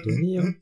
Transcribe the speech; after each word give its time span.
Tony, 0.00 0.38
hein. 0.38 0.54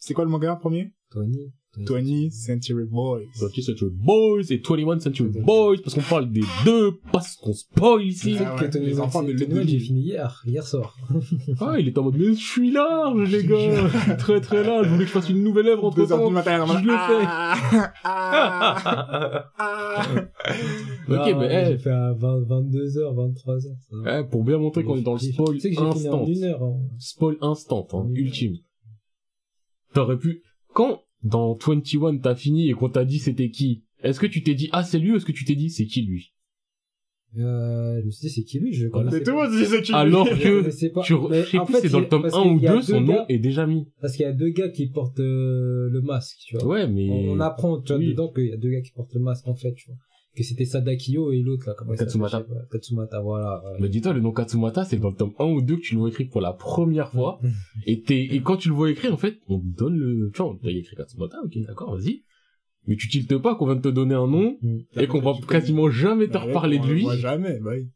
C'est 0.00 0.14
quoi 0.14 0.24
le 0.24 0.30
manga 0.30 0.56
premier? 0.56 0.92
Tony. 1.10 1.52
20 1.86 2.30
Century 2.30 2.84
Boys. 2.84 3.22
20th 3.40 3.62
Century 3.62 3.90
Boys 3.92 4.42
et 4.50 4.58
21 4.58 5.00
Century 5.00 5.28
Boys, 5.30 5.76
parce 5.82 5.94
qu'on 5.94 6.00
parle 6.02 6.30
des 6.30 6.42
deux, 6.64 6.92
parce 7.12 7.36
qu'on 7.36 7.52
spoil 7.52 8.04
ici. 8.04 8.36
Ah 8.40 8.56
que 8.58 8.64
ouais, 8.64 8.70
Tony 8.70 8.86
les 8.86 9.00
enfants 9.00 9.22
de 9.22 9.32
Ludwig. 9.32 9.68
j'ai 9.68 9.78
fini 9.78 10.00
hier, 10.02 10.42
hier 10.46 10.66
soir. 10.66 10.96
Ah, 11.60 11.76
il 11.78 11.88
est 11.88 11.98
en 11.98 12.02
mode, 12.04 12.16
mais 12.16 12.26
je 12.26 12.32
suis 12.34 12.70
large, 12.70 13.30
les 13.30 13.44
gars. 13.44 13.88
Je 13.88 13.98
suis 13.98 14.16
très 14.16 14.40
très 14.40 14.62
large. 14.64 14.86
Je 14.86 14.90
voulais 14.92 15.04
que 15.04 15.08
je 15.08 15.12
fasse 15.12 15.28
une 15.28 15.42
nouvelle 15.42 15.68
œuvre 15.68 15.84
entre 15.84 15.96
Deux 15.96 16.12
heures 16.12 16.18
du 16.18 16.24
temps. 16.24 16.30
matin, 16.30 16.66
je 16.66 16.86
le 16.86 16.92
fais. 16.92 17.24
Ah, 17.26 17.54
ah, 18.04 19.50
ah. 19.58 20.02
Ok, 21.08 21.34
mais, 21.38 21.48
eh. 21.50 21.66
J'ai 21.72 21.78
fait 21.78 21.90
à 21.90 22.12
20, 22.12 22.40
22h, 22.42 23.14
23h. 23.14 23.60
ça 23.60 23.68
va. 23.92 24.20
Eh, 24.20 24.24
pour 24.24 24.44
bien 24.44 24.58
montrer 24.58 24.84
qu'on 24.84 24.96
est 24.96 25.02
dans 25.02 25.14
le 25.14 25.18
spoil 25.18 25.54
Tu 25.54 25.60
sais 25.60 25.70
que 25.70 25.76
j'ai 25.76 25.80
fini 25.92 26.08
en 26.08 26.22
instant. 26.22 26.26
une 26.26 26.44
heure. 26.44 26.62
hein. 26.62 26.76
Spoil 26.98 27.36
instant, 27.40 27.86
hein, 27.92 28.06
ultime. 28.14 28.56
T'aurais 29.94 30.18
pu, 30.18 30.42
quand 30.74 31.00
dans 31.22 31.54
21 31.56 32.18
t'as 32.18 32.34
fini 32.34 32.68
et 32.68 32.72
qu'on 32.74 32.88
t'a 32.88 33.04
dit 33.04 33.18
c'était 33.18 33.50
qui, 33.50 33.82
est-ce 34.02 34.20
que 34.20 34.26
tu 34.26 34.42
t'es 34.42 34.54
dit, 34.54 34.68
ah 34.72 34.82
c'est 34.84 34.98
lui 34.98 35.12
ou 35.12 35.16
est-ce 35.16 35.24
que 35.26 35.32
tu 35.32 35.44
t'es 35.44 35.54
dit 35.56 35.70
c'est 35.70 35.86
qui 35.86 36.02
lui? 36.02 36.32
Euh, 37.36 38.00
je 38.00 38.06
me 38.06 38.10
suis 38.10 38.28
dit, 38.28 38.32
c'est 38.34 38.42
qui 38.42 38.58
lui 38.58 38.72
Je 38.72 38.84
C'est 38.86 38.90
pas. 38.90 39.10
c'est 39.10 39.82
qui 39.82 39.92
Alors 39.92 40.26
Je 40.26 40.42
que, 40.42 40.60
connaissais 40.60 40.88
pas. 40.88 41.02
tu, 41.02 41.12
je 41.30 41.42
sais 41.44 41.58
en 41.58 41.66
plus, 41.66 41.74
fait, 41.74 41.80
c'est 41.82 41.88
dans 41.90 42.00
le 42.00 42.08
tome 42.08 42.22
parce 42.22 42.34
1 42.34 42.42
qu'il 42.42 42.52
ou 42.52 42.60
y 42.60 42.66
a 42.66 42.72
2, 42.76 42.80
son 42.82 43.00
nom 43.02 43.26
est 43.28 43.38
déjà 43.38 43.66
mis. 43.66 43.86
Parce 44.00 44.16
qu'il 44.16 44.22
y 44.24 44.28
a 44.28 44.32
deux 44.32 44.48
gars 44.48 44.70
qui 44.70 44.86
portent 44.88 45.20
euh, 45.20 45.90
le 45.90 46.00
masque, 46.00 46.38
tu 46.46 46.56
vois. 46.56 46.66
Ouais, 46.66 46.88
mais... 46.88 47.06
On, 47.10 47.32
on 47.32 47.40
apprend, 47.40 47.82
tu 47.82 47.92
vois, 47.92 47.98
Oui. 47.98 48.08
dedans 48.08 48.32
qu'il 48.32 48.46
y 48.46 48.52
a 48.52 48.56
deux 48.56 48.70
gars 48.70 48.80
qui 48.80 48.92
portent 48.92 49.12
le 49.12 49.20
masque, 49.20 49.46
en 49.46 49.54
fait, 49.54 49.74
tu 49.74 49.88
vois. 49.88 49.96
Que 50.38 50.44
c'était 50.44 50.64
Sadakio 50.66 51.32
et 51.32 51.40
l'autre, 51.42 51.64
là, 51.66 51.74
comment 51.76 51.94
Katsumata. 51.96 52.46
Katsumata, 52.70 53.20
voilà. 53.20 53.58
voilà. 53.60 53.78
Mais 53.80 53.88
dis-toi, 53.88 54.12
le 54.12 54.20
nom 54.20 54.30
Katsumata, 54.30 54.84
c'est 54.84 54.98
dans 54.98 55.10
le 55.10 55.16
tome 55.16 55.32
1 55.40 55.44
ou 55.46 55.62
2 55.62 55.76
que 55.76 55.80
tu 55.80 55.94
le 55.94 56.00
vois 56.00 56.10
écrit 56.10 56.26
pour 56.26 56.40
la 56.40 56.52
première 56.52 57.10
fois. 57.10 57.40
Et, 57.86 58.02
t'es, 58.02 58.20
et 58.22 58.40
quand 58.40 58.56
tu 58.56 58.68
le 58.68 58.74
vois 58.76 58.88
écrit, 58.90 59.08
en 59.08 59.16
fait, 59.16 59.40
on 59.48 59.58
te 59.58 59.66
donne 59.76 59.96
le... 59.96 60.30
Tu 60.32 60.38
vois, 60.40 60.52
on 60.52 60.56
t'a 60.56 60.70
écrit 60.70 60.94
Katsumata, 60.94 61.38
ok, 61.44 61.58
d'accord, 61.66 61.96
vas-y. 61.96 62.22
Mais 62.86 62.94
tu 62.94 63.08
tiltes 63.08 63.36
pas 63.38 63.56
qu'on 63.56 63.66
vient 63.66 63.74
de 63.76 63.80
te 63.82 63.88
donner 63.88 64.14
un 64.14 64.28
nom 64.28 64.56
Mm. 64.62 64.78
et 65.00 65.06
qu'on 65.08 65.20
va 65.20 65.32
quasiment 65.48 65.90
jamais 65.90 66.28
te 66.28 66.34
Bah 66.34 66.42
ouais, 66.42 66.48
reparler 66.50 66.78
on 66.78 66.86
de 66.86 66.92
lui. 66.92 67.06
jamais, 67.18 67.58
bah 67.58 67.72
oui. 67.76 67.88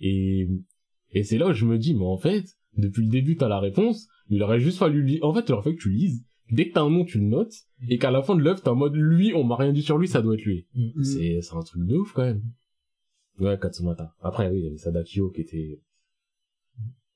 Et, 0.00 0.46
et 1.12 1.22
c'est 1.24 1.38
là 1.38 1.48
où 1.48 1.52
je 1.54 1.64
me 1.64 1.78
dis, 1.78 1.94
mais 1.94 2.04
en 2.04 2.18
fait, 2.18 2.44
depuis 2.76 3.04
le 3.04 3.08
début, 3.10 3.36
t'as 3.36 3.48
la 3.48 3.58
réponse. 3.58 4.06
Il 4.28 4.42
aurait 4.42 4.60
juste 4.60 4.78
fallu 4.78 5.02
lire. 5.02 5.24
En 5.24 5.32
fait, 5.34 5.44
il 5.48 5.52
aurait 5.52 5.62
fallu 5.64 5.76
que 5.76 5.82
tu 5.82 5.90
lises. 5.90 6.22
Dès 6.50 6.68
que 6.68 6.74
t'as 6.74 6.82
un 6.82 6.90
nom, 6.90 7.04
tu 7.04 7.18
le 7.18 7.26
notes. 7.26 7.54
Et 7.88 7.98
qu'à 7.98 8.10
la 8.10 8.22
fin 8.22 8.34
de 8.34 8.42
l'œuvre, 8.42 8.62
t'es 8.62 8.68
en 8.68 8.74
mode, 8.74 8.94
lui, 8.94 9.32
on 9.34 9.44
m'a 9.44 9.56
rien 9.56 9.72
dit 9.72 9.82
sur 9.82 9.98
lui, 9.98 10.08
ça 10.08 10.22
doit 10.22 10.34
être 10.34 10.44
lui. 10.44 10.66
Mm. 10.74 11.02
C'est, 11.02 11.40
c'est 11.40 11.54
un 11.54 11.62
truc 11.62 11.86
de 11.86 11.96
ouf, 11.96 12.12
quand 12.12 12.24
même. 12.24 12.42
Ouais, 13.38 13.58
Katsumata. 13.58 14.14
Après, 14.20 14.50
oui, 14.50 14.58
il 14.58 14.64
y 14.64 14.66
avait 14.66 14.76
Sadakio 14.76 15.30
qui 15.30 15.40
était, 15.40 15.80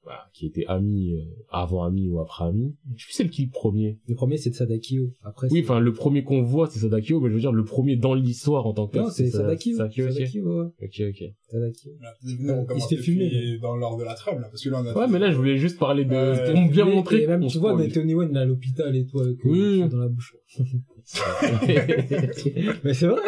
bah, 0.04 0.28
qui 0.32 0.46
était 0.46 0.66
ami, 0.66 1.14
euh, 1.14 1.24
avant 1.50 1.82
ami 1.84 2.08
ou 2.08 2.20
après 2.20 2.44
ami. 2.44 2.74
Je 2.96 3.02
sais 3.02 3.06
plus 3.06 3.12
c'est 3.14 3.28
qui 3.28 3.44
le 3.46 3.50
premier. 3.50 3.98
Le 4.08 4.14
premier, 4.14 4.36
c'est 4.36 4.50
de 4.50 4.54
Sadakio. 4.54 5.10
Après, 5.22 5.48
Oui, 5.50 5.60
enfin, 5.62 5.80
le 5.80 5.92
premier 5.92 6.22
qu'on 6.24 6.42
voit, 6.42 6.68
c'est 6.68 6.80
Sadakio, 6.80 7.20
mais 7.20 7.28
je 7.30 7.34
veux 7.34 7.40
dire, 7.40 7.52
le 7.52 7.64
premier 7.64 7.96
dans 7.96 8.14
l'histoire 8.14 8.66
en 8.66 8.74
tant 8.74 8.86
que. 8.86 8.98
Non, 8.98 9.08
c'est 9.10 9.28
Sa- 9.30 9.38
Sadakio. 9.38 9.76
Sadakio, 9.76 10.04
ok. 10.06 10.12
Sadakio, 10.12 10.44
ouais. 10.60 10.66
Ok, 10.82 11.00
ok. 11.10 11.24
Sadakio. 11.50 11.90
Venez, 12.22 12.52
on 12.52 12.66
Il 12.74 12.80
se 12.82 12.88
fait 12.88 12.96
fumer, 12.96 13.58
dans 13.62 13.76
l'ordre 13.76 13.98
de 13.98 14.04
la 14.04 14.14
trame, 14.14 14.40
là, 14.40 14.48
parce 14.48 14.62
que 14.62 14.68
là, 14.70 14.82
on 14.82 14.86
a 14.86 14.94
Ouais, 14.94 15.06
mais 15.08 15.18
là, 15.18 15.30
je 15.30 15.36
voulais 15.36 15.56
juste 15.56 15.78
parler 15.78 16.04
de, 16.04 16.10
Ouais. 16.14 16.52
pour 16.52 16.70
bien 16.70 16.84
montrer 16.84 17.22
Et 17.22 17.26
même, 17.26 17.46
tu 17.46 17.58
vois, 17.58 17.76
mais 17.76 17.88
Tony 17.88 18.12
est 18.12 18.36
à 18.36 18.44
l'hôpital 18.44 18.94
et 18.96 19.06
tout, 19.06 19.20
avec 19.20 19.38
Oui. 19.44 19.88
dans 19.88 19.98
la 19.98 20.08
bouche. 20.08 20.36
mais 22.84 22.94
c'est 22.94 23.06
vrai. 23.06 23.20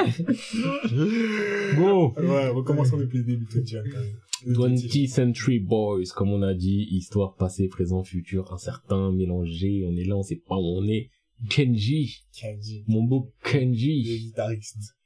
Bon. 1.77 2.13
Ouais, 2.17 2.49
recommençons 2.49 2.97
depuis 2.97 3.19
le 3.19 3.25
début, 3.25 3.47
toi, 3.47 3.61
tiens, 3.65 3.83
quand 3.85 3.99
même. 3.99 4.15
20th 4.45 5.09
Century 5.09 5.61
Boys, 5.61 6.05
comme 6.15 6.31
on 6.31 6.43
a 6.43 6.55
dit, 6.55 6.87
histoire 6.91 7.35
passé, 7.37 7.69
présent, 7.69 8.03
futur, 8.03 8.53
incertain, 8.53 9.13
mélangé, 9.13 9.85
on 9.87 9.97
est 9.97 10.05
là, 10.05 10.17
on 10.17 10.23
sait 10.23 10.43
pas 10.47 10.57
où 10.57 10.79
on 10.79 10.87
est. 10.89 11.11
Kenji, 11.51 12.25
Kenji, 12.39 12.85
mon 12.89 13.03
beau 13.03 13.31
le 13.45 13.51
Kenji. 13.51 14.03
guitariste. 14.03 14.97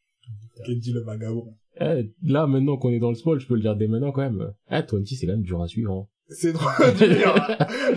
Kenji 0.65 0.93
le 0.93 1.01
vagabond. 1.03 1.55
Eh, 1.81 2.13
là, 2.23 2.47
maintenant 2.47 2.77
qu'on 2.77 2.91
est 2.91 2.99
dans 3.01 3.09
le 3.11 3.15
spoil, 3.17 3.41
je 3.41 3.47
peux 3.47 3.55
le 3.55 3.61
dire 3.63 3.75
dès 3.77 3.89
maintenant 3.89 4.13
quand 4.13 4.23
même. 4.23 4.53
Eh, 4.71 4.75
20 4.81 5.05
c'est 5.07 5.27
quand 5.27 5.33
même 5.33 5.43
dur 5.43 5.61
à 5.63 5.67
suivre. 5.67 5.93
hein. 5.93 6.07
C'est 6.33 6.53
trop 6.53 6.69
dur. 6.97 7.35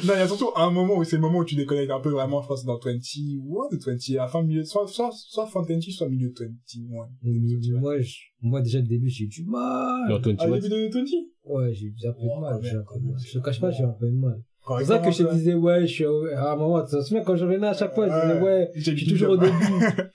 non, 0.05 0.13
il 0.15 0.17
y 0.17 0.21
a 0.21 0.27
surtout 0.27 0.49
un 0.55 0.71
moment 0.71 0.97
où 0.97 1.03
c'est 1.03 1.17
le 1.17 1.21
moment 1.21 1.39
où 1.39 1.45
tu 1.45 1.53
déconnectes 1.53 1.91
un 1.91 1.99
peu 1.99 2.09
vraiment, 2.09 2.41
je 2.41 2.47
pense, 2.47 2.65
dans 2.65 2.79
21 2.79 3.37
ou 3.45 3.59
20, 3.71 4.15
à 4.15 4.23
la 4.23 4.27
fin, 4.27 4.41
milieu, 4.41 4.63
soit, 4.63 4.87
soit, 4.87 5.11
soit 5.13 5.45
fin 5.45 5.61
20, 5.61 5.81
soit 5.81 6.09
milieu 6.09 6.29
de 6.31 6.39
21. 6.43 7.79
Moi, 7.79 7.99
je, 8.01 8.15
moi, 8.41 8.61
déjà, 8.61 8.79
le 8.79 8.87
début, 8.87 9.09
j'ai 9.09 9.25
eu 9.25 9.27
du 9.27 9.43
mal. 9.45 10.09
Dans 10.09 10.15
21, 10.19 10.35
Ah, 10.39 10.47
le 10.47 10.59
début 10.59 10.69
de 10.69 10.89
20? 10.91 11.05
Ouais, 11.45 11.73
j'ai 11.73 11.87
eu 11.87 11.93
un 12.07 12.11
peu 12.13 12.21
de 12.21 12.41
mal. 12.41 12.59
j'ai 12.61 12.69
un 12.77 12.83
peu 12.83 12.99
de 12.99 13.05
mal. 13.05 13.15
Je 13.25 13.39
te 13.39 13.43
cache 13.43 13.59
pas, 13.59 13.71
j'ai 13.71 13.83
eu 13.83 13.85
un 13.85 13.89
peu 13.99 14.07
de 14.07 14.15
mal. 14.15 14.39
C'est 14.65 14.67
pour 14.77 14.81
ça 14.87 14.99
que 14.99 15.11
je 15.11 15.23
te 15.23 15.33
disais, 15.33 15.53
ouais, 15.55 15.81
je 15.81 15.91
suis 15.93 16.05
au- 16.05 16.25
à 16.27 16.53
un 16.53 16.55
moment, 16.55 16.81
tu 16.85 16.95
te 16.95 17.01
souviens 17.01 17.21
quand 17.21 17.35
je 17.35 17.43
revenais 17.43 17.67
à 17.67 17.73
chaque 17.73 17.93
fois, 17.93 18.07
je 18.07 18.13
disais, 18.27 18.41
Ouais. 18.41 18.71
je 18.73 18.91
suis 18.95 19.07
toujours 19.07 19.31
au 19.31 19.37
début. 19.37 19.51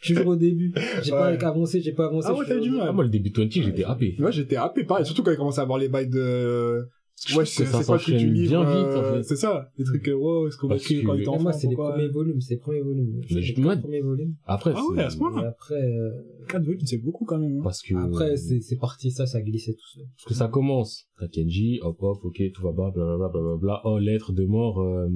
Je 0.01 0.05
suis 0.07 0.15
toujours 0.15 0.33
au 0.33 0.37
début. 0.37 0.73
J'ai 1.03 1.11
pas 1.11 1.27
avancé, 1.49 1.83
j'ai 1.83 1.93
pas 1.93 2.07
avancé. 2.07 2.29
Ah 2.31 2.35
ouais, 2.35 2.47
t'as 2.49 2.57
eu 2.57 2.61
du 2.61 2.71
mal. 2.71 2.87
Ah, 2.89 2.93
moi, 2.93 3.05
le 3.05 3.11
début 3.11 3.29
de 3.31 3.43
20, 3.43 3.51
j'étais 3.51 3.85
happé. 3.85 4.17
Moi, 4.19 4.31
j'étais 4.31 4.57
happé, 4.57 4.85
pareil. 4.85 5.05
Surtout 5.05 5.23
quand 5.23 5.33
il 5.33 5.37
commençait 5.37 5.61
à 5.61 5.65
avoir 5.65 5.79
les 5.79 5.89
bails 5.91 6.09
de... 6.09 6.89
Ouais, 7.37 7.45
c'est 7.45 7.65
que 7.65 7.69
ça 7.71 7.79
c'est 7.81 7.87
quoi 7.87 7.97
du 7.99 8.03
s'enchaîne 8.05 8.33
livre 8.33 8.49
bien 8.51 8.61
vite, 8.65 8.87
euh, 8.95 9.01
en 9.01 9.15
fait. 9.15 9.23
C'est 9.25 9.37
ça, 9.37 9.71
les 9.77 9.85
trucs, 9.85 10.09
euh, 10.09 10.13
wow, 10.15 10.47
est-ce 10.47 10.57
qu'on 10.57 10.69
va 10.69 10.77
écrire 10.77 11.03
quand 11.05 11.13
que- 11.13 11.17
il 11.17 11.21
était 11.23 11.31
Et 11.31 11.35
enfant 11.35 11.43
moi, 11.43 11.53
c'est 11.53 11.67
les 11.67 11.75
premiers 11.75 12.09
volumes, 12.09 12.41
c'est 12.41 12.55
les 12.55 12.61
premiers 12.61 12.81
volumes. 12.81 13.21
Les 13.29 13.55
moi- 13.59 13.77
premiers 13.77 14.01
volumes. 14.01 14.35
Après, 14.45 14.73
Ah 14.77 14.81
ouais, 14.93 15.03
à 15.03 15.11
ce. 15.11 15.17
Et 15.17 15.45
après, 15.47 15.75
euh, 15.83 16.11
4 16.49 16.65
volumes, 16.65 16.81
c'est 16.87 16.99
beaucoup 16.99 17.25
quand 17.25 17.39
même. 17.39 17.59
hein. 17.59 17.63
parce 17.65 17.83
que, 17.83 17.95
après, 17.95 18.37
c'est, 18.37 18.61
c'est 18.61 18.77
parti, 18.77 19.11
ça, 19.11 19.27
ça 19.27 19.41
glissait 19.43 19.73
tout 19.75 19.87
seul. 19.95 20.05
parce 20.17 20.25
que 20.27 20.35
ça 20.35 20.49
commence. 20.49 21.09
T'as 21.19 21.29
Kenji, 21.29 21.81
hop, 21.83 21.97
hop, 22.01 22.25
ok, 22.25 22.41
tout 22.55 22.63
va 22.63 22.73
bas, 22.73 22.91
blablabla, 22.95 23.29
blablabla. 23.31 23.81
Oh, 23.85 23.99
lettre 23.99 24.33
de 24.33 24.45
mort, 24.45 24.81
euh, 24.81 25.09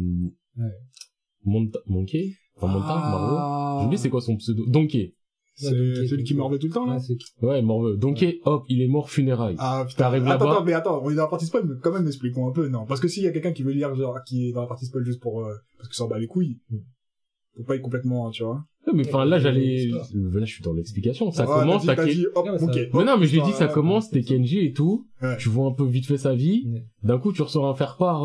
Monkey? 1.86 2.32
Enfin, 2.56 2.68
Monta? 2.68 2.86
Ah. 2.94 3.80
J'oublie 3.82 3.98
c'est 3.98 4.10
quoi 4.10 4.20
son 4.20 4.36
pseudo? 4.36 4.64
Donkey. 4.66 5.14
C'est 5.54 5.70
donc, 5.70 6.08
celui 6.08 6.24
qui 6.24 6.32
donc, 6.32 6.40
mordait 6.40 6.58
tout 6.58 6.66
le 6.68 6.72
temps, 6.72 6.86
là 6.86 6.98
Ouais, 7.42 7.60
Morveux. 7.62 7.96
Donkey, 7.96 8.40
hop, 8.44 8.64
il 8.68 8.80
est 8.80 8.88
mort 8.88 9.10
funérailles. 9.10 9.56
Ah, 9.58 9.84
putain. 9.86 9.98
T'arrives 10.04 10.22
attends, 10.26 10.44
là-bas. 10.46 10.52
attends, 10.56 10.64
mais 10.64 10.72
attends, 10.72 11.00
on 11.04 11.10
est 11.10 11.14
dans 11.14 11.22
la 11.22 11.28
partie 11.28 11.46
spoil, 11.46 11.64
mais 11.66 11.74
quand 11.82 11.92
même, 11.92 12.06
expliquons 12.06 12.48
un 12.48 12.52
peu, 12.52 12.68
non. 12.68 12.86
Parce 12.86 13.00
que 13.00 13.08
s'il 13.08 13.22
y 13.22 13.26
a 13.26 13.32
quelqu'un 13.32 13.52
qui 13.52 13.62
veut 13.62 13.72
lire, 13.72 13.94
genre, 13.94 14.18
qui 14.26 14.48
est 14.48 14.52
dans 14.52 14.62
la 14.62 14.66
partie 14.66 14.86
spoil 14.86 15.04
juste 15.04 15.20
pour, 15.20 15.44
euh, 15.44 15.52
parce 15.76 15.88
que 15.88 15.94
ça 15.94 16.04
en 16.04 16.08
bat 16.08 16.18
les 16.18 16.26
couilles, 16.26 16.58
Mm. 16.70 16.76
faut 17.58 17.64
pas 17.64 17.76
être 17.76 17.82
complètement, 17.82 18.30
tu 18.30 18.44
vois. 18.44 18.64
Ouais, 18.86 18.94
mais 18.96 19.06
enfin, 19.06 19.24
là, 19.26 19.38
j'allais, 19.38 19.86
là, 19.88 20.00
je 20.44 20.44
suis 20.52 20.62
dans 20.64 20.72
l'explication. 20.72 21.30
Ça 21.30 21.44
Ouais, 21.48 21.60
commence, 21.60 21.84
t'as 21.86 21.94
t'as 21.96 22.06
dit, 22.06 22.24
t'as 22.34 22.42
Ken- 22.42 22.56
dit, 22.56 22.62
hop, 22.64 22.68
ok. 22.68 22.88
Mais 22.94 23.04
non, 23.04 23.18
mais 23.18 23.26
je 23.26 23.36
l'ai 23.36 23.42
dit, 23.42 23.52
ça 23.52 23.68
commence, 23.68 24.10
t'es 24.10 24.22
Kenji 24.22 24.58
et 24.64 24.72
tout. 24.72 25.06
Ouais. 25.20 25.36
Tu 25.38 25.48
vois 25.50 25.68
un 25.68 25.72
peu 25.72 25.84
vite 25.84 26.06
fait 26.06 26.16
sa 26.16 26.34
vie. 26.34 26.64
Ouais. 26.72 26.84
D'un 27.02 27.18
coup, 27.18 27.32
tu 27.32 27.42
ressors 27.42 27.66
un 27.68 27.74
faire-part, 27.74 28.24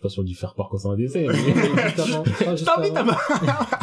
euh, 0.00 0.08
je 0.08 0.08
suis 0.08 0.08
pas 0.08 0.08
sûr 0.08 0.24
d'y 0.24 0.34
faire 0.34 0.54
part 0.54 0.68
quand 0.70 0.78
c'est 0.78 0.88
un 0.88 0.96
décès. 0.96 1.26
mais 1.26 1.34
juste 1.84 1.98
avant, 2.00 2.24
juste 2.24 2.70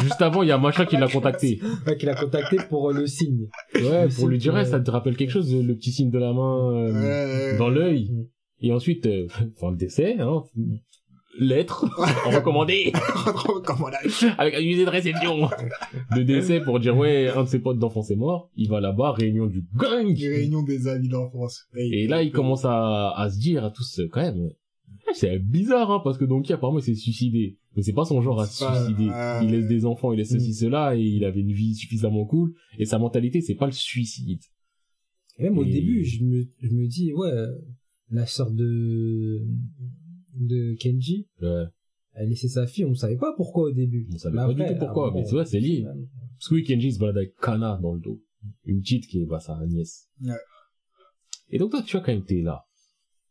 juste 0.00 0.24
il 0.42 0.48
y 0.48 0.52
a 0.52 0.58
machin 0.58 0.84
qui 0.86 0.96
l'a 0.96 1.08
contacté. 1.08 1.60
ouais, 1.86 1.96
qu'il 1.96 2.08
a 2.08 2.14
contacté 2.14 2.56
pour 2.68 2.90
euh, 2.90 2.92
le 2.94 3.06
signe. 3.06 3.48
Ouais, 3.74 4.06
Le 4.06 4.14
pour 4.14 4.28
lui 4.28 4.38
dire, 4.38 4.54
eh, 4.56 4.60
ouais. 4.60 4.64
ça 4.64 4.80
te 4.80 4.90
rappelle 4.90 5.16
quelque 5.16 5.30
chose, 5.30 5.54
le 5.54 5.74
petit 5.74 5.92
signe 5.92 6.10
de 6.10 6.18
la 6.18 6.32
main, 6.32 6.72
euh, 6.72 7.52
Ouais. 7.52 7.58
dans 7.58 7.68
l'œil. 7.68 8.10
Et 8.60 8.72
ensuite, 8.72 9.06
euh, 9.06 9.26
enfin, 9.56 9.70
le 9.70 9.76
décès, 9.76 10.16
hein. 10.18 10.42
Lettre, 11.40 11.84
recommandé, 12.34 12.90
Comment 13.64 13.84
on 13.84 13.92
a 13.92 14.32
avec 14.38 14.54
un 14.54 14.60
musée 14.60 14.84
de 14.84 14.90
réception. 14.90 15.48
De 16.16 16.22
décès 16.24 16.60
pour 16.60 16.80
dire, 16.80 16.96
ouais, 16.96 17.28
un 17.28 17.44
de 17.44 17.48
ses 17.48 17.60
potes 17.60 17.78
d'enfance 17.78 18.10
est 18.10 18.16
mort. 18.16 18.50
Il 18.56 18.68
va 18.68 18.80
là-bas, 18.80 19.12
réunion 19.12 19.46
du 19.46 19.64
gang. 19.76 20.12
Les 20.16 20.28
réunions 20.28 20.62
des 20.64 20.88
amis 20.88 21.08
d'enfance. 21.08 21.66
Et 21.76 22.08
là, 22.08 22.24
il 22.24 22.32
commence 22.32 22.64
à, 22.64 23.10
à 23.16 23.30
se 23.30 23.38
dire 23.38 23.64
à 23.64 23.70
tous, 23.70 24.00
euh, 24.00 24.08
quand 24.10 24.22
même, 24.22 24.48
c'est 25.14 25.38
bizarre, 25.38 25.90
hein, 25.90 26.00
parce 26.04 26.18
que 26.18 26.24
Donkey, 26.24 26.52
apparemment, 26.54 26.78
il 26.78 26.82
s'est 26.84 26.94
suicidé. 26.94 27.58
Mais 27.76 27.82
c'est 27.82 27.92
pas 27.92 28.04
son 28.04 28.20
genre 28.22 28.40
à 28.40 28.46
se 28.46 28.64
pas- 28.64 28.84
suicider. 28.84 29.08
euh, 29.10 29.40
Il 29.42 29.50
laisse 29.50 29.66
des 29.68 29.84
enfants, 29.84 30.12
il 30.12 30.16
laisse 30.18 30.30
ceci, 30.30 30.50
Mm. 30.50 30.54
cela, 30.54 30.96
et 30.96 31.00
il 31.02 31.24
avait 31.24 31.40
une 31.40 31.52
vie 31.52 31.74
suffisamment 31.74 32.24
cool. 32.26 32.54
Et 32.78 32.84
sa 32.84 32.98
mentalité, 32.98 33.40
c'est 33.40 33.54
pas 33.54 33.66
le 33.66 33.72
suicide. 33.72 34.40
Et 35.38 35.44
même 35.44 35.58
au 35.58 35.64
Et- 35.64 35.70
début, 35.70 36.04
je 36.04 36.24
me, 36.24 36.42
je 36.60 36.68
me 36.74 36.86
dis, 36.86 37.12
ouais, 37.12 37.30
la 38.10 38.26
sœur 38.26 38.50
de, 38.50 39.44
de 40.34 40.74
Kenji, 40.80 41.28
Ouais. 41.40 41.64
elle 42.14 42.28
laissait 42.30 42.48
sa 42.48 42.66
fille, 42.66 42.84
on 42.84 42.90
ne 42.90 42.94
savait 42.94 43.16
pas 43.16 43.32
pourquoi 43.36 43.64
au 43.64 43.72
début. 43.72 44.08
On 44.12 44.18
savait 44.18 44.36
Mais 44.36 44.54
pas 44.54 44.54
du 44.54 44.74
tout 44.74 44.78
pourquoi, 44.80 45.12
mais 45.14 45.24
tu 45.24 45.30
vois, 45.32 45.44
c'est 45.44 45.60
lié. 45.60 45.84
Parce 46.38 46.48
que 46.48 46.54
oui, 46.54 46.64
Kenji 46.64 46.92
se 46.92 46.98
balade 46.98 47.16
avec 47.18 47.34
Kana 47.40 47.78
dans 47.82 47.94
le 47.94 48.00
dos. 48.00 48.20
Une 48.64 48.80
petite 48.80 49.06
qui 49.06 49.20
est, 49.22 49.26
bah, 49.26 49.40
sa 49.40 49.58
nièce. 49.66 50.08
Ouais. 50.22 50.32
Et 51.50 51.58
donc 51.58 51.70
toi, 51.70 51.82
tu 51.82 51.96
vois, 51.96 52.04
quand 52.04 52.12
même, 52.12 52.24
t'es 52.24 52.40
là. 52.42 52.64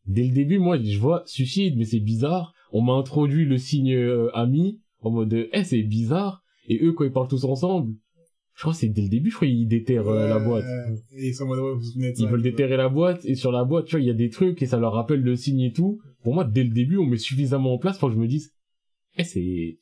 Dès 0.08 0.24
le 0.24 0.34
début, 0.34 0.58
moi, 0.60 0.78
je 0.82 0.98
vois 1.00 1.24
suicide, 1.26 1.76
mais 1.78 1.86
c'est 1.86 2.00
bizarre. 2.00 2.54
On 2.72 2.82
m'a 2.82 2.94
introduit 2.94 3.46
le 3.46 3.58
signe 3.58 3.94
euh, 3.94 4.30
ami, 4.36 4.80
en 5.02 5.12
mode, 5.12 5.48
eh, 5.52 5.64
c'est 5.64 5.84
bizarre. 5.84 6.44
Et 6.68 6.80
eux, 6.84 6.94
quand 6.94 7.04
ils 7.06 7.12
parlent 7.12 7.28
tous 7.28 7.44
ensemble, 7.46 7.94
je 8.56 8.62
crois 8.62 8.74
que 8.74 8.80
c'est 8.80 8.90
dès 8.90 9.04
le 9.04 9.10
début, 9.10 9.30
je 9.30 9.36
crois 9.36 9.48
qu'ils 9.48 9.68
déterrent 9.68 10.08
euh, 10.08 10.28
la 10.28 10.40
boîte. 10.40 10.66
Et 11.16 11.28
ils 11.30 11.34
sont 11.34 11.44
en 11.44 11.48
mode, 11.48 11.60
ouais, 11.60 11.74
vous 11.74 11.80
vous 11.80 11.84
souvenez 11.86 12.12
de 12.12 12.18
ça. 12.18 12.24
Ils 12.24 12.30
veulent 12.30 12.42
déterrer 12.42 12.78
la 12.78 12.90
boîte, 12.90 13.24
et 13.26 13.36
sur 13.36 13.52
la 13.52 13.64
boîte, 13.64 13.86
tu 13.86 13.92
vois, 13.96 14.02
il 14.02 14.08
y 14.08 14.10
a 14.10 14.14
des 14.16 14.30
trucs, 14.30 14.62
et 14.62 14.66
ça 14.66 14.78
leur 14.80 14.94
rappelle 14.94 15.22
le 15.22 15.36
signe 15.36 15.62
et 15.62 15.72
tout. 15.74 16.00
Pour 16.24 16.34
moi, 16.34 16.44
dès 16.44 16.64
le 16.64 16.70
début, 16.72 16.98
on 16.98 17.06
met 17.06 17.18
suffisamment 17.18 17.74
en 17.74 17.78
place 17.78 17.98
pour 17.98 18.10
que 18.10 18.16
je 18.16 18.20
me 18.20 18.28
dise, 18.28 18.52
eh, 19.18 19.24
c'est, 19.24 19.78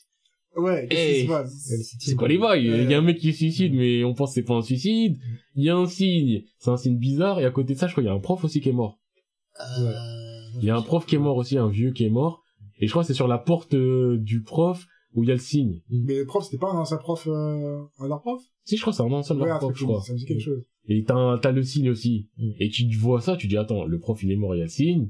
Ouais, 0.57 0.88
qu'est-ce 0.89 1.01
qui 1.06 1.16
Hey. 1.19 1.24
se 1.24 1.28
passe? 1.28 1.98
C'est 2.00 2.16
quoi 2.16 2.30
les 2.30 2.38
bails? 2.38 2.66
Il 2.66 2.89
y 2.89 2.94
a 2.94 2.98
un 2.98 3.01
mec 3.01 3.18
qui 3.18 3.33
se 3.33 3.39
suicide, 3.39 3.74
mais 3.74 4.04
on 4.06 4.13
pense 4.13 4.30
que 4.31 4.36
c'est 4.36 4.44
pas 4.45 4.54
un 4.54 4.62
suicide. 4.62 5.18
Il 5.56 5.63
y 5.66 5.69
a 5.69 5.75
un 5.75 5.86
signe, 5.86 6.44
c'est 6.60 6.69
un 6.69 6.78
signe 6.78 6.98
bizarre, 6.98 7.39
et 7.42 7.45
à 7.45 7.51
côté 7.51 7.74
de 7.74 7.80
ça, 7.80 7.88
je 7.88 7.92
crois 7.92 8.04
qu'il 8.04 8.10
y 8.10 8.13
a 8.13 8.16
un 8.16 8.21
prof 8.21 8.42
aussi 8.44 8.62
qui 8.62 8.69
est 8.69 8.74
mort. 8.74 8.98
Ouais. 9.60 9.94
Il 10.62 10.66
y 10.66 10.69
a 10.69 10.75
un 10.78 10.81
prof 10.81 11.06
qui 11.06 11.16
est 11.16 11.19
mort 11.19 11.38
aussi, 11.38 11.57
un 11.57 11.69
vieux 11.69 11.92
qui 11.92 12.06
est 12.06 12.10
mort. 12.10 12.44
Et 12.80 12.88
je 12.88 12.92
crois 12.92 13.04
que 13.04 13.07
c'est 13.07 13.13
sur 13.13 13.28
la 13.28 13.38
porte 13.38 13.74
euh, 13.74 14.18
du 14.18 14.42
prof 14.42 14.86
où 15.13 15.24
il 15.24 15.28
y 15.30 15.31
a 15.31 15.36
le 15.36 15.40
signe. 15.40 15.81
Mais 15.90 16.18
le 16.19 16.25
prof, 16.25 16.44
c'était 16.44 16.57
pas 16.57 16.72
un 16.72 16.78
ancien 16.78 16.98
prof, 16.98 17.25
euh, 17.28 17.84
un 18.00 18.12
art 18.12 18.22
prof? 18.22 18.42
Si, 18.66 18.75
je 18.75 18.81
crois 18.81 18.92
que 18.92 18.98
c'est 18.98 19.04
un 19.04 19.12
ancien 19.12 19.38
Ouais, 19.38 19.48
leur 19.48 19.60
prof, 19.60 19.74
je 19.75 19.84
crois. 19.86 20.02
ça, 20.02 20.13
me 20.13 20.18
dit 20.18 20.25
quelque 20.25 20.42
chose. 20.42 20.63
Et 20.88 21.04
t'as, 21.04 21.16
un- 21.16 21.38
t'as 21.38 21.52
le 21.52 21.63
signe 21.63 21.90
aussi. 21.90 22.28
Mm. 22.38 22.52
Et 22.60 22.69
tu 22.69 22.90
vois 22.98 23.22
ça, 23.22 23.38
tu 23.38 23.48
dis, 23.48 23.57
attends, 23.57 23.86
le 23.86 23.98
prof, 24.00 24.22
il 24.24 24.31
est 24.31 24.36
mort, 24.36 24.56
il 24.56 24.60
y 24.60 24.62
a 24.62 24.66
le 24.66 24.69
signe. 24.69 25.10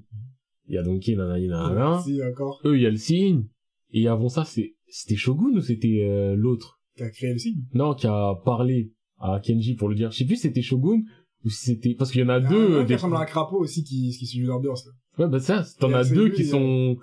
Il 0.67 0.75
y 0.75 0.77
a 0.77 0.83
Donkey, 0.83 1.15
nanani, 1.15 1.47
nanana. 1.47 2.01
Si, 2.03 2.21
encore. 2.23 2.59
Eux, 2.65 2.75
il 2.77 2.83
y 2.83 2.85
a 2.85 2.89
le 2.91 2.97
signe. 2.97 3.45
Et 3.91 4.07
avant 4.07 4.29
ça, 4.29 4.45
c'est, 4.45 4.75
c'était 4.87 5.15
Shogun 5.15 5.55
ou 5.55 5.61
c'était 5.61 6.05
euh, 6.07 6.35
l'autre? 6.35 6.79
Qui 6.97 7.03
a 7.03 7.09
créé 7.09 7.33
le 7.33 7.39
signe? 7.39 7.63
Non, 7.73 7.93
qui 7.93 8.07
a 8.07 8.35
parlé 8.45 8.91
à 9.19 9.39
Kenji 9.43 9.75
pour 9.75 9.89
le 9.89 9.95
dire. 9.95 10.11
Je 10.11 10.17
sais 10.17 10.25
plus 10.25 10.35
c'était 10.37 10.61
Shogun 10.61 11.01
c'était... 11.49 11.93
Parce 11.95 12.11
qu'il 12.11 12.21
y 12.21 12.23
en 12.23 12.29
a 12.29 12.39
Il 12.39 12.43
y 12.43 12.47
en 12.47 12.47
a 12.47 12.49
deux... 12.49 12.55
un 12.57 12.71
euh, 12.77 12.81
qui 12.81 12.87
des- 12.87 12.95
ressemble 12.95 13.15
à 13.15 13.19
un 13.19 13.25
crapaud 13.25 13.57
aussi 13.59 13.83
qui, 13.83 14.15
qui 14.17 14.25
suit 14.25 14.41
l'ambiance. 14.41 14.87
Ouais, 15.17 15.27
bah 15.27 15.39
ça, 15.39 15.63
t'en 15.79 15.93
as 15.93 16.03
deux 16.09 16.29
qui 16.29 16.43
a- 16.43 16.49
sont... 16.51 16.97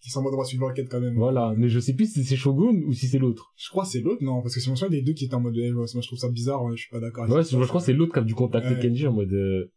Qui 0.00 0.10
sont 0.10 0.20
en 0.20 0.22
mode 0.22 0.32
droit 0.32 0.44
suivre 0.44 0.68
l'enquête 0.68 0.88
quand 0.90 1.00
même. 1.00 1.14
Voilà. 1.16 1.54
Mais 1.56 1.68
je 1.68 1.80
sais 1.80 1.94
plus 1.94 2.12
si 2.12 2.22
c'est 2.24 2.36
Shogun 2.36 2.82
ou 2.86 2.92
si 2.92 3.06
c'est 3.08 3.18
l'autre. 3.18 3.52
Je 3.56 3.68
crois 3.70 3.82
que 3.84 3.88
c'est 3.90 4.00
l'autre, 4.02 4.22
non, 4.22 4.42
parce 4.42 4.54
que 4.54 4.60
si 4.60 4.68
on 4.68 4.76
souviens 4.76 4.90
des 4.90 5.02
deux 5.02 5.14
qui 5.14 5.24
étaient 5.24 5.34
en 5.34 5.40
mode, 5.40 5.56
eh, 5.56 5.72
moi 5.72 5.86
je 5.86 6.00
trouve 6.06 6.18
ça 6.18 6.28
bizarre, 6.28 6.60
je 6.72 6.82
suis 6.82 6.90
pas 6.90 7.00
d'accord. 7.00 7.24
avec 7.24 7.34
Ouais, 7.34 7.42
je 7.42 7.66
crois 7.66 7.80
que 7.80 7.86
c'est 7.86 7.92
l'autre 7.94 8.12
qui 8.12 8.18
a 8.18 8.22
dû 8.22 8.34
contacter 8.34 8.74
Ouais. 8.74 8.78
Kenji 8.80 9.06
en 9.06 9.12
mode... 9.14 9.32
euh, 9.32 9.72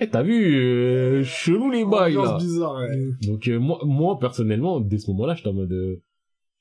Eh, 0.00 0.08
t'as 0.08 0.22
vu 0.22 0.54
euh, 0.56 1.22
Chelou 1.24 1.70
les 1.70 1.84
bails, 1.84 2.14
là 2.14 2.36
bizarre, 2.38 2.74
ouais. 2.76 3.26
Donc 3.26 3.48
euh, 3.48 3.58
moi, 3.58 3.78
moi 3.84 4.18
personnellement, 4.18 4.80
dès 4.80 4.98
ce 4.98 5.10
moment-là, 5.12 5.34
j'étais 5.34 5.48
en 5.48 5.54
mode, 5.54 5.72
euh, 5.72 6.02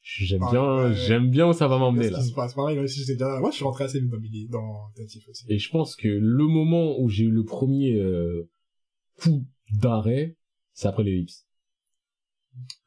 j'aime 0.10 0.42
Ah, 0.44 0.52
bien, 0.52 0.76
ouais. 0.90 0.96
j'aime 0.96 1.30
bien 1.30 1.48
où 1.50 1.54
ça 1.54 1.68
va 1.68 1.78
m'emmener 1.78 2.10
là. 2.10 2.18
qui 2.20 2.26
se 2.28 2.34
passe 2.34 2.54
Pareil, 2.54 2.76
moi 2.78 2.86
déjà, 2.86 3.42
je 3.50 3.52
suis 3.56 3.64
rentré 3.66 3.84
assez 3.84 4.00
vite 4.00 4.50
dans 4.50 4.90
aussi. 5.30 5.46
Et 5.50 5.60
je 5.60 5.70
pense 5.70 5.96
que 5.96 6.08
le 6.08 6.46
moment 6.48 7.00
où 7.00 7.10
j'ai 7.10 7.26
eu 7.26 7.32
le 7.32 7.44
premier 7.44 7.94
euh, 8.00 8.50
coup 9.20 9.46
d'arrêt, 9.74 10.38
c'est 10.74 10.88
après 10.88 11.04
l'ellipse. 11.04 11.46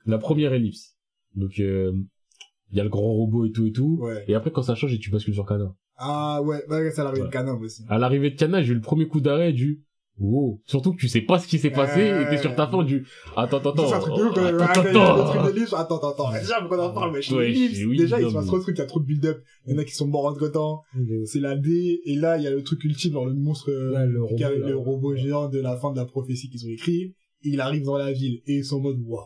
La 0.06 0.18
première 0.18 0.52
ellipse. 0.54 0.96
Donc 1.34 1.60
euh, 1.60 1.92
il 2.70 2.78
y 2.78 2.80
a 2.80 2.84
le 2.84 2.90
grand 2.90 3.12
robot 3.12 3.44
et 3.46 3.52
tout 3.52 3.66
et 3.66 3.72
tout. 3.72 3.98
Ouais. 4.00 4.24
Et 4.26 4.34
après 4.34 4.50
quand 4.50 4.62
ça 4.62 4.74
change, 4.74 4.94
et 4.94 4.98
tu 4.98 5.10
bascules 5.10 5.34
sur 5.34 5.46
Kana. 5.46 5.74
Ah 5.96 6.40
ouais, 6.42 6.64
ouais, 6.68 6.90
ça 6.90 7.04
l'arrivée 7.04 7.22
Ouais. 7.22 7.28
de 7.28 7.32
Canon 7.32 7.58
aussi. 7.60 7.84
À 7.90 7.98
l'arrivée 7.98 8.30
de 8.30 8.36
Kana, 8.36 8.62
j'ai 8.62 8.72
eu 8.72 8.74
le 8.76 8.80
premier 8.80 9.06
coup 9.06 9.20
d'arrêt 9.20 9.52
du 9.52 9.82
Wow. 10.20 10.60
Surtout 10.66 10.92
que 10.92 10.98
tu 10.98 11.08
sais 11.08 11.22
pas 11.22 11.38
ce 11.38 11.48
qui 11.48 11.58
s'est 11.58 11.70
passé 11.70 12.00
et 12.00 12.28
t'es 12.28 12.36
sur 12.36 12.54
ta 12.54 12.66
fin 12.66 12.82
du 12.84 13.06
attends 13.36 13.56
attends 13.56 13.70
attends 13.70 13.88
c'est 13.88 13.94
un 13.94 14.00
truc 14.00 14.16
de 14.16 14.22
ouf, 14.22 14.34
quand 14.34 14.42
même. 14.42 14.60
attends 14.60 14.80
attends 14.82 15.50
attends, 15.74 15.96
attends, 15.96 16.10
attends. 16.10 16.32
Déjà, 16.32 16.60
qu'on 16.60 16.78
en 16.78 16.92
parle, 16.92 17.12
mais 17.12 17.22
je 17.22 17.34
oui, 17.34 17.96
déjà, 17.96 18.20
il 18.20 18.28
se 18.28 18.34
passe 18.34 18.46
trop 18.46 18.58
de 18.58 18.62
trucs, 18.62 18.76
il 18.76 18.80
y 18.80 18.82
a 18.82 18.86
trop 18.86 19.00
de 19.00 19.06
build-up. 19.06 19.42
Il 19.66 19.72
y 19.72 19.76
en 19.76 19.78
a 19.78 19.84
qui 19.84 19.94
sont 19.94 20.06
morts 20.06 20.26
entre 20.26 20.48
temps. 20.48 20.82
C'est 21.24 21.40
la 21.40 21.56
D, 21.56 22.00
et 22.04 22.16
là, 22.16 22.36
il 22.36 22.44
y 22.44 22.46
a 22.46 22.50
le 22.50 22.62
truc 22.62 22.84
ultime, 22.84 23.12
genre 23.12 23.26
le 23.26 23.34
monstre, 23.34 23.70
euh, 23.70 24.06
le 24.06 24.76
robot, 24.76 25.16
géant 25.16 25.48
de 25.48 25.58
la 25.58 25.76
fin 25.76 25.90
de 25.92 25.96
la 25.96 26.04
prophétie 26.04 26.50
qu'ils 26.50 26.66
ont 26.66 26.70
écrit. 26.70 27.14
Il 27.42 27.60
arrive 27.62 27.84
dans 27.84 27.96
la 27.96 28.12
ville, 28.12 28.42
et 28.46 28.56
ils 28.56 28.64
sont 28.64 28.76
en 28.76 28.80
mode, 28.80 28.98
waouh. 29.02 29.24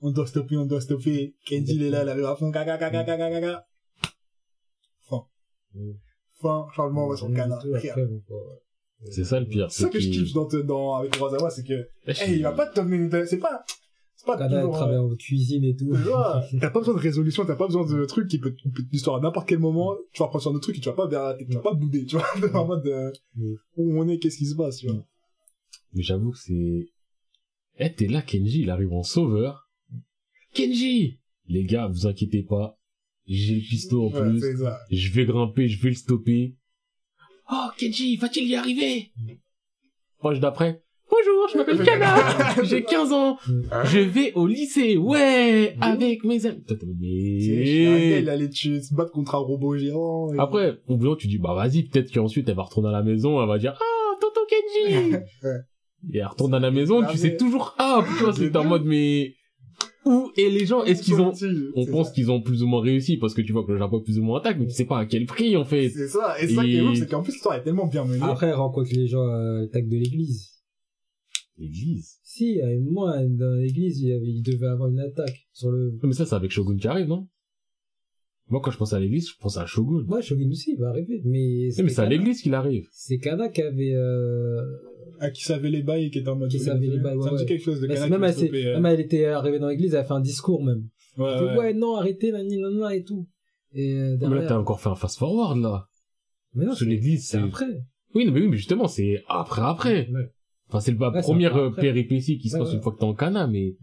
On 0.00 0.10
doit 0.10 0.26
stopper, 0.26 0.56
on 0.56 0.66
doit 0.66 0.80
stopper. 0.80 1.36
Kenji, 1.46 1.76
il 1.76 1.84
est 1.84 1.90
là, 1.90 2.02
il 2.02 2.08
arrive 2.08 2.24
à 2.24 2.34
fond, 2.36 2.50
gaga, 2.50 2.76
gaga, 2.76 3.04
gaga, 3.04 3.30
gaga. 3.30 3.64
Fin. 5.08 5.22
Fin, 6.42 6.66
changement, 6.74 7.06
on 7.06 7.10
va 7.10 7.16
sur 7.16 7.28
le 7.28 7.36
canard. 7.36 7.62
C'est 9.10 9.24
ça 9.24 9.38
le 9.40 9.46
pire. 9.46 9.70
C'est 9.70 9.84
ça 9.84 9.88
que 9.88 10.00
je 10.00 10.08
kiffe 10.10 10.32
dans, 10.32 10.48
dans, 10.64 10.94
avec 10.96 11.16
Urasawa, 11.16 11.50
c'est 11.50 11.64
que, 11.64 11.88
Eh, 12.06 12.10
hey, 12.12 12.36
il 12.36 12.42
va 12.42 12.52
pas 12.52 12.66
te 12.66 12.76
donner 12.80 12.96
une, 12.96 13.26
c'est 13.26 13.38
pas, 13.38 13.64
c'est 14.16 14.26
pas 14.26 14.36
Kada, 14.38 14.56
elle 14.56 14.60
toujours, 14.62 14.74
euh, 14.74 14.78
travaille 14.78 14.96
en 14.96 15.14
cuisine 15.14 15.64
et 15.64 15.76
tout. 15.76 15.92
T'as 16.60 16.70
pas 16.70 16.80
besoin 16.80 16.94
de 16.94 17.00
résolution, 17.00 17.44
t'as 17.44 17.54
pas 17.56 17.66
besoin 17.66 17.86
de 17.86 18.04
trucs 18.06 18.28
qui 18.28 18.38
peut 18.38 18.54
te 18.54 18.62
couper 18.62 18.82
l'histoire 18.90 19.16
à 19.16 19.20
n'importe 19.20 19.48
quel 19.48 19.58
moment. 19.58 19.94
Tu 20.12 20.22
vas 20.22 20.28
prendre 20.28 20.42
sur 20.42 20.50
un 20.50 20.54
autre 20.54 20.62
truc 20.64 20.78
et 20.78 20.80
tu 20.80 20.88
vas 20.88 20.94
pas 20.94 21.06
vers, 21.06 21.36
tu 21.36 21.44
vas 21.54 21.60
pas 21.60 21.74
bouder, 21.74 22.04
tu 22.06 22.16
vois. 22.16 22.24
T'es 22.40 22.54
en 22.54 22.66
mode, 22.66 22.86
euh, 22.86 23.10
Mm. 23.36 23.54
où 23.76 24.00
on 24.02 24.08
est, 24.08 24.18
qu'est-ce 24.18 24.38
qui 24.38 24.46
se 24.46 24.56
passe, 24.56 24.78
tu 24.78 24.86
vois. 24.88 25.04
Mais 25.92 26.02
j'avoue 26.02 26.30
que 26.32 26.38
c'est... 26.38 26.88
Eh, 27.78 27.92
t'es 27.92 28.06
là, 28.06 28.22
Kenji, 28.22 28.62
il 28.62 28.70
arrive 28.70 28.92
en 28.94 29.02
sauveur. 29.02 29.68
Kenji 30.54 31.20
Les 31.48 31.64
gars, 31.64 31.86
vous 31.86 32.06
inquiétez 32.06 32.42
pas. 32.42 32.78
J'ai 33.26 33.56
le 33.56 33.60
pistolet 33.60 34.02
en 34.02 34.10
Ouais, 34.30 34.38
plus. 34.40 34.56
Je 34.90 35.12
vais 35.12 35.26
grimper, 35.26 35.68
je 35.68 35.82
vais 35.82 35.90
le 35.90 35.94
stopper. 35.94 36.56
Oh, 37.50 37.68
Kenji, 37.78 38.16
va-t-il 38.16 38.48
y 38.48 38.56
arriver? 38.56 39.10
Proche 40.18 40.40
d'après. 40.40 40.82
Bonjour, 41.08 41.48
je 41.52 41.58
m'appelle 41.58 41.84
Kana. 41.84 42.16
J'ai 42.64 42.82
15 42.82 43.12
ans. 43.12 43.38
Je 43.84 44.00
vais 44.00 44.32
au 44.34 44.46
lycée. 44.48 44.96
Ouais, 44.96 45.76
avec 45.80 46.24
mes 46.24 46.44
amis. 46.46 46.64
Toi, 46.64 46.76
il 48.20 48.28
allait 48.28 48.50
se 48.50 48.92
battre 48.94 49.12
contre 49.12 49.36
un 49.36 49.38
robot 49.38 49.76
géant. 49.76 50.32
et- 50.34 50.38
Après, 50.38 50.78
au 50.88 50.96
bout, 50.96 51.14
tu 51.14 51.28
dis, 51.28 51.38
bah 51.38 51.54
vas-y, 51.54 51.84
peut-être 51.84 52.12
qu'ensuite 52.12 52.48
elle 52.48 52.56
va 52.56 52.64
retourner 52.64 52.88
à 52.88 52.92
la 52.92 53.02
maison, 53.04 53.40
elle 53.40 53.48
va 53.48 53.58
dire, 53.58 53.78
ah, 53.80 54.14
tonton 54.20 54.40
Kenji. 54.48 55.14
Et 56.12 56.18
elle 56.18 56.26
retourne 56.26 56.54
à 56.54 56.58
la 56.60 56.70
maison, 56.72 57.02
Ah, 57.02 57.06
tu 57.06 57.12
mais- 57.12 57.18
sais 57.22 57.36
toujours, 57.36 57.74
ah, 57.78 58.04
putain, 58.06 58.32
c'est 58.32 58.56
en 58.56 58.64
mode, 58.64 58.84
mais, 58.84 59.34
où 60.06 60.30
et 60.36 60.48
les 60.48 60.64
gens, 60.64 60.84
est-ce 60.84 61.02
qu'ils 61.02 61.20
ont, 61.20 61.32
on 61.74 61.86
pense 61.86 62.10
qu'ils 62.12 62.30
ont 62.30 62.40
plus 62.40 62.62
ou 62.62 62.66
moins 62.66 62.80
réussi 62.80 63.16
parce 63.18 63.34
que 63.34 63.42
tu 63.42 63.52
vois 63.52 63.64
que 63.66 63.72
le 63.72 63.78
Japon 63.78 63.98
est 64.00 64.04
plus 64.04 64.18
ou 64.18 64.22
moins 64.22 64.38
attaque, 64.38 64.58
mais 64.58 64.66
tu 64.66 64.72
sais 64.74 64.86
pas 64.86 65.00
à 65.00 65.06
quel 65.06 65.26
prix, 65.26 65.56
en 65.56 65.64
fait. 65.64 65.90
C'est 65.90 66.08
ça, 66.08 66.40
et 66.40 66.48
ça 66.48 66.64
qui 66.64 66.76
est 66.76 66.80
ouf, 66.80 66.96
c'est 66.96 67.10
qu'en 67.10 67.22
plus 67.22 67.32
l'histoire 67.32 67.56
est 67.56 67.62
tellement 67.62 67.86
bien 67.86 68.04
menée. 68.04 68.22
Après, 68.22 68.46
elle 68.46 68.54
rencontre 68.54 68.90
les 68.94 69.06
gens 69.06 69.26
à 69.26 69.60
l'attaque 69.60 69.88
de 69.88 69.96
l'église. 69.96 70.52
L'église? 71.58 72.18
Si, 72.22 72.60
à 72.60 72.66
un 72.66 72.80
moment, 72.80 73.06
dans 73.28 73.54
l'église, 73.54 74.00
il, 74.00 74.08
y 74.08 74.12
avait- 74.12 74.26
il 74.26 74.42
devait 74.42 74.66
avoir 74.66 74.90
une 74.90 75.00
attaque 75.00 75.46
sur 75.52 75.70
le... 75.70 75.98
Mais 76.02 76.12
ça, 76.12 76.26
c'est 76.26 76.34
avec 76.34 76.50
Shogun 76.50 76.76
qui 76.76 76.86
arrive, 76.86 77.06
non? 77.08 77.26
Moi, 78.48 78.60
quand 78.62 78.70
je 78.70 78.76
pense 78.76 78.92
à 78.92 79.00
l'église, 79.00 79.28
je 79.30 79.34
pense 79.40 79.56
à 79.56 79.66
Shogun. 79.66 80.04
Ouais, 80.06 80.22
Shogun 80.22 80.50
aussi, 80.50 80.72
il 80.72 80.78
va 80.78 80.90
arriver. 80.90 81.20
Mais 81.24 81.68
mais 81.82 81.88
c'est 81.88 82.00
à 82.00 82.06
l'église 82.06 82.42
qu'il 82.42 82.54
arrive. 82.54 82.86
C'est 82.92 83.18
Kana 83.18 83.48
qui 83.48 83.62
avait... 83.62 83.94
Euh... 83.94 84.60
À 85.20 85.30
qui 85.30 85.42
savait 85.42 85.70
les 85.70 85.82
bails 85.82 86.06
et 86.06 86.10
qui 86.10 86.18
était 86.18 86.28
en 86.28 86.36
mode. 86.36 86.50
Qui 86.50 86.58
savait 86.58 86.86
les 86.86 86.98
bails, 86.98 87.16
ouais, 87.16 87.24
Ça 87.24 87.30
me 87.32 87.36
dit 87.36 87.42
ouais. 87.42 87.48
quelque 87.48 87.62
chose 87.64 87.80
de 87.80 87.86
qui 87.86 87.92
même, 87.92 88.32
stopper, 88.32 88.66
euh, 88.66 88.74
même 88.74 88.86
elle 88.86 89.00
était 89.00 89.24
arrivée 89.26 89.58
dans 89.58 89.68
l'église, 89.68 89.94
elle 89.94 90.00
a 90.00 90.04
fait 90.04 90.12
un 90.12 90.20
discours 90.20 90.62
même. 90.64 90.88
Ouais, 91.16 91.30
Elle 91.32 91.38
fait, 91.38 91.58
ouais. 91.58 91.74
non, 91.74 91.96
arrêtez, 91.96 92.32
nani, 92.32 92.58
nanana, 92.58 92.94
et 92.94 93.02
tout. 93.04 93.26
Et 93.72 93.94
euh, 93.94 94.02
Mais 94.02 94.10
là, 94.10 94.16
derrière... 94.28 94.48
t'as 94.48 94.58
encore 94.58 94.80
fait 94.80 94.88
un 94.88 94.94
fast-forward, 94.94 95.58
là. 95.58 95.88
Mais 96.54 96.64
non, 96.66 96.74
c'est 96.74 96.84
l'église, 96.86 97.26
c'est 97.28 97.38
après. 97.38 97.66
Oui, 98.14 98.24
non, 98.24 98.32
mais 98.32 98.40
oui, 98.40 98.48
mais 98.48 98.56
justement, 98.56 98.88
c'est 98.88 99.22
après, 99.28 99.62
après. 99.62 100.08
Ouais. 100.10 100.30
Enfin, 100.68 100.80
c'est 100.80 100.98
la 100.98 101.10
Ouais, 101.10 101.20
première 101.20 101.56
euh, 101.56 101.70
péripétie 101.70 102.38
qui 102.38 102.48
se 102.48 102.58
passe 102.58 102.68
ouais. 102.70 102.74
une 102.76 102.82
fois 102.82 102.92
que 102.92 102.98
t'es 102.98 103.04
en 103.04 103.14
Cana, 103.14 103.46
mais 103.46 103.76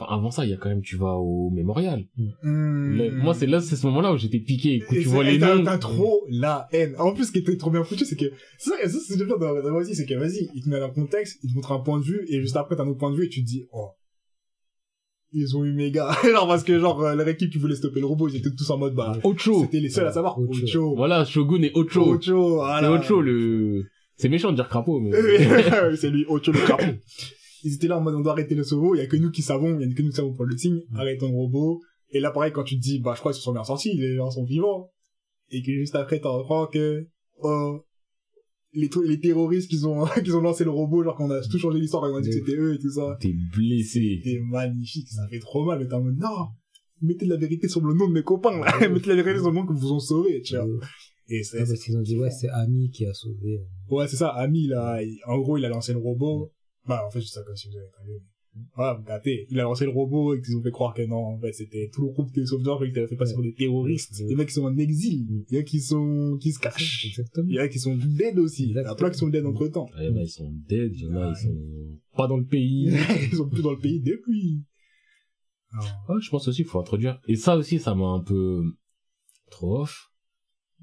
enfin, 0.00 0.14
avant 0.14 0.30
ça, 0.30 0.44
il 0.44 0.50
y 0.50 0.54
a 0.54 0.56
quand 0.56 0.68
même, 0.68 0.82
tu 0.82 0.96
vas 0.96 1.14
au 1.16 1.50
mémorial. 1.50 2.04
Hmm. 2.42 2.96
Le- 2.96 3.10
Moi, 3.22 3.34
c'est 3.34 3.46
là, 3.46 3.60
c'est 3.60 3.76
ce 3.76 3.86
moment-là 3.86 4.12
où 4.12 4.16
j'étais 4.16 4.38
piqué. 4.40 4.80
Quand 4.80 4.94
tu 4.94 5.02
c'est- 5.02 5.08
vois 5.08 5.24
les 5.24 5.38
t'as- 5.38 5.54
noms. 5.56 5.64
T'as 5.64 5.78
trop 5.78 6.24
la 6.30 6.68
haine. 6.72 6.94
En 6.98 7.12
plus, 7.12 7.26
ce 7.26 7.32
qui 7.32 7.38
était 7.38 7.56
trop 7.56 7.70
bien 7.70 7.84
foutu, 7.84 8.04
c'est 8.04 8.16
que, 8.16 8.26
ça, 8.58 8.74
ça 8.82 8.98
c'est 9.06 9.16
bien 9.16 9.36
dans 9.36 9.74
aussi, 9.76 9.94
c'est 9.94 10.06
que, 10.06 10.14
vas-y, 10.14 10.48
il 10.54 10.62
te 10.64 10.68
met 10.68 10.80
dans 10.80 10.88
le 10.88 10.92
contexte, 10.94 11.38
il 11.42 11.50
te 11.50 11.54
montre 11.54 11.72
un 11.72 11.80
point 11.80 11.98
de 11.98 12.04
vue, 12.04 12.24
et 12.28 12.40
juste 12.40 12.56
après, 12.56 12.76
t'as 12.76 12.84
un 12.84 12.88
autre 12.88 12.98
point 12.98 13.10
de 13.10 13.16
vue, 13.16 13.26
et 13.26 13.28
tu 13.28 13.42
te 13.42 13.46
dis, 13.46 13.66
oh. 13.72 13.88
Ils 15.32 15.56
ont 15.56 15.64
eu 15.64 15.72
méga. 15.72 16.10
genre, 16.24 16.48
parce 16.48 16.64
que, 16.64 16.78
genre, 16.80 17.00
euh, 17.02 17.14
leur 17.14 17.28
équipe 17.28 17.50
qui 17.52 17.58
voulait 17.58 17.76
stopper 17.76 18.00
le 18.00 18.06
robot, 18.06 18.28
ils 18.28 18.36
étaient 18.36 18.50
tous 18.50 18.68
en 18.70 18.78
mode, 18.78 18.94
bah, 18.96 19.12
Ocho. 19.22 19.60
c'était 19.62 19.78
les 19.78 19.88
seuls 19.88 20.06
à 20.08 20.12
savoir. 20.12 20.36
Ocho. 20.40 20.64
Ocho. 20.64 20.96
Voilà, 20.96 21.24
Shogun 21.24 21.62
et 21.62 21.70
Ocho. 21.74 22.02
Ocho, 22.14 22.18
C'est 22.20 22.30
voilà. 22.56 22.90
Ocho, 22.92 23.20
le... 23.20 23.84
C'est 24.16 24.28
méchant 24.28 24.50
de 24.50 24.56
dire 24.56 24.68
crapaud, 24.68 24.98
mais... 24.98 25.10
Oui, 25.90 25.96
c'est 25.96 26.10
lui, 26.10 26.24
Ocho 26.28 26.50
le 26.50 26.58
crapaud. 26.58 26.84
Ils 27.62 27.74
étaient 27.74 27.88
là 27.88 27.98
en 27.98 28.00
mode, 28.00 28.14
on 28.14 28.20
doit 28.20 28.32
arrêter 28.32 28.54
le 28.54 28.64
sauveau, 28.64 28.94
il 28.94 28.98
y 28.98 29.00
a 29.02 29.06
que 29.06 29.16
nous 29.16 29.30
qui 29.30 29.42
savons, 29.42 29.78
il 29.78 29.88
y 29.88 29.92
a 29.92 29.94
que 29.94 30.02
nous 30.02 30.10
qui 30.10 30.16
savons 30.16 30.34
pour 30.34 30.44
le 30.46 30.56
signe, 30.56 30.80
arrêtons 30.94 31.28
le 31.30 31.34
robot. 31.36 31.80
Et 32.10 32.20
là, 32.20 32.30
pareil, 32.30 32.52
quand 32.52 32.64
tu 32.64 32.76
te 32.76 32.80
dis, 32.80 32.98
bah, 32.98 33.12
je 33.14 33.20
crois 33.20 33.32
qu'ils 33.32 33.38
se 33.38 33.44
sont 33.44 33.52
bien 33.52 33.64
sortis, 33.64 33.94
les 33.96 34.16
gens 34.16 34.30
sont 34.30 34.44
vivants. 34.44 34.90
Et 35.50 35.62
que 35.62 35.72
juste 35.72 35.94
après, 35.94 36.20
t'en 36.20 36.38
reprends 36.38 36.66
que, 36.66 37.06
oh, 37.38 37.84
les, 38.72 38.88
les 39.04 39.20
terroristes 39.20 39.68
qu'ils 39.68 39.86
ont, 39.86 40.04
qu'ils 40.24 40.36
ont 40.36 40.40
lancé 40.40 40.64
le 40.64 40.70
robot, 40.70 41.02
genre 41.04 41.16
qu'on 41.16 41.30
a 41.30 41.40
tout 41.40 41.58
changé 41.58 41.78
l'histoire, 41.78 42.02
quand 42.02 42.12
on 42.12 42.16
a 42.16 42.20
dit 42.20 42.30
que 42.30 42.34
c'était 42.36 42.56
eux 42.56 42.74
et 42.74 42.78
tout 42.78 42.90
ça. 42.90 43.16
T'es 43.20 43.34
blessé. 43.56 44.20
C'était 44.24 44.40
magnifique, 44.40 45.08
ça 45.08 45.26
fait 45.28 45.38
trop 45.40 45.64
mal, 45.64 45.78
mais 45.80 45.86
t'es 45.86 45.94
en 45.94 46.02
mode, 46.02 46.18
non, 46.18 46.48
mettez 47.02 47.24
de 47.26 47.30
la 47.30 47.36
vérité 47.36 47.68
sur 47.68 47.80
le 47.84 47.94
nom 47.94 48.08
de 48.08 48.12
mes 48.14 48.22
copains, 48.22 48.58
là. 48.58 48.72
mettez 48.88 49.10
de 49.10 49.14
la 49.14 49.22
vérité 49.22 49.38
sur 49.42 49.50
le 49.50 49.54
nom 49.56 49.66
que 49.66 49.72
vous 49.72 49.92
ont 49.92 49.98
sauvé, 50.00 50.40
tu 50.42 50.56
vois. 50.56 50.66
Et 51.28 51.42
c'est, 51.44 51.58
ouais, 51.60 51.64
parce 51.66 51.80
qu'ils 51.84 51.96
ont 51.96 52.02
dit, 52.02 52.16
ouais, 52.18 52.30
c'est 52.30 52.48
Ami 52.48 52.90
qui 52.90 53.06
a 53.06 53.14
sauvé. 53.14 53.58
euh, 53.58 53.94
Ouais, 53.94 54.08
c'est 54.08 54.16
ça, 54.16 54.28
Ami, 54.30 54.66
là, 54.66 55.00
il- 55.02 55.20
en 55.26 55.38
gros, 55.38 55.56
il 55.58 55.64
a 55.64 55.68
lancé 55.68 55.92
le 55.92 55.98
robot. 56.00 56.50
Bah, 56.86 57.04
en 57.06 57.10
fait, 57.10 57.20
c'est 57.20 57.34
ça 57.34 57.42
comme 57.42 57.56
si 57.56 57.68
vous 57.68 57.76
avez 57.76 57.86
entendu. 57.86 58.12
Voilà, 58.74 58.94
vous 58.94 59.04
gâtez. 59.04 59.46
Il 59.50 59.60
a 59.60 59.62
lancé 59.62 59.84
le 59.84 59.90
robot 59.90 60.34
et 60.34 60.42
qu'ils 60.42 60.56
ont 60.56 60.62
fait 60.62 60.72
croire 60.72 60.92
que 60.92 61.02
non, 61.02 61.18
en 61.18 61.38
fait, 61.38 61.52
c'était 61.52 61.88
tout 61.92 62.02
le 62.02 62.08
groupe 62.08 62.32
des 62.32 62.46
sauveteurs 62.46 62.80
qui 62.80 62.98
avait 62.98 63.06
fait 63.06 63.16
passer 63.16 63.34
pour 63.34 63.44
des 63.44 63.54
terroristes. 63.54 64.18
Il 64.18 64.32
y 64.32 64.34
en 64.34 64.40
a 64.40 64.44
qui 64.44 64.52
sont 64.52 64.64
en 64.64 64.76
exil. 64.76 65.44
Il 65.48 65.54
y 65.54 65.58
en 65.58 65.60
a 65.60 65.64
qui 65.64 65.80
sont, 65.80 66.36
qui 66.40 66.52
se 66.52 66.58
cachent. 66.58 67.06
Exactement. 67.06 67.46
Il 67.48 67.54
y 67.54 67.60
en 67.60 67.62
a 67.62 67.68
qui 67.68 67.78
sont 67.78 67.96
dead 67.96 68.38
aussi. 68.38 68.70
Il 68.70 68.76
y 68.76 68.80
en 68.80 68.84
a 68.86 68.94
plein 68.96 69.10
qui 69.10 69.18
sont 69.18 69.28
dead 69.28 69.46
entre 69.46 69.68
temps. 69.68 69.88
Il 69.98 70.04
y 70.04 70.08
en 70.08 70.16
a, 70.16 70.22
ils 70.22 70.28
sont 70.28 70.50
dead, 70.68 70.92
il 70.94 71.02
y 71.02 71.06
en 71.06 71.16
a, 71.16 71.30
ils 71.30 71.36
sont 71.36 71.98
pas 72.16 72.26
dans 72.26 72.36
le 72.36 72.44
pays. 72.44 72.90
Ils 73.32 73.36
sont 73.36 73.48
plus 73.48 73.62
dans 73.62 73.70
le 73.70 73.78
pays 73.78 74.00
depuis. 74.00 74.64
Ah. 75.72 75.78
Ouais, 76.08 76.20
je 76.20 76.28
pense 76.30 76.48
aussi 76.48 76.62
qu'il 76.62 76.70
faut 76.70 76.80
introduire. 76.80 77.20
Et 77.28 77.36
ça 77.36 77.56
aussi, 77.56 77.78
ça 77.78 77.94
m'a 77.94 78.06
un 78.06 78.20
peu 78.20 78.64
trop 79.50 79.82
off. 79.82 80.10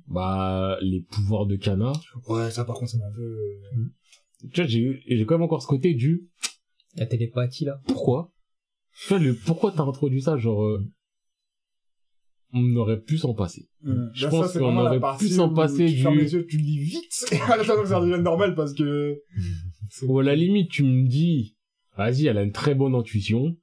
Bah, 0.07 0.77
les 0.81 1.01
pouvoirs 1.01 1.45
de 1.47 1.57
Kana. 1.57 1.91
Ouais, 2.29 2.49
ça, 2.49 2.63
par 2.63 2.77
contre, 2.77 2.91
ça 2.91 2.97
m'a 2.97 3.07
un 3.07 3.13
peu... 3.13 3.35
Tu 4.53 4.61
vois, 4.61 4.65
j'ai 4.69 5.01
j'ai 5.07 5.25
quand 5.25 5.35
même 5.35 5.43
encore 5.43 5.61
ce 5.61 5.67
côté 5.67 5.93
du 5.93 6.27
La 6.95 7.05
télépathie, 7.05 7.65
là. 7.65 7.79
pourquoi? 7.87 8.31
Tu 9.01 9.09
vois, 9.09 9.19
le 9.19 9.33
pourquoi 9.35 9.71
t'as 9.71 9.83
introduit 9.83 10.21
ça, 10.21 10.37
genre, 10.37 10.63
euh, 10.63 10.83
on 12.53 12.75
aurait 12.75 13.01
pu 13.01 13.17
s'en 13.17 13.33
passer. 13.33 13.67
hum. 13.85 14.09
Je 14.13 14.25
Là, 14.25 14.29
pense 14.31 14.53
ça, 14.53 14.59
qu'on 14.59 14.75
aurait 14.77 14.99
pu 15.19 15.27
s'en 15.27 15.53
passer 15.53 15.85
tu 15.87 15.95
du- 15.95 16.01
fermes 16.01 16.17
les 16.17 16.33
yeux, 16.33 16.45
tu 16.47 16.57
le 16.57 16.63
lis 16.63 16.79
vite. 16.79 17.25
Et 17.31 17.35
à 17.41 17.57
la 17.57 17.63
fin, 17.63 17.85
ça 17.85 17.99
devient 17.99 18.21
normal 18.21 18.55
parce 18.55 18.73
que... 18.73 19.21
Ou 20.07 20.19
à 20.19 20.23
la 20.23 20.35
limite, 20.35 20.69
tu 20.71 20.83
me 20.83 21.07
dis, 21.07 21.55
vas-y, 21.97 22.27
elle 22.27 22.37
a 22.37 22.43
une 22.43 22.51
très 22.51 22.75
bonne 22.75 22.95
intuition. 22.95 23.55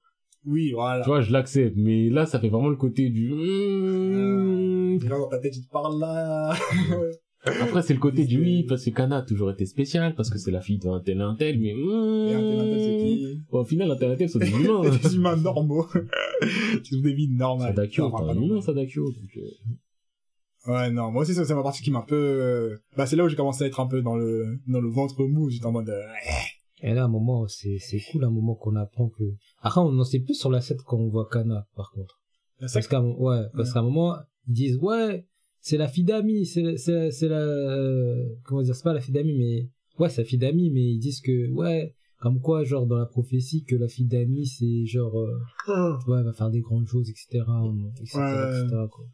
Oui, 0.46 0.72
voilà. 0.72 1.02
Tu 1.02 1.08
vois, 1.08 1.20
je 1.22 1.32
l'accepte. 1.32 1.76
Mais 1.76 2.10
là, 2.10 2.26
ça 2.26 2.38
fait 2.40 2.48
vraiment 2.50 2.68
le 2.68 2.76
côté 2.76 3.08
du... 3.10 3.32
Euh, 3.32 4.94
Mmh. 4.94 4.98
les 5.02 5.08
gens 5.08 5.18
dans 5.18 5.28
ta 5.28 5.38
tête, 5.38 5.56
ils 5.56 5.64
te 5.66 5.70
parlent 5.72 5.98
là. 5.98 6.54
Après, 7.44 7.82
c'est 7.82 7.92
le 7.94 8.00
côté 8.00 8.24
du 8.24 8.40
oui, 8.40 8.62
parce 8.64 8.84
que 8.84 8.90
Kana 8.90 9.18
a 9.18 9.22
toujours 9.22 9.50
été 9.50 9.66
spécial, 9.66 10.14
parce 10.14 10.30
que 10.30 10.38
c'est 10.38 10.50
la 10.50 10.60
fille 10.62 10.78
d'un 10.78 11.00
tel 11.00 11.20
un 11.20 11.34
tel, 11.34 11.60
mais... 11.60 11.74
mmh. 11.74 12.28
Et 12.28 12.34
un 12.34 12.40
tel, 12.40 12.60
un 12.60 12.64
tel, 12.64 12.80
c'est 12.80 12.96
qui 13.06 13.42
Bon, 13.50 13.60
au 13.60 13.64
final, 13.64 13.90
un 13.90 13.96
tel 13.96 14.10
un 14.12 14.16
tel, 14.16 14.28
c'est 14.30 14.38
des 14.38 14.50
humains. 14.60 14.80
Des 14.88 15.14
humains 15.14 15.36
normaux. 15.36 15.86
Qui 16.84 16.96
ont 16.96 17.00
des 17.00 17.12
vies 17.14 17.28
normales. 17.28 17.74
Sadakio, 17.74 18.04
Enfin, 18.06 18.24
t'es 18.24 18.30
un 18.38 18.42
humain. 18.42 18.60
Sadakio. 18.60 19.04
Donc, 19.10 19.36
euh, 19.36 20.72
Ouais, 20.72 20.90
non, 20.90 21.10
moi 21.10 21.22
aussi, 21.22 21.34
ça, 21.34 21.44
c'est 21.44 21.54
ma 21.54 21.62
partie 21.62 21.82
qui 21.82 21.90
m'a 21.90 21.98
un 21.98 22.02
peu, 22.02 22.16
euh, 22.16 22.76
bah, 22.96 23.04
c'est 23.04 23.16
là 23.16 23.24
où 23.24 23.28
j'ai 23.28 23.36
commencé 23.36 23.64
à 23.64 23.66
être 23.66 23.80
un 23.80 23.86
peu 23.86 24.00
dans 24.00 24.16
le, 24.16 24.58
dans 24.66 24.80
le 24.80 24.88
ventre 24.88 25.22
mou, 25.26 25.50
j'étais 25.50 25.66
en 25.66 25.72
mode, 25.72 25.90
euh, 25.90 26.02
Et 26.82 26.94
là, 26.94 27.02
à 27.02 27.04
un 27.04 27.08
moment, 27.08 27.46
c'est, 27.48 27.76
c'est 27.78 28.00
cool, 28.10 28.24
un 28.24 28.30
moment 28.30 28.54
qu'on 28.54 28.74
apprend 28.76 29.10
que... 29.10 29.24
Après, 29.60 29.82
on 29.82 29.98
en 29.98 30.04
sait 30.04 30.20
plus 30.20 30.32
sur 30.32 30.50
la 30.50 30.62
scène 30.62 30.78
quand 30.86 30.96
on 30.96 31.08
voit 31.10 31.28
Kana, 31.30 31.66
par 31.76 31.90
contre. 31.92 32.18
la 32.60 32.64
Parce 32.64 32.72
secte. 32.72 32.88
qu'à, 32.88 32.98
un- 33.00 33.12
ouais, 33.12 33.42
parce 33.54 33.74
qu'à 33.74 33.80
un 33.80 33.82
moment, 33.82 34.16
ils 34.48 34.54
disent, 34.54 34.78
ouais, 34.78 35.26
c'est 35.66 35.78
la 35.78 35.88
fille 35.88 36.04
d'Ami, 36.04 36.44
c'est, 36.44 36.76
c'est, 36.76 37.10
c'est 37.10 37.26
la, 37.26 37.40
euh, 37.40 38.22
comment 38.44 38.60
dire, 38.60 38.74
c'est 38.76 38.84
pas 38.84 38.92
la 38.92 39.00
fille 39.00 39.14
d'Ami, 39.14 39.32
mais, 39.32 39.70
ouais, 39.98 40.10
c'est 40.10 40.20
la 40.20 40.26
fille 40.26 40.38
d'Ami, 40.38 40.70
mais 40.70 40.82
ils 40.84 40.98
disent 40.98 41.22
que, 41.22 41.50
ouais, 41.52 41.94
comme 42.20 42.38
quoi, 42.40 42.64
genre, 42.64 42.86
dans 42.86 42.98
la 42.98 43.06
prophétie, 43.06 43.64
que 43.64 43.74
la 43.74 43.88
fille 43.88 44.04
d'Ami, 44.04 44.46
c'est 44.46 44.84
genre, 44.84 45.18
euh, 45.18 45.96
ouais, 46.06 46.18
elle 46.18 46.24
va 46.24 46.34
faire 46.34 46.50
des 46.50 46.60
grandes 46.60 46.86
choses, 46.86 47.08
etc., 47.08 47.42
etc., 47.98 48.18
Ouais. 48.18 48.60
etc., 48.60 48.76
quoi. 48.90 49.06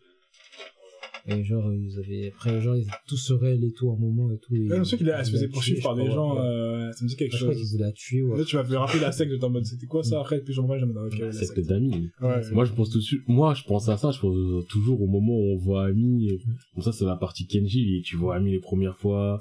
Et 1.31 1.45
genre, 1.45 1.73
ils 1.73 1.99
avaient, 1.99 2.29
après, 2.35 2.61
genre, 2.61 2.75
ils 2.77 2.83
étaient 2.83 2.91
tous 3.07 3.17
sur 3.17 3.45
elle 3.47 3.63
et 3.65 3.73
tout, 3.73 3.91
à 3.91 3.95
un 3.95 3.99
moment 3.99 4.31
et 4.33 4.39
tout. 4.39 4.55
et- 4.55 4.69
Ouais, 4.71 4.79
je 4.79 4.83
sais 4.85 4.97
qu'il 4.97 5.07
se 5.07 5.31
faisait 5.31 5.49
poursuivre 5.49 5.83
par 5.83 5.95
des 5.95 6.07
gens, 6.07 6.35
ouais. 6.35 6.41
euh, 6.41 6.93
ça 6.93 7.05
me 7.05 7.09
dit 7.09 7.17
quelque 7.17 7.37
Je 7.37 7.43
crois 7.45 7.55
qu'ils 7.55 7.63
chose. 7.63 7.73
voulaient 7.73 7.85
la 7.85 7.93
tuer, 7.93 8.23
ouais. 8.23 8.39
Là, 8.39 8.45
tu 8.45 8.57
m'as 8.57 8.65
fait 8.65 8.77
rappeler 8.77 9.01
la 9.01 9.13
secte, 9.13 9.31
j'étais 9.33 9.45
en 9.45 9.51
mode, 9.51 9.65
c'était 9.65 9.87
quoi 9.87 10.03
ça? 10.03 10.21
Après, 10.21 10.41
plus 10.41 10.53
j'en 10.53 10.67
vois, 10.67 10.79
j'aime 10.79 10.93
dans 10.93 11.05
ok, 11.07 11.19
la 11.19 11.27
la 11.27 11.33
secte. 11.33 11.55
secte 11.55 11.69
d'amis. 11.69 12.11
Ouais. 12.21 12.41
Moi, 12.53 12.65
je 12.65 12.73
pense 12.73 12.91
tout 12.91 12.99
de 12.99 13.03
suite, 13.05 13.23
moi, 13.29 13.55
je 13.55 13.63
pense 13.65 13.89
à 13.89 13.97
ça, 13.97 14.11
je 14.11 14.19
pense 14.21 14.67
toujours 14.69 15.01
au 15.03 15.07
moment 15.07 15.37
où 15.37 15.55
on 15.55 15.57
voit 15.59 15.87
Ami, 15.87 16.29
comme 16.75 16.83
ça, 16.83 16.93
c'est 16.93 17.05
la 17.05 17.17
partie 17.17 17.47
Kenji, 17.47 17.99
et 17.99 18.03
tu 18.03 18.17
vois 18.17 18.37
Ami 18.37 18.51
les 18.53 18.61
premières 18.61 18.97
fois, 18.97 19.41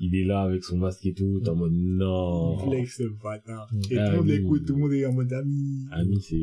il 0.00 0.14
est 0.14 0.24
là 0.24 0.42
avec 0.42 0.62
son 0.64 0.76
masque 0.78 1.04
et 1.06 1.14
tout, 1.14 1.40
t'es 1.42 1.48
en 1.50 1.56
mode, 1.56 1.72
non. 1.72 2.58
Flex, 2.58 2.98
ce 2.98 3.04
bâtard. 3.22 3.68
Et 3.90 3.94
tout 3.94 3.94
le 3.94 4.16
monde 4.18 4.26
l'écoute, 4.28 4.66
tout 4.66 4.74
le 4.74 4.80
monde 4.80 4.92
est 4.92 5.06
en 5.06 5.12
mode 5.12 5.32
ami. 5.32 5.86
Ami, 5.92 6.20
c'est, 6.20 6.36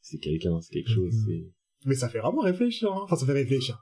c'est 0.00 0.18
quelqu'un, 0.18 0.60
c'est 0.60 0.72
quelque 0.72 0.90
chose, 0.90 1.12
Mhm. 1.14 1.24
c'est... 1.26 1.44
Mais 1.86 1.94
ça 1.94 2.08
fait 2.08 2.18
vraiment 2.20 2.40
réfléchir, 2.40 2.90
hein. 2.90 3.00
Enfin, 3.02 3.16
ça 3.16 3.26
fait 3.26 3.32
réfléchir. 3.32 3.78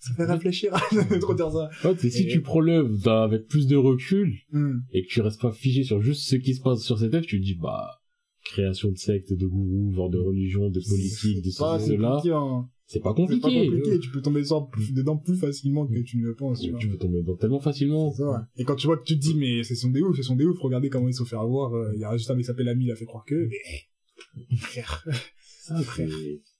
Ça 0.00 0.14
fait 0.14 0.24
réfléchir, 0.24 0.72
trop 1.20 1.34
dire 1.34 1.50
ça. 1.50 1.68
Ouais, 1.84 1.94
c'est 1.98 2.10
si 2.10 2.22
Et- 2.22 2.28
tu 2.28 2.40
prends 2.40 2.60
l'œuvre 2.60 3.06
avec 3.10 3.46
plus 3.48 3.66
de 3.66 3.76
recul, 3.76 4.34
Hmm. 4.50 4.78
et 4.92 5.02
que 5.04 5.08
tu 5.08 5.20
restes 5.20 5.40
pas 5.40 5.52
figé 5.52 5.84
sur 5.84 6.00
juste 6.00 6.22
ce 6.28 6.36
qui 6.36 6.54
se 6.54 6.62
passe 6.62 6.80
sur 6.82 6.98
cette 6.98 7.12
œuvre, 7.14 7.26
tu 7.26 7.38
te 7.38 7.44
dis, 7.44 7.54
bah, 7.54 8.00
création 8.44 8.90
de 8.90 8.96
secte, 8.96 9.32
de 9.32 9.46
gourou, 9.46 9.90
voire 9.90 10.08
de 10.08 10.18
religion, 10.18 10.70
de 10.70 10.80
politique, 10.80 11.44
de 11.44 11.50
C'est 11.50 11.58
pas 11.58 11.78
ceci, 11.78 11.90
cela, 11.90 12.12
compliqué, 12.16 12.34
hein. 12.34 12.68
c'est 12.86 13.00
pas 13.00 13.10
C'est 13.10 13.12
pas 13.12 13.14
compliqué. 13.14 13.66
compliqué, 13.66 13.98
tu 14.00 14.10
peux 14.10 14.22
tomber 14.22 14.40
dedans 14.42 14.62
plus, 14.62 14.92
dedans 14.94 15.16
plus 15.18 15.36
facilement 15.36 15.86
que 15.86 16.00
tu 16.00 16.16
ne 16.16 16.24
le 16.26 16.34
penses, 16.34 16.60
tu. 16.62 16.72
Tu 16.78 16.88
peux 16.88 16.96
tomber 16.96 17.20
dedans 17.20 17.36
tellement 17.36 17.60
facilement. 17.60 18.10
C'est 18.12 18.22
ça, 18.22 18.30
ouais. 18.30 18.38
Et 18.56 18.64
quand 18.64 18.76
tu 18.76 18.86
vois 18.86 18.96
que 18.96 19.04
tu 19.04 19.16
te 19.16 19.20
dis, 19.20 19.34
mais 19.34 19.62
c'est 19.64 19.74
son 19.74 19.90
des 19.90 20.00
ouf, 20.00 20.16
c'est 20.16 20.22
son 20.22 20.34
des 20.36 20.46
ouf, 20.46 20.58
regardez 20.60 20.88
comment 20.88 21.08
ils 21.08 21.12
se 21.12 21.18
sont 21.18 21.26
fait 21.26 21.36
avoir, 21.36 21.74
euh, 21.74 21.92
il 21.94 22.00
y 22.00 22.04
a 22.04 22.16
juste 22.16 22.30
un 22.30 22.34
mec 22.34 22.44
qui 22.44 22.46
s'appelle 22.46 22.68
Ami, 22.68 22.86
il 22.86 22.90
a 22.90 22.96
fait 22.96 23.04
croire 23.04 23.24
que, 23.26 23.34
mais, 23.48 24.56
frère, 24.56 25.04
Ça. 25.62 25.76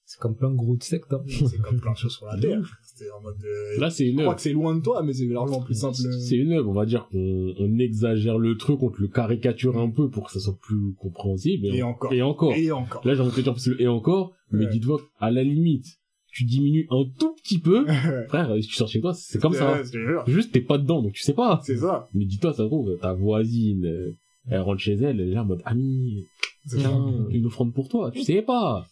C'est 0.05 0.19
comme 0.19 0.37
plein 0.37 0.51
de 0.51 0.57
gros 0.57 0.77
de 0.77 0.83
sectes, 0.83 1.13
hein. 1.13 1.23
c'est 1.49 1.61
comme 1.63 1.81
plein 1.81 1.93
de 1.93 1.97
choses 1.97 2.13
sur 2.17 2.27
la 2.27 2.39
terre. 2.39 2.80
C'était 3.01 3.11
en 3.13 3.23
mode, 3.23 3.37
euh, 3.45 3.81
Là, 3.81 3.91
c'est 3.91 4.05
une 4.05 4.11
je 4.11 4.17
crois 4.17 4.25
œuvre. 4.27 4.37
que 4.37 4.43
c'est 4.43 4.53
loin 4.53 4.75
de 4.77 4.83
toi, 4.83 5.03
mais 5.03 5.13
c'est 5.13 5.27
largement 5.27 5.63
plus 5.63 5.75
simple. 5.75 5.95
C'est 5.95 6.37
une 6.37 6.53
œuvre, 6.53 6.69
on 6.69 6.75
va 6.75 6.85
dire 6.87 7.09
qu'on 7.11 7.55
on 7.59 7.79
exagère 7.79 8.39
le 8.39 8.57
truc, 8.57 8.83
on 8.83 8.91
te 8.91 9.01
le 9.01 9.09
caricature 9.09 9.79
un 9.79 9.91
peu 9.91 10.11
pour 10.11 10.27
que 10.27 10.33
ça 10.33 10.41
soit 10.41 10.59
plus 10.61 10.95
compréhensible. 10.99 11.67
Et 11.67 11.83
on- 11.83 11.89
encore. 11.91 12.13
Et 12.13 12.23
encore. 12.23 12.55
Et 12.55 12.71
encore. 12.73 13.07
Là, 13.07 13.15
j'ai 13.15 13.21
envie 13.23 13.31
de 13.31 13.37
te 13.37 13.41
dire, 13.41 13.53
parce 13.53 13.65
que 13.65 13.71
le 13.71 13.81
et 13.83 13.89
encore, 13.89 14.35
mais 14.51 14.65
Ouais. 14.67 14.71
dis-toi, 14.71 15.01
à 15.19 15.31
la 15.31 15.43
limite, 15.43 15.87
tu 16.33 16.45
diminues 16.45 16.87
un 16.91 17.05
tout 17.19 17.35
petit 17.43 17.59
peu, 17.59 17.87
frère, 18.29 18.55
si 18.61 18.69
tu 18.69 18.75
sors 18.75 18.89
chez 18.89 19.01
toi, 19.01 19.15
c'est 19.15 19.41
comme 19.41 19.55
ça. 19.55 19.73
Ouais, 19.73 19.85
je 19.85 19.93
te 19.93 19.99
jure. 19.99 20.25
Juste, 20.27 20.53
t'es 20.53 20.61
pas 20.61 20.79
dedans, 20.79 21.03
donc 21.03 21.13
tu 21.13 21.23
sais 21.23 21.35
pas. 21.35 21.61
C'est 21.65 21.79
ça. 21.79 22.07
Mais 22.15 22.25
dis-toi, 22.25 22.53
ça 22.53 22.65
se 22.65 22.69
trouve, 22.69 22.97
ta 23.01 23.15
voisine, 23.15 23.85
euh, 23.87 24.13
elle 24.49 24.61
rentre 24.61 24.81
chez 24.81 24.93
elle, 24.95 25.21
elle 25.21 25.29
est 25.31 25.35
là 25.35 25.43
en 25.43 25.47
mode, 25.47 25.63
ami, 25.65 26.25
C'est 26.67 26.77
tiens, 26.79 27.27
une 27.31 27.47
offrande 27.47 27.73
pour 27.75 27.89
toi. 27.89 28.11
Tu 28.11 28.23
sais 28.23 28.43
pas. 28.43 28.87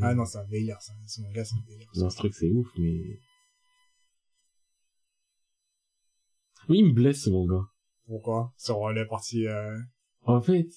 Ah 0.00 0.14
non, 0.14 0.24
c'est 0.24 0.38
un 0.38 0.46
délire, 0.48 0.76
ça. 0.80 0.92
C'est 1.06 1.20
un 1.22 1.32
délire. 1.32 1.88
Non, 1.96 2.08
ce 2.10 2.16
truc, 2.16 2.32
c'est 2.34 2.50
ouf, 2.52 2.68
mais... 2.78 3.00
Oui, 6.70 6.78
il 6.78 6.86
me 6.86 6.92
blesse, 6.92 7.24
ce 7.24 7.30
manga. 7.30 7.66
Pourquoi? 8.06 8.52
Sur 8.56 8.88
la 8.90 9.04
partie, 9.04 9.46
euh, 9.46 9.76
En 10.22 10.40
fait, 10.40 10.68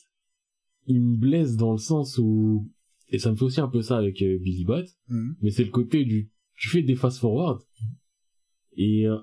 il 0.88 1.00
me 1.00 1.16
blesse 1.16 1.56
dans 1.56 1.72
le 1.72 1.78
sens 1.78 2.18
où, 2.18 2.68
et 3.10 3.20
ça 3.20 3.32
me 3.32 3.36
fait 3.36 3.44
aussi 3.44 3.62
un 3.62 3.68
peu 3.68 3.82
ça 3.82 3.98
avec 3.98 4.22
euh, 4.24 4.40
Billy 4.40 4.66
Bat, 4.66 4.86
hmm. 5.10 5.34
mais 5.42 5.52
c'est 5.52 5.64
le 5.64 5.70
côté 5.70 6.04
du, 6.04 6.32
tu 6.56 6.70
fais 6.70 6.82
des 6.82 6.96
fast 6.96 7.20
forward, 7.20 7.62
et 8.76 9.08
euh, 9.08 9.18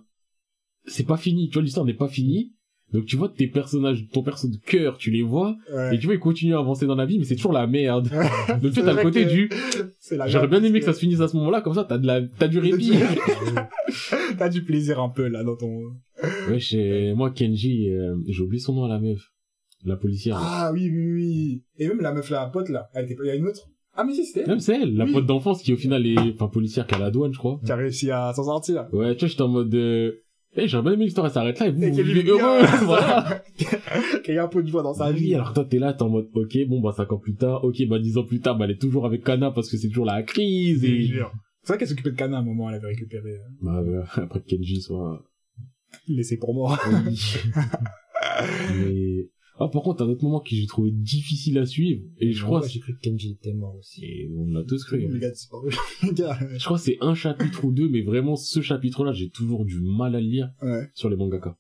c'est 0.87 1.07
pas 1.07 1.17
fini, 1.17 1.49
tu 1.49 1.55
vois, 1.55 1.63
l'histoire 1.63 1.85
n'est 1.85 1.93
pas 1.95 2.09
finie, 2.09 2.55
donc 2.93 3.05
tu 3.07 3.17
vois 3.17 3.29
tes 3.29 3.49
personnages, 3.49 4.09
ton 4.13 4.23
perso 4.23 4.49
de 4.49 4.57
cœur, 4.57 4.97
tu 4.97 5.11
les 5.11 5.23
vois, 5.23 5.57
Ouais. 5.73 5.95
et 5.95 5.99
tu 5.99 6.07
vois, 6.07 6.15
ils 6.15 6.21
continuent 6.21 6.55
à 6.55 6.61
avancer 6.61 6.87
dans 6.87 6.97
la 6.97 7.07
vie, 7.07 7.19
mais 7.19 7.25
c'est 7.25 7.37
toujours 7.37 7.53
la 7.53 7.67
merde. 7.67 8.09
donc 8.63 8.73
tu 8.73 8.83
t'as 8.83 8.93
le 8.93 9.03
côté 9.03 9.25
que 9.25 9.31
du, 9.31 9.51
j'aurais 10.27 10.49
bien 10.49 10.63
aimé 10.63 10.79
que 10.79 10.87
ça 10.87 10.93
se 10.93 11.01
finisse 11.01 11.21
à 11.21 11.29
ce 11.29 11.37
moment-là, 11.37 11.63
comme 11.63 11.75
ça, 11.75 11.85
t'as 11.85 11.99
de 11.99 12.07
la, 12.07 12.23
t'as 12.23 12.49
du 12.49 12.59
répit. 12.59 12.93
T'as 14.39 14.49
du 14.49 14.63
plaisir 14.63 15.01
un 15.01 15.09
peu, 15.09 15.29
là, 15.29 15.43
dans 15.45 15.57
ton... 15.57 15.97
ouais, 16.49 17.15
moi, 17.15 17.31
Kenji, 17.31 17.91
euh, 17.91 18.17
j'ai 18.29 18.43
oublié 18.43 18.61
son 18.61 18.75
nom 18.75 18.85
à 18.85 18.89
la 18.89 18.99
meuf, 18.99 19.33
la 19.85 19.97
policière. 19.97 20.37
Ah, 20.39 20.71
oui, 20.73 20.91
oui, 20.91 21.13
oui. 21.13 21.63
Et 21.79 21.89
même 21.89 22.01
la 22.01 22.13
meuf, 22.13 22.31
la 22.31 22.47
pote, 22.47 22.69
là. 22.69 22.89
Elle 22.95 23.05
était 23.07 23.15
pas, 23.15 23.25
il 23.25 23.29
y 23.29 23.31
a 23.31 23.35
une 23.37 23.47
autre? 23.47 23.69
Ah, 23.97 24.05
mais 24.05 24.13
si, 24.15 24.25
c'était 24.25 24.41
elle. 24.43 24.49
Même 24.49 24.61
c'est 24.61 24.81
elle, 24.81 24.97
la 24.97 25.05
Oui. 25.05 25.13
pote 25.13 25.27
d'enfance 25.27 25.63
qui 25.63 25.73
au 25.73 25.77
final 25.77 26.07
est, 26.07 26.19
enfin, 26.35 26.49
policière 26.49 26.87
qui 26.87 26.95
à 26.95 26.99
la 26.99 27.11
douane, 27.11 27.33
je 27.33 27.39
crois. 27.39 27.61
Qui 27.65 27.73
a 27.73 27.77
réussi 27.77 28.11
à 28.11 28.33
s'en 28.35 28.45
sortir. 28.45 28.87
Ouais, 28.93 29.15
tu 29.17 29.21
vois, 29.21 29.29
j'étais 29.29 29.43
en 29.43 29.49
mode, 29.49 29.75
euh, 29.75 30.13
eh, 30.57 30.69
j'aurais 30.69 30.83
bien 30.85 30.93
aimé 30.93 31.05
l'histoire 31.05 31.27
elle 31.27 31.33
s'arrête 31.33 31.59
là 31.61 31.67
et 31.69 31.71
vous, 31.73 31.83
Et 31.83 31.91
vous 31.91 31.97
vivez 32.03 32.23
heureux, 32.29 32.61
voilà. 32.85 33.43
Qu'il 34.25 34.35
y 34.35 34.39
a 34.39 34.45
un 34.45 34.49
peu 34.49 34.63
de 34.63 34.69
joie 34.69 34.83
dans 34.83 34.95
sa 34.95 35.07
Ah 35.07 35.13
vie. 35.13 35.35
alors 35.35 35.53
toi, 35.53 35.65
t'es 35.65 35.79
là, 35.79 35.93
t'es 35.93 36.03
en 36.03 36.09
mode, 36.09 36.29
ok, 36.35 36.57
bon, 36.69 36.81
bah, 36.81 36.93
cinq 36.97 37.13
ans 37.13 37.19
plus 37.19 37.35
tard, 37.35 37.65
ok, 37.65 37.77
bah, 37.89 37.99
dix 37.99 38.17
ans 38.17 38.25
plus 38.25 38.41
tard, 38.41 38.57
bah, 38.57 38.65
elle 38.67 38.73
est 38.73 38.81
toujours 38.81 39.07
avec 39.07 39.25
Kana 39.25 39.51
parce 39.51 39.69
que 39.69 39.77
c'est 39.77 39.89
toujours 39.89 40.07
la 40.07 40.23
crise 40.23 40.85
et. 40.85 41.09
C'est 41.63 41.69
vrai 41.75 41.79
qu'elle 41.79 41.89
s'occupait 41.89 42.11
de 42.13 42.17
Kana 42.17 42.39
à 42.39 42.41
un 42.41 42.45
moment, 42.45 42.71
elle 42.71 42.77
avait 42.77 42.87
récupéré, 42.89 43.33
euh, 43.33 43.39
bah, 43.61 43.83
euh, 43.87 44.03
après 44.23 44.41
que 44.41 44.47
Kenji 44.47 44.81
soit, 44.81 45.23
laissé 46.09 46.37
pour 46.39 46.55
moi. 46.55 46.79
mais, 48.75 49.29
ah, 49.59 49.69
par 49.69 49.83
contre, 49.83 50.03
un 50.05 50.09
autre 50.09 50.25
moment 50.25 50.41
que 50.41 50.51
j'ai 50.51 50.67
trouvé 50.67 50.91
difficile 50.91 51.59
à 51.59 51.67
suivre, 51.67 52.03
et 52.19 52.33
je 52.33 52.43
crois, 52.45 52.61
Ouais, 52.63 52.69
j'ai 52.69 52.81
cru 52.81 52.95
que 52.95 53.01
Kenji 53.01 53.33
était 53.33 53.53
mort 53.53 53.77
aussi. 53.77 54.05
et 54.05 54.31
on 54.35 54.47
l'a 54.53 54.65
tous 54.65 54.83
cru. 54.85 54.99
Les 55.07 55.19
gars, 55.19 55.31
disparu. 55.31 55.71
Les 56.03 56.13
gars, 56.13 56.39
Je 56.57 56.65
crois 56.65 56.79
que 56.79 56.83
c'est 56.85 56.99
un 57.01 57.15
chapitre 57.15 57.65
ou 57.65 57.73
deux, 57.73 57.89
mais 57.89 58.03
vraiment, 58.03 58.37
ce 58.37 58.61
chapitre-là, 58.61 59.13
j'ai 59.13 59.29
toujours 59.31 59.65
du 59.65 59.81
mal 59.81 60.15
à 60.15 60.21
le 60.21 60.27
lire 60.27 60.51
ouais. 60.63 60.89
sur 60.95 61.11
les 61.11 61.17
mangaka. 61.17 61.57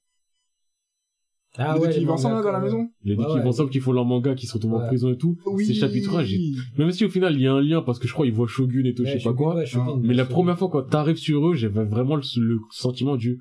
Ah 1.59 1.75
Dès 1.75 1.81
ouais, 1.81 1.87
qu'ils 1.89 1.95
les 1.95 2.01
vivent 2.03 2.11
ensemble, 2.13 2.37
là, 2.37 2.43
dans 2.43 2.53
la 2.53 2.61
maison. 2.61 2.89
Les 3.03 3.17
deux 3.17 3.25
qui 3.25 3.29
vont 3.29 3.35
ouais. 3.35 3.47
ensemble, 3.47 3.71
qui 3.71 3.81
font 3.81 3.91
leur 3.91 4.05
manga, 4.05 4.37
qui 4.37 4.47
se 4.47 4.55
retrouvent 4.55 4.75
en 4.75 4.87
prison 4.87 5.11
et 5.13 5.17
tout. 5.19 5.37
Oui. 5.47 5.67
Ces 5.67 5.75
chapitres-là, 5.75 6.23
j'ai, 6.25 6.39
même 6.79 6.93
si 6.93 7.05
au 7.05 7.09
final, 7.09 7.35
il 7.35 7.41
y 7.43 7.49
a 7.49 7.53
un 7.53 7.61
lien, 7.61 7.83
parce 7.83 7.99
que 7.99 8.07
je 8.07 8.13
crois, 8.13 8.25
ils 8.25 8.33
voient 8.33 8.47
Shogun 8.47 8.85
et 8.85 8.95
tout, 8.95 9.05
je 9.05 9.11
Ouais, 9.11 9.19
sais 9.19 9.25
pas 9.25 9.31
Shogun, 9.31 9.37
quoi. 9.37 9.55
ouais, 9.57 9.67
Shogun, 9.67 9.97
Mais 10.01 10.09
Mais 10.09 10.15
la 10.15 10.27
première 10.27 10.57
fois 10.57 10.71
quand 10.71 10.83
t'arrives 10.85 11.17
sur 11.17 11.49
eux, 11.49 11.55
j'avais 11.55 11.85
vraiment 11.85 12.15
le, 12.15 12.23
le 12.41 12.61
sentiment 12.71 13.17
du 13.17 13.41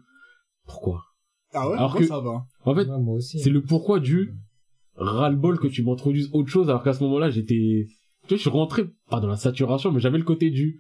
pourquoi. 0.70 1.02
Ah 1.54 1.68
ouais, 1.68 1.76
Alors 1.78 1.92
moi, 1.92 2.00
que- 2.00 2.08
ça 2.08 2.20
va. 2.20 2.46
En 2.66 2.76
fait, 2.76 2.88
Ouais, 2.88 3.12
aussi. 3.14 3.40
c'est 3.40 3.50
le 3.50 3.62
pourquoi 3.62 4.00
du 4.00 4.32
ras-le-bol 4.96 5.60
que 5.60 5.68
tu 5.68 5.84
m'introduises 5.84 6.30
autre 6.34 6.50
chose, 6.50 6.70
alors 6.70 6.84
qu'à 6.84 6.94
ce 6.94 7.04
moment-là, 7.04 7.30
j'étais, 7.30 7.88
tu 8.24 8.28
vois, 8.30 8.38
je 8.38 8.42
suis 8.42 8.50
rentré, 8.50 8.86
pas 9.10 9.20
dans 9.20 9.28
la 9.28 9.38
saturation, 9.38 9.92
mais 9.92 10.00
j'avais 10.00 10.18
le 10.18 10.24
côté 10.24 10.50
du 10.52 10.80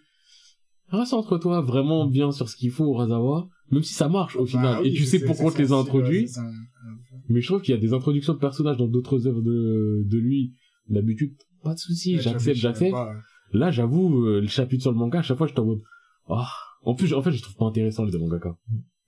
recentre-toi 0.91 1.61
vraiment 1.61 2.05
bien 2.07 2.31
sur 2.31 2.49
ce 2.49 2.55
qu'il 2.55 2.71
faut 2.71 2.85
au 2.85 2.93
Razawa, 2.93 3.47
même 3.71 3.83
si 3.83 3.93
ça 3.93 4.09
marche 4.09 4.35
au 4.35 4.45
final, 4.45 4.75
Bah 4.75 4.79
oui, 4.81 4.89
et 4.89 4.93
tu 4.93 5.05
sais 5.05 5.19
pourquoi 5.23 5.47
on 5.47 5.51
te 5.51 5.57
les 5.61 5.71
a 5.71 5.75
ouais, 5.75 5.81
introduits, 5.81 6.29
mais 7.29 7.41
je 7.41 7.47
trouve 7.47 7.61
qu'il 7.61 7.73
y 7.75 7.77
a 7.77 7.81
des 7.81 7.93
introductions 7.93 8.33
de 8.33 8.39
personnages 8.39 8.77
dans 8.77 8.87
d'autres 8.87 9.27
œuvres 9.27 9.41
de, 9.41 10.03
de 10.05 10.17
lui, 10.17 10.53
d'habitude, 10.87 11.35
pas 11.63 11.73
de 11.73 11.79
souci, 11.79 12.15
Ouais, 12.15 12.21
j'accepte, 12.21 12.57
j'accepte. 12.57 12.95
Là, 13.51 13.71
j'avoue, 13.71 14.25
euh, 14.25 14.41
le 14.41 14.47
chapitre 14.47 14.83
sur 14.83 14.91
le 14.91 14.97
manga, 14.97 15.19
à 15.19 15.21
chaque 15.23 15.37
fois, 15.37 15.47
je 15.47 15.53
suis 15.53 15.59
en 15.59 15.65
mode, 15.65 15.81
ah. 16.27 16.47
En 16.83 16.93
plus, 16.95 17.13
en 17.13 17.21
fait, 17.21 17.31
je 17.31 17.41
trouve 17.41 17.55
pas 17.55 17.65
intéressant 17.65 18.05
les 18.05 18.11
deux 18.11 18.19
mangaka. 18.19 18.55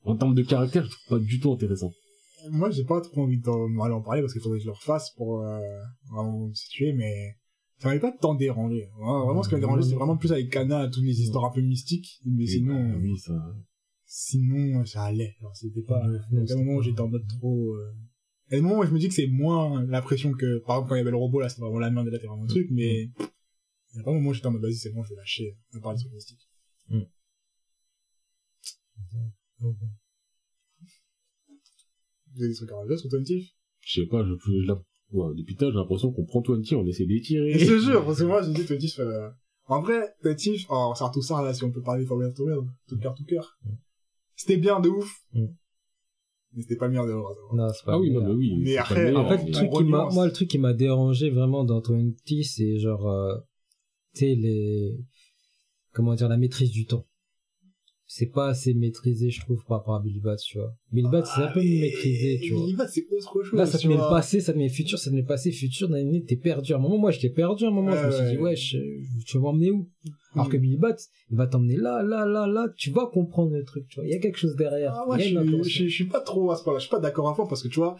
En 0.04 0.16
termes 0.16 0.34
de 0.36 0.42
caractère, 0.42 0.84
je 0.86 0.90
trouve 0.90 1.20
pas 1.20 1.24
du 1.24 1.40
tout 1.40 1.52
intéressant. 1.52 1.92
Moi, 2.50 2.72
j'ai 2.72 2.84
pas 2.84 3.02
trop 3.02 3.22
envie 3.24 3.38
d'en 3.40 3.68
aller 3.82 3.94
en 3.94 4.02
parler 4.02 4.22
parce 4.22 4.34
qu'il 4.34 4.42
faudrait 4.42 4.58
que 4.58 4.64
je 4.64 4.70
le 4.70 4.74
refasse 4.74 5.12
pour 5.12 5.42
euh, 5.42 5.60
vraiment 6.10 6.48
me 6.48 6.54
situer, 6.54 6.92
mais 6.94 7.36
ça 7.78 7.88
m'avait 7.88 8.00
pas 8.00 8.12
tant 8.12 8.34
dérangé. 8.34 8.90
Vraiment, 8.98 9.26
vraiment, 9.26 9.44
ce 9.44 9.50
qui 9.50 9.56
m'a 9.56 9.60
dérangé, 9.62 9.84
c'est 9.88 9.96
vraiment 9.96 10.18
plus 10.18 10.32
avec 10.32 10.50
Kana, 10.50 10.88
toutes 10.88 11.04
les 11.04 11.22
histoires 11.22 11.46
un 11.46 11.52
peu 11.52 11.62
mystiques, 11.62 12.20
mais 12.26 12.48
sinon, 12.48 12.90
bah, 12.90 12.98
oui, 13.00 13.18
ça. 13.20 13.56
sinon, 14.06 14.84
ça 14.86 15.04
allait. 15.04 15.36
Alors, 15.40 15.56
c'était 15.56 15.82
pas, 15.84 16.08
Ouais, 16.08 16.18
il 16.32 16.40
y 16.40 16.42
a 16.42 16.46
des 16.46 16.56
moments 16.56 16.76
où 16.78 16.82
j'étais 16.82 17.02
en 17.02 17.08
mode 17.10 17.28
trop, 17.28 17.76
euh... 17.76 17.94
Il 18.50 18.56
y 18.56 18.58
a 18.58 18.62
des 18.62 18.68
moments 18.68 18.80
où 18.82 18.86
je 18.86 18.92
me 18.92 19.00
dis 19.00 19.08
que 19.08 19.14
c'est 19.14 19.28
moins 19.28 19.84
l'impression 19.86 20.32
que, 20.34 20.58
par 20.66 20.78
exemple, 20.78 20.90
quand 20.90 20.96
il 20.96 20.98
y 20.98 21.02
avait 21.02 21.12
le 21.12 21.18
robot, 21.18 21.40
là, 21.42 21.48
c'était 21.48 21.62
vraiment 21.62 21.80
la 21.80 21.90
merde, 21.92 22.08
là, 22.08 22.18
c'était 22.18 22.28
vraiment 22.28 22.44
le 22.44 22.50
truc, 22.50 22.68
mais 22.72 23.04
il 23.94 23.98
y 23.98 24.00
a 24.00 24.04
pas 24.04 24.12
un 24.12 24.16
moment 24.16 24.30
où 24.32 24.34
j'étais 24.34 24.48
en 24.48 24.52
mode, 24.52 24.62
vas-y, 24.64 24.76
c'est 24.76 24.90
bon, 24.90 25.04
je 25.04 25.10
vais 25.12 25.16
lâcher, 25.16 25.58
à 25.76 25.80
part 25.80 25.94
les 25.94 26.00
trucs 26.00 26.12
mystiques. 26.12 26.50
Vous 29.62 29.76
avez 32.40 32.50
des 32.50 32.56
trucs 32.56 32.72
à 32.72 32.76
rajouter 32.78 32.98
sur? 32.98 33.10
Je 33.82 34.02
sais 34.02 34.08
pas, 34.08 34.24
je, 34.24 34.34
je- 34.34 34.68
là, 34.68 34.82
Ouais, 35.12 35.36
depuis 35.36 35.56
tard, 35.58 35.72
j'ai 35.72 35.78
l'impression 35.78 36.12
qu'on 36.14 36.24
prend 36.24 36.42
20, 36.42 36.62
on 36.78 36.88
essaie 36.88 37.06
d'étirer. 37.06 37.52
Et 37.52 37.60
je 37.60 37.66
te 37.66 37.80
jure, 37.80 38.06
parce 38.06 38.20
que 38.20 38.24
moi, 38.24 38.42
je 38.42 38.50
dis 38.52 38.64
20, 38.64 39.04
euh... 39.04 39.30
en 39.68 39.82
vrai, 39.82 40.16
20, 40.24 40.36
oh, 40.70 40.94
c'est 40.96 41.04
tout 41.14 41.22
ça, 41.22 41.42
là, 41.42 41.54
si 41.54 41.64
on 41.66 41.72
peut 41.72 41.82
parler 41.82 42.06
Forbidden 42.06 42.34
Tour, 42.34 42.48
tout 42.88 42.98
cœur, 42.98 43.14
tout 43.14 43.26
cœur. 43.26 43.58
C'était 44.36 44.58
bien 44.58 44.80
de 44.80 44.88
ouf. 44.90 45.22
Mm. 45.34 45.48
Mais 46.54 46.62
c'était 46.62 46.78
pas 46.78 46.88
bien 46.88 47.06
de 47.06 47.12
ouf. 47.12 47.38
Non, 47.54 47.68
c'est 47.74 47.84
pas 47.86 47.94
Ah 47.94 48.00
oui, 48.00 48.10
non, 48.12 48.22
meilleur. 48.22 48.30
mais 48.30 48.36
oui. 48.36 48.58
Mais 48.60 48.78
après, 48.78 49.04
meilleur, 49.04 49.26
En 49.26 49.30
fait, 49.38 49.46
le 49.46 49.52
truc 49.52 49.72
qui 49.72 49.84
m'a, 49.84 50.10
moi, 50.12 50.26
le 50.26 50.32
truc 50.32 50.50
qui 50.50 50.58
m'a 50.58 50.74
dérangé 50.74 51.30
vraiment 51.30 51.66
dans 51.66 51.82
20, 51.82 52.14
c'est 52.44 52.80
genre, 52.80 53.10
euh, 53.10 53.36
tu 54.14 54.20
sais, 54.22 54.36
les, 54.36 54.98
comment 55.92 56.16
dire, 56.16 56.30
la 56.30 56.38
maîtrise 56.38 56.72
du 56.72 56.86
temps. 56.86 57.06
C'est 58.14 58.26
pas 58.26 58.48
assez 58.50 58.74
maîtrisé, 58.74 59.30
je 59.30 59.40
trouve, 59.40 59.64
par 59.64 59.78
rapport 59.78 59.96
à 59.96 60.02
Billy 60.02 60.20
Bat, 60.20 60.36
tu 60.36 60.58
vois. 60.58 60.76
Billy 60.92 61.08
Bat, 61.08 61.24
c'est 61.24 61.44
un 61.44 61.48
peu 61.54 61.62
maîtrisé, 61.62 62.42
tu 62.44 62.52
vois. 62.54 62.64
Billy 62.66 62.74
Bat, 62.76 62.88
c'est 62.90 63.06
autre 63.10 63.42
chose. 63.42 63.58
Là, 63.58 63.66
ça 63.66 63.78
te 63.78 63.88
met 63.88 63.94
le 63.96 64.02
passé, 64.02 64.42
ça 64.42 64.52
te 64.52 64.58
met 64.58 64.68
le 64.68 64.74
futur, 64.74 65.00
ça 65.00 65.10
te 65.10 65.16
met 65.16 65.22
le 65.22 65.26
passé, 65.28 65.50
futur, 65.54 65.88
nan, 65.88 66.22
t'es 66.26 66.36
perdu. 66.36 66.74
À 66.74 66.76
un 66.76 66.80
moment, 66.80 66.98
moi, 66.98 67.12
j'étais 67.12 67.30
perdu. 67.30 67.64
À 67.64 67.70
un 67.70 67.72
moment, 67.72 67.96
je 67.96 68.06
me 68.08 68.12
suis 68.12 68.22
Ouais, 68.22 68.30
dit, 68.32 68.36
ouais. 68.38 68.44
ouais, 68.44 68.56
je- 68.58 69.24
tu 69.26 69.38
vas 69.38 69.44
m'emmener 69.44 69.72
où? 69.72 69.88
Alors 70.34 70.50
que 70.50 70.58
Billy 70.58 70.76
Bat, 70.76 70.98
il 71.30 71.38
va 71.38 71.48
t'emmener 71.48 71.78
là, 71.78 72.04
là, 72.04 72.26
là, 72.26 72.48
là, 72.48 72.68
tu 72.76 72.92
vas 72.92 73.06
comprendre 73.08 73.54
le 73.54 73.64
truc, 73.64 73.88
tu 73.88 73.96
vois. 73.96 74.06
Il 74.06 74.12
y 74.12 74.14
a 74.14 74.20
quelque 74.20 74.38
chose 74.38 74.58
derrière. 74.58 74.94
Ah, 74.94 75.06
a 75.10 75.18
je 75.18 75.24
suis, 75.24 75.38
intention. 75.38 75.64
je, 75.64 75.70
suis- 75.70 75.90
je 75.90 75.96
suis 75.96 76.08
pas 76.08 76.20
trop 76.20 76.52
à 76.52 76.58
ce 76.58 76.64
point-là. 76.66 76.80
Je 76.80 76.84
suis 76.88 76.92
pas 76.92 77.00
d'accord 77.00 77.30
à 77.30 77.34
fond 77.34 77.48
parce 77.48 77.64
que 77.64 77.70
tu 77.70 77.80
vois, 77.80 77.96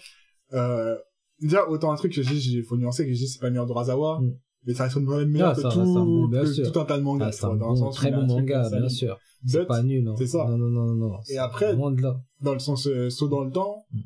euh, 0.52 0.98
déjà, 1.40 1.70
autant 1.70 1.90
un 1.90 1.96
truc 1.96 2.12
que 2.14 2.22
j'ai, 2.22 2.36
il 2.36 2.64
faut 2.64 2.76
nuancer 2.76 3.06
que 3.08 3.14
j'ai 3.14 3.28
c'est 3.28 3.40
pas 3.40 3.50
meilleur 3.50 3.66
de 3.66 3.72
Razawa. 3.72 4.20
Mm. 4.20 4.34
Mais 4.66 4.74
ça 4.74 4.84
reste 4.84 4.96
quand 5.04 5.18
même 5.18 5.30
meilleur 5.30 5.50
Ah, 5.52 5.56
que 5.56 5.62
ça 5.62 5.70
tout, 5.70 5.80
bon, 5.84 6.30
que 6.30 6.70
tout 6.72 6.80
un 6.80 6.86
tas 6.86 6.98
de 6.98 7.04
mangas. 7.04 7.26
Ah, 7.28 7.32
c'est 7.32 7.46
un 7.46 7.56
vois, 7.56 7.74
bon, 7.74 7.90
très 7.90 8.12
bon 8.12 8.26
manga, 8.28 8.70
bien 8.70 8.90
sûr. 8.90 9.18
C'est 9.46 9.66
pas 9.66 9.82
nul, 9.82 10.08
hein. 10.08 10.14
c'est 10.18 10.28
ça. 10.28 10.46
Non, 10.50 10.58
non, 10.58 10.70
non, 10.70 10.94
non. 10.96 11.18
c'est 11.24 11.38
après- 11.38 11.74
Loin 11.76 11.92
de 11.92 12.02
là. 12.02 12.22
dans 12.42 12.54
le 12.54 12.60
sens 12.60 12.86
euh, 12.88 13.10
saut 13.10 13.28
dans 13.28 13.44
le 13.44 13.52
temps. 13.52 13.86
Mm. 13.92 14.00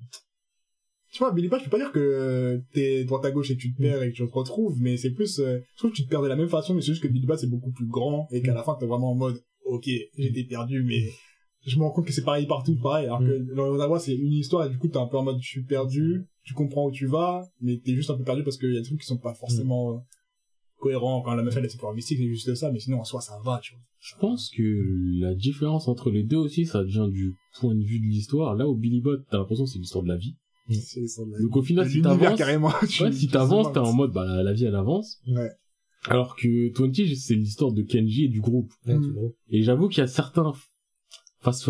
Tu 1.11 1.19
vois, 1.19 1.31
Billy 1.31 1.47
Bat, 1.47 1.59
je 1.59 1.63
peux 1.65 1.69
pas 1.69 1.77
dire 1.77 1.91
que 1.93 2.61
t'es 2.73 3.03
droite 3.05 3.23
à 3.25 3.31
gauche 3.31 3.49
et 3.51 3.55
que 3.55 3.61
tu 3.61 3.69
Mm. 3.69 3.73
te 3.75 3.81
perds 3.81 4.03
et 4.03 4.11
que 4.11 4.15
tu 4.15 4.25
te 4.27 4.31
retrouves, 4.33 4.77
mais 4.81 4.95
c'est 4.97 5.11
plus, 5.11 5.39
euh, 5.39 5.59
je 5.73 5.77
trouve 5.77 5.91
que 5.91 5.95
tu 5.97 6.05
te 6.05 6.09
perds 6.09 6.21
de 6.21 6.27
la 6.27 6.35
même 6.37 6.47
façon, 6.49 6.73
mais 6.73 6.81
c'est 6.81 6.91
juste 6.91 7.03
que 7.03 7.07
Billy 7.09 7.25
Bat, 7.25 7.37
c'est 7.37 7.49
beaucoup 7.49 7.71
plus 7.71 7.85
grand 7.87 8.27
et 8.31 8.41
qu'à 8.41 8.51
Mm. 8.51 8.55
la 8.55 8.63
fin, 8.63 8.75
t'es 8.79 8.85
vraiment 8.85 9.11
en 9.11 9.15
mode, 9.15 9.41
ok, 9.65 9.85
j'étais 10.17 10.43
perdu, 10.45 10.83
mais 10.83 11.03
je 11.65 11.77
me 11.77 11.83
rends 11.83 11.91
compte 11.91 12.05
que 12.05 12.13
c'est 12.13 12.23
pareil 12.23 12.45
partout, 12.47 12.75
pareil. 12.81 13.05
Alors 13.07 13.21
Mm. 13.21 13.27
que 13.27 13.55
dans 13.55 13.67
Ottawa, 13.69 13.99
c'est 13.99 14.15
une 14.15 14.33
histoire 14.33 14.65
et 14.65 14.69
du 14.69 14.77
coup, 14.77 14.87
t'es 14.87 14.97
un 14.97 15.07
peu 15.07 15.17
en 15.17 15.23
mode, 15.23 15.37
je 15.41 15.47
suis 15.47 15.63
perdu, 15.63 16.25
tu 16.43 16.53
comprends 16.53 16.87
où 16.87 16.91
tu 16.91 17.07
vas, 17.07 17.45
mais 17.61 17.77
t'es 17.83 17.93
juste 17.93 18.09
un 18.09 18.17
peu 18.17 18.23
perdu 18.23 18.43
parce 18.43 18.57
qu'il 18.57 18.73
y 18.73 18.77
a 18.77 18.79
des 18.81 18.85
trucs 18.85 18.99
qui 19.01 19.05
sont 19.07 19.17
pas 19.17 19.33
forcément 19.33 20.05
cohérents. 20.85 21.21
Quand 21.21 21.33
la 21.35 21.43
meuf, 21.43 21.55
elle 21.57 21.65
a 21.65 21.69
ses 21.69 21.77
pouvoirs 21.77 21.95
mystiques, 21.95 22.19
c'est 22.19 22.27
juste 22.27 22.53
ça, 22.55 22.71
mais 22.71 22.79
sinon, 22.79 22.99
en 22.99 23.03
soi, 23.03 23.21
ça 23.21 23.37
va, 23.43 23.59
tu 23.61 23.73
vois. 23.73 23.81
Je 23.99 24.15
pense 24.19 24.49
que 24.49 25.19
la 25.19 25.33
différence 25.35 25.87
entre 25.87 26.11
les 26.11 26.23
deux 26.23 26.37
aussi, 26.37 26.65
ça 26.65 26.83
vient 26.83 27.07
du 27.07 27.33
point 27.59 27.73
de 27.75 27.83
vue 27.83 27.99
de 27.99 28.05
l'histoire. 28.05 28.55
Là, 28.55 28.67
au 28.67 28.75
Billy 28.75 29.01
Bot, 29.01 29.17
t'as 29.29 29.37
l'impression 29.37 29.65
que 29.65 29.71
c'est 29.71 29.79
l'histoire 29.79 30.03
de 30.03 30.09
la 30.09 30.17
vie. 30.17 30.35
C'est 30.69 31.07
ça, 31.07 31.21
la- 31.29 31.39
Donc 31.41 31.55
au 31.57 31.61
final, 31.61 31.87
si 31.87 31.95
l'univers 31.95 32.17
t'avances, 32.19 32.37
carrément. 32.37 32.71
tu- 32.89 33.03
ouais, 33.03 33.11
si 33.11 33.27
t'avances, 33.27 33.71
t'es 33.71 33.79
en 33.79 33.93
mode, 33.93 34.11
bah, 34.13 34.25
la, 34.25 34.43
la 34.43 34.53
vie, 34.53 34.65
elle 34.65 34.75
avance. 34.75 35.19
Ouais. 35.27 35.49
Alors 36.07 36.35
que 36.35 36.71
20, 36.79 36.93
c'est 37.15 37.35
l'histoire 37.35 37.71
de 37.71 37.81
Kenji 37.81 38.25
et 38.25 38.29
du 38.29 38.41
groupe. 38.41 38.71
Ouais, 38.85 38.95
Mm. 38.97 39.31
Et 39.49 39.61
j'avoue 39.63 39.87
qu'il 39.89 39.99
y 39.99 40.03
a 40.03 40.07
certains 40.07 40.53
fast 41.41 41.65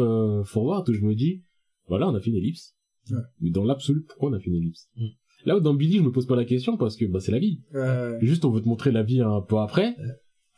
forward 0.45 0.88
où 0.89 0.93
je 0.93 1.01
me 1.01 1.15
dis, 1.15 1.43
voilà, 1.88 2.07
on 2.10 2.15
a 2.15 2.19
fait 2.19 2.29
une 2.31 2.38
ellipse. 2.38 2.75
Ouais. 3.12 3.17
Mais 3.39 3.50
dans 3.51 3.63
l'absolu, 3.63 4.01
pourquoi 4.03 4.29
on 4.29 4.34
a 4.34 4.39
fait 4.39 4.50
une 4.50 4.55
ellipse? 4.57 4.89
Mm. 4.98 5.05
Là 5.46 5.58
où 5.58 5.60
dans 5.60 5.74
Billy, 5.74 5.98
je 5.98 6.04
me 6.04 6.12
pose 6.12 6.25
pas 6.25 6.36
la 6.36 6.46
question 6.46 6.78
parce 6.78 6.96
que 6.96 7.06
bah, 7.06 7.20
c'est 7.20 7.32
la 7.32 7.40
vie. 7.40 7.62
Ouais. 7.74 8.18
Juste, 8.22 8.46
on 8.46 8.52
veut 8.52 8.62
te 8.62 8.68
montrer 8.68 8.92
la 8.92 9.04
vie 9.04 9.22
un 9.22 9.42
peu 9.42 9.58
après. 9.58 9.96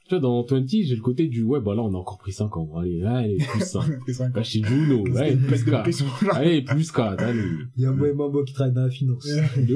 Tu 0.07 0.11
vois, 0.15 0.19
dans 0.21 0.41
20, 0.45 0.65
j'ai 0.69 0.95
le 0.95 1.01
côté 1.01 1.27
du, 1.27 1.43
ouais, 1.43 1.59
bah 1.59 1.75
là, 1.75 1.81
on 1.83 1.93
a 1.93 1.97
encore 1.97 2.17
pris 2.17 2.31
5 2.31 2.55
ans. 2.55 2.77
Allez, 2.77 3.03
allez, 3.03 3.37
plus 3.37 3.59
5. 3.59 3.79
On 3.79 3.91
a 3.93 3.97
pris 3.97 4.13
cinq 4.13 4.27
ans. 4.27 4.31
Bah, 4.35 4.43
chez 4.43 4.63
Juno, 4.63 5.03
ouais, 5.09 5.35
plus 5.35 5.47
pète 5.49 5.65
de 5.65 5.71
4. 5.71 5.81
pression. 5.83 6.05
Allez, 6.31 6.61
plus 6.61 6.91
4, 6.93 7.21
allez. 7.21 7.41
Il 7.75 7.83
y 7.83 7.85
a 7.85 7.89
un 7.89 7.93
boy 7.93 8.13
Mambo 8.13 8.45
qui 8.45 8.53
travaille 8.53 8.73
dans 8.73 8.83
la 8.83 8.89
finance. 8.89 9.27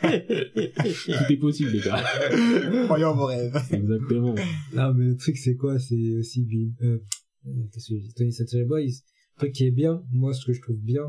Tout 0.00 1.32
est 1.32 1.36
possible, 1.38 1.70
les 1.70 1.80
gars. 1.80 2.02
Croyons 2.84 3.14
vos 3.14 3.26
rêves. 3.26 3.54
Exactement. 3.70 4.34
Non, 4.74 4.94
mais 4.94 5.04
le 5.06 5.16
truc, 5.16 5.36
c'est 5.36 5.56
quoi? 5.56 5.78
C'est 5.78 6.16
aussi, 6.18 6.44
Bill- 6.44 6.72
euh, 6.82 6.98
euh, 7.46 7.50
qu'est-ce 7.72 7.88
que 7.90 7.94
j'ai 7.94 8.00
dit? 8.00 8.14
Tony 8.46 8.64
Boys. 8.64 8.80
Le 8.84 9.38
truc 9.38 9.52
qui 9.52 9.66
est 9.66 9.70
bien, 9.70 10.02
moi, 10.12 10.32
ce 10.32 10.44
que 10.46 10.52
je 10.52 10.60
trouve 10.62 10.78
bien, 10.78 11.04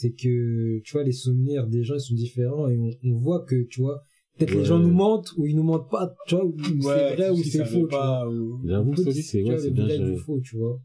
c'est 0.00 0.12
que, 0.12 0.78
tu 0.84 0.92
vois, 0.92 1.02
les 1.04 1.12
souvenirs 1.12 1.66
des 1.66 1.82
gens, 1.82 1.94
ils 1.96 2.00
sont 2.00 2.14
différents 2.14 2.68
et 2.68 2.76
on, 2.78 2.90
on 3.10 3.18
voit 3.18 3.44
que, 3.44 3.62
tu 3.64 3.80
vois, 3.80 4.00
peut-être 4.36 4.52
Ouais. 4.52 4.58
les 4.58 4.64
gens 4.64 4.78
nous 4.78 4.92
mentent 4.92 5.32
ou 5.36 5.46
ils 5.46 5.56
nous 5.56 5.64
mentent 5.64 5.90
pas, 5.90 6.14
tu 6.28 6.36
vois, 6.36 6.44
ou 6.44 6.54
c'est 6.80 7.14
vrai 7.16 7.30
ou 7.30 7.36
c'est 7.42 7.64
faux, 7.64 7.86
tu 7.88 7.96
vois. 7.96 8.28
ou... 8.30 8.60
J'avoue, 8.64 8.90
On 8.92 8.94
peut 8.94 9.02
ça 9.02 9.08
aussi, 9.10 9.22
c'est, 9.24 9.38
tu 9.38 9.44
ouais, 9.44 9.50
vois, 9.50 9.58
c'est 9.64 9.70
bien 9.72 9.88
géré. 9.88 10.16
faux, 10.16 10.40
tu 10.40 10.56
vois. 10.56 10.80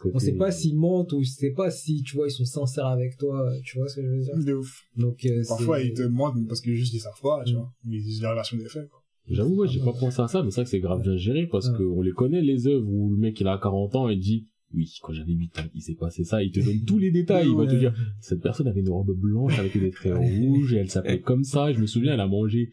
Côté- 0.00 0.14
On 0.14 0.18
sait 0.18 0.32
pas 0.36 0.50
s'ils 0.50 0.76
mentent 0.76 1.12
ou 1.14 1.24
sait 1.24 1.52
pas 1.52 1.70
si, 1.70 2.02
tu 2.02 2.16
vois, 2.16 2.26
ils 2.28 2.32
sont 2.32 2.44
sincères 2.44 2.86
avec 2.86 3.16
toi, 3.16 3.50
tu 3.64 3.78
vois 3.78 3.88
ce 3.88 3.96
que 3.96 4.02
je 4.02 4.08
veux 4.08 4.20
dire? 4.22 4.36
De 4.36 4.52
ouf. 4.54 4.82
Donc, 4.96 5.24
euh, 5.24 5.42
Parfois, 5.48 5.78
c'est- 5.80 5.86
ils 5.88 5.94
te 5.94 6.02
mentent 6.02 6.46
parce 6.46 6.60
que 6.60 6.74
juste 6.74 6.92
ils 6.92 7.00
savent 7.00 7.20
pas, 7.22 7.42
tu 7.46 7.54
Mm. 7.54 7.56
vois. 7.56 7.72
Ils 7.88 8.02
disent 8.02 8.20
la 8.22 8.34
version 8.34 8.56
des 8.58 8.68
faits, 8.68 8.88
quoi. 8.90 8.98
J'avoue, 9.28 9.54
ouais, 9.60 9.68
j'ai 9.68 9.78
pas 9.80 9.92
pensé 9.92 10.20
à 10.20 10.26
ça, 10.28 10.42
mais 10.42 10.50
c'est 10.50 10.56
vrai 10.56 10.64
que 10.64 10.70
c'est 10.70 10.80
grave 10.80 11.02
bien 11.02 11.16
géré 11.16 11.46
parce 11.46 11.68
Ouais. 11.68 11.78
que 11.78 11.82
on 11.84 12.00
les 12.02 12.10
connaît, 12.10 12.42
les 12.42 12.66
œuvres 12.66 12.88
où 12.90 13.10
le 13.10 13.16
mec, 13.16 13.40
il 13.40 13.46
a 13.46 13.58
40 13.62 13.94
ans 13.94 14.08
et 14.08 14.16
dit, 14.16 14.46
oui, 14.74 14.90
quand 15.02 15.12
j'avais 15.12 15.32
8 15.32 15.58
ans, 15.58 15.62
il 15.74 15.82
s'est 15.82 15.94
passé 15.94 16.24
ça, 16.24 16.42
il 16.42 16.52
te 16.52 16.60
donne 16.60 16.84
tous 16.86 16.98
les 16.98 17.10
détails, 17.18 17.48
il 17.48 17.56
va 17.56 17.66
te 17.66 17.74
dire, 17.74 17.92
cette 18.20 18.40
personne 18.40 18.68
avait 18.68 18.80
une 18.80 18.90
robe 18.90 19.12
blanche 19.16 19.58
avec 19.58 19.78
des 19.78 19.90
traits 19.90 20.14
rouges 20.14 20.72
et 20.74 20.76
elle 20.78 20.90
s'appelait 20.90 21.20
comme 21.20 21.44
ça, 21.44 21.72
je 21.72 21.78
me 21.80 21.86
souviens, 21.86 22.14
elle 22.14 22.20
a 22.20 22.26
mangé 22.28 22.70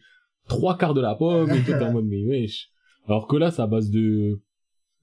trois 0.48 0.76
quarts 0.78 0.94
de 0.94 1.00
la 1.00 1.14
pomme 1.14 1.50
et 1.50 1.62
tout 1.62 1.72
en 1.72 1.92
mode, 1.92 2.06
mais 2.06 2.24
wesh. 2.24 2.68
Alors 3.06 3.26
que 3.26 3.36
là, 3.36 3.50
à 3.56 3.66
base 3.66 3.90
de, 3.90 4.40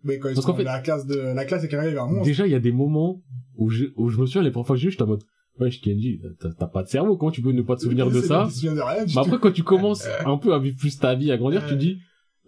Mais 0.03 0.19
quand 0.19 0.29
ils 0.29 0.35
Parce 0.35 0.45
sont 0.45 0.51
qu'en 0.51 0.57
fait- 0.57 0.63
la 0.63 0.79
classe 0.79 1.05
de, 1.05 1.17
la 1.17 1.45
classe 1.45 1.63
est 1.63 1.67
carrément 1.67 1.91
vers 1.93 2.07
monstre. 2.07 2.25
déjà, 2.25 2.45
il 2.47 2.51
y 2.51 2.55
a 2.55 2.59
des 2.59 2.71
moments 2.71 3.21
où 3.55 3.69
je, 3.69 3.85
où 3.95 4.09
je 4.09 4.19
me 4.19 4.25
souviens, 4.25 4.43
les 4.43 4.51
premières 4.51 4.67
fois 4.67 4.75
que 4.75 4.81
j'ai 4.81 4.87
vu, 4.87 4.91
j'étais 4.91 5.03
en 5.03 5.07
mode, 5.07 5.23
wesh, 5.59 5.81
Kenji, 5.81 6.21
t'as 6.59 6.67
pas 6.67 6.83
de 6.83 6.87
cerveau, 6.87 7.17
comment 7.17 7.31
tu 7.31 7.41
peux 7.41 7.51
ne 7.51 7.61
pas 7.61 7.75
te 7.75 7.81
souvenir 7.81 8.09
de 8.09 8.21
ça? 8.21 8.47
Mais 8.63 9.17
après, 9.17 9.39
quand 9.39 9.51
tu 9.51 9.63
commences 9.63 10.05
un 10.25 10.37
peu 10.37 10.53
à 10.53 10.59
vivre 10.59 10.77
plus 10.77 10.97
ta 10.97 11.15
vie, 11.15 11.31
à 11.31 11.37
grandir, 11.37 11.65
tu 11.65 11.73
te 11.73 11.79
dis, 11.79 11.99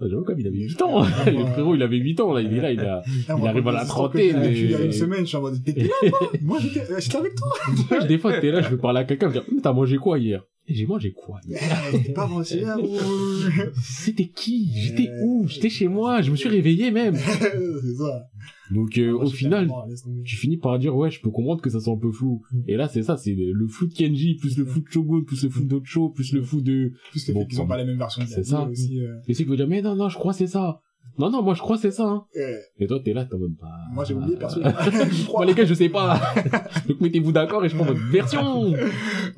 j'avoue, 0.02 0.24
comme 0.24 0.40
il 0.40 0.48
avait 0.48 0.58
8 0.58 0.82
ans. 0.82 1.02
Ouais. 1.26 1.32
le 1.32 1.46
frérot, 1.46 1.76
il 1.76 1.82
avait 1.82 1.98
8 1.98 2.20
ans, 2.22 2.34
là, 2.34 2.42
il 2.42 2.54
est 2.54 2.62
là, 2.62 2.72
il 2.72 2.80
a, 2.82 3.02
Ah, 3.30 3.36
il 3.40 3.48
arrive 3.48 3.68
à 3.68 3.72
la 3.72 3.86
trentaine, 3.86 4.40
mais- 4.40 4.54
Il 4.54 4.72
y 4.72 4.76
a 4.76 4.82
une 4.82 4.92
semaine, 4.92 5.22
je 5.22 5.26
suis 5.26 5.38
en 5.38 5.42
mode, 5.42 5.64
t'étais 5.64 5.84
là, 5.84 6.10
toi? 6.10 6.32
Moi, 6.42 6.60
j'étais, 6.62 7.16
avec 7.18 7.34
toi. 7.36 8.00
Des 8.08 8.18
fois, 8.18 8.40
t'es 8.40 8.52
là, 8.52 8.62
je 8.62 8.70
veux 8.70 8.78
parler 8.78 9.00
à 9.00 9.04
quelqu'un, 9.06 9.32
je 9.34 9.40
dis, 9.40 9.62
t'as 9.62 9.74
mangé 9.74 9.98
quoi 9.98 10.20
hier? 10.20 10.44
Et 10.70 10.74
j'ai 10.76 10.86
mangé 10.86 11.14
quoi? 11.14 11.40
Eh, 11.50 12.12
pas. 12.14 12.30
C'était 13.82 14.28
qui? 14.28 14.70
J'étais 14.76 15.10
Euh, 15.10 15.24
où? 15.26 15.48
J'étais 15.48 15.70
chez 15.70 15.88
moi, 15.88 16.22
je 16.22 16.32
me 16.32 16.36
suis 16.36 16.50
réveillé 16.50 16.92
même. 16.92 17.16
C'est 17.16 17.96
ça. 17.96 18.28
Donc, 18.72 18.98
euh, 18.98 19.14
Moi, 19.14 19.24
au 19.24 19.30
final, 19.30 19.72
tu 20.26 20.36
finis 20.36 20.58
par 20.58 20.78
dire, 20.78 20.94
ouais, 20.96 21.10
je 21.10 21.22
peux 21.22 21.30
comprendre 21.30 21.62
que 21.62 21.70
ça 21.70 21.80
soit 21.80 21.94
un 21.94 21.98
peu 21.98 22.12
flou. 22.12 22.42
Et 22.68 22.76
là, 22.76 22.90
c'est 22.90 23.02
ça, 23.02 23.16
c'est 23.16 23.34
le 23.34 23.68
flou 23.68 23.88
de 23.88 23.94
Kenji, 23.94 24.36
plus 24.36 24.58
le 24.58 24.66
flou 24.66 24.82
de 24.82 24.88
Shogun, 24.90 25.24
plus 25.24 25.44
le 25.44 25.50
flou 25.50 25.64
d'Ocho, 25.64 26.10
plus 26.10 26.34
le 26.34 26.42
flou 26.42 26.60
de, 26.62 26.92
Plus 27.12 27.28
le 27.30 27.34
fait 27.34 27.48
qu'ils 27.48 27.62
ont 27.62 27.68
pas 27.68 27.78
la 27.78 27.86
même 27.86 27.98
version 27.98 28.24
de 28.26 28.30
la 28.30 28.36
C'est 28.36 28.44
ça. 28.44 28.68
euh, 28.68 29.20
et 29.26 29.34
ceux 29.34 29.46
qui 29.46 29.50
vont 29.50 29.56
dire, 29.56 29.68
mais 29.70 29.82
non, 29.82 29.96
non, 29.96 30.10
je 30.10 30.18
crois 30.18 30.34
que 30.34 30.40
c'est 30.40 30.48
ça. 30.48 30.82
Non, 31.20 31.30
non, 31.32 31.42
moi, 31.42 31.54
je 31.56 31.62
crois 31.62 31.76
que 31.78 31.82
c'est 31.82 31.92
ça, 31.92 32.04
hein. 32.08 32.24
euh, 32.36 32.58
Et 32.80 32.88
toi, 32.88 33.00
t'es 33.04 33.14
là, 33.14 33.26
t'es 33.26 33.36
en 33.36 33.40
mode, 33.40 33.54
bah... 33.60 33.68
Moi, 33.94 34.04
j'ai 34.06 34.14
oublié, 34.14 34.36
perso. 34.38 34.60
Je 34.64 35.26
crois. 35.26 35.40
Moi, 35.40 35.46
les 35.48 35.54
gars, 35.54 35.66
je 35.66 35.74
sais 35.74 35.90
pas. 35.90 36.20
Donc, 36.88 37.02
mettez-vous 37.02 37.32
d'accord 37.32 37.66
et 37.66 37.70
je 37.70 37.76
prends 37.76 37.86
votre 37.86 38.00
version. 38.12 38.72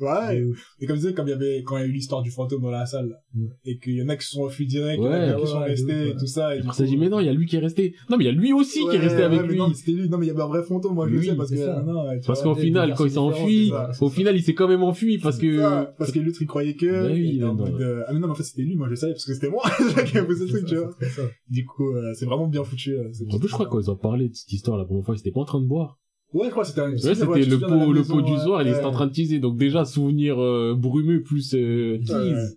Ouais. 0.00 0.44
Et 0.80 0.86
comme 0.86 0.96
je 0.96 1.00
disais, 1.00 1.14
comme 1.14 1.26
il 1.28 1.30
y 1.30 1.34
avait, 1.34 1.62
quand 1.64 1.76
il 1.78 1.80
y 1.80 1.84
a 1.84 1.86
eu 1.86 1.92
l'histoire 1.92 2.22
du 2.22 2.30
fantôme 2.30 2.62
dans 2.62 2.70
la 2.70 2.86
salle, 2.86 3.08
là, 3.08 3.16
Ouais. 3.34 3.48
et 3.64 3.78
qu'il 3.78 3.94
y 3.94 4.02
en 4.02 4.08
a 4.08 4.16
qui 4.16 4.26
se 4.26 4.32
sont 4.32 4.42
enfuis 4.44 4.66
direct, 4.66 5.00
il 5.00 5.04
y 5.04 5.08
en 5.08 5.10
Ouais, 5.10 5.16
a 5.18 5.32
qui 5.34 5.40
ouais, 5.40 5.46
sont 5.46 5.58
ouais, 5.60 5.64
restés, 5.68 5.92
et 5.92 6.04
ouais. 6.08 6.16
tout 6.18 6.26
ça, 6.26 6.56
et 6.56 6.60
ça 6.72 6.84
dit, 6.84 6.96
mais 6.96 7.08
non, 7.08 7.20
il 7.20 7.26
y 7.26 7.28
a 7.28 7.32
lui 7.32 7.46
qui 7.46 7.56
est 7.56 7.60
resté. 7.60 7.94
Non, 8.10 8.16
mais 8.16 8.24
il 8.24 8.26
y 8.26 8.30
a 8.30 8.32
lui 8.32 8.52
aussi 8.52 8.80
qui 8.80 8.86
est 8.86 8.90
Ouais, 8.90 8.98
resté 8.98 9.22
avec 9.22 9.42
ouais, 9.42 9.46
lui. 9.48 9.56
Non, 9.58 9.68
mais 9.68 9.74
c'était 9.74 9.92
lui. 9.92 10.08
Non, 10.08 10.18
mais 10.18 10.26
il 10.26 10.28
y 10.28 10.32
avait 10.32 10.42
un 10.42 10.46
vrai 10.48 10.62
fantôme, 10.62 10.94
moi, 10.94 11.06
je 11.08 11.14
le 11.14 11.22
sais, 11.22 11.34
parce 11.36 11.50
que, 11.50 11.56
ça. 11.56 11.82
non, 11.86 12.06
ouais, 12.08 12.20
Parce 12.26 12.42
qu'au 12.42 12.54
final, 12.54 12.94
quand 12.96 13.04
il 13.04 13.10
s'est 13.12 13.18
enfui, 13.18 13.72
au 14.00 14.08
final, 14.10 14.36
il 14.36 14.42
s'est 14.42 14.54
quand 14.54 14.68
même 14.68 14.82
enfui 14.82 15.18
parce 15.18 15.38
que... 15.38 15.84
parce 15.98 16.12
que 16.12 16.18
l'autre, 16.20 16.38
il 16.42 16.46
croyait 16.46 16.74
que, 16.74 16.86
Bah 16.86 17.54
euh, 17.80 18.02
ah, 18.06 18.12
mais 18.12 18.18
non, 18.20 18.26
mais 18.26 18.32
en 18.32 18.34
fait, 18.34 18.42
c'était 18.42 18.62
lui, 18.62 18.76
moi, 18.76 18.86
je 18.86 18.90
le 18.90 18.96
savais, 18.96 19.12
parce 19.12 19.24
que 19.24 19.32
c'était 19.34 19.48
moi, 19.50 19.62
Du 21.60 21.66
coup, 21.66 21.90
euh, 21.94 22.14
c'est 22.14 22.24
vraiment 22.24 22.46
bien 22.48 22.64
foutu, 22.64 22.92
euh, 22.96 23.10
En 23.30 23.38
plus, 23.38 23.48
je 23.48 23.52
crois 23.52 23.66
que 23.66 23.70
quand 23.72 23.80
ils 23.80 23.90
ont 23.90 23.96
parlé 23.96 24.28
de 24.30 24.34
cette 24.34 24.50
histoire 24.52 24.78
la 24.78 24.86
première 24.86 25.04
fois, 25.04 25.14
ils 25.14 25.18
étaient 25.18 25.30
pas 25.30 25.40
en 25.40 25.44
train 25.44 25.60
de 25.60 25.66
boire. 25.66 25.98
Ouais, 26.32 26.46
je 26.46 26.50
crois 26.52 26.62
que 26.62 26.68
c'était 26.68 26.80
un, 26.80 26.92
Ouais, 26.92 26.98
c'était 26.98 27.44
le 27.44 27.58
pot, 27.58 27.92
le 27.92 28.02
pot 28.02 28.22
du 28.22 28.36
soir, 28.38 28.62
il 28.62 28.68
était 28.68 28.84
en 28.84 28.92
train 28.92 29.06
de 29.08 29.12
teaser. 29.12 29.40
Donc 29.40 29.58
déjà, 29.58 29.84
souvenir 29.84 30.40
euh, 30.40 30.74
brumeux 30.74 31.22
plus 31.22 31.54
euh, 31.54 31.98
tease. 31.98 32.56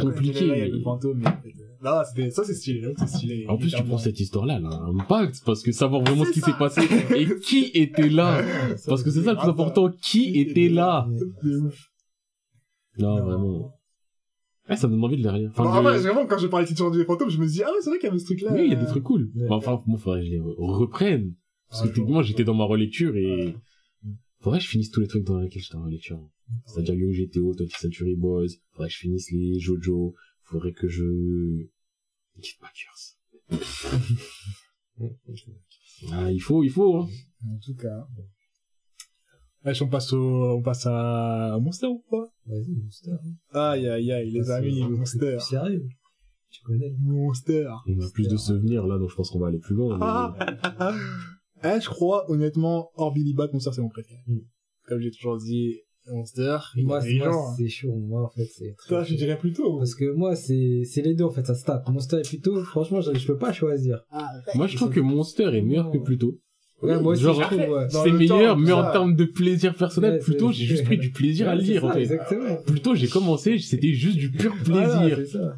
compliqué, 0.00 0.46
Là, 0.46 0.54
il 0.54 0.58
y 0.58 0.62
a 0.62 0.64
mais- 0.66 0.70
le 0.70 0.80
fantôme, 0.82 1.18
mais 1.18 1.26
en 1.26 1.40
fait, 1.42 1.52
Non, 1.82 2.02
c'était, 2.08 2.30
ça, 2.30 2.44
c'est 2.44 2.54
stylé, 2.54 2.80
là, 2.82 2.90
c'est 2.98 3.08
stylé. 3.08 3.46
En 3.48 3.56
plus, 3.58 3.70
tu 3.74 3.82
prends 3.82 3.98
cette 3.98 4.20
histoire-là, 4.20 4.58
elle 4.58 4.66
a 4.66 4.68
un 4.68 4.98
impact, 5.00 5.42
parce 5.44 5.62
que 5.62 5.72
savoir 5.72 6.02
vraiment 6.02 6.24
ce 6.24 6.30
qui 6.30 6.40
s'est 6.40 6.56
passé 6.58 6.82
et 7.16 7.26
qui 7.44 7.70
était 7.74 8.08
là. 8.10 8.44
Parce 8.86 9.02
que 9.02 9.10
c'est 9.10 9.22
ça 9.24 9.32
le 9.32 9.38
plus 9.38 9.48
important, 9.48 9.90
qui 10.00 10.38
était 10.38 10.68
là. 10.68 11.08
Non. 12.98 13.24
vraiment. 13.24 13.72
Eh, 14.70 14.76
ça 14.76 14.86
me 14.86 14.92
donne 14.92 15.04
envie 15.04 15.16
de 15.16 15.22
les 15.22 15.28
relire. 15.30 15.50
Enfin, 15.50 15.64
de- 15.64 15.82
vrai, 15.82 15.98
vraiment, 15.98 16.26
quand 16.26 16.38
je 16.38 16.46
parlais 16.46 16.64
de 16.66 16.70
Titan 16.70 16.90
du 16.90 17.02
fantôme, 17.04 17.30
je 17.30 17.38
me 17.38 17.46
dis, 17.46 17.62
ah 17.62 17.68
ouais, 17.68 17.78
c'est 17.80 17.88
vrai 17.90 17.98
qu'il 17.98 18.06
y 18.08 18.10
avait 18.10 18.18
ce 18.18 18.26
truc-là. 18.26 18.52
Oui, 18.52 18.62
il 18.64 18.70
y 18.70 18.72
a 18.72 18.76
des 18.76 18.86
trucs 18.86 19.02
cool. 19.02 19.30
Ouais. 19.34 19.46
Enfin, 19.50 19.80
moi, 19.86 19.98
faudrait 19.98 20.20
que 20.20 20.26
je 20.26 20.30
les 20.32 20.40
reprenne. 20.40 21.34
Parce 21.70 21.82
que 21.82 21.88
Ah, 21.88 21.90
techniquement, 21.92 22.22
j'étais 22.22 22.44
dans 22.44 22.54
ma 22.54 22.64
relecture 22.64 23.16
et 23.16 23.46
Ouais. 23.46 23.54
faudrait 24.40 24.58
que 24.58 24.64
je 24.64 24.70
finisse 24.70 24.90
tous 24.90 25.00
les 25.00 25.06
trucs 25.06 25.24
dans 25.24 25.38
lesquels 25.38 25.62
j'étais 25.62 25.76
en 25.76 25.84
relecture. 25.84 26.20
C'est-à-dire 26.66 26.94
Yo 26.94 27.10
GTO, 27.12 27.52
20th 27.54 27.78
Century 27.78 28.14
Boys, 28.16 28.46
faudrait 28.72 28.88
que 28.88 28.94
je 28.94 28.98
finisse 28.98 29.30
les 29.32 29.58
Jojo, 29.58 30.14
faudrait 30.42 30.72
que 30.72 30.88
je... 30.88 31.04
Giftmakers. 32.40 33.16
ah, 36.12 36.30
il 36.32 36.40
faut, 36.40 36.62
il 36.62 36.70
faut, 36.70 36.96
hein. 36.96 37.08
En 37.46 37.58
tout 37.58 37.74
cas. 37.74 38.06
Wesh, 39.64 39.82
on 39.82 39.88
passe 39.88 40.12
au, 40.12 40.56
on 40.58 40.62
passe 40.62 40.86
à 40.86 41.58
Monster 41.60 41.86
ou 41.86 42.02
quoi? 42.08 42.28
Vas-y, 42.46 42.74
Monster. 42.82 43.12
Aïe, 43.52 43.88
aïe, 43.88 44.12
aïe, 44.12 44.30
les 44.30 44.50
amis, 44.50 44.82
Monster. 44.88 45.36
c'est 45.40 45.56
Sérieux. 45.56 45.84
Tu 46.50 46.62
connais. 46.64 46.94
Monster. 47.00 47.68
On 47.86 48.00
a 48.00 48.10
plus 48.12 48.28
de 48.28 48.36
souvenirs 48.36 48.86
là, 48.86 48.98
donc 48.98 49.10
je 49.10 49.14
pense 49.16 49.30
qu'on 49.30 49.38
va 49.40 49.48
aller 49.48 49.58
plus 49.58 49.74
loin. 49.74 49.98
mais- 49.98 50.04
Ah, 50.06 50.94
Eh, 51.64 51.80
je 51.80 51.88
crois, 51.88 52.30
honnêtement, 52.30 52.90
hors 52.94 53.12
Billy 53.12 53.34
Bat, 53.34 53.48
Monster, 53.52 53.70
c'est 53.74 53.82
mon 53.82 53.88
préféré. 53.88 54.20
Mm. 54.28 54.38
Comme 54.86 55.00
j'ai 55.00 55.10
toujours 55.10 55.38
dit, 55.38 55.74
Monster, 56.06 56.56
Moi, 56.76 57.00
c'est- 57.02 57.20
hein. 57.20 57.32
c'est 57.56 57.68
chaud. 57.68 57.96
Moi, 57.96 58.22
en 58.24 58.28
fait, 58.30 58.46
c'est 58.46 58.74
très 58.78 58.88
Toi, 58.88 59.02
je 59.02 59.14
dirais 59.16 59.36
plutôt. 59.36 59.76
Parce 59.76 59.94
que 59.96 60.10
moi, 60.14 60.36
c'est, 60.36 60.82
c'est 60.84 61.02
les 61.02 61.14
deux, 61.14 61.24
en 61.24 61.30
fait, 61.32 61.44
ça 61.44 61.54
se 61.56 61.64
tape. 61.64 61.86
Monster 61.88 62.18
et 62.20 62.22
Pluto, 62.22 62.62
franchement, 62.64 63.00
je, 63.00 63.12
je 63.12 63.26
peux 63.26 63.36
pas 63.36 63.52
choisir. 63.52 64.00
Moi, 64.54 64.68
je 64.68 64.76
trouve 64.76 64.90
que 64.90 65.00
Monster 65.00 65.50
est 65.52 65.62
meilleur 65.62 65.90
que 65.90 65.98
Pluto. 65.98 66.38
Ouais, 66.80 67.00
moi 67.00 67.12
aussi, 67.14 67.22
Genre, 67.24 67.34
je 67.34 67.40
trouve, 67.56 67.58
ouais. 67.58 67.86
C'est 67.88 68.10
le 68.10 68.18
meilleur, 68.18 68.54
temps, 68.54 68.60
mais 68.60 68.70
en 68.72 68.90
termes 68.92 69.16
de 69.16 69.24
plaisir 69.24 69.74
personnel, 69.74 70.12
Ouais, 70.12 70.18
Pluto, 70.20 70.48
c'est- 70.52 70.58
j'ai 70.58 70.64
juste 70.66 70.84
pris 70.84 70.96
du 70.96 71.10
plaisir 71.10 71.48
à 71.48 71.56
Ouais, 71.56 71.62
lire, 71.62 71.80
ça, 71.80 71.86
en 71.88 71.90
fait. 71.92 72.00
Exactement. 72.02 72.56
Pluto, 72.64 72.94
j'ai 72.94 73.08
commencé, 73.08 73.58
c'était 73.58 73.92
juste 73.92 74.16
du 74.16 74.30
pur 74.30 74.54
Voilà, 74.64 74.98
plaisir. 75.00 75.18
c'est 75.18 75.38
ça. 75.38 75.56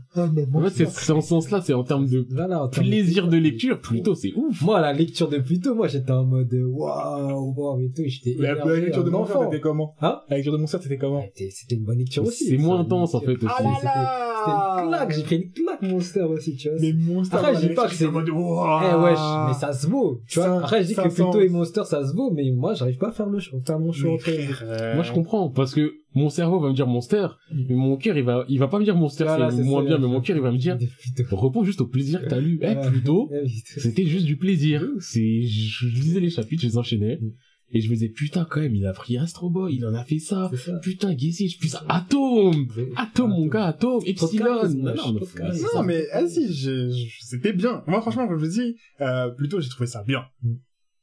En 0.55 0.63
fait, 0.63 0.71
c'est- 0.71 0.89
c'est 0.89 1.13
en 1.13 1.21
ce 1.21 1.29
sens-là, 1.29 1.61
c'est 1.63 1.75
en 1.75 1.85
termes 1.85 2.07
de 2.07 2.27
Voilà, 2.31 2.63
en 2.63 2.69
termes 2.69 2.87
plaisir 2.87 3.29
de 3.29 3.37
lecture, 3.37 3.81
Pluto, 3.81 4.15
c'est 4.15 4.33
ouf. 4.35 4.63
Moi, 4.63 4.81
la 4.81 4.95
lecture 4.95 5.29
de 5.29 5.37
Pluto, 5.39 5.75
moi, 5.75 5.89
j'étais 5.89 6.11
en 6.11 6.25
mode, 6.25 6.55
waouh, 6.55 7.55
waouh, 7.55 7.81
et 7.81 7.91
tout, 7.95 8.03
j'étais 8.07 8.37
La, 8.41 8.55
la 8.55 8.75
lecture 8.77 9.05
de 9.05 9.11
Monster, 9.11 9.35
enfant. 9.37 9.51
c'était 9.51 9.61
comment? 9.61 9.95
Hein? 10.01 10.21
La 10.31 10.37
lecture 10.37 10.53
de 10.55 10.59
Monster, 10.59 10.79
c'était 10.83 10.97
comment? 10.97 11.19
Ouais, 11.21 11.33
C'était 11.51 11.75
une 11.75 11.85
bonne 11.85 11.99
lecture 11.99 12.25
aussi. 12.25 12.45
C'est 12.47 12.57
moins 12.57 12.81
intense, 12.81 13.15
en 13.15 13.21
fait, 13.21 13.35
aussi. 13.35 13.47
Ah 13.47 13.63
là 13.63 13.71
là 13.85 14.27
C'était 14.41 14.85
une 14.85 14.89
claque, 14.89 15.13
j'ai 15.17 15.23
pris 15.23 15.37
une 15.37 15.51
claque 15.53 15.83
Monster 15.83 16.23
aussi, 16.23 16.57
tu 16.57 16.71
vois. 16.71 16.79
Mais 16.81 16.93
Monster, 16.95 17.37
Après, 17.37 17.55
je 17.57 17.61
dis 17.69 17.75
pas 17.75 17.87
que 17.89 17.95
c'est- 17.95 18.07
en 18.07 18.13
mode, 18.13 18.29
Eh 18.29 18.95
wesh, 19.03 19.19
mais 19.49 19.55
ça 19.55 19.73
se 19.73 19.87
vaut, 19.87 20.21
tu 20.27 20.39
vois. 20.39 20.59
Après, 20.59 20.83
je 20.83 20.89
dis 20.89 20.95
ça 20.95 21.03
que 21.03 21.10
Pluto 21.11 21.33
sent- 21.33 21.45
et 21.47 21.49
Monster, 21.49 21.83
ça 21.85 22.07
se 22.07 22.15
vaut, 22.15 22.31
mais 22.33 22.51
moi, 22.51 22.75
j'arrive 22.75 22.97
pas 22.99 23.09
à 23.09 23.13
faire 23.13 23.29
le 23.29 23.39
choix, 23.39 23.61
faire 23.61 23.79
mon 23.79 23.93
frère, 23.93 24.95
Moi, 24.95 25.03
je 25.05 25.13
comprends, 25.13 25.51
parce 25.51 25.75
que 25.75 25.93
mon 26.15 26.29
cerveau 26.29 26.59
va 26.61 26.69
me 26.71 26.75
dire 26.75 26.87
Monster, 26.87 27.27
Mm. 27.53 27.65
mais 27.69 27.75
mon 27.75 27.97
cœur, 27.97 28.17
il 28.17 28.25
va, 28.25 28.45
il 28.49 28.59
va 28.59 28.69
pas 28.69 28.79
me 28.79 28.85
dire 28.85 28.97
Monster, 28.97 29.25
Voilà, 29.25 29.51
c'est 29.51 29.59
c'est 29.59 29.63
moins 29.63 29.85
bien, 29.85 29.99
mais 29.99 30.07
mon 30.09 30.21
cœur, 30.21 30.37
il 30.37 30.43
va 30.43 30.51
me 30.53 30.59
dire, 30.59 30.77
repose 31.31 31.67
juste 31.67 31.81
au 31.81 31.87
plaisir 31.87 32.23
que 32.23 32.29
t'as 32.29 32.41
lu. 32.41 32.59
Eh. 32.63 32.75
Pluto, 32.89 33.31
Eh 33.45 33.49
c'était 33.81 34.07
juste 34.07 34.27
du 34.27 34.37
plaisir. 34.37 34.85
C'est, 34.99 35.43
je 35.43 35.87
lisais 35.87 36.21
les 36.21 36.31
chapitres, 36.31 36.63
je 36.63 36.69
les 36.69 36.79
enchaînais, 36.79 37.19
Mm. 37.21 37.31
et 37.73 37.81
je 37.81 37.89
me 37.89 37.95
disais, 37.95 38.09
putain, 38.09 38.45
quand 38.51 38.61
même, 38.61 38.75
il 38.75 38.85
a 38.87 38.93
pris 38.93 39.17
Astro 39.19 39.49
Boy, 39.51 39.77
il 39.77 39.87
en 39.87 39.95
a 39.95 40.03
fait 40.05 40.19
ça. 40.19 40.51
ça. 40.57 40.79
Putain, 40.83 41.17
Gessi, 41.17 41.57
putain, 41.61 41.79
Atome! 41.89 42.67
Atome, 42.97 43.31
mon 43.31 43.47
gars, 43.47 43.73
de 43.81 44.09
Epsilon! 44.09 44.69
Non, 45.75 45.83
mais 45.85 46.03
je, 46.13 46.91
je- 46.91 47.17
c'était 47.21 47.53
bien. 47.53 47.83
Moi, 47.87 48.01
franchement, 48.01 48.27
comme 48.27 48.39
je 48.41 48.47
dis, 48.51 48.77
euh, 49.01 49.29
plutôt, 49.31 49.61
j'ai 49.61 49.69
trouvé 49.69 49.87
ça 49.87 50.03
bien. 50.03 50.25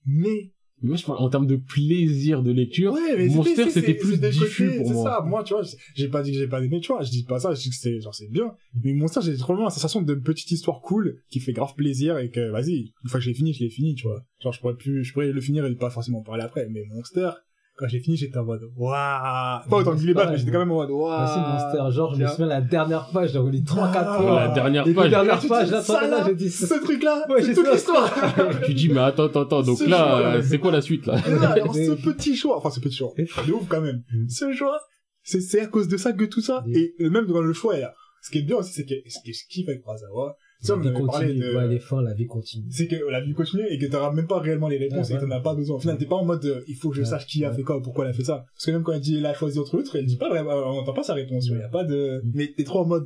Mais, 0.07 0.51
Moi, 0.83 0.95
je 0.95 1.05
parle 1.05 1.17
en 1.17 1.29
termes 1.29 1.47
de 1.47 1.55
plaisir 1.55 2.43
de 2.43 2.51
lecture. 2.51 2.93
ouais, 2.93 3.17
mais 3.17 3.27
Monster, 3.29 3.67
c'était- 3.71 3.95
plus 3.95 4.19
diffus 4.19 4.65
côté- 4.65 4.77
pour 4.77 4.87
c'est 4.87 4.93
moi. 4.93 5.03
ça, 5.03 5.25
moi, 5.25 5.43
tu 5.43 5.53
vois, 5.55 5.63
j'ai 5.95 6.07
pas 6.07 6.21
dit 6.21 6.31
que 6.31 6.37
j'ai 6.37 6.47
pas 6.47 6.63
aimé, 6.63 6.79
tu 6.79 6.89
vois, 6.93 7.01
je 7.01 7.09
dis 7.09 7.23
pas 7.23 7.39
ça, 7.39 7.55
je 7.55 7.61
dis 7.61 7.69
que 7.71 7.75
c'est, 7.75 7.99
genre, 7.99 8.13
c'est 8.13 8.29
bien. 8.29 8.51
Mais 8.83 8.93
Monster, 8.93 9.21
j'ai 9.23 9.33
vraiment 9.33 9.63
la 9.63 9.71
sensation 9.71 10.03
de 10.03 10.13
petite 10.13 10.51
histoire 10.51 10.81
cool, 10.81 11.19
qui 11.31 11.39
fait 11.39 11.51
grave 11.51 11.73
plaisir 11.75 12.19
et 12.19 12.29
que, 12.29 12.51
vas-y, 12.51 12.93
une 13.03 13.09
fois 13.09 13.19
que 13.19 13.23
je 13.25 13.29
l'ai 13.29 13.35
fini, 13.35 13.53
je 13.53 13.63
l'ai 13.63 13.71
fini, 13.71 13.95
tu 13.95 14.03
vois. 14.07 14.23
Genre, 14.39 14.53
je 14.53 14.59
pourrais 14.59 14.75
plus, 14.75 15.03
je 15.03 15.13
pourrais 15.13 15.31
le 15.31 15.41
finir 15.41 15.65
et 15.65 15.73
pas 15.73 15.89
forcément 15.89 16.19
en 16.19 16.23
parler 16.23 16.43
après, 16.43 16.67
mais 16.69 16.83
Monster, 16.93 17.31
quand 17.77 17.87
j'ai 17.87 17.99
fini, 17.99 18.17
j'étais 18.17 18.37
en 18.37 18.43
mode, 18.43 18.63
waouh! 18.75 18.89
Pas 18.91 19.77
autant 19.77 19.95
que 19.95 20.13
pareil, 20.13 20.31
mais 20.31 20.37
j'étais 20.37 20.51
quand 20.51 20.59
même 20.59 20.71
en 20.71 20.77
mode, 20.77 20.89
waouh! 20.89 21.19
Merci 21.19 21.39
Monster, 21.39 21.95
genre, 21.95 22.15
je 22.15 22.23
me 22.23 22.27
souviens 22.27 22.45
la 22.47 22.61
dernière 22.61 23.07
page, 23.13 23.31
j'ai 23.33 23.37
relu 23.37 23.59
3-4 23.59 23.91
Ah, 23.93 24.17
fois. 24.19 24.39
la 24.39 24.47
dernière 24.49 24.85
Les 24.85 24.93
page. 24.93 25.09
dernières 25.11 25.35
Tu 25.39 25.41
dis 25.43 25.47
pages, 25.49 25.71
là, 25.71 25.83
là, 25.87 26.07
là, 26.07 26.23
j'ai 26.27 26.35
dit 26.35 26.49
ce 26.49 26.73
truc-là, 26.73 27.25
Ouais, 27.29 27.41
c'est 27.41 27.47
j'ai 27.47 27.53
toute 27.53 27.71
l'histoire! 27.71 28.13
Tu 28.65 28.73
dis, 28.73 28.89
mais 28.89 28.99
attends, 28.99 29.25
attends, 29.25 29.43
attends, 29.43 29.61
donc 29.61 29.79
là, 29.87 30.17
euh, 30.37 30.41
c'est 30.41 30.57
quoi 30.57 30.71
la 30.71 30.81
suite, 30.81 31.05
là? 31.05 31.15
Là, 31.15 31.51
alors, 31.51 31.73
ce 31.75 31.91
petit 31.91 32.35
choix, 32.35 32.57
enfin 32.57 32.71
ce 32.71 32.79
petit 32.79 32.95
choix, 32.95 33.13
de 33.17 33.51
ouf 33.53 33.67
quand 33.69 33.81
même. 33.81 34.01
Ce 34.27 34.51
choix, 34.53 34.79
c'est 35.21 35.41
c'est 35.41 35.61
à 35.61 35.67
cause 35.67 35.87
de 35.87 35.97
ça 35.97 36.13
que 36.13 36.25
tout 36.25 36.41
ça. 36.41 36.63
Mm. 36.65 36.73
Et 36.75 36.93
euh, 37.01 37.09
même 37.09 37.27
dans 37.27 37.41
le 37.41 37.53
choix, 37.53 37.77
là, 37.77 37.93
ce 38.23 38.31
qui 38.31 38.39
est 38.39 38.43
bien 38.43 38.57
aussi, 38.57 38.73
c'est 38.73 38.85
que 38.85 38.95
ce 39.07 39.19
que 39.19 39.31
je 39.31 39.43
kiffe 39.49 39.67
avec 39.69 39.81
Kurosawa, 39.83 40.35
ça 40.61 40.75
on 40.75 40.79
avait 40.79 40.91
parlé 40.91 41.05
continue, 41.27 41.39
de, 41.39 41.55
ouais, 41.55 41.67
les 41.67 41.79
fins, 41.79 42.01
la 42.01 42.13
vie 42.13 42.25
continue. 42.25 42.65
c'est 42.71 42.87
que 42.87 42.95
la 43.09 43.21
vie 43.21 43.33
continue 43.33 43.65
et 43.69 43.77
que 43.77 43.85
t'auras 43.85 44.11
même 44.11 44.27
pas 44.27 44.39
réellement 44.39 44.67
les 44.67 44.77
réponses 44.77 45.09
et 45.11 45.15
que 45.15 45.19
t'en 45.21 45.31
as 45.31 45.39
pas 45.39 45.53
besoin. 45.55 45.75
Au 45.77 45.79
final, 45.79 45.97
t'es 45.97 46.05
pas 46.05 46.15
en 46.15 46.25
mode, 46.25 46.43
euh, 46.45 46.63
il 46.67 46.75
faut 46.75 46.89
que 46.89 46.95
je 46.95 47.01
Ouais, 47.01 47.07
sache 47.07 47.25
qui 47.27 47.43
a 47.45 47.49
ouais. 47.51 47.55
fait 47.55 47.63
quoi, 47.63 47.81
pourquoi 47.81 48.05
elle 48.05 48.11
a 48.11 48.13
fait 48.13 48.23
ça. 48.23 48.45
Parce 48.55 48.65
que 48.65 48.71
même 48.71 48.83
quand 48.83 48.93
elle 48.93 49.01
dit, 49.01 49.17
elle 49.17 49.25
a 49.25 49.33
choisi 49.33 49.59
entre 49.59 49.77
autres, 49.77 49.95
elle 49.95 50.05
dit 50.05 50.17
pas 50.17 50.29
vraiment, 50.29 50.51
on 50.51 50.79
entend 50.79 50.93
pas 50.93 51.03
sa 51.03 51.13
réponse, 51.13 51.45
il 51.47 51.57
y 51.57 51.61
a 51.61 51.69
pas 51.69 51.83
de, 51.83 52.21
Mm. 52.23 52.31
mais 52.33 52.53
t'es 52.55 52.63
trop 52.63 52.79
en 52.79 52.85
mode, 52.87 53.05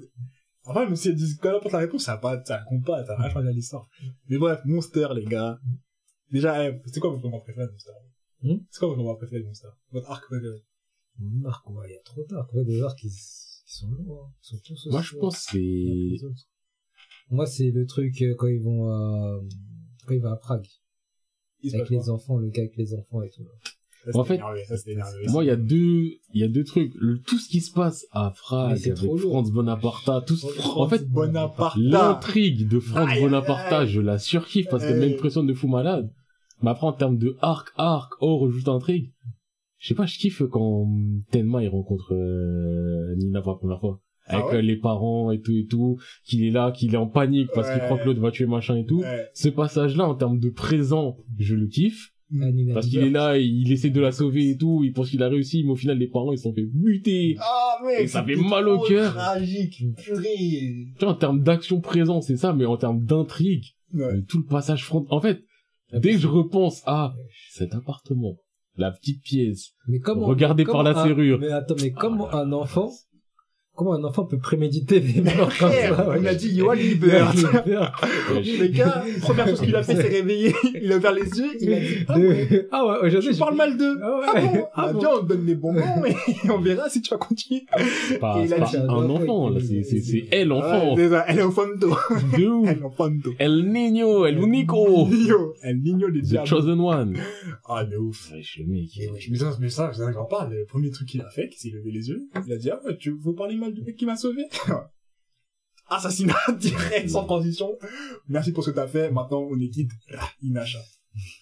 enfin, 0.65 0.85
même 0.85 0.95
si 0.95 1.09
elle 1.09 1.15
dit, 1.15 1.37
quand 1.41 1.49
elle 1.49 1.55
apporte 1.55 1.73
la 1.73 1.79
réponse, 1.79 2.03
ça 2.03 2.13
a 2.13 2.17
pas, 2.17 2.41
ça 2.45 2.61
compte 2.69 2.85
pas, 2.85 3.03
ça 3.05 3.13
a 3.13 3.21
rien 3.21 3.29
changé 3.29 3.47
à 3.49 3.51
l'histoire. 3.51 3.87
Mais 4.29 4.37
bref, 4.37 4.59
Monster, 4.65 5.07
les 5.15 5.25
gars. 5.25 5.57
Déjà, 6.31 6.65
eh, 6.69 6.79
c'est 6.85 6.99
quoi 7.01 7.09
votre 7.09 7.23
moment 7.23 7.41
préféré 7.41 7.65
de 7.67 7.71
Monster? 7.71 7.91
Hmm? 8.43 8.57
C'est 8.69 8.79
quoi 8.79 8.87
votre 8.87 8.99
moment 9.01 9.15
préféré 9.15 9.41
de 9.41 9.45
Monster? 9.47 9.67
Votre 9.91 10.09
arc 10.09 10.25
préféré? 10.27 10.55
Mon 11.19 11.49
arc, 11.49 11.69
ouais, 11.69 11.87
il 11.89 11.91
y 11.91 11.97
a 11.97 12.01
trop 12.05 12.23
d'arcs, 12.29 12.53
ouais, 12.53 12.63
des 12.63 12.81
arcs 12.81 12.97
qui, 12.97 13.09
qui 13.09 13.75
sont 13.75 13.91
lourds, 13.91 14.25
hein. 14.25 14.33
Ils 14.41 14.47
sont 14.47 14.57
tous 14.63 14.87
Moi, 14.89 15.01
je 15.01 15.15
pense 15.17 15.45
que 15.47 15.57
Moi, 17.31 17.45
c'est 17.45 17.71
le 17.71 17.85
truc 17.85 18.21
euh, 18.21 18.35
quand 18.37 18.47
ils 18.47 18.61
vont 18.61 18.89
à, 18.89 19.39
quand 20.05 20.13
ils 20.13 20.21
vont 20.21 20.31
à 20.31 20.35
Prague. 20.35 20.67
Avec 21.73 21.89
les 21.89 22.09
enfants, 22.09 22.37
le 22.37 22.49
gars 22.49 22.61
avec 22.63 22.75
les 22.77 22.93
enfants 22.93 23.21
et 23.21 23.29
tout. 23.29 23.43
Ça, 24.11 24.17
En 24.19 24.23
fait, 24.23 24.35
énervé, 24.35 24.65
ça, 24.65 24.77
c'était 24.77 24.93
énervé. 24.93 25.25
moi, 25.29 25.43
il 25.43 25.47
y 25.47 25.51
a 25.51 25.55
deux, 25.55 26.01
il 26.33 26.41
y 26.41 26.43
a 26.43 26.47
deux 26.47 26.63
trucs. 26.63 26.91
Le- 26.95 27.19
tout 27.21 27.37
ce 27.37 27.47
qui 27.47 27.61
se 27.61 27.71
passe 27.71 28.07
à 28.11 28.31
Prague, 28.35 28.75
c'est 28.77 28.97
avec. 28.99 29.19
Franz 29.19 29.51
Bonaparte, 29.51 30.25
tout 30.25 30.35
en 30.75 30.87
fait, 30.89 31.07
Bonaparte. 31.07 31.77
l'intrigue 31.77 32.67
de 32.67 32.79
Franz 32.79 33.11
Aïe, 33.11 33.21
Bonaparte, 33.21 33.71
aïe. 33.71 33.87
je 33.87 34.01
la 34.01 34.17
surkiffe 34.17 34.67
parce 34.71 34.83
qu'elle 34.83 35.01
Aïe. 35.03 35.11
m'impressionne 35.11 35.45
de 35.45 35.53
fou 35.53 35.67
malade. 35.67 36.11
Mais 36.63 36.71
après, 36.71 36.87
en 36.87 36.93
termes 36.93 37.17
de 37.19 37.37
arc, 37.41 37.69
arc, 37.75 38.13
or, 38.21 38.49
juste 38.51 38.67
intrigue, 38.69 39.11
je 39.77 39.87
sais 39.89 39.95
pas, 39.95 40.07
je 40.07 40.17
kiffe 40.17 40.41
quand 40.51 40.87
Tenma, 41.31 41.63
il 41.63 41.69
rencontre 41.69 42.13
euh, 42.13 43.15
Nina 43.17 43.41
pour 43.41 43.51
la 43.51 43.57
première 43.59 43.79
fois. 43.79 44.01
Ah 44.31 44.37
Avec 44.37 44.51
ouais 44.51 44.57
euh, 44.57 44.61
les 44.61 44.77
parents 44.77 45.31
et 45.31 45.39
tout 45.41 45.51
et 45.55 45.65
tout, 45.65 45.97
qu'il 46.25 46.43
est 46.43 46.51
là, 46.51 46.71
qu'il 46.71 46.93
est 46.93 46.97
en 46.97 47.07
panique 47.07 47.49
parce 47.53 47.69
qu'il 47.71 47.81
croit 47.81 47.97
que 47.97 48.05
l'autre 48.05 48.21
va 48.21 48.31
tuer 48.31 48.45
machin 48.45 48.75
et 48.77 48.85
tout. 48.85 48.99
Ouais. 49.01 49.27
Ce 49.33 49.49
passage-là, 49.49 50.07
en 50.07 50.15
termes 50.15 50.39
de 50.39 50.49
présent, 50.49 51.17
je 51.37 51.55
le 51.55 51.67
kiffe. 51.67 52.09
Parce 52.73 52.87
qu'il 52.87 52.99
est 53.03 53.09
là, 53.09 53.37
il 53.37 53.69
essaie 53.73 53.89
de 53.89 53.99
la 53.99 54.13
sauver 54.13 54.51
et 54.51 54.57
tout, 54.57 54.83
il 54.85 54.93
pense 54.93 55.09
qu'il 55.09 55.21
a 55.21 55.27
réussi, 55.27 55.63
mais 55.65 55.71
au 55.71 55.75
final, 55.75 55.97
les 55.97 56.07
parents, 56.07 56.31
ils 56.31 56.37
se 56.37 56.43
sont 56.43 56.53
fait 56.53 56.65
buter. 56.65 57.35
Ah, 57.41 57.75
mec, 57.85 57.99
Et 57.99 58.07
ça 58.07 58.23
fait 58.23 58.37
mal 58.37 58.69
au 58.69 58.79
cœur. 58.79 59.13
Tragique, 59.13 59.83
purée. 59.97 60.87
Tu 60.97 61.03
vois, 61.05 61.09
en 61.09 61.15
termes 61.15 61.43
d'action 61.43 61.81
présent, 61.81 62.21
c'est 62.21 62.37
ça, 62.37 62.53
mais 62.53 62.65
en 62.65 62.77
termes 62.77 63.03
d'intrigue, 63.03 63.65
Ouais. 63.93 64.03
euh, 64.05 64.21
tout 64.29 64.37
le 64.37 64.45
passage 64.45 64.85
front, 64.85 65.05
en 65.09 65.19
fait, 65.19 65.41
dès 65.91 66.11
que 66.13 66.19
je 66.19 66.27
repense 66.27 66.81
à 66.85 67.13
cet 67.49 67.75
appartement, 67.75 68.37
la 68.77 68.91
petite 68.91 69.21
pièce, 69.23 69.73
Mais 69.89 69.99
comment, 69.99 70.25
regardé 70.25 70.63
par 70.63 70.83
la 70.83 70.93
serrure. 70.93 71.37
Mais 71.39 71.51
attends, 71.51 71.75
mais 71.81 71.91
comment 71.91 72.29
Ah, 72.31 72.43
un 72.43 72.53
enfant, 72.53 72.89
comment 73.75 73.93
un 73.93 74.03
enfant 74.03 74.25
peut 74.25 74.37
préméditer 74.37 74.99
des 74.99 75.21
morts 75.21 75.51
comme 75.57 75.71
ça, 75.71 76.07
ouais. 76.09 76.17
on 76.21 76.25
a 76.25 76.33
dit 76.35 76.55
Johan 76.55 76.73
Liebert. 76.73 77.33
Le 77.35 78.67
gars, 78.67 79.03
première 79.21 79.47
chose 79.47 79.61
qu'il 79.61 79.75
a 79.75 79.83
fait, 79.83 79.95
c'est 79.95 80.07
réveiller. 80.07 80.53
Il 80.81 80.91
a 80.91 80.97
ouvert 80.97 81.13
les 81.13 81.23
yeux, 81.23 81.51
il 81.59 81.73
a 81.73 81.79
dit, 81.79 81.85
ah 82.07 82.17
ouais, 82.19 82.45
De- 82.47 82.67
Ah 82.71 82.85
ouais, 82.85 83.07
aujourd'hui, 83.07 83.33
je 83.33 83.39
parle 83.39 83.55
mal 83.55 83.77
d'eux. 83.77 83.97
Ah 84.01 84.19
ouais. 84.19 84.25
Ah 84.33 84.41
bon? 84.41 84.63
Ah 84.73 84.83
Ah 84.87 84.93
bon. 84.93 84.99
bien, 84.99 85.09
on 85.17 85.21
te 85.23 85.27
donne 85.27 85.45
les 85.45 85.55
bonbons 85.55 86.05
et 86.05 86.49
on 86.51 86.59
verra 86.59 86.89
si 86.89 87.01
tu 87.01 87.09
vas 87.11 87.17
continuer. 87.17 87.63
c'est 88.07 88.19
pas, 88.19 88.39
il 88.41 88.47
c'est 88.49 88.55
a 88.55 88.59
pas 88.59 88.65
dit- 88.65 88.77
un 88.77 89.09
enfant, 89.09 89.49
là, 89.49 89.59
c'est, 89.59 89.83
c'est, 89.83 90.01
c'est 90.01 90.25
elle, 90.31 90.49
l'enfant. 90.49 90.95
Ouais, 90.95 91.03
c'est 91.03 91.09
ça, 91.09 91.25
elle 91.27 91.39
est 91.39 91.51
fondo. 91.51 91.89
De 92.37 92.47
ouf. 92.47 92.67
Elle 92.69 92.77
est 92.79 92.83
au 92.83 92.89
fondo. 92.91 93.33
El 93.39 93.65
Niño, 93.71 94.25
El 94.25 94.37
Unico. 94.39 95.07
Niño, 95.07 95.53
El 95.63 95.81
Niño 95.81 96.09
des 96.11 96.21
The. 96.21 96.45
Chosen 96.45 96.79
One. 96.79 97.17
Ah, 97.67 97.83
de 97.85 97.97
ouf. 97.97 98.31
Wesh, 98.33 98.59
le 98.59 98.65
mec. 98.65 98.89
Mais 99.29 99.37
ça, 99.37 99.57
mais 99.59 99.69
ça, 99.69 99.91
j'en 100.13 100.25
parle. 100.25 100.53
Le 100.53 100.65
premier 100.65 100.89
truc 100.89 101.07
qu'il 101.07 101.21
a 101.21 101.29
fait, 101.29 101.49
c'est 101.55 101.69
lever 101.69 101.91
les 101.91 102.09
yeux. 102.09 102.27
Il 102.47 102.53
a 102.53 102.57
dit, 102.57 102.69
ah 102.69 102.79
ouais, 102.85 102.97
tu 102.97 103.11
veux 103.23 103.33
parler 103.33 103.55
qui 103.97 104.05
m'a 104.05 104.15
sauvé? 104.15 104.45
Assassinat 105.89 106.35
direct, 106.57 107.09
sans 107.09 107.25
transition. 107.25 107.77
Merci 108.29 108.53
pour 108.53 108.63
ce 108.63 108.69
que 108.69 108.75
t'as 108.75 108.87
fait. 108.87 109.11
Maintenant, 109.11 109.41
on 109.41 109.59
est 109.59 109.69
quitte. 109.69 109.91
Ah, 110.17 110.29
Inacha. 110.41 110.79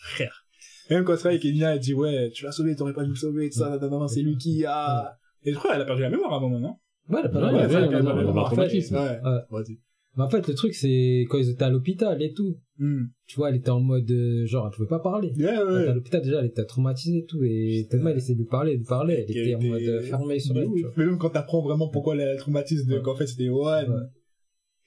Frère. 0.02 0.46
Et 0.90 0.96
même 0.96 1.04
quand 1.04 1.16
c'est 1.18 1.28
avec 1.28 1.46
Enya, 1.46 1.74
elle 1.76 1.80
dit, 1.80 1.94
ouais, 1.94 2.32
tu 2.32 2.46
l'as 2.46 2.52
sauvé, 2.52 2.76
t'aurais 2.76 2.94
pas 2.94 3.04
dû 3.04 3.10
le 3.12 3.16
sauver, 3.16 3.50
tout 3.50 3.60
ça, 3.60 3.78
c'est 4.08 4.22
lui 4.24 4.38
qui 4.38 4.66
a... 4.66 5.16
Et 5.44 5.54
je 5.54 5.58
crois 5.58 5.72
qu'elle 5.74 5.82
a 5.82 5.86
perdu 5.86 6.02
la 6.02 6.10
mémoire 6.10 6.34
à 6.34 6.38
un 6.38 6.40
moment, 6.40 6.60
non? 6.60 6.76
Ouais, 7.10 7.22
elle 7.24 7.30
a 7.30 7.30
Ouais, 7.32 7.42
mal, 7.42 7.56
ouais, 7.56 7.62
elle 7.62 7.76
a 7.76 7.88
ouais, 7.88 7.92
pas 7.92 8.02
mal. 8.02 8.16
ouais, 8.16 8.22
elle 8.22 8.28
a 8.28 8.32
En 8.32 8.38
un 8.38 8.50
fait, 8.50 8.56
traumatisme. 8.56 8.96
Ouais. 8.96 9.20
Ouais. 9.24 9.40
Vas-y. 9.52 9.80
Mais 10.17 10.24
en 10.24 10.30
fait, 10.30 10.48
le 10.48 10.54
truc, 10.56 10.74
c'est 10.74 11.26
quand 11.30 11.38
ils 11.38 11.50
étaient 11.50 11.63
à 11.63 11.69
l'hôpital 11.69 12.22
et 12.22 12.34
tout. 12.34 12.58
Hmm. 12.78 13.04
Tu 13.28 13.36
vois, 13.38 13.50
elle 13.50 13.56
était 13.58 13.69
en 13.69 13.80
mode, 13.80 14.10
euh, 14.10 14.45
genre, 14.45 14.67
elle 14.67 14.76
pouvait 14.76 14.88
pas 14.89 15.00
parler. 15.00 15.30
Ouais, 15.38 15.43
Elle 15.45 15.50
était 15.54 15.58
à 15.60 15.65
ouais. 15.65 15.93
l'hôpital, 15.93 16.22
déjà, 16.22 16.39
elle 16.39 16.48
était 16.48 16.65
traumatisée 16.65 17.19
et 17.19 17.26
tout. 17.26 17.43
Et 17.43 17.82
Putain. 17.84 17.89
tellement 17.98 18.10
elle 18.10 18.17
essayait 18.17 18.36
de 18.36 18.39
lui 18.41 18.48
parler, 18.50 18.74
de 18.74 18.80
lui 18.80 18.86
parler. 18.86 19.26
Elle 19.28 19.38
était 19.38 19.56
en 19.56 19.62
mode 19.62 19.82
euh, 19.82 20.02
fermée 20.02 20.39
sur 20.39 20.54
De 20.56 20.62
elle, 20.62 20.65
tu 20.65 20.72
ouf. 20.72 20.82
vois. 20.82 20.91
Mais 20.98 21.06
même 21.06 21.17
quand 21.19 21.30
t'apprends 21.30 21.62
vraiment 21.62 21.89
pourquoi 21.89 22.15
elle 22.15 22.22
a 22.22 22.34
le 22.34 22.39
traumatisme 22.39 22.89
de, 22.89 22.95
Ouais. 22.95 23.02
qu'en 23.04 23.15
fait 23.15 23.28
c'était 23.28 23.45
Johan, 23.45 23.84
Ouais. 23.88 24.06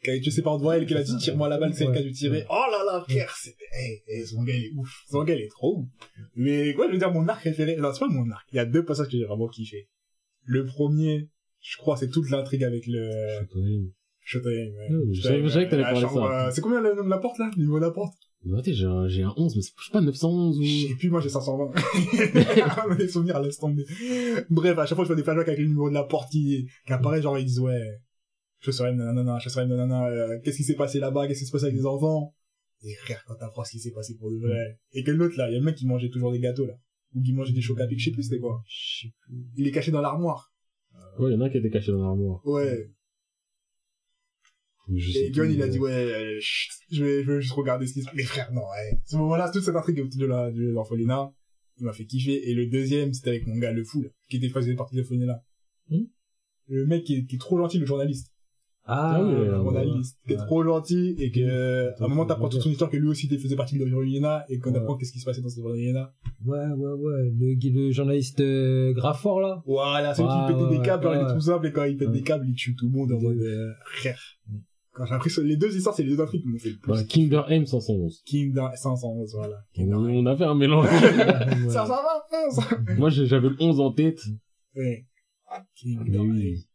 quand 0.05 0.13
tu 0.23 0.31
sais 0.33 0.43
pas 0.43 0.57
devant 0.59 0.73
elle, 0.73 0.87
qu'elle 0.87 0.97
a 0.99 1.03
dit 1.05 1.17
tire-moi 1.17 1.49
la 1.49 1.59
balle, 1.59 1.73
c'est 1.75 1.85
elle 1.85 1.93
qui 1.93 1.99
a 1.99 2.03
dû 2.03 2.13
tirer. 2.13 2.39
Ouais. 2.39 2.47
Oh 2.51 2.65
là 2.71 2.83
là, 2.85 3.05
frère, 3.09 3.33
c'était, 3.37 3.65
hey, 3.73 4.03
hey, 4.09 4.27
son 4.27 4.43
gars 4.43 4.55
il 4.57 4.65
est 4.65 4.73
ouf. 4.77 5.05
Son 5.09 5.23
gars 5.23 5.35
il 5.35 5.43
est 5.43 5.49
trop 5.51 5.79
ouf. 5.79 5.89
Mais 6.35 6.75
quoi, 6.75 6.89
je 6.89 6.93
veux 6.95 6.99
dire, 6.99 7.13
mon 7.13 7.29
arc 7.29 7.41
préféré, 7.43 7.77
non, 7.77 7.91
c'est 7.93 8.01
pas 8.01 8.09
mon 8.09 8.29
arc. 8.31 8.49
Il 8.53 8.57
y 8.57 8.59
a 8.59 8.65
deux 8.67 8.85
passages 8.85 9.07
que 9.07 9.13
j'ai 9.17 9.25
vraiment 9.25 9.49
kiffé. 9.49 9.89
Le 10.45 10.65
premier, 10.65 11.29
je 11.61 11.77
crois, 11.77 11.97
c'est 11.97 12.09
toute 12.11 12.29
l'intrigue 12.31 12.65
avec 12.65 12.85
le 12.89 13.47
Ouais. 14.35 14.41
Ouais, 14.41 15.05
je 15.13 15.21
Shotoyen, 15.21 15.49
savais- 15.49 15.49
je 15.49 15.67
que 15.67 15.71
t'allais 15.71 15.83
la 15.83 15.93
parler 15.93 16.07
ça. 16.09 16.47
euh, 16.47 16.51
C'est 16.53 16.61
combien 16.61 16.81
le 16.81 16.95
nom 16.95 17.05
de 17.05 17.11
la 17.11 17.19
porte 17.19 17.39
là? 17.39 17.51
Le 17.57 17.61
numéro 17.61 17.79
de 17.81 17.85
la 17.85 17.91
porte? 17.91 18.15
Attends, 18.45 18.63
j'ai 18.73 18.87
un, 18.87 19.07
j'ai 19.09 19.23
un 19.23 19.33
11, 19.37 19.55
mais 19.57 19.63
c'est 19.63 19.73
je 19.79 19.85
sais 19.87 19.93
pas 19.93 20.01
911 20.01 20.59
ou... 20.59 20.63
Et 20.63 20.95
puis 20.99 21.09
moi 21.11 21.21
j'ai 21.21 21.29
520. 21.29 22.97
des 22.97 23.09
souvenirs 23.15 23.37
à 23.37 23.41
l'instant. 23.43 23.69
mais- 23.69 23.85
Bref, 24.51 24.79
à 24.79 24.87
chaque 24.87 24.97
fois 24.97 25.05
je 25.05 25.11
fais 25.11 25.17
des 25.17 25.23
flashbacks 25.23 25.49
avec 25.49 25.61
le 25.61 25.67
numéro 25.67 25.89
de 25.89 25.95
la 25.95 26.05
porte 26.05 26.31
qui, 26.31 26.67
qui 26.87 26.93
apparaît, 26.93 27.23
genre 27.23 27.39
ils 27.39 27.45
disent 27.45 27.61
ouais, 27.61 28.01
je 28.61 28.71
serais 28.71 28.93
nanana, 28.95 29.39
je 29.41 29.49
serais 29.49 29.67
nanana, 29.67 30.07
euh, 30.09 30.39
qu'est-ce 30.45 30.57
qui 30.57 30.65
s'est 30.65 30.75
passé 30.77 30.99
là-bas, 30.99 31.27
qu'est-ce 31.29 31.41
qui 31.41 31.47
s'est 31.47 31.53
passé 31.53 31.65
avec 31.67 31.77
les 31.77 31.87
enfants? 31.87 32.35
Et 32.85 32.95
frère, 32.95 33.23
quand 33.29 33.35
t'apprends 33.37 33.63
ce 33.65 33.71
qui 33.73 33.79
s'est 33.79 33.93
passé 33.93 34.17
pour 34.19 34.31
de 34.31 34.39
vrai. 34.39 34.79
Et 34.93 35.05
que 35.05 35.13
l'autre 35.13 35.37
là, 35.39 35.49
il 35.49 35.53
y 35.53 35.57
a 35.57 35.59
le 35.61 35.65
mec 35.65 35.77
qui 35.77 35.87
mangeait 35.87 36.11
toujours 36.11 36.33
des 36.33 36.41
gâteaux 36.41 36.67
là. 36.67 36.75
Ou 37.15 37.23
qui 37.23 37.33
mangeait 37.33 37.53
des 37.53 37.61
pic, 37.61 37.99
je 38.01 38.05
sais 38.07 38.11
plus 38.11 38.23
c'était 38.25 38.41
quoi. 38.41 38.63
Il 39.57 39.67
est 39.67 39.71
caché 39.71 39.93
dans 39.93 40.01
l'armoire. 40.01 40.53
Ouais, 41.19 41.31
il 41.31 41.35
y 41.35 41.37
en 41.37 41.41
a 41.43 41.45
un 41.47 41.51
qui 41.51 41.59
était 41.59 41.71
caché 41.71 41.93
dans 41.93 42.03
l'armoire. 42.03 42.41
Ouais. 42.47 42.91
Et 44.89 45.31
Gun 45.31 45.45
il 45.49 45.63
a 45.63 45.69
dit 45.69 45.79
mais- 45.79 45.85
ouais, 45.85 45.93
euh, 45.93 46.39
chut, 46.41 46.71
je 46.91 47.05
vais, 47.05 47.23
je 47.25 47.31
vais 47.33 47.41
juste 47.41 47.55
regarder 47.55 47.87
ce 47.87 47.93
qui 47.95 48.01
se 48.01 48.07
passe. 48.07 48.15
Mais 48.17 48.25
frère, 48.25 48.53
non, 48.53 48.63
ouais. 48.63 48.99
Ce 49.07 49.17
moment-là, 49.17 49.51
toute 49.51 49.63
cette 49.63 49.77
intrigue 49.77 50.01
autour 50.01 50.21
de 50.21 50.27
la, 50.27 50.51
de 50.51 50.63
l'orphelinat, 50.71 51.33
il 51.79 51.85
m'a 51.87 51.93
fait 51.93 52.05
kiffer. 52.05 52.51
Et 52.51 52.55
le 52.55 52.67
deuxième, 52.67 53.13
c'était 53.13 53.31
avec 53.31 53.47
mon 53.47 53.57
gars, 53.59 53.73
le 53.73 53.85
fou, 53.85 54.03
là, 54.03 54.09
qui 54.29 54.37
était 54.37 54.49
faisait 54.49 54.75
partie 54.75 54.95
de 54.97 55.01
l'orphelinat. 55.01 55.43
Hmm 55.89 56.05
Le 56.69 56.87
mec 56.87 57.05
qui 57.05 57.15
est, 57.17 57.25
qui 57.27 57.37
est 57.37 57.39
trop 57.39 57.59
gentil, 57.59 57.79
le 57.79 57.87
journaliste. 57.87 58.29
Ah, 58.85 59.15
Ah 59.15 59.23
oui, 59.25 59.31
le 59.33 59.43
ouais, 59.43 59.49
journaliste, 59.51 60.19
qui 60.27 60.33
est 60.33 60.37
trop 60.37 60.65
gentil 60.65 61.15
et 61.21 61.31
que, 61.31 61.39
euh, 61.39 61.93
à 62.01 62.05
un 62.05 62.09
moment, 62.09 62.27
t'apprends 62.27 62.49
toute 62.49 62.63
son 62.63 62.69
histoire 62.71 62.91
que 62.91 62.97
lui 62.97 63.07
aussi 63.07 63.29
il 63.31 63.39
faisait 63.39 63.55
partie 63.55 63.79
de 63.79 63.85
l'orphelinat 63.85 64.45
et 64.49 64.59
qu'on 64.59 64.73
Ouais. 64.73 64.79
apprend 64.79 64.97
qu'est-ce 64.97 65.13
qui 65.13 65.21
se 65.21 65.25
passait 65.25 65.41
dans 65.41 65.49
cette 65.49 65.65
orphelinat. 65.65 66.13
Ouais, 66.45 66.59
ouais, 66.67 66.93
ouais. 66.95 67.31
Le, 67.39 67.71
le 67.87 67.91
journaliste 67.93 68.41
euh, 68.41 68.93
Graffort, 68.93 69.41
là. 69.41 69.63
Voilà, 69.67 70.13
celui 70.17 70.29
Ouais, 70.29 70.35
qui 70.49 70.53
pétait 70.53 70.65
ouais, 70.65 70.79
des 70.79 70.83
câbles, 70.85 71.05
genre, 71.05 71.15
il 71.15 71.31
est 71.31 71.33
tout 71.33 71.41
simple 71.41 71.67
et 71.69 71.73
quand 71.73 71.85
il 71.85 71.97
pète 71.97 72.11
des 72.11 72.23
câbles, 72.23 72.45
il 72.49 72.57
tue 72.57 72.75
tout 72.75 72.87
le 72.87 72.91
monde 72.91 73.13
en 73.13 73.21
mode, 73.21 73.39
euh, 73.39 73.71
frère. 73.85 74.21
Quand 74.95 75.07
j'ai 75.07 75.15
appris 75.15 75.31
ça, 75.31 75.43
les 75.43 75.57
deux 75.57 75.75
histoires, 75.75 75.95
c'est 75.95 76.03
les 76.03 76.11
deux 76.15 76.21
intrigues 76.21 76.43
qui 76.43 76.49
m'ont 76.49 76.59
fait 76.59 76.71
le 76.71 76.77
plus. 76.79 77.07
Kinder 77.07 77.43
M 77.49 77.65
511. 77.67 78.23
King 78.27 78.53
dans 78.53 78.71
511, 78.75 79.33
voilà. 79.35 79.65
On, 79.79 79.91
on 79.93 80.27
a 80.27 80.37
fait 80.37 80.45
un 80.45 80.55
mélange. 80.55 80.87
Ouais. 80.93 81.71
511! 81.71 82.61
Moi, 82.99 83.09
j'ai- 83.11 83.27
j'avais 83.27 83.49
le 83.49 83.57
11 83.59 83.81
en 83.81 83.93
tête. 83.93 84.21
Ouais. 84.77 85.07
Dans- 86.09 86.23
oui. 86.25 86.67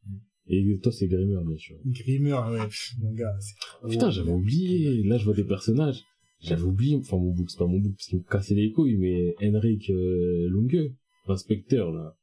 Et 0.49 0.80
toi, 0.82 0.91
c'est 0.91 1.08
Grimmer, 1.08 1.39
bien 1.45 1.58
sûr. 1.58 1.75
Grimmer, 1.86 2.32
ouais, 2.51 2.67
mon 2.99 3.12
gars. 3.13 3.36
c'est- 3.39 3.88
Putain, 3.89 4.10
j'avais 4.12 4.32
oublié. 4.32 5.03
Là, 5.03 5.17
je 5.17 5.25
vois 5.25 5.34
des 5.36 5.43
personnages. 5.43 6.03
J'avais 6.39 6.63
oublié, 6.63 6.95
enfin, 6.95 7.17
mon 7.17 7.32
bouc, 7.34 7.49
c'est 7.51 7.58
pas 7.58 7.65
mon 7.67 7.80
bouc, 7.80 7.93
parce 7.95 8.08
qu'il 8.08 8.19
me 8.19 8.23
cassait 8.23 8.53
les 8.56 8.71
couilles, 8.71 8.97
mais 8.97 9.36
Henrik 9.41 9.89
euh, 9.89 10.47
Lunge, 10.49 10.91
l'inspecteur, 11.27 11.91
là. 11.91 12.15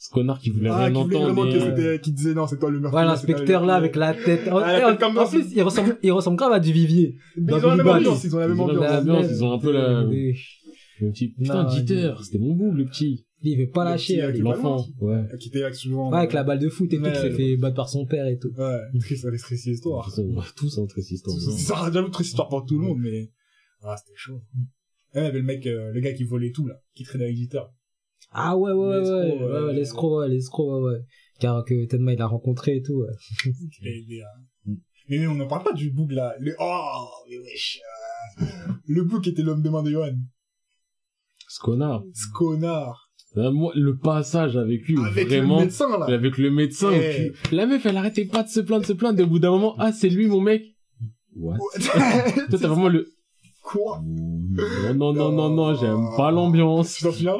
Ce 0.00 0.10
connard 0.10 0.38
qui 0.38 0.50
voulait 0.50 0.68
Ah, 0.70 0.84
rien 0.86 0.92
qui 0.92 1.02
voulait 1.02 1.16
entendre. 1.16 1.34
vraiment 1.34 1.50
et- 1.50 1.52
que 1.58 1.60
c'était, 1.76 2.00
qui 2.00 2.12
disait 2.12 2.32
non, 2.34 2.46
c'est 2.46 2.58
toi 2.58 2.70
le 2.70 2.78
meurtrier. 2.80 3.04
L'inspecteur 3.04 3.60
toi 3.62 3.66
là 3.66 3.74
avec 3.74 3.96
la 3.96 4.14
tête. 4.14 4.46
En, 4.48 4.58
Ah, 4.58 4.78
la 4.78 4.86
en- 4.86 4.90
tête 4.92 5.00
comme 5.00 5.18
en 5.18 5.24
dans- 5.24 5.28
plus, 5.28 5.44
il 5.54 5.62
ressemble, 5.62 5.98
il 6.02 6.12
ressemble 6.12 6.36
grave 6.36 6.52
à 6.52 6.60
du 6.60 6.72
Vivier. 6.72 7.16
Mais 7.36 7.52
ils 7.52 7.66
ont 7.66 7.74
la 7.74 7.96
ambiance, 7.96 8.22
ils 8.24 8.34
ont 8.34 8.38
la 8.38 8.46
même 8.48 8.56
Ils 8.56 8.60
ont 8.60 8.66
la 8.68 8.72
ambiance. 8.74 8.90
même 9.04 9.14
ambiance, 9.16 9.26
ils 9.32 9.44
ont 9.44 9.52
un 9.52 9.58
peu 9.58 9.72
la- 9.72 10.00
Euh, 10.02 10.32
Le 11.00 11.10
petit, 11.12 11.28
putain, 11.28 11.62
Non, 11.62 11.68
Dieter, 11.68 12.12
c'était 12.24 12.38
mon 12.38 12.54
bouc, 12.54 12.74
le 12.74 12.84
petit. 12.84 13.24
Il 13.42 13.56
veut 13.56 13.68
pas 13.70 13.84
lâcher. 13.84 14.20
L'enfant, 14.38 14.84
ouais. 15.00 15.22
Qui 15.38 15.48
était 15.48 15.60
là 15.60 15.72
souvent. 15.72 16.10
Ouais, 16.10 16.18
avec 16.18 16.32
la 16.32 16.42
balle 16.42 16.58
de 16.58 16.68
foot 16.68 16.92
et 16.92 16.96
tout, 16.98 17.04
qui 17.04 17.14
s'est 17.20 17.30
fait 17.30 17.56
battre 17.56 17.76
par 17.76 17.88
son 17.88 18.04
père 18.04 18.26
et 18.26 18.36
tout. 18.38 18.50
Ouais, 18.58 18.78
triste, 19.00 19.24
est 19.24 19.38
triste 19.38 19.66
histoire. 19.66 20.08
Tous 20.56 20.78
entre 20.78 21.00
ces 21.00 21.14
histoires. 21.14 21.36
C'est 21.40 21.50
ça, 21.52 21.90
j'avoue, 21.92 22.08
triste 22.08 22.30
histoire 22.30 22.48
pour 22.48 22.64
tout 22.66 22.78
le 22.78 22.86
monde, 22.86 22.98
mais, 23.00 23.30
ah, 23.82 23.96
c'était 23.96 24.16
chaud. 24.16 24.40
Et 25.14 25.20
il 25.20 25.22
y 25.22 25.26
avait 25.26 25.38
le 25.38 25.44
mec, 25.44 25.64
euh, 25.66 25.92
le 25.92 26.00
gars 26.00 26.12
qui 26.12 26.24
volait 26.24 26.50
tout, 26.50 26.66
là, 26.66 26.74
qui 26.94 27.04
traînait 27.04 27.24
avec 27.24 27.36
Dieter. 27.36 27.60
Ah 28.32 28.56
ouais, 28.56 28.72
ouais, 28.72 28.86
ouais, 28.86 28.98
L'escroc, 29.00 29.16
ouais, 29.16 29.42
ouais. 29.52 29.60
ouais, 29.66 29.72
l'escroc, 29.74 30.18
ouais, 30.20 30.28
l'escroc, 30.28 30.80
ouais, 30.82 30.90
ouais. 30.92 30.98
Car 31.40 31.64
que 31.64 31.86
Tenma 31.86 32.12
il 32.12 32.20
a 32.22 32.26
rencontré 32.26 32.76
et 32.76 32.82
tout, 32.82 32.94
ouais. 33.04 33.12
aidé 33.82 34.20
à- 34.20 34.70
Mais, 35.08 35.18
mais 35.18 35.26
on 35.26 35.34
n'en 35.34 35.46
parle 35.46 35.62
pas 35.64 35.72
du 35.72 35.90
bouc, 35.90 36.10
là. 36.12 36.34
Le, 36.40 36.54
oh, 36.60 37.06
mais 37.30 37.38
wesh, 37.38 37.80
euh, 38.42 38.44
le 38.86 39.04
bouc 39.04 39.26
était 39.26 39.42
l'homme 39.42 39.62
de 39.62 39.70
main 39.70 39.82
de 39.82 39.90
Johan. 39.90 40.14
Ce 41.48 41.60
connard. 41.60 42.02
Ce 42.14 42.26
connard. 42.34 43.10
Euh, 43.36 43.50
Moi, 43.50 43.72
le 43.74 43.96
passage 43.96 44.56
avec 44.56 44.86
lui, 44.88 44.98
Avec 45.04 45.28
vraiment. 45.28 45.58
le 45.58 45.64
médecin, 45.64 45.98
là. 45.98 46.06
Avec 46.06 46.38
le 46.38 46.50
médecin. 46.50 46.90
Eh. 46.92 47.32
La 47.52 47.66
meuf, 47.66 47.84
elle 47.86 47.96
arrêtait 47.96 48.24
pas 48.26 48.42
de 48.42 48.48
se 48.48 48.60
plaindre, 48.60 48.82
de 48.82 48.86
se 48.86 48.92
plaindre. 48.94 49.20
Et 49.20 49.22
au 49.22 49.26
bout 49.26 49.38
d'un 49.38 49.50
moment, 49.50 49.74
ah, 49.78 49.92
c'est 49.92 50.08
lui, 50.10 50.26
mon 50.26 50.40
mec. 50.40 50.62
What? 51.36 51.56
Toi, 51.58 51.94
t'as 52.50 52.56
vraiment 52.68 52.88
le, 52.88 53.06
Quoi? 53.62 54.02
non, 54.02 54.94
non, 54.94 55.12
non, 55.12 55.32
non, 55.32 55.50
non, 55.50 55.74
j'aime 55.74 56.08
pas 56.16 56.30
l'ambiance. 56.30 56.94
Tu 56.94 57.04
t'en 57.04 57.12
souviens? 57.12 57.36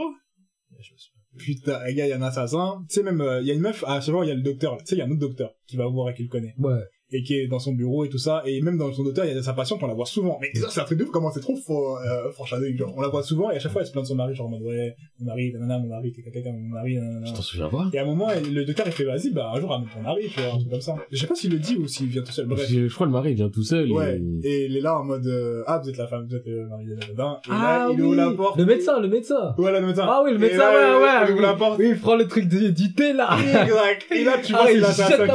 Putain, 1.37 1.85
les 1.85 1.95
gars, 1.95 2.07
il 2.07 2.11
y 2.11 2.13
a 2.13 2.17
un 2.17 2.23
assassin. 2.23 2.85
Tu 2.89 2.97
sais, 2.97 3.03
même, 3.03 3.21
euh, 3.21 3.41
il 3.41 3.47
y 3.47 3.51
a 3.51 3.55
une 3.55 3.61
meuf, 3.61 3.85
à 3.87 4.01
ce 4.01 4.11
moment, 4.11 4.23
il 4.23 4.29
y 4.29 4.33
a 4.33 4.35
le 4.35 4.43
docteur, 4.43 4.73
là. 4.73 4.79
Tu 4.81 4.87
sais, 4.87 4.97
il 4.97 4.99
y 4.99 5.03
a 5.03 5.05
un 5.05 5.11
autre 5.11 5.21
docteur 5.21 5.55
qui 5.67 5.77
va 5.77 5.87
voir 5.87 6.11
et 6.11 6.15
qui 6.15 6.23
le 6.23 6.29
connaît. 6.29 6.55
Ouais. 6.59 6.81
Et 7.11 7.23
qui 7.23 7.35
est 7.39 7.47
dans 7.49 7.59
son 7.59 7.73
bureau 7.73 8.05
et 8.05 8.11
tout 8.11 8.19
ça. 8.19 8.43
Et 8.45 8.61
même 8.61 8.77
dans 8.77 8.93
son 8.93 9.03
docteur, 9.03 9.25
il 9.25 9.35
y 9.35 9.39
a 9.39 9.43
sa 9.43 9.55
patiente, 9.55 9.81
on 9.83 9.87
la 9.87 9.95
voit 9.95 10.05
souvent. 10.05 10.39
Mais 10.43 10.51
ça, 10.61 10.69
c'est 10.69 10.81
un 10.81 10.85
truc 10.85 10.99
de 10.99 11.05
ouf, 11.05 11.11
comment 11.11 11.31
c'est 11.31 11.41
trop 11.41 11.57
fort, 11.57 11.99
euh, 12.07 12.31
genre. 12.77 12.93
On 12.97 13.01
la 13.01 13.09
voit 13.09 13.23
souvent 13.23 13.51
et 13.51 13.57
à 13.57 13.59
chaque 13.59 13.73
fois, 13.73 13.81
elle 13.81 13.87
se 13.87 13.93
plaint 13.93 14.05
de 14.05 14.09
son 14.09 14.15
mari, 14.15 14.35
genre 14.35 14.47
en 14.47 14.51
mode, 14.51 14.63
ouais, 14.63 14.95
mon 15.21 15.27
mari, 15.27 15.53
nanana, 15.55 15.79
mon 15.79 15.89
mari, 15.89 16.13
quelqu'un, 16.13 16.31
quelqu'un, 16.31 16.53
mon 16.53 16.69
mari, 16.69 16.97
nanana. 16.97 17.27
Tu 17.27 17.33
t'en 17.33 17.41
souviens 17.41 17.69
pas? 17.71 17.87
Et 17.95 17.99
à 17.99 18.03
un 18.03 18.05
moment, 18.07 18.29
le 18.53 18.65
docteur, 18.67 18.85
il 18.87 18.93
fait, 18.93 19.05
vas-y, 19.05 19.31
bah, 19.33 19.53
un 19.55 19.59
jour, 19.61 19.71
ramène 19.71 19.89
ton 19.95 20.03
mari, 20.03 20.29
tu 20.31 20.39
vois, 20.41 20.53
un 20.53 20.59
truc 20.59 20.71
comme 20.71 20.81
ça. 20.83 20.97
Je 21.11 21.17
sais 21.17 21.27
pas 21.27 21.35
s'il 21.35 21.51
le 21.51 21.59
dit 21.59 21.77
ou 21.77 21.87
s'il 21.89 22.09
vient 22.09 22.23
tout 22.23 22.33
seul. 22.33 22.45
Bref. 22.47 22.67
Je 22.69 22.93
crois 22.93 23.07
que 23.07 23.11
le 23.13 23.17
mari 23.17 23.31
il 23.31 23.37
vient 23.37 23.49
tout 23.49 23.63
seul. 23.65 23.91
Ouais. 23.91 24.21
et- 24.43 24.49
Et 24.49 24.67
il 24.67 24.77
est 24.77 24.81
là 24.83 24.99
en 24.99 25.05
mode, 25.05 25.27
euh, 25.27 25.63
ah, 25.67 25.81
vous 25.83 25.89
êtes 25.89 25.97
la 25.97 26.07
femme, 26.09 26.27
vous 26.29 26.37
êtes 26.37 26.47
le 26.47 26.67
mari 26.69 26.85
de 26.85 26.95
Nadin. 26.95 27.39
Et 27.47 27.51
Ah 27.51 27.87
là, 27.89 27.89
il 27.93 28.01
oui, 28.03 28.07
ouvre 28.09 28.17
la 28.17 28.31
porte. 28.33 28.59
le 28.59 28.67
médecin, 28.67 29.01
le 29.01 29.09
médecin. 29.09 29.55
Voilà, 29.57 29.81
le 29.81 29.87
médecin. 29.87 30.05
Ah 30.07 30.21
oui, 30.25 30.33
le 30.33 30.39
médecin, 30.39 30.59
là, 30.59 30.99
ouais, 30.99 31.05
ouais. 31.05 31.27
Il 31.29 31.33
ouvre 31.33 31.43
la 31.43 31.55
porte. 31.55 31.79
Oui, 31.79 31.89
il 31.91 31.99
prend 31.99 32.17
le 32.17 32.27
truc 32.27 32.47
du, 32.49 32.93
thé, 32.95 33.13
là. 33.15 33.31
Exact. 33.41 34.07
Et 34.15 34.25
là, 34.25 34.33
tu 34.45 34.53
Ah, 34.55 34.59
vois, 34.59 34.67
c'est 34.67 34.75
il 34.75 34.81
l'assassin 34.81 35.27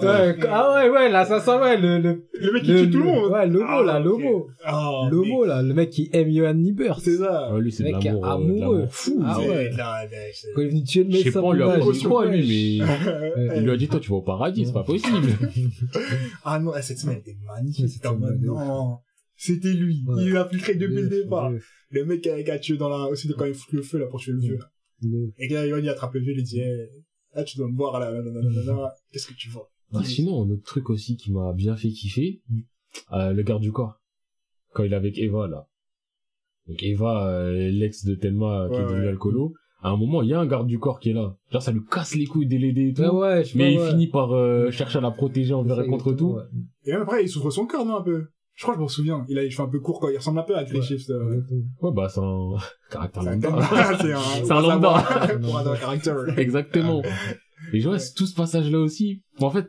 direct. 0.00 0.42
Ouais, 0.42 0.48
ah 0.50 0.74
ouais, 0.84 0.90
ouais, 0.90 1.10
l'assassin, 1.10 1.60
ouais, 1.60 1.76
le, 1.76 1.98
le, 1.98 2.24
Le 2.40 2.52
mec 2.52 2.62
qui 2.62 2.72
le- 2.72 2.84
tue 2.84 2.90
tout 2.90 2.98
le 2.98 3.04
monde. 3.04 3.30
Ouais, 3.32 3.46
l'homo, 3.46 3.64
Ah, 3.68 3.82
là, 3.82 3.98
ok. 4.00 4.04
l'homo. 4.04 4.46
Oh, 4.72 5.08
L'homo, 5.10 5.44
là, 5.44 5.62
le 5.62 5.74
mec 5.74 5.90
qui 5.90 6.08
aime 6.12 6.30
Johan 6.30 6.54
Niebuhr. 6.54 6.98
C'est 7.00 7.16
ça. 7.16 7.48
Ah, 7.52 7.58
lui, 7.58 7.70
c'est 7.72 7.84
de 7.84 7.90
Mec 7.92 8.04
l'amour, 8.04 8.24
euh, 8.24 8.28
de 8.28 8.32
amoureux. 8.34 8.76
l'amour 8.78 8.94
fou. 8.94 9.22
Ah 9.24 9.36
C'est- 9.40 9.48
ouais. 9.48 9.70
là, 9.70 10.04
là, 10.04 10.08
c'est- 10.32 10.48
Quand 10.54 10.60
il 10.62 10.66
est 10.66 10.70
venu 10.70 10.84
tuer 10.84 11.04
le 11.04 11.10
Je 11.12 11.16
sais 11.22 11.30
pas, 11.32 11.40
on 11.42 11.52
lui 11.52 11.62
a 11.62 11.78
quoi, 12.08 12.26
lui, 12.26 12.80
mais 12.80 12.84
Ouais. 12.86 13.56
il 13.58 13.62
lui 13.64 13.70
a 13.70 13.76
dit, 13.76 13.88
toi, 13.88 14.00
tu 14.00 14.10
vas 14.10 14.16
au 14.16 14.22
paradis, 14.22 14.66
c'est 14.66 14.72
pas 14.72 14.84
possible. 14.84 15.28
Ah 16.44 16.58
non, 16.58 16.72
cette 16.80 16.98
semaine 16.98 17.18
était 17.18 17.32
Ouais, 17.32 17.54
magnifique. 17.56 17.88
c'était 17.88 18.08
en 18.08 18.16
mode, 18.16 18.40
non. 18.42 18.98
C'était 19.36 19.72
lui. 19.72 20.04
Ouais. 20.06 20.22
Il 20.24 20.32
l'a 20.32 20.44
infiltré 20.44 20.74
depuis 20.74 20.94
le 20.94 21.08
De 21.08 21.16
ouf, 21.16 21.22
départ. 21.24 21.50
Le 21.90 22.04
mec 22.04 22.20
qui 22.22 22.30
a, 22.30 22.42
qui 22.42 22.50
a 22.50 22.58
tué 22.58 22.76
dans 22.76 22.88
la, 22.88 23.06
aussi 23.08 23.26
de 23.28 23.32
quand 23.34 23.44
il 23.44 23.54
fout 23.54 23.72
le 23.72 23.82
feu, 23.82 23.98
là, 23.98 24.06
pour 24.06 24.20
tuer 24.20 24.32
le 24.32 24.38
vieux, 24.40 24.56
là. 24.58 24.66
Et 25.38 25.48
que 25.48 25.54
là, 25.54 25.66
il 25.78 25.88
attrape 25.88 26.14
le 26.14 26.20
vieux, 26.20 26.32
il 26.32 26.36
lui 26.36 26.42
dit, 26.44 26.60
eh, 26.60 26.88
là, 27.34 27.42
tu 27.42 27.56
dois 27.58 27.68
me 27.68 27.76
voir, 27.76 27.98
là, 27.98 28.10
là, 28.10 28.20
là, 28.22 28.30
là, 28.32 28.40
là, 28.40 28.72
là, 28.72 28.94
qu'est-ce 29.12 29.26
que 29.26 29.34
tu 29.34 29.48
vois? 29.50 29.68
Ah, 29.94 30.04
sinon, 30.04 30.44
un 30.44 30.50
autre 30.50 30.62
truc 30.64 30.90
aussi 30.90 31.16
qui 31.16 31.32
m'a 31.32 31.52
bien 31.52 31.76
fait 31.76 31.88
kiffer, 31.90 32.40
euh, 33.12 33.32
le 33.32 33.42
garde 33.42 33.62
du 33.62 33.72
corps. 33.72 34.00
Quand 34.72 34.84
il 34.84 34.92
est 34.92 34.96
avec 34.96 35.18
Eva, 35.18 35.48
là. 35.48 35.66
Donc 36.66 36.82
Eva, 36.82 37.26
euh, 37.28 37.70
l'ex 37.70 38.04
de 38.04 38.14
Thelma, 38.14 38.68
qui 38.70 38.76
Ouais, 38.76 38.82
est 38.82 38.86
devenu 38.86 39.00
ouais. 39.02 39.08
alcoolo. 39.08 39.54
À 39.82 39.90
un 39.90 39.96
moment, 39.96 40.22
il 40.22 40.28
y 40.28 40.32
a 40.34 40.38
un 40.38 40.46
garde 40.46 40.68
du 40.68 40.78
corps 40.78 41.00
qui 41.00 41.10
est 41.10 41.12
là. 41.12 41.34
Genre, 41.50 41.60
ça 41.62 41.72
lui 41.72 41.80
casse 41.90 42.14
les 42.14 42.24
couilles 42.26 42.46
de 42.46 42.56
l'aider 42.56 42.88
et 42.90 42.94
tout. 42.94 43.02
Ouais, 43.02 43.10
ouais, 43.10 43.44
je 43.44 43.50
sais 43.50 43.58
mais 43.58 43.64
pas, 43.64 43.70
il 43.70 43.78
ouais. 43.80 43.90
finit 43.90 44.06
par 44.06 44.32
euh, 44.32 44.70
chercher 44.70 44.98
à 44.98 45.00
la 45.00 45.10
protéger 45.10 45.52
envers 45.54 45.80
et 45.80 45.86
contre 45.88 46.12
tout. 46.12 46.34
Ouais. 46.34 46.42
Et 46.84 46.92
même 46.92 47.02
après, 47.02 47.24
il 47.24 47.28
souffre 47.28 47.50
son 47.50 47.66
corps, 47.66 47.84
non, 47.84 47.96
un 47.96 48.02
peu? 48.02 48.26
Je 48.54 48.62
crois 48.62 48.74
que 48.74 48.78
je 48.78 48.82
m'en 48.82 48.88
souviens. 48.88 49.24
Il 49.28 49.38
a 49.38 49.42
les 49.42 49.50
cheveux 49.50 49.66
un 49.66 49.70
peu 49.70 49.80
courts, 49.80 49.98
quoi. 49.98 50.12
Il 50.12 50.16
ressemble 50.18 50.38
un 50.38 50.42
peu 50.44 50.56
à 50.56 50.62
Grey 50.62 50.78
Ouais. 50.78 50.82
Shift, 50.84 51.10
euh. 51.10 51.40
Ouais, 51.80 51.90
bah, 51.92 52.08
c'est 52.08 52.20
un 52.20 52.50
caractère 52.90 53.22
C'est 53.24 53.28
un 53.28 53.32
lambda. 53.32 53.96
c'est 54.00 54.12
un, 54.12 54.18
C'est 54.44 54.52
un 54.52 54.60
lambda. 54.60 55.38
Pour 55.42 55.58
un 55.58 55.76
caractère. 55.76 56.38
Exactement. 56.38 57.02
Et 57.72 57.80
je 57.80 57.88
vois, 57.88 57.98
tout 58.14 58.26
ce 58.26 58.34
passage-là 58.34 58.78
aussi. 58.78 59.22
Bon, 59.40 59.46
en 59.46 59.50
fait, 59.50 59.66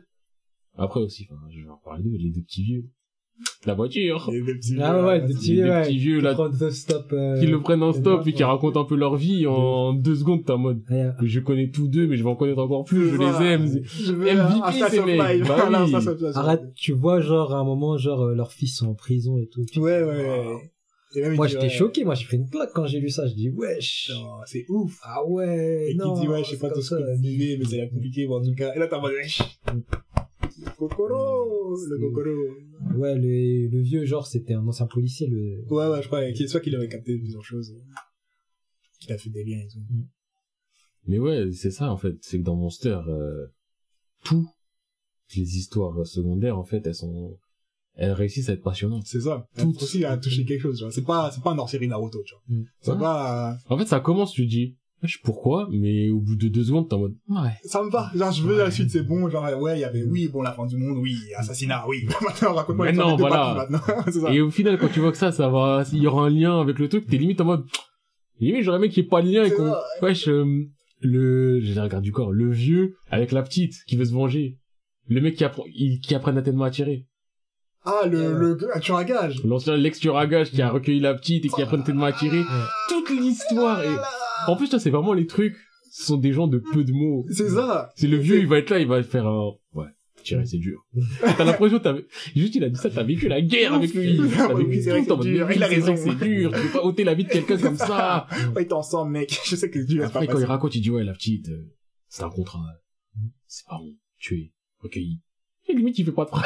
après 0.76 1.00
aussi, 1.00 1.26
enfin, 1.30 1.40
je 1.50 1.60
vais 1.60 1.68
en 1.68 1.80
parler 1.84 2.02
d'eux, 2.02 2.16
les 2.18 2.30
deux 2.30 2.42
petits 2.42 2.64
vieux. 2.64 2.84
La 3.66 3.74
voiture. 3.74 4.30
Et 4.32 4.40
des 4.40 4.54
petits 4.54 4.76
Ah 4.80 4.96
ouais, 4.96 5.04
ouais, 5.04 5.26
vieux, 5.26 5.26
des 5.26 5.34
là, 5.34 5.34
petits 5.34 5.48
Les 5.48 5.54
vieux, 5.54 5.64
deux 5.64 5.70
ouais. 5.70 5.82
petits 5.82 5.98
vieux, 5.98 6.18
Qui 6.18 6.24
là, 6.60 6.70
stop, 6.70 7.12
euh, 7.12 7.40
qui 7.40 7.46
le 7.46 7.60
prennent 7.60 7.82
en 7.82 7.92
stop 7.92 8.24
ouais. 8.24 8.30
et 8.30 8.32
qui 8.32 8.44
racontent 8.44 8.80
un 8.80 8.84
peu 8.84 8.94
leur 8.94 9.16
vie 9.16 9.46
en 9.46 9.92
deux 9.92 10.14
secondes, 10.14 10.44
t'es 10.44 10.52
en 10.52 10.58
mode, 10.58 10.82
Ouais, 10.88 11.10
je 11.22 11.40
connais 11.40 11.70
tous 11.70 11.88
deux, 11.88 12.06
mais 12.06 12.16
je 12.16 12.22
vais 12.22 12.28
en 12.28 12.36
connaître 12.36 12.60
encore 12.60 12.84
plus, 12.84 13.10
je 13.10 13.16
les 13.16 13.46
aime. 13.46 13.66
Je 13.84 14.12
veux 14.12 14.26
MVP, 14.26 14.88
ces 14.88 15.04
mecs. 15.04 15.48
Bah 15.48 15.68
oui. 15.84 16.26
Arrête, 16.34 16.74
tu 16.74 16.92
vois, 16.92 17.20
genre, 17.20 17.52
à 17.54 17.58
un 17.58 17.64
moment, 17.64 17.96
genre, 17.98 18.22
euh, 18.22 18.34
leurs 18.34 18.52
fils 18.52 18.76
sont 18.76 18.88
en 18.88 18.94
prison 18.94 19.36
et 19.38 19.48
tout. 19.48 19.64
Ouais, 19.80 20.02
ouais, 20.02 20.04
ouais. 20.04 20.70
Même, 21.16 21.34
Moi, 21.36 21.46
j'étais 21.46 21.62
ouais, 21.64 21.68
choqué. 21.68 22.04
Moi, 22.04 22.14
j'ai 22.14 22.26
pris 22.26 22.38
une 22.38 22.50
claque 22.50 22.70
quand 22.74 22.86
j'ai 22.86 22.98
lu 22.98 23.08
ça. 23.08 23.26
Je 23.28 23.34
dis, 23.34 23.48
wesh. 23.50 24.10
C'est 24.46 24.64
ouf. 24.68 24.98
Ah 25.04 25.24
ouais. 25.24 25.90
Et 25.90 25.96
qui 25.96 26.20
dit, 26.20 26.28
ouais, 26.28 26.42
je 26.42 26.50
sais 26.50 26.58
pas 26.58 26.70
tout 26.70 26.82
ce 26.82 26.96
que 26.96 27.00
ça. 27.00 27.14
vous 27.14 27.20
vivez, 27.22 27.56
mais 27.56 27.64
ça 27.64 27.74
a 27.74 27.78
l'air 27.78 27.90
compliqué, 27.90 28.26
en 28.26 28.42
tout 28.42 28.54
cas. 28.54 28.74
Et 28.74 28.78
là, 28.78 28.88
t'es 28.88 28.94
en 28.94 29.00
mode, 29.00 29.12
wesh. 29.12 29.40
Kokoro, 30.76 31.76
le 31.88 31.98
Kokoro. 31.98 32.98
Ouais, 32.98 33.14
le, 33.16 33.68
le 33.68 33.80
vieux, 33.82 34.04
genre, 34.04 34.26
c'était 34.26 34.54
un 34.54 34.66
ancien 34.66 34.86
policier, 34.86 35.26
le. 35.28 35.64
Ouais, 35.70 35.88
ouais, 35.88 36.02
je 36.02 36.06
crois, 36.08 36.30
qu'il- 36.32 36.48
soit 36.48 36.60
qu'il 36.60 36.74
avait 36.76 36.88
capté 36.88 37.16
plusieurs 37.18 37.44
choses. 37.44 37.72
euh, 37.72 37.80
Qu'il 39.00 39.12
a 39.12 39.18
fait 39.18 39.30
des 39.30 39.44
liens 39.44 39.58
et 39.60 39.68
tout. 39.68 39.78
Mais 41.06 41.18
ouais, 41.18 41.52
c'est 41.52 41.70
ça, 41.70 41.90
en 41.92 41.96
fait. 41.96 42.16
C'est 42.22 42.38
que 42.38 42.44
dans 42.44 42.56
Monster, 42.56 42.98
euh, 43.08 43.46
tout, 44.24 44.48
les 45.36 45.56
histoires 45.58 46.06
secondaires, 46.06 46.58
en 46.58 46.64
fait, 46.64 46.86
elles 46.86 46.94
sont, 46.94 47.38
elles 47.94 48.12
réussissent 48.12 48.48
à 48.48 48.54
être 48.54 48.62
passionnantes. 48.62 49.06
C'est 49.06 49.20
ça. 49.22 49.46
Tout- 49.56 49.72
Tout 49.72 49.82
aussi 49.82 50.04
à 50.04 50.16
toucher 50.16 50.44
quelque 50.44 50.62
chose, 50.62 50.78
tu 50.78 50.84
vois. 50.84 50.92
C'est 50.92 51.04
pas, 51.04 51.30
c'est 51.32 51.42
pas 51.42 51.50
un 51.52 51.58
hors-série 51.58 51.88
Naruto, 51.88 52.22
tu 52.24 52.34
vois. 52.34 52.56
Mm. 52.58 52.64
C'est 52.80 52.98
pas, 52.98 53.52
euh, 53.52 53.56
En 53.68 53.76
fait, 53.78 53.86
ça 53.86 54.00
commence, 54.00 54.32
tu 54.32 54.46
dis, 54.46 54.76
je 55.02 55.18
pourquoi, 55.22 55.68
mais 55.70 56.08
au 56.08 56.20
bout 56.20 56.34
de 56.36 56.48
deux 56.48 56.64
secondes, 56.64 56.88
t'es 56.88 56.94
en 56.94 57.00
mode, 57.00 57.14
ouais. 57.28 57.50
Ça 57.64 57.82
me 57.82 57.90
va. 57.90 58.10
Genre, 58.14 58.32
je 58.32 58.42
veux 58.42 58.56
la 58.56 58.70
suite, 58.70 58.90
c'est 58.90 59.02
bon. 59.02 59.28
Genre, 59.28 59.44
ouais, 59.60 59.76
il 59.76 59.80
y 59.80 59.84
avait, 59.84 60.02
oui, 60.04 60.28
bon, 60.28 60.40
la 60.40 60.52
fin 60.52 60.64
du 60.64 60.76
monde, 60.78 60.96
oui, 60.98 61.16
assassinat, 61.36 61.84
oui. 61.88 62.06
maintenant, 62.22 62.54
raconte-moi 62.54 62.86
Mais 62.86 62.92
les 62.92 62.98
non, 62.98 63.16
de 63.16 63.20
voilà. 63.20 63.54
papy, 63.68 63.72
maintenant. 63.72 64.28
Et 64.32 64.40
au 64.40 64.50
final, 64.50 64.78
quand 64.78 64.88
tu 64.88 65.00
vois 65.00 65.10
que 65.12 65.18
ça, 65.18 65.30
ça 65.32 65.48
va, 65.48 65.84
il 65.92 65.98
y 66.02 66.06
aura 66.06 66.24
un 66.26 66.30
lien 66.30 66.58
avec 66.60 66.78
le 66.78 66.88
truc, 66.88 67.06
t'es 67.06 67.18
limite 67.18 67.40
en 67.42 67.44
mode, 67.44 67.64
limite, 68.40 68.62
j'aurais 68.62 68.78
aimé 68.78 68.88
qu'il 68.88 69.02
n'y 69.02 69.06
ait 69.08 69.10
pas 69.10 69.20
de 69.22 69.28
lien 69.30 69.44
et 69.44 69.50
qu'on, 69.50 69.74
wesh, 70.00 70.28
euh, 70.28 70.64
le, 71.00 71.60
j'ai 71.60 71.78
regard 71.78 72.00
du 72.00 72.12
corps, 72.12 72.32
le 72.32 72.50
vieux 72.50 72.94
avec 73.10 73.30
la 73.32 73.42
petite 73.42 73.74
qui 73.86 73.96
veut 73.96 74.06
se 74.06 74.12
venger. 74.14 74.58
Le 75.06 75.20
mec 75.20 75.36
qui 75.36 75.44
apprend, 75.44 75.64
il- 75.74 76.00
qui 76.00 76.14
apprend 76.14 76.34
à 76.34 76.40
tellement 76.40 76.64
à 76.64 76.70
tirer. 76.70 77.06
Ah, 77.84 78.06
le, 78.06 78.32
le, 78.32 78.56
un 78.74 78.80
tueur 78.80 78.96
à 78.96 79.04
gage. 79.04 79.44
L'ancien 79.44 79.76
l'ex-tueur 79.76 80.16
à 80.16 80.26
gage 80.26 80.50
qui 80.50 80.62
a 80.62 80.70
recueilli 80.70 81.00
la 81.00 81.12
petite 81.12 81.44
et 81.44 81.48
qui 81.48 81.60
apprend 81.60 81.82
tellement 81.82 82.06
à 82.06 82.12
tirer. 82.12 82.40
Toute 82.88 83.10
l'histoire 83.10 83.82
et, 83.82 83.94
en 84.48 84.56
plus, 84.56 84.66
ça, 84.66 84.78
c'est 84.78 84.90
vraiment 84.90 85.12
les 85.12 85.26
trucs, 85.26 85.56
ce 85.90 86.04
sont 86.04 86.16
des 86.16 86.32
gens 86.32 86.46
de 86.46 86.58
peu 86.58 86.84
de 86.84 86.92
mots. 86.92 87.24
C'est 87.30 87.50
ça. 87.50 87.90
C'est 87.96 88.08
le 88.08 88.16
vieux, 88.16 88.38
il 88.38 88.46
va 88.46 88.58
être 88.58 88.70
là, 88.70 88.78
il 88.78 88.86
va 88.86 89.02
faire 89.02 89.26
un, 89.26 89.52
ouais, 89.74 89.86
tirer, 90.24 90.46
c'est 90.46 90.58
dur. 90.58 90.84
T'as 91.20 91.44
l'impression, 91.44 91.78
t'as, 91.78 91.94
juste, 92.34 92.56
il 92.56 92.64
a 92.64 92.68
dit 92.68 92.78
ça, 92.78 92.90
t'as 92.90 93.04
vécu 93.04 93.28
la 93.28 93.40
guerre 93.40 93.74
avec 93.74 93.94
lui. 93.94 94.18
T'as 94.36 94.52
vécu 94.54 94.82
c'est 94.82 95.06
tout, 95.06 95.22
c'est 95.22 95.28
dur, 95.28 95.50
il 95.52 95.62
a 95.62 95.68
c'est 95.68 95.74
raison. 95.74 95.96
c'est 95.96 96.14
dur, 96.16 96.52
tu 96.52 96.60
peux 96.62 96.72
pas 96.72 96.84
ôter 96.84 97.04
la 97.04 97.14
vie 97.14 97.24
de 97.24 97.28
quelqu'un 97.28 97.58
comme 97.58 97.76
ça. 97.76 98.26
Ouais, 98.56 98.64
t'es 98.64 98.72
ensemble, 98.72 99.12
mec. 99.12 99.38
Je 99.46 99.54
sais 99.54 99.70
que 99.70 99.78
tu 99.78 99.98
vas 99.98 100.06
Après, 100.06 100.26
quand 100.26 100.38
il 100.38 100.44
raconte, 100.44 100.74
il 100.74 100.80
dit, 100.80 100.90
ouais, 100.90 101.04
la 101.04 101.12
petite, 101.12 101.48
euh, 101.48 101.72
c'est 102.08 102.24
un 102.24 102.30
contrat. 102.30 102.64
C'est 103.46 103.66
pas 103.66 103.78
bon. 103.78 103.94
Tué. 104.18 104.52
Recueilli. 104.80 105.20
Et 105.66 105.74
limite, 105.74 105.98
il 105.98 106.04
fait 106.04 106.12
pas 106.12 106.24
de 106.24 106.30
phrase. 106.30 106.44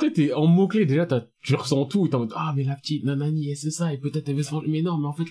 Tu 0.00 0.12
t'es 0.12 0.32
en 0.32 0.46
mots-clés, 0.46 0.86
déjà, 0.86 1.06
tu 1.42 1.54
ressens 1.56 1.86
tout, 1.86 2.08
t'es 2.08 2.14
en 2.14 2.20
mode, 2.20 2.32
ah, 2.34 2.54
mais 2.56 2.64
la 2.64 2.76
petite, 2.76 3.04
nanani, 3.04 3.54
c'est 3.56 3.70
ça, 3.70 3.92
et 3.92 3.98
peut-être 3.98 4.28
elle 4.28 4.36
veut 4.36 4.42
se 4.42 4.50
venger. 4.50 4.68
Mais 4.68 4.82
non, 4.82 4.96
mais 4.98 5.06
en 5.06 5.12
fait, 5.12 5.24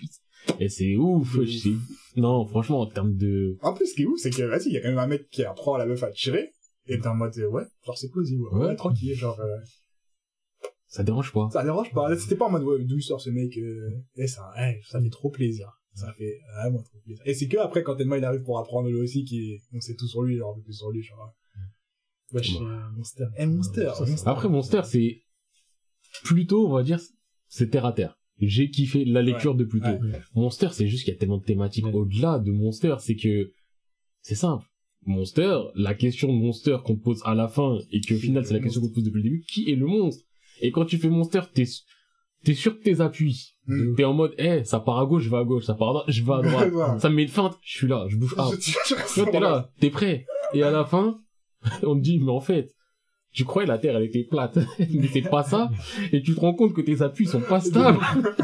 et 0.60 0.70
c'est 0.70 0.96
ouf, 0.96 1.40
je 1.42 1.58
sais. 1.58 1.74
Non, 2.16 2.46
franchement, 2.46 2.82
en 2.82 2.88
termes 2.88 3.16
de, 3.16 3.58
En 3.62 3.74
plus, 3.74 3.88
ce 3.88 3.96
qui 3.96 4.04
est 4.04 4.06
ouf, 4.06 4.20
c'est 4.20 4.30
que, 4.30 4.44
vas-y, 4.44 4.68
il 4.68 4.74
y 4.74 4.78
a 4.78 4.82
quand 4.82 4.90
même 4.90 5.00
un 5.00 5.08
mec 5.08 5.30
qui 5.30 5.44
apprend 5.44 5.74
à 5.76 5.78
la 5.80 5.86
meuf 5.86 6.04
à 6.04 6.12
tirer. 6.12 6.52
Et 6.88 7.00
t'es 7.00 7.08
en 7.08 7.16
mode, 7.16 7.38
euh, 7.38 7.48
ouais, 7.50 7.64
genre, 7.86 7.98
c'est 7.98 8.10
plausible. 8.10 8.44
Ouais, 8.52 8.60
Ouais. 8.60 8.66
ouais, 8.68 8.76
tranquille, 8.76 9.16
genre, 9.16 9.40
euh, 9.40 9.58
ça 10.88 11.04
dérange 11.04 11.32
pas. 11.34 11.50
ça 11.52 11.64
dérange 11.64 11.92
pas. 11.92 12.16
C'était 12.18 12.36
pas 12.36 12.46
en 12.46 12.52
mode, 12.52 12.64
ouais, 12.64 12.84
d'où 12.84 12.98
il 12.98 13.02
sort 13.02 13.22
ce 13.22 13.30
mec, 13.30 13.58
euh, 13.58 13.90
et 14.16 14.28
ça, 14.28 14.52
ouais, 14.58 14.80
ça 14.88 15.02
fait 15.02 15.10
trop 15.10 15.30
plaisir. 15.32 15.72
Ça 15.96 16.12
fait 16.14 16.40
vraiment 16.56 16.82
trop 16.82 16.98
plaisir. 17.06 17.22
Et 17.26 17.34
c'est 17.36 17.48
que 17.48 17.58
après, 17.58 17.84
quand 17.84 17.96
Tellement 17.96 18.16
il 18.16 18.26
arrive 18.26 18.42
pour 18.42 18.58
apprendre 18.60 18.90
lui 18.90 19.00
aussi, 19.00 19.24
qui 19.26 19.60
on 19.74 19.80
sait 19.80 19.96
tout 19.96 20.08
sur 20.08 20.24
lui, 20.24 20.38
genre, 20.38 20.52
un 20.52 20.56
peu 20.56 20.64
plus 20.64 20.74
sur 20.74 20.92
lui, 20.92 21.02
genre, 21.04 21.34
wesh, 22.34 22.56
Ouais. 22.60 22.66
euh, 22.66 22.90
Monster. 22.96 23.26
Eh, 23.38 23.46
Monster, 23.46 23.92
Monster. 24.00 24.24
Après, 24.30 24.50
Monster, 24.50 24.82
c'est 24.86 25.22
plutôt, 26.24 26.68
on 26.68 26.74
va 26.74 26.84
dire, 26.84 27.00
c'est 27.48 27.70
terre 27.70 27.86
à 27.86 27.94
terre. 27.94 28.20
J'ai 28.48 28.70
kiffé 28.70 29.06
la 29.06 29.22
lecture 29.22 29.56
de 29.56 29.64
Pluto. 29.64 29.88
Ouais. 29.88 30.22
Monster, 30.36 30.70
c'est 30.72 30.88
juste 30.88 31.04
qu'il 31.06 31.14
y 31.14 31.18
a 31.18 31.20
tellement 31.20 31.38
de 31.38 31.44
thématiques 31.44 31.86
Ouais. 31.86 31.94
au-delà 31.94 32.40
de 32.40 32.52
Monster, 32.52 32.96
c'est 33.00 33.16
que 33.16 33.52
c'est 34.22 34.36
simple. 34.36 34.66
Monster, 35.06 35.60
la 35.76 35.94
question 35.94 36.30
de 36.34 36.38
Monster 36.40 36.78
qu'on 36.84 36.96
te 36.96 37.04
pose 37.04 37.22
à 37.26 37.36
la 37.36 37.48
fin, 37.48 37.78
et 37.92 38.00
qu'au 38.00 38.16
Qui 38.16 38.20
final 38.22 38.44
est 38.44 38.46
c'est 38.48 38.54
la 38.54 38.60
question 38.62 38.82
qu'on 38.82 38.88
te 38.90 38.94
pose 38.94 39.04
depuis 39.04 39.18
le 39.18 39.24
début, 39.24 39.44
qui 39.48 39.70
est 39.70 39.76
le 39.76 39.86
monstre? 39.86 40.24
Et 40.62 40.72
quand 40.72 40.86
tu 40.86 40.98
fais 40.98 41.10
Monster, 41.10 41.42
t'es 41.54 41.66
t'es 42.46 42.54
sûr 42.54 42.74
de 42.74 42.80
tes 42.80 43.00
appuis. 43.02 43.54
Mm. 43.68 43.96
T'es 43.96 44.04
en 44.04 44.14
mode, 44.14 44.34
eh, 44.38 44.64
ça 44.66 44.80
part 44.82 45.00
à 45.00 45.06
gauche, 45.06 45.24
je 45.24 45.30
vais 45.30 45.38
à 45.38 45.44
gauche, 45.44 45.64
ça 45.66 45.74
part 45.76 45.90
à 45.90 45.94
droite, 45.94 46.06
je 46.10 46.24
vais 46.24 46.34
à 46.34 46.42
droite. 46.70 47.00
Ça. 47.00 47.10
me 47.10 47.16
met 47.16 47.24
une 47.24 47.30
feinte, 47.30 47.58
je 47.64 47.78
suis 47.78 47.88
là, 47.88 48.06
je 48.10 48.18
bouge 48.18 48.36
Toi, 48.36 49.26
t'es 49.32 49.40
là, 49.40 49.72
t'es 49.80 49.90
prêt. 49.90 50.26
Et 50.54 50.64
à 50.64 50.72
la 50.72 50.84
fin, 50.86 51.20
on 51.84 51.96
te 51.96 52.02
dit, 52.02 52.20
mais 52.20 52.32
en 52.32 52.40
fait, 52.42 52.74
tu 53.34 53.44
croyais 53.46 53.68
la 53.68 53.78
Terre, 53.78 53.98
elle 53.98 54.04
était 54.04 54.24
plate. 54.24 54.58
mais 54.80 55.08
c'est 55.12 55.22
pas 55.30 55.44
ça. 55.44 55.70
Et 56.12 56.22
tu 56.22 56.34
te 56.36 56.40
rends 56.40 56.54
compte 56.54 56.74
que 56.74 56.82
tes 56.82 57.02
appuis 57.02 57.26
sont 57.26 57.42
pas 57.42 57.60
stables. 57.60 58.00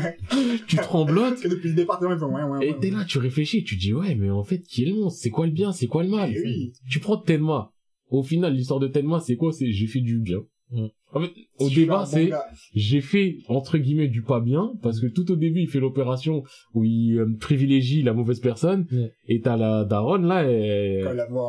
tu 0.68 0.76
tremblotes. 0.78 1.42
Que 1.42 1.48
depuis 1.48 1.70
le 1.70 1.76
départ, 1.76 2.02
mode, 2.02 2.22
ouais, 2.22 2.44
ouais, 2.44 2.66
Et 2.68 2.72
ouais. 2.72 2.78
t'es 2.80 2.90
là, 2.92 3.06
tu 3.08 3.18
réfléchis, 3.20 3.64
tu 3.64 3.76
dis, 3.76 3.94
ouais, 3.94 4.16
mais 4.16 4.30
en 4.30 4.44
fait, 4.44 4.60
qui 4.60 4.84
est 4.84 4.88
le 4.88 4.96
monstre? 4.96 5.20
C'est 5.22 5.30
quoi 5.30 5.46
le 5.46 5.52
bien? 5.52 5.72
C'est 5.72 5.88
quoi 5.88 6.04
le 6.04 6.10
mal? 6.10 6.32
Eh 6.36 6.42
oui. 6.42 6.74
Tu 6.90 7.00
prends 7.00 7.18
Tenma. 7.18 7.72
Au 8.10 8.24
final, 8.24 8.54
l'histoire 8.56 8.80
de 8.80 8.88
Tenma, 8.88 9.20
c'est 9.20 9.36
quoi? 9.36 9.52
C'est, 9.52 9.72
j'ai 9.72 9.88
fait 9.88 10.02
du 10.02 10.20
bien. 10.20 10.40
Mm. 10.72 10.88
En 11.12 11.22
fait, 11.22 11.32
au 11.60 11.70
débat, 11.70 12.00
bon 12.00 12.06
c'est, 12.06 12.32
j'ai 12.76 13.02
fait 13.02 13.38
entre 13.48 13.80
guillemets 13.80 14.08
du 14.08 14.22
pas 14.22 14.40
bien 14.40 14.74
parce 14.84 15.00
que 15.00 15.08
tout 15.08 15.32
au 15.32 15.36
début 15.36 15.62
il 15.62 15.68
fait 15.68 15.80
l'opération 15.80 16.44
où 16.76 16.84
il 16.84 17.18
euh, 17.18 17.26
privilégie 17.40 18.04
la 18.04 18.14
mauvaise 18.14 18.40
personne 18.40 18.86
Ouais. 18.92 19.12
et 19.28 19.42
t'as 19.42 19.58
la 19.58 19.86
daronne 19.86 20.28
là 20.28 20.48
et- 20.48 21.02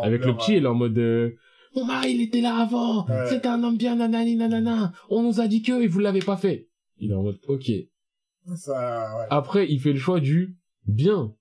avec 0.02 0.24
le 0.24 0.34
petit 0.34 0.54
elle 0.54 0.64
est 0.64 0.66
en 0.66 0.74
mode 0.74 0.96
euh, 0.96 1.32
mon 1.76 1.84
mari 1.84 2.12
il 2.12 2.20
était 2.22 2.40
là 2.40 2.56
avant 2.56 3.06
Ouais. 3.06 3.26
c'était 3.28 3.48
un 3.48 3.62
homme 3.62 3.76
bien 3.76 3.96
nanani 3.96 4.36
nanana 4.36 4.92
on 5.08 5.22
nous 5.22 5.40
a 5.40 5.46
dit 5.48 5.62
que 5.62 5.82
et 5.82 5.86
vous 5.86 6.00
l'avez 6.00 6.20
pas 6.20 6.36
fait 6.36 6.68
il 6.98 7.10
est 7.10 7.14
en 7.14 7.22
mode 7.22 7.38
ok 7.48 7.70
Ça, 8.56 9.16
ouais. 9.18 9.26
après 9.30 9.70
il 9.70 9.80
fait 9.80 9.92
le 9.92 9.98
choix 9.98 10.20
du 10.20 10.56
bien 10.86 11.34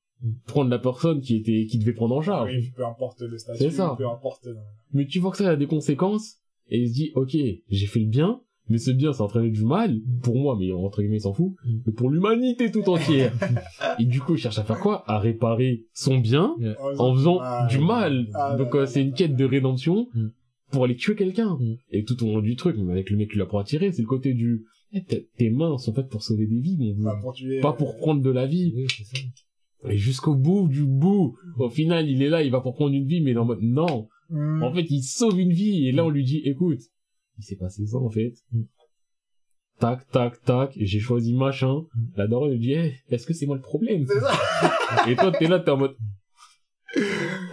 prendre 0.46 0.70
la 0.70 0.80
personne 0.80 1.22
qui 1.22 1.36
était 1.38 1.66
qui 1.66 1.80
devait 1.80 1.94
prendre 1.94 2.16
en 2.16 2.22
charge 2.22 2.52
Oui, 2.54 2.72
peu 2.76 2.86
importe 2.86 3.22
le 3.22 3.38
statut, 3.38 3.60
C'est 3.60 3.72
ça. 3.72 3.96
peu 3.98 4.08
importe. 4.08 4.48
euh, 4.48 4.56
mais 4.92 5.06
tu 5.08 5.20
vois 5.20 5.32
que 5.32 5.38
ça 5.38 5.50
a 5.50 5.56
des 5.56 5.68
conséquences 5.68 6.36
et 6.68 6.80
il 6.82 6.90
se 6.90 6.94
dit 6.94 7.12
ok 7.16 7.32
j'ai 7.70 7.86
fait 7.88 8.00
le 8.00 8.08
bien 8.10 8.42
mais 8.70 8.78
ce 8.78 8.92
bien 8.92 9.12
ça 9.14 9.24
entraîné 9.24 9.50
du 9.50 9.64
mal 9.66 10.00
pour 10.24 10.36
moi 10.38 10.56
mais 10.60 10.72
entre 10.72 11.02
guillemets 11.02 11.18
il 11.18 11.22
s'en 11.22 11.34
fout 11.34 11.54
Mm. 11.66 11.78
mais 11.86 11.94
pour 11.94 12.10
l'humanité 12.10 12.72
tout 12.72 12.88
entière. 12.90 13.34
Et 14.00 14.06
du 14.06 14.20
coup 14.22 14.36
il 14.36 14.38
cherche 14.40 14.60
à 14.60 14.64
faire 14.64 14.80
quoi? 14.80 15.04
À 15.08 15.20
réparer 15.20 15.86
son 15.94 16.18
bien 16.20 16.56
en 16.98 17.14
faisant 17.14 17.40
Ah, 17.42 17.68
du 17.70 17.80
mal. 17.80 18.28
Ah, 18.34 18.56
donc 18.58 18.76
euh, 18.76 18.86
c'est 18.86 19.02
une 19.02 19.14
quête 19.14 19.36
de 19.36 19.46
rédemption 19.46 20.08
Mm. 20.14 20.28
pour 20.72 20.84
aller 20.86 20.96
tuer 20.96 21.16
quelqu'un. 21.16 21.58
Mm. 21.60 21.76
et 21.92 22.04
tout 22.04 22.24
au 22.24 22.28
long 22.28 22.42
du 22.42 22.56
truc 22.56 22.78
même 22.78 22.90
avec 22.92 23.10
le 23.10 23.18
mec 23.18 23.32
qui 23.32 23.38
l'apprend 23.38 23.60
à 23.60 23.64
tirer 23.64 23.92
c'est 23.92 24.02
le 24.02 24.08
côté 24.08 24.34
du 24.34 24.64
eh, 24.94 25.04
tes- 25.04 25.50
mains 25.52 25.78
sont 25.78 25.94
faites 25.94 26.10
pour 26.10 26.24
sauver 26.24 26.48
des 26.48 26.60
vies 26.60 26.96
mon 26.98 27.04
Pas 27.04 27.16
pour 27.22 27.34
tuer. 27.34 27.60
pas 27.60 27.74
pour 27.74 27.96
prendre 27.98 28.22
de 28.22 28.30
la 28.32 28.46
vie. 28.48 28.74
Oui, 28.76 28.88
c'est 28.90 29.04
ça. 29.04 29.18
et 29.90 29.98
jusqu'au 29.98 30.36
bout 30.36 30.68
du 30.68 30.84
bout. 30.84 31.36
Au 31.58 31.70
final 31.70 32.10
il 32.10 32.22
est 32.24 32.30
là 32.30 32.42
il 32.44 32.52
va 32.52 32.60
pour 32.60 32.74
prendre 32.74 32.94
une 32.94 33.06
vie 33.06 33.22
mais 33.22 33.32
il 33.32 33.36
est 33.36 33.40
en 33.40 33.46
mode 33.46 33.62
non. 33.62 34.08
En 34.32 34.72
fait, 34.72 34.86
il 34.92 35.02
sauve 35.02 35.40
une 35.40 35.52
vie 35.54 35.88
et 35.88 35.92
là 35.92 36.06
on 36.06 36.10
lui 36.12 36.24
dit 36.24 36.42
écoute, 36.46 36.82
il 37.40 37.44
s'est 37.44 37.56
passé 37.56 37.86
ça 37.88 37.98
en 37.98 38.10
fait. 38.10 38.34
Mm. 38.52 38.64
Tac, 39.80 40.10
tac, 40.10 40.42
tac, 40.42 40.74
j'ai 40.76 41.00
choisi 41.00 41.34
machin. 41.34 41.86
Mm. 41.96 42.06
La 42.18 42.28
daronne 42.28 42.52
lui 42.52 42.60
dit 42.60 42.74
Eh, 42.74 42.96
est-ce 43.10 43.26
que 43.26 43.34
c'est 43.34 43.46
moi 43.46 43.56
le 43.56 43.62
problème 43.62 44.06
C'est 44.08 44.20
ça. 44.20 45.10
Et 45.10 45.16
toi 45.16 45.32
t'es 45.32 45.48
là, 45.48 45.60
t'es 45.60 45.72
en 45.72 45.78
mode 45.78 45.96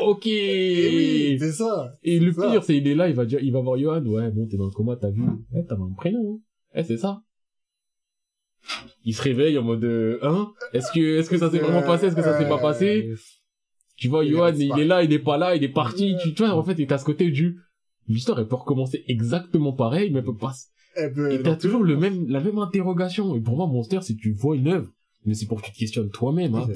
ok. 0.00 0.26
Eh 0.26 0.88
oui, 0.88 1.32
Et, 1.32 1.38
c'est 1.38 1.52
ça. 1.52 1.92
le 2.02 2.32
c'est 2.32 2.40
ça. 2.40 2.50
pire, 2.50 2.64
c'est 2.64 2.76
il 2.76 2.88
est 2.88 2.94
là, 2.94 3.08
il 3.08 3.14
va 3.14 3.24
dire, 3.24 3.40
il 3.40 3.52
va 3.52 3.60
voir 3.60 3.78
Johan. 3.78 4.04
Ouais, 4.04 4.30
bon, 4.30 4.46
t'es 4.46 4.56
dans 4.56 4.66
le 4.66 4.70
coma, 4.70 4.96
t'as 4.96 5.10
vu 5.10 5.22
Eh, 5.54 5.64
t'avais 5.64 5.82
un 5.82 5.94
prénom. 5.96 6.34
Hein. 6.34 6.40
Eh, 6.74 6.84
c'est 6.84 6.98
ça. 6.98 7.22
Il 9.04 9.14
se 9.14 9.22
réveille 9.22 9.56
en 9.58 9.62
mode 9.62 9.84
euh, 9.84 10.18
hein 10.22 10.52
Est-ce 10.72 10.90
que 10.90 11.18
est-ce 11.18 11.30
que 11.30 11.38
ça 11.38 11.50
s'est 11.50 11.60
vraiment 11.60 11.82
passé 11.82 12.06
Est-ce 12.06 12.16
que 12.16 12.22
ça 12.22 12.36
s'est 12.36 12.48
pas 12.48 12.58
passé 12.58 13.14
tu 13.96 14.08
vois, 14.08 14.24
est 14.24 14.28
Johan, 14.28 14.52
il 14.52 14.78
est 14.78 14.84
là, 14.84 15.02
il 15.02 15.12
est 15.12 15.18
pas 15.18 15.38
là, 15.38 15.56
il 15.56 15.64
est 15.64 15.70
parti. 15.70 16.16
Tu, 16.22 16.34
tu 16.34 16.44
vois, 16.44 16.54
en 16.54 16.62
fait, 16.62 16.74
il 16.78 16.92
à 16.92 16.98
ce 16.98 17.04
côté 17.04 17.30
du, 17.30 17.58
l'histoire, 18.08 18.38
elle 18.38 18.48
peut 18.48 18.56
recommencer 18.56 19.04
exactement 19.08 19.72
pareil, 19.72 20.10
mais 20.10 20.18
elle 20.20 20.24
peut 20.24 20.36
pas, 20.36 20.54
Eh 20.96 21.08
ben, 21.08 21.30
et 21.30 21.42
t'as 21.42 21.56
toujours 21.56 21.82
le 21.84 21.96
même, 21.96 22.26
la 22.28 22.40
même 22.40 22.58
interrogation. 22.58 23.34
Et 23.36 23.40
pour 23.40 23.56
moi, 23.56 23.66
Monster, 23.66 23.98
c'est 24.02 24.14
que 24.14 24.20
tu 24.20 24.32
vois 24.32 24.56
une 24.56 24.68
œuvre, 24.68 24.88
mais 25.24 25.34
c'est 25.34 25.46
pour 25.46 25.60
que 25.60 25.66
tu 25.66 25.72
te 25.72 25.78
questionnes 25.78 26.10
toi-même, 26.10 26.54
hein. 26.54 26.68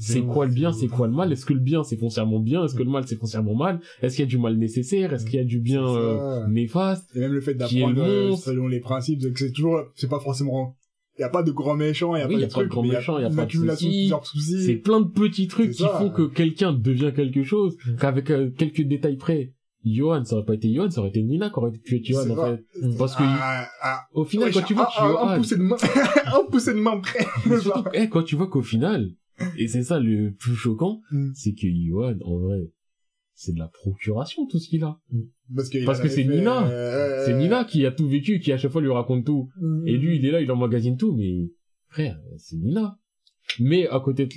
C'est 0.00 0.22
quoi 0.22 0.46
le 0.46 0.52
bien, 0.52 0.72
c'est 0.72 0.88
quoi 0.88 1.06
le 1.06 1.14
mal? 1.14 1.32
Est-ce 1.32 1.46
que 1.46 1.54
le 1.54 1.60
bien, 1.60 1.82
c'est 1.82 1.96
foncièrement 1.96 2.38
bien? 2.40 2.64
Est-ce 2.64 2.74
que 2.74 2.82
le 2.82 2.90
mal, 2.90 3.04
c'est 3.06 3.16
foncièrement 3.16 3.54
mal? 3.54 3.80
Est-ce 4.02 4.16
qu'il 4.16 4.24
y 4.24 4.28
a 4.28 4.30
du 4.30 4.38
mal 4.38 4.56
nécessaire? 4.56 5.12
Est-ce 5.14 5.24
qu'il 5.24 5.36
y 5.36 5.42
a 5.42 5.44
du 5.44 5.60
bien, 5.60 5.86
C'est 5.86 5.92
ça. 5.94 5.98
euh, 5.98 6.46
néfaste? 6.48 7.10
Et 7.16 7.20
même 7.20 7.32
le 7.32 7.40
fait 7.40 7.52
est 7.52 7.54
le 7.54 7.58
d'apprendre 7.60 8.02
euh, 8.02 8.36
selon 8.36 8.66
les 8.68 8.80
principes, 8.80 9.20
donc 9.20 9.38
c'est 9.38 9.52
toujours, 9.52 9.80
c'est 9.94 10.08
pas 10.10 10.20
forcément, 10.20 10.76
il 11.18 11.22
y 11.22 11.24
a 11.24 11.28
pas 11.30 11.42
de 11.42 11.50
grand 11.52 11.74
méchant, 11.76 12.14
il 12.16 12.20
y 12.20 12.22
a 12.22 12.28
Oui, 12.28 12.34
pas 12.34 12.40
y 12.40 12.44
a 12.44 12.46
de 12.46 12.50
truc, 12.52 12.68
grand 12.68 12.82
méchant, 12.82 13.18
y 13.18 13.24
a 13.24 13.28
une 13.28 13.36
pas 13.36 13.46
de 13.46 13.50
soucis. 13.50 14.12
C'est 14.64 14.76
plein 14.76 15.00
de 15.00 15.08
petits 15.08 15.48
trucs 15.48 15.72
C'est 15.74 15.84
qui 15.84 15.88
font 15.88 16.10
que 16.10 16.22
quelqu'un 16.28 16.72
devient 16.72 17.12
quelque 17.14 17.42
chose, 17.42 17.76
Mm. 17.86 17.96
qu'avec 17.96 18.30
euh, 18.30 18.50
quelques 18.50 18.82
détails 18.82 19.16
près. 19.16 19.52
Johan, 19.84 20.24
ça 20.24 20.36
aurait 20.36 20.44
pas 20.44 20.54
été 20.54 20.72
Johan, 20.72 20.90
ça 20.90 21.00
aurait 21.00 21.08
été 21.10 21.22
Nina 21.22 21.48
qui 21.50 21.56
aurait 21.58 21.72
tué 21.78 22.02
Johan, 22.04 22.28
en 22.30 22.36
fait. 22.56 22.64
Parce 22.98 23.14
que, 23.16 23.22
Ah, 23.24 23.66
ah, 23.82 24.00
au 24.12 24.24
final, 24.24 24.52
quand 24.52 24.62
tu 24.62 24.74
vois 24.74 24.86
que 24.86 25.00
un, 25.00 25.04
un, 25.04 25.10
Johan, 25.12 25.36
poussé 25.36 25.56
de 25.56 25.62
main, 25.62 25.76
un 26.26 26.50
poussé 26.50 26.74
de 26.74 26.78
main 26.80 27.00
près. 27.00 27.26
Surtout, 27.60 27.88
eh, 27.94 28.08
quand 28.08 28.22
tu 28.22 28.36
vois 28.36 28.48
qu'au 28.48 28.62
final, 28.62 29.10
et 29.56 29.68
c'est 29.68 29.82
ça 29.82 29.98
le 29.98 30.32
plus 30.38 30.54
choquant, 30.54 31.00
Mm. 31.10 31.30
c'est 31.34 31.54
que 31.54 31.66
Johan, 31.68 32.16
en 32.24 32.38
vrai, 32.38 32.70
c'est 33.34 33.52
de 33.54 33.58
la 33.58 33.68
procuration 33.68 34.46
tout 34.46 34.58
ce 34.58 34.68
qu'il 34.68 34.84
a. 34.84 34.98
Parce 35.56 35.70
que, 35.70 35.84
Parce 35.86 36.00
que 36.00 36.08
c'est 36.08 36.24
Nina. 36.24 36.68
Euh, 36.68 37.24
C'est 37.24 37.32
Nina 37.34 37.64
qui 37.64 37.86
a 37.86 37.90
tout 37.90 38.06
vécu, 38.06 38.38
qui 38.38 38.52
à 38.52 38.58
chaque 38.58 38.70
fois 38.70 38.82
lui 38.82 38.90
raconte 38.92 39.24
tout. 39.24 39.48
Mm. 39.60 39.88
Et 39.88 39.96
lui, 39.96 40.16
il 40.16 40.26
est 40.26 40.30
là, 40.30 40.40
il 40.42 40.52
emmagasine 40.52 40.96
tout, 40.98 41.14
mais 41.16 41.48
frère, 41.88 42.20
c'est 42.36 42.56
Nina. 42.56 42.98
Mais 43.58 43.88
à 43.88 43.98
côté 44.00 44.26
de, 44.26 44.34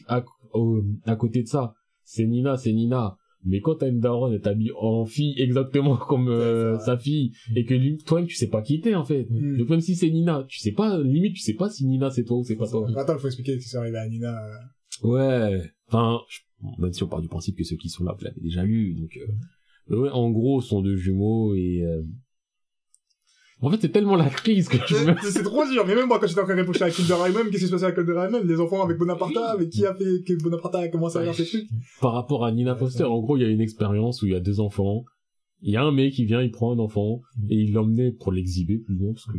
à 1.05 1.15
côté 1.17 1.43
de 1.43 1.47
ça, 1.47 1.73
c'est 2.03 2.25
Nina, 2.25 2.55
c'est 2.57 2.71
Nina. 2.73 3.17
Mais 3.45 3.59
quand 3.59 3.75
t'as 3.75 3.89
une 3.89 3.99
daronne, 3.99 4.33
elle 4.33 4.41
t'habille 4.41 4.71
en 4.79 5.05
fille 5.05 5.33
exactement 5.37 5.97
comme 6.09 6.27
euh, 6.29 6.77
sa 6.79 6.97
fille, 6.97 7.33
et 7.55 7.65
que 7.65 7.73
lui, 7.73 7.97
toi, 7.97 8.23
tu 8.23 8.35
sais 8.35 8.47
pas 8.49 8.61
qui 8.61 8.79
t'es 8.81 8.95
en 8.95 9.03
fait. 9.03 9.27
Mm. 9.29 9.57
Donc 9.57 9.69
même 9.69 9.81
si 9.81 9.95
c'est 9.95 10.09
Nina, 10.09 10.45
tu 10.47 10.59
sais 10.59 10.71
pas, 10.71 11.01
limite, 11.01 11.33
tu 11.35 11.41
sais 11.41 11.53
pas 11.55 11.69
si 11.69 11.85
Nina 11.85 12.09
c'est 12.09 12.23
toi 12.23 12.37
ou 12.37 12.43
c'est 12.43 12.55
pas 12.55 12.67
toi. 12.67 12.87
Attends, 12.95 13.13
il 13.15 13.19
faut 13.19 13.27
expliquer 13.27 13.53
ce 13.53 13.57
qui 13.63 13.69
s'est 13.69 13.77
arrivé 13.77 13.97
à 13.97 14.07
Nina. 14.07 14.37
euh. 14.45 15.07
Ouais. 15.07 15.61
Enfin, 15.87 16.19
je- 16.29 16.39
même 16.81 16.93
si 16.93 17.03
on 17.03 17.07
part 17.07 17.21
du 17.21 17.27
principe 17.27 17.57
que 17.57 17.63
ceux 17.63 17.75
qui 17.75 17.89
sont 17.89 18.03
là, 18.05 18.15
vous 18.17 18.23
l'avez 18.23 18.39
déjà 18.41 18.63
lu, 18.63 18.93
donc. 18.95 19.09
euh, 19.17 19.27
mais 19.89 19.97
ouais, 19.97 20.09
en 20.09 20.31
gros, 20.31 20.61
sont 20.61 20.81
deux 20.81 20.95
jumeaux 20.95 21.53
et. 21.55 21.83
En 23.63 23.71
fait, 23.71 23.77
c'est 23.79 23.93
tellement 23.93 24.17
la 24.17 24.29
crise 24.29 24.67
que 24.67 24.75
tu 24.85 24.93
veux 24.93 25.15
C'est 25.21 25.41
trop 25.41 25.65
dur. 25.65 25.85
Mais 25.87 25.95
même 25.95 26.07
moi, 26.07 26.19
quand 26.19 26.27
j'étais 26.27 26.41
en 26.41 26.43
train 26.43 26.55
de 26.55 26.59
réfléchir 26.59 26.85
à 26.85 26.91
Kinder 26.91 27.49
qu'est-ce 27.49 27.63
qui 27.63 27.67
se 27.67 27.71
passait 27.71 27.85
avec 27.85 27.95
Kinder 27.95 28.43
Les 28.43 28.59
enfants 28.59 28.83
avec 28.83 28.97
Bonaparte, 28.97 29.37
avec 29.37 29.69
qui 29.69 29.85
a 29.85 29.93
fait 29.93 30.21
que 30.27 30.43
Bonaparte 30.43 30.75
a 30.75 30.89
commencé 30.89 31.17
à 31.17 31.23
faire 31.23 31.33
ces 31.33 31.45
trucs? 31.45 31.69
Par 32.01 32.11
rapport 32.11 32.43
à 32.43 32.51
Nina 32.51 32.75
Foster. 32.75 33.05
En 33.05 33.21
gros, 33.21 33.37
il 33.37 33.43
y 33.43 33.45
a 33.45 33.49
une 33.49 33.61
expérience 33.61 34.21
où 34.21 34.25
il 34.25 34.33
y 34.33 34.35
a 34.35 34.41
deux 34.41 34.59
enfants. 34.59 35.05
Il 35.61 35.71
y 35.71 35.77
a 35.77 35.83
un 35.83 35.93
mec 35.93 36.13
qui 36.13 36.25
vient, 36.25 36.41
il 36.41 36.51
prend 36.51 36.73
un 36.73 36.79
enfant 36.79 37.21
et 37.49 37.55
il 37.55 37.71
l'emmenait 37.71 38.11
pour 38.11 38.33
l'exhiber 38.33 38.79
plus 38.79 38.95
loin 38.95 39.13
parce 39.13 39.27
que 39.27 39.37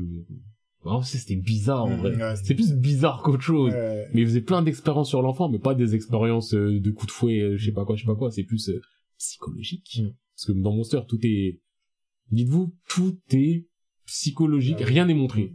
oh, 0.84 1.02
c'était 1.04 1.36
bizarre 1.36 1.84
en 1.84 1.98
vrai. 1.98 2.16
Ouais, 2.16 2.34
C'est 2.42 2.54
plus 2.54 2.72
bizarre 2.72 3.22
qu'autre 3.22 3.42
chose. 3.42 3.74
Ouais. 3.74 4.06
Mais 4.14 4.22
il 4.22 4.26
faisait 4.26 4.40
plein 4.40 4.62
d'expériences 4.62 5.10
sur 5.10 5.20
l'enfant, 5.20 5.50
mais 5.50 5.58
pas 5.58 5.74
des 5.74 5.94
expériences 5.94 6.54
euh, 6.54 6.80
de 6.80 6.90
coups 6.92 7.08
de 7.08 7.12
fouet, 7.12 7.40
euh, 7.40 7.56
je 7.58 7.66
sais 7.66 7.72
pas 7.72 7.84
quoi, 7.84 7.94
je 7.94 8.04
sais 8.04 8.06
pas 8.06 8.16
quoi. 8.16 8.30
C'est 8.30 8.44
plus 8.44 8.70
euh, 8.70 8.80
psychologique. 9.18 10.00
Mm. 10.00 10.08
Parce 10.34 10.46
que 10.46 10.52
dans 10.52 10.72
Monster, 10.72 11.00
tout 11.06 11.18
est, 11.22 11.60
dites-vous, 12.30 12.74
tout 12.88 13.18
est 13.30 13.66
psychologique. 14.07 14.78
Ouais. 14.78 14.84
Rien 14.84 15.07
n'est 15.07 15.14
montré. 15.14 15.52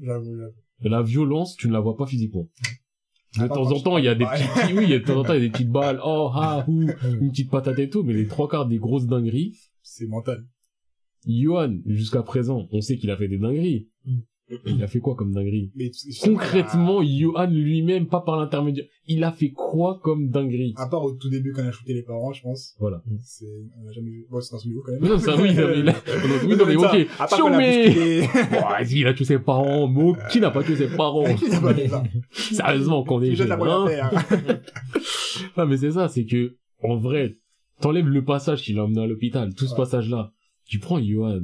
La 0.81 1.01
violence, 1.01 1.55
tu 1.55 1.67
ne 1.67 1.73
la 1.73 1.79
vois 1.79 1.97
pas 1.97 2.05
physiquement. 2.05 2.47
De 3.37 3.43
Ah, 3.43 3.47
temps 3.49 3.63
quand 3.65 3.75
en 3.75 3.79
temps, 3.79 3.97
il 3.97 4.05
y 4.05 4.07
a 4.07 4.15
des 4.15 4.25
petits, 4.25 4.73
oui, 4.73 4.87
de 4.87 4.97
temps 4.97 5.19
en 5.19 5.23
temps, 5.23 5.33
il 5.33 5.41
y 5.41 5.45
a 5.45 5.47
des 5.47 5.51
petites 5.51 5.69
balles, 5.69 5.99
oh, 6.03 6.31
ah, 6.33 6.65
ouh, 6.67 6.89
une 7.21 7.29
petite 7.29 7.51
patate 7.51 7.77
et 7.77 7.89
tout, 7.89 8.01
mais 8.03 8.13
les 8.13 8.27
trois 8.27 8.47
quarts 8.47 8.65
des 8.67 8.77
grosses 8.79 9.05
dingueries, 9.05 9.55
C'est 9.83 10.07
mental. 10.07 10.47
Johan, 11.27 11.77
jusqu'à 11.85 12.23
présent, 12.23 12.67
on 12.71 12.81
sait 12.81 12.97
qu'il 12.97 13.11
a 13.11 13.17
fait 13.17 13.27
des 13.27 13.37
dingueries. 13.37 13.87
Mm. 14.05 14.19
Il 14.65 14.81
a 14.83 14.87
fait 14.87 14.99
quoi 14.99 15.15
comme 15.15 15.31
dinguerie 15.31 15.71
Mais 15.75 15.91
Concrètement, 16.23 17.03
Johan 17.03 17.47
lui-même, 17.49 18.07
pas 18.07 18.21
par 18.21 18.37
l'intermédiaire, 18.39 18.85
il 19.07 19.23
a 19.23 19.31
fait 19.31 19.51
quoi 19.51 19.99
comme 20.03 20.29
dinguerie 20.29 20.73
À 20.77 20.87
part 20.87 21.03
au 21.03 21.11
tout 21.13 21.29
début 21.29 21.51
quand 21.53 21.63
on 21.63 21.67
a 21.67 21.71
shooté 21.71 21.93
les 21.93 22.01
parents, 22.03 22.31
je 22.33 22.41
pense. 22.41 22.75
Voilà. 22.79 23.01
C'est, 23.23 23.45
on 23.83 23.87
a 23.87 23.91
jamais 23.91 24.09
vu. 24.09 24.25
Bon, 24.29 24.41
c'est 24.41 24.51
dans 24.53 24.59
ce 24.59 24.67
niveau 24.67 24.81
quand 24.85 24.91
même. 24.93 25.01
Mais 25.03 25.09
non, 25.09 25.19
ça, 25.19 25.35
oui, 25.41 25.53
non, 25.53 25.67
mais 25.67 25.79
il 25.79 25.89
a- 25.89 25.95
oui, 26.47 26.55
non, 26.57 26.65
mais 26.65 26.75
ok. 26.75 27.07
À 27.19 27.27
part 27.27 27.39
qu'on 27.39 27.49
bousculé. 27.51 28.21
Bon, 28.51 28.61
vas-y, 28.69 28.99
il 28.99 29.07
a 29.07 29.13
tué 29.13 29.25
ses 29.25 29.39
parents, 29.39 29.87
mais 29.87 30.13
qui 30.31 30.39
n'a 30.39 30.51
pas 30.51 30.63
tué 30.63 30.75
ses 30.75 30.87
parents? 30.87 31.23
Qui 31.35 31.49
n'a 31.49 31.61
pas 31.61 31.73
fait 31.73 31.87
ça? 31.87 32.03
Sérieusement, 32.31 33.03
qu'on 33.03 33.21
est 33.21 33.35
jeune, 33.35 33.49
la 33.49 33.55
hein. 33.55 34.11
Ah, 35.55 35.65
mais 35.65 35.77
c'est 35.77 35.91
ça, 35.91 36.07
c'est 36.07 36.25
que, 36.25 36.55
en 36.83 36.95
vrai, 36.97 37.35
t'enlèves 37.81 38.07
le 38.07 38.23
passage 38.23 38.63
qu'il 38.63 38.79
a 38.79 38.85
emmené 38.85 39.01
à 39.01 39.07
l'hôpital, 39.07 39.53
tout 39.53 39.65
ce 39.65 39.71
Ouais. 39.71 39.77
passage-là. 39.77 40.31
Tu 40.65 40.79
prends 40.79 40.99
Johan, 41.01 41.41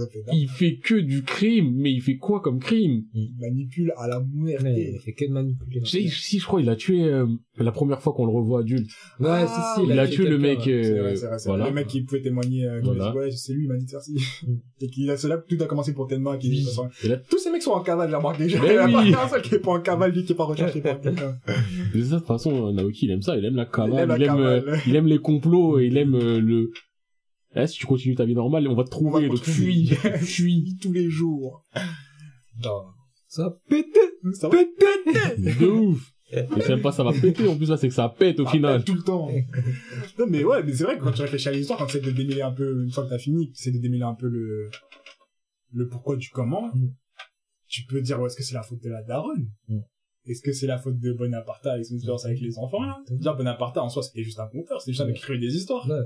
Ça 0.00 0.06
fait 0.12 0.22
dingue. 0.22 0.34
il 0.36 0.48
fait 0.48 0.76
que 0.76 0.94
du 0.94 1.22
crime, 1.22 1.72
mais 1.76 1.92
il 1.92 2.00
fait 2.00 2.16
quoi 2.16 2.40
comme 2.40 2.58
crime? 2.58 3.04
Il 3.14 3.32
manipule 3.40 3.92
à 3.96 4.08
la. 4.08 4.18
Ouais, 4.20 4.56
il 4.94 4.98
fait 5.00 5.12
que 5.12 5.26
de 5.26 5.32
manipuler. 5.32 5.80
Sais- 5.84 6.08
Si, 6.08 6.38
je 6.38 6.44
crois, 6.46 6.60
il 6.60 6.68
a 6.68 6.76
tué 6.76 7.02
euh, 7.04 7.26
la 7.58 7.70
première 7.72 8.00
fois 8.00 8.12
qu'on 8.12 8.26
le 8.26 8.32
revoit 8.32 8.60
adulte. 8.60 8.90
Ouais, 9.20 9.28
Ah, 9.30 9.74
si, 9.76 9.80
si. 9.82 9.86
Il 9.88 9.98
a 9.98 10.08
tué 10.08 10.26
le 10.28 10.38
mec, 10.38 10.66
euh, 10.66 10.82
C'est 10.82 10.98
vrai, 10.98 11.16
c'est 11.16 11.26
vrai, 11.26 11.38
c'est 11.38 11.48
voilà. 11.48 11.68
Le 11.68 11.72
mec 11.74 11.86
qui 11.86 12.02
pouvait 12.02 12.22
témoigner, 12.22 12.64
euh, 12.66 12.80
Voilà. 12.82 13.10
dit, 13.12 13.16
ouais, 13.18 13.30
c'est 13.30 13.52
lui, 13.52 13.64
il 13.64 13.68
m'a 13.68 13.76
dit 13.76 13.84
de 13.84 13.90
faire 13.90 14.00
ci. 14.00 14.16
Et 14.80 14.88
qu'il 14.88 15.08
a, 15.10 15.16
c'est 15.16 15.28
là 15.28 15.36
que 15.38 15.54
tout 15.54 15.62
a 15.62 15.66
commencé 15.66 15.92
pour 15.94 16.06
Tenma, 16.08 16.36
qui 16.36 16.48
Oui. 16.50 16.66
Et 17.04 17.08
là, 17.08 17.16
Tous 17.30 17.38
ces 17.38 17.50
mecs 17.50 17.62
sont 17.62 17.70
en 17.72 17.82
cavale, 17.82 18.10
j'ai 18.10 18.16
remarqué. 18.16 18.44
Il 18.46 18.60
Mais 18.60 18.74
y 18.74 19.14
a 19.14 19.24
un 19.24 19.28
seul 19.28 19.42
qui 19.42 19.54
est 19.54 19.58
pas 19.60 19.72
en 19.72 19.80
cavale, 19.80 20.12
lui, 20.12 20.24
qui 20.24 20.32
est 20.32 20.36
pas 20.36 20.44
recherché 20.44 20.80
par 20.80 21.00
quelqu'un. 21.00 21.36
de 21.94 22.02
toute 22.16 22.26
façon, 22.26 22.72
Naoki, 22.72 23.06
il 23.06 23.12
aime 23.12 23.22
ça, 23.22 23.36
il 23.36 23.44
aime 23.44 23.56
la 23.56 23.66
cavale, 23.66 24.08
Il 24.18 24.22
aime 24.24 24.36
il 24.38 24.44
euh, 24.44 24.76
il 24.86 24.92
les 24.94 25.18
complots, 25.18 25.78
et 25.78 25.86
il 25.86 25.96
aime 25.96 26.14
euh, 26.14 26.40
le... 26.40 26.70
Eh, 27.56 27.66
si 27.66 27.78
tu 27.78 27.86
continues 27.86 28.14
ta 28.16 28.24
vie 28.24 28.34
normale, 28.34 28.66
on 28.68 28.74
va 28.74 28.82
te 28.84 28.88
va 28.88 28.90
trouver, 28.90 29.28
donc 29.28 29.38
fuis, 29.42 29.86
fuis. 30.22 30.76
Tous 30.80 30.92
les 30.92 31.08
jours. 31.08 31.64
Ça 33.28 33.56
pète. 33.68 33.86
Ça 34.32 34.48
va 34.48 34.56
De 34.56 35.66
ouf. 35.68 36.10
Et 36.32 36.42
c'est 36.62 36.70
même 36.70 36.80
pas 36.82 36.90
ça 36.90 37.04
va 37.04 37.12
péter, 37.12 37.46
en 37.46 37.56
plus 37.56 37.68
là, 37.68 37.76
c'est 37.76 37.86
que 37.88 37.94
ça 37.94 38.08
pète 38.08 38.40
au 38.40 38.44
Ah, 38.46 38.50
final. 38.50 38.84
Tout 38.84 38.94
le 38.94 39.02
temps. 39.02 39.28
non, 40.18 40.26
mais 40.28 40.42
ouais, 40.42 40.62
mais 40.64 40.72
c'est 40.72 40.84
vrai 40.84 40.98
que 40.98 41.04
quand 41.04 41.12
tu 41.12 41.22
réfléchis 41.22 41.48
à 41.48 41.52
l'histoire, 41.52 41.78
quand 41.78 41.86
tu 41.86 41.98
essaies 41.98 42.06
de 42.06 42.10
démêler 42.16 42.42
un 42.42 42.50
peu, 42.50 42.82
une 42.82 42.90
fois 42.90 43.04
que 43.04 43.10
t'as 43.10 43.18
fini, 43.18 43.52
tu 43.52 43.60
essaies 43.60 43.70
de 43.76 43.80
démêler 43.80 44.02
un 44.02 44.14
peu 44.14 44.26
le, 44.28 44.68
le 45.74 45.86
pourquoi 45.88 46.16
du 46.16 46.30
comment, 46.30 46.70
Mm. 46.74 46.88
tu 47.68 47.84
peux 47.84 48.00
dire, 48.00 48.18
ouais, 48.20 48.26
est-ce 48.26 48.36
que 48.36 48.42
c'est 48.42 48.54
la 48.54 48.62
faute 48.62 48.82
de 48.82 48.88
la 48.90 49.02
daronne? 49.02 49.48
Mm. 49.68 49.78
Est-ce 50.26 50.42
que 50.42 50.52
c'est 50.52 50.66
la 50.66 50.78
faute 50.78 50.98
de 50.98 51.12
Bonaparte 51.12 51.66
avec 51.66 51.84
son 51.84 51.94
expérience 51.94 52.24
avec 52.24 52.40
les 52.40 52.58
enfants, 52.58 52.82
là? 52.82 52.96
Mm. 53.10 53.16
Dire 53.18 53.36
Bonaparte, 53.36 53.76
en 53.76 53.88
soi, 53.88 54.02
c'était 54.02 54.24
juste 54.24 54.40
un 54.40 54.48
conteur, 54.48 54.80
c'était 54.80 54.92
juste 54.92 55.02
un 55.02 55.06
mec 55.06 55.16
qui 55.16 55.22
créait 55.22 55.38
des 55.38 55.54
histoires. 55.54 55.88
Ouais. 55.88 56.00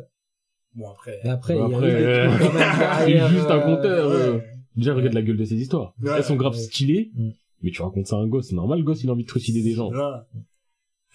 Bon, 0.75 0.89
après. 0.91 1.19
Et 1.25 1.29
après, 1.29 1.55
il 1.55 1.59
y 1.59 1.61
a 1.61 1.65
après, 1.67 1.95
euh, 2.05 2.29
c'est 3.07 3.29
juste 3.35 3.51
un 3.51 3.59
euh, 3.59 3.77
conteur. 3.77 4.11
euh. 4.11 4.39
Déjà, 4.77 4.95
regarde 4.95 5.15
la 5.15 5.23
gueule 5.23 5.37
de 5.37 5.45
ces 5.45 5.57
histoires. 5.57 5.95
Ouais. 6.01 6.11
Elles 6.17 6.25
sont 6.25 6.37
grave 6.37 6.53
Ouais. 6.55 6.59
stylées, 6.61 7.11
Mm. 7.15 7.31
mais 7.63 7.71
tu 7.71 7.83
racontes 7.83 8.07
ça 8.07 8.17
à 8.17 8.21
un 8.21 8.29
gosse, 8.29 8.49
c'est 8.49 8.55
normal, 8.55 8.79
le 8.79 8.85
gosse, 8.85 9.03
il 9.03 9.09
a 9.11 9.13
envie 9.13 9.25
de 9.25 9.29
trucider 9.29 9.63
des 9.63 9.73
gens. 9.73 9.91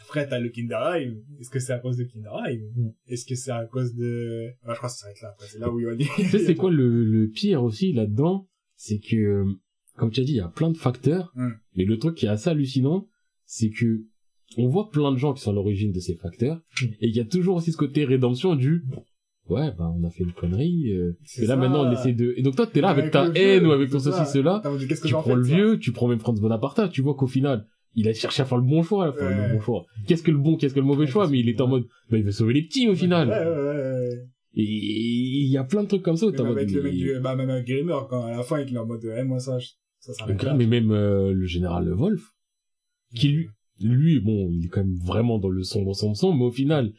Après, 0.01 0.27
t'as 0.27 0.39
le 0.39 0.49
Kinderheim. 0.49 1.15
Est-ce 1.39 1.49
que 1.49 1.59
c'est 1.59 1.71
à 1.71 1.79
cause 1.79 1.95
de 1.97 2.03
Kinderheim? 2.03 2.59
Mm. 2.75 2.89
Est-ce 3.07 3.25
que 3.25 3.35
c'est 3.35 3.51
à 3.51 3.65
cause 3.65 3.95
de... 3.95 4.49
Je 4.67 4.73
crois 4.73 4.89
que 4.89 4.95
ça 4.95 5.01
s'arrête 5.03 5.21
là. 5.21 5.29
Après, 5.29 5.47
c'est 5.47 5.59
là 5.59 5.69
où 5.71 5.79
il 5.79 5.85
va 5.85 5.95
dire. 5.95 6.09
Tu 6.15 6.25
sais, 6.25 6.39
c'est 6.39 6.55
quoi 6.55 6.71
le, 6.71 7.03
le 7.05 7.29
pire 7.29 7.63
aussi 7.63 7.93
là-dedans? 7.93 8.47
C'est 8.75 8.99
que, 8.99 9.45
comme 9.95 10.11
tu 10.11 10.19
as 10.19 10.23
dit, 10.23 10.33
il 10.33 10.37
y 10.37 10.41
a 10.41 10.49
plein 10.49 10.71
de 10.71 10.77
facteurs, 10.77 11.31
Mm. 11.35 11.49
mais 11.77 11.85
le 11.85 11.97
truc 11.97 12.15
qui 12.15 12.25
est 12.25 12.29
assez 12.29 12.49
hallucinant, 12.49 13.07
c'est 13.45 13.69
que 13.69 14.03
on 14.57 14.67
voit 14.67 14.89
plein 14.91 15.11
de 15.11 15.17
gens 15.17 15.33
qui 15.33 15.41
sont 15.41 15.51
à 15.51 15.53
l'origine 15.53 15.91
de 15.93 15.99
ces 15.99 16.15
facteurs, 16.15 16.57
Mm. 16.81 16.85
et 16.99 17.07
il 17.07 17.15
y 17.15 17.19
a 17.21 17.25
toujours 17.25 17.55
aussi 17.55 17.71
ce 17.71 17.77
côté 17.77 18.03
rédemption 18.03 18.55
du 18.55 18.83
ouais, 19.49 19.71
bah 19.77 19.91
on 19.95 20.03
a 20.03 20.09
fait 20.09 20.23
une 20.23 20.31
connerie, 20.33 20.91
euh, 20.93 21.15
et 21.37 21.41
là 21.41 21.47
ça. 21.47 21.55
maintenant 21.55 21.87
on 21.87 21.91
essaie 21.91 22.13
de... 22.13 22.33
Et 22.37 22.41
donc 22.41 22.55
toi, 22.55 22.67
t'es 22.67 22.81
là 22.81 22.89
avec, 22.89 23.13
Avec 23.15 23.33
ta 23.33 23.39
haine 23.39 23.65
ou 23.67 23.71
avec 23.71 23.89
ton 23.89 23.99
ceci, 23.99 24.25
cela, 24.25 24.61
tu 25.05 25.11
prends 25.13 25.35
le 25.35 25.43
vieux, 25.43 25.79
tu 25.79 25.91
prends 25.91 26.07
même 26.07 26.19
Franz 26.19 26.39
Bonaparte, 26.41 26.89
tu 26.91 27.01
vois 27.01 27.15
qu'au 27.15 27.27
final, 27.27 27.65
il 27.95 28.07
a 28.07 28.13
cherché 28.13 28.41
à 28.41 28.45
faire 28.45 28.57
le 28.57 28.63
bon 28.67 28.81
choix, 28.83 29.09
Ouais. 29.15 29.47
le 29.49 29.53
bon 29.53 29.59
choix. 29.61 29.85
Qu'est-ce 30.07 30.23
que 30.23 30.31
le 30.31 30.37
bon, 30.37 30.55
qu'est-ce 30.57 30.73
que 30.73 30.79
le 30.79 30.85
mauvais 30.85 31.05
Ouais, 31.05 31.11
choix, 31.11 31.27
mais 31.29 31.39
il 31.39 31.49
est 31.49 31.61
en 31.61 31.67
mode, 31.67 31.83
bah 32.09 32.17
il 32.17 32.23
veut 32.23 32.31
sauver 32.31 32.53
les 32.53 32.63
petits 32.63 32.87
au 32.89 32.95
final. 32.95 33.29
Ouais, 33.29 33.35
ouais, 33.35 33.45
ouais, 33.45 34.09
ouais. 34.09 34.27
Et 34.55 34.63
il 34.63 35.47
y 35.49 35.57
a 35.57 35.63
plein 35.63 35.83
de 35.83 35.87
trucs 35.87 36.03
comme 36.03 36.15
ça 36.15 36.27
où 36.27 36.31
t'es 36.31 36.41
en 36.41 36.45
mode, 36.45 36.57
avec 36.57 36.71
le 36.71 36.81
mais- 36.83 36.89
mec 36.89 36.97
du, 36.99 37.19
bah, 37.19 37.35
même 37.35 37.49
avec 37.49 37.65
Grimmer, 37.67 37.97
quand, 38.09 38.25
à 38.25 38.31
la 38.31 38.43
fin, 38.43 38.59
il 38.61 38.73
est 38.73 38.77
en 38.77 38.85
mode, 38.85 39.03
eh, 39.17 39.23
moi, 39.23 39.39
ça, 39.39 39.57
ça, 39.99 40.13
ça 40.13 40.31
gars, 40.33 40.53
mais 40.53 40.67
même 40.67 40.91
euh, 40.91 41.33
le 41.33 41.45
général 41.45 41.89
Wolf, 41.91 42.21
qui 43.15 43.29
lui, 43.29 43.47
lui, 43.79 44.19
bon, 44.19 44.49
il 44.51 44.65
est 44.65 44.69
quand 44.69 44.83
même 44.83 44.95
vraiment 45.03 45.39
dans 45.39 45.49
le 45.49 45.63
sombre, 45.63 45.95
sombre, 45.95 46.15
sombre, 46.15 46.37
mais 46.37 46.45
au 46.45 46.51
final, 46.51 46.91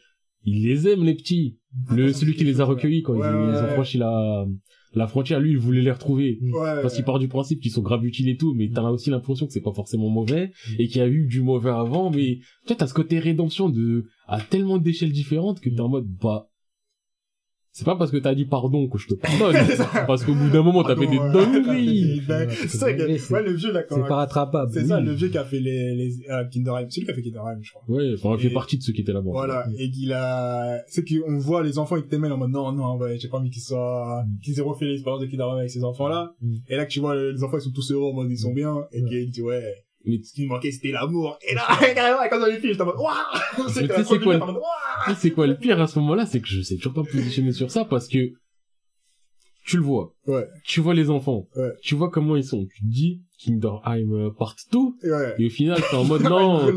il 0.45 0.63
les 0.63 0.87
aime 0.87 1.03
les 1.03 1.15
petits. 1.15 1.57
Le 1.91 2.13
celui 2.13 2.35
qui 2.35 2.45
les 2.45 2.61
a 2.61 2.65
recueillis 2.65 3.01
quand 3.01 3.13
Ouais, 3.13 3.27
ils, 3.27 3.35
ouais, 3.35 3.53
ils 3.53 3.63
ont 3.63 3.73
franchi 3.73 3.97
la 3.97 4.45
la 4.95 5.07
frontière, 5.07 5.39
lui, 5.39 5.51
il 5.51 5.57
voulait 5.57 5.81
les 5.81 5.91
retrouver. 5.91 6.39
Ouais. 6.41 6.81
Parce 6.81 6.95
qu'il 6.95 7.03
part 7.03 7.19
du 7.19 7.27
principe 7.27 7.59
qu'ils 7.59 7.71
sont 7.71 7.81
grave 7.81 8.05
utiles 8.05 8.29
et 8.29 8.37
tout, 8.37 8.53
mais 8.53 8.69
t'as 8.69 8.81
aussi 8.83 9.09
l'impression 9.09 9.45
que 9.45 9.51
c'est 9.51 9.61
pas 9.61 9.73
forcément 9.73 10.09
mauvais, 10.09 10.51
et 10.79 10.87
qu'il 10.87 10.97
y 10.97 11.01
a 11.01 11.07
eu 11.07 11.27
du 11.27 11.41
mauvais 11.41 11.69
avant, 11.69 12.09
mais 12.09 12.37
tu 12.37 12.67
vois, 12.67 12.77
t'as 12.77 12.87
ce 12.87 12.93
côté 12.93 13.19
rédemption 13.19 13.69
de, 13.69 14.05
à 14.27 14.39
tellement 14.39 14.77
d'échelles 14.77 15.11
différentes 15.11 15.59
que 15.59 15.69
t'es 15.69 15.81
en 15.81 15.89
mode, 15.89 16.07
bah, 16.07 16.47
c'est 17.77 17.83
pas 17.83 17.97
parce 17.97 18.09
que 18.09 18.15
t'as 18.15 18.33
dit 18.33 18.45
pardon 18.45 18.87
que 18.87 18.97
je 18.97 19.09
te 19.09 19.13
pardonne, 19.15 19.57
parce 20.07 20.23
qu'au 20.23 20.33
bout 20.33 20.49
d'un 20.49 20.63
moment 20.63 20.81
t'as 20.81 20.95
fait 20.95 21.07
des 21.07 21.17
dingueries. 21.33 22.21
C'est 22.49 22.67
ça, 22.69 22.85
ouais, 22.85 23.43
le 23.43 23.51
vieux, 23.51 23.73
là, 23.73 23.83
quand 23.83 23.97
C'est 23.97 24.07
pas 24.07 24.15
rattrapable. 24.15 24.71
C'est 24.73 24.85
ça, 24.85 25.01
le 25.01 25.11
vieux 25.11 25.27
qui 25.27 25.37
a 25.37 25.43
fait 25.43 25.59
les, 25.59 25.93
les, 25.93 26.13
euh, 26.29 26.45
Kinderheim. 26.45 26.87
C'est 26.89 27.01
lui 27.01 27.05
qui 27.05 27.11
a 27.11 27.15
fait 27.15 27.21
Kinderheim, 27.21 27.59
je 27.61 27.71
crois. 27.73 27.83
Ouais, 27.89 28.13
enfin, 28.13 28.29
on 28.29 28.37
fait 28.37 28.49
partie 28.49 28.77
de 28.77 28.81
ceux 28.81 28.93
qui 28.93 29.01
étaient 29.01 29.11
là-bas. 29.11 29.29
Voilà. 29.29 29.67
Et 29.77 29.91
qu'il 29.91 30.13
a, 30.13 30.81
c'est 30.87 31.03
qu'on 31.03 31.37
voit 31.37 31.63
les 31.63 31.77
enfants, 31.77 31.97
ils 31.97 32.03
te 32.03 32.09
témoignent 32.09 32.31
en 32.31 32.37
mode, 32.37 32.51
non, 32.51 32.71
non, 32.71 32.95
ouais, 32.97 33.17
j'ai 33.19 33.27
pas 33.27 33.39
envie 33.39 33.49
qu'ils 33.49 33.61
soient, 33.61 34.23
Mm. 34.25 34.39
qu'ils 34.41 34.57
aient 34.57 34.61
refait 34.63 34.85
l'expérience 34.85 35.21
de 35.21 35.27
Kinderheim 35.27 35.57
avec 35.57 35.69
ces 35.69 35.83
enfants-là. 35.83 36.33
Mm. 36.41 36.55
Et 36.69 36.75
là, 36.77 36.85
que 36.85 36.91
tu 36.91 37.01
vois, 37.01 37.15
les 37.15 37.43
enfants, 37.43 37.57
ils 37.57 37.61
sont 37.63 37.71
tous 37.71 37.91
heureux 37.91 38.11
en 38.11 38.13
mode, 38.13 38.31
ils 38.31 38.37
sont 38.37 38.53
bien. 38.53 38.85
Et 38.93 39.03
qu'il 39.03 39.29
dit, 39.31 39.41
ouais. 39.41 39.84
Mais- 40.07 40.21
ce 40.23 40.33
qui 40.33 40.43
nous 40.43 40.49
manquait, 40.49 40.71
c'était 40.71 40.91
l'amour. 40.91 41.37
Et 41.49 41.53
là, 41.55 41.61
carrément, 41.95 42.19
quand 42.29 42.41
on 42.41 42.45
les 42.45 42.59
filles, 42.59 42.71
j'étais 42.71 42.81
en 42.81 42.85
mode, 42.87 42.95
waouh! 42.97 43.13
Mais 43.57 43.63
C'est 43.73 43.87
quoi 43.87 44.03
sais, 44.03 45.15
c'est 45.19 45.31
quoi 45.31 45.47
le 45.47 45.57
pire 45.57 45.81
à 45.81 45.87
ce 45.87 45.99
moment-là, 45.99 46.25
c'est 46.25 46.39
que 46.41 46.47
je 46.47 46.61
sais 46.61 46.75
toujours 46.77 46.93
pas 46.93 47.01
me 47.01 47.11
positionner 47.11 47.51
sur 47.51 47.69
ça 47.71 47.85
parce 47.85 48.07
que 48.07 48.31
tu 49.67 49.77
le 49.77 49.83
vois, 49.83 50.13
Ouais. 50.27 50.45
tu 50.63 50.79
vois 50.79 50.93
les 50.93 51.09
enfants, 51.09 51.47
Ouais. 51.55 51.71
tu 51.81 51.95
vois 51.95 52.11
comment 52.11 52.35
ils 52.35 52.43
sont, 52.43 52.67
tu 52.71 52.81
te 52.83 52.87
dis 52.87 53.23
Kinderheim 53.39 54.29
part 54.37 54.55
2 54.71 54.79
Et 55.03 55.09
ouais. 55.11 55.35
et 55.39 55.45
au 55.47 55.49
final 55.49 55.81
t'es 55.89 55.95
en 55.97 56.03
mode 56.03 56.21
non, 56.29 56.67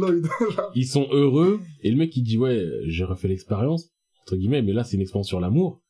ils 0.75 0.87
sont 0.87 1.07
heureux 1.11 1.61
et 1.83 1.91
le 1.91 1.97
mec 1.99 2.17
il 2.17 2.23
dit 2.23 2.39
ouais 2.39 2.65
j'ai 2.87 3.05
refait 3.05 3.29
l'expérience 3.29 3.91
entre 4.23 4.37
guillemets 4.37 4.63
mais 4.63 4.73
là 4.73 4.85
c'est 4.85 4.97
une 4.97 5.03
expérience 5.03 5.29
sur 5.29 5.39
l'amour. 5.39 5.81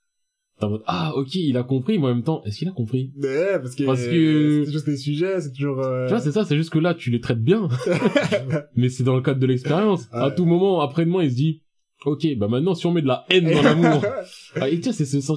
T'es 0.59 0.65
en 0.65 0.71
mode 0.71 0.83
ah 0.87 1.13
ok 1.15 1.35
il 1.37 1.57
a 1.57 1.63
compris 1.63 1.99
mais 1.99 2.07
en 2.07 2.15
même 2.15 2.23
temps 2.25 2.43
est-ce 2.45 2.59
qu'il 2.59 2.69
a 2.69 2.73
compris? 2.73 3.13
Mais 3.17 3.29
ouais, 3.29 3.59
parce 3.61 3.75
que, 3.77 3.85
Parce 3.85 4.05
que- 4.05 4.65
c'est 4.65 4.73
juste 4.73 4.87
des 4.87 4.97
sujets, 4.97 5.41
c'est 5.41 5.53
toujours, 5.53 5.81
euh... 5.85 6.07
Tu 6.07 6.11
vois 6.15 6.21
c'est 6.21 6.33
ça 6.33 6.45
c'est 6.45 6.57
juste 6.57 6.71
que 6.71 6.79
là 6.81 6.95
tu 6.95 7.11
les 7.11 7.21
traites 7.21 7.43
bien 7.43 7.69
mais 8.77 8.89
c'est 8.89 9.05
dans 9.05 9.15
le 9.17 9.23
cadre 9.23 9.41
de 9.41 9.47
l'expérience. 9.47 10.09
À 10.13 10.29
Ouais. 10.29 10.35
tout 10.35 10.45
moment 10.45 10.81
après-demain 10.81 11.23
il 11.23 11.31
se 11.31 11.37
dit 11.37 11.63
ok 12.05 12.27
bah 12.37 12.49
maintenant 12.49 12.75
si 12.75 12.87
on 12.87 12.93
met 12.93 13.03
de 13.03 13.07
la 13.09 13.25
haine 13.31 13.45
dans 13.45 13.63
l'amour 13.63 14.05
ah, 14.61 14.69
et 14.69 14.77
tu 14.77 14.83
vois 14.85 14.93
c'est 14.93 15.05
ce 15.05 15.21
sent- 15.21 15.33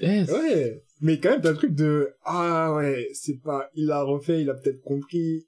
eh, 0.00 0.22
Ouais, 0.30 0.82
mais 1.00 1.18
quand 1.18 1.30
même, 1.30 1.40
t'as 1.40 1.50
le 1.50 1.56
truc 1.56 1.74
de, 1.74 2.10
ah 2.24 2.72
ouais, 2.76 3.08
c'est 3.14 3.40
pas, 3.42 3.68
il 3.74 3.90
a 3.90 4.02
refait, 4.02 4.42
il 4.42 4.50
a 4.50 4.54
peut-être 4.54 4.80
compris. 4.82 5.44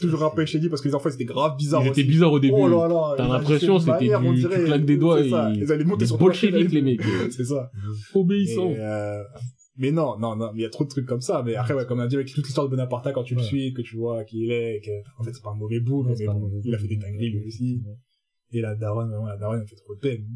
Toujours 0.00 0.24
un 0.24 0.30
peu 0.30 0.44
dit 0.60 0.68
parce 0.68 0.80
que 0.82 0.88
les 0.88 0.94
enfants, 0.94 1.10
c'était 1.10 1.24
grave 1.24 1.56
bizarre 1.56 1.82
Ils 1.84 1.88
étaient 1.88 2.04
bizarres 2.04 2.32
au 2.32 2.40
début. 2.40 2.54
Oh 2.56 2.68
là 2.68 2.88
là. 2.88 3.14
T'as 3.16 3.28
l'impression 3.28 3.78
c'était 3.78 3.92
manière, 3.92 4.24
on 4.24 4.32
du, 4.32 4.40
dirait- 4.40 4.58
tu 4.60 4.64
claques 4.64 4.84
des 4.84 4.96
doigts 4.96 5.28
ça, 5.28 5.52
Ils 5.54 5.70
allaient 5.72 5.84
monter 5.84 6.06
sur 6.06 6.18
toi. 6.18 6.26
bolcheviks 6.28 6.72
les 6.72 6.82
mecs. 6.82 7.00
C'est 7.30 7.44
ça. 7.44 7.70
Obéissants. 8.14 8.70
Et, 8.70 8.76
euh, 8.78 9.22
mais 9.76 9.92
non, 9.92 10.18
non, 10.18 10.34
non, 10.34 10.50
mais 10.52 10.60
il 10.60 10.62
y 10.62 10.66
a 10.66 10.70
trop 10.70 10.82
de 10.84 10.88
trucs 10.88 11.06
comme 11.06 11.20
ça. 11.20 11.42
Mais 11.46 11.54
après, 11.54 11.74
ouais, 11.74 11.86
comme 11.86 11.98
on 12.00 12.02
a 12.02 12.08
dit 12.08 12.16
avec 12.16 12.32
toute 12.32 12.44
l'histoire 12.44 12.66
de 12.66 12.70
Bonaparte, 12.70 13.12
quand 13.12 13.22
tu 13.22 13.34
le 13.34 13.40
Ouais. 13.40 13.46
suis, 13.46 13.72
que 13.72 13.82
tu 13.82 13.96
vois 13.96 14.24
qui 14.24 14.42
il 14.44 14.50
est, 14.50 14.80
que, 14.84 14.90
en 15.20 15.22
fait, 15.22 15.32
c'est 15.32 15.42
pas 15.42 15.50
un 15.50 15.54
mauvais 15.54 15.78
bout, 15.80 16.02
Ouais, 16.04 16.14
mais 16.18 16.26
bon, 16.26 16.40
mauvais 16.40 16.60
il 16.64 16.74
a 16.74 16.78
fait 16.78 16.88
des 16.88 16.96
dingueries 16.96 17.30
lui 17.30 17.46
aussi. 17.46 17.80
Et 18.50 18.60
la 18.60 18.74
daronne, 18.74 19.08
vraiment, 19.10 19.26
la 19.26 19.36
daronne, 19.36 19.60
elle 19.62 19.68
fait 19.68 19.76
trop 19.76 19.94
de 19.94 20.00
peine. 20.00 20.26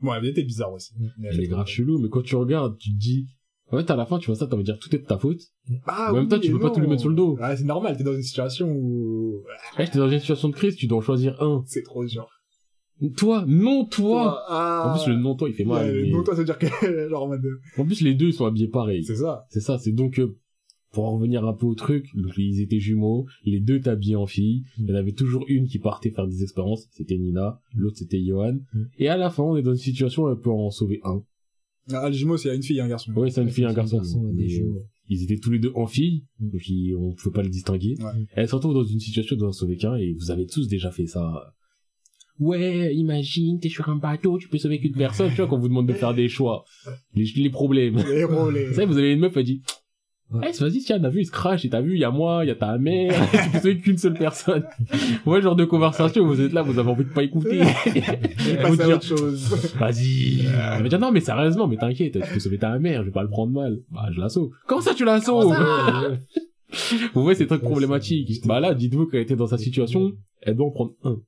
Bon, 0.00 0.14
elle 0.14 0.24
était 0.26 0.44
bizarre 0.44 0.72
aussi. 0.72 0.94
Mais 1.18 1.28
Elle 1.30 1.40
est 1.42 1.48
grave 1.48 1.66
chelou, 1.66 1.98
mais 1.98 2.08
quand 2.08 2.22
tu 2.22 2.36
regardes, 2.36 2.78
tu 2.78 2.90
te 2.92 2.96
dis, 2.98 3.26
En 3.72 3.78
fait, 3.78 3.90
à 3.90 3.96
la 3.96 4.06
fin, 4.06 4.18
tu 4.18 4.26
vois 4.26 4.36
ça, 4.36 4.46
t'as 4.46 4.54
envie 4.54 4.62
de 4.64 4.70
dire 4.72 4.78
tout 4.78 4.94
est 4.94 4.98
de 5.00 5.04
ta 5.06 5.18
faute. 5.18 5.40
Ah, 5.86 6.10
En 6.12 6.14
même 6.14 6.28
temps, 6.28 6.38
tu 6.38 6.52
peux 6.52 6.60
pas 6.60 6.70
tout 6.70 6.78
lui 6.78 6.86
non. 6.86 6.90
mettre 6.90 7.00
sur 7.00 7.10
le 7.10 7.16
dos. 7.16 7.36
Ouais, 7.38 7.56
c'est 7.56 7.64
normal, 7.64 7.96
t'es 7.96 8.04
dans 8.04 8.14
une 8.14 8.22
situation 8.22 8.68
où 8.70 9.42
Ouais, 9.78 9.86
t'es 9.88 9.98
dans 9.98 10.08
une 10.08 10.20
situation 10.20 10.48
de 10.50 10.54
crise, 10.54 10.76
tu 10.76 10.86
dois 10.86 10.98
en 10.98 11.00
choisir 11.02 11.42
un. 11.42 11.64
c'est 11.66 11.82
trop 11.82 12.04
dur. 12.04 12.28
Toi, 13.18 13.44
non 13.46 13.84
toi. 13.84 14.42
ah, 14.48 14.88
En 14.88 14.96
plus, 14.98 15.10
le 15.12 15.18
non 15.20 15.34
toi, 15.34 15.48
il 15.48 15.54
fait 15.54 15.64
mal. 15.64 15.92
Mais- 15.92 16.10
Non, 16.10 16.22
toi, 16.22 16.34
ça 16.34 16.40
veut 16.40 16.46
dire 16.46 16.58
que, 16.58 16.66
genre, 17.10 17.24
en 17.24 17.28
mode, 17.28 17.44
En 17.76 17.84
plus, 17.84 18.00
les 18.00 18.14
deux, 18.14 18.28
ils 18.28 18.32
sont 18.32 18.46
habillés 18.46 18.68
pareil. 18.68 19.04
c'est 19.04 19.16
ça. 19.16 19.44
C'est 19.50 19.60
ça, 19.60 19.78
c'est 19.78 19.92
donc, 19.92 20.18
euh, 20.18 20.38
pour 20.92 21.04
en 21.04 21.14
revenir 21.16 21.44
un 21.44 21.52
peu 21.52 21.66
au 21.66 21.74
truc, 21.74 22.06
donc 22.14 22.32
ils 22.38 22.62
étaient 22.62 22.78
jumeaux, 22.78 23.26
les 23.44 23.60
deux 23.60 23.76
étaient 23.76 23.90
habillés 23.90 24.16
en 24.16 24.24
fille, 24.26 24.62
il 24.78 24.86
y 24.88 24.92
en 24.92 24.94
avait 24.94 25.12
toujours 25.12 25.44
une 25.48 25.66
qui 25.66 25.78
partait 25.78 26.10
faire 26.10 26.26
des 26.26 26.42
expériences, 26.42 26.86
c'était 26.92 27.18
Nina, 27.18 27.60
l'autre 27.74 27.96
c'était 27.98 28.22
Johan, 28.24 28.54
Mm. 28.72 28.82
et 29.00 29.08
à 29.08 29.18
la 29.18 29.28
fin, 29.28 29.42
on 29.42 29.56
est 29.56 29.62
dans 29.62 29.72
une 29.72 29.76
situation 29.76 30.22
où 30.22 30.28
on 30.30 30.36
peut 30.36 30.48
en 30.50 30.70
sauver 30.70 31.00
un. 31.04 31.22
Ah, 31.92 32.08
les 32.10 32.16
jumeaux, 32.16 32.36
c'est 32.36 32.54
une 32.54 32.62
fille 32.62 32.78
et 32.78 32.80
un 32.80 32.88
garçon. 32.88 33.12
Ouais, 33.12 33.30
c'est 33.30 33.42
une 33.42 33.50
fille 33.50 33.64
et 33.64 33.66
un 33.68 33.72
garçon. 33.72 34.00
des 34.32 34.60
euh, 34.60 34.80
ils 35.08 35.22
étaient 35.22 35.38
tous 35.38 35.50
les 35.52 35.58
deux 35.60 35.70
en 35.76 35.86
fille, 35.86 36.24
donc 36.40 36.60
ils- 36.68 36.94
on 36.96 37.12
pouvait 37.14 37.32
pas 37.32 37.42
les 37.42 37.48
distinguer. 37.48 37.94
Ouais. 38.00 38.22
Et 38.22 38.26
elles 38.40 38.48
se 38.48 38.54
retrouvent 38.56 38.74
dans 38.74 38.84
une 38.84 38.98
situation 39.00 39.36
d'en 39.36 39.52
sauver 39.52 39.76
qu'un, 39.76 39.94
et 39.96 40.12
vous 40.14 40.30
avez 40.32 40.46
tous 40.46 40.66
déjà 40.68 40.90
fait 40.90 41.06
ça. 41.06 41.54
Ouais, 42.38 42.94
imagine, 42.94 43.58
t'es 43.60 43.68
sur 43.70 43.88
un 43.88 43.96
bateau, 43.96 44.36
tu 44.38 44.48
peux 44.48 44.58
sauver 44.58 44.78
qu'une 44.80 44.92
personne, 44.94 45.30
tu 45.30 45.36
vois, 45.36 45.46
quand 45.46 45.56
on 45.56 45.60
vous 45.60 45.68
demande 45.68 45.88
de 45.88 45.94
faire 45.94 46.12
des 46.12 46.28
choix. 46.28 46.64
Les, 47.14 47.24
les 47.36 47.50
problèmes. 47.50 47.96
Les 47.96 48.18
les... 48.20 48.26
Vous 48.66 48.74
savez, 48.74 48.86
vous 48.86 48.98
avez 48.98 49.12
une 49.12 49.20
meuf, 49.20 49.36
elle 49.36 49.44
dit, 49.44 49.62
Ouais. 50.32 50.50
Eh, 50.52 50.60
vas-y, 50.60 50.80
tiens, 50.80 50.98
t'as 50.98 51.08
vu, 51.08 51.20
il 51.20 51.26
se 51.26 51.30
crache, 51.30 51.64
et 51.64 51.68
t'as 51.68 51.80
vu, 51.80 51.94
il 51.94 52.00
y 52.00 52.04
a 52.04 52.10
moi, 52.10 52.44
il 52.44 52.48
y 52.48 52.50
a 52.50 52.56
ta 52.56 52.76
mère, 52.78 53.14
tu 53.30 53.50
peux 53.50 53.58
sauver 53.58 53.78
qu'une 53.78 53.98
seule 53.98 54.14
personne. 54.14 54.64
Ouais, 55.24 55.40
genre 55.40 55.56
de 55.56 55.64
conversation, 55.64 56.26
vous 56.26 56.40
êtes 56.40 56.52
là, 56.52 56.62
vous 56.62 56.78
avez 56.78 56.88
envie 56.90 57.04
de 57.04 57.10
pas 57.10 57.22
écouter. 57.22 57.60
Vous 58.66 58.80
autre 58.80 59.02
chose. 59.02 59.74
vas-y. 59.78 60.46
Elle 60.46 60.82
va 60.82 60.88
dire, 60.88 60.98
non, 60.98 61.10
mais 61.12 61.20
sérieusement, 61.20 61.66
mais 61.66 61.76
t'inquiète, 61.76 62.12
tu 62.12 62.34
peux 62.34 62.40
sauver 62.40 62.58
ta 62.58 62.78
mère, 62.78 63.02
je 63.02 63.06
vais 63.06 63.12
pas 63.12 63.22
le 63.22 63.28
prendre 63.28 63.52
mal. 63.52 63.78
Bah, 63.90 64.08
je 64.12 64.20
la 64.20 64.28
sauve. 64.28 64.50
Comment 64.66 64.80
ça, 64.80 64.94
tu 64.94 65.04
la 65.04 65.20
sauves? 65.20 65.56
Vous 67.14 67.22
voyez, 67.22 67.36
c'est 67.36 67.46
très 67.46 67.58
problématique. 67.58 68.46
Bah 68.46 68.60
là, 68.60 68.74
dites-vous 68.74 69.06
qu'elle 69.06 69.22
était 69.22 69.36
dans 69.36 69.46
sa 69.46 69.58
situation, 69.58 70.12
elle 70.42 70.56
doit 70.56 70.66
en 70.66 70.70
prendre 70.70 70.92
un. 71.04 71.20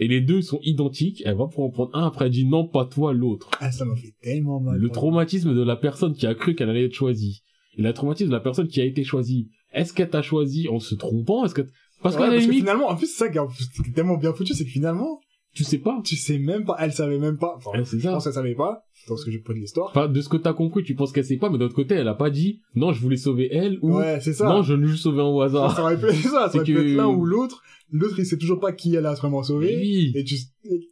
Et 0.00 0.08
les 0.08 0.20
deux 0.20 0.42
sont 0.42 0.60
identiques, 0.62 1.22
elle 1.26 1.36
va 1.36 1.46
pour 1.46 1.64
en 1.64 1.70
prendre 1.70 1.90
un, 1.94 2.06
après 2.06 2.26
elle 2.26 2.30
dit 2.30 2.46
non, 2.46 2.66
pas 2.66 2.84
toi, 2.84 3.12
l'autre. 3.12 3.50
Ah, 3.60 3.72
ça 3.72 3.84
m'a 3.84 3.96
fait 3.96 4.14
tellement 4.22 4.60
mal. 4.60 4.78
Le 4.78 4.88
traumatisme 4.90 5.54
de 5.54 5.62
la 5.62 5.76
personne 5.76 6.14
qui 6.14 6.26
a 6.26 6.34
cru 6.34 6.54
qu'elle 6.54 6.70
allait 6.70 6.84
être 6.84 6.94
choisie. 6.94 7.42
Et 7.76 7.82
le 7.82 7.92
traumatisme 7.92 8.30
de 8.30 8.34
la 8.34 8.40
personne 8.40 8.68
qui 8.68 8.80
a 8.80 8.84
été 8.84 9.04
choisie. 9.04 9.48
Est-ce 9.72 9.92
qu'elle 9.92 10.10
t'a 10.10 10.22
choisi 10.22 10.68
en 10.68 10.80
se 10.80 10.94
trompant? 10.94 11.44
Est-ce 11.44 11.54
que, 11.54 11.62
parce 12.02 12.16
Ouais, 12.16 12.22
la 12.22 12.28
parce 12.28 12.44
que 12.44 12.50
limite, 12.50 12.60
finalement, 12.60 12.88
en 12.88 12.96
plus, 12.96 13.06
c'est 13.06 13.24
ça 13.24 13.28
qui 13.28 13.38
est 13.38 13.92
tellement 13.92 14.16
bien 14.16 14.32
foutu, 14.32 14.54
c'est 14.54 14.64
que 14.64 14.70
finalement, 14.70 15.20
tu 15.58 15.64
sais 15.64 15.78
pas. 15.78 16.00
tu 16.04 16.16
sais 16.16 16.38
même 16.38 16.64
pas, 16.64 16.76
elle 16.78 16.92
savait 16.92 17.18
même 17.18 17.36
pas. 17.36 17.54
Enfin, 17.56 17.70
je 17.74 17.98
ça. 17.98 18.12
pense 18.12 18.24
qu'elle 18.24 18.32
savait 18.32 18.54
pas, 18.54 18.84
dans 19.08 19.16
ce 19.16 19.24
que 19.24 19.30
j'ai 19.30 19.40
pris 19.40 19.54
de 19.54 19.58
l'histoire. 19.58 19.88
Enfin, 19.90 20.08
de 20.08 20.20
ce 20.20 20.28
que 20.28 20.36
t'as 20.36 20.52
compris, 20.52 20.84
tu 20.84 20.94
penses 20.94 21.12
qu'elle 21.12 21.24
sait 21.24 21.36
pas, 21.36 21.50
mais 21.50 21.58
d'autre 21.58 21.74
côté, 21.74 21.94
elle 21.96 22.08
a 22.08 22.14
pas 22.14 22.30
dit, 22.30 22.60
non, 22.74 22.92
je 22.92 23.00
voulais 23.00 23.16
sauver 23.16 23.48
elle, 23.52 23.78
ou, 23.82 23.96
Ouais, 23.96 24.20
c'est 24.20 24.32
ça. 24.32 24.46
non, 24.48 24.62
je 24.62 24.74
l'ai 24.74 24.86
juste 24.86 25.02
sauvé 25.02 25.20
au 25.22 25.40
ça, 25.40 25.44
hasard. 25.46 25.76
ça 25.76 25.82
aurait 25.82 25.98
pu 25.98 26.06
être 26.06 26.14
ça, 26.22 26.48
ça 26.52 26.62
pu 26.62 26.74
que- 26.74 26.78
être 26.78 26.96
l'un 26.96 27.08
ou 27.08 27.24
l'autre. 27.24 27.62
L'autre, 27.90 28.18
il 28.18 28.26
sait 28.26 28.36
toujours 28.36 28.60
pas 28.60 28.72
qui 28.72 28.94
elle 28.94 29.06
a 29.06 29.14
vraiment 29.14 29.42
sauvé. 29.42 29.74
Oui. 29.76 30.12
Et 30.14 30.22
tu, 30.22 30.36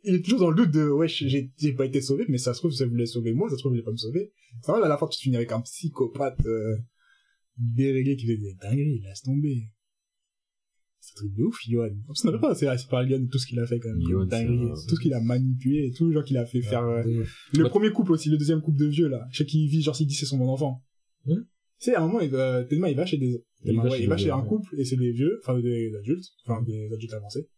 il 0.05 0.15
est 0.15 0.23
toujours 0.25 0.41
dans 0.41 0.51
le 0.51 0.57
doute 0.57 0.71
de, 0.71 0.89
ouais, 0.89 1.09
j'ai, 1.09 1.51
pas 1.77 1.85
été 1.85 2.01
sauvé, 2.01 2.25
mais 2.29 2.39
ça 2.39 2.55
se 2.55 2.59
trouve, 2.61 2.73
ça 2.73 2.87
voulait 2.87 3.07
sauver 3.07 3.33
moi, 3.35 3.49
ça 3.51 3.57
se 3.57 3.61
trouve, 3.61 3.73
il 3.73 3.77
voulait 3.77 3.85
pas 3.85 3.93
me 3.93 3.97
sauver. 3.97 4.33
C'est 4.63 4.73
vrai, 4.73 4.83
à 4.83 4.89
la 4.89 4.97
fin, 4.97 5.07
tu 5.07 5.19
te 5.19 5.23
finis 5.23 5.37
avec 5.37 5.53
un 5.53 5.61
psychopathe, 5.61 6.41
euh, 6.47 6.77
déréglé 7.59 8.17
qui 8.17 8.27
fait 8.27 8.37
des 8.37 8.55
dingueries, 8.63 9.01
laisse 9.05 9.23
tomber. 9.23 9.69
C'est 11.17 11.23
truc 11.25 11.35
de 11.35 11.43
ouf, 11.45 11.57
plus, 11.57 11.79
on 11.79 12.39
pas 12.39 12.55
parlé 12.91 13.09
de 13.09 13.15
Yohan, 13.17 13.27
tout 13.31 13.39
ce 13.39 13.47
qu'il 13.47 13.59
a 13.59 13.67
fait 13.67 13.79
quand 13.81 13.89
même. 13.89 14.01
Yohan, 14.01 14.27
dinguerie, 14.27 14.71
c'est 14.77 14.87
tout 14.87 14.97
ce 14.97 15.01
qu'il 15.01 15.15
a 15.15 15.21
manipulé, 15.21 15.91
tout 15.97 16.07
le 16.07 16.13
genre 16.13 16.25
qu'il 16.25 16.37
a 16.37 16.45
fait 16.47 16.61
faire, 16.63 16.85
euh, 16.85 17.03
le 17.55 17.63
Ouais. 17.65 17.69
premier 17.71 17.91
couple 17.91 18.13
aussi, 18.13 18.29
le 18.29 18.37
deuxième 18.37 18.61
couple 18.61 18.79
de 18.79 18.87
vieux, 18.87 19.09
là. 19.09 19.27
Chez 19.33 19.47
qui 19.47 19.67
vit, 19.67 19.83
genre, 19.83 19.97
s'il 19.97 20.07
dit 20.07 20.15
c'est 20.15 20.27
son 20.27 20.37
bon 20.39 20.49
enfant. 20.49 20.83
Hmm. 21.25 21.35
Tu 21.79 21.91
sais, 21.91 21.95
à 21.95 22.03
un 22.03 22.07
moment, 22.07 22.21
il 22.21 22.31
va, 22.31 22.65
tellement 22.65 22.87
il 22.87 22.97
va 22.97 23.05
chez 23.07 23.17
des, 23.19 23.43
Il 23.65 23.77
va 23.77 23.85
ouais, 23.85 23.91
chez 23.97 24.03
il 24.03 24.09
va 24.09 24.17
chez 24.17 24.31
un 24.31 24.43
couple, 24.43 24.75
et 24.79 24.85
c'est 24.85 24.97
des 24.97 25.13
vieux, 25.13 25.41
enfin, 25.43 25.59
des 25.61 25.95
adultes, 25.95 26.25
enfin, 26.47 26.63
des 26.63 26.93
adultes 26.93 27.13
avancés. 27.15 27.49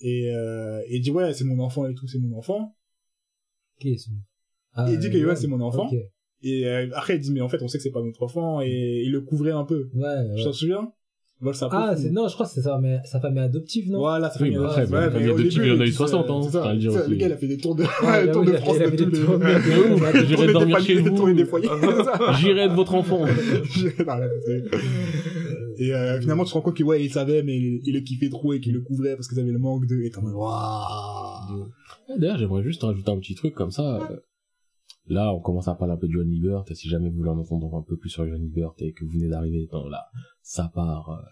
Et, 0.00 0.30
euh, 0.32 0.80
et 0.86 0.96
il 0.96 1.00
dit, 1.00 1.10
ouais, 1.10 1.32
c'est 1.34 1.44
mon 1.44 1.58
enfant 1.60 1.86
et 1.88 1.94
tout, 1.94 2.06
c'est 2.06 2.18
mon 2.18 2.36
enfant. 2.38 2.76
Qui 3.80 3.90
est 3.90 3.96
ce- 3.98 4.10
Ah, 4.74 4.88
il 4.90 4.98
dit 4.98 5.10
que 5.10 5.16
Yohan, 5.16 5.34
c'est 5.36 5.46
mon 5.48 5.60
enfant. 5.60 5.90
Et 6.42 6.66
euh, 6.66 6.88
après, 6.94 7.16
il 7.16 7.20
dit, 7.20 7.32
mais 7.32 7.40
en 7.40 7.48
fait, 7.48 7.60
on 7.62 7.68
sait 7.68 7.78
que 7.78 7.82
c'est 7.82 7.90
pas 7.90 8.02
notre 8.02 8.22
enfant, 8.22 8.60
et 8.62 9.02
il 9.04 9.10
le 9.10 9.20
couvrait 9.22 9.50
un 9.50 9.64
peu. 9.64 9.90
Ouais, 9.94 10.42
t'en 10.44 10.52
souviens? 10.52 10.92
Sa 11.52 11.68
Ah, 11.70 11.94
c'est, 11.96 12.10
non, 12.10 12.26
je 12.26 12.34
crois 12.34 12.46
que 12.46 12.52
c'est 12.52 12.62
sa, 12.62 12.78
mais- 12.78 12.98
sa 13.04 13.20
famille 13.20 13.38
adoptive, 13.42 13.90
non? 13.92 13.98
Voilà, 14.00 14.28
ça 14.28 14.38
Oui, 14.42 14.50
fait 14.52 14.58
mais 14.58 14.64
après, 14.64 14.80
ouais, 14.82 14.86
bah, 14.90 15.00
mais 15.06 15.10
famille 15.12 15.28
adoptive, 15.30 15.52
début, 15.54 15.66
il 15.66 15.72
y 15.72 15.76
en 15.76 15.80
a 15.80 15.84
eu 15.84 15.86
tu 15.86 15.92
sais, 15.92 15.96
60, 15.98 16.30
hein, 16.30 16.40
c'est 16.42 16.50
ça. 16.50 16.72
le 16.72 16.78
dire 16.80 16.92
Ça, 16.92 17.00
aussi. 17.00 17.10
Le 17.10 17.16
gars, 17.16 17.26
il 17.26 17.32
a 17.32 17.36
fait 17.36 17.46
des 17.46 17.56
tours 17.58 17.74
de, 17.76 17.82
Ouais, 17.84 18.30
tours 18.32 18.40
oui, 18.42 18.46
de 18.48 18.56
France 18.56 18.76
il 18.76 18.82
a 18.82 18.86
de 18.90 18.96
fait 18.96 18.96
des 19.06 19.20
tours 19.20 19.38
de- 19.38 20.24
j'irai 20.26 20.52
dormir 20.52 20.80
chez 20.80 20.94
vous. 21.00 21.16
ça. 21.16 22.32
J'irai 22.40 22.60
être 22.62 22.74
votre 22.74 22.94
enfant. 22.96 23.24
Et 25.80 25.94
euh, 25.94 26.20
finalement, 26.20 26.42
tu 26.44 26.50
te 26.50 26.54
rends 26.54 26.60
compte 26.60 26.76
que 26.76 26.82
ouais, 26.82 27.04
il 27.04 27.10
savait, 27.10 27.42
mais 27.44 27.56
il, 27.56 27.80
il 27.84 27.94
le 27.94 28.00
kiffait 28.00 28.28
trop 28.30 28.52
et 28.52 28.60
qu'il 28.60 28.72
le 28.74 28.80
couvrait 28.80 29.14
parce 29.14 29.28
qu'ils 29.28 29.38
avaient 29.38 29.52
le 29.52 29.58
manque 29.58 29.86
de. 29.86 30.02
Et 30.02 30.10
t'es 30.10 30.18
en 30.18 30.22
mode, 30.22 30.34
waouh. 30.34 31.68
D'ailleurs, 32.18 32.38
j'aimerais 32.38 32.62
juste 32.64 32.82
rajouter 32.82 33.10
un 33.12 33.18
petit 33.18 33.34
truc 33.36 33.54
comme 33.54 33.70
ça. 33.70 34.08
Là, 35.08 35.32
on 35.34 35.40
commence 35.40 35.68
à 35.68 35.74
parler 35.74 35.94
un 35.94 35.96
peu 35.96 36.06
de 36.06 36.12
Johnny 36.12 36.36
Ebert. 36.38 36.64
et 36.70 36.74
Si 36.74 36.88
jamais 36.88 37.08
vous 37.10 37.16
voulez 37.16 37.30
en 37.30 37.38
entendre 37.38 37.74
un 37.76 37.82
peu 37.82 37.96
plus 37.96 38.10
sur 38.10 38.26
Johnny 38.28 38.46
Ebert 38.46 38.72
et 38.78 38.92
que 38.92 39.04
vous 39.04 39.10
venez 39.12 39.28
d'arriver 39.28 39.66
dans 39.70 39.86
la 39.88 40.04
sa 40.42 40.68
part, 40.68 41.10
euh, 41.10 41.22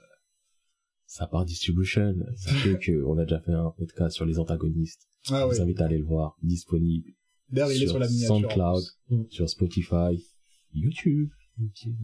sa 1.06 1.26
part 1.26 1.44
distribution, 1.44 2.14
sachez 2.36 2.78
que 2.78 3.02
on 3.04 3.18
a 3.18 3.24
déjà 3.24 3.40
fait 3.40 3.52
un 3.52 3.70
podcast 3.76 4.14
sur 4.16 4.24
les 4.24 4.38
antagonistes. 4.38 5.08
Ah 5.30 5.46
Je 5.50 5.56
vous 5.56 5.62
invite 5.62 5.80
à 5.80 5.86
aller 5.86 5.98
le 5.98 6.04
voir, 6.06 6.36
disponible 6.42 7.10
D'ailleurs, 7.50 7.72
il 7.72 7.82
est 7.82 7.86
sur 7.86 7.98
la 7.98 8.08
miniature. 8.08 8.36
SoundCloud, 8.36 8.82
Mm. 9.10 9.22
sur 9.30 9.48
Spotify, 9.48 10.20
YouTube. 10.72 11.28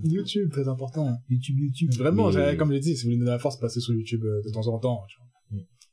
YouTube, 0.04 0.50
très 0.50 0.68
important. 0.68 1.16
YouTube, 1.28 1.58
YouTube. 1.58 1.92
Vraiment, 1.98 2.30
Mais- 2.30 2.56
comme 2.56 2.68
je 2.68 2.74
l'ai 2.74 2.80
dit, 2.80 2.96
si 2.96 3.02
vous 3.04 3.08
voulez 3.08 3.18
donner 3.18 3.30
la 3.32 3.38
force, 3.38 3.58
passez 3.58 3.80
sur 3.80 3.92
YouTube 3.94 4.24
euh, 4.24 4.40
de 4.44 4.50
temps 4.50 4.66
en 4.68 4.78
temps. 4.78 5.02
tu 5.08 5.16
vois. 5.18 5.28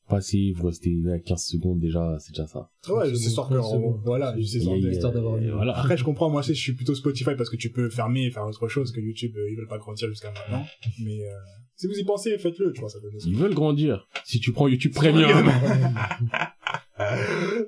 Passez, 0.10 0.54
vous 0.56 0.66
restez 0.68 0.98
à 1.14 1.20
15 1.20 1.44
secondes 1.44 1.80
déjà, 1.80 2.18
c'est 2.20 2.32
déjà 2.32 2.48
ça. 2.48 2.72
Ouais, 2.90 3.10
je 3.10 3.16
sais 3.16 3.30
sortir. 3.30 3.60
30 3.60 3.72
secondes. 3.74 4.02
Voilà, 4.04 4.36
je 4.38 4.44
sais 4.44 4.60
sortir. 4.60 4.90
histoire 4.92 5.14
d'avoir 5.14 5.38
une- 5.38 5.52
Voilà. 5.52 5.78
Après, 5.78 5.98
je 5.98 6.04
comprends, 6.04 6.30
moi, 6.32 6.42
je 6.42 6.54
suis 6.54 6.74
plutôt 6.74 6.96
Spotify 6.96 7.32
parce 7.38 7.50
que 7.50 7.56
tu 7.58 7.70
peux 7.72 7.90
fermer 7.90 8.26
et 8.26 8.32
faire 8.32 8.46
autre 8.46 8.68
chose 8.68 8.92
que 8.92 9.00
YouTube, 9.00 9.34
euh, 9.38 9.50
ils 9.52 9.56
veulent 9.56 9.68
pas 9.68 9.78
grandir 9.78 10.10
jusqu'à 10.10 10.32
maintenant. 10.32 10.66
Mais, 11.04 11.22
euh, 11.22 11.30
si 11.76 11.86
vous 11.88 11.94
y 11.94 12.04
pensez, 12.04 12.38
faites-le, 12.40 12.74
tu 12.74 12.80
vois, 12.82 12.90
ça 12.90 13.00
donne. 13.00 13.12
Ils 13.26 13.36
veulent 13.36 13.54
grandir. 13.54 14.08
Si 14.26 14.40
tu 14.40 14.52
prends 14.52 14.68
YouTube 14.68 14.94
Premium. 14.94 15.30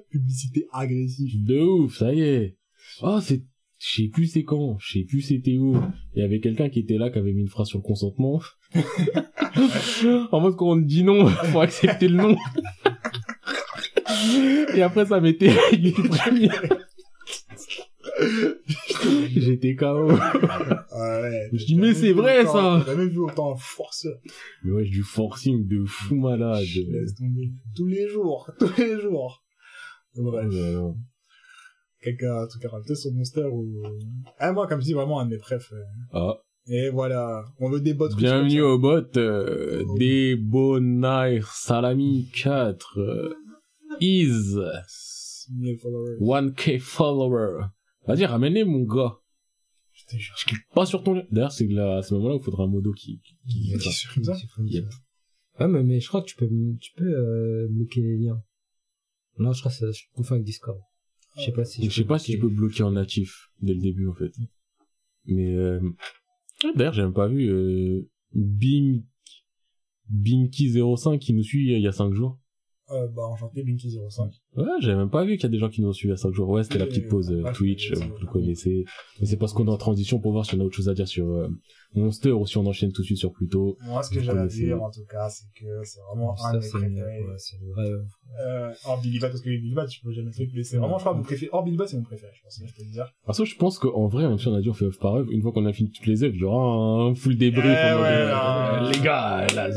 Publicité 0.10 0.66
agressive. 0.74 1.46
De 1.46 1.60
ouf, 1.60 1.98
ça 1.98 2.14
y 2.14 2.22
est. 2.22 2.58
Oh, 3.02 3.20
c'est, 3.22 3.44
je 3.84 4.04
sais 4.04 4.10
plus 4.10 4.28
c'est 4.28 4.44
quand, 4.44 4.78
je 4.80 5.00
sais 5.00 5.06
plus 5.06 5.22
c'était 5.22 5.58
où. 5.58 5.76
Il 6.14 6.22
y 6.22 6.26
avait 6.26 6.40
quelqu'un 6.40 6.70
qui 6.70 6.80
était 6.80 6.98
là, 6.98 7.10
qui 7.10 7.18
avait 7.18 7.34
mis 7.34 7.42
une 7.42 7.48
phrase 7.48 7.68
sur 7.68 7.80
le 7.80 7.84
consentement. 7.84 8.40
en 10.32 10.40
mode, 10.40 10.56
quand 10.56 10.70
on 10.70 10.76
dit 10.76 11.04
non, 11.04 11.26
faut 11.52 11.62
accepter 11.62 12.08
le 12.08 12.18
non. 12.18 12.38
Et 14.76 14.84
après, 14.84 15.06
ça 15.08 15.20
Premium. 15.20 16.52
J'étais 19.36 19.76
KO. 19.76 20.12
Ah 20.12 21.22
ouais. 21.22 21.50
Je 21.52 21.66
dis, 21.66 21.76
mais 21.76 21.96
c'est 21.96 22.14
vrai, 22.14 22.46
ça. 22.46 22.84
J'ai 22.86 22.92
jamais 22.92 23.08
vu 23.08 23.18
autant 23.18 23.54
un 23.54 23.58
forceur. 23.58 24.20
Mais 24.64 24.72
ouais, 24.74 24.84
du 24.84 25.02
forcing 25.02 25.68
de 25.68 25.84
fou 25.86 26.16
malade. 26.16 26.64
Laisse 26.88 27.16
tomber. 27.16 27.52
Tous 27.76 27.88
les 27.88 28.08
jours, 28.08 28.52
tous 28.60 28.78
les 28.78 29.02
jours. 29.02 29.44
Bref. 30.16 30.50
Quelqu'un 30.52 30.94
a 32.10 32.42
un 32.44 32.48
truc 32.48 32.66
à 32.66 32.70
rajouter 32.70 32.96
sur 32.96 33.12
Monster 33.12 33.46
ou... 33.46 33.84
Ah, 34.40 34.52
moi, 34.52 34.68
comme 34.68 34.80
je 34.82 34.86
dis, 34.86 34.94
vraiment 34.94 35.20
un 35.20 35.26
de 35.26 35.32
mes 35.32 35.38
préf. 35.38 35.72
euh. 35.72 35.82
Ah, 36.14 36.38
Et 36.68 36.90
voilà. 36.90 37.44
On 37.60 37.70
veut 37.70 37.82
des 37.82 37.94
bots. 37.94 38.10
bienvenue 38.16 38.62
au 38.62 38.80
bot, 38.80 39.04
euh, 39.18 39.84
des 39.98 40.36
Bonaire 40.36 41.48
Salami 41.54 42.30
4, 42.34 43.00
euh, 43.00 43.34
is 44.00 44.54
ça. 44.54 44.84
1000 45.54 45.78
followers. 45.80 46.18
1k 46.20 46.80
follower. 46.80 47.66
Vas-y, 48.08 48.26
ramène-les, 48.26 48.64
mon 48.64 48.84
gars. 48.84 49.18
Je 49.92 50.06
te 50.06 50.16
jure. 50.18 50.36
Je 50.38 50.46
clique 50.46 50.68
pas 50.74 50.86
sur 50.86 51.04
ton 51.04 51.14
lien. 51.16 51.24
D'ailleurs, 51.32 51.52
c'est 51.52 51.68
là, 51.68 51.98
à 51.98 52.02
ce 52.02 52.14
moment-là 52.16 52.36
où 52.36 52.40
il 52.40 52.44
faudra 52.44 52.64
un 52.64 52.68
modo 52.68 52.92
qui, 52.94 53.20
qui, 53.20 53.36
Qui 53.48 53.78
qui- 53.78 53.92
supprime 53.92 54.24
ça 54.24 54.36
Yep. 54.64 54.86
Ouais, 55.60 55.68
mais, 55.68 55.84
mais 55.84 56.00
je 56.00 56.08
crois 56.08 56.22
que 56.22 56.28
tu 56.28 56.36
peux, 56.36 56.48
tu 56.80 56.94
peux 56.96 57.04
euh, 57.06 57.68
bloquer 57.70 58.02
les 58.02 58.18
liens. 58.18 58.42
Non, 59.38 59.52
je 59.54 59.60
crois 59.60 59.72
que 59.72 59.78
ça- 59.78 59.92
je 59.92 60.04
confonds 60.16 60.36
avec 60.36 60.46
Discord. 60.46 60.80
Je 61.38 61.44
sais 61.44 61.52
pas 61.52 61.66
si 61.66 61.84
Je 61.84 61.90
sais 61.90 62.06
pas 62.06 62.20
si 62.20 62.34
tu 62.34 62.40
peux 62.40 62.50
bloquer 62.50 62.84
en 62.84 62.92
natif 62.92 63.52
dès 63.62 63.74
le 63.74 63.80
début, 63.80 64.08
en 64.08 64.14
fait. 64.14 64.32
Mais, 65.26 65.54
euh... 65.56 65.80
ah, 66.64 66.72
d'ailleurs, 66.76 66.94
j'ai 66.94 67.04
même 67.04 67.14
pas 67.14 67.28
vu, 67.28 67.50
euh, 67.50 68.10
Bim, 68.34 69.02
Bimki05 70.12 71.20
qui 71.20 71.34
nous 71.34 71.44
suit 71.44 71.74
il 71.74 71.82
y 71.82 71.88
a 71.88 71.92
5 71.92 72.14
jours. 72.14 72.40
Euh, 72.94 73.08
bah, 73.08 73.24
enchanté, 73.24 73.64
Binky05. 73.64 74.32
Ouais, 74.58 74.66
j'avais 74.82 74.98
même 74.98 75.10
pas 75.10 75.24
vu 75.24 75.36
qu'il 75.36 75.44
y 75.44 75.46
a 75.46 75.50
des 75.50 75.60
gens 75.60 75.70
qui 75.70 75.82
nous 75.82 75.90
ont 75.90 75.94
suivi 75.94 76.14
à 76.14 76.18
5 76.18 76.34
jours. 76.34 76.50
Ouais, 76.50 76.64
c'était 76.64 76.80
la 76.80 76.86
petite 76.88 77.08
pause 77.08 77.32
euh, 77.32 77.42
Ouais, 77.44 77.52
Twitch, 77.54 77.92
euh, 77.94 77.96
vous 77.96 78.18
le 78.20 78.28
connaissez. 78.28 78.84
Mais 79.20 79.26
c'est 79.28 79.38
parce 79.38 79.54
qu'on 79.54 79.66
est 79.68 79.72
en 79.72 79.78
transition 79.78 80.20
pour 80.20 80.32
voir 80.34 80.46
si 80.46 80.56
on 80.56 80.60
a 80.60 80.64
autre 80.64 80.76
chose 80.76 80.90
à 80.90 80.94
dire 80.94 81.08
sur 81.08 81.26
euh, 81.30 81.48
Monster 81.96 82.32
ou 82.32 82.46
si 82.46 82.58
on 82.58 82.66
enchaîne 82.66 82.92
tout 82.92 83.02
de 83.02 83.06
suite 83.06 83.18
sur 83.18 83.32
Pluto. 83.32 83.78
Moi, 83.86 84.04
ce 84.04 84.10
que 84.10 84.16
Vous 84.20 84.26
j'ai 84.26 84.30
à 84.32 84.34
connaissez. 84.34 84.66
dire, 84.66 84.82
en 84.84 84.92
tout 84.92 85.06
cas, 85.10 85.30
c'est 85.30 85.46
que 85.58 85.84
c'est 85.84 86.00
vraiment 86.02 86.36
un 86.44 86.54
de 86.54 86.58
mes 86.58 86.64
c'est 86.64 86.72
préférés. 86.72 87.26
c'est 87.38 87.58
euh, 87.78 88.02
Euh, 88.46 88.74
hors 88.86 89.02
Billy 89.02 89.20
Bat, 89.20 89.30
parce 89.30 89.42
que 89.42 89.50
Billy 89.50 89.74
Bat, 89.74 89.86
tu 89.88 90.02
peux 90.02 90.12
jamais 90.12 90.28
le 90.28 90.34
truc, 90.34 90.50
mais 90.54 90.64
c'est 90.64 90.78
vraiment, 90.78 90.98
je 90.98 91.04
crois, 91.04 91.14
mon 91.16 91.24
préféré. 91.24 91.50
Hors 91.54 91.64
Billy 91.64 91.78
Bat, 91.78 91.88
c'est 91.88 91.98
mon 91.98 92.04
préféré, 92.04 92.32
je 92.36 92.42
pense, 92.44 92.62
je 92.66 92.74
peux 92.76 92.84
le 92.84 92.92
dire. 92.92 93.12
Parce 93.26 93.38
que 93.38 93.46
je 93.46 93.56
pense 93.56 93.80
qu'en 93.80 94.08
vrai, 94.08 94.28
même 94.28 94.38
si 94.38 94.48
on 94.48 94.56
a 94.56 94.62
dit 94.62 94.70
on 94.70 94.74
fait 94.74 94.86
œuvre 94.86 95.00
par 95.00 95.16
œuvre, 95.16 95.32
une 95.32 95.42
fois 95.42 95.52
qu'on 95.54 95.66
a 95.66 95.74
fini 95.74 95.92
toutes 95.92 96.08
les 96.08 96.24
œuvres, 96.24 96.36
il 96.36 96.42
y 96.42 96.44
aura 96.44 97.04
un 97.10 97.14
full 97.16 97.38
débrief. 97.38 97.66
Eh 97.66 97.92
euh, 97.94 98.92
les 98.92 99.00
gars, 99.00 99.48
là, 99.56 99.70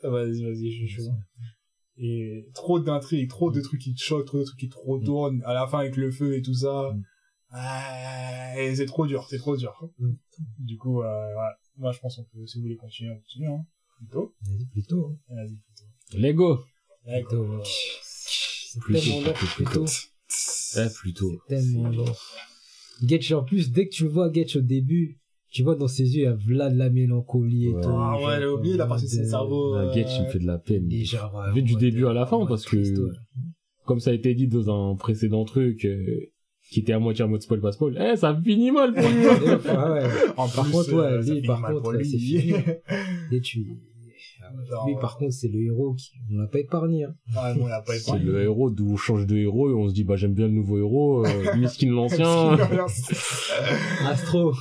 Vas-y, 0.00 0.44
vas-y, 0.44 0.70
je 0.70 0.76
suis 0.76 0.88
chaud. 0.88 1.10
Et 2.00 2.46
trop 2.54 2.78
d'intrigues, 2.78 3.28
trop 3.28 3.50
de 3.50 3.60
trucs 3.60 3.80
qui 3.80 3.92
te 3.94 4.00
choquent, 4.00 4.26
trop 4.26 4.38
de 4.38 4.44
trucs 4.44 4.58
qui 4.60 4.68
trop 4.68 4.98
Mm. 4.98 5.04
tournent, 5.04 5.42
à 5.44 5.52
la 5.54 5.66
fin 5.66 5.80
avec 5.80 5.96
le 5.96 6.10
feu 6.12 6.36
et 6.36 6.42
tout 6.42 6.54
ça. 6.54 6.92
Mm. 6.94 7.02
Ah, 7.50 8.52
et 8.60 8.74
c'est 8.76 8.86
trop 8.86 9.06
dur, 9.06 9.26
c'est 9.28 9.38
trop 9.38 9.56
dur. 9.56 9.74
Mm. 9.98 10.12
Du 10.58 10.76
coup, 10.78 11.02
euh, 11.02 11.34
ouais. 11.34 11.50
Moi, 11.76 11.92
je 11.92 11.98
pense 12.00 12.16
qu'on 12.16 12.24
peut, 12.24 12.46
si 12.46 12.58
vous 12.58 12.62
voulez 12.62 12.76
continuer, 12.76 13.10
on 13.10 13.16
continue, 13.18 13.48
hein. 13.48 13.64
Plutôt. 13.98 14.34
Vas-y, 14.42 14.64
plutôt. 14.66 15.06
hein. 15.30 15.34
Vas-y, 15.34 15.56
plutôt. 15.56 16.18
Lego. 16.18 16.64
Plutôt. 17.04 17.62
C'est 17.64 18.80
Plutôt, 18.80 19.00
plutôt, 19.32 19.46
plutôt. 19.56 19.84
Eh, 20.76 20.88
plutôt. 20.94 21.32
C'est 21.48 21.56
tellement 21.56 21.88
long. 21.88 22.04
Getch, 23.02 23.32
en 23.32 23.42
plus, 23.44 23.70
dès 23.72 23.88
que 23.88 23.94
tu 23.94 24.06
vois 24.06 24.30
Getch 24.32 24.56
au 24.56 24.60
début, 24.60 25.18
tu 25.50 25.62
vois 25.62 25.74
dans 25.76 25.88
ses 25.88 26.04
yeux, 26.04 26.22
il 26.22 26.24
y 26.24 26.26
a 26.26 26.34
Vlad 26.34 26.74
la 26.76 26.90
mélancolie 26.90 27.66
et 27.66 27.74
Ouais. 27.74 27.80
tout. 27.82 27.88
Ah 27.90 28.16
ouais, 28.22 28.36
j'ai 28.40 28.46
oublié 28.46 28.76
la 28.76 28.86
partie 28.86 29.04
de 29.06 29.10
son 29.10 29.24
cerveau. 29.24 29.74
La 29.74 29.82
euh, 29.82 29.92
Getch, 29.92 30.08
il 30.18 30.24
me 30.24 30.28
fait 30.30 30.38
de 30.38 30.46
la 30.46 30.58
peine. 30.58 30.88
Et 30.90 31.04
genre, 31.04 31.34
ouais, 31.34 31.52
Vu 31.54 31.62
du 31.62 31.74
début 31.76 32.06
à 32.06 32.12
la 32.12 32.26
fin, 32.26 32.44
parce 32.46 32.64
que- 32.64 32.76
ouais. 32.76 33.12
Comme 33.86 34.00
ça 34.00 34.10
a 34.10 34.14
été 34.14 34.34
dit 34.34 34.48
dans 34.48 34.92
un 34.92 34.96
précédent 34.96 35.44
truc, 35.46 35.84
euh, 35.86 36.30
qui 36.70 36.80
était 36.80 36.92
à 36.92 36.98
moitié 36.98 37.24
en 37.24 37.28
mode 37.28 37.40
spoil 37.40 37.60
pas 37.62 37.72
spoil. 37.72 37.96
Eh, 37.98 38.16
ça 38.16 38.38
finit 38.44 38.70
mal 38.70 38.92
pour 38.92 39.02
lui. 39.08 39.22
Et 39.24 39.54
enfin, 39.54 39.92
ouais. 39.92 40.02
En 40.36 40.46
Par 40.48 40.64
plus, 40.64 40.72
contre, 40.72 40.92
ouais, 40.92 41.04
euh, 41.04 41.22
lui, 41.22 41.40
par 41.42 41.62
contre, 41.62 41.94
c'est 42.02 42.18
fini. 42.18 42.52
Et 43.32 43.40
tu... 43.40 43.66
Ah 44.42 44.84
Lui, 44.86 44.94
par 45.00 45.16
contre, 45.16 45.32
c'est 45.32 45.48
le 45.48 45.62
héros 45.62 45.94
qui... 45.94 46.10
On 46.30 46.38
l'a 46.38 46.46
pas 46.46 46.58
épargné. 46.60 47.04
Hein. 47.04 47.14
Ah, 47.36 47.52
a 47.54 47.82
C'est 47.86 48.18
le 48.18 48.42
héros 48.42 48.70
d'où 48.70 48.92
on 48.92 48.96
change 48.96 49.26
de 49.26 49.36
héros 49.36 49.70
et 49.70 49.74
on 49.74 49.88
se 49.88 49.94
dit, 49.94 50.04
bah, 50.04 50.16
j'aime 50.16 50.34
bien 50.34 50.46
le 50.46 50.52
nouveau 50.52 50.78
héros, 50.78 51.26
euh, 51.26 51.56
miskin 51.56 51.90
l'ancien. 51.90 52.56
Astro. 54.06 54.52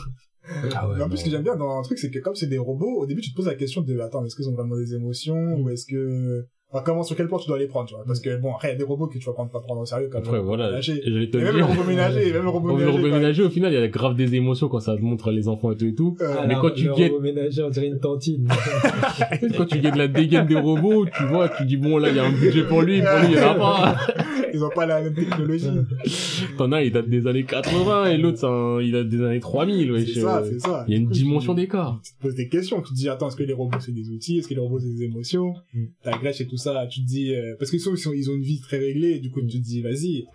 Ah 0.76 0.88
en 1.04 1.08
plus, 1.10 1.18
ce 1.18 1.24
que 1.26 1.30
j'aime 1.30 1.44
bien 1.44 1.56
dans 1.56 1.78
un 1.78 1.82
truc, 1.82 1.98
c'est 2.00 2.10
que 2.10 2.20
comme 2.20 2.36
c'est 2.36 2.48
des 2.48 2.58
robots, 2.58 3.02
au 3.02 3.06
début, 3.06 3.22
tu 3.22 3.32
te 3.32 3.36
poses 3.36 3.48
la 3.48 3.56
question 3.56 3.82
de, 3.82 4.00
attends, 4.00 4.24
est-ce 4.26 4.36
qu'ils 4.36 4.50
ont 4.50 4.54
vraiment 4.54 4.76
des 4.78 4.94
émotions, 4.96 5.56
ou 5.60 5.70
est-ce 5.70 5.86
que, 5.86 6.46
enfin, 6.72 6.84
comment, 6.86 7.04
sur 7.04 7.16
quel 7.16 7.28
point 7.28 7.40
tu 7.40 7.48
dois 7.48 7.58
les 7.60 7.68
prendre, 7.68 7.88
tu 7.88 7.96
vois? 7.96 8.04
Parce 8.06 8.20
que, 8.20 8.38
bon, 8.38 8.54
après, 8.54 8.70
il 8.70 8.72
y 8.72 8.76
a 8.76 8.78
des 8.78 8.84
robots 8.84 9.08
que 9.08 9.18
tu 9.18 9.26
vas 9.26 9.34
prendre, 9.34 9.52
pas 9.52 9.60
prendre 9.60 9.82
au 9.82 9.86
sérieux, 9.86 10.08
comme 10.10 10.20
Après, 10.22 10.34
le 10.34 10.40
robot 10.40 10.48
voilà. 10.56 10.70
ménager. 10.70 11.02
Et 11.06 11.12
j'allais 11.12 11.30
te 11.30 11.38
Et 11.38 11.42
même 11.44 11.58
le 11.58 11.64
robot 11.66 11.84
ménager, 11.84 12.32
même 12.34 12.44
le 12.44 12.50
robot 12.50 12.68
ménager. 12.76 12.92
robot 12.92 13.04
quand- 13.10 13.16
ménager, 13.16 13.44
au 13.44 13.50
final, 13.50 13.74
il 13.74 13.80
y 13.80 13.84
a 13.84 13.88
grave 13.88 14.16
des 14.16 14.36
émotions 14.36 14.68
quand 14.70 14.80
ça 14.80 14.96
te 14.96 15.02
montre 15.02 15.32
les 15.32 15.48
enfants 15.48 15.72
et 15.72 15.78
tout 15.78 15.86
et 15.86 15.94
tout. 15.96 16.16
Euh, 16.22 16.36
mais 16.48 16.56
quand 16.56 16.72
tu 16.72 16.86
le 16.86 16.94
guettes- 16.94 17.12
robot 17.12 17.22
ménager, 17.24 17.64
on 17.64 17.70
dirait 17.70 17.88
une 17.88 18.00
tantine. 18.00 18.48
quand 19.58 19.66
tu 19.66 19.80
gagnes 19.80 19.98
la 19.98 20.08
dégaine 20.08 20.46
des 20.48 20.58
robots, 20.60 21.06
tu 21.06 21.24
vois, 21.26 21.50
tu 21.50 21.66
dis, 21.66 21.78
bon, 21.78 21.98
là, 21.98 22.10
il 22.10 22.16
y 22.16 22.20
a 22.20 22.26
un 22.26 22.32
budget 22.32 22.64
pour 22.64 22.82
lui, 22.82 23.02
pour 23.02 23.20
lui, 23.20 23.28
il 23.34 23.38
y 23.38 23.44
en 23.44 23.52
a 23.52 23.56
pas. 23.56 23.98
ils 24.54 24.64
ont 24.64 24.70
pas 24.70 24.86
la 24.86 25.02
même 25.02 25.14
technologie. 25.14 25.68
T'en 26.58 26.72
as, 26.72 26.84
il 26.84 26.92
date 26.92 27.10
des 27.10 27.28
années 27.28 27.44
80 27.46 28.06
et 28.12 28.18
l'autre, 28.18 28.38
c'est 28.40 28.46
un- 28.46 28.80
il 28.82 28.92
date 28.92 29.10
des 29.10 29.22
années 29.22 29.40
3000, 29.40 29.92
wesh. 29.92 30.14
c'est 30.14 30.22
ça, 30.22 30.44
c'est 30.44 30.60
ça. 30.60 30.86
Il 30.88 30.92
y 30.94 30.98
a 30.98 31.00
une 31.00 31.08
coup, 31.08 31.14
dimension 31.14 31.54
d'écart. 31.54 32.00
Tu 32.04 32.14
te 32.14 32.22
poses 32.22 32.36
des 32.36 32.48
questions, 32.50 32.82
tu 32.82 32.90
te 32.90 32.96
dis, 32.96 33.10
attends, 33.10 33.28
est-ce 33.28 33.36
que 33.36 33.44
les 33.44 33.54
robots 33.54 33.80
c'est 33.80 33.92
des 33.92 34.10
outils, 34.10 34.38
est-ce 34.40 34.48
que 34.48 34.54
les 34.54 34.60
robots 34.60 34.80
c'est 34.80 34.88
des 34.94 35.04
émotions? 35.04 35.54
Mm. 35.74 35.86
Ta 36.04 36.18
grèche 36.18 36.42
et 36.42 36.48
tout 36.48 36.58
ça, 36.58 36.86
tu 36.88 37.02
te 37.02 37.08
dis, 37.08 37.34
euh, 37.34 37.56
parce 37.60 37.72
qu'ils 37.72 37.80
sont, 37.80 37.94
ils 38.14 38.30
ont 38.30 38.36
une 38.36 38.42
vie 38.42 38.60
très 38.62 38.78
réglée, 38.80 39.20
du 39.20 39.32
coup, 39.32 39.42
tu 39.42 39.48
te 39.60 39.64
dis, 39.64 39.82
vas-y, 39.82 40.26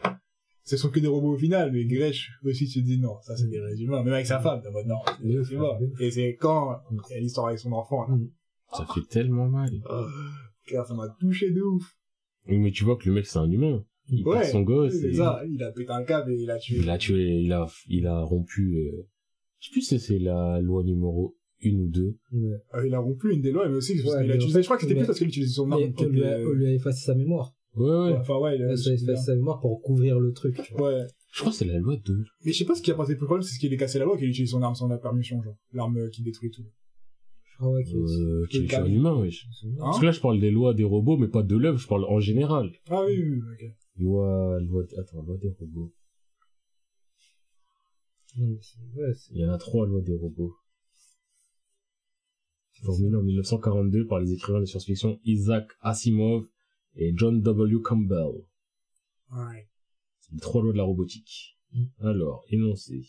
ce 0.65 0.77
sont 0.77 0.91
que 0.91 1.01
des 1.01 1.09
robots 1.09 1.35
au 1.35 1.39
final, 1.39 1.73
mais 1.73 1.85
Grèche 1.85 2.31
aussi, 2.45 2.69
tu 2.69 2.81
te 2.83 2.87
dis, 2.87 2.99
non, 2.99 3.17
ça 3.23 3.37
c'est 3.37 3.49
des 3.49 3.59
vrais 3.59 3.77
humains, 3.81 4.03
même 4.05 4.13
avec 4.15 4.27
sa 4.27 4.39
femme, 4.39 4.61
t'es 4.63 4.69
en 4.69 4.73
mode, 4.73 4.87
non, 4.87 4.99
c'est 5.21 5.27
des 5.27 5.37
vrais 5.39 5.55
humains. 5.55 5.79
Et 5.99 6.11
c'est 6.11 6.37
quand, 6.41 6.77
il 7.11 7.15
y 7.15 7.19
a 7.19 7.21
l'histoire 7.21 7.49
avec 7.49 7.59
son 7.59 7.73
enfant, 7.73 8.07
là. 8.09 8.15
Ça 8.75 8.87
fait 8.95 9.07
tellement 9.09 9.49
mal. 9.49 9.71
Car 10.67 10.87
ça 10.87 10.95
m'a 10.95 11.09
touché 11.21 11.51
de 11.51 11.61
ouf. 11.61 11.95
Oui, 12.49 12.59
Mais 12.59 12.71
tu 12.71 12.85
vois 12.85 12.97
que 12.97 13.07
le 13.09 13.15
mec, 13.15 13.27
c'est 13.27 13.39
un 13.39 13.51
humain. 13.51 13.85
Il 14.09 14.25
Ouais, 14.27 14.41
perd 14.41 14.51
son 14.51 14.63
gosse. 14.63 14.95
C'est 15.01 15.11
et 15.11 15.15
ça, 15.15 15.43
il 15.49 15.63
a 15.63 15.71
pété 15.73 15.91
un 15.91 16.03
câble 16.05 16.33
et 16.33 16.43
il 16.43 16.51
a 16.51 16.59
tué. 16.59 16.77
Il 16.79 16.91
a 16.91 16.99
tué, 16.99 17.41
il 17.41 17.53
a, 17.53 17.67
il 17.89 18.07
a 18.07 18.21
rompu, 18.21 18.77
euh, 18.77 19.07
je 19.61 19.69
sais 19.69 19.73
plus 19.73 19.83
si 19.83 19.99
c'est 19.99 20.19
la 20.19 20.61
loi 20.61 20.83
numéro 20.83 21.37
une 21.61 21.83
ou 21.83 21.89
deux. 21.89 22.17
Ouais. 22.33 22.57
Euh, 22.75 22.87
il 22.87 22.95
a 22.95 22.99
rompu 22.99 23.33
une 23.33 23.41
des 23.41 23.53
lois, 23.53 23.69
mais 23.69 23.77
aussi, 23.77 23.95
parce 24.03 24.21
qu'il 24.21 24.31
a 24.33 24.35
utilisé, 24.35 24.61
je 24.61 24.67
crois 24.67 24.77
que 24.77 24.83
c'était 24.83 24.97
plus 24.97 25.07
parce 25.07 25.19
qu'il 25.19 25.29
utilisait 25.29 25.53
son 25.55 25.71
arme. 25.71 25.83
On 25.97 26.05
lui, 26.07 26.25
a, 26.25 26.39
euh, 26.39 26.49
on 26.49 26.53
lui 26.53 26.67
a 26.67 26.73
effacé 26.73 27.05
sa 27.05 27.15
mémoire. 27.15 27.55
Ouais, 27.77 27.89
ouais. 27.89 28.13
Enfin, 28.19 28.39
ouais, 28.39 28.57
il 28.57 28.63
a, 28.65 28.67
Là, 28.69 28.77
ça 28.77 28.91
a 28.91 28.93
effacé 28.95 29.27
sa 29.27 29.35
mémoire 29.37 29.61
pour 29.61 29.81
couvrir 29.81 30.19
le 30.19 30.33
truc. 30.33 30.61
Tu 30.63 30.75
vois. 30.75 30.93
ouais. 30.95 31.07
Je 31.33 31.41
crois 31.41 31.51
que 31.53 31.57
c'est 31.57 31.65
la 31.65 31.79
loi 31.79 31.97
2. 32.05 32.25
Mais 32.45 32.53
je 32.53 32.59
sais 32.59 32.65
pas 32.65 32.75
ce 32.75 32.83
qui 32.83 32.91
a 32.91 32.95
passé 32.95 33.13
le 33.13 33.19
plus 33.19 33.27
problème, 33.27 33.43
c'est 33.43 33.55
ce 33.55 33.59
qu'il 33.61 33.73
a 33.73 33.77
cassé 33.77 33.99
la 33.99 34.05
loi, 34.05 34.19
qu'il 34.19 34.29
utilise 34.29 34.51
son 34.51 34.63
arme 34.63 34.75
sans 34.75 34.89
la 34.89 34.99
permission, 34.99 35.41
genre. 35.43 35.57
L'arme 35.73 35.97
euh, 35.97 36.09
qui 36.11 36.23
détruit 36.23 36.51
tout. 36.51 36.65
Je 37.45 37.57
crois 37.57 37.71
ouais, 37.71 37.85
qu'il 37.85 37.97
Euh, 37.97 38.47
qui 38.51 38.57
est 38.59 38.75
un 38.75 38.85
humain, 38.87 39.17
wesh. 39.19 39.47
Hein 39.65 39.69
Parce 39.79 40.01
que 40.01 40.07
là, 40.07 40.13
je 40.13 40.21
parle 40.21 40.41
des 40.41 40.51
lois 40.51 40.75
des 40.75 40.85
robots, 40.85 41.17
mais 41.17 41.29
pas 41.29 41.43
de 41.43 41.57
l'œuvre, 41.57 41.79
je 41.79 41.87
parle 41.87 42.05
en 42.05 42.19
général. 42.19 42.71
Ah 42.91 43.05
oui, 43.07 43.17
oui, 43.19 43.69
attends, 44.99 45.23
loi 45.23 45.37
des 45.39 45.51
robots. 45.51 45.93
C'est- 48.61 49.31
Il 49.31 49.41
y 49.41 49.45
en 49.47 49.53
a 49.53 49.59
trois 49.59 49.87
lois 49.87 50.01
des 50.01 50.15
robots. 50.15 50.55
Formulées 52.83 53.17
en 53.17 53.23
1942 53.23 54.07
par 54.07 54.19
les 54.19 54.33
écrivains 54.33 54.61
de 54.61 54.65
science-fiction 54.65 55.21
Isaac 55.25 55.69
Asimov 55.83 56.47
et 56.97 57.13
John 57.17 57.41
W. 57.41 57.81
Campbell. 57.81 58.45
Ouais. 59.31 59.69
Les 60.33 60.41
trois 60.41 60.63
lois 60.63 60.73
de 60.73 60.79
la 60.79 60.85
robotique. 60.85 61.59
Mm. 61.73 61.85
Alors, 62.01 62.45
énoncé. 62.49 63.03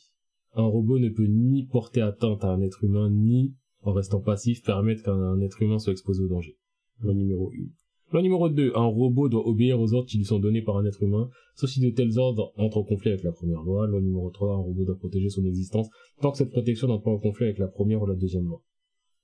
Un 0.53 0.63
robot 0.63 0.99
ne 0.99 1.09
peut 1.09 1.25
ni 1.25 1.65
porter 1.65 2.01
atteinte 2.01 2.43
à 2.43 2.49
un 2.51 2.61
être 2.61 2.83
humain, 2.83 3.09
ni, 3.09 3.55
en 3.81 3.93
restant 3.93 4.21
passif, 4.21 4.61
permettre 4.63 5.03
qu'un 5.03 5.41
être 5.41 5.61
humain 5.61 5.79
soit 5.79 5.93
exposé 5.93 6.21
au 6.21 6.27
danger. 6.27 6.57
Loi 6.99 7.13
numéro 7.15 7.51
1. 7.51 7.71
Loi 8.13 8.21
numéro 8.21 8.47
2. 8.47 8.73
Un 8.75 8.85
robot 8.85 9.27
doit 9.27 9.47
obéir 9.47 9.81
aux 9.81 9.93
ordres 9.95 10.07
qui 10.07 10.19
lui 10.19 10.25
sont 10.25 10.37
donnés 10.37 10.61
par 10.61 10.77
un 10.77 10.85
être 10.85 11.01
humain, 11.01 11.29
sauf 11.55 11.69
si 11.71 11.79
de 11.81 11.89
tels 11.89 12.19
ordres 12.19 12.53
entrent 12.57 12.77
en 12.77 12.83
conflit 12.83 13.09
avec 13.09 13.23
la 13.23 13.31
première 13.31 13.63
loi. 13.63 13.87
Loi 13.87 14.01
numéro 14.01 14.29
3. 14.29 14.53
Un 14.53 14.57
robot 14.57 14.85
doit 14.85 14.97
protéger 14.97 15.29
son 15.29 15.43
existence 15.45 15.89
tant 16.21 16.31
que 16.31 16.37
cette 16.37 16.51
protection 16.51 16.87
n'entre 16.87 17.03
pas 17.03 17.11
en 17.11 17.17
conflit 17.17 17.45
avec 17.45 17.57
la 17.57 17.67
première 17.67 18.03
ou 18.03 18.05
la 18.05 18.13
deuxième 18.13 18.45
loi. 18.45 18.61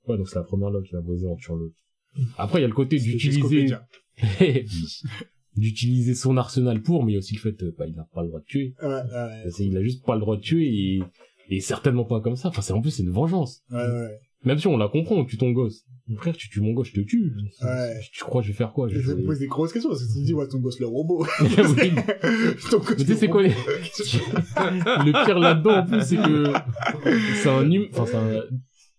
Ouais, 0.07 0.17
donc 0.17 0.27
c'est 0.27 0.39
la 0.39 0.43
première 0.43 0.71
loi 0.71 0.81
qui 0.81 0.93
l'a 0.93 1.01
brisé 1.01 1.27
en 1.27 1.35
tuant 1.35 1.55
l'autre. 1.55 1.75
Après, 2.37 2.59
il 2.59 2.61
y 2.63 2.65
a 2.65 2.67
le 2.67 2.73
côté 2.73 2.97
d'utiliser 2.97 3.67
d'utiliser 5.55 6.15
son 6.15 6.37
arsenal 6.37 6.81
pour, 6.81 7.03
mais 7.03 7.11
il 7.11 7.15
y 7.15 7.17
a 7.17 7.19
aussi 7.19 7.35
le 7.35 7.41
fait, 7.41 7.63
euh, 7.63 7.75
bah, 7.77 7.85
il 7.85 7.93
n'a 7.95 8.07
pas 8.11 8.23
le 8.23 8.29
droit 8.29 8.39
de 8.39 8.45
tuer. 8.45 8.73
Ouais, 8.81 8.87
ouais, 8.87 9.49
Il 9.59 9.77
a 9.77 9.83
juste 9.83 10.03
pas 10.03 10.15
le 10.15 10.21
droit 10.21 10.37
de 10.37 10.41
tuer 10.41 10.65
et, 10.67 11.03
et 11.49 11.59
certainement 11.59 12.05
pas 12.05 12.21
comme 12.21 12.35
ça. 12.35 12.47
Enfin, 12.49 12.61
c'est, 12.63 12.73
en 12.73 12.81
plus, 12.81 12.91
c'est 12.91 13.03
une 13.03 13.11
vengeance. 13.11 13.61
ouais, 13.69 13.77
ouais. 13.77 14.19
Même 14.45 14.57
si 14.57 14.67
on 14.67 14.77
la 14.77 14.87
comprend, 14.87 15.25
tue 15.25 15.37
ton 15.37 15.51
gosse. 15.51 15.83
Frère, 16.17 16.35
tu 16.35 16.49
tues 16.49 16.61
mon 16.61 16.71
gosse, 16.73 16.87
je 16.87 17.01
te 17.01 17.05
tue. 17.05 17.33
Ouais. 17.61 17.99
Tu, 18.01 18.11
tu 18.11 18.23
crois 18.23 18.41
que 18.41 18.47
je 18.47 18.51
vais 18.53 18.57
faire 18.57 18.71
quoi? 18.71 18.87
Je 18.87 18.97
vais- 18.99 19.15
me 19.15 19.25
pose 19.25 19.37
des 19.39 19.47
grosses 19.47 19.71
questions, 19.73 19.89
parce 19.89 20.01
que 20.01 20.07
tu 20.07 20.19
te 20.21 20.25
dis, 20.25 20.33
ouais, 20.33 20.47
ton 20.47 20.59
gosse 20.59 20.79
le 20.79 20.87
robot. 20.87 21.25
Oui. 21.41 21.47
ton 22.71 22.77
gosse 22.79 22.89
Mais 22.89 22.95
tu 22.95 23.05
sais, 23.05 23.15
c'est 23.15 23.27
quoi 23.27 23.43
les... 23.43 23.49
le 23.53 25.25
pire 25.25 25.37
là-dedans, 25.39 25.77
en 25.79 25.85
plus, 25.85 26.01
c'est 26.01 26.15
que 26.17 26.53
c'est 27.43 27.49
un 27.49 27.69
humain, 27.69 27.85
enfin, 27.91 28.05
c'est 28.07 28.15
un... 28.17 28.41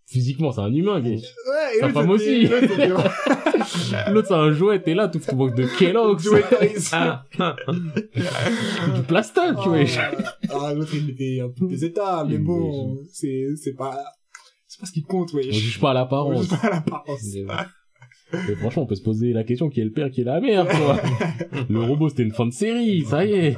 physiquement, 0.07 0.53
c'est 0.53 0.61
un 0.61 0.73
humain, 0.73 1.01
gay. 1.01 1.17
Ouais, 1.17 1.77
et 1.77 1.81
Sa 1.81 1.89
femme 1.89 2.11
aussi. 2.11 2.47
l'autre, 2.47 4.29
c'est 4.29 4.35
un 4.35 4.53
jouet, 4.53 4.81
t'es 4.83 4.95
là, 4.95 5.09
tout 5.09 5.19
tu 5.19 5.35
manques 5.35 5.57
de 5.57 5.67
Kellogg's. 5.79 6.23
Toys. 6.23 7.25
du 8.95 9.03
plastoc, 9.03 9.57
tu 9.63 9.69
vois. 9.69 9.79
Ah, 10.51 10.75
l'autre, 10.75 10.95
il 10.95 11.11
était 11.11 11.41
un 11.43 11.49
peu 11.49 11.67
des 11.67 11.85
états, 11.85 12.25
mais 12.29 12.39
bon, 12.39 12.99
c'est, 13.13 13.47
c'est 13.57 13.75
pas, 13.75 13.99
c'est 14.81 14.85
pas 14.85 14.87
ce 14.87 14.93
qui 14.93 15.03
compte, 15.03 15.33
ouais. 15.35 15.47
On 15.49 15.53
juge 15.53 15.81
pas 15.81 15.89
à 15.89 15.93
On 15.93 15.95
l'apparence. 15.95 16.41
juge 16.49 16.61
pas 16.61 16.67
à 16.67 16.71
l'apparence. 16.71 17.23
Mais 18.33 18.55
franchement, 18.55 18.83
on 18.85 18.87
peut 18.87 18.95
se 18.95 19.03
poser 19.03 19.33
la 19.33 19.43
question 19.45 19.69
qui 19.71 19.81
est 19.81 19.85
le 19.85 19.91
père, 19.93 20.11
qui 20.11 20.21
est 20.21 20.25
la 20.25 20.41
mère, 20.41 20.67
quoi. 20.67 21.01
le 21.69 21.81
robot, 21.83 22.09
c'était 22.11 22.23
une 22.23 22.33
fin 22.33 22.47
de 22.47 22.53
série, 22.53 23.03
ça 23.05 23.25
y 23.27 23.33
est. 23.33 23.57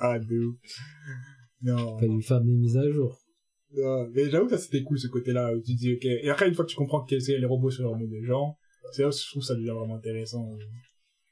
Ah, 0.00 0.18
de 0.18 0.46
ouf. 0.46 0.56
Non. 1.62 1.98
Fallait 1.98 2.12
lui 2.12 2.22
faire 2.22 2.40
des 2.40 2.52
mises 2.52 2.76
à 2.76 2.90
jour. 2.90 3.18
non. 3.76 4.08
Mais 4.14 4.30
j'avoue 4.30 4.46
que 4.46 4.56
ça, 4.56 4.58
c'était 4.58 4.82
cool, 4.82 4.98
ce 4.98 5.08
côté-là, 5.08 5.52
où 5.54 5.60
tu 5.60 5.74
dis, 5.74 5.92
ok. 5.94 6.04
Et 6.06 6.28
après, 6.30 6.48
une 6.48 6.54
fois 6.54 6.64
que 6.64 6.70
tu 6.70 6.76
comprends 6.76 7.04
quels 7.04 7.20
sont 7.22 7.32
les 7.38 7.44
robots 7.46 7.70
sur 7.70 7.82
leur 7.84 7.96
monde 7.96 8.08
des 8.10 8.24
gens, 8.24 8.56
c'est 8.92 9.02
là 9.02 9.08
où 9.08 9.12
je 9.12 9.26
trouve 9.30 9.42
que 9.42 9.46
ça 9.46 9.54
devient 9.54 9.70
vraiment 9.70 9.96
intéressant. 9.96 10.48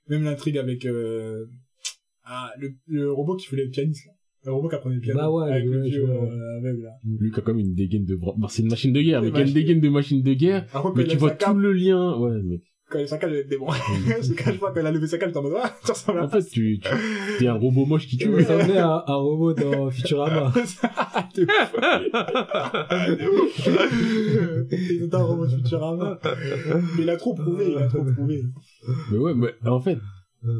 Même 0.08 0.24
l'intrigue 0.24 0.58
avec, 0.58 0.84
euh, 0.84 1.46
ah, 2.24 2.50
le, 2.58 2.74
le 2.88 3.10
robot 3.12 3.36
qui 3.36 3.46
faisait 3.46 3.64
le 3.64 3.70
pianiste, 3.70 4.06
là. 4.06 4.12
Le 4.44 4.52
robot 4.52 4.68
qui 4.68 4.74
apprenait 4.74 4.96
le 4.96 5.00
piano. 5.00 5.20
Bah 5.20 5.30
ouais, 5.30 5.50
avec 5.52 5.64
le 5.66 5.70
ouais, 5.82 5.88
vieux, 5.88 6.00
je 6.00 6.06
vois. 6.06 6.24
euh, 6.24 6.58
aveugle, 6.58 6.82
là. 6.82 6.90
Lui 7.20 7.30
qui 7.30 7.38
a 7.38 7.42
comme 7.42 7.58
une 7.60 7.74
dégaine 7.74 8.04
de... 8.04 8.16
bras- 8.16 8.34
Bon, 8.36 8.48
c'est 8.48 8.62
une 8.62 8.68
machine 8.70 8.92
de 8.92 9.00
guerre, 9.00 9.22
mais 9.22 9.30
qui 9.30 9.38
a 9.40 9.42
une 9.46 9.52
dégaine 9.52 9.80
de 9.80 9.88
machine 9.88 10.22
de 10.22 10.34
guerre. 10.34 10.66
Mais 10.96 11.04
tu 11.04 11.16
vois 11.16 11.30
tout 11.30 11.54
le 11.54 11.72
lien. 11.72 12.16
Ouais, 12.18 12.40
mais 12.44 12.60
quand 12.90 12.98
il 12.98 13.04
a 13.04 13.06
sa 13.06 13.16
cape, 13.18 13.30
il 13.32 13.36
était 13.38 13.56
bon. 13.56 13.66
Parce 14.08 14.28
que 14.28 14.42
quand 14.42 14.52
je 14.52 14.58
vois 14.58 14.72
qu'elle 14.74 14.86
a 14.86 14.90
levé 14.90 15.06
sa 15.06 15.16
cape, 15.16 15.30
t'es 15.32 15.38
en 15.38 15.42
mode, 15.42 15.54
ah, 15.62 15.72
ça 15.82 15.92
ressemble 15.94 16.18
à 16.18 16.24
en 16.24 16.28
fait, 16.28 16.42
tu, 16.50 16.78
tu 16.78 16.88
t'es 17.38 17.46
un 17.46 17.54
robot 17.54 17.86
moche 17.86 18.06
qui 18.06 18.18
tue. 18.18 18.28
Tu 18.28 18.34
ressemblait 18.34 18.76
à 18.78 19.04
un 19.06 19.14
robot 19.14 19.54
dans 19.54 19.88
Futurama. 19.90 20.52
De 21.36 21.42
ouf. 23.42 23.68
Il 24.72 25.04
était 25.04 25.14
un 25.16 25.22
robot 25.22 25.46
de 25.46 25.50
Futurama. 25.56 26.18
Mais 26.96 27.02
il 27.04 27.10
a 27.10 27.16
trop 27.16 27.34
prouvé, 27.34 27.70
il 27.70 27.78
a 27.78 27.86
trop 27.86 28.04
prouvé. 28.04 28.42
Mais 29.10 29.18
ouais, 29.18 29.34
mais 29.34 29.48
en 29.68 29.80
fait, 29.80 29.98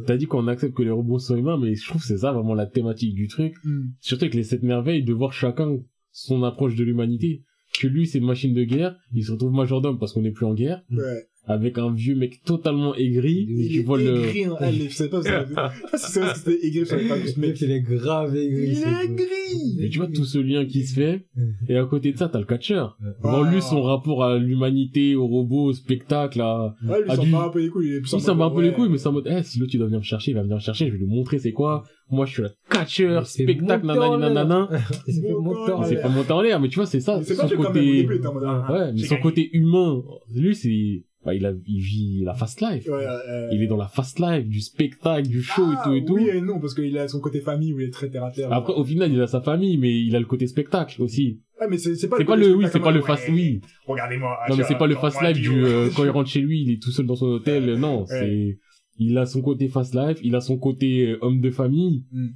T'as 0.07 0.16
dit 0.16 0.26
qu'on 0.26 0.47
accepte 0.49 0.74
que 0.74 0.83
les 0.83 0.91
robots 0.91 1.18
sont 1.18 1.37
humains, 1.37 1.59
mais 1.59 1.74
je 1.74 1.87
trouve 1.89 2.01
que 2.01 2.07
c'est 2.07 2.18
ça 2.18 2.33
vraiment 2.33 2.55
la 2.55 2.66
thématique 2.66 3.14
du 3.14 3.28
truc. 3.28 3.55
Hmm. 3.64 3.89
Surtout 4.01 4.24
avec 4.24 4.35
les 4.35 4.45
sept 4.45 4.62
merveilles, 4.62 5.03
de 5.03 5.12
voir 5.12 5.33
chacun 5.33 5.78
son 6.12 6.43
approche 6.45 6.76
de 6.76 6.85
l'humanité. 6.85 7.43
Que 7.80 7.87
lui, 7.87 8.07
c'est 8.07 8.18
une 8.18 8.26
machine 8.26 8.53
de 8.55 8.64
guerre, 8.64 8.97
il 9.12 9.24
se 9.24 9.33
retrouve 9.33 9.53
majordome 9.53 9.99
parce 9.99 10.12
qu'on 10.12 10.20
n'est 10.22 10.30
plus 10.30 10.45
en 10.47 10.55
guerre, 10.55 10.83
Ouais. 10.91 11.26
Avec 11.45 11.76
un 11.78 11.93
vieux 11.93 12.14
mec 12.14 12.40
totalement 12.45 12.95
aigri, 12.95 13.47
Il 13.49 13.66
et 13.66 13.68
tu 13.68 13.82
vois 13.82 13.99
le... 13.99 14.24
aigri, 14.24 14.45
hein. 14.45 14.55
Ah, 14.61 14.70
les- 14.70 14.88
je 14.88 14.95
sais 14.95 15.09
pas, 15.09 15.20
pas 15.20 15.70
si 15.97 16.20
que 16.20 16.34
c'était 16.36 16.66
aigri, 16.66 16.80
je 16.80 16.84
savais 16.84 17.09
pas 17.09 17.16
Le 17.16 17.40
mec. 17.40 17.61
il 17.61 17.70
est 17.72 17.80
grave 17.80 18.36
aigri. 18.36 18.62
Il 18.64 18.78
est 18.78 19.05
aigri! 19.05 19.84
Et 19.84 19.88
tu 19.90 19.99
vois 19.99 20.07
tout 20.07 20.24
ce 20.24 20.38
lien 20.38 20.64
qui 20.66 20.84
se 20.86 20.95
fait, 20.95 21.26
et 21.68 21.76
à 21.76 21.84
côté 21.84 22.12
de 22.12 22.16
ça, 22.18 22.28
t'as 22.28 22.38
le 22.38 22.45
catcheur. 22.45 22.97
Ouais. 23.03 23.11
Ah. 23.24 23.51
lui, 23.53 23.61
son 23.61 23.82
rapport 23.82 24.22
à 24.24 24.38
l'humanité, 24.38 25.14
au 25.16 25.26
robot, 25.26 25.64
au 25.64 25.72
spectacle, 25.72 26.40
à... 26.40 26.74
Ouais, 26.86 26.99
lui, 27.03 27.07
Ah, 27.09 27.14
il 27.14 27.16
s'en 27.16 27.22
du- 27.24 27.30
bat 27.32 27.45
un 27.47 27.49
peu 27.51 27.61
les 27.61 27.68
couilles. 27.68 27.88
Il 27.88 27.95
est 27.97 28.01
plus 28.01 28.14
en 28.14 28.18
Il 28.18 28.22
s'en 28.22 28.36
bat 28.36 28.45
un 28.45 28.51
peu 28.51 28.62
les 28.62 28.68
ouais. 28.68 28.74
couilles, 28.74 28.88
mais 28.88 28.99
c'est 28.99 29.09
en 29.09 29.12
mode, 29.12 29.26
eh, 29.28 29.43
si 29.43 29.59
l'autre, 29.59 29.70
il 29.74 29.78
doit 29.78 29.86
venir 29.86 29.99
me 30.01 30.05
chercher, 30.05 30.30
il 30.30 30.34
va 30.34 30.43
venir 30.43 30.57
me 30.57 30.61
chercher, 30.61 30.86
je 30.86 30.93
vais 30.93 30.99
lui 30.99 31.07
montrer 31.07 31.38
c'est 31.38 31.53
quoi. 31.53 31.82
Moi, 32.11 32.26
je 32.26 32.32
suis 32.34 32.43
le 32.43 32.51
catcheur, 32.70 33.26
spectacle, 33.26 33.86
nanani, 33.86 34.20
l'air. 34.20 34.30
nanana. 34.30 34.68
Il 35.09 35.14
s'est 35.14 35.22
fait 35.22 35.32
monter 35.32 35.72
en 35.72 35.82
Il 35.82 35.86
s'est 35.88 35.95
l'air. 35.95 36.03
pas 36.03 36.09
monté 36.11 36.32
en 36.32 36.40
l'air, 36.43 36.61
mais 36.61 36.68
tu 36.68 36.76
vois, 36.76 36.86
c'est 36.86 37.01
ça, 37.01 37.20
c'est 37.24 37.34
son 37.34 37.49
côté... 37.49 38.07
mode, 38.07 38.43
ah, 38.45 38.72
Ouais, 38.72 38.93
mais 38.93 39.03
son 39.03 39.16
côté 39.16 39.49
humain, 39.55 40.03
lui, 40.34 40.55
c'est, 40.55 41.05
bah, 41.25 41.35
il 41.35 41.47
a, 41.47 41.53
il 41.66 41.81
vit 41.81 42.23
la 42.25 42.35
fast 42.35 42.61
life. 42.61 42.87
Ouais, 42.89 43.07
euh, 43.07 43.49
Il 43.53 43.62
est 43.62 43.66
dans 43.68 43.77
la 43.77 43.87
fast 43.87 44.18
life, 44.18 44.49
du 44.49 44.61
spectacle, 44.61 45.29
du 45.29 45.43
show 45.43 45.70
et 45.70 45.75
ah, 45.79 45.83
tout 45.85 45.95
et 45.95 46.05
tout. 46.05 46.14
Oui 46.14 46.29
et 46.29 46.41
non, 46.41 46.59
parce 46.59 46.75
qu'il 46.75 46.97
a 46.99 47.07
son 47.07 47.20
côté 47.20 47.41
famille 47.41 47.73
où 47.73 47.81
il 47.81 47.87
est 47.87 47.93
très 47.93 48.11
terre 48.11 48.25
à 48.25 48.33
terre. 48.33 48.53
Après, 48.53 48.73
au 48.73 48.85
final, 48.85 49.12
il 49.12 49.20
a 49.20 49.27
sa 49.27 49.41
famille, 49.41 49.77
mais 49.79 50.01
il 50.01 50.16
a 50.16 50.20
le 50.20 50.27
côté 50.27 50.47
spectacle 50.47 51.01
aussi. 51.01 51.41
Ouais, 51.61 51.68
mais 51.68 51.79
c'est 51.79 52.09
pas 52.09 52.23
pas 52.25 52.37
le, 52.37 52.55
oui, 52.57 52.66
c'est 52.73 52.81
pas 52.81 52.91
le 52.91 53.03
fast, 53.03 53.29
ouais, 53.29 53.35
oui. 53.35 53.61
Regardez-moi. 53.87 54.37
Non, 54.49 54.57
mais 54.57 54.62
je- 54.64 54.68
c'est 54.68 54.79
pas 54.79 54.89
le 54.89 54.97
fast 54.97 55.23
life 55.23 55.41
du, 55.41 55.64
euh, 55.64 55.91
quand 55.95 56.05
il 56.05 56.11
rentre 56.11 56.29
chez 56.29 56.41
lui, 56.41 56.62
il 56.62 56.73
est 56.73 56.83
tout 56.83 56.91
seul 56.91 57.07
dans 57.07 57.14
son 57.16 57.27
hôtel. 57.27 57.75
Non, 57.75 58.05
c'est, 58.07 58.59
il 58.99 59.16
a 59.16 59.27
son 59.27 59.43
côté 59.43 59.68
fast 59.68 59.95
life, 59.95 60.18
il 60.23 60.35
a 60.35 60.41
son 60.41 60.59
côté 60.59 61.11
euh, 61.11 61.18
homme 61.20 61.41
de 61.41 61.51
famille. 61.51 62.05
Mm. 62.11 62.29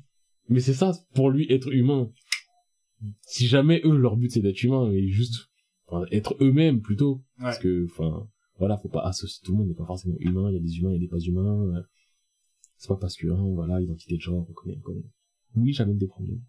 Mais 0.49 0.61
c'est 0.61 0.74
ça, 0.74 0.93
pour 1.14 1.30
lui, 1.30 1.51
être 1.53 1.72
humain. 1.72 2.09
Si 3.22 3.47
jamais 3.47 3.80
eux, 3.84 3.97
leur 3.97 4.16
but 4.16 4.30
c'est 4.30 4.41
d'être 4.41 4.62
humain, 4.62 4.91
et 4.93 5.09
juste, 5.09 5.49
enfin, 5.87 6.05
être 6.12 6.37
eux-mêmes 6.41 6.80
plutôt. 6.80 7.22
Parce 7.41 7.59
que, 7.59 7.87
enfin, 7.91 8.26
voilà, 8.59 8.76
faut 8.76 8.88
pas 8.88 9.02
associer 9.02 9.40
tout 9.44 9.52
le 9.52 9.59
monde 9.59 9.68
n'est 9.68 9.74
pas 9.74 9.84
forcément 9.84 10.16
humain, 10.18 10.50
il 10.50 10.54
y 10.54 10.59
a 10.59 10.61
des 10.61 10.78
humains, 10.78 10.90
il 10.90 10.94
y 10.94 10.96
a 10.96 11.00
des 11.00 11.09
pas 11.09 11.18
humains. 11.18 11.76
euh. 11.76 11.82
C'est 12.78 12.88
pas 12.88 12.96
parce 12.96 13.16
que, 13.16 13.26
hein, 13.28 13.42
voilà, 13.54 13.80
identité 13.80 14.16
de 14.16 14.20
genre, 14.20 14.46
on 14.48 14.52
connaît, 14.52 14.76
on 14.78 14.80
connaît. 14.80 15.04
Oui, 15.57 15.72
j'amène 15.72 15.96
des 15.96 16.07
problèmes. 16.07 16.42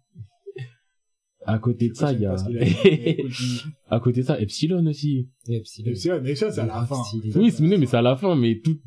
À 1.46 1.58
côté 1.58 1.88
de 1.88 1.94
ça, 1.94 2.12
il 2.12 2.20
y 2.20 2.26
a, 2.26 2.34
à 3.88 4.00
côté 4.00 4.20
de 4.20 4.26
ça, 4.26 4.38
Epsilon 4.38 4.84
aussi. 4.86 5.30
Et 5.48 5.56
Epsilon. 5.56 5.88
Mais 5.90 5.94
c'est 5.94 6.20
mais 6.20 6.34
ça, 6.34 6.50
c'est 6.50 6.60
à 6.60 6.66
la 6.66 6.84
fin. 6.84 7.00
Oui, 7.36 7.50
c'est 7.50 7.62
mais 7.62 7.86
c'est 7.86 7.96
à 7.96 8.02
la 8.02 8.16
fin, 8.16 8.36
mais 8.36 8.60
tout, 8.60 8.78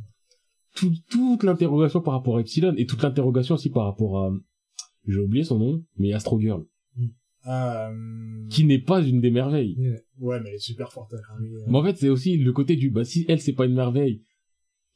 tout, 0.76 0.94
toute 1.10 1.44
l'interrogation 1.44 2.02
par 2.02 2.14
rapport 2.14 2.38
à 2.38 2.42
Epsilon 2.42 2.76
et 2.78 2.86
toute 2.86 3.02
l'interrogation 3.02 3.56
aussi 3.56 3.70
par 3.72 3.86
rapport 3.86 4.20
à, 4.20 4.34
j'ai 5.08 5.20
oublié 5.20 5.44
son 5.44 5.58
nom, 5.58 5.84
mais 5.98 6.14
Astro 6.14 6.40
Girl, 6.40 6.64
Hum, 7.46 8.48
qui 8.50 8.66
n'est 8.66 8.80
pas 8.80 9.02
une 9.02 9.20
des 9.22 9.32
merveilles. 9.32 9.76
Ouais, 10.20 10.40
mais 10.42 10.50
elle 10.50 10.56
est 10.56 10.60
super 10.60 10.92
forte. 10.92 11.14
Harry. 11.14 11.50
Mais 11.68 11.78
en 11.78 11.84
fait, 11.84 11.98
c'est 11.98 12.10
aussi 12.10 12.38
le 12.38 12.54
côté 12.54 12.76
du, 12.76 12.90
bah, 12.92 13.04
si 13.04 13.26
elle, 13.28 13.42
c'est 13.42 13.54
pas 13.54 13.66
une 13.66 13.74
merveille, 13.74 14.22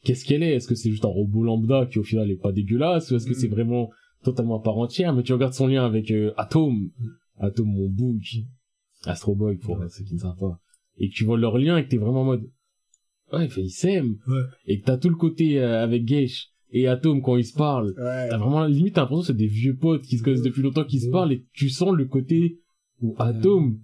qu'est-ce 0.04 0.26
qu'elle 0.26 0.44
est? 0.44 0.54
Est-ce 0.56 0.68
que 0.68 0.76
c'est 0.76 0.92
juste 0.92 1.06
un 1.06 1.10
robot 1.10 1.44
lambda 1.44 1.88
qui, 1.88 1.98
au 2.00 2.04
final, 2.04 2.30
est 2.30 2.36
pas 2.36 2.52
dégueulasse, 2.52 3.10
ou 3.12 3.16
est-ce 3.16 3.26
que 3.26 3.32
Mm. 3.32 3.40
c'est 3.40 3.48
vraiment 3.48 3.90
totalement 4.24 4.60
à 4.60 4.64
part 4.64 4.78
entière? 4.78 5.14
Mais 5.14 5.24
tu 5.24 5.34
regardes 5.34 5.54
son 5.54 5.68
lien 5.68 5.86
avec, 5.86 6.12
euh, 6.12 6.34
Atom. 6.38 6.90
Atom, 7.40 7.68
mon 7.68 7.90
bouc. 7.90 8.38
Astro 9.06 9.36
Boy, 9.36 9.58
pour 9.58 9.80
Ouais. 9.80 9.90
ceux 9.90 10.04
qui 10.04 10.14
ne 10.14 10.20
savent 10.20 10.38
pas. 10.38 10.60
Et 10.98 11.10
que 11.10 11.14
tu 11.14 11.24
vois 11.26 11.38
leur 11.38 11.58
lien 11.58 11.78
et 11.78 11.84
que 11.84 11.90
t'es 11.90 11.98
vraiment 11.98 12.22
en 12.22 12.26
mode, 12.26 12.50
ouais, 13.34 13.48
fait, 13.48 13.62
ils 13.64 13.70
s'aiment. 13.70 14.18
Ouais. 14.28 14.42
Et 14.68 14.80
que 14.80 14.86
t'as 14.86 14.98
tout 14.98 15.10
le 15.10 15.16
côté, 15.16 15.60
euh, 15.60 15.84
avec 15.84 16.06
Geish 16.06 16.52
et 16.78 16.88
Atom 16.88 17.22
quand 17.22 17.38
ils 17.38 17.46
se 17.46 17.54
parlent. 17.54 17.94
Ouais. 17.98 18.28
T'as 18.30 18.38
vraiment, 18.38 18.66
limite, 18.66 18.96
t'as 18.96 19.02
l'impression 19.02 19.22
que 19.22 19.28
c'est 19.28 19.34
des 19.38 19.48
vieux 19.48 19.76
potes 19.76 20.04
qui 20.04 20.18
se 20.18 20.24
connaissent 20.24 20.42
depuis 20.42 20.62
longtemps, 20.62 20.84
qui 20.84 21.00
se 21.00 21.10
parlent, 21.10 21.32
et 21.34 21.46
tu 21.54 21.70
sens 21.70 21.94
le 21.96 22.06
côté 22.06 22.60
où 23.02 23.16
Atom 23.18 23.80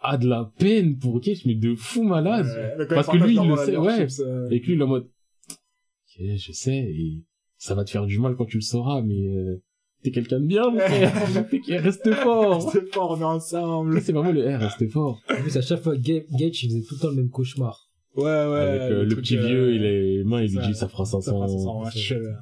a 0.00 0.16
de 0.16 0.26
la 0.28 0.50
peine 0.58 0.98
pour 0.98 1.20
Geish, 1.20 1.44
mais 1.46 1.54
de 1.54 1.74
fou 1.74 2.02
malade. 2.02 2.46
Ouais, 2.78 2.86
Parce 2.86 3.06
que 3.08 3.16
lui, 3.18 3.36
il 3.36 3.48
le 3.48 3.56
sait, 3.56 3.76
ouais. 3.76 3.98
chips, 4.08 4.20
euh, 4.20 4.48
Et 4.50 4.60
que 4.60 4.66
lui, 4.66 4.74
il 4.74 4.80
est 4.80 4.84
en 4.84 4.88
mode, 4.88 5.04
ok, 5.50 6.24
je 6.36 6.52
sais, 6.52 6.76
et 6.76 7.22
ça 7.56 7.74
va 7.74 7.84
te 7.84 7.90
faire 7.90 8.06
du 8.06 8.18
mal 8.18 8.34
quand 8.36 8.46
tu 8.46 8.56
le 8.56 8.62
sauras, 8.62 9.02
mais 9.02 9.28
euh, 9.28 9.62
t'es 10.02 10.10
quelqu'un 10.10 10.40
de 10.40 10.46
bien, 10.46 10.70
mon 10.70 10.78
frère. 10.80 11.12
Reste 11.82 12.12
fort. 12.14 12.70
C'est 12.72 12.92
fort, 12.92 13.12
on 13.12 13.20
est 13.20 13.24
ensemble. 13.24 14.00
C'est 14.00 14.12
vraiment 14.12 14.32
le 14.32 14.42
R, 14.56 14.58
reste 14.60 14.88
fort. 14.90 15.20
En 15.30 15.42
plus, 15.42 15.56
à 15.56 15.62
chaque 15.62 15.80
fois, 15.82 15.96
Ga- 15.96 16.24
Gage, 16.36 16.64
il 16.64 16.70
faisait 16.70 16.82
tout 16.82 16.94
le 16.96 17.00
temps 17.00 17.10
le 17.10 17.16
même 17.16 17.30
cauchemar. 17.30 17.88
Ouais, 18.16 18.24
ouais. 18.24 18.28
Avec 18.60 18.80
euh, 18.82 19.04
le, 19.04 19.16
petit 19.16 19.36
euh, 19.36 19.46
vieux, 19.46 19.74
il 19.74 19.84
est 19.84 20.24
main, 20.24 20.42
il 20.42 20.48
lui 20.50 20.56
ça- 20.56 20.66
dit, 20.66 20.74
ça 20.74 20.88
fera 20.88 21.04
500. 21.04 21.20
Ça 21.22 21.32
fera 21.32 21.48
500 21.48 21.78
c'est- 21.78 21.84
matchs. 21.84 22.12
euh, 22.12 22.32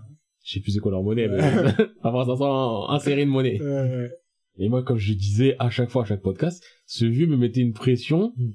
Je 0.45 0.53
sais 0.55 0.61
plus 0.61 0.73
c'est 0.73 0.81
quoi 0.81 0.91
leur 0.91 1.03
monnaie, 1.03 1.29
mais 1.29 1.39
ça 2.03 2.11
fera 2.11 2.25
500 2.27 2.89
inséré 2.91 3.25
de 3.25 3.31
monnaie. 3.31 3.61
Ouais. 3.63 4.11
Et 4.59 4.69
moi, 4.69 4.83
comme 4.83 4.99
je 4.99 5.13
disais 5.15 5.57
à 5.59 5.71
chaque 5.71 5.91
fois, 5.91 6.03
à 6.03 6.07
chaque 6.07 6.23
podcast, 6.23 6.63
ce 6.87 7.05
vieux 7.05 7.27
me 7.27 7.37
mettait 7.37 7.61
une 7.61 7.73
pression. 7.73 8.33
Mm. 8.37 8.51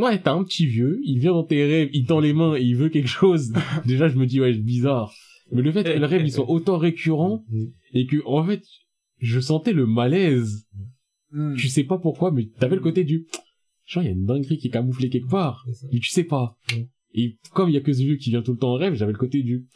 Ouais, 0.00 0.18
t'as 0.20 0.32
un 0.32 0.42
petit 0.44 0.66
vieux, 0.66 0.98
il 1.04 1.18
vient 1.20 1.32
dans 1.32 1.44
tes 1.44 1.64
rêves, 1.64 1.90
il 1.92 2.06
tend 2.06 2.18
les 2.18 2.32
mains 2.32 2.56
et 2.56 2.62
il 2.62 2.74
veut 2.74 2.88
quelque 2.88 3.08
chose. 3.08 3.52
Déjà, 3.86 4.08
je 4.08 4.16
me 4.16 4.26
dis, 4.26 4.40
ouais, 4.40 4.52
c'est 4.52 4.58
bizarre. 4.58 5.12
Mais 5.52 5.62
le 5.62 5.70
fait 5.70 5.84
que 5.84 5.98
le 5.98 6.06
rêve, 6.06 6.22
il 6.24 6.32
soit 6.32 6.48
autant 6.50 6.78
récurrent, 6.78 7.44
Mm. 7.50 7.64
et 7.92 8.06
que, 8.06 8.16
en 8.26 8.44
fait, 8.44 8.62
je 9.18 9.38
sentais 9.40 9.72
le 9.72 9.86
malaise. 9.86 10.66
Hmm. 11.30 11.54
Tu 11.56 11.68
sais 11.68 11.84
pas 11.84 11.98
pourquoi, 11.98 12.30
mais 12.32 12.46
t'avais 12.60 12.76
le 12.76 12.82
côté 12.82 13.02
du, 13.04 13.26
genre, 13.86 14.02
il 14.02 14.06
y 14.06 14.08
a 14.08 14.12
une 14.12 14.24
dinguerie 14.26 14.58
qui 14.58 14.68
est 14.68 14.70
camouflée 14.70 15.08
quelque 15.10 15.28
part. 15.30 15.66
Mais 15.92 15.98
tu 15.98 16.10
sais 16.10 16.24
pas. 16.24 16.56
Et 17.14 17.38
comme 17.52 17.68
il 17.68 17.74
y 17.74 17.76
a 17.76 17.80
que 17.80 17.92
ce 17.92 18.00
vieux 18.00 18.16
qui 18.16 18.30
vient 18.30 18.42
tout 18.42 18.52
le 18.52 18.58
temps 18.58 18.72
en 18.72 18.76
rêve, 18.76 18.94
j'avais 18.94 19.12
le 19.12 19.18
côté 19.18 19.42
du, 19.42 19.66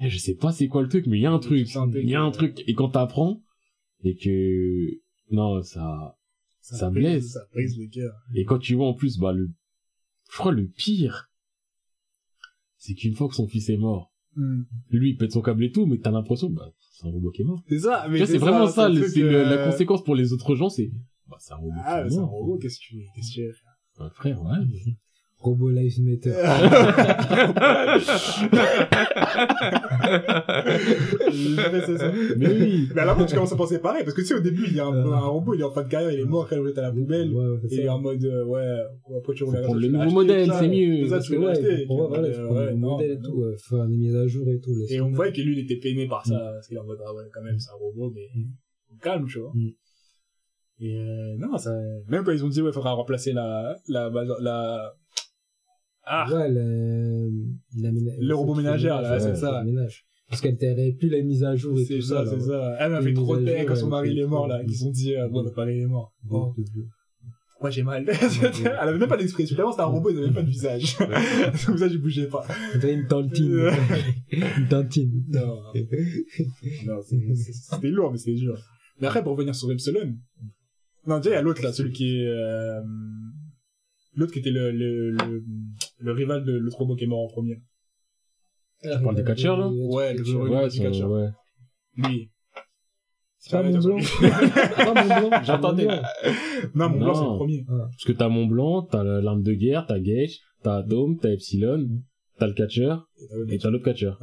eh, 0.00 0.08
je 0.10 0.18
sais 0.18 0.34
pas 0.34 0.52
c'est 0.52 0.68
quoi 0.68 0.82
le 0.82 0.88
truc, 0.88 1.06
mais 1.06 1.18
il 1.18 1.22
y 1.22 1.26
a 1.26 1.32
un 1.32 1.38
truc. 1.38 1.68
Il 1.94 2.08
y 2.08 2.14
a 2.14 2.20
un 2.22 2.30
truc. 2.30 2.62
Et 2.66 2.74
quand 2.74 2.90
t'apprends, 2.90 3.42
et 4.04 4.14
que, 4.16 5.00
non, 5.30 5.62
ça, 5.62 6.16
ça 6.60 6.90
brise- 6.90 6.92
blesse. 7.02 7.32
Ça 7.32 7.40
brise 7.52 7.78
le 7.78 7.86
cœur. 7.88 8.12
et 8.34 8.44
quand 8.44 8.58
tu 8.58 8.74
vois 8.74 8.86
en 8.88 8.94
plus, 8.94 9.18
bah, 9.18 9.32
le, 9.32 9.50
je 10.30 10.36
crois 10.36 10.52
le 10.52 10.66
pire, 10.68 11.30
c'est 12.76 12.94
qu'une 12.94 13.14
fois 13.14 13.28
que 13.28 13.34
son 13.34 13.46
fils 13.46 13.68
est 13.70 13.76
mort, 13.76 14.12
Hmm. 14.36 14.62
lui, 14.90 15.10
il 15.10 15.16
pète 15.16 15.32
son 15.32 15.40
câble 15.40 15.64
et 15.64 15.72
tout, 15.72 15.84
mais 15.86 15.98
t'as 15.98 16.12
l'impression, 16.12 16.48
bah, 16.50 16.70
c'est 16.92 17.06
un 17.08 17.10
robot 17.10 17.30
qui 17.32 17.42
est 17.42 17.44
mort. 17.44 17.60
C'est 17.68 17.80
ça, 17.80 18.06
mais 18.08 18.24
c'est 18.24 18.38
vraiment 18.38 18.68
ça, 18.68 18.88
c'est 19.08 19.22
la 19.22 19.52
euh, 19.62 19.64
conséquence 19.70 20.04
pour 20.04 20.14
les 20.14 20.32
autres 20.32 20.54
gens, 20.54 20.68
c'est, 20.68 20.92
bah, 21.28 21.36
c'est 21.40 21.52
un 21.52 21.56
robot 21.56 21.72
Ah, 21.84 22.04
est 22.04 22.10
c'est 22.10 22.18
un 22.18 22.24
robot, 22.24 22.58
qu'est-ce 22.58 22.78
que 22.78 22.84
tu 22.84 22.96
qu'est-ce 23.14 23.28
que 23.30 23.34
tu 23.34 23.42
veux 23.46 24.04
Un 24.04 24.10
frère, 24.10 24.42
ouais. 24.42 24.94
Robo 25.40 25.70
Life 25.70 25.98
Matter. 26.00 26.34
Jamais 31.30 31.80
c'est 31.86 31.98
ça. 31.98 32.12
Mais 32.36 32.48
oui. 32.48 32.88
Mais 32.94 33.00
à 33.02 33.04
la 33.04 33.14
fin, 33.14 33.24
tu 33.24 33.34
commences 33.34 33.52
à 33.52 33.56
penser 33.56 33.78
pareil, 33.78 34.02
parce 34.04 34.14
que 34.16 34.20
tu 34.20 34.26
sais, 34.26 34.34
au 34.34 34.40
début, 34.40 34.64
il 34.66 34.74
y 34.74 34.80
a 34.80 34.86
un, 34.86 35.12
un 35.12 35.20
robot, 35.20 35.54
il 35.54 35.60
est 35.60 35.64
en 35.64 35.70
fin 35.70 35.82
de 35.82 35.88
carrière, 35.88 36.10
il 36.12 36.20
est 36.20 36.24
mort, 36.24 36.48
quand 36.48 36.56
il 36.56 36.66
jette 36.66 36.78
à 36.78 36.82
la 36.82 36.92
poubelle. 36.92 37.32
Ouais, 37.32 37.46
ouais, 37.46 37.58
c'est 37.68 37.74
Et 37.76 37.78
il 37.78 37.84
est 37.84 37.88
en 37.88 38.00
mode, 38.00 38.24
euh, 38.24 38.44
ouais, 38.46 38.66
après 39.16 39.34
tu 39.34 39.44
regardes. 39.44 39.76
le 39.76 39.88
nouveau 39.88 40.10
modèle, 40.10 40.50
c'est 40.58 40.68
mieux. 40.68 41.04
C'est 41.04 41.08
ça, 41.08 41.14
Parce 41.16 41.26
tu 41.26 41.32
veux 41.34 41.38
ouais, 41.40 41.46
l'acheter. 41.46 41.86
voilà, 41.88 42.70
le 42.70 42.76
modèle 42.76 43.10
et 43.12 43.18
tout, 43.20 43.42
euh, 43.42 43.56
faire 43.68 43.86
des 43.86 43.96
mises 43.96 44.16
à 44.16 44.26
jour 44.26 44.48
et 44.48 44.58
tout. 44.58 44.74
Et 44.88 45.00
on 45.00 45.10
voyait 45.10 45.32
que 45.32 45.40
lui, 45.40 45.56
il 45.58 45.60
était 45.64 45.76
peiné 45.76 46.06
par 46.08 46.26
ça, 46.26 46.36
parce 46.54 46.66
qu'il 46.66 46.76
est 46.76 46.80
en 46.80 46.84
mode, 46.84 46.98
ah 47.06 47.14
ouais, 47.14 47.24
quand 47.32 47.42
même, 47.42 47.58
c'est 47.58 47.70
un 47.70 47.78
robot, 47.78 48.12
mais 48.14 48.28
calme, 49.02 49.26
tu 49.28 49.38
vois. 49.38 49.52
Et 50.80 50.96
euh, 50.96 51.36
non, 51.38 51.58
ça, 51.58 51.72
même 52.08 52.22
quand 52.24 52.30
ils 52.32 52.44
ont 52.44 52.48
dit, 52.48 52.62
ouais, 52.62 52.72
faudra 52.72 52.92
remplacer 52.92 53.32
la, 53.32 53.76
la, 53.88 54.08
la, 54.10 54.24
la, 54.40 54.94
ah, 56.04 56.26
Ouais, 56.32 56.48
le, 56.48 57.28
la 57.80 57.90
Le 58.20 58.34
robot 58.34 58.54
ménagère, 58.54 59.02
là, 59.02 59.18
c'est 59.18 59.34
ça. 59.34 59.62
ménage. 59.64 60.04
Parce 60.28 60.40
qu'elle 60.42 60.56
t'avait 60.56 60.92
plus 60.92 61.08
la 61.08 61.22
mise 61.22 61.42
à 61.42 61.56
jour 61.56 61.78
et 61.80 61.84
c'est 61.84 61.94
tout 61.96 62.02
ça, 62.02 62.24
ça. 62.26 62.30
c'est 62.32 62.40
ça. 62.46 62.76
Elle 62.80 62.92
m'a 62.92 63.00
fait 63.00 63.14
trop 63.14 63.36
de 63.36 63.66
quand 63.66 63.74
son 63.76 63.88
mari 63.88 64.10
il 64.12 64.18
est 64.18 64.26
mort, 64.26 64.46
là. 64.46 64.60
Ils 64.66 64.84
ont 64.86 64.90
dit, 64.90 65.14
euh, 65.16 65.26
bon, 65.28 65.42
notre 65.42 65.56
mari 65.56 65.76
il 65.78 65.82
est 65.82 65.86
mort. 65.86 66.14
Bon, 66.22 66.54
moi 67.60 67.70
j'ai 67.70 67.82
mal. 67.82 68.04
Elle 68.64 68.66
avait 68.88 68.98
même 68.98 69.08
pas 69.08 69.16
d'expression. 69.16 69.56
Tellement 69.56 69.72
c'était 69.72 69.82
un 69.82 69.86
robot, 69.86 70.10
il 70.10 70.18
avait 70.18 70.26
même 70.26 70.34
pas 70.34 70.42
de 70.42 70.48
visage. 70.50 70.96
Son 71.56 71.72
visage 71.72 71.92
il 71.92 72.00
bougeait 72.00 72.28
pas. 72.28 72.46
Dirait 72.78 72.92
une 72.92 73.06
tantine. 73.08 73.68
une 74.30 74.68
tantine. 74.68 75.24
Non, 75.32 75.56
non, 76.86 77.00
c'est- 77.02 77.34
c'est- 77.34 77.52
c'était 77.74 77.88
lourd, 77.88 78.12
mais 78.12 78.18
c'était 78.18 78.36
dur. 78.38 78.56
Mais 79.00 79.06
après, 79.08 79.22
pour 79.24 79.32
revenir 79.32 79.54
sur 79.56 79.72
Epsilon, 79.72 80.14
non, 81.06 81.18
déjà, 81.18 81.30
il 81.30 81.34
y 81.34 81.36
a 81.36 81.42
l'autre, 81.42 81.62
là, 81.62 81.72
celui 81.72 81.92
qui 81.92 82.18
est, 82.20 82.26
euh, 82.28 82.80
l'autre 84.14 84.32
qui 84.32 84.40
était 84.40 84.50
le, 84.50 84.70
le, 84.70 85.10
le, 85.12 85.44
le 85.98 86.12
rival 86.12 86.44
de 86.44 86.52
l'autre 86.52 86.78
robot 86.78 86.96
qui 86.96 87.04
est 87.04 87.08
mort 87.08 87.20
en 87.24 87.28
premier. 87.28 87.62
Tu 88.82 88.88
parles 89.02 89.16
des 89.16 89.24
catcheurs, 89.24 89.56
là 89.56 89.68
Ouais, 89.68 90.14
le 90.14 90.22
Ouais, 90.36 90.50
ouais. 91.06 91.28
Lui. 91.96 92.30
C'est 93.40 93.50
pas 93.52 93.62
Ouais, 93.62 93.70
blanc. 93.72 93.96
lui. 93.96 94.04
C'est 94.04 94.28
pas 94.84 94.94
mon 94.94 95.28
blanc. 95.28 95.42
J'entendais. 95.44 95.86
Non, 96.74 96.88
mon 96.90 96.98
blanc, 96.98 97.14
c'est 97.14 97.22
le 97.24 97.36
premier. 97.36 97.64
Parce 97.66 98.04
que 98.04 98.12
t'as 98.12 98.28
Mont 98.28 98.46
Blanc, 98.46 98.82
t'as 98.82 99.02
la- 99.04 99.20
l'arme 99.20 99.42
de 99.42 99.52
guerre, 99.54 99.86
t'as 99.86 99.98
Gage, 100.00 100.38
t'as 100.62 100.78
Atom, 100.78 101.18
t'as 101.18 101.30
Epsilon, 101.30 101.88
t'as 102.38 102.46
le 102.48 102.52
catcheur, 102.54 103.08
et 103.48 103.58
t'as 103.58 103.70
l'autre 103.70 103.84
catcheur. 103.84 104.20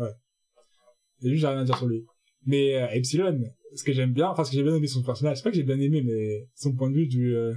Et 1.23 1.29
lui, 1.29 1.37
j'ai 1.37 1.47
rien 1.47 1.59
à 1.59 1.63
dire 1.63 1.77
sur 1.77 1.87
lui. 1.87 2.05
Mais 2.45 2.75
euh, 2.75 2.87
Epsilon, 2.91 3.39
ce 3.75 3.83
que 3.83 3.93
j'aime 3.93 4.13
bien, 4.13 4.29
enfin 4.29 4.43
ce 4.43 4.51
que 4.51 4.57
j'ai 4.57 4.63
bien 4.63 4.75
aimé 4.75 4.87
son 4.87 5.03
personnage, 5.03 5.37
c'est 5.37 5.43
pas 5.43 5.51
que 5.51 5.55
j'ai 5.57 5.63
bien 5.63 5.79
aimé, 5.79 6.01
mais 6.01 6.47
son 6.55 6.73
point 6.73 6.89
de 6.89 6.95
vue 6.95 7.07
du... 7.07 7.35
Euh... 7.35 7.53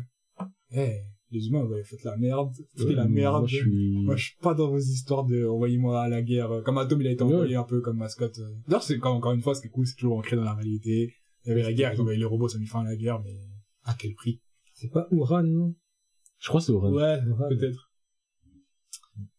eh, 0.73 1.01
les 1.31 1.47
humains, 1.49 1.63
vous 1.65 1.73
avez 1.75 1.85
fait 1.85 2.03
la 2.05 2.17
merde, 2.17 2.53
fait 2.77 2.85
Ouais, 2.85 2.95
la 2.95 3.07
merde. 3.07 3.41
Moi, 3.41 3.47
je 3.47 3.57
suis... 3.57 3.99
Moi, 4.05 4.17
je 4.17 4.25
suis 4.27 4.37
pas 4.41 4.55
dans 4.55 4.71
vos 4.71 4.79
histoires 4.79 5.25
de 5.25 5.45
envoyez-moi 5.47 6.01
à 6.03 6.09
la 6.09 6.23
guerre. 6.23 6.51
euh, 6.53 6.63
Comme 6.63 6.79
Atom, 6.79 7.01
il 7.03 7.07
a 7.07 7.11
été 7.11 7.23
Ouais. 7.23 7.35
envoyé 7.35 7.55
un 7.57 7.65
peu 7.65 7.81
comme 7.81 7.99
mascotte. 7.99 8.39
euh. 8.39 8.55
D'ailleurs, 8.67 8.83
c'est 8.83 8.99
quand- 8.99 9.13
encore 9.15 9.33
une 9.33 9.43
fois, 9.43 9.55
ce 9.55 9.61
qui 9.61 9.67
est 9.67 9.71
cool, 9.71 9.87
c'est 9.87 9.97
toujours 9.97 10.17
ancré 10.19 10.37
dans 10.37 10.45
la 10.45 10.55
réalité. 10.55 11.13
Il 11.45 11.49
y 11.51 11.53
avait 11.53 11.63
la 11.63 11.73
guerre, 11.73 11.93
ils 11.95 12.01
envoyé 12.01 12.19
les 12.19 12.25
robots, 12.25 12.49
ça 12.49 12.57
a 12.57 12.61
mis 12.61 12.67
fin 12.67 12.81
à 12.81 12.85
la 12.85 12.97
guerre, 12.97 13.21
mais 13.23 13.37
à 13.85 13.95
quel 13.99 14.15
prix? 14.15 14.41
C'est 14.73 14.91
pas 14.91 15.07
Uran, 15.11 15.43
non? 15.43 15.75
Je 16.39 16.49
crois 16.49 16.61
que 16.61 16.67
c'est 16.67 16.73
Oran. 16.73 16.93
Ouais, 16.93 17.19
peut-être. 17.51 17.91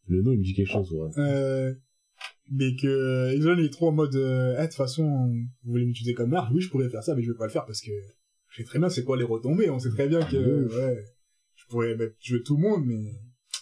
Le 0.08 0.22
nom, 0.22 0.32
il 0.32 0.40
me 0.40 0.44
dit 0.44 0.54
quelque 0.54 0.72
chose, 0.72 0.92
ouais. 0.92 1.10
Euh, 1.18 1.74
mais 2.52 2.76
que 2.76 3.32
Elon 3.36 3.58
est 3.64 3.70
trop 3.70 3.90
en 3.90 3.92
mode, 3.92 4.16
euh, 4.16 4.56
Eh, 4.58 4.62
de 4.62 4.68
toute 4.68 4.76
façon, 4.76 5.04
vous 5.64 5.72
voulez 5.72 5.86
m'utiliser 5.86 6.14
comme 6.14 6.34
arme? 6.34 6.54
Oui, 6.56 6.62
je 6.62 6.70
pourrais 6.70 6.90
faire 6.90 7.04
ça, 7.04 7.16
mais 7.16 7.22
je 7.24 7.32
vais 7.32 7.38
pas 7.38 7.46
le 7.46 7.52
faire 7.52 7.66
parce 7.66 7.82
que 7.82 7.92
je 8.50 8.58
sais 8.58 8.64
très 8.64 8.80
bien 8.80 8.90
c'est 8.90 9.04
quoi 9.04 9.18
les 9.18 9.24
retombées. 9.24 9.70
On 9.70 9.80
sait 9.80 9.90
très 9.90 10.08
bien 10.08 10.20
que, 10.22 10.66
Ouf. 10.66 10.76
ouais, 10.76 11.06
je 11.56 11.66
pourrais 11.68 11.96
mettre 11.96 12.18
tuer 12.18 12.42
tout 12.44 12.56
le 12.58 12.64
monde, 12.64 12.86
mais 12.86 13.12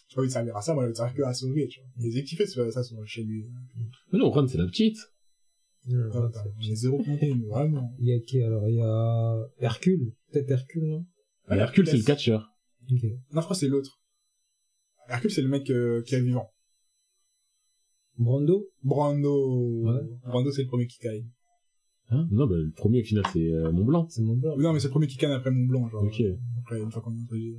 j'ai 0.08 0.16
pas 0.16 0.22
envie 0.22 0.28
de 0.30 0.34
servir 0.34 0.56
à 0.56 0.62
ça, 0.62 0.74
moi, 0.74 0.84
envie 0.84 0.94
de 0.94 0.98
servir 0.98 1.16
que 1.16 1.22
à 1.24 1.34
sauver, 1.34 1.68
tu 1.68 1.80
vois. 1.82 1.90
Les 2.00 2.18
équipes 2.18 2.30
qui 2.30 2.36
fait 2.36 2.46
ça, 2.48 2.72
ça 2.72 2.84
sont 2.84 3.04
chez 3.06 3.24
lui. 3.24 3.46
Mais 4.12 4.20
non, 4.20 4.28
Oran, 4.28 4.48
c'est 4.48 4.58
la 4.58 4.66
petite. 4.68 4.98
C'est- 5.86 5.94
J'ai 6.60 6.76
zéro 6.76 6.98
compté, 7.04 7.34
mais 7.34 7.46
vraiment. 7.48 7.94
Il 8.00 8.08
y 8.08 8.14
a 8.14 8.20
qui 8.20 8.42
alors 8.44 8.68
Il 8.70 8.76
y 8.76 8.82
a 8.82 9.38
Hercule 9.60 10.12
Peut-être 10.32 10.50
Hercule, 10.52 10.86
non? 10.86 11.06
Et 11.50 11.56
Hercule, 11.56 11.88
c'est 11.88 11.98
le 11.98 12.04
catcheur. 12.04 12.50
Ok. 12.92 13.04
Non, 13.04 13.10
je 13.36 13.46
crois 13.46 13.48
que 13.56 13.56
c'est 13.56 13.68
l'autre. 13.70 14.02
Hercule, 15.10 15.32
c'est 15.32 15.42
le 15.42 15.48
mec 15.48 15.70
euh, 15.70 16.02
qui 16.04 16.16
est 16.16 16.22
vivant. 16.22 16.52
Brando 18.18 18.68
Brando, 18.84 19.84
Ouais. 19.84 20.02
Brando, 20.26 20.52
c'est 20.52 20.64
le 20.64 20.68
premier 20.68 20.88
qui 20.88 20.98
caille. 21.00 21.26
Hein 22.10 22.28
non, 22.32 22.48
bah, 22.48 22.56
le 22.56 22.72
premier, 22.72 23.02
au 23.02 23.04
final, 23.04 23.24
c'est 23.34 23.52
euh, 23.52 23.72
Mont 23.72 23.84
Blanc. 23.86 24.08
C'est 24.10 24.22
mon 24.22 24.36
blanc. 24.38 24.56
Non, 24.58 24.74
mais 24.74 24.80
c'est 24.80 24.88
le 24.88 24.92
premier 24.92 25.08
qui 25.08 25.18
canne 25.18 25.32
après 25.32 25.52
Mont 25.52 25.66
Blanc, 25.68 25.90
genre. 25.90 26.04
Ok. 26.04 26.22
Après, 26.62 26.80
une 26.82 26.92
fois 26.92 27.02
qu'on 27.02 27.14
est 27.16 27.22
introduit. 27.22 27.58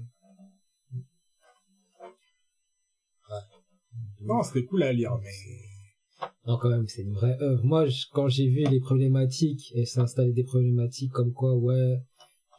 Non, 4.23 4.43
c'était 4.43 4.65
cool 4.65 4.83
à 4.83 4.93
lire, 4.93 5.17
mais... 5.23 6.27
Non, 6.47 6.59
quand 6.59 6.71
même, 6.71 6.87
c'est 6.89 7.03
une 7.03 7.13
vraie 7.13 7.37
œuvre. 7.41 7.63
Moi, 7.65 7.87
je- 7.87 8.07
quand 8.13 8.29
j'ai 8.29 8.49
vu 8.49 8.65
les 8.71 8.81
problématiques, 8.81 9.71
et 9.75 9.85
s'installer 9.85 10.33
des 10.33 10.45
problématiques 10.45 11.13
comme 11.13 11.33
quoi, 11.33 11.55
ouais, 11.57 11.99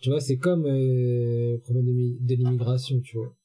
tu 0.02 0.10
vois, 0.10 0.22
c'est 0.22 0.38
comme 0.38 0.66
euh, 0.66 1.54
le 1.54 1.60
problème 1.60 1.86
de 1.86 2.36
l'immigration, 2.36 3.02
tu 3.02 3.18
vois. 3.18 3.36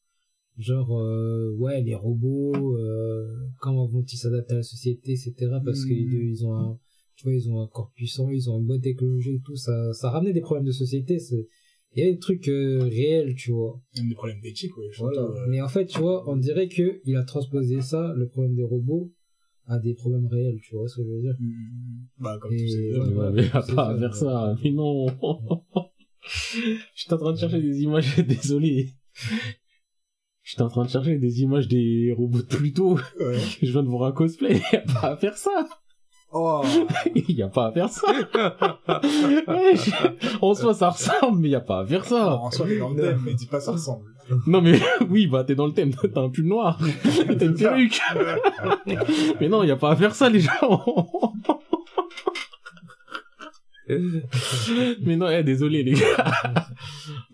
Genre, 0.56 0.96
euh, 1.00 1.52
ouais, 1.58 1.82
les 1.82 1.94
robots, 1.96 2.76
euh, 2.78 3.26
comment 3.60 3.86
vont-ils 3.86 4.16
s'adapter 4.16 4.52
à 4.54 4.56
la 4.58 4.62
société, 4.62 5.12
etc. 5.12 5.34
Parce 5.64 5.84
Mm. 5.84 5.88
qu'ils 5.88 6.12
ils 6.30 6.46
ont 6.46 6.54
un, 6.54 6.78
tu 7.16 7.24
vois, 7.24 7.34
ils 7.34 7.50
ont 7.50 7.60
un 7.60 7.66
corps 7.66 7.90
puissant, 7.94 8.30
ils 8.30 8.48
ont 8.48 8.58
une 8.60 8.66
bonne 8.66 8.80
technologie 8.80 9.34
et 9.34 9.40
tout. 9.40 9.56
Ça, 9.56 9.92
ça 9.94 10.10
ramenait 10.10 10.32
des 10.32 10.40
problèmes 10.40 10.66
de 10.66 10.72
société. 10.72 11.18
c'est- 11.18 11.48
Il 11.96 12.00
y 12.00 12.02
avait 12.02 12.14
des 12.14 12.18
trucs 12.18 12.48
euh, 12.48 12.82
réels, 12.84 13.34
tu 13.36 13.52
vois. 13.52 13.80
Même 13.96 14.08
des 14.08 14.14
problèmes 14.16 14.40
d'éthique, 14.40 14.76
ouais. 14.78 14.88
Voilà. 14.98 15.20
euh, 15.22 15.46
Mais 15.48 15.60
en 15.60 15.68
fait, 15.68 15.86
tu 15.86 16.00
vois, 16.00 16.28
on 16.28 16.36
dirait 16.36 16.66
que 16.68 17.00
il 17.04 17.14
a 17.16 17.22
transposé 17.24 17.80
ça, 17.82 18.12
le 18.16 18.26
problème 18.28 18.54
des 18.56 18.64
robots, 18.64 19.12
à 19.66 19.78
des 19.78 19.94
problèmes 19.94 20.26
réels, 20.26 20.58
tu 20.60 20.74
vois 20.74 20.88
ce 20.88 20.96
que 20.96 21.04
je 21.04 21.08
veux 21.10 21.20
dire 21.20 21.36
mm, 21.38 22.06
Bah, 22.18 22.38
comme 22.40 22.52
Et 22.52 22.56
tous 22.58 22.68
ces. 22.68 22.90
Mais 22.90 22.98
ouais, 22.98 23.14
ouais, 23.14 23.32
mais 23.32 23.42
y 23.42 23.50
a 23.50 23.62
c'est 23.62 23.74
pas 23.76 23.86
ça, 23.86 23.88
à 23.90 23.98
faire 23.98 24.14
ça. 24.14 24.56
Mais 24.62 24.70
non. 24.72 25.06
J'étais 26.96 27.12
en 27.12 27.18
train 27.18 27.32
de 27.32 27.38
chercher 27.38 27.60
des 27.60 27.82
images, 27.82 28.16
désolé. 28.26 28.88
J'étais 30.44 30.62
en 30.62 30.68
train 30.68 30.84
de 30.84 30.90
chercher 30.90 31.16
des 31.16 31.40
images 31.40 31.68
des 31.68 32.14
robots 32.16 32.42
de 32.42 32.44
Pluto. 32.56 32.98
Ouais. 33.18 33.38
Je 33.62 33.72
viens 33.72 33.82
de 33.82 33.88
voir 33.88 34.08
un 34.08 34.12
cosplay. 34.12 34.60
Y 34.72 34.76
a 34.76 34.80
pas 35.00 35.08
à 35.12 35.16
faire 35.16 35.36
ça. 35.36 35.66
Oh, 36.36 36.62
Y 37.14 37.42
a 37.42 37.48
pas 37.48 37.66
à 37.68 37.72
faire 37.72 37.88
ça. 37.88 38.08
Ouais, 38.12 39.74
je- 39.76 40.38
En 40.42 40.52
soi, 40.54 40.74
ça 40.74 40.90
ressemble, 40.90 41.38
mais 41.40 41.48
y 41.50 41.54
a 41.54 41.60
pas 41.60 41.80
à 41.80 41.86
faire 41.86 42.04
ça. 42.04 42.36
en 42.36 42.50
soi, 42.50 42.66
t'es 42.66 42.78
dans 42.78 42.90
le 42.90 43.00
thème, 43.00 43.22
mais 43.24 43.34
dis 43.34 43.46
pas 43.46 43.60
ça 43.60 43.72
ressemble. 43.72 44.04
Non, 44.46 44.60
mais 44.60 44.78
oui, 45.10 45.26
bah, 45.28 45.44
t'es 45.44 45.54
dans 45.54 45.66
le 45.66 45.72
thème. 45.72 45.92
T'as 45.94 46.20
un 46.20 46.30
pull 46.30 46.46
noir. 46.46 46.78
T'as 47.38 47.44
une 47.46 47.54
perruque. 47.54 48.00
Mais 49.40 49.48
non, 49.48 49.62
y 49.62 49.70
a 49.70 49.76
pas 49.76 49.92
à 49.92 49.96
faire 49.96 50.14
ça, 50.14 50.28
les 50.28 50.40
gens. 50.40 50.82
Mais 53.88 55.16
non, 55.16 55.28
eh, 55.28 55.42
désolé, 55.44 55.82
les 55.82 55.92
gars. 55.92 56.34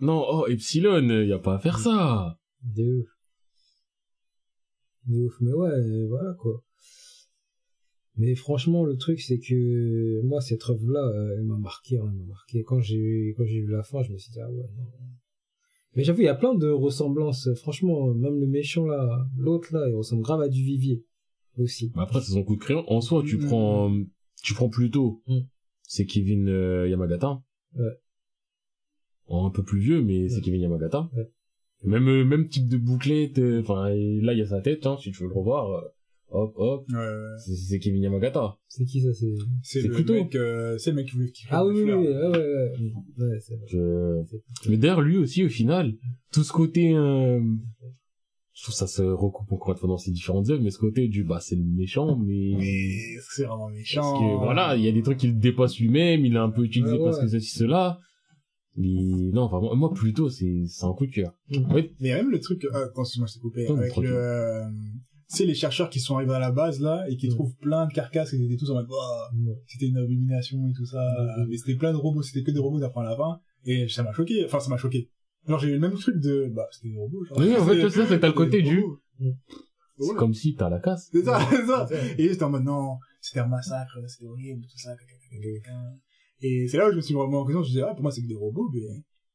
Non, 0.01 0.25
oh, 0.29 0.47
Epsilon, 0.47 1.01
y 1.23 1.33
a 1.33 1.39
pas 1.39 1.55
à 1.55 1.59
faire 1.59 1.79
ça. 1.79 2.37
De 2.63 3.01
ouf. 3.01 3.09
De 5.07 5.25
ouf, 5.27 5.35
mais 5.41 5.53
ouais, 5.53 5.71
euh, 5.71 6.07
voilà 6.09 6.35
quoi. 6.35 6.63
Mais 8.17 8.35
franchement, 8.35 8.85
le 8.85 8.97
truc, 8.97 9.21
c'est 9.21 9.39
que 9.39 10.21
moi, 10.23 10.41
cette 10.41 10.69
œuvre-là, 10.69 11.01
euh, 11.07 11.37
elle 11.39 11.45
m'a 11.45 11.57
marqué, 11.57 11.99
hein, 11.99 12.05
elle 12.11 12.19
m'a 12.19 12.25
marqué. 12.27 12.63
Quand 12.65 12.81
j'ai 12.81 13.35
quand 13.37 13.45
j'ai 13.45 13.61
vu 13.61 13.71
la 13.71 13.83
fin, 13.83 14.03
je 14.03 14.13
me 14.13 14.19
suis 14.19 14.31
dit, 14.31 14.41
ah 14.41 14.51
ouais, 14.51 14.69
non. 14.77 14.85
Mais 15.97 16.05
j'avoue, 16.05 16.21
il 16.21 16.27
y 16.27 16.29
a 16.29 16.35
plein 16.35 16.55
de 16.55 16.69
ressemblances. 16.69 17.49
Franchement, 17.55 18.13
même 18.15 18.39
le 18.39 18.47
méchant 18.47 18.85
là, 18.87 19.27
l'autre 19.37 19.73
là, 19.73 19.89
il 19.89 19.95
ressemble 19.95 20.23
grave 20.23 20.41
à 20.41 20.49
du 20.49 20.63
Vivier 20.63 21.05
aussi. 21.57 21.93
Après, 21.97 22.21
c'est 22.21 22.33
son 22.33 22.45
coup 22.45 22.57
de 22.57 22.61
crayon. 22.61 22.85
En 22.89 23.01
soi, 23.01 23.23
tu 23.27 23.39
Mm. 23.39 23.47
prends, 23.47 23.93
tu 24.43 24.55
prends 24.55 24.69
plutôt. 24.69 25.23
Mm. 25.27 25.39
C'est 25.83 26.05
Kevin 26.07 26.49
euh, 26.49 26.89
Yamagata. 26.89 27.43
Ouais. 27.75 28.01
Un 29.31 29.51
peu 29.51 29.63
plus 29.65 29.81
vieux, 29.81 30.03
mais 30.03 30.29
c'est. 30.29 30.41
Kevin 30.43 30.61
Yamagata. 30.61 31.09
Ouais. 31.17 31.31
Même, 31.83 32.09
euh, 32.09 32.25
même 32.25 32.49
type 32.49 32.69
de 32.69 32.77
bouclette. 32.77 33.39
euh, 33.39 33.61
Enfin, 33.61 33.89
là, 33.89 34.33
il 34.33 34.39
y 34.39 34.43
a 34.43 34.47
sa 34.47 34.61
tête, 34.61 34.87
hein, 34.87 34.97
si 35.01 35.11
tu 35.13 35.23
veux 35.23 35.29
le 35.29 35.35
revoir. 35.35 35.71
euh, 35.71 35.81
hop, 36.33 36.53
hop. 36.57 36.85
Ouais, 36.91 36.97
ouais. 36.99 37.39
C'est- 37.45 37.57
C'est 37.57 37.79
Kevin 37.79 38.03
Yamagata. 38.03 38.57
C'est 38.69 38.85
qui 38.85 39.01
ça 39.03 39.13
C'est 39.15 39.35
C'est 39.63 39.83
le 39.89 39.95
plutôt- 39.95 40.13
mec, 40.15 40.35
euh, 40.37 40.77
c'est 40.79 40.91
le 40.91 40.97
mec 40.97 41.07
qui 41.09 41.17
voulait 41.17 41.31
qui 41.31 41.45
Ah 41.51 41.65
oui, 41.67 41.75
oui, 41.83 41.91
oui, 41.93 42.07
ouais, 42.07 42.07
ouais, 42.07 42.39
ouais. 42.39 42.73
Ouais, 43.19 43.39
c'est 43.41 43.55
vrai. 43.57 43.67
Je... 43.69 44.23
Mais 44.69 44.77
d'ailleurs, 44.77 45.01
lui 45.01 45.17
aussi, 45.17 45.45
au 45.45 45.49
final, 45.49 45.95
tout 46.33 46.45
ce 46.45 46.53
côté, 46.53 46.95
euh, 46.95 47.41
je 48.53 48.63
trouve 48.63 48.75
ça 48.75 48.87
se 48.87 49.01
recoupe 49.03 49.51
encore 49.51 49.73
une 49.73 49.79
fois 49.79 49.89
dans 49.89 49.97
ces 49.97 50.11
différentes 50.11 50.51
œuvres, 50.51 50.63
mais 50.63 50.71
ce 50.71 50.79
côté 50.79 51.09
du, 51.09 51.25
bah, 51.25 51.39
c'est 51.41 51.57
le 51.57 51.65
méchant, 51.65 52.17
mais, 52.19 52.53
Mais 52.59 52.89
c'est 53.33 53.45
vraiment 53.45 53.71
méchant? 53.71 54.03
Parce 54.03 54.21
que, 54.21 54.45
voilà, 54.45 54.77
il 54.77 54.85
y 54.85 54.89
a 54.89 54.93
des 54.93 55.03
trucs 55.03 55.19
qu'il 55.19 55.39
dépasse 55.39 55.79
lui-même, 55.81 56.25
il 56.27 56.35
est 56.35 56.39
un 56.39 56.51
peu 56.51 56.63
utilisé 56.65 56.93
Ouais, 56.99 57.05
parce 57.05 57.19
que 57.21 57.27
ceci, 57.27 57.57
cela. 57.59 57.99
Mais, 58.77 59.31
non, 59.33 59.47
vraiment, 59.47 59.75
moi, 59.77 59.93
plutôt, 59.93 60.31
c'est, 60.31 60.65
c'est 60.69 60.85
un 60.87 60.93
coup 60.93 61.07
de 61.07 61.13
cœur. 61.13 61.35
Mhm. 61.51 61.73
Ouais, 61.73 61.93
Mais 62.01 62.15
même 62.15 62.31
le 62.31 62.39
truc, 62.41 62.67
ah, 62.73 62.79
attends, 62.85 63.03
excuse-moi, 63.03 63.27
je 63.29 63.35
t'ai 63.35 63.41
coupé, 63.41 63.69
Non, 63.69 63.77
avec 63.77 63.91
tranquille. 63.93 64.11
le, 64.11 64.17
euh, 64.17 64.65
c'est 65.27 65.45
les 65.45 65.55
chercheurs 65.55 65.91
qui 65.91 66.01
sont 66.01 66.17
arrivés 66.17 66.35
à 66.35 66.39
la 66.39 66.51
base, 66.53 66.81
là, 66.81 67.05
et 67.09 67.17
qui 67.17 67.27
Mm. 67.29 67.31
trouvent 67.31 67.55
plein 67.57 67.87
de 67.87 67.93
carcasses, 67.93 68.33
et 68.33 68.37
ils 68.37 68.45
étaient 68.47 68.57
tous 68.57 68.71
en 68.71 68.75
mode, 68.75 68.87
Ouah, 68.89 69.31
Ouais. 69.35 69.55
c'était 69.67 69.87
une 69.87 69.97
abomination 69.97 70.67
et 70.69 70.73
tout 70.73 70.87
ça, 70.87 71.03
Mm. 71.39 71.47
mais 71.49 71.57
c'était 71.57 71.75
plein 71.77 71.93
de 71.93 71.97
robots, 71.99 72.23
c'était 72.23 72.43
que 72.45 72.51
des 72.53 72.61
robots 72.61 72.79
d'après 72.81 73.03
la 73.05 73.17
fin, 73.17 73.41
et 73.65 73.89
ça 73.89 74.03
m'a 74.03 74.13
choqué, 74.13 74.45
enfin, 74.45 74.61
ça 74.61 74.71
m'a 74.71 74.77
choqué. 74.77 75.11
Genre, 75.49 75.59
j'ai 75.59 75.69
eu 75.69 75.73
le 75.75 75.81
même 75.81 75.95
truc 75.95 76.19
de, 76.21 76.49
bah, 76.55 76.67
c'était 76.71 76.91
des 76.93 76.99
robots, 76.99 77.25
genre. 77.25 77.39
Oui, 77.39 77.55
en 77.57 77.65
fait, 77.67 77.75
c'est 77.83 77.91
ça, 77.91 78.07
c'est 78.07 78.17
que 78.17 78.21
t'as 78.21 78.27
le 78.29 78.33
côté 78.35 78.63
du- 78.63 78.83
c'est 79.99 80.15
comme 80.15 80.33
si 80.33 80.55
t'as 80.55 80.71
la 80.71 80.79
casse. 80.81 81.09
C'est 81.13 81.23
ça, 81.25 81.39
c'est 81.51 81.67
ça. 81.67 81.87
Et 82.19 82.29
j'étais 82.29 82.43
en 82.43 82.51
mode, 82.51 82.65
non, 82.65 82.97
c'était 83.21 83.41
un 83.41 83.47
massacre, 83.49 83.99
c'était 84.07 84.27
horrible, 84.27 84.63
tout 84.63 84.79
ça, 84.79 84.95
caca, 84.97 85.13
caca, 85.31 85.61
caca. 85.61 85.79
Et 86.43 86.67
c'est 86.69 86.79
là 86.79 86.89
où 86.89 86.91
je 86.93 86.97
me 86.97 87.01
suis 87.01 87.15
vraiment 87.15 87.41
en 87.41 87.45
question, 87.45 87.63
je 87.63 87.69
disais, 87.69 87.83
ah, 87.83 87.93
pour 87.95 88.03
moi, 88.03 88.11
c'est 88.11 88.23
que 88.23 88.27
des 88.29 88.35
robots, 88.35 88.71
mais 88.73 88.81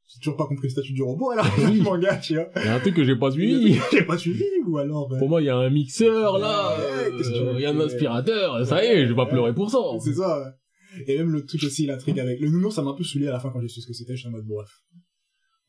j'ai 0.08 0.20
toujours 0.20 0.38
pas 0.38 0.46
compris 0.48 0.68
le 0.68 0.72
statut 0.72 0.94
du 0.94 1.02
robot, 1.04 1.32
alors, 1.32 1.46
Oui. 1.58 1.78
le 1.78 1.84
manga, 1.84 2.18
tu 2.18 2.36
vois. 2.36 2.50
Il 2.58 2.66
y 2.66 2.68
a 2.68 2.76
un 2.76 2.80
truc 2.80 2.96
que 2.96 3.04
j'ai 3.04 3.16
pas 3.16 3.32
suivi. 3.32 3.78
J'ai 3.92 4.04
pas 4.04 4.18
suivi, 4.18 4.44
ou 4.68 4.78
alors, 4.78 5.12
euh, 5.14 5.18
Pour 5.20 5.30
moi, 5.30 5.42
il 5.42 5.46
y 5.46 5.50
a 5.50 5.58
un 5.58 5.70
mixeur, 5.70 6.38
là, 6.40 6.78
Ouais, 6.78 7.12
que 7.12 7.24
tu 7.24 7.40
euh, 7.40 7.54
il 7.56 7.62
y 7.62 7.66
a 7.66 7.72
un 7.72 7.80
aspirateur, 7.80 8.66
ça 8.66 8.84
y 8.84 8.88
est, 8.88 9.04
je 9.06 9.10
vais 9.10 9.16
pas 9.16 9.26
pleurer 9.26 9.54
pour 9.54 9.70
ça. 9.70 9.78
C'est 10.04 10.14
ça. 10.14 10.40
ouais. 10.42 11.04
Et 11.08 11.18
même 11.18 11.32
le 11.32 11.46
truc 11.46 11.62
aussi, 11.64 11.86
l'intrigue 11.86 12.20
avec 12.20 12.40
le 12.40 12.50
nounours, 12.50 12.76
ça 12.76 12.82
m'a 12.82 12.92
un 12.92 12.96
peu 12.96 13.04
saoulé 13.04 13.28
à 13.28 13.32
la 13.32 13.40
fin 13.40 13.50
quand 13.52 13.60
j'ai 13.62 13.68
su 13.68 13.82
ce 13.82 13.88
que 13.88 13.94
c'était. 13.94 14.14
Je 14.16 14.20
suis 14.20 14.28
en 14.30 14.32
mode 14.32 14.46
bref. 14.46 14.70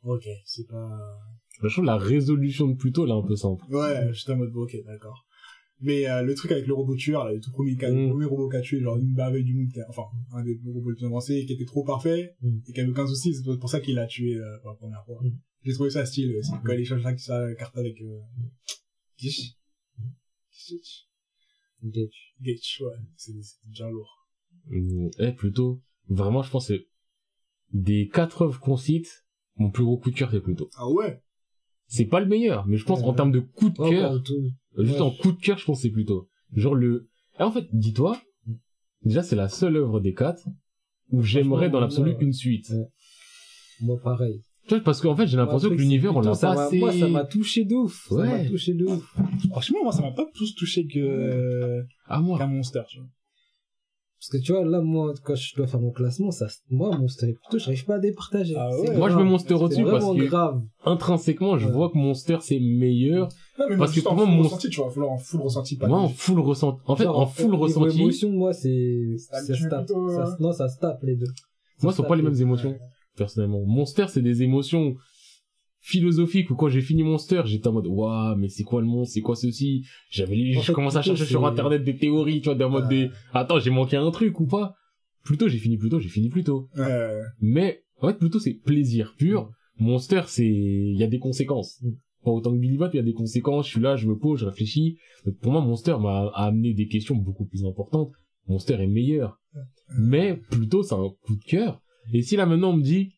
Ok, 0.04 0.24
c'est 0.44 0.68
pas. 0.68 0.88
Je 1.62 1.68
trouve 1.68 1.84
la 1.84 1.96
résolution 1.96 2.68
de 2.68 2.76
Pluto, 2.76 3.06
là, 3.06 3.14
un 3.14 3.26
peu 3.26 3.34
simple. 3.34 3.64
Ouais, 3.70 4.08
j'étais 4.12 4.32
en 4.32 4.36
mode 4.36 4.52
ok, 4.54 4.76
d'accord. 4.86 5.24
Mais 5.80 6.08
euh, 6.08 6.22
le 6.22 6.34
truc 6.34 6.52
avec 6.52 6.66
le 6.66 6.72
robot 6.74 6.96
tueur, 6.96 7.24
là, 7.24 7.32
le 7.34 7.40
tout 7.40 7.50
premier, 7.50 7.76
cas, 7.76 7.90
le 7.90 8.06
Mm. 8.06 8.08
premier 8.08 8.24
robot 8.24 8.48
qui 8.48 8.56
a 8.56 8.60
tué, 8.62 8.80
genre 8.80 8.96
une 8.96 9.12
merveille 9.12 9.44
du 9.44 9.54
monde, 9.54 9.70
enfin 9.88 10.04
un 10.32 10.42
des 10.42 10.58
robots 10.64 10.90
les 10.90 10.96
plus 10.96 11.04
avancés, 11.06 11.44
qui 11.46 11.52
était 11.52 11.64
trop 11.66 11.84
parfait 11.84 12.34
Mm. 12.40 12.58
et 12.68 12.72
qui 12.72 12.80
avait 12.80 12.90
aucun 12.90 13.06
souci. 13.06 13.34
C'est 13.34 13.42
pour 13.58 13.68
ça 13.68 13.80
qu'il 13.80 13.94
l'a 13.96 14.06
tué 14.06 14.36
euh, 14.36 14.58
pour 14.60 14.70
la 14.70 14.76
première 14.76 15.04
fois. 15.04 15.20
Mm. 15.22 15.38
J'ai 15.64 15.72
trouvé 15.74 15.90
ça 15.90 16.06
stylé 16.06 16.38
aussi. 16.38 16.52
Quand 16.64 16.72
il 16.72 16.80
échange 16.80 17.02
sa- 17.18 17.54
carte 17.56 17.76
avec 17.76 18.00
euh... 18.00 18.20
Gish. 19.18 19.54
Gage. 21.82 22.34
Gage, 22.40 22.82
ouais, 22.82 22.94
c'est 23.16 23.32
c'est 23.42 23.56
bien 23.68 23.90
lourd. 23.90 24.26
Eh, 25.18 25.32
plutôt, 25.32 25.80
vraiment, 26.08 26.42
je 26.42 26.50
pense 26.50 26.68
que 26.68 26.74
c'est 26.74 26.86
des 27.72 28.08
quatre 28.12 28.42
œuvres 28.42 28.58
qu'on 28.60 28.76
cite, 28.76 29.24
mon 29.56 29.70
plus 29.70 29.84
gros 29.84 29.98
coup 29.98 30.10
de 30.10 30.16
cœur, 30.16 30.30
c'est 30.30 30.40
plutôt. 30.40 30.68
Ah 30.76 30.88
ouais? 30.90 31.22
C'est 31.88 32.06
pas 32.06 32.20
le 32.20 32.26
meilleur, 32.26 32.66
mais 32.66 32.76
je 32.76 32.84
pense 32.84 32.98
Ouais, 33.00 33.06
en 33.06 33.10
ouais. 33.10 33.16
termes 33.16 33.32
de 33.32 33.40
coup 33.40 33.70
de 33.70 33.76
cœur, 33.78 34.12
euh, 34.14 34.84
juste 34.84 35.00
en 35.00 35.10
coup 35.10 35.32
de 35.32 35.40
cœur, 35.40 35.56
je 35.58 35.64
pense 35.64 35.78
que 35.78 35.82
c'est 35.82 35.90
plutôt. 35.90 36.28
Genre 36.54 36.74
le, 36.74 37.08
et 37.38 37.42
en 37.42 37.50
fait, 37.52 37.66
dis-toi, 37.72 38.20
déjà, 39.04 39.22
c'est 39.22 39.36
la 39.36 39.48
seule 39.48 39.76
œuvre 39.76 40.00
des 40.00 40.12
quatre 40.14 40.46
où 41.10 41.22
j'aimerais 41.22 41.70
dans 41.70 41.80
l'absolu 41.80 42.14
une 42.20 42.32
suite. 42.32 42.68
Ouais. 42.70 42.86
Moi, 43.80 44.00
pareil. 44.02 44.42
Tu 44.66 44.74
vois, 44.74 44.82
parce 44.82 45.00
qu'en 45.00 45.14
fait, 45.14 45.28
j'ai 45.28 45.36
l'impression 45.36 45.68
que 45.68 45.74
l'univers, 45.74 46.16
on 46.16 46.20
l'a 46.20 46.34
ça 46.34 46.48
pas 46.48 46.54
m'a- 46.56 46.62
assez... 46.66 46.78
Moi, 46.78 46.92
ça 46.92 47.06
m'a 47.08 47.24
touché 47.24 47.64
de 47.64 47.74
ouf. 47.76 48.06
Ça 48.08 48.14
Ouais. 48.16 48.42
m'a 48.42 48.48
touché 48.48 48.74
de 48.74 48.84
ouf. 48.84 49.16
Franchement, 49.50 49.78
moi, 49.84 49.92
ça 49.92 50.02
m'a 50.02 50.10
pas 50.10 50.26
plus 50.34 50.54
touché 50.56 50.86
que, 50.88 50.98
euh, 50.98 51.82
Ah, 52.06 52.20
moi. 52.20 52.36
qu'un 52.38 52.48
monster, 52.48 52.82
tu 52.88 52.98
vois. 52.98 53.08
Parce 54.18 54.30
que 54.30 54.38
tu 54.38 54.52
vois, 54.52 54.64
là, 54.64 54.80
moi, 54.80 55.12
quand 55.24 55.34
je 55.34 55.54
dois 55.56 55.66
faire 55.66 55.78
mon 55.80 55.90
classement, 55.90 56.30
ça, 56.30 56.46
moi, 56.70 56.96
Monster 56.96 57.28
et 57.28 57.32
plutôt, 57.34 57.58
j'arrive 57.58 57.84
pas 57.84 57.96
à 57.96 57.98
départager. 57.98 58.54
Ah 58.56 58.70
ouais. 58.80 58.96
Moi, 58.96 59.10
je 59.10 59.16
mets 59.16 59.24
Monster 59.24 59.54
au-dessus 59.54 59.82
parce 59.84 60.04
vraiment 60.04 60.18
que- 60.18 60.24
grave. 60.24 60.62
Intrinsèquement, 60.86 61.58
je 61.58 61.66
Ouais. 61.66 61.72
vois 61.72 61.90
que 61.90 61.98
Monster 61.98 62.38
c'est 62.40 62.58
meilleur. 62.58 63.28
Non, 63.58 63.66
mais 63.68 63.76
Parce 63.76 63.92
que 63.92 64.00
en 64.00 64.02
pour 64.04 64.14
moi, 64.14 64.26
mon- 64.26 64.42
ressenti, 64.42 64.70
tu 64.70 64.80
vois, 64.80 65.10
en 65.10 65.18
full 65.18 65.40
ressenti, 65.42 65.76
pas 65.76 65.86
Moi, 65.88 65.98
en 65.98 66.08
full 66.08 66.40
ressenti. 66.40 66.80
En 66.86 66.96
fait, 66.96 67.04
Genre, 67.04 67.18
en 67.20 67.26
full 67.26 67.54
ressenti, 67.54 68.00
émotion, 68.00 68.30
moi, 68.30 68.52
c'est, 68.54 69.16
Ça 69.18 69.36
ça 69.42 69.42
me 69.42 69.46
se 69.56 69.62
tue 69.62 69.68
tape. 69.68 69.84
plutôt, 69.86 70.08
Ça 70.08 70.22
hein. 70.24 70.36
non, 70.40 70.52
ça 70.52 70.68
se 70.68 70.78
tape, 70.78 71.02
les 71.02 71.16
deux. 71.16 71.26
moi, 71.82 71.92
ce 71.92 71.98
sont 71.98 72.04
pas 72.04 72.16
les 72.16 72.22
mêmes 72.22 72.40
émotions, 72.40 72.74
personnellement. 73.16 73.62
Monster, 73.66 74.06
c'est 74.08 74.22
des 74.22 74.42
émotions 74.42 74.94
philosophiques 75.86 76.50
où 76.50 76.56
quand 76.56 76.68
j'ai 76.68 76.80
fini 76.80 77.04
Monster, 77.04 77.42
j'étais 77.44 77.68
en 77.68 77.72
mode, 77.72 77.86
waouh, 77.86 78.36
mais 78.36 78.48
c'est 78.48 78.64
quoi 78.64 78.80
le 78.80 78.88
monde, 78.88 79.06
c'est 79.06 79.20
quoi 79.20 79.36
ceci? 79.36 79.86
J'avais, 80.10 80.34
En 80.56 80.60
je 80.60 80.66
fait, 80.66 80.72
commençais 80.72 80.98
à 80.98 81.02
chercher 81.02 81.24
sur 81.24 81.46
internet 81.46 81.84
des 81.84 81.96
théories, 81.96 82.40
tu 82.40 82.46
vois, 82.46 82.56
d'un 82.56 82.68
mode 82.68 82.88
des, 82.88 83.10
attends, 83.32 83.60
j'ai 83.60 83.70
manqué 83.70 83.96
un 83.96 84.10
truc 84.10 84.40
ou 84.40 84.46
pas? 84.46 84.74
Plutôt, 85.22 85.46
j'ai 85.46 85.58
fini 85.58 85.76
plutôt, 85.76 86.00
j'ai 86.00 86.08
fini 86.08 86.28
plutôt. 86.28 86.68
Ouais. 86.76 87.20
Mais, 87.40 87.84
en 88.00 88.08
fait, 88.08 88.18
plutôt, 88.18 88.40
c'est 88.40 88.54
plaisir 88.54 89.14
pur. 89.16 89.48
Monster, 89.78 90.22
c'est, 90.26 90.44
il 90.44 90.96
y 90.96 91.04
a 91.04 91.06
des 91.06 91.20
conséquences. 91.20 91.80
Pas 92.24 92.32
autant 92.32 92.52
que 92.52 92.58
Billy 92.58 92.78
Bat, 92.78 92.90
il 92.92 92.96
y 92.96 93.00
a 93.00 93.04
des 93.04 93.12
conséquences. 93.12 93.66
Je 93.66 93.70
suis 93.72 93.80
là, 93.80 93.94
je 93.94 94.08
me 94.08 94.18
pose, 94.18 94.40
je 94.40 94.46
réfléchis. 94.46 94.98
Donc, 95.24 95.36
pour 95.38 95.52
moi, 95.52 95.60
Monster 95.60 95.96
m'a 96.00 96.32
amené 96.34 96.74
des 96.74 96.88
questions 96.88 97.14
beaucoup 97.14 97.44
plus 97.44 97.64
importantes. 97.64 98.10
Monster 98.48 98.74
est 98.74 98.88
meilleur. 98.88 99.40
Mais, 99.96 100.36
plutôt, 100.50 100.82
c'est 100.82 100.94
un 100.94 101.10
coup 101.22 101.36
de 101.36 101.44
cœur. 101.44 101.80
Et 102.12 102.22
si 102.22 102.34
là, 102.34 102.44
maintenant, 102.44 102.70
on 102.70 102.76
me 102.76 102.82
dit, 102.82 103.12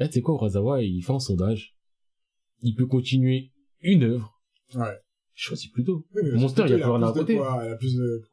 eh, 0.00 0.06
tu 0.06 0.14
sais 0.14 0.22
quoi, 0.22 0.34
Urasawa, 0.36 0.82
il 0.82 1.02
fait 1.02 1.12
un 1.12 1.18
sondage. 1.18 1.73
Il 2.64 2.74
peut 2.74 2.86
continuer 2.86 3.52
une 3.80 4.02
œuvre. 4.02 4.40
Ouais. 4.74 4.98
Je 5.34 5.44
choisis 5.44 5.70
plutôt. 5.70 6.04
Oui, 6.14 6.22
Monster, 6.34 6.62
il 6.66 6.70
y 6.70 6.74
a 6.74 6.78
plus 6.78 6.90
rien 6.90 7.02
à 7.02 7.06
raconter. 7.06 7.38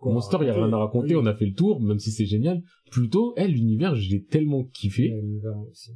Monster, 0.01 0.37
il 0.41 0.47
y 0.47 0.49
a 0.49 0.53
rien 0.53 0.73
à 0.73 0.77
raconter. 0.77 1.15
On 1.15 1.25
a 1.25 1.33
fait 1.33 1.45
le 1.45 1.53
tour, 1.53 1.81
même 1.81 1.99
si 1.99 2.11
c'est 2.11 2.25
génial. 2.25 2.63
Plutôt, 2.91 3.33
eh, 3.37 3.47
l'univers, 3.47 3.95
je 3.95 4.09
l'ai 4.09 4.23
tellement 4.23 4.63
kiffé. 4.65 5.11
Ouais, 5.11 5.21
l'univers 5.21 5.57
aussi. 5.69 5.91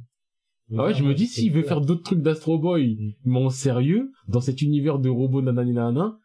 Ah 0.76 0.84
ouais, 0.86 0.94
je 0.94 1.04
me 1.04 1.14
dis, 1.14 1.26
s'il 1.26 1.52
veut 1.52 1.62
faire 1.62 1.80
d'autres 1.80 2.02
trucs 2.02 2.22
d'Astro 2.22 2.58
Boy, 2.58 3.16
mais 3.24 3.38
en 3.38 3.50
sérieux, 3.50 4.10
dans 4.28 4.40
cet 4.40 4.62
univers 4.62 4.98
de 4.98 5.08
robots 5.08 5.40
nanani 5.42 5.72
nanana, 5.72 6.18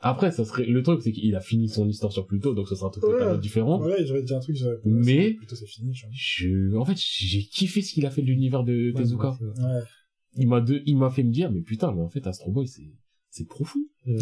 après, 0.00 0.30
ça 0.30 0.44
serait, 0.44 0.66
le 0.66 0.82
truc, 0.82 1.00
c'est 1.00 1.12
qu'il 1.12 1.34
a 1.34 1.40
fini 1.40 1.70
son 1.70 1.88
histoire 1.88 2.12
sur 2.12 2.26
Pluto, 2.26 2.52
donc 2.54 2.68
ce 2.68 2.74
sera 2.74 2.88
un 2.88 2.90
truc 2.90 3.04
Ouais. 3.04 3.12
totalement 3.12 3.38
différent. 3.38 3.80
Ouais, 3.80 4.04
j'avais 4.04 4.22
dit 4.22 4.34
un 4.34 4.40
truc, 4.40 4.54
j'avais- 4.54 4.76
Mais- 4.84 5.38
c'est 5.48 5.66
fini, 5.66 5.94
je 6.12 6.76
en 6.76 6.84
fait, 6.84 6.98
j'ai 6.98 7.42
kiffé 7.44 7.80
ce 7.80 7.94
qu'il 7.94 8.04
a 8.04 8.10
fait 8.10 8.20
de 8.20 8.26
l'univers 8.26 8.64
de 8.64 8.88
Ouais, 8.88 8.92
Tezuka. 8.92 9.30
Ouais. 9.40 9.80
Il 10.36 10.48
m'a 10.48 10.60
de, 10.60 10.82
il 10.86 10.96
m'a 10.96 11.10
fait 11.10 11.22
me 11.22 11.30
dire, 11.30 11.50
mais 11.50 11.60
putain, 11.62 11.92
mais 11.92 12.02
en 12.02 12.08
fait, 12.08 12.26
Astro 12.26 12.50
Boy, 12.50 12.66
c'est, 12.68 12.90
c'est 13.30 13.46
profond. 13.46 13.80
Ouais. 14.06 14.18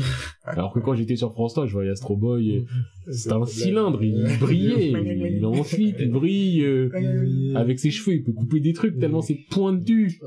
Alors 0.46 0.72
que 0.72 0.78
quand 0.80 0.94
j'étais 0.94 1.16
sur 1.16 1.32
France 1.32 1.52
3, 1.52 1.66
je 1.66 1.72
voyais 1.74 1.90
Astro 1.90 2.16
Boy, 2.16 2.56
euh, 2.56 3.12
C'est 3.12 3.32
un 3.32 3.44
cylindre, 3.44 4.02
il 4.02 4.24
brillait, 4.40 4.92
il 5.36 5.44
ensuite, 5.44 5.96
il 6.00 6.10
brille, 6.10 6.62
euh, 6.62 7.52
avec 7.54 7.78
ses 7.78 7.90
cheveux, 7.90 8.16
il 8.16 8.22
peut 8.24 8.32
couper 8.32 8.60
des 8.60 8.72
trucs 8.72 8.98
tellement 8.98 9.20
c'est 9.20 9.38
pointu. 9.50 10.18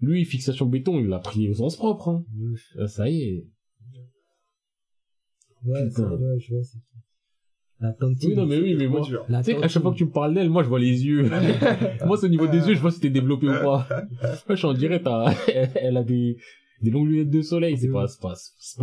Lui, 0.00 0.24
fixation 0.24 0.66
béton, 0.66 1.00
il 1.00 1.06
l'a 1.06 1.18
pris 1.18 1.48
au 1.48 1.54
sens 1.54 1.76
propre, 1.76 2.08
hein. 2.08 2.24
Euh, 2.78 2.86
Ça 2.86 3.08
y 3.08 3.22
est. 3.22 3.46
Ouais, 5.64 5.88
Putain. 5.88 6.10
je 6.38 6.54
vois, 6.54 6.62
c'est. 6.62 6.78
La. 7.84 7.94
Oui, 8.00 8.34
non, 8.34 8.46
mais 8.46 8.58
oui, 8.58 8.74
mais 8.78 8.86
moi, 8.86 9.02
tu 9.04 9.12
sais 9.12 9.18
tantine. 9.52 9.68
chaque 9.68 9.82
fois 9.82 9.92
que 9.92 9.96
tu 9.98 10.04
me 10.06 10.10
parles 10.10 10.34
d'elle, 10.34 10.48
moi, 10.50 10.62
je 10.62 10.68
vois 10.68 10.78
les 10.78 11.04
yeux. 11.04 11.28
moi, 12.06 12.16
c'est 12.16 12.26
au 12.26 12.30
niveau 12.30 12.46
des 12.46 12.66
yeux, 12.66 12.74
je 12.74 12.80
vois 12.80 12.90
si 12.90 13.00
t'es 13.00 13.10
développé 13.10 13.46
ou 13.48 13.52
pas. 13.52 13.86
Moi, 14.48 14.56
je 14.56 14.66
en 14.66 14.72
dirais, 14.72 15.00
t'as, 15.04 15.34
elle 15.74 15.96
a 15.96 16.02
des, 16.02 16.36
des 16.82 16.90
longues 16.90 17.08
lunettes 17.08 17.30
de 17.30 17.42
soleil, 17.42 17.76
c'est 17.76 17.88
pas, 17.90 18.06
c'est 18.06 18.20
pas, 18.20 18.34
c'est 18.36 18.78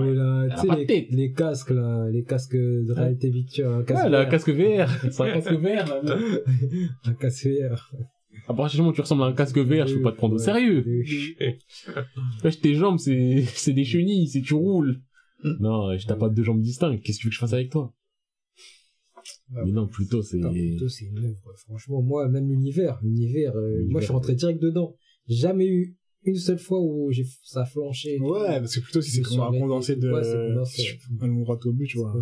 pas, 0.67 0.75
les, 0.75 0.85
tête. 0.85 1.07
les 1.11 1.31
casques, 1.31 1.71
là, 1.71 2.07
les 2.11 2.23
casques 2.23 2.55
de 2.55 2.93
réalité 2.93 3.29
virtuelle, 3.29 3.67
Ouais, 3.67 3.95
elle 4.05 4.15
a 4.15 4.19
un 4.19 4.23
VR. 4.25 4.29
casque 4.29 4.49
VR. 4.49 4.89
C'est 5.11 5.21
un 5.23 5.33
casque 5.33 5.51
VR, 5.65 6.03
là. 6.03 6.17
un 7.05 7.13
casque 7.13 7.47
VR. 7.47 7.91
À 8.47 8.53
partir 8.53 8.77
du 8.77 8.81
moment 8.81 8.91
où 8.91 8.95
tu 8.95 9.01
ressembles 9.01 9.23
à 9.23 9.27
un 9.27 9.33
casque 9.33 9.57
VR, 9.57 9.87
je 9.87 9.95
peux 9.95 10.01
pas 10.01 10.11
te 10.11 10.17
prendre 10.17 10.35
au 10.35 10.39
sérieux. 10.39 10.83
Wesh, 12.43 12.61
tes 12.61 12.73
jambes, 12.75 12.97
c'est, 12.99 13.43
c'est 13.47 13.73
des 13.73 13.83
chenilles, 13.83 14.27
c'est 14.27 14.41
tu 14.41 14.53
roules. 14.53 14.99
Mm. 15.43 15.49
Non, 15.59 15.97
je 15.97 16.05
t'as 16.05 16.15
pas 16.15 16.29
deux 16.29 16.43
jambes 16.43 16.61
distinctes. 16.61 17.01
Qu'est-ce 17.03 17.17
que 17.17 17.21
tu 17.21 17.27
veux 17.27 17.31
que 17.31 17.35
je 17.35 17.39
fasse 17.39 17.53
avec 17.53 17.69
toi? 17.71 17.91
Mais 19.65 19.71
non, 19.71 19.87
plutôt, 19.87 20.21
c'est, 20.21 20.39
plutôt, 20.39 20.89
c'est 20.89 21.05
une 21.05 21.17
œuvre. 21.19 21.53
Franchement, 21.57 22.01
moi, 22.01 22.27
même 22.29 22.49
l'univers, 22.49 22.99
l'univers, 23.03 23.55
euh, 23.55 23.83
moi, 23.89 23.99
je 24.01 24.05
suis 24.05 24.13
rentré 24.13 24.35
direct 24.35 24.61
dedans. 24.61 24.95
Jamais 25.27 25.67
eu 25.67 25.97
une 26.23 26.35
seule 26.37 26.59
fois 26.59 26.79
où 26.79 27.11
j'ai, 27.11 27.25
ça 27.43 27.61
a 27.61 27.65
flanché. 27.65 28.19
Ouais, 28.19 28.59
parce 28.59 28.75
que 28.75 28.79
plutôt 28.81 29.01
si 29.01 29.11
c'est 29.11 29.19
un 29.21 29.23
suis 29.23 29.59
condensé 29.59 29.95
de, 29.95 30.11
Ouais, 30.11 30.23
c'est 30.23 31.27
long 31.27 31.41
droit 31.43 31.59
au 31.65 31.73
but, 31.73 31.87
tu 31.87 31.97
vois. 31.97 32.13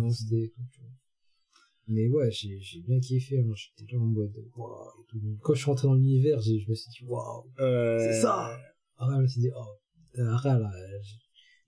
Mais 1.88 2.08
ouais, 2.08 2.30
j'ai, 2.30 2.58
j'ai 2.60 2.80
bien 2.80 3.00
kiffé, 3.00 3.40
hein. 3.40 3.52
J'étais 3.54 3.92
là 3.92 4.00
en 4.00 4.06
mode, 4.06 4.32
waouh, 4.56 5.02
et 5.02 5.06
tout. 5.08 5.18
Quand 5.42 5.54
je 5.54 5.58
suis 5.58 5.66
rentré 5.66 5.88
dans 5.88 5.94
l'univers, 5.94 6.40
j'ai, 6.40 6.60
je 6.60 6.68
me 6.70 6.74
suis 6.74 6.88
dit, 6.90 7.04
waouh, 7.04 7.44
Euh, 7.58 7.98
c'est 7.98 8.20
ça! 8.20 8.56
Ah, 8.96 9.08
je 9.16 9.22
me 9.22 9.26
suis 9.26 9.40
dit, 9.40 9.50
oh, 9.56 10.20
arrête, 10.20 10.60
là, 10.60 10.70
j'ai- 11.02 11.16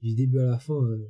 du 0.08 0.14
début 0.14 0.38
à 0.38 0.46
la 0.46 0.58
fin, 0.58 0.74
euh, 0.74 1.08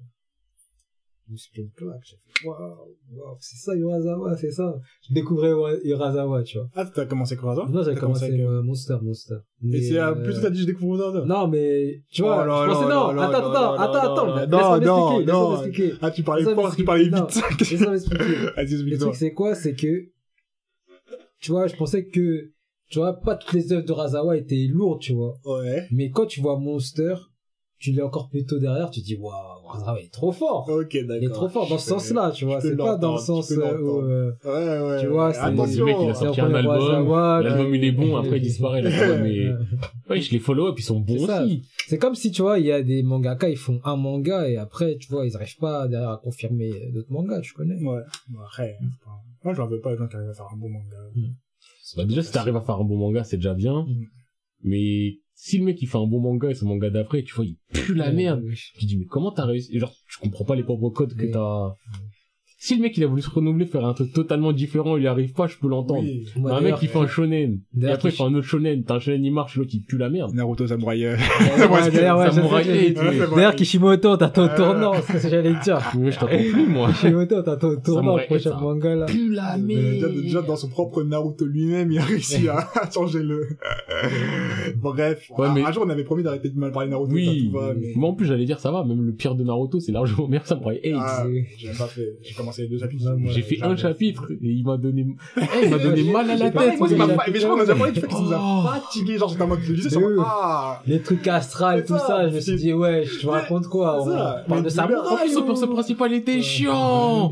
je 1.28 1.32
me 1.32 1.36
suis 1.36 1.50
pris 1.52 1.62
une 1.62 1.70
claque, 1.70 2.00
j'ai 2.04 2.16
fait, 2.16 2.46
waouh, 2.48 2.58
waouh, 2.58 3.36
c'est 3.40 3.56
ça, 3.56 3.74
Urasawa, 3.76 4.36
c'est 4.36 4.50
ça. 4.50 4.74
Je 5.08 5.14
découvrais 5.14 5.50
Ura- 5.50 5.76
Urasawa, 5.84 6.42
tu 6.42 6.58
vois. 6.58 6.68
Ah, 6.74 6.84
t'as 6.84 7.06
commencé 7.06 7.36
quoi 7.36 7.54
ça 7.54 7.66
Non, 7.70 7.82
j'avais 7.82 7.98
commencé 7.98 8.24
avec, 8.24 8.34
avec 8.40 8.46
euh, 8.46 8.58
euh, 8.58 8.62
Monster, 8.62 8.96
Monster. 9.02 9.36
Et 9.72 9.82
c'est, 9.82 9.98
euh, 9.98 10.10
euh, 10.10 10.14
plutôt 10.24 10.40
t'as 10.40 10.50
dit 10.50 10.60
je 10.62 10.66
découvre 10.66 10.98
ça. 11.12 11.24
Non, 11.24 11.46
mais, 11.48 12.02
tu 12.10 12.22
vois, 12.22 12.42
Oh 12.42 12.46
là 12.46 12.62
je 12.64 12.68
là 12.68 12.74
pensais, 12.74 12.88
là 12.88 12.94
non, 12.94 13.12
là 13.12 13.22
attends, 13.28 13.50
attends, 13.52 13.74
attends, 13.74 14.12
attends, 14.12 14.36
laisse-moi 14.36 14.78
Non, 14.80 15.20
m'expliquer, 15.20 15.24
laisse-moi 15.24 15.32
non, 15.32 15.50
m'expliquer. 15.62 15.92
Ah, 16.02 16.10
tu 16.10 16.22
parlais 16.22 16.54
fort, 16.54 16.76
tu 16.76 16.84
parlais 16.84 17.04
vite. 17.04 17.14
Laisse-moi 17.60 17.90
m'expliquer. 17.92 18.24
Vas-y, 18.56 18.66
Le 18.66 18.72
explique-toi. 18.74 18.98
truc, 19.06 19.14
c'est 19.16 19.32
quoi? 19.32 19.54
C'est 19.54 19.74
que, 19.74 20.08
tu 21.40 21.50
vois, 21.52 21.66
je 21.66 21.76
pensais 21.76 22.04
que, 22.06 22.50
tu 22.90 22.98
vois, 22.98 23.14
pas 23.14 23.36
toutes 23.36 23.52
les 23.54 23.72
œuvres 23.72 23.86
de 23.86 23.92
Razawa 23.92 24.36
étaient 24.36 24.66
lourdes, 24.68 25.00
tu 25.00 25.12
vois. 25.14 25.34
Ouais. 25.44 25.86
Mais 25.92 26.10
quand 26.10 26.26
tu 26.26 26.40
vois 26.40 26.58
Monster, 26.58 27.14
tu 27.82 27.90
l'es 27.92 28.02
encore 28.02 28.28
plus 28.28 28.44
tôt 28.44 28.58
derrière, 28.60 28.90
tu 28.90 29.00
dis, 29.00 29.16
waouh, 29.16 29.32
Razawa 29.66 30.00
est 30.00 30.12
trop 30.12 30.30
fort. 30.30 30.68
Ok, 30.68 30.92
d'accord. 30.92 31.16
Il 31.20 31.24
est 31.24 31.32
trop 31.32 31.48
fort 31.48 31.68
dans 31.68 31.78
ce 31.78 31.88
sens-là, 31.88 32.30
tu 32.30 32.44
vois. 32.44 32.60
C'est 32.60 32.76
pas 32.76 32.96
dans 32.96 33.14
le 33.14 33.18
sens 33.20 33.50
euh, 33.50 33.78
où, 33.80 34.02
euh, 34.02 34.32
Ouais, 34.44 34.90
ouais. 34.90 35.00
tu 35.00 35.08
vois, 35.08 35.32
c'est-. 35.32 35.50
Le 35.50 35.84
mec, 35.84 35.96
il 36.00 36.10
a 36.10 36.14
c'est 36.14 36.24
sorti 36.24 36.40
un 36.40 36.54
album, 36.54 37.08
l'album, 37.42 37.74
il 37.74 37.84
est 37.84 37.92
bon, 37.92 38.16
après, 38.16 38.36
il 38.38 38.42
disparaît, 38.42 38.82
mais, 39.22 39.48
ouais, 40.08 40.20
je 40.20 40.30
les 40.30 40.38
follow, 40.38 40.70
et 40.70 40.74
puis 40.74 40.84
ils 40.84 40.86
sont 40.86 41.00
bons 41.00 41.28
aussi. 41.28 41.62
C'est 41.88 41.98
comme 41.98 42.14
si, 42.14 42.30
tu 42.30 42.42
vois, 42.42 42.58
il 42.60 42.66
y 42.66 42.72
a 42.72 42.82
des 42.82 43.02
mangaka, 43.02 43.48
ils 43.48 43.56
font 43.56 43.80
un 43.84 43.96
manga 43.96 44.48
et 44.48 44.56
après, 44.56 44.96
tu 44.98 45.08
vois, 45.10 45.26
ils 45.26 45.34
arrivent 45.36 45.58
pas 45.58 45.88
derrière 45.88 46.10
à 46.10 46.16
confirmer 46.22 46.70
d'autres 46.94 47.10
mangas, 47.12 47.40
tu 47.40 47.52
connais. 47.52 47.74
Ouais. 47.82 48.00
Après, 48.44 48.76
c'est 48.80 49.04
pas- 49.04 49.20
moi, 49.44 49.54
j'en 49.54 49.66
veux 49.66 49.80
pas 49.80 49.90
les 49.90 49.98
gens 49.98 50.06
qui 50.06 50.14
arrivent 50.14 50.30
à 50.30 50.34
faire 50.34 50.46
un 50.52 50.56
bon 50.56 50.68
manga. 50.68 50.96
Bah, 51.96 52.04
déjà, 52.04 52.22
si 52.22 52.32
t'arrives 52.32 52.56
à 52.56 52.60
faire 52.60 52.76
un 52.76 52.84
bon 52.84 52.96
manga, 52.96 53.24
c'est 53.24 53.36
déjà 53.36 53.54
bien. 53.54 53.82
Mm. 53.82 54.04
Mais, 54.64 55.14
si 55.44 55.58
le 55.58 55.64
mec, 55.64 55.82
il 55.82 55.88
fait 55.88 55.98
un 55.98 56.06
bon 56.06 56.20
manga 56.20 56.48
et 56.50 56.54
son 56.54 56.66
manga 56.66 56.88
d'après, 56.88 57.24
tu 57.24 57.34
vois, 57.34 57.44
il 57.44 57.56
pue 57.72 57.94
la 57.94 58.12
merde. 58.12 58.44
Tu 58.78 58.86
dis, 58.86 58.96
mais 58.96 59.06
comment 59.06 59.32
t'as 59.32 59.44
réussi? 59.44 59.74
Et 59.74 59.80
Genre, 59.80 59.92
je 60.06 60.18
comprends 60.18 60.44
pas 60.44 60.54
les 60.54 60.62
pauvres 60.62 60.90
codes 60.90 61.16
que 61.16 61.26
t'as. 61.26 61.74
Si 62.64 62.76
le 62.76 62.82
mec, 62.82 62.96
il 62.96 63.02
a 63.02 63.08
voulu 63.08 63.20
se 63.22 63.28
renouveler, 63.28 63.66
faire 63.66 63.84
un 63.84 63.92
truc 63.92 64.12
totalement 64.12 64.52
différent, 64.52 64.96
il 64.96 65.02
y 65.02 65.08
arrive 65.08 65.32
pas, 65.32 65.48
je 65.48 65.56
peux 65.56 65.66
l'entendre. 65.66 66.04
Oui. 66.04 66.28
Moi, 66.36 66.54
un 66.56 66.60
mec 66.60 66.76
qui 66.76 66.86
fait 66.86 66.96
un 67.00 67.08
shonen. 67.08 67.54
Et 67.54 67.58
d'ailleurs, 67.80 67.96
après, 67.96 68.10
il 68.10 68.12
fait 68.12 68.22
un 68.22 68.32
autre 68.34 68.46
shonen. 68.46 68.84
T'as 68.84 68.94
un 68.94 68.98
shonen, 69.00 69.24
il 69.24 69.32
marche, 69.32 69.56
l'autre, 69.56 69.70
il 69.74 69.82
pue 69.82 69.98
la 69.98 70.08
merde. 70.08 70.32
Naruto 70.32 70.68
Samurai. 70.68 71.04
euh, 71.06 71.16
D'ailleurs, 71.56 71.72
ouais, 71.72 71.90
d'ailleurs, 71.90 72.18
ouais. 72.20 72.94
D'ailleurs, 73.34 73.56
Kishimoto, 73.56 74.16
t'as 74.16 74.28
ton 74.28 74.42
Euh. 74.44 74.56
tournant, 74.56 74.92
c'est 75.04 75.18
ce 75.18 75.24
que 75.24 75.28
j'allais 75.30 75.54
dire. 75.60 75.80
Mais 75.98 76.12
je 76.12 76.20
t'entends 76.20 76.36
plus, 76.36 76.66
moi. 76.68 76.88
Kishimoto, 76.92 77.42
t'as 77.42 77.56
ton 77.56 77.80
tournant, 77.80 78.16
prochain 78.18 78.50
ça. 78.50 78.56
manga, 78.60 78.94
là. 78.94 79.06
Pue 79.06 79.32
la 79.32 79.58
déjà, 79.58 79.80
merde. 79.98 80.12
déjà, 80.22 80.42
dans 80.42 80.54
son 80.54 80.68
propre 80.68 81.02
Naruto 81.02 81.44
lui-même, 81.44 81.90
il 81.90 81.98
a 81.98 82.04
réussi 82.04 82.46
à, 82.48 82.70
changer 82.94 83.24
le. 83.24 83.44
Bref. 84.76 85.32
Un, 85.36 85.72
jour, 85.72 85.82
on 85.84 85.90
avait 85.90 86.04
promis 86.04 86.22
d'arrêter 86.22 86.48
de 86.48 86.56
mal 86.56 86.70
parler 86.70 86.90
Naruto. 86.90 87.12
Oui. 87.12 87.50
Mais 87.96 88.06
en 88.06 88.14
plus, 88.14 88.26
j'allais 88.26 88.44
dire, 88.44 88.60
ça 88.60 88.70
va, 88.70 88.84
même 88.84 89.04
le 89.04 89.12
pire 89.12 89.34
de 89.34 89.42
Naruto, 89.42 89.80
c'est 89.80 89.90
largement 89.90 90.28
meilleur 90.28 90.46
Samurai 90.46 90.80
8. 90.84 90.92
Ah, 90.96 91.26
j'ai 91.58 91.68
pas 91.76 91.86
fait. 91.86 92.18
J'ai 92.22 92.34
commencé 92.34 92.51
les 92.58 92.68
deux 92.68 92.78
chapitres. 92.78 93.16
J'ai 93.30 93.42
fait 93.42 93.62
un 93.62 93.76
chapitre 93.76 94.30
et 94.30 94.36
il 94.48 94.64
m'a 94.64 94.76
donné, 94.76 95.06
Eh, 95.36 95.40
il 95.64 95.70
m'a 95.70 95.78
donné 95.78 96.02
mal 96.12 96.30
à 96.30 96.36
la 96.36 96.50
tête. 96.50 96.78
ça 96.78 96.86
mais 97.32 97.38
je 97.40 97.46
crois 97.46 97.56
qu'on 97.56 97.60
a 97.60 97.64
déjà 97.64 97.74
parlé 97.74 97.92
du 97.92 98.00
fait 98.00 98.06
que 98.06 98.12
ça 98.12 98.20
nous 98.20 98.32
a 98.32 98.40
Oh. 98.42 98.68
fatigué. 98.68 99.18
Genre, 99.18 99.28
j'étais 99.28 99.42
en 99.42 99.46
mode, 99.48 99.60
je 99.62 99.72
disais, 99.72 99.90
ça 99.90 100.00
ah! 100.20 100.82
Les 100.86 101.00
trucs 101.00 101.26
astrales, 101.28 101.84
tout 101.84 101.96
ça, 101.98 102.06
ça, 102.06 102.28
je 102.28 102.34
me 102.34 102.40
suis 102.40 102.56
dit, 102.56 102.72
ouais, 102.72 103.04
je 103.04 103.20
te 103.20 103.26
raconte 103.26 103.66
quoi? 103.68 104.02
On 104.02 104.06
ça. 104.06 104.44
parle 104.48 104.62
de 104.62 104.68
déjà, 104.68 104.84
En 104.84 105.16
plus, 105.16 105.32
son 105.32 105.42
perso 105.42 105.66
principal 105.68 106.12
était 106.12 106.42
chiant. 106.42 107.30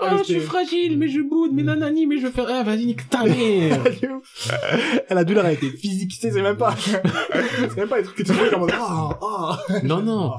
Ah, 0.00 0.16
je 0.18 0.24
suis 0.24 0.40
fragile, 0.40 0.98
mais 0.98 1.06
je 1.08 1.20
boude, 1.20 1.52
mais 1.54 1.62
nanani, 1.62 2.06
mais 2.06 2.18
je 2.18 2.26
fais, 2.26 2.42
ah, 2.48 2.64
vas-y, 2.64 2.86
nique 2.86 3.08
ta 3.08 3.24
mère. 3.24 3.78
Elle 5.08 5.18
a 5.18 5.24
dû 5.24 5.34
l'arrêter 5.34 5.70
physique, 5.70 6.10
tu 6.10 6.16
sais, 6.16 6.32
c'est 6.32 6.42
même 6.42 6.56
pas. 6.56 6.74
c'est 6.76 7.76
même 7.76 7.88
pas 7.88 7.98
les 7.98 8.02
trucs 8.02 8.16
que 8.16 8.22
tu 8.24 8.32
fais 8.32 8.50
comme 8.50 8.68
ah, 8.72 9.18
ah. 9.22 9.58
non, 9.84 10.02
non. 10.02 10.32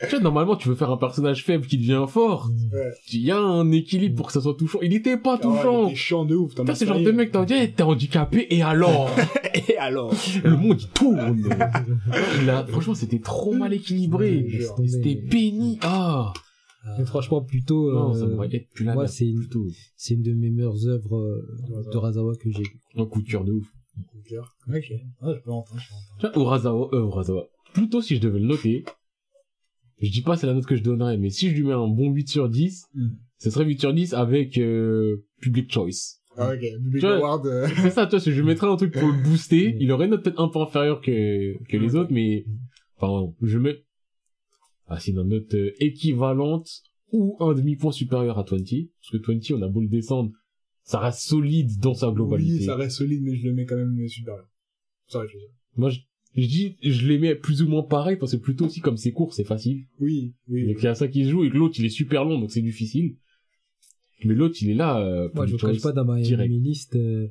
Tu 0.00 0.06
vois, 0.10 0.20
normalement, 0.20 0.56
tu 0.56 0.68
veux 0.68 0.74
faire 0.74 0.90
un 0.90 0.96
personnage 0.98 1.42
faible 1.44 1.66
qui 1.66 1.78
devient 1.78 2.04
fort. 2.06 2.50
Ouais. 2.72 2.90
Il 3.12 3.20
y 3.22 3.30
a 3.30 3.38
un 3.38 3.70
équilibre 3.72 4.16
pour 4.16 4.26
que 4.26 4.32
ça 4.34 4.40
soit 4.42 4.54
touchant. 4.54 4.78
Il 4.82 4.92
était 4.92 5.16
pas 5.16 5.34
Ah, 5.38 5.42
touchant. 5.42 5.84
il 5.84 5.86
était 5.88 5.96
chiant 5.96 6.24
de 6.26 6.36
ouf, 6.36 6.54
t'en 6.54 6.62
Putain, 6.64 6.72
as 6.72 6.76
c'est 6.76 6.84
le 6.84 6.92
genre 6.94 7.02
de 7.02 7.10
mec, 7.12 7.32
t'as 7.32 7.44
dit, 7.46 7.54
eh, 7.58 7.72
t'es 7.72 7.82
handicapé, 7.82 8.46
et 8.50 8.62
alors? 8.62 9.08
Et 9.68 9.76
alors? 9.78 10.12
le 10.44 10.54
monde, 10.56 10.80
il 10.82 10.88
tourne. 10.88 11.48
Il 12.42 12.50
a, 12.50 12.66
franchement, 12.66 12.94
c'était 12.94 13.20
trop 13.20 13.54
mal 13.54 13.72
équilibré. 13.72 14.44
Je. 14.48 14.64
C'était 14.86 15.14
béni. 15.14 15.78
Ah. 15.82 16.32
Mais 16.98 17.04
franchement, 17.06 17.40
plutôt, 17.42 17.90
Non, 17.90 18.12
ça 18.14 18.26
euh, 18.26 18.48
être 18.52 18.68
plus 18.74 18.84
la 18.84 18.94
moi, 18.94 19.08
c'est 19.08 19.26
une- 19.26 19.38
plutôt. 19.40 19.66
c'est 19.96 20.14
une 20.14 20.22
de 20.22 20.34
mes 20.34 20.50
meilleures 20.50 20.86
œuvres 20.86 21.16
euh, 21.18 21.90
de 21.92 21.96
Razawa 21.96 22.34
que 22.36 22.50
j'ai. 22.50 22.62
Un 22.96 23.06
couture 23.06 23.44
de 23.44 23.52
ouf. 23.52 23.66
Ok. 24.68 24.84
Ah, 25.22 25.32
je 25.34 25.40
peux 25.42 25.50
entendre, 25.50 25.80
je 25.80 25.88
peux 25.88 25.94
entendre. 25.94 26.20
Tu 26.20 26.26
vois, 26.26 26.42
Urasawa, 26.44 26.88
euh, 26.92 27.06
Urasawa. 27.06 27.46
Plutôt 27.72 28.02
si 28.02 28.14
je 28.16 28.20
devais 28.20 28.38
le 28.38 28.46
noter, 28.46 28.84
je 30.00 30.10
dis 30.10 30.22
pas 30.22 30.36
c'est 30.36 30.46
la 30.46 30.54
note 30.54 30.66
que 30.66 30.76
je 30.76 30.82
donnerais, 30.82 31.16
mais 31.18 31.30
si 31.30 31.50
je 31.50 31.54
lui 31.56 31.62
mets 31.64 31.72
un 31.72 31.88
bon 31.88 32.10
8 32.12 32.28
sur 32.28 32.48
10, 32.48 32.86
Hmm. 32.94 33.08
ce 33.38 33.50
serait 33.50 33.64
8 33.64 33.80
sur 33.80 33.92
10 33.94 34.14
avec 34.14 34.58
euh, 34.58 35.24
Public 35.40 35.72
Choice. 35.72 36.20
Ah, 36.38 36.52
ok. 36.52 36.60
Public 36.84 37.00
vois- 37.02 37.16
Award, 37.16 37.46
euh, 37.46 37.66
C'est 37.76 37.90
ça, 37.90 38.04
tu 38.06 38.10
vois, 38.10 38.20
si 38.20 38.32
je 38.32 38.42
mettrais 38.42 38.66
un 38.66 38.76
truc 38.76 38.92
pour 38.92 39.08
le 39.08 39.22
booster, 39.22 39.72
Mm. 39.72 39.76
il 39.80 39.92
aurait 39.92 40.04
une 40.04 40.10
note 40.10 40.22
peut-être 40.22 40.40
un 40.40 40.48
peu 40.48 40.58
inférieure 40.60 41.00
que, 41.00 41.54
que 41.64 41.76
les 41.78 41.96
autres, 41.96 42.12
mais, 42.12 42.44
enfin, 42.98 43.32
je 43.42 43.58
mets, 43.58 43.84
ah, 44.88 44.98
c'est 45.00 45.12
une 45.12 45.22
note 45.22 45.54
euh, 45.54 45.72
équivalente 45.80 46.68
ou 47.12 47.36
un 47.40 47.54
demi-point 47.54 47.92
supérieur 47.92 48.38
à 48.38 48.42
20, 48.42 48.48
parce 48.50 49.10
que 49.12 49.16
20, 49.32 49.50
on 49.58 49.62
a 49.62 49.68
beau 49.68 49.80
le 49.80 49.88
descendre, 49.88 50.30
ça 50.82 50.98
reste 51.00 51.20
solide 51.20 51.78
dans 51.80 51.94
sa 51.94 52.10
globalité. 52.10 52.52
Oui, 52.58 52.64
ça 52.64 52.76
reste 52.76 52.96
solide, 52.98 53.22
mais 53.22 53.34
je 53.36 53.48
le 53.48 53.54
mets 53.54 53.64
quand 53.64 53.76
même 53.76 53.96
supérieur. 54.08 54.46
Ça 55.08 55.20
je 55.26 55.32
veux 55.32 55.38
dire. 55.40 55.48
Moi, 55.76 55.88
je, 55.90 56.00
je 56.36 56.46
dis, 56.48 56.76
je 56.82 57.06
les 57.06 57.18
mets 57.18 57.34
plus 57.34 57.62
ou 57.62 57.68
moins 57.68 57.82
pareil, 57.82 58.16
parce 58.16 58.32
que 58.32 58.36
plutôt 58.36 58.66
aussi 58.66 58.80
comme 58.80 58.96
c'est 58.96 59.12
court, 59.12 59.32
c'est 59.34 59.44
facile. 59.44 59.84
Oui, 60.00 60.34
oui. 60.48 60.68
Et 60.70 60.74
qu'il 60.74 60.84
y 60.84 60.88
a 60.88 60.94
ça 60.94 61.08
qui 61.08 61.24
se 61.24 61.30
joue, 61.30 61.44
et 61.44 61.50
que 61.50 61.56
l'autre, 61.56 61.76
il 61.78 61.84
est 61.86 61.90
super 61.90 62.24
long, 62.24 62.38
donc 62.38 62.50
c'est 62.50 62.60
difficile. 62.62 63.16
Mais 64.24 64.34
l'autre, 64.34 64.56
il 64.62 64.70
est 64.70 64.74
là, 64.74 64.98
euh, 65.00 65.28
Moi, 65.34 65.46
je 65.46 65.52
vous 65.52 65.58
cache 65.58 65.80
pas, 65.82 65.92
dans 65.92 66.04
ma 66.04 66.20
direct. 66.20 66.50
enemy 66.50 66.60
list, 66.68 66.96
euh, 66.96 67.28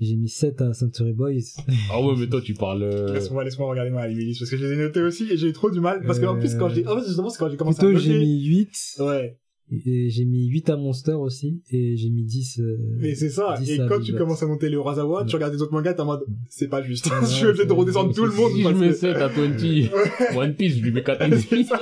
j'ai 0.00 0.16
mis 0.16 0.28
7 0.28 0.60
à 0.62 0.72
Century 0.74 1.12
Boys. 1.12 1.32
Ah 1.92 2.00
ouais, 2.02 2.14
mais 2.18 2.26
toi, 2.28 2.40
tu 2.42 2.54
parles, 2.54 2.82
euh, 2.82 3.12
Laisse-moi, 3.14 3.44
laisse-moi 3.44 3.68
regarder 3.68 3.90
ma 3.90 4.08
liste, 4.08 4.40
parce 4.40 4.50
que 4.50 4.56
je 4.56 4.64
les 4.66 4.72
ai 4.72 4.76
notés 4.76 5.02
aussi, 5.02 5.24
et 5.30 5.36
j'ai 5.36 5.48
eu 5.48 5.52
trop 5.52 5.70
du 5.70 5.80
mal, 5.80 6.02
parce 6.06 6.18
qu'en 6.18 6.36
Euh, 6.36 6.40
plus, 6.40 6.54
quand 6.56 6.68
j'ai, 6.70 6.86
en 6.86 6.98
fait, 6.98 7.06
justement, 7.06 7.30
c'est 7.30 7.38
quand 7.38 7.50
j'ai 7.50 7.56
commencé 7.56 7.78
Plutôt, 7.78 7.96
à 7.96 8.00
j'ai 8.00 8.14
noter. 8.14 8.24
mis 8.26 8.44
8. 8.46 8.70
Ouais. 9.00 9.38
Et 9.72 10.10
j'ai 10.10 10.24
mis 10.26 10.46
8 10.48 10.70
à 10.70 10.76
Monster 10.76 11.12
aussi. 11.14 11.62
Et 11.70 11.96
j'ai 11.96 12.10
mis 12.10 12.22
10. 12.22 12.60
euh, 12.60 12.76
Mais 12.98 13.14
c'est 13.14 13.30
ça. 13.30 13.54
10 13.58 13.70
Et 13.70 13.80
à 13.80 13.86
quand 13.88 13.98
tu 14.00 14.14
commences 14.14 14.42
à 14.42 14.46
monter 14.46 14.68
les 14.68 14.74
Urasawa, 14.76 15.20
Ouais. 15.22 15.26
tu 15.26 15.34
regardes 15.36 15.54
les 15.54 15.62
autres 15.62 15.72
mangas, 15.72 15.94
t'es 15.94 16.00
en 16.02 16.04
mode, 16.06 16.20
c'est 16.48 16.68
pas 16.68 16.82
juste. 16.82 17.06
Ouais, 17.06 17.12
je 17.22 17.46
de 17.48 17.54
c'est- 17.56 17.72
redescendre 17.72 18.14
tout 18.14 18.24
le 18.26 18.32
monde. 18.32 18.52
si 18.52 18.62
je 18.62 18.68
mets 18.68 18.88
que- 18.88 18.94
7 18.94 19.16
à 19.16 19.28
20, 20.32 20.36
One 20.36 20.54
Piece, 20.54 20.76
je 20.76 20.82
lui 20.82 20.92
mets 20.92 21.02
4 21.02 21.22
et 21.22 21.30
c'est 21.38 21.64
ça. 21.64 21.80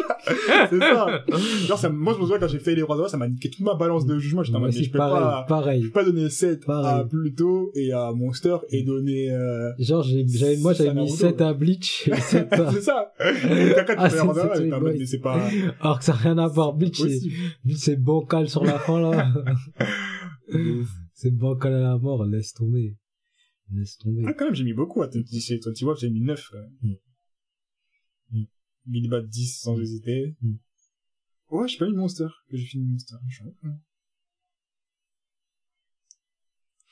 C'est 0.71 0.79
ça. 0.79 1.25
Genre, 1.67 1.79
ça, 1.79 1.89
moi, 1.91 2.13
je 2.15 2.19
me 2.19 2.25
souviens 2.25 2.39
quand 2.39 2.49
j'ai 2.49 2.61
fait 2.61 2.75
les 2.75 2.83
Urasawa, 2.83 3.09
ça 3.09 3.17
m'a 3.17 3.29
niqué 3.29 3.51
toute 3.51 3.61
ma 3.65 3.75
balance 3.75 4.07
de 4.07 4.19
jugement. 4.19 4.43
J'étais 4.43 4.57
en 4.57 4.61
mode, 4.61 4.73
je 4.73 4.89
peux 4.91 4.99
pareil, 4.99 5.21
pas, 5.21 5.45
pareil. 5.49 5.83
je 5.83 5.87
peux 5.89 5.93
pas 5.93 6.05
donner 6.05 6.31
7 6.31 6.65
Pareil. 6.65 7.01
à 7.01 7.05
Pluto 7.05 7.73
et 7.75 7.93
à 7.93 8.13
Monster 8.13 8.57
et 8.71 8.85
donner, 8.85 9.31
euh, 9.33 9.71
Genre, 9.81 10.03
j'ai- 10.05 10.25
j'avais, 10.29 10.57
moi, 10.59 10.73
j'avais 10.73 10.91
mis 10.91 10.97
Naruto. 10.97 11.17
7 11.17 11.41
à 11.41 11.53
Bleach 11.53 12.09
et 12.09 12.15
7 12.21 12.53
à... 12.53 12.73
c'est 12.73 12.81
ça. 12.83 13.13
Kaka, 13.19 13.95
tu 13.95 14.01
Ah, 14.01 14.09
fais 14.09 14.17
c'est 14.17 14.23
t'es 14.69 14.73
en 14.73 14.81
mode, 14.81 14.95
mais 14.99 15.07
c'est 15.07 15.19
pas 15.19 15.41
Alors 15.81 15.99
que 15.99 16.05
ça 16.05 16.13
n'a 16.13 16.19
rien 16.19 16.39
à 16.39 16.47
voir. 16.47 16.73
Bleach, 16.75 17.03
c'est, 17.77 17.97
bancal 17.97 18.49
sur 18.49 18.65
la 18.65 18.79
fin, 18.79 19.01
là. 19.01 19.33
c'est 21.13 21.31
bancal 21.31 21.75
à 21.75 21.81
la 21.81 21.99
mort. 21.99 22.25
Laisse 22.25 22.53
tomber. 22.53 22.97
Laisse 23.73 23.97
tomber. 23.99 24.23
Ah, 24.27 24.35
quand 24.35 24.47
même, 24.47 24.55
j'ai 24.55 24.65
mis 24.65 24.75
beaucoup 24.75 25.03
à 25.03 25.09
20 25.09 25.21
Wolf, 25.83 25.99
j'ai 26.01 26.11
mis 26.11 26.21
9, 26.21 26.49
quand 26.51 26.59
même. 26.59 26.73
Mm. 26.83 28.39
Mm. 28.41 28.47
Billy 28.87 29.09
Bat 29.09 29.23
10 29.23 29.61
sans 29.61 29.79
hésiter. 29.81 30.37
Mm. 30.41 30.55
Ouais, 31.51 31.69
j'ai 31.69 31.79
pas 31.79 31.87
mis 31.87 31.95
Monster, 31.95 32.29
que 32.51 32.57
j'ai 32.57 32.65
fini 32.67 32.85
Monster. 32.87 33.17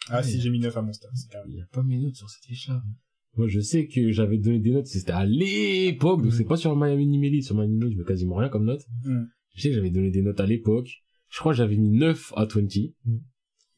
Ah, 0.09 0.17
Ouais. 0.19 0.23
si, 0.23 0.41
j'ai 0.41 0.51
mis 0.51 0.61
9 0.61 0.77
à 0.77 0.83
Monster, 0.83 1.09
c'est 1.15 1.31
carré. 1.31 1.49
Il 1.49 1.57
y 1.57 1.61
a 1.61 1.67
pas 1.67 1.83
mes 1.83 1.99
notes 1.99 2.17
sur 2.17 2.29
cette 2.29 2.45
fiche-là. 2.45 2.83
Moi, 3.37 3.47
je 3.47 3.61
sais 3.61 3.87
que 3.87 4.11
j'avais 4.11 4.39
donné 4.39 4.59
des 4.59 4.73
notes, 4.73 4.87
c'était 4.87 5.13
à 5.13 5.25
l'époque, 5.25 6.23
donc 6.23 6.33
Mm. 6.33 6.37
c'est 6.37 6.45
pas 6.45 6.57
sur 6.57 6.75
My 6.77 6.91
Anime 6.91 7.41
Sur 7.43 7.55
My 7.57 7.63
Anime, 7.63 7.91
je 7.91 7.97
mets 7.97 8.05
quasiment 8.05 8.37
rien 8.37 8.49
comme 8.49 8.65
note. 8.65 8.85
Mm. 9.05 9.25
Je 9.61 9.65
sais 9.65 9.69
que 9.69 9.75
j'avais 9.75 9.91
donné 9.91 10.11
des 10.11 10.23
notes 10.23 10.41
à 10.41 10.47
l'époque. 10.47 10.89
Je 11.29 11.39
crois 11.39 11.53
que 11.53 11.59
j'avais 11.59 11.77
mis 11.77 11.91
9 11.91 12.33
à 12.35 12.47
20. 12.47 12.63
Mm. 13.05 13.19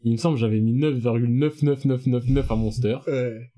Il 0.05 0.13
me 0.13 0.17
semble 0.17 0.37
que 0.37 0.41
j'avais 0.41 0.61
mis 0.61 0.75
9,99999 0.75 2.47
à 2.51 2.55
Monster. 2.57 2.99
Ouais. 3.09 3.51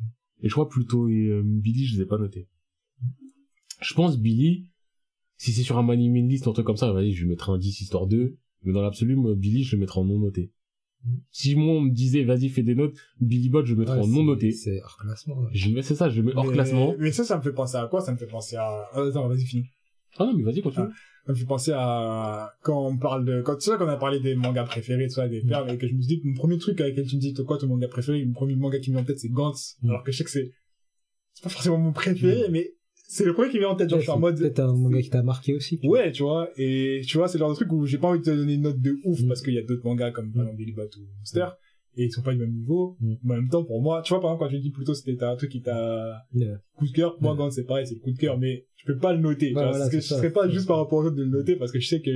Et 0.42 0.48
je 0.48 0.52
crois 0.52 0.68
plutôt 0.68 1.06
euh, 1.08 1.42
Billy, 1.44 1.84
je 1.84 1.96
les 1.96 2.02
ai 2.02 2.06
pas 2.06 2.16
notés. 2.18 2.48
Je 3.82 3.94
pense 3.94 4.18
Billy, 4.18 4.68
si 5.36 5.52
c'est 5.52 5.62
sur 5.62 5.78
un 5.78 5.86
anime 5.90 6.26
list, 6.28 6.46
un 6.48 6.52
truc 6.52 6.66
comme 6.66 6.76
ça, 6.78 6.92
vas-y, 6.92 7.12
je 7.12 7.22
lui 7.22 7.28
mettrai 7.30 7.52
un 7.52 7.58
10 7.58 7.80
histoire 7.82 8.06
2. 8.06 8.36
Mais 8.62 8.72
dans 8.72 8.80
l'absolu, 8.82 9.16
Billy, 9.36 9.62
je 9.62 9.76
le 9.76 9.80
mettrai 9.80 10.00
en 10.00 10.04
non 10.04 10.18
noté. 10.18 10.50
Si 11.30 11.54
moi, 11.54 11.74
on 11.74 11.80
me 11.82 11.90
disait, 11.90 12.24
vas-y, 12.24 12.48
fais 12.48 12.62
des 12.62 12.74
notes, 12.74 12.96
Billy 13.20 13.50
Bot, 13.50 13.64
je 13.66 13.74
le 13.74 13.80
mettrai 13.80 13.98
Ouais, 13.98 14.04
en 14.04 14.08
non 14.08 14.24
noté. 14.24 14.52
C'est 14.52 14.80
hors 14.82 14.96
classement. 14.96 15.38
ouais. 15.38 15.48
Je 15.52 15.68
mets, 15.70 15.82
c'est 15.82 15.94
ça, 15.94 16.08
je 16.08 16.22
mets 16.22 16.32
hors 16.34 16.46
Mais- 16.46 16.52
classement. 16.54 16.94
Mais 16.98 17.12
ça, 17.12 17.24
ça 17.24 17.36
me 17.36 17.42
fait 17.42 17.52
penser 17.52 17.76
à 17.76 17.86
quoi? 17.88 18.00
Ça 18.00 18.12
me 18.12 18.16
fait 18.16 18.26
penser 18.26 18.56
à, 18.56 18.86
euh, 18.96 19.10
attends, 19.10 19.28
vas-y, 19.28 19.44
finis. 19.44 19.66
Ah 20.16 20.24
non, 20.24 20.34
mais 20.34 20.42
vas-y, 20.42 20.62
continue. 20.62 20.88
Ça 21.26 21.32
me 21.32 21.38
fait 21.38 21.46
penser 21.46 21.72
à, 21.74 22.52
quand 22.62 22.86
on 22.86 22.98
parle 22.98 23.24
de, 23.24 23.40
quand, 23.40 23.56
tu 23.56 23.70
sais, 23.70 23.76
quand 23.78 23.86
on 23.86 23.88
a 23.88 23.96
parlé 23.96 24.20
des 24.20 24.34
mangas 24.34 24.64
préférés, 24.64 25.08
tu 25.08 25.14
vois, 25.14 25.26
des 25.28 25.40
perles, 25.40 25.70
et 25.70 25.78
que 25.78 25.88
je 25.88 25.94
me 25.94 26.02
suis 26.02 26.18
dit, 26.18 26.22
mon 26.22 26.34
premier 26.34 26.58
truc 26.58 26.80
avec 26.80 26.94
lequel 26.94 27.08
tu 27.08 27.16
me 27.16 27.20
dis, 27.20 27.32
toi, 27.32 27.44
quoi, 27.46 27.56
ton 27.56 27.66
manga 27.66 27.88
préféré, 27.88 28.22
mon 28.26 28.34
premier 28.34 28.56
manga 28.56 28.78
qui 28.78 28.90
me 28.90 28.96
vient 28.96 29.02
en 29.02 29.06
tête, 29.06 29.18
c'est 29.18 29.30
Gantz. 29.30 29.78
Mm. 29.82 29.88
Alors 29.88 30.04
que 30.04 30.12
je 30.12 30.18
sais 30.18 30.24
que 30.24 30.30
c'est, 30.30 30.52
c'est 31.32 31.42
pas 31.42 31.48
forcément 31.48 31.78
mon 31.78 31.92
préféré, 31.92 32.48
mais 32.50 32.74
c'est 33.08 33.24
le 33.24 33.32
premier 33.32 33.48
qui 33.48 33.56
me 33.56 33.60
vient 33.60 33.70
en 33.70 33.74
tête, 33.76 33.88
genre, 33.88 34.00
je 34.00 34.04
suis 34.04 34.12
en 34.12 34.18
mode, 34.18 34.38
Peut-être 34.38 34.60
un 34.60 34.76
manga 34.76 35.00
qui 35.00 35.08
t'a 35.08 35.22
marqué 35.22 35.54
aussi. 35.54 35.80
Ouais, 35.84 36.12
tu 36.12 36.24
vois, 36.24 36.50
et 36.58 37.00
tu 37.06 37.16
vois, 37.16 37.26
c'est 37.28 37.38
le 37.38 37.40
genre 37.40 37.50
de 37.50 37.54
truc 37.56 37.72
où 37.72 37.86
j'ai 37.86 37.98
pas 37.98 38.08
envie 38.08 38.18
de 38.18 38.24
te 38.24 38.30
donner 38.30 38.54
une 38.54 38.62
note 38.62 38.80
de 38.80 38.98
ouf 39.04 39.22
Mm. 39.22 39.28
parce 39.28 39.40
qu'il 39.40 39.54
y 39.54 39.58
a 39.58 39.62
d'autres 39.62 39.84
mangas 39.84 40.10
comme 40.10 40.30
Billy 40.56 40.72
Bat 40.72 40.84
ou 40.98 41.06
Monster 41.20 41.46
et 41.96 42.04
ils 42.04 42.10
sont 42.12 42.22
pas 42.22 42.32
du 42.32 42.38
même 42.40 42.52
niveau. 42.54 42.96
Mm. 43.00 43.14
Mais 43.24 43.34
en 43.34 43.36
même 43.38 43.48
temps, 43.48 43.64
pour 43.64 43.80
moi, 43.82 44.02
tu 44.02 44.12
vois, 44.12 44.20
par 44.20 44.30
exemple, 44.32 44.44
quand 44.50 44.56
je 44.56 44.60
dis 44.62 44.70
plutôt 44.70 44.94
c'était 44.94 45.22
un 45.22 45.36
truc 45.36 45.50
qui 45.50 45.62
t'a 45.62 46.22
Yeah. 46.34 46.58
coup 46.76 46.86
de 46.86 46.92
cœur, 46.92 47.16
moi, 47.20 47.32
Ouais. 47.32 47.38
quand 47.38 47.50
c'est 47.50 47.64
pareil, 47.64 47.86
c'est 47.86 47.94
le 47.94 48.00
coup 48.00 48.12
de 48.12 48.18
cœur, 48.18 48.38
mais 48.38 48.66
je 48.76 48.84
peux 48.86 48.98
pas 48.98 49.12
le 49.12 49.20
noter. 49.20 49.48
tu 49.50 49.54
Ouais, 49.56 49.62
vois, 49.62 49.70
voilà, 49.70 49.78
parce 49.84 49.90
que 49.90 50.00
ça. 50.00 50.16
serait 50.16 50.32
pas 50.32 50.48
juste 50.48 50.66
par 50.66 50.78
rapport 50.78 50.98
aux 50.98 51.04
autres 51.06 51.16
de 51.16 51.22
le 51.22 51.30
noter 51.30 51.56
parce 51.56 51.72
que 51.72 51.80
je 51.80 51.88
sais 51.88 52.00
que 52.00 52.10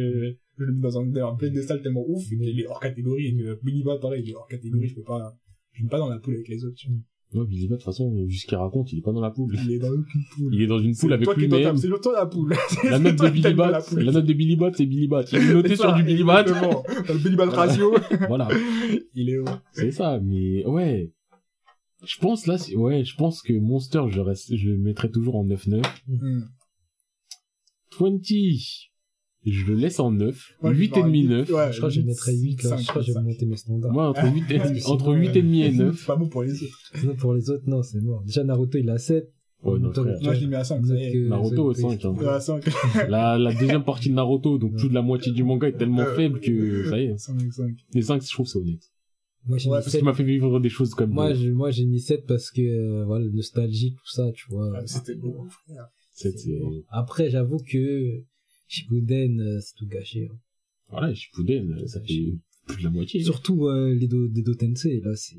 je 0.58 0.64
le 0.64 0.72
mets 0.72 0.80
dans 0.80 0.98
un, 1.00 1.06
dans 1.06 1.32
un 1.32 1.36
piédestal 1.36 1.80
tellement 1.82 2.04
ouf 2.08 2.22
et 2.32 2.36
Mm. 2.36 2.40
qu'il 2.40 2.60
est 2.60 2.66
hors 2.66 2.80
catégorie 2.80 3.26
et 3.26 3.36
que 3.36 4.00
pareil, 4.00 4.22
il 4.24 4.30
est 4.30 4.34
hors 4.34 4.48
catégorie, 4.48 4.86
je 4.88 4.94
peux 4.96 5.02
pas, 5.02 5.34
je 5.72 5.82
mets 5.82 5.88
pas 5.88 5.98
dans 5.98 6.08
la 6.08 6.18
poule 6.18 6.34
avec 6.34 6.48
les 6.48 6.64
autres, 6.64 6.76
tu 6.76 6.88
vois. 6.88 6.98
Ouais, 7.34 7.44
Billy 7.44 7.68
Bot, 7.68 7.74
de 7.74 7.80
toute 7.80 7.84
façon, 7.84 8.10
vu 8.24 8.32
ce 8.32 8.46
qu'il 8.46 8.56
raconte, 8.56 8.90
il 8.92 9.00
est 9.00 9.02
pas 9.02 9.12
dans 9.12 9.20
la 9.20 9.30
poule. 9.30 9.54
Il 9.62 9.72
est 9.72 9.78
dans 9.78 9.90
aucune 9.90 10.22
poule. 10.34 10.54
Il 10.54 10.62
est 10.62 10.66
dans 10.66 10.78
une 10.78 10.96
poule 10.96 11.12
avec 11.12 11.28
lui-même. 11.36 11.76
C'est 11.76 11.86
le 11.88 11.98
toi 11.98 12.14
la 12.14 12.24
poule. 12.26 12.54
La 12.84 12.98
note 12.98 13.16
de 13.16 13.28
Billy 13.28 13.54
Bot, 13.54 13.64
la 13.96 14.12
note 14.12 14.24
de 14.24 14.32
Billy 14.32 14.56
Bot, 14.56 14.70
c'est 14.74 14.86
Billy 14.86 15.08
Bot. 15.08 15.22
Il 15.32 15.38
est 15.38 15.52
noté 15.52 15.76
sur 15.76 15.92
du 15.94 16.02
Billy. 16.04 16.24
Dans 16.24 16.34
le 16.36 17.18
Billy 17.18 17.36
Bat 17.36 17.50
ratio, 17.50 17.94
Voilà. 18.28 18.48
il 19.14 19.28
est 19.28 19.38
haut. 19.38 19.44
C'est 19.72 19.90
ça, 19.90 20.18
mais 20.22 20.64
ouais. 20.64 21.12
Je 22.06 22.16
pense 22.18 22.46
là, 22.46 22.56
ouais, 22.76 23.04
je 23.04 23.16
pense 23.16 23.42
que 23.42 23.52
Monster, 23.52 24.02
je 24.08 24.20
reste, 24.20 24.56
je 24.56 24.70
le 24.70 24.78
mettrai 24.78 25.10
toujours 25.10 25.34
en 25.36 25.44
9-9. 25.44 25.82
Mm. 26.06 26.42
20, 27.98 28.20
je 29.52 29.66
le 29.66 29.74
laisse 29.74 30.00
en 30.00 30.10
9. 30.10 30.54
Moi, 30.62 30.72
je 30.74 30.78
8 30.78 30.84
et 30.84 30.88
parle 30.90 31.04
demi 31.06 31.20
huit, 31.22 31.28
9. 31.28 31.50
ouais, 31.50 31.72
Je 31.72 31.76
crois 31.78 31.88
que 31.88 31.94
je 31.94 32.00
mettrais 32.02 32.34
8 32.36 32.62
là. 32.62 32.68
cinq, 32.70 32.78
Je 32.80 32.86
crois 32.88 33.02
que 33.02 33.08
je 33.08 33.12
vais 33.12 33.22
monter 33.22 33.46
mes 33.46 33.56
standards. 33.56 33.92
Moi, 33.92 34.08
entre 34.08 34.32
8 34.32 34.50
et, 34.50 34.60
entre 34.60 34.74
sinon, 35.04 35.12
8 35.14 35.36
et 35.36 35.42
demi 35.42 35.62
et 35.62 35.70
C'est 35.70 35.76
9. 35.78 36.06
pas 36.06 36.16
bon 36.16 36.28
pour 36.28 36.42
les 36.42 36.62
autres. 36.62 36.78
Sinon, 36.94 37.14
pour 37.16 37.34
les 37.34 37.50
autres, 37.50 37.64
non, 37.66 37.82
c'est 37.82 38.00
mort. 38.00 38.22
Déjà, 38.24 38.44
Naruto, 38.44 38.78
il 38.78 38.88
a 38.90 38.98
7. 38.98 39.32
Ouais, 39.64 39.78
non, 39.80 39.90
Moi, 40.22 40.34
je 40.34 40.40
l'ai 40.40 40.46
mis 40.46 40.54
à 40.54 40.62
5. 40.62 40.80
vous 40.80 40.92
êtes 40.92 41.12
que- 41.12 41.28
Naruto 41.28 41.62
au 41.62 41.72
vous 41.72 41.80
êtes 41.92 42.00
5, 42.00 42.04
hein. 42.04 42.14
Ouais, 42.16 42.28
à 42.28 42.38
5. 42.40 42.64
La, 43.08 43.36
la 43.38 43.52
deuxième 43.52 43.82
partie 43.84 44.08
de 44.10 44.14
Naruto, 44.14 44.56
donc 44.58 44.76
plus 44.76 44.88
de 44.88 44.94
la 44.94 45.02
moitié 45.02 45.32
du 45.32 45.42
manga 45.42 45.66
est 45.68 45.76
tellement 45.76 46.02
Euh, 46.02 46.14
faible 46.14 46.38
que, 46.40 46.88
ça 46.88 46.98
y 47.00 47.06
est. 47.06 47.18
5, 47.18 47.40
5. 47.52 47.74
Les 47.92 48.02
5, 48.02 48.22
je 48.24 48.32
trouve 48.32 48.46
c'est 48.46 48.58
honnête. 48.58 48.82
Moi, 49.46 49.58
j'ai 49.58 49.68
Ouais, 49.70 49.78
mis 49.78 49.82
Parce 49.82 49.90
7. 49.92 50.00
qu'il 50.00 50.04
m'a 50.04 50.14
fait 50.14 50.22
vivre 50.24 50.60
des 50.60 50.68
choses 50.68 50.94
comme 50.94 51.10
Moi, 51.10 51.28
ça. 51.30 51.34
je- 51.34 51.48
moi, 51.50 51.70
j'ai 51.72 51.86
mis 51.86 52.00
7 52.00 52.24
parce 52.26 52.50
que, 52.52 52.60
euh, 52.60 53.04
voilà, 53.06 53.24
nostalgie, 53.32 53.94
tout 53.94 54.06
ça, 54.12 54.30
tu 54.32 54.44
vois. 54.50 54.72
C'était 54.86 55.14
beau, 55.16 55.44
frère. 55.48 55.88
Après, 56.90 57.30
j'avoue 57.30 57.58
que 57.58 58.22
Shippuden, 58.68 59.40
euh, 59.40 59.60
c'est 59.60 59.74
tout 59.76 59.86
gâché. 59.88 60.28
hein. 60.30 60.36
voilà, 60.90 61.12
Shippuden, 61.14 61.72
euh, 61.80 61.86
ça 61.86 62.00
fait 62.00 62.34
plus 62.66 62.78
de 62.78 62.84
la 62.84 62.90
moitié. 62.90 63.22
Surtout 63.22 63.66
euh, 63.66 63.94
les 63.94 64.06
Do- 64.06 64.28
des 64.28 64.42
Dotensei, 64.42 65.00
là, 65.02 65.12
c'est... 65.16 65.36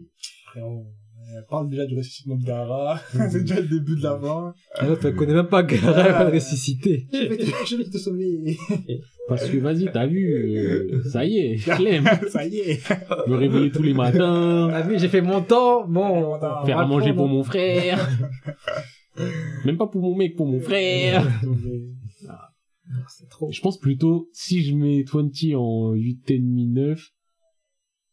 Frérot, 0.47 0.87
euh, 1.19 1.41
parle 1.47 1.69
déjà 1.69 1.85
du 1.85 1.95
ressuscitement 1.95 2.37
de 2.37 2.43
Gara. 2.43 2.99
c'est 3.29 3.41
déjà 3.41 3.59
le 3.61 3.67
début 3.67 3.95
de 3.97 4.01
la 4.01 4.17
fin. 4.19 4.53
Ah, 4.75 4.87
elle 5.03 5.15
connaît 5.15 5.35
même 5.35 5.47
pas 5.47 5.61
Gaara, 5.61 6.05
elle 6.07 6.11
va 6.13 6.23
le 6.23 6.33
ressusciter. 6.33 7.05
Je 7.13 7.27
vais 7.27 7.37
te, 7.37 7.45
je 7.67 7.75
vais 7.75 7.83
te 7.83 7.97
sauver. 7.99 8.57
Parce 9.27 9.47
que 9.47 9.57
vas-y, 9.57 9.91
t'as 9.93 10.07
vu, 10.07 10.25
euh, 10.33 11.03
ça 11.03 11.23
y 11.23 11.37
est, 11.37 11.57
je 11.57 11.71
l'aime. 11.83 12.05
Ça 12.29 12.47
y 12.47 12.57
est. 12.57 12.81
Me 13.27 13.35
réveiller 13.35 13.69
tous 13.69 13.83
les 13.83 13.93
matins, 13.93 14.71
Ah 14.73 14.83
oui, 14.89 14.95
j'ai 14.97 15.07
fait 15.07 15.21
mon 15.21 15.41
temps, 15.43 15.87
bon. 15.87 16.33
on 16.33 16.39
va 16.39 16.63
faire 16.65 16.79
à 16.79 16.87
manger 16.87 17.13
pour 17.13 17.27
mon 17.27 17.43
frère. 17.43 18.09
Même 19.65 19.77
pas 19.77 19.85
pour 19.85 20.01
mon 20.01 20.15
mec, 20.15 20.35
pour 20.35 20.47
mon 20.47 20.59
frère. 20.59 21.27
C'est 23.07 23.29
trop. 23.29 23.51
Je 23.51 23.61
pense 23.61 23.77
plutôt, 23.77 24.29
si 24.33 24.61
je 24.63 24.75
mets 24.75 25.03
20 25.03 25.29
en 25.55 25.93
8,5, 25.93 26.71
9, 26.73 27.09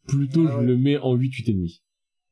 plutôt 0.06 0.44
Ah 0.46 0.52
je 0.52 0.58
ouais. 0.58 0.66
le 0.66 0.76
mets 0.76 0.98
en 0.98 1.14
8, 1.14 1.30
8,5. 1.32 1.80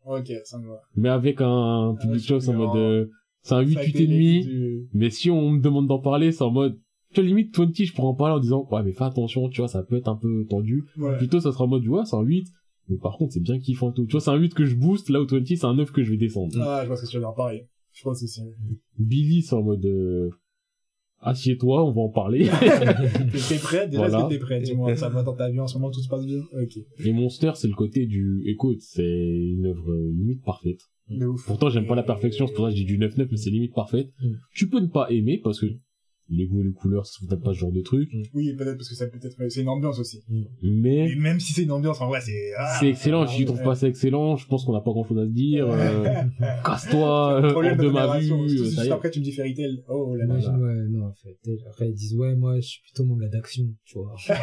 Ok, 0.06 0.30
ça 0.44 0.58
me 0.58 0.68
va. 0.68 0.80
Mais 0.96 1.08
avec 1.08 1.40
un 1.40 1.96
public 2.00 2.20
je 2.20 2.26
choice 2.26 2.48
en 2.48 2.54
mode, 2.54 2.68
en- 2.70 2.76
euh, 2.76 3.06
c'est 3.42 3.54
un 3.54 3.60
8, 3.62 3.74
Ça 3.74 3.80
a 3.80 3.84
été 3.84 4.06
8,5. 4.06 4.44
du- 4.46 4.88
Mais 4.92 5.10
si 5.10 5.30
on 5.30 5.50
me 5.52 5.60
demande 5.60 5.86
d'en 5.88 5.98
parler, 5.98 6.32
c'est 6.32 6.44
en 6.44 6.50
mode, 6.50 6.78
tu 7.14 7.20
vois, 7.20 7.24
limite 7.28 7.56
20, 7.56 7.84
je 7.84 7.92
pourrais 7.92 8.08
en 8.08 8.14
parler 8.14 8.34
en 8.34 8.40
disant, 8.40 8.66
ouais, 8.70 8.82
mais 8.82 8.92
fais 8.92 9.04
attention, 9.04 9.48
tu 9.48 9.60
vois, 9.62 9.68
ça 9.68 9.82
peut 9.82 9.96
être 9.96 10.08
un 10.08 10.16
peu 10.16 10.44
tendu. 10.48 10.84
Ouais. 10.98 11.16
Plutôt, 11.16 11.40
ça 11.40 11.52
sera 11.52 11.64
en 11.64 11.68
mode, 11.68 11.82
tu 11.82 11.88
vois, 11.88 12.04
c'est 12.04 12.16
un 12.16 12.22
8. 12.22 12.46
Mais 12.90 12.98
par 12.98 13.16
contre, 13.16 13.32
c'est 13.32 13.40
bien 13.40 13.58
kiffant 13.58 13.90
et 13.90 13.94
tout. 13.94 14.04
Tu 14.04 14.12
vois, 14.12 14.20
c'est 14.20 14.30
un 14.30 14.36
8 14.36 14.52
que 14.52 14.66
je 14.66 14.76
booste, 14.76 15.08
là 15.08 15.22
où 15.22 15.26
20, 15.26 15.42
c'est 15.56 15.64
un 15.64 15.74
9 15.74 15.90
que 15.90 16.02
je 16.04 16.10
vais 16.10 16.18
descendre. 16.18 16.54
Ah, 16.60 16.84
je 16.86 16.94
ce 16.94 17.02
que 17.02 17.06
tu 17.10 17.16
veux 17.16 17.22
dire, 17.22 17.32
pareil. 17.34 17.66
Je 17.92 18.02
pense 18.02 18.22
aussi. 18.22 18.42
Billy, 18.98 19.40
c'est 19.42 19.54
en 19.54 19.62
mode, 19.62 19.86
euh, 19.86 20.28
assieds-toi, 21.24 21.84
on 21.84 21.90
va 21.90 22.02
en 22.02 22.08
parler. 22.08 22.44
T'es 23.48 23.56
prêt? 23.58 23.88
Déjà, 23.88 24.06
Voilà. 24.08 24.18
est-ce 24.18 24.24
que 24.26 24.32
t'es 24.34 24.38
prêt? 24.38 24.60
Dis-moi, 24.60 24.94
ça 24.96 25.08
va 25.08 25.22
dans 25.22 25.34
ta 25.34 25.50
vie 25.50 25.60
en 25.60 25.66
ce 25.66 25.74
moment, 25.78 25.90
tout 25.90 26.00
se 26.00 26.08
passe 26.08 26.24
bien? 26.24 26.40
Ok. 26.52 26.78
Et 27.04 27.12
Monster, 27.12 27.52
c'est 27.54 27.68
le 27.68 27.74
côté 27.74 28.06
du, 28.06 28.42
écoute, 28.46 28.80
c'est 28.80 29.02
une 29.02 29.66
œuvre 29.66 29.90
euh, 29.90 30.12
limite 30.16 30.42
parfaite. 30.44 30.80
De 31.08 31.26
ouf. 31.26 31.44
Pourtant, 31.46 31.68
j'aime 31.68 31.86
pas 31.86 31.94
la 31.96 32.02
perfection, 32.02 32.46
c'est 32.46 32.54
pour 32.54 32.64
ça 32.66 32.70
que 32.72 32.76
je 32.78 32.82
dis 32.82 32.86
du 32.86 32.98
9-9, 32.98 33.28
mais 33.30 33.36
c'est 33.36 33.50
limite 33.50 33.74
parfaite. 33.74 34.08
Mm. 34.22 34.32
Tu 34.54 34.68
peux 34.68 34.80
ne 34.80 34.86
pas 34.86 35.06
aimer, 35.10 35.40
parce 35.42 35.60
que 35.60 35.66
les 36.30 36.46
goûts 36.46 36.62
et 36.62 36.64
les 36.64 36.72
couleurs, 36.72 37.06
ça 37.06 37.18
peut-être 37.28 37.42
pas 37.42 37.52
ce 37.52 37.58
genre 37.58 37.72
de 37.72 37.82
truc, 37.82 38.10
Oui, 38.32 38.54
peut-être 38.56 38.76
parce 38.76 38.88
que 38.88 38.94
ça 38.94 39.06
peut 39.06 39.18
être, 39.22 39.36
c'est 39.50 39.60
une 39.60 39.68
ambiance 39.68 39.98
aussi. 39.98 40.22
mais 40.62 41.10
Et 41.10 41.16
même 41.16 41.38
si 41.38 41.52
c'est 41.52 41.62
une 41.64 41.70
ambiance, 41.72 42.00
en 42.00 42.08
vrai, 42.08 42.20
c'est, 42.22 42.52
ah, 42.58 42.76
c'est 42.80 42.88
excellent. 42.88 43.26
Si 43.26 43.36
tu 43.38 43.44
trouves 43.44 43.58
ouais. 43.58 43.64
pas 43.64 43.74
ça 43.74 43.88
excellent, 43.88 44.36
je 44.36 44.46
pense 44.46 44.64
qu'on 44.64 44.72
n'a 44.72 44.80
pas 44.80 44.90
grand 44.90 45.04
chose 45.04 45.18
à 45.18 45.24
se 45.26 45.30
dire. 45.30 45.66
euh, 45.70 46.04
Casse-toi, 46.64 47.42
euh, 47.44 47.52
hors 47.54 47.62
de 47.76 47.88
ma 47.90 48.18
vue. 48.18 48.32
euh, 48.32 48.48
juste 48.48 48.78
est. 48.78 48.90
après 48.90 49.10
tu 49.10 49.20
me 49.20 49.24
dis 49.24 49.32
Fairy 49.32 49.54
Tail. 49.54 49.82
Oh 49.88 50.14
là 50.16 50.24
là. 50.24 50.34
Imagine, 50.34 50.56
ouais, 50.62 50.74
non, 50.88 51.06
en 51.08 51.12
fait. 51.12 51.36
Après, 51.68 51.88
ils 51.88 51.94
disent, 51.94 52.14
ouais, 52.16 52.34
moi, 52.34 52.56
je 52.56 52.66
suis 52.68 52.82
plutôt 52.82 53.04
mon 53.04 53.16
gars 53.16 53.28
d'action, 53.28 53.64
tu 53.84 53.98
vois. 53.98 54.14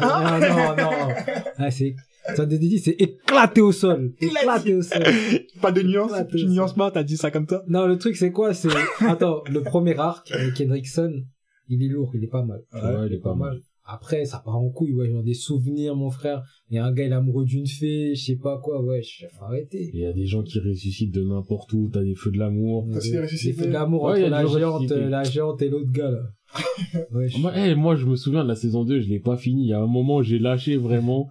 Ah 0.00 0.38
non, 0.40 0.48
non, 0.48 0.76
non. 0.76 1.14
Ah, 1.58 1.70
c'est, 1.70 1.94
ça 2.36 2.46
te 2.46 2.54
dit, 2.54 2.78
c'est 2.78 2.96
éclaté 2.98 3.60
au 3.60 3.72
sol. 3.72 4.12
Éclaté 4.20 4.74
au 4.74 4.82
sol. 4.82 5.02
Pas 5.60 5.72
de 5.72 5.82
nuance. 5.82 6.10
Ouais, 6.12 6.26
Tu 6.26 6.46
nuances 6.46 6.74
pas, 6.74 6.90
t'as 6.90 7.02
dit 7.04 7.16
ça 7.16 7.30
comme 7.30 7.46
ça. 7.48 7.62
Non, 7.68 7.86
le 7.86 7.98
truc, 7.98 8.16
c'est 8.16 8.32
quoi? 8.32 8.54
C'est, 8.54 8.68
attends, 9.06 9.42
le 9.50 9.62
premier 9.62 9.98
arc 9.98 10.30
avec 10.32 10.60
Hendrickson, 10.60 11.22
il 11.68 11.82
est 11.82 11.88
lourd, 11.88 12.10
il 12.14 12.24
est 12.24 12.28
pas 12.28 12.42
mal. 12.44 12.60
Ouais, 12.72 13.06
il 13.08 13.14
est 13.14 13.20
pas 13.20 13.34
mal. 13.34 13.60
Après, 13.86 14.24
ça 14.24 14.38
part 14.42 14.56
en 14.56 14.70
couille, 14.70 14.94
ouais, 14.94 15.10
genre 15.10 15.22
des 15.22 15.34
souvenirs, 15.34 15.94
mon 15.94 16.08
frère. 16.08 16.42
Il 16.70 16.76
y 16.76 16.78
a 16.78 16.86
un 16.86 16.92
gars, 16.92 17.04
il 17.04 17.12
est 17.12 17.14
amoureux 17.14 17.44
d'une 17.44 17.66
fée, 17.66 18.14
je 18.14 18.24
sais 18.24 18.36
pas 18.36 18.58
quoi, 18.62 18.82
ouais, 18.82 19.02
je 19.02 19.26
faut 19.26 19.44
arrêter. 19.44 19.90
Il 19.92 20.00
y 20.00 20.06
a 20.06 20.12
des 20.14 20.24
gens 20.24 20.42
qui 20.42 20.58
ressuscitent 20.58 21.12
de 21.14 21.22
n'importe 21.22 21.70
où, 21.74 21.90
t'as 21.92 22.02
des 22.02 22.14
feux 22.14 22.30
de 22.30 22.38
l'amour. 22.38 22.88
Parce 22.90 23.04
Des- 23.04 23.20
des 23.20 23.52
feux 23.52 23.66
d'amour 23.66 24.04
Ouais, 24.04 24.20
il 24.20 24.22
y 24.22 24.26
entre 24.26 24.34
a 24.36 24.42
la 24.42 24.48
géante, 24.48 24.74
ressuscités. 24.82 25.04
la 25.10 25.22
géante 25.24 25.60
et 25.60 25.68
l'autre 25.68 25.90
gars, 25.92 26.10
là. 26.10 26.22
Ouais, 27.12 27.26
Moi, 27.38 27.52
eh, 27.56 27.74
moi, 27.74 27.94
je 27.96 28.06
me 28.06 28.16
souviens 28.16 28.42
de 28.44 28.48
la 28.48 28.54
saison 28.54 28.84
2, 28.84 29.00
je 29.00 29.08
l'ai 29.08 29.20
pas 29.20 29.36
fini. 29.36 29.64
Il 29.64 29.68
y 29.68 29.72
a 29.74 29.80
un 29.80 29.86
moment, 29.86 30.22
j'ai 30.22 30.38
lâché 30.38 30.76
vraiment. 30.78 31.28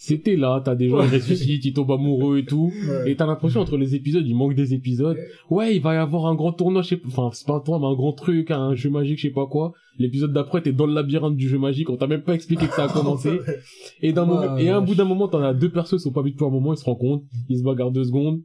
C'était 0.00 0.36
là, 0.36 0.62
t'as 0.64 0.76
des 0.76 0.88
gens 0.88 1.00
qui 1.08 1.16
ressuscitent, 1.16 1.64
ils 1.64 1.72
tombent 1.72 1.90
amoureux 1.90 2.38
et 2.38 2.44
tout. 2.44 2.72
Ouais. 2.88 3.10
Et 3.10 3.16
t'as 3.16 3.26
l'impression 3.26 3.60
entre 3.60 3.76
les 3.76 3.96
épisodes, 3.96 4.24
il 4.24 4.36
manque 4.36 4.54
des 4.54 4.72
épisodes. 4.72 5.16
Ouais, 5.50 5.74
il 5.74 5.82
va 5.82 5.94
y 5.94 5.96
avoir 5.96 6.26
un 6.26 6.36
grand 6.36 6.52
tournoi, 6.52 6.82
je 6.82 6.90
sais 6.90 6.96
pas, 6.96 7.08
enfin, 7.08 7.30
c'est 7.32 7.44
pas 7.46 7.56
un 7.56 7.60
tournoi, 7.60 7.88
mais 7.88 7.92
un 7.92 7.96
grand 7.96 8.12
truc, 8.12 8.52
un 8.52 8.74
jeu 8.76 8.90
magique, 8.90 9.18
je 9.18 9.22
sais 9.26 9.32
pas 9.34 9.46
quoi. 9.46 9.72
L'épisode 9.98 10.32
d'après, 10.32 10.62
t'es 10.62 10.72
dans 10.72 10.86
le 10.86 10.94
labyrinthe 10.94 11.34
du 11.36 11.48
jeu 11.48 11.58
magique, 11.58 11.90
on 11.90 11.96
t'a 11.96 12.06
même 12.06 12.22
pas 12.22 12.34
expliqué 12.34 12.68
que 12.68 12.74
ça 12.74 12.84
a 12.84 12.88
commencé. 12.88 13.40
Et 14.00 14.12
d'un 14.12 14.22
Ouais, 14.22 14.34
moment, 14.46 14.56
et 14.56 14.68
à 14.68 14.76
un 14.76 14.80
bout 14.80 14.94
d'un 14.94 15.04
moment, 15.04 15.26
t'en 15.26 15.42
as 15.42 15.52
deux 15.52 15.70
persos, 15.70 15.94
ils 15.94 16.00
sont 16.00 16.12
pas 16.12 16.22
vus 16.22 16.30
depuis 16.30 16.44
un 16.46 16.50
moment, 16.50 16.72
ils 16.72 16.78
se 16.78 16.84
rencontrent, 16.84 17.24
ils 17.48 17.58
se 17.58 17.64
bagarrent 17.64 17.90
deux 17.90 18.04
secondes. 18.04 18.40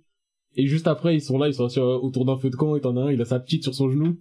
Et 0.55 0.65
juste 0.65 0.87
après, 0.87 1.15
ils 1.15 1.21
sont 1.21 1.37
là, 1.37 1.47
ils 1.47 1.53
sont 1.53 1.67
euh, 1.77 1.97
autour 2.01 2.25
d'un 2.25 2.37
feu 2.37 2.49
de 2.49 2.55
camp, 2.55 2.75
et 2.75 2.81
t'en 2.81 2.97
as 2.97 3.01
un, 3.01 3.11
il 3.11 3.21
a 3.21 3.25
sa 3.25 3.39
petite 3.39 3.61
sur 3.63 3.75
son 3.75 3.89
genou. 3.91 4.17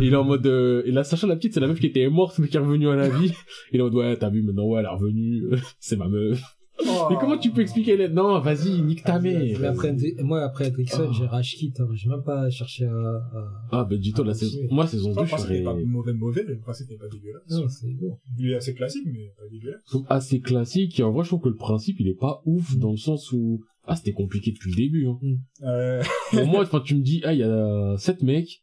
Et 0.00 0.06
il 0.06 0.12
est 0.12 0.16
en 0.16 0.24
mode, 0.24 0.46
euh, 0.46 0.82
et 0.86 0.90
là, 0.92 1.04
Sacha, 1.04 1.26
la 1.26 1.36
petite, 1.36 1.54
c'est 1.54 1.60
la 1.60 1.66
meuf 1.68 1.80
qui 1.80 1.86
était 1.86 2.08
morte, 2.08 2.38
mais 2.38 2.48
qui 2.48 2.56
est 2.56 2.60
revenue 2.60 2.88
à 2.88 2.96
la 2.96 3.08
vie. 3.08 3.32
Il 3.72 3.78
est 3.78 3.82
en 3.82 3.86
mode, 3.86 3.94
ouais, 3.96 4.16
t'as 4.16 4.30
vu, 4.30 4.42
maintenant, 4.42 4.66
ouais, 4.66 4.80
elle 4.80 4.86
est 4.86 4.88
revenue, 4.88 5.42
c'est 5.80 5.96
ma 5.96 6.08
meuf. 6.08 6.42
Oh. 6.84 7.06
Mais 7.10 7.16
comment 7.20 7.36
tu 7.36 7.50
peux 7.50 7.60
expliquer 7.60 7.96
les... 7.96 8.08
Non, 8.08 8.40
vas-y, 8.40 8.80
nique 8.82 9.04
ta 9.04 9.20
mère. 9.20 9.40
Mais 9.60 9.66
après, 9.66 9.94
moi, 10.22 10.42
après 10.42 10.68
Hendrickson, 10.68 11.06
Ah. 11.10 11.12
j'ai 11.16 11.26
rage 11.26 11.54
quitte, 11.56 11.78
hein. 11.80 11.86
J'ai 11.92 12.08
même 12.08 12.22
pas 12.24 12.48
cherché 12.50 12.86
à, 12.86 12.90
à... 12.90 13.52
Ah, 13.70 13.84
bah, 13.88 13.96
dis-toi, 13.96 14.24
la 14.24 14.34
saison, 14.34 14.58
moi, 14.70 14.86
saison 14.86 15.12
2, 15.14 15.20
Le 15.20 15.26
je 15.26 15.36
serais 15.36 15.58
n'est 15.58 15.64
pas 15.64 15.74
mauvais, 15.74 16.12
mauvais. 16.14 16.42
Le 16.44 16.58
principe 16.58 16.88
n'est 16.90 16.96
pas 16.96 17.08
dégueulasse. 17.08 17.42
Non, 17.50 17.68
c'est 17.68 17.88
lourd. 18.00 18.18
Il 18.38 18.50
est 18.50 18.56
assez 18.56 18.74
classique, 18.74 19.04
mais 19.06 19.32
pas 19.36 19.44
dégueulasse. 19.50 19.82
assez 20.08 20.40
classique, 20.40 20.98
et 20.98 21.02
en 21.02 21.12
vrai, 21.12 21.22
je 21.24 21.28
trouve 21.28 21.42
que 21.42 21.50
le 21.50 21.56
principe, 21.56 22.00
il 22.00 22.08
est 22.08 22.18
pas 22.18 22.40
ouf, 22.46 22.76
dans 22.78 22.90
le 22.92 22.96
sens 22.96 23.30
où, 23.32 23.60
ah, 23.84 23.94
c'était 23.94 24.12
compliqué 24.12 24.50
depuis 24.50 24.70
le 24.70 24.76
début, 24.76 25.06
hein. 25.06 25.18
Euh, 25.64 26.02
Pour 26.30 26.46
moi, 26.46 26.62
enfin, 26.62 26.80
tu 26.80 26.96
me 26.96 27.02
dis, 27.02 27.20
ah, 27.24 27.34
il 27.34 27.40
y 27.40 27.44
a 27.44 27.96
sept 27.98 28.22
mecs, 28.22 28.62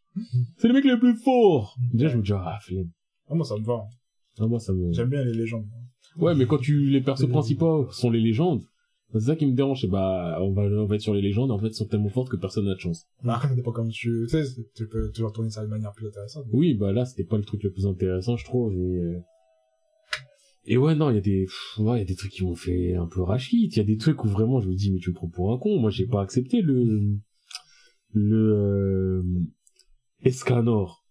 c'est 0.58 0.68
les 0.68 0.74
mecs 0.74 0.86
les 0.86 0.98
plus 0.98 1.16
forts. 1.16 1.76
Déjà, 1.94 2.10
je 2.10 2.18
me 2.18 2.24
dis, 2.24 2.32
ah, 2.34 2.58
flemme. 2.62 2.90
ah, 3.28 3.36
moi, 3.36 3.46
ça 3.46 3.58
me 3.58 3.66
va. 3.66 3.84
Ah, 4.40 4.48
moi, 4.48 4.60
ça 4.60 4.74
me... 4.74 4.92
J'aime 4.94 5.10
bien 5.10 5.24
les 5.24 5.34
légendes. 5.34 5.68
Ouais, 6.18 6.36
mais 6.36 6.46
quand 6.46 6.58
tu, 6.58 6.90
les 6.90 7.02
persos 7.02 7.28
principaux 7.28 7.90
sont 7.92 8.10
les 8.10 8.20
légendes, 8.20 8.64
c'est 9.12 9.22
ça 9.22 9.36
qui 9.36 9.46
me 9.46 9.54
dérange, 9.54 9.82
c'est 9.82 9.88
bah, 9.88 10.38
on 10.42 10.52
va, 10.52 10.64
on 10.64 10.86
va 10.86 10.96
être 10.96 11.02
sur 11.02 11.14
les 11.14 11.22
légendes, 11.22 11.52
en 11.52 11.58
fait, 11.58 11.68
elles 11.68 11.74
sont 11.74 11.88
tellement 11.88 12.10
fortes 12.10 12.30
que 12.30 12.38
personne 12.38 12.66
n'a 12.66 12.76
de 12.76 12.80
chance. 12.80 13.08
Mais 13.24 13.32
après, 13.32 13.48
ça 13.48 13.56
dépend 13.56 13.72
comment 13.72 13.90
tu, 13.90 14.28
tu 14.30 14.30
sais, 14.30 14.44
tu 14.76 14.88
peux 14.88 15.12
toujours 15.12 15.32
tourner 15.32 15.50
ça 15.50 15.64
de 15.64 15.70
manière 15.70 15.92
plus 15.94 16.08
intéressante. 16.08 16.46
Oui, 16.52 16.74
bah 16.76 16.92
là, 16.92 17.06
c'était 17.06 17.24
pas 17.24 17.38
le 17.38 17.44
truc 17.44 17.64
le 17.64 17.72
plus 17.72 17.88
intéressant, 17.88 18.38
je 18.38 18.46
trouve, 18.46 18.74
et, 18.74 18.98
euh, 18.98 19.20
et 20.66 20.78
ouais, 20.78 20.94
non, 20.94 21.10
il 21.10 21.16
y 21.16 21.18
a 21.18 21.22
des, 21.22 21.48
ouais, 21.80 21.98
il 21.98 22.00
y 22.00 22.04
a 22.04 22.06
des 22.06 22.16
trucs 22.16 22.32
qui 22.32 22.44
m'ont 22.44 22.56
fait 22.56 22.94
un 22.94 23.08
peu 23.08 23.22
rachit. 23.24 23.68
Il 23.72 23.78
y 23.78 23.80
a 23.80 23.84
des 23.84 23.98
trucs 23.98 24.24
où 24.24 24.28
vraiment 24.28 24.60
je 24.60 24.70
me 24.70 24.76
dis, 24.76 24.92
mais 24.92 25.00
tu 25.00 25.10
me 25.10 25.16
prends 25.16 25.30
pour 25.30 25.52
un 25.52 25.58
con. 25.58 25.80
Moi, 25.80 25.90
j'ai 25.90 26.06
pas 26.06 26.22
accepté 26.22 26.62
le, 26.62 27.18
le, 28.14 28.54
euh, 28.54 29.24
Escanor. 30.24 31.04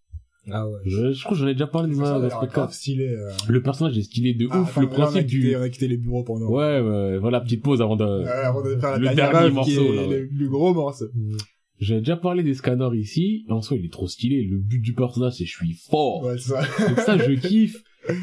Ah 0.51 0.67
ouais. 0.67 0.79
Je, 0.87 1.13
je 1.13 1.25
crois 1.25 1.33
que 1.37 1.43
j'en 1.43 1.47
ai 1.49 1.53
déjà 1.53 1.67
parlé 1.67 1.95
dans 1.95 2.03
un 2.03 2.29
podcast. 2.41 2.73
stylé. 2.73 3.09
euh. 3.09 3.31
Le 3.49 3.63
personnage 3.63 3.99
est 3.99 4.03
stylé 4.03 4.33
de 4.35 4.49
Ah, 4.51 4.61
ouf. 4.63 4.71
attends, 4.71 4.81
le 4.81 4.89
principe 4.89 5.27
quitté- 5.27 5.57
du, 5.65 5.71
quitté 5.71 5.89
les 5.89 5.97
bureaux 5.99 6.25
pendant. 6.25 6.49
ouais, 6.49 6.81
ouais, 6.81 7.19
voilà, 7.19 7.41
petite 7.41 7.63
pause 7.63 7.83
avant 7.83 7.97
de, 7.97 8.05
Euh, 8.05 8.45
avant 8.49 8.63
de 8.63 8.77
faire 8.77 8.93
la 8.93 8.97
Le 8.99 9.05
dernière 9.05 9.31
dernier 9.31 9.39
rêve 9.45 9.51
qui 9.51 9.55
morceau, 9.77 9.93
est 9.93 9.97
là, 9.97 10.09
ouais. 10.09 10.19
le 10.21 10.29
plus 10.29 10.49
gros 10.49 10.73
morceau. 10.73 11.07
Mm. 11.15 11.37
j'ai 11.81 11.99
déjà 11.99 12.17
parlé 12.17 12.43
d'Escanor 12.43 12.95
ici. 12.95 13.45
En 13.51 13.61
soi, 13.61 13.77
il 13.77 13.85
est 13.85 13.93
trop 13.93 14.09
stylé. 14.09 14.43
Le 14.45 14.57
but 14.59 14.81
du 14.81 14.95
personnage, 14.95 15.35
c'est 15.35 15.45
je 15.45 15.55
suis 15.55 15.75
fort. 15.91 16.23
Ouais, 16.25 16.39
ça. 16.39 16.63
Donc 16.63 16.99
ça, 17.01 17.19
je 17.19 17.33
kiffe. 17.47 17.83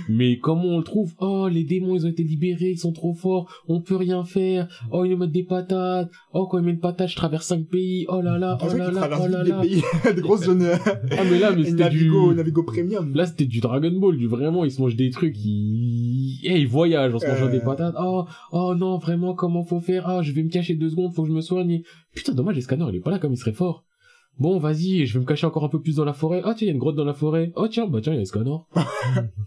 Mais 0.10 0.38
comment 0.40 0.64
on 0.66 0.78
le 0.78 0.84
trouve? 0.84 1.14
Oh, 1.20 1.48
les 1.48 1.64
démons, 1.64 1.96
ils 1.96 2.06
ont 2.06 2.10
été 2.10 2.24
libérés, 2.24 2.72
ils 2.72 2.78
sont 2.78 2.94
trop 2.94 3.14
forts, 3.14 3.50
on 3.68 3.82
peut 3.82 3.96
rien 3.96 4.24
faire. 4.24 4.68
Oh, 4.92 5.06
ils 5.06 5.12
nous 5.12 5.18
mettent 5.18 5.32
des 5.32 5.44
patates. 5.44 6.10
Oh, 6.34 6.48
quand 6.48 6.58
ils 6.60 6.64
mettent 6.64 6.76
une 6.76 6.80
patate, 6.82 7.10
je 7.10 7.16
traverse 7.16 7.46
cinq 7.48 7.68
pays. 7.68 8.06
Oh 8.10 8.22
là 8.22 8.38
là, 8.38 8.58
oh 8.62 8.68
fait, 8.68 8.78
là 8.78 8.92
là, 8.92 9.10
oh 9.22 9.28
là 9.28 9.44
des 9.44 9.50
là. 9.52 9.62
pays, 9.62 9.82
de 10.16 10.22
grosses 10.22 10.44
zones. 10.46 10.62
euh, 10.64 10.76
Ah, 11.12 11.24
mais 11.30 11.40
là, 11.40 11.52
mais 11.56 11.64
c'était 11.66 11.90
du... 11.90 12.06
Navigo, 12.06 12.34
Navigo 12.34 12.64
Premium. 12.64 13.14
Là, 13.16 13.26
c'était 13.26 13.46
du 13.46 13.60
Dragon 13.60 13.92
Ball, 13.92 14.18
du 14.18 14.28
vraiment, 14.28 14.66
ils 14.66 14.72
se 14.72 14.82
mangent 14.82 14.96
des 14.96 15.10
trucs, 15.10 15.36
ils, 15.44 16.40
eh, 16.44 16.60
ils 16.60 16.68
voyagent 16.68 17.14
en 17.14 17.20
se 17.20 17.28
mangeant 17.28 17.46
Euh. 17.48 17.52
des 17.52 17.60
patates. 17.62 17.96
Oh, 18.00 18.26
oh 18.52 18.76
non, 18.76 18.98
vraiment, 18.98 19.34
comment 19.34 19.64
faut 19.64 19.80
faire? 19.80 20.08
Ah, 20.08 20.22
je 20.22 20.32
vais 20.32 20.44
me 20.44 20.50
cacher 20.50 20.76
deux 20.76 20.90
secondes, 20.90 21.14
faut 21.14 21.24
que 21.24 21.30
je 21.30 21.34
me 21.34 21.42
soigne. 21.42 21.82
Putain, 22.14 22.34
dommage, 22.34 22.56
le 22.56 22.62
scanner, 22.62 22.86
il 22.90 22.96
est 22.96 23.00
pas 23.02 23.12
là 23.12 23.20
comme 23.20 23.34
il 23.34 23.38
serait 23.38 23.54
fort. 23.54 23.84
Bon, 24.38 24.58
vas-y, 24.60 25.06
je 25.06 25.14
vais 25.14 25.20
me 25.22 25.26
cacher 25.26 25.48
encore 25.48 25.64
un 25.64 25.70
peu 25.70 25.80
plus 25.82 25.96
dans 25.96 26.04
la 26.04 26.12
forêt. 26.14 26.42
Ah, 26.44 26.54
tiens, 26.58 26.66
il 26.66 26.68
y 26.68 26.72
a 26.72 26.74
une 26.74 26.80
grotte 26.80 26.96
dans 26.98 27.06
la 27.06 27.14
forêt. 27.14 27.54
Oh, 27.56 27.68
tiens, 27.70 27.88
bah, 27.88 28.00
tiens, 28.02 28.12
il 28.12 28.18
y 28.18 28.20
a 28.20 28.22
un 28.22 28.26
scanner. 28.26 28.56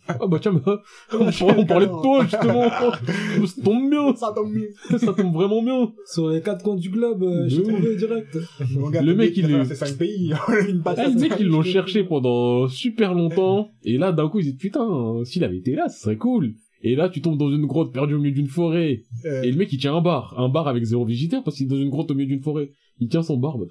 ah, 0.09 0.27
bah, 0.27 0.39
tiens, 0.41 0.53
bah, 0.55 0.81
on, 1.13 1.27
on 1.59 1.67
parlait 1.67 1.87
de 1.87 2.03
toi, 2.03 2.23
justement. 2.25 2.71
Ça 2.71 3.63
tombe 3.63 3.91
bien. 3.91 4.15
Ça 4.17 4.33
tombe 4.35 4.51
mieux. 4.51 4.71
Ça 4.99 5.13
tombe 5.13 5.35
vraiment 5.35 5.63
bien. 5.63 5.93
Sur 6.07 6.31
les 6.31 6.41
quatre 6.41 6.63
coins 6.65 6.77
du 6.77 6.89
globe, 6.89 7.23
euh, 7.23 7.45
j'ai 7.49 7.63
trouvé 7.63 7.97
direct. 7.97 8.39
Le 8.61 9.13
mec, 9.15 9.37
il 9.37 9.51
est- 9.51 9.65
C'est 9.67 9.75
5 9.75 9.97
pays. 9.99 10.33
Une 10.69 10.81
Ah, 10.81 10.83
patate. 10.85 11.15
les 11.15 11.21
mecs, 11.29 11.39
ils 11.41 11.47
l'ont 11.49 11.63
cherché 11.63 12.05
pendant 12.05 12.67
super 12.69 13.13
longtemps. 13.15 13.69
Et 13.85 13.99
là, 13.99 14.13
d'un 14.13 14.29
coup, 14.29 14.39
ils 14.41 14.45
disent, 14.45 14.57
putain, 14.57 15.23
s'il 15.25 15.45
avait 15.45 15.59
été 15.59 15.75
là, 15.75 15.89
ce 15.89 16.01
serait 16.01 16.17
cool. 16.17 16.55
Et 16.83 16.95
là, 16.95 17.09
tu 17.09 17.21
tombes 17.21 17.37
dans 17.37 17.51
une 17.51 17.67
grotte 17.67 17.93
perdue 17.93 18.15
au 18.15 18.19
milieu 18.21 18.35
d'une 18.35 18.47
forêt. 18.47 19.01
Euh, 19.27 19.43
Et 19.43 19.51
le 19.51 19.57
mec, 19.59 19.73
il 19.73 19.79
tient 19.79 19.95
un 19.97 20.01
bar. 20.01 20.35
Un 20.39 20.49
bar 20.49 20.69
avec 20.69 20.85
zéro 20.85 21.05
visitaire 21.05 21.43
parce 21.45 21.57
qu'il 21.57 21.67
est 21.67 21.71
dans 21.71 21.77
une 21.77 21.91
grotte 21.91 22.11
au 22.11 22.15
milieu 22.15 22.29
d'une 22.29 22.41
forêt. 22.43 22.71
Il 23.01 23.09
tient 23.09 23.23
son 23.23 23.37
bar. 23.37 23.57
Oh, 23.57 23.61
bah, 23.61 23.67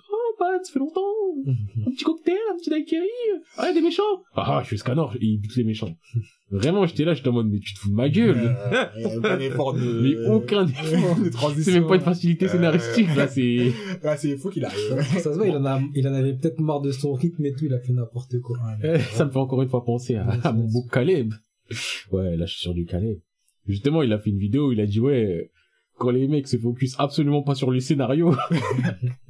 ça 0.64 0.74
fait 0.74 0.80
longtemps. 0.80 1.02
Un 1.86 1.92
petit 1.92 2.04
cocktail, 2.04 2.36
un 2.54 2.58
petit 2.58 2.70
daiquiri. 2.70 3.06
Ah, 3.58 3.64
il 3.66 3.68
y 3.68 3.72
a 3.72 3.74
des 3.74 3.82
méchants. 3.82 4.04
Ah, 4.36 4.60
je 4.64 4.68
suis 4.68 4.78
scanner. 4.78 5.04
Et 5.22 5.26
il 5.26 5.38
bute 5.40 5.56
les 5.56 5.64
méchants. 5.64 5.96
Vraiment, 6.50 6.86
j'étais 6.86 7.04
là, 7.06 7.14
j'étais 7.14 7.28
en 7.30 7.34
mode, 7.34 7.48
mais 7.50 7.60
tu 7.60 7.74
te 7.74 7.80
fous 7.80 7.90
de 7.90 7.96
ma 7.96 8.10
gueule. 8.10 8.38
euh, 8.38 8.86
il 8.98 9.02
y 9.02 9.06
a 9.06 9.18
aucun 9.18 9.40
effort 9.40 9.74
de... 9.74 10.02
Mais 10.02 10.28
aucun 10.30 10.66
effort. 10.68 11.16
de 11.20 11.30
transition. 11.30 11.72
C'est 11.74 11.80
même 11.80 11.88
pas 11.88 11.96
une 11.96 12.02
facilité 12.02 12.46
Euh, 12.46 12.50
scénaristique, 12.50 13.16
là, 13.16 13.28
c'est... 13.28 13.72
Ouais, 14.04 14.18
c'est 14.18 14.38
fou 14.38 14.50
qu'il 14.50 14.64
arrive. 14.66 15.02
Ça 15.20 15.32
se 15.34 15.38
voit, 15.38 15.48
il 15.48 15.56
en 15.56 15.66
a, 15.66 15.80
il 15.94 16.08
en 16.08 16.14
avait 16.14 16.34
peut-être 16.34 16.60
marre 16.60 16.82
de 16.82 16.92
son 16.92 17.14
rythme 17.14 17.46
et 17.46 17.54
tout, 17.54 17.66
il 17.66 17.74
a 17.74 17.80
fait 17.80 17.94
n'importe 17.94 18.40
quoi. 18.42 18.58
Ça 19.12 19.26
me 19.26 19.32
fait 19.32 19.38
encore 19.38 19.62
une 19.62 19.70
fois 19.70 19.84
penser 19.84 20.16
à, 20.16 20.28
à 20.44 20.52
mon 20.54 20.66
beau 20.72 20.84
Caleb. 20.92 21.34
Ouais, 22.12 22.38
là, 22.38 22.46
je 22.46 22.54
suis 22.54 22.62
sur 22.62 22.74
du 22.74 22.86
Caleb. 22.86 23.20
Justement, 23.68 24.02
il 24.02 24.14
a 24.14 24.20
fait 24.20 24.30
une 24.30 24.40
vidéo, 24.40 24.72
il 24.72 24.80
a 24.80 24.86
dit, 24.86 25.02
ouais, 25.02 25.52
quand 25.98 26.12
les 26.12 26.28
mecs 26.28 26.48
se 26.48 26.58
focus 26.58 26.96
absolument 27.00 27.42
pas 27.42 27.56
sur 27.56 27.72
le 27.72 27.80
scénario. 27.80 28.36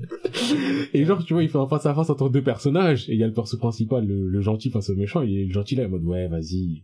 et 0.94 1.06
genre, 1.06 1.24
tu 1.24 1.34
vois, 1.34 1.44
il 1.44 1.50
fait 1.50 1.58
un 1.58 1.68
face 1.68 1.86
à 1.86 1.94
face 1.94 2.10
entre 2.10 2.30
deux 2.30 2.44
personnages, 2.44 3.10
et 3.10 3.14
il 3.14 3.20
y 3.20 3.24
a 3.24 3.28
le 3.28 3.34
perso 3.34 3.58
principal, 3.58 4.06
le, 4.06 4.28
le 4.28 4.42
gentil 4.42 4.70
face 4.70 4.90
au 4.90 4.96
méchant, 4.96 5.22
et 5.22 5.46
le 5.46 5.54
gentil 5.54 5.76
là, 5.76 5.86
en 5.86 5.90
mode, 5.90 6.04
ouais, 6.04 6.28
vas-y, 6.28 6.84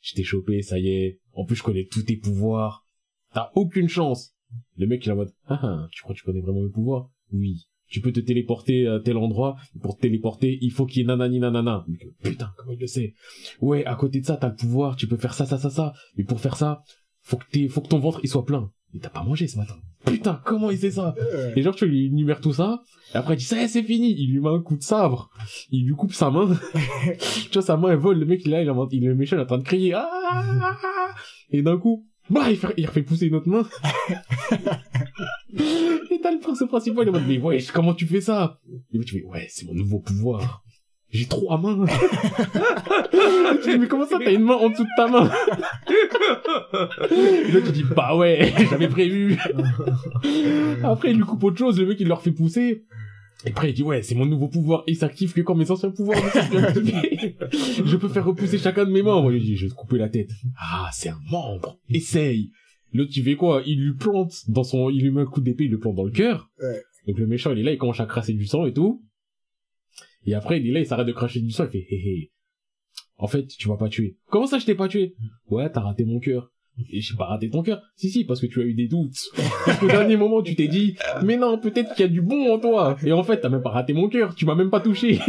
je 0.00 0.14
t'ai 0.14 0.22
chopé, 0.22 0.62
ça 0.62 0.78
y 0.78 0.88
est. 0.88 1.20
En 1.32 1.44
plus, 1.44 1.56
je 1.56 1.62
connais 1.62 1.86
tous 1.90 2.02
tes 2.02 2.16
pouvoirs. 2.16 2.86
T'as 3.34 3.50
aucune 3.54 3.88
chance. 3.88 4.34
Le 4.76 4.86
mec, 4.86 5.04
il 5.04 5.10
est 5.10 5.12
en 5.12 5.16
mode, 5.16 5.32
ah, 5.46 5.58
ah, 5.62 5.88
tu 5.90 6.02
crois 6.02 6.14
que 6.14 6.20
tu 6.20 6.24
connais 6.24 6.40
vraiment 6.40 6.62
mes 6.62 6.70
pouvoirs? 6.70 7.10
Oui. 7.32 7.66
Tu 7.88 8.00
peux 8.00 8.12
te 8.12 8.20
téléporter 8.20 8.86
à 8.86 9.00
tel 9.00 9.16
endroit. 9.16 9.56
Pour 9.80 9.96
te 9.96 10.02
téléporter, 10.02 10.58
il 10.60 10.72
faut 10.72 10.86
qu'il 10.86 10.98
y 10.98 11.04
ait 11.04 11.06
nanani 11.06 11.38
nanana. 11.38 11.86
Putain, 12.22 12.50
comment 12.56 12.72
il 12.72 12.78
le 12.78 12.86
sait? 12.86 13.14
Ouais, 13.60 13.84
à 13.86 13.94
côté 13.94 14.20
de 14.20 14.26
ça, 14.26 14.36
t'as 14.36 14.50
le 14.50 14.56
pouvoir, 14.56 14.96
tu 14.96 15.06
peux 15.06 15.16
faire 15.16 15.34
ça, 15.34 15.46
ça, 15.46 15.58
ça, 15.58 15.70
ça. 15.70 15.92
Mais 16.16 16.24
pour 16.24 16.40
faire 16.40 16.56
ça, 16.56 16.82
faut 17.22 17.38
que 17.38 17.68
faut 17.68 17.80
que 17.80 17.88
ton 17.88 17.98
ventre, 17.98 18.20
il 18.22 18.28
soit 18.28 18.44
plein. 18.44 18.70
Et 18.94 19.00
t'as 19.00 19.10
pas 19.10 19.22
mangé 19.22 19.46
ce 19.48 19.58
matin. 19.58 19.74
Putain, 20.06 20.40
comment 20.44 20.70
il 20.70 20.78
sait 20.78 20.92
ça? 20.92 21.14
Et 21.56 21.62
genre, 21.62 21.74
tu 21.74 21.84
vois, 21.84 21.94
il 21.94 22.06
énumère 22.06 22.40
tout 22.40 22.54
ça. 22.54 22.82
Et 23.14 23.16
après, 23.18 23.34
il 23.34 23.36
dit, 23.38 23.44
ça 23.44 23.60
y 23.60 23.64
est, 23.64 23.68
c'est 23.68 23.82
fini. 23.82 24.14
Il 24.18 24.32
lui 24.32 24.40
met 24.40 24.48
un 24.48 24.60
coup 24.60 24.76
de 24.76 24.82
sabre. 24.82 25.30
Il 25.70 25.84
lui 25.86 25.94
coupe 25.94 26.12
sa 26.14 26.30
main. 26.30 26.56
tu 27.18 27.52
vois, 27.52 27.62
sa 27.62 27.76
main, 27.76 27.90
elle 27.90 27.98
vole. 27.98 28.18
Le 28.18 28.26
mec, 28.26 28.42
il 28.44 28.52
est 28.54 28.64
là, 28.64 28.72
il 28.90 28.94
est, 28.94 28.96
il 28.96 29.14
méchant, 29.14 29.36
il 29.36 29.40
est 29.40 29.42
en 29.42 29.46
train 29.46 29.58
de 29.58 29.64
crier. 29.64 29.92
Ah 29.94 31.14
Et 31.50 31.62
d'un 31.62 31.76
coup, 31.76 32.06
bah, 32.30 32.50
il, 32.50 32.56
fait, 32.56 32.72
il 32.76 32.86
refait 32.86 33.02
pousser 33.02 33.26
une 33.26 33.34
autre 33.34 33.48
main. 33.48 33.68
et 35.52 36.20
t'as 36.22 36.32
le 36.32 36.38
perso 36.38 36.66
principal, 36.66 37.04
il 37.04 37.08
est 37.08 37.10
en 37.10 37.12
mode, 37.14 37.28
mais 37.28 37.38
ouais, 37.38 37.58
comment 37.72 37.94
tu 37.94 38.06
fais 38.06 38.20
ça? 38.20 38.58
Et 38.92 38.98
tu 39.00 39.18
fais, 39.18 39.24
ouais, 39.24 39.46
c'est 39.48 39.66
mon 39.66 39.74
nouveau 39.74 40.00
pouvoir. 40.00 40.62
J'ai 41.10 41.26
trois 41.26 41.58
mains. 41.58 41.86
Tu 43.62 43.72
dis, 43.72 43.78
mais 43.78 43.88
comment 43.88 44.06
ça, 44.06 44.18
t'as 44.22 44.32
une 44.32 44.42
main 44.42 44.54
en 44.54 44.68
dessous 44.68 44.84
de 44.84 44.88
ta 44.96 45.08
main? 45.08 45.30
Et 47.48 47.52
là, 47.52 47.60
tu 47.64 47.72
dis, 47.72 47.84
bah 47.84 48.16
ouais, 48.16 48.52
j'avais 48.70 48.88
prévu. 48.88 49.36
Après, 50.84 51.10
il 51.10 51.16
lui 51.16 51.24
coupe 51.24 51.42
autre 51.44 51.58
chose, 51.58 51.80
le 51.80 51.86
mec, 51.86 51.98
il 52.00 52.08
leur 52.08 52.22
fait 52.22 52.32
pousser. 52.32 52.84
Et 53.44 53.50
après, 53.50 53.70
il 53.70 53.74
dit, 53.74 53.82
ouais, 53.82 54.02
c'est 54.02 54.14
mon 54.14 54.26
nouveau 54.26 54.48
pouvoir, 54.48 54.82
il 54.86 54.96
s'active 54.96 55.32
que 55.32 55.40
quand 55.40 55.54
mes 55.54 55.70
anciens 55.70 55.90
pouvoirs 55.90 56.22
ne 56.22 56.30
sont 56.30 56.48
plus 56.48 56.58
activés. 56.58 57.36
je 57.84 57.96
peux 57.96 58.08
faire 58.08 58.24
repousser 58.24 58.58
chacun 58.58 58.84
de 58.84 58.90
mes 58.90 59.02
membres. 59.02 59.32
Il 59.32 59.42
dit, 59.42 59.56
je 59.56 59.66
vais 59.66 59.70
te 59.70 59.76
couper 59.76 59.98
la 59.98 60.08
tête. 60.08 60.30
Ah, 60.58 60.90
c'est 60.92 61.08
un 61.08 61.20
membre. 61.30 61.78
Essaye. 61.88 62.50
L'autre, 62.92 63.10
tu 63.12 63.22
fais 63.22 63.36
quoi? 63.36 63.62
Il 63.66 63.80
lui 63.80 63.94
plante 63.94 64.32
dans 64.48 64.64
son, 64.64 64.90
il 64.90 65.02
lui 65.02 65.10
met 65.10 65.22
un 65.22 65.26
coup 65.26 65.40
d'épée, 65.40 65.64
il 65.64 65.70
le 65.70 65.78
plante 65.78 65.96
dans 65.96 66.04
le 66.04 66.10
cœur. 66.10 66.50
Ouais. 66.60 66.82
Donc 67.06 67.18
le 67.18 67.26
méchant, 67.26 67.52
il 67.52 67.58
est 67.60 67.62
là, 67.62 67.72
il 67.72 67.78
commence 67.78 68.00
à 68.00 68.06
crasser 68.06 68.32
du 68.32 68.46
sang 68.46 68.66
et 68.66 68.72
tout. 68.72 69.02
Et 70.26 70.34
après, 70.34 70.60
il 70.60 70.68
est 70.68 70.72
là, 70.72 70.80
il 70.80 70.86
s'arrête 70.86 71.06
de 71.06 71.12
cracher 71.12 71.40
du 71.40 71.50
sang, 71.50 71.64
il 71.64 71.70
fait, 71.70 71.86
hé 71.88 71.96
hé. 71.96 72.32
En 73.16 73.26
fait, 73.26 73.46
tu 73.46 73.68
m'as 73.68 73.76
pas 73.76 73.88
tué. 73.88 74.16
Comment 74.30 74.46
ça, 74.46 74.58
je 74.58 74.66
t'ai 74.66 74.74
pas 74.74 74.88
tué? 74.88 75.14
Ouais, 75.48 75.70
t'as 75.70 75.80
raté 75.80 76.04
mon 76.04 76.20
cœur. 76.20 76.52
Et 76.92 77.00
j'ai 77.00 77.16
pas 77.16 77.26
raté 77.26 77.50
ton 77.50 77.62
cœur. 77.62 77.82
Si, 77.96 78.10
si, 78.10 78.24
parce 78.24 78.40
que 78.40 78.46
tu 78.46 78.60
as 78.60 78.64
eu 78.64 78.74
des 78.74 78.86
doutes. 78.86 79.16
Parce 79.64 79.78
qu'au 79.78 79.88
dernier 79.88 80.16
moment, 80.22 80.42
tu 80.42 80.54
t'es 80.54 80.68
dit, 80.68 80.96
mais 81.24 81.36
non, 81.36 81.58
peut-être 81.58 81.94
qu'il 81.94 82.06
y 82.06 82.08
a 82.08 82.12
du 82.12 82.22
bon 82.22 82.52
en 82.52 82.58
toi. 82.58 82.96
Et 83.04 83.12
en 83.12 83.22
fait, 83.22 83.40
t'as 83.40 83.48
même 83.48 83.62
pas 83.62 83.70
raté 83.70 83.92
mon 83.92 84.08
cœur. 84.08 84.34
Tu 84.34 84.46
m'as 84.46 84.54
même 84.54 84.70
pas 84.70 84.80
touché. 84.80 85.18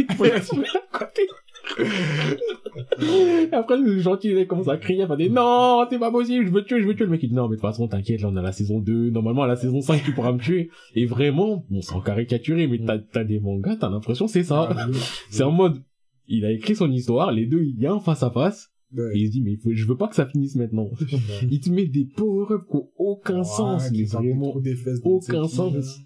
Et 3.00 3.48
après, 3.52 3.78
le 3.78 3.98
gentil, 3.98 4.28
il 4.28 4.46
commence 4.46 4.68
à 4.68 4.76
crier, 4.76 5.02
à 5.02 5.16
dire, 5.16 5.32
non, 5.32 5.84
c'est 5.90 5.98
pas 5.98 6.10
possible, 6.10 6.46
je 6.46 6.50
veux 6.50 6.62
te 6.62 6.68
tuer, 6.68 6.80
je 6.82 6.86
veux 6.86 6.92
te 6.92 6.98
tuer. 6.98 7.04
Le 7.06 7.10
mec, 7.12 7.22
il 7.22 7.28
dit, 7.28 7.34
non, 7.34 7.44
mais 7.44 7.56
de 7.56 7.60
toute 7.60 7.62
façon, 7.68 7.88
t'inquiète, 7.88 8.20
là, 8.22 8.28
on 8.32 8.36
a 8.36 8.42
la 8.42 8.52
saison 8.52 8.80
2. 8.80 9.10
Normalement, 9.10 9.42
à 9.42 9.46
la 9.46 9.56
saison 9.56 9.80
5, 9.80 10.02
tu 10.04 10.12
pourras 10.12 10.32
me 10.32 10.38
tuer. 10.38 10.70
Et 10.94 11.06
vraiment, 11.06 11.64
bon, 11.70 11.80
c'est 11.82 11.94
en 11.94 12.00
caricaturé, 12.00 12.66
mais 12.66 12.78
t'as, 12.84 12.98
t'as 12.98 13.24
des 13.24 13.40
mangas, 13.40 13.76
t'as 13.76 13.90
l'impression, 13.90 14.26
c'est 14.26 14.44
ça. 14.44 14.68
C'est 15.30 15.42
en 15.44 15.52
mode, 15.52 15.82
il 16.28 16.44
a 16.44 16.52
écrit 16.52 16.74
son 16.76 16.90
histoire, 16.90 17.32
les 17.32 17.46
deux, 17.46 17.62
il 17.62 17.78
y 17.80 17.86
a 17.86 17.92
un 17.92 18.00
face 18.00 18.22
à 18.22 18.30
face. 18.30 18.70
Ouais. 18.96 19.12
Et 19.14 19.20
il 19.20 19.26
se 19.28 19.32
dit, 19.32 19.40
mais 19.42 19.52
il 19.52 19.58
faut- 19.58 19.70
je 19.72 19.86
veux 19.86 19.96
pas 19.96 20.08
que 20.08 20.16
ça 20.16 20.26
finisse 20.26 20.56
maintenant. 20.56 20.90
il 21.50 21.60
te 21.60 21.70
met 21.70 21.86
des 21.86 22.04
power-ups 22.04 22.64
qui 22.68 22.76
ont 22.76 22.88
aucun 22.98 23.44
sens, 23.44 23.88
mais 23.92 24.02
vraiment 24.04 24.58
des 24.58 24.74
fesses 24.74 25.00
aucun 25.04 25.46
sens. 25.46 26.00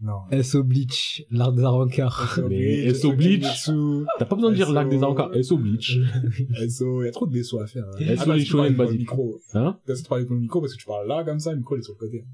Non. 0.00 0.42
SO 0.42 0.62
Bleach, 0.62 1.24
l'art 1.30 1.52
des 1.52 1.62
Arancars. 1.62 2.38
Mais 2.50 2.92
SO 2.92 3.12
Bleach. 3.14 3.70
T'as 4.18 4.26
pas 4.26 4.34
besoin 4.36 4.50
de 4.50 4.56
dire 4.56 4.70
l'arc 4.70 4.88
des 4.90 5.02
encore 5.02 5.30
SO 5.42 5.56
Bleach. 5.56 5.98
SO, 6.68 7.02
il 7.02 7.06
y 7.06 7.08
a 7.08 7.12
trop 7.12 7.26
de 7.26 7.32
déçus 7.32 7.58
à 7.58 7.66
faire. 7.66 7.84
hein. 7.86 7.92
SO, 7.98 8.02
les 8.02 8.16
parles 8.16 8.40
shonen 8.40 8.74
basiques. 8.76 8.98
micro. 9.00 9.40
Hein? 9.54 9.78
T'as 9.86 9.92
essayé 9.94 10.04
de 10.04 10.08
parler 10.08 10.26
ton 10.26 10.34
micro 10.34 10.60
parce 10.60 10.74
que 10.74 10.78
tu 10.78 10.86
parles 10.86 11.08
là 11.08 11.24
comme 11.24 11.38
ça, 11.40 11.52
le 11.52 11.58
micro 11.58 11.76
il 11.76 11.78
est 11.78 11.82
sur 11.82 11.94
le 11.94 11.98
côté. 12.06 12.26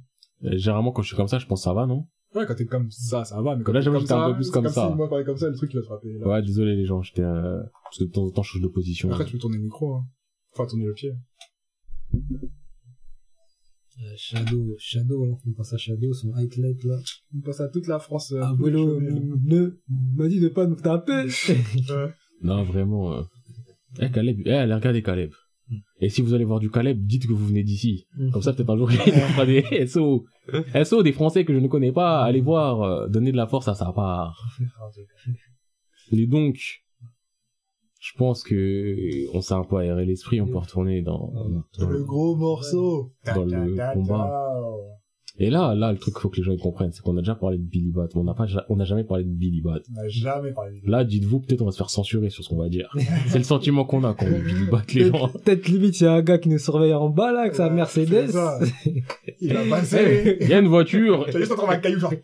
Euh, 0.44 0.56
Généralement, 0.56 0.90
quand 0.90 1.02
je 1.02 1.06
suis 1.09 1.16
comme 1.16 1.28
ça, 1.28 1.39
je 1.39 1.47
pense 1.47 1.62
ça 1.62 1.72
va, 1.72 1.86
non? 1.86 2.06
Ouais, 2.34 2.47
quand 2.47 2.55
t'es 2.56 2.66
comme 2.66 2.90
ça, 2.90 3.24
ça 3.24 3.40
va, 3.43 3.55
mais 3.55 3.62
quand 3.62 3.72
Là, 3.72 3.80
j'avoue, 3.80 3.98
j'étais 4.01 4.12
un 4.12 4.30
peu 4.30 4.36
plus 4.36 4.51
comme 4.51 4.66
ça. 4.68 4.89
si 4.90 4.97
moi 4.97 5.09
parler 5.09 5.24
comme 5.24 5.36
ça, 5.36 5.48
le 5.48 5.55
truc 5.55 5.70
il 5.72 5.76
va 5.76 5.82
te 5.82 5.86
frapper. 5.86 6.12
Là. 6.18 6.26
Ouais, 6.26 6.43
désolé 6.43 6.74
les 6.74 6.86
gens, 6.86 7.01
j'étais, 7.02 7.22
euh... 7.22 7.60
parce 7.84 7.98
que 7.98 8.05
de 8.05 8.10
temps 8.10 8.24
en 8.24 8.30
temps, 8.30 8.43
je 8.43 8.52
change 8.52 8.62
de 8.62 8.68
position. 8.68 9.10
Après, 9.10 9.24
tu 9.26 9.32
peux 9.32 9.39
tourner 9.39 9.59
le 9.59 9.62
micro, 9.62 9.94
hein. 9.94 10.06
Enfin, 10.55 10.66
tourner 10.66 10.86
le 10.86 10.94
pied. 10.94 11.12
Euh, 14.01 14.14
Shadow, 14.16 14.74
Shadow, 14.78 15.24
hein, 15.24 15.39
on 15.47 15.52
passe 15.52 15.74
à 15.74 15.77
Shadow, 15.77 16.12
son 16.14 16.32
highlight 16.35 16.82
là. 16.85 16.98
On 17.36 17.40
passe 17.40 17.60
à 17.60 17.69
toute 17.69 17.86
la 17.86 17.98
France. 17.98 18.32
euh, 18.32 18.43
Abuelo, 18.43 18.98
shonen. 18.98 19.35
ne, 19.44 19.78
m'a 20.16 20.28
dit 20.28 20.40
de 20.40 20.48
pas 20.48 20.66
nous 20.66 20.77
taper. 20.77 21.27
Ouais. 21.90 22.10
Non, 22.43 22.64
vraiment, 22.64 23.12
euh... 23.12 23.23
Eh, 24.01 24.10
Caleb, 24.10 24.40
eh, 24.47 24.52
allez 24.52 24.74
regarder 24.74 25.02
Caleb. 25.02 25.31
Et 26.01 26.09
si 26.09 26.20
vous 26.23 26.35
allez 26.35 26.44
voir 26.44 26.59
du 26.59 26.70
Caleb, 26.70 26.98
dites 27.06 27.27
que 27.27 27.32
vous 27.32 27.47
venez 27.47 27.62
d'ici. 27.62 28.06
Comme 28.32 28.43
ça, 28.43 28.52
peut-être 28.52 28.70
un 28.70 28.77
jour, 28.77 28.90
il 28.90 28.98
fera 28.98 29.47
des 29.47 29.86
SO. 29.86 30.24
SO 30.85 31.02
des 31.02 31.12
Français 31.12 31.44
que 31.44 31.55
je 31.55 31.59
ne 31.59 31.69
connais 31.69 31.93
pas. 31.93 32.24
Allez 32.24 32.40
voir, 32.40 32.82
euh, 32.82 33.09
donner 33.09 33.31
de 33.32 33.36
la 33.36 33.47
force 33.47 33.69
à 33.69 33.74
sa 33.74 33.93
part. 33.93 34.36
Et 36.10 36.27
donc, 36.27 36.56
je 38.03 38.11
pense 38.19 38.43
que 38.43 39.33
on 39.33 39.41
s'est 39.41 39.55
un 39.55 39.62
peu 39.62 39.77
aéré 39.77 40.05
l'esprit, 40.05 40.41
on 40.41 40.49
peut 40.49 40.59
retourner 40.59 41.03
dans, 41.03 41.33
dans 41.79 41.89
Le 41.89 42.03
gros 42.03 42.35
morceau. 42.35 43.12
dans 43.24 43.45
le 43.45 43.95
combat. 43.95 44.51
Et 45.39 45.51
là, 45.51 45.74
là, 45.74 45.93
le 45.93 45.99
truc 45.99 46.15
qu'il 46.15 46.20
faut 46.20 46.29
que 46.29 46.37
les 46.37 46.43
gens 46.43 46.57
comprennent, 46.57 46.91
c'est 46.93 47.01
qu'on 47.01 47.16
a 47.16 47.20
déjà 47.20 47.37
parlé 47.37 47.59
de 47.59 47.62
Billy 47.62 47.93
Bat, 47.93 48.09
mais 48.15 48.20
on 48.20 48.24
n'a 48.24 48.35
pas, 48.35 48.47
on 48.69 48.77
n'a 48.77 48.85
jamais 48.85 49.05
parlé 49.05 49.24
de 49.24 49.31
Billy 49.31 49.62
Bat. 49.62 49.81
On 49.91 50.03
n'a 50.03 50.09
jamais 50.09 50.51
parlé 50.51 50.81
de 50.81 50.91
Là, 50.91 51.05
dites-vous, 51.05 51.41
peut-être 51.41 51.62
on 51.62 51.66
va 51.66 51.70
se 51.70 51.77
faire 51.77 51.91
censurer 51.91 52.29
sur 52.29 52.43
ce 52.43 52.49
qu'on 52.49 52.59
va 52.59 52.69
dire. 52.69 52.93
c'est 53.29 53.39
le 53.39 53.45
sentiment 53.45 53.85
qu'on 53.85 54.03
a 54.03 54.15
quand 54.15 54.27
on 54.27 54.31
dit 54.31 54.53
Billy 54.53 54.66
Bat, 54.69 54.83
les 54.95 55.07
gens. 55.07 55.29
Peut-être 55.29 55.69
limite, 55.69 56.01
il 56.01 56.05
y 56.05 56.07
a 56.09 56.12
un 56.12 56.23
gars 56.23 56.39
qui 56.39 56.49
nous 56.49 56.59
surveille 56.59 56.95
en 56.95 57.09
bas 57.09 57.33
là, 57.33 57.43
avec 57.43 57.55
sa 57.55 57.70
Mercedes. 57.70 58.33
Il 59.41 59.55
va 59.55 59.65
passer. 59.70 60.39
Il 60.41 60.49
y 60.49 60.55
a 60.55 60.59
une 60.59 60.69
voiture, 60.69 61.27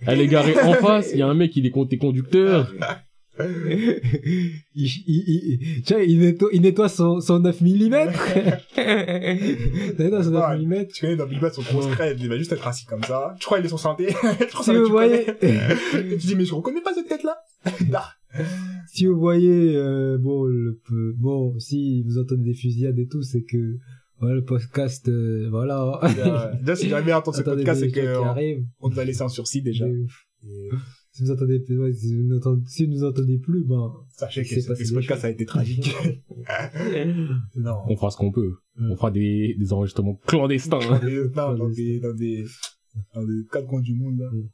elle 0.06 0.20
est 0.20 0.26
garée 0.26 0.60
en 0.60 0.74
face, 0.74 1.10
il 1.12 1.20
y 1.20 1.22
a 1.22 1.26
un 1.28 1.34
mec, 1.34 1.56
il 1.56 1.66
est 1.66 1.70
conducteur. 1.70 2.72
il, 3.44 4.60
il, 4.74 4.98
il, 5.06 5.82
tiens, 5.82 5.98
il 5.98 6.18
nettoie, 6.20 6.48
il 6.52 6.62
nettoie 6.62 6.88
son, 6.88 7.20
son 7.20 7.38
9 7.38 7.60
mm. 7.60 7.66
il 7.66 7.90
nettoie 9.98 10.24
son 10.24 10.30
9 10.30 10.60
mm. 10.60 10.86
Tu 10.92 11.00
connais 11.02 11.16
dans 11.16 11.26
Big 11.26 11.40
Bad 11.40 11.52
son 11.52 11.62
grosse 11.62 11.86
crête, 11.88 12.16
il 12.20 12.28
va 12.28 12.36
juste 12.36 12.52
être 12.52 12.66
assis 12.66 12.86
comme 12.86 13.02
ça. 13.02 13.34
Tu 13.38 13.46
crois 13.46 13.58
qu'il 13.58 13.66
est 13.66 13.70
son 13.70 13.76
santé. 13.76 14.08
Je 14.40 14.46
crois 14.46 14.64
Si 14.64 14.70
que 14.70 14.76
vous 14.78 14.86
tu 14.86 14.90
voyez. 14.90 15.26
Et 15.42 16.16
tu 16.18 16.26
dis, 16.26 16.36
mais 16.36 16.44
je 16.44 16.54
reconnais 16.54 16.80
pas 16.80 16.94
cette 16.94 17.08
tête-là. 17.08 17.36
Si 18.92 19.06
vous 19.06 19.18
voyez, 19.18 19.74
euh, 19.76 20.18
bon, 20.18 20.44
le, 20.44 20.80
bon, 21.16 21.58
si 21.58 22.02
vous 22.02 22.18
entendez 22.18 22.44
des 22.44 22.54
fusillades 22.54 22.98
et 22.98 23.06
tout, 23.06 23.22
c'est 23.22 23.42
que, 23.42 23.76
voilà, 24.18 24.34
le 24.34 24.44
podcast, 24.44 25.08
euh, 25.08 25.48
voilà. 25.50 26.00
Déjà, 26.60 26.76
si 26.76 26.88
jamais 26.88 27.12
entendre 27.12 27.36
ce 27.36 27.42
podcast, 27.42 27.80
c'est 27.80 27.90
qu'on 27.92 28.26
arrivent. 28.26 28.64
on 28.80 28.90
nous 28.90 28.98
a 28.98 29.04
laissé 29.04 29.22
en 29.22 29.28
sursis 29.28 29.62
déjà. 29.62 29.86
Et 29.86 30.70
Si 31.18 31.24
vous 31.24 31.32
entendez, 31.32 31.60
ouais, 31.68 31.92
si 31.94 32.14
vous 32.14 32.32
n'entendez, 32.32 32.62
si 32.66 32.86
vous 32.86 32.92
nous 32.92 33.02
entendez 33.02 33.38
plus, 33.38 33.64
ben, 33.64 33.92
sachez 34.10 34.44
que 34.44 34.60
ce 34.60 34.94
podcast 34.94 35.24
a 35.24 35.30
été 35.30 35.44
tragique. 35.44 35.92
non. 37.56 37.74
On 37.88 37.96
fera 37.96 38.12
ce 38.12 38.16
qu'on 38.16 38.30
peut. 38.30 38.54
On 38.80 38.94
fera 38.94 39.10
des, 39.10 39.56
des 39.58 39.72
enregistrements 39.72 40.14
clandestins. 40.28 40.78
Non, 41.34 41.56
dans 41.56 41.68
des, 41.70 41.98
dans 41.98 42.14
des, 42.14 42.44
dans 43.16 43.24
des 43.24 43.44
quatre 43.50 43.66
coins 43.66 43.80
du 43.80 43.96
monde, 43.96 44.16
là. 44.16 44.30
Mm. 44.30 44.48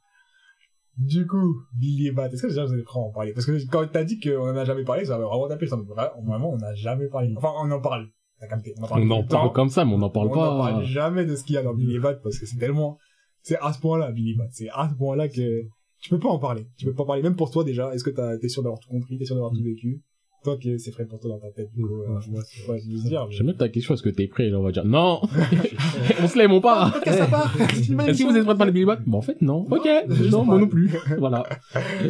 Du 0.96 1.26
coup, 1.26 1.54
Billy 1.78 2.06
et 2.06 2.12
Bat, 2.12 2.30
est-ce 2.30 2.40
que 2.40 2.46
déjà 2.46 2.64
vous 2.64 2.72
à 2.72 2.98
en 2.98 3.12
parler? 3.12 3.34
Parce 3.34 3.44
que 3.44 3.62
quand 3.66 3.86
t'as 3.92 4.04
dit 4.04 4.18
qu'on 4.18 4.48
en 4.48 4.56
a 4.56 4.64
jamais 4.64 4.84
parlé, 4.84 5.04
ça 5.04 5.16
avait 5.16 5.24
vraiment 5.24 5.48
tapé, 5.48 5.66
ça 5.66 5.76
me 5.76 5.82
vraiment, 5.82 6.50
on 6.50 6.56
n'a 6.56 6.74
jamais 6.74 7.08
parlé. 7.08 7.34
Enfin, 7.36 7.52
on 7.58 7.70
en 7.70 7.80
parle. 7.82 8.08
T'as 8.40 8.46
capté. 8.46 8.72
On 8.78 8.84
en 8.84 8.88
parle. 8.88 9.02
On 9.02 9.34
en 9.34 9.48
comme 9.50 9.68
ça, 9.68 9.84
mais 9.84 9.92
on 9.92 9.98
n'en 9.98 10.08
parle 10.08 10.28
on 10.28 10.34
n'en 10.34 10.58
pas. 10.58 10.70
parle 10.70 10.84
jamais 10.86 11.26
de 11.26 11.36
ce 11.36 11.44
qu'il 11.44 11.56
y 11.56 11.58
a 11.58 11.62
dans 11.62 11.74
Billy 11.74 11.98
Bat 11.98 12.14
parce 12.22 12.38
que 12.38 12.46
c'est 12.46 12.56
tellement, 12.56 12.96
c'est 13.42 13.58
à 13.58 13.74
ce 13.74 13.80
point-là, 13.80 14.12
Billy 14.12 14.34
Bat. 14.34 14.46
C'est 14.52 14.70
à 14.70 14.88
ce 14.88 14.94
point-là 14.96 15.28
que 15.28 15.68
tu 16.04 16.10
peux 16.10 16.18
pas 16.18 16.28
en 16.28 16.38
parler. 16.38 16.66
Tu 16.76 16.84
peux 16.84 16.92
pas 16.92 17.02
en 17.02 17.06
parler. 17.06 17.22
Même 17.22 17.34
pour 17.34 17.50
toi, 17.50 17.64
déjà. 17.64 17.94
Est-ce 17.94 18.04
que 18.04 18.10
t'as, 18.10 18.36
t'es 18.36 18.48
sûr 18.50 18.62
d'avoir 18.62 18.78
tout 18.78 18.90
compris? 18.90 19.16
T'es 19.16 19.24
sûr 19.24 19.34
d'avoir 19.36 19.52
tout 19.52 19.62
vécu? 19.64 20.02
Toi, 20.44 20.58
que 20.62 20.76
c'est 20.76 20.90
frais 20.90 21.06
pour 21.06 21.18
toi 21.18 21.30
dans 21.30 21.38
ta 21.38 21.50
tête, 21.50 21.70
du 21.74 21.80
coup, 21.80 22.02
euh, 22.02 22.06
Ouais, 22.16 22.20
moi, 22.30 22.42
c'est- 22.44 22.70
ouais, 22.70 22.78
je 22.78 23.02
veux 23.02 23.08
dire. 23.08 23.26
J'aime 23.30 23.46
bien 23.46 23.54
ta 23.56 23.70
question, 23.70 23.94
est-ce 23.94 24.02
que 24.02 24.10
t'es 24.10 24.26
prêt? 24.26 24.50
Là, 24.50 24.60
on 24.60 24.62
va 24.62 24.72
dire, 24.72 24.84
non! 24.84 25.22
on 26.22 26.28
se 26.28 26.36
lève, 26.38 26.50
on 26.50 26.60
part! 26.60 26.94
Est-ce 27.06 28.22
que 28.22 28.28
vous 28.28 28.36
êtes 28.36 28.44
prêts 28.44 28.52
de 28.52 28.58
parler 28.58 28.70
de 28.72 28.74
Billy 28.74 28.84
Bat? 28.84 28.98
Bah, 29.06 29.16
en 29.16 29.22
fait, 29.22 29.40
non. 29.40 29.66
Ok. 29.70 29.88
Non, 30.30 30.44
moi 30.44 30.58
non 30.58 30.68
plus. 30.68 30.90
Voilà. 31.18 31.44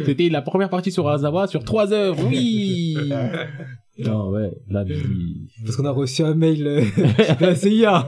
C'était 0.05 0.27
la 0.27 0.41
première 0.41 0.69
partie 0.69 0.91
sur 0.91 1.07
Azawa 1.07 1.47
sur 1.47 1.63
3 1.63 1.93
heures. 1.93 2.17
Oui! 2.29 2.97
Non, 3.97 4.29
ouais. 4.29 4.51
Là, 4.67 4.83
Billy. 4.83 5.47
parce 5.63 5.77
qu'on 5.77 5.85
a 5.85 5.91
reçu 5.91 6.21
un 6.21 6.33
mail 6.35 6.67
euh, 6.67 6.81
de 6.81 7.45
la 7.45 7.55
CIA. 7.55 8.07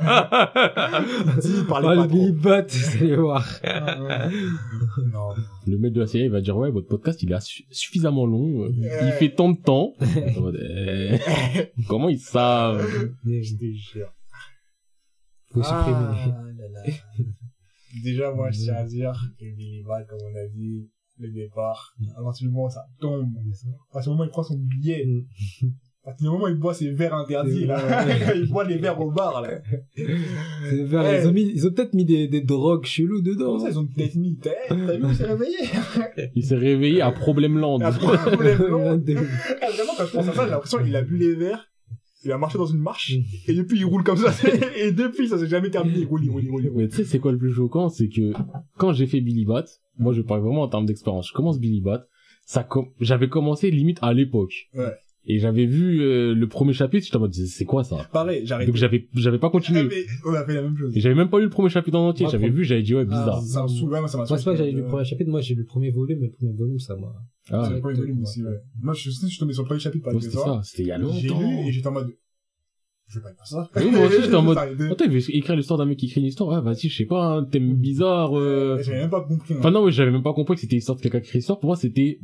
Dis, 1.41 1.63
parlez 1.67 1.87
Ah, 1.89 1.95
pas 1.95 1.95
le. 1.95 2.07
Billy 2.07 2.31
Bat, 2.33 2.65
vous 2.67 2.97
allez 3.03 3.15
voir. 3.15 3.47
Non. 5.13 5.29
Le 5.65 5.77
mec 5.77 5.93
de 5.93 6.01
la 6.01 6.07
CIA, 6.07 6.25
il 6.25 6.31
va 6.31 6.41
dire, 6.41 6.57
ouais, 6.57 6.71
votre 6.71 6.87
podcast, 6.87 7.23
il 7.23 7.31
est 7.31 7.39
su- 7.39 7.63
suffisamment 7.71 8.25
long. 8.25 8.63
euh, 8.65 8.69
Il 9.05 9.11
fait 9.13 9.33
tant 9.33 9.49
de 9.51 9.57
temps. 9.61 9.93
Eh, 10.59 11.19
Comment 11.87 12.09
ils 12.09 12.19
savent? 12.19 12.85
Je 13.25 13.55
te 13.55 13.65
jure. 13.73 14.11
Faut 15.53 15.63
supprimer. 15.63 15.95
Ah 15.95 16.43
là 16.57 16.67
là. 16.85 16.93
Déjà, 18.03 18.33
moi, 18.33 18.51
je 18.51 18.59
tiens 18.59 18.75
à 18.75 18.83
dire 18.85 19.13
que 19.39 19.45
Billy 19.55 19.83
Bat, 19.83 20.03
comme 20.03 20.19
on 20.21 20.35
a 20.35 20.47
dit, 20.53 20.89
le 21.19 21.29
départ, 21.31 21.95
à 22.17 22.21
partir 22.23 22.47
du 22.47 22.53
moment 22.53 22.67
où 22.67 22.69
ça 22.69 22.85
tombe, 22.99 23.31
à 23.89 23.93
partir 23.93 24.11
du 24.11 24.15
moment 24.17 24.23
où 24.23 24.27
il 24.27 24.31
prend 24.31 24.43
son 24.43 24.57
billet, 24.57 25.05
à 26.03 26.11
partir 26.11 26.25
du 26.27 26.31
moment 26.31 26.45
où 26.45 26.49
il 26.49 26.55
boit 26.55 26.73
ses 26.73 26.91
verres 26.91 27.15
interdits, 27.15 27.65
là, 27.65 28.05
il 28.35 28.47
boit 28.49 28.63
les 28.65 28.77
verres 28.77 28.99
au 29.01 29.11
bar, 29.11 29.41
là. 29.41 29.59
Ouais. 29.97 31.21
Ils 31.21 31.27
ont 31.27 31.31
mis, 31.33 31.43
ils 31.53 31.67
ont 31.67 31.71
peut-être 31.71 31.93
mis 31.93 32.05
des, 32.05 32.27
des 32.27 32.41
drogues 32.41 32.85
chelous 32.85 33.21
dedans. 33.21 33.59
Ça, 33.59 33.69
ils 33.69 33.79
ont 33.79 33.85
peut-être 33.87 34.15
mis, 34.15 34.37
t'as 34.37 34.73
vu, 34.73 35.03
on 35.03 35.13
s'est 35.13 35.25
réveillé? 35.25 35.57
Il 36.35 36.43
s'est 36.45 36.55
réveillé 36.55 37.01
à 37.01 37.11
Problème 37.11 37.57
Land. 37.57 37.79
Après, 37.81 38.17
problème, 38.17 39.01
des- 39.03 39.15
Ah, 39.61 39.69
Vraiment, 39.71 39.93
quand 39.97 40.05
je 40.05 40.11
pense 40.13 40.27
à 40.29 40.33
ça, 40.33 40.45
j'ai 40.45 40.51
l'impression 40.51 40.83
qu'il 40.83 40.95
a 40.95 41.01
bu 41.01 41.17
les 41.17 41.35
verres, 41.35 41.65
il 42.23 42.31
a 42.31 42.37
marché 42.37 42.57
dans 42.57 42.65
une 42.65 42.79
marche, 42.81 43.13
et 43.47 43.53
depuis, 43.53 43.77
il 43.77 43.85
roule 43.85 44.03
comme 44.03 44.17
ça, 44.17 44.31
et 44.77 44.91
depuis, 44.91 45.27
ça 45.27 45.37
s'est 45.37 45.47
jamais 45.47 45.69
terminé, 45.69 45.99
il 45.99 46.05
roule, 46.05 46.23
il 46.23 46.29
roule, 46.29 46.43
il 46.43 46.49
roule, 46.49 46.83
il 46.83 46.89
tu 46.89 46.95
sais, 46.97 47.03
c'est 47.05 47.19
quoi 47.19 47.31
le 47.31 47.37
plus 47.37 47.51
choquant? 47.53 47.89
C'est 47.89 48.07
que 48.09 48.33
quand 48.77 48.93
j'ai 48.93 49.07
fait 49.07 49.21
Billy 49.21 49.45
Bat, 49.45 49.65
moi 49.99 50.13
je 50.13 50.21
parle 50.21 50.41
vraiment 50.41 50.61
en 50.63 50.67
termes 50.67 50.85
d'expérience. 50.85 51.27
Je 51.29 51.33
commence 51.33 51.59
Billy 51.59 51.81
Bat, 51.81 52.05
ça 52.45 52.63
com- 52.63 52.87
j'avais 52.99 53.29
commencé 53.29 53.71
limite 53.71 53.99
à 54.01 54.13
l'époque. 54.13 54.53
Ouais. 54.73 54.91
Et 55.29 55.39
j'avais 55.39 55.65
vu 55.65 55.99
euh, 55.99 56.33
le 56.33 56.47
premier 56.47 56.71
chapitre, 56.71 57.03
j'étais 57.03 57.17
en 57.17 57.19
mode, 57.19 57.33
c'est 57.33 57.65
quoi 57.65 57.83
ça? 57.83 57.97
Pareil, 58.13 58.43
j'arrête. 58.45 58.65
Donc 58.65 58.77
j'avais 58.77 59.09
j'avais 59.13 59.39
pas 59.39 59.49
continué. 59.49 59.83
mais 59.83 60.05
on 60.25 60.33
a 60.33 60.45
fait 60.45 60.53
la 60.53 60.61
même 60.61 60.77
chose. 60.77 60.95
Et 60.95 61.01
j'avais 61.01 61.15
même 61.15 61.29
pas 61.29 61.39
lu 61.39 61.43
le 61.43 61.49
premier 61.49 61.67
chapitre 61.67 61.97
en 61.99 62.07
entier, 62.07 62.27
j'avais 62.31 62.47
vu, 62.49 62.63
j'avais 62.63 62.81
dit 62.81 62.95
ouais, 62.95 63.01
Ah, 63.01 63.11
bizarre. 63.11 63.41
Ça 63.43 63.63
me 63.63 63.67
saoule, 63.67 63.91
ouais, 63.91 63.99
moi, 63.99 64.07
ça 64.07 64.17
m'a 64.17 64.23
Moi, 64.25 64.37
c'est 64.37 64.45
pas 64.45 64.51
que 64.53 64.57
j'avais 64.57 64.71
lu 64.71 64.81
le 64.83 64.87
premier 64.87 65.03
chapitre, 65.03 65.29
moi 65.29 65.41
j'ai 65.41 65.53
lu 65.55 65.61
le 65.61 65.65
premier 65.65 65.91
volume, 65.91 66.19
mais 66.21 66.27
le 66.27 66.31
premier 66.31 66.53
volume, 66.53 66.79
ça 66.79 66.95
m'a. 66.95 67.13
Ah, 67.51 67.65
C'est 67.67 67.73
le 67.73 67.81
premier 67.81 67.95
volume 67.95 68.21
aussi, 68.21 68.41
ouais. 68.41 68.51
Moi, 68.81 68.93
je 68.93 69.09
sais, 69.09 69.25
je 69.25 69.31
suis 69.31 69.39
tombé 69.39 69.51
sur 69.51 69.63
le 69.63 69.67
premier 69.67 69.81
chapitre 69.81 70.05
par 70.05 70.13
Moi, 70.13 70.21
c'était 70.21 70.37
ça, 70.37 70.61
c'était 70.63 70.83
il 70.83 70.87
y 70.87 70.91
a 70.93 70.97
J'ai 70.97 71.27
longtemps. 71.27 71.41
lu 71.41 71.67
et 71.67 71.71
j'étais 71.73 71.87
en 71.87 71.91
mode, 71.91 72.13
je 73.07 73.19
vais 73.19 73.23
pas 73.23 73.29
lire 73.31 73.45
ça. 73.45 73.69
Oui, 73.77 73.91
moi 73.91 74.05
aussi, 74.07 74.17
j'étais 74.23 74.35
en 74.35 74.41
mode. 74.41 74.57
Attends, 74.57 75.05
il 75.05 75.11
veut 75.11 75.35
écrire 75.35 75.55
l'histoire 75.55 75.77
d'un 75.79 75.85
mec 75.85 75.97
qui 75.97 76.07
écrit 76.07 76.19
une 76.21 76.27
histoire. 76.27 76.49
Ouais, 76.49 76.61
vas-y, 76.61 76.89
je 76.89 76.97
sais 76.97 77.05
pas, 77.05 77.25
un 77.37 77.43
thème 77.45 77.75
bizarre. 77.75 78.37
Euh... 78.37 78.79
J'avais 78.81 78.99
même 78.99 79.09
pas 79.09 79.21
compris. 79.21 79.53
hein. 79.53 79.57
Enfin 79.59 79.71
non, 79.71 79.83
ouais, 79.83 79.91
j'avais 79.91 80.11
même 80.11 80.23
pas 80.23 80.33
compris 80.33 80.55
que 80.55 80.61
c'était 80.61 80.75
l'histoire 80.75 80.97
de 80.97 81.01
quelqu'un 81.01 81.19
qui 81.19 81.27
écrit 81.27 81.37
l'histoire. 81.39 81.59
Pour 81.59 81.67
moi, 81.67 81.75
c'était 81.77 82.19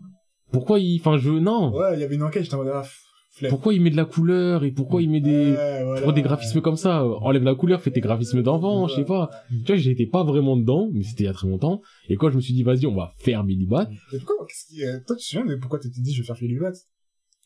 pourquoi 0.52 0.80
il, 0.80 1.00
enfin 1.00 1.18
je 1.18 1.30
non, 1.32 1.74
Ouais, 1.76 1.96
il 1.96 2.00
y 2.00 2.04
avait 2.04 2.16
une 2.16 2.24
enquête, 2.24 2.44
j'étais 2.44 2.56
en 2.56 2.60
mode, 2.64 2.72
ah, 2.74 2.84
flemme. 3.32 3.50
pourquoi 3.50 3.74
il 3.74 3.82
met 3.82 3.90
de 3.90 3.96
la 3.98 4.06
couleur 4.06 4.64
et 4.64 4.72
pourquoi 4.72 5.02
il 5.02 5.10
met 5.10 5.20
des 5.22 5.52
Ouais, 5.54 5.84
voilà. 5.84 5.94
pourquoi 6.02 6.14
des 6.14 6.22
graphismes 6.22 6.62
comme 6.62 6.76
ça? 6.76 7.04
Enlève 7.06 7.44
la 7.44 7.56
couleur, 7.56 7.82
fais 7.82 7.90
tes 7.92 8.02
graphismes 8.02 8.44
d'enfant, 8.44 8.88
je 8.88 8.96
sais 8.96 9.06
pas. 9.06 9.30
Tu 9.50 9.64
vois, 9.66 9.76
j'étais 9.78 10.06
pas 10.06 10.24
vraiment 10.24 10.56
dedans, 10.58 10.90
mais 10.94 11.02
c'était 11.04 11.24
il 11.24 11.28
y 11.28 11.30
a 11.30 11.34
très 11.34 11.48
longtemps. 11.48 11.82
Et 12.10 12.18
quand 12.18 12.30
je 12.30 12.36
me 12.36 12.42
suis 12.42 12.54
dit 12.54 12.62
vas-y, 12.64 12.86
on 12.86 12.94
va 12.96 13.12
faire 13.18 13.44
Billy 13.44 13.66
Bat, 13.66 13.90
Et 14.12 14.18
pourquoi, 14.20 14.46
qu'est-ce 14.48 14.68
qui, 14.68 14.86
euh, 14.86 15.00
toi, 15.08 15.16
tu 15.16 15.24
te 15.24 15.30
souviens 15.30 15.46
de 15.46 15.56
pourquoi 15.56 15.80
t'étais 15.80 16.02
dit, 16.02 16.14
je 16.14 16.22
vais 16.22 16.26
faire 16.28 16.38
Philippe 16.38 16.60
Bat? 16.60 16.74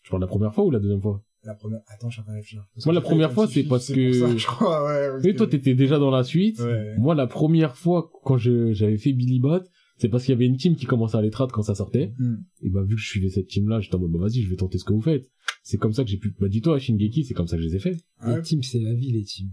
je 0.04 0.10
parle 0.10 0.22
la 0.22 0.28
première 0.28 0.54
fois 0.54 0.64
ou 0.66 0.72
la 0.72 0.80
deuxième 0.80 1.02
fois? 1.02 1.22
La 1.48 1.56
première, 1.56 1.80
attends, 1.88 2.10
je 2.10 2.16
suis 2.16 2.22
en 2.22 2.24
train 2.26 2.34
de 2.34 2.38
réfléchir. 2.38 2.64
Parce 2.76 2.86
Moi, 2.86 2.94
la 2.94 3.00
première 3.02 3.32
fois, 3.32 3.48
c'est 3.48 3.64
parce 3.64 3.88
que- 3.92 4.12
ça, 4.12 4.36
je 4.36 4.46
crois, 4.46 4.86
ouais. 4.86 5.08
parce 5.12 5.24
Mais 5.24 5.32
que- 5.32 5.38
toi, 5.38 5.48
t'étais 5.48 5.76
déjà 5.76 5.98
dans 5.98 6.12
la 6.12 6.24
suite. 6.24 6.60
Ouais. 6.60 6.96
Moi, 6.98 7.16
la 7.16 7.26
première 7.26 7.76
fois 7.78 8.12
quand 8.26 8.38
je 8.38 8.74
j'avais 8.74 8.98
fait 8.98 9.14
Billy 9.14 9.40
Bat, 9.40 9.64
c'est 9.98 10.10
parce 10.10 10.26
qu'il 10.26 10.34
y 10.34 10.36
avait 10.36 10.46
une 10.46 10.58
team 10.58 10.76
qui 10.76 10.86
commençait 10.86 11.18
à 11.18 11.22
les 11.22 11.32
trad 11.32 11.50
quand 11.52 11.64
ça 11.64 11.74
sortait. 11.74 12.12
Hmm. 12.20 12.36
Et 12.62 12.70
bah, 12.70 12.84
vu 12.84 12.96
que 12.96 13.02
je 13.02 13.08
suivais 13.08 13.30
cette 13.30 13.48
team-là, 13.48 13.80
j'étais 13.80 13.96
en 13.96 14.00
mode, 14.00 14.12
bah, 14.12 14.20
vas-y, 14.28 14.42
je 14.42 14.50
vais 14.50 14.58
tenter 14.58 14.78
ce 14.78 14.84
que 14.84 14.92
vous 14.94 15.02
faites. 15.02 15.32
C'est 15.64 15.78
comme 15.78 15.94
ça 15.94 16.04
que 16.04 16.10
j'ai 16.10 16.18
pu, 16.18 16.36
bah, 16.40 16.50
dis-toi, 16.50 16.78
Shingeki, 16.80 17.24
c'est 17.24 17.34
comme 17.34 17.48
ça 17.48 17.56
que 17.56 17.64
je 17.64 17.68
les 17.70 17.76
ai 17.78 17.80
fait. 17.80 17.98
Ouais. 18.26 18.36
Les 18.36 18.42
teams, 18.42 18.62
c'est 18.62 18.80
la 18.80 18.94
vie, 18.94 19.12
les 19.14 19.24
teams. 19.24 19.50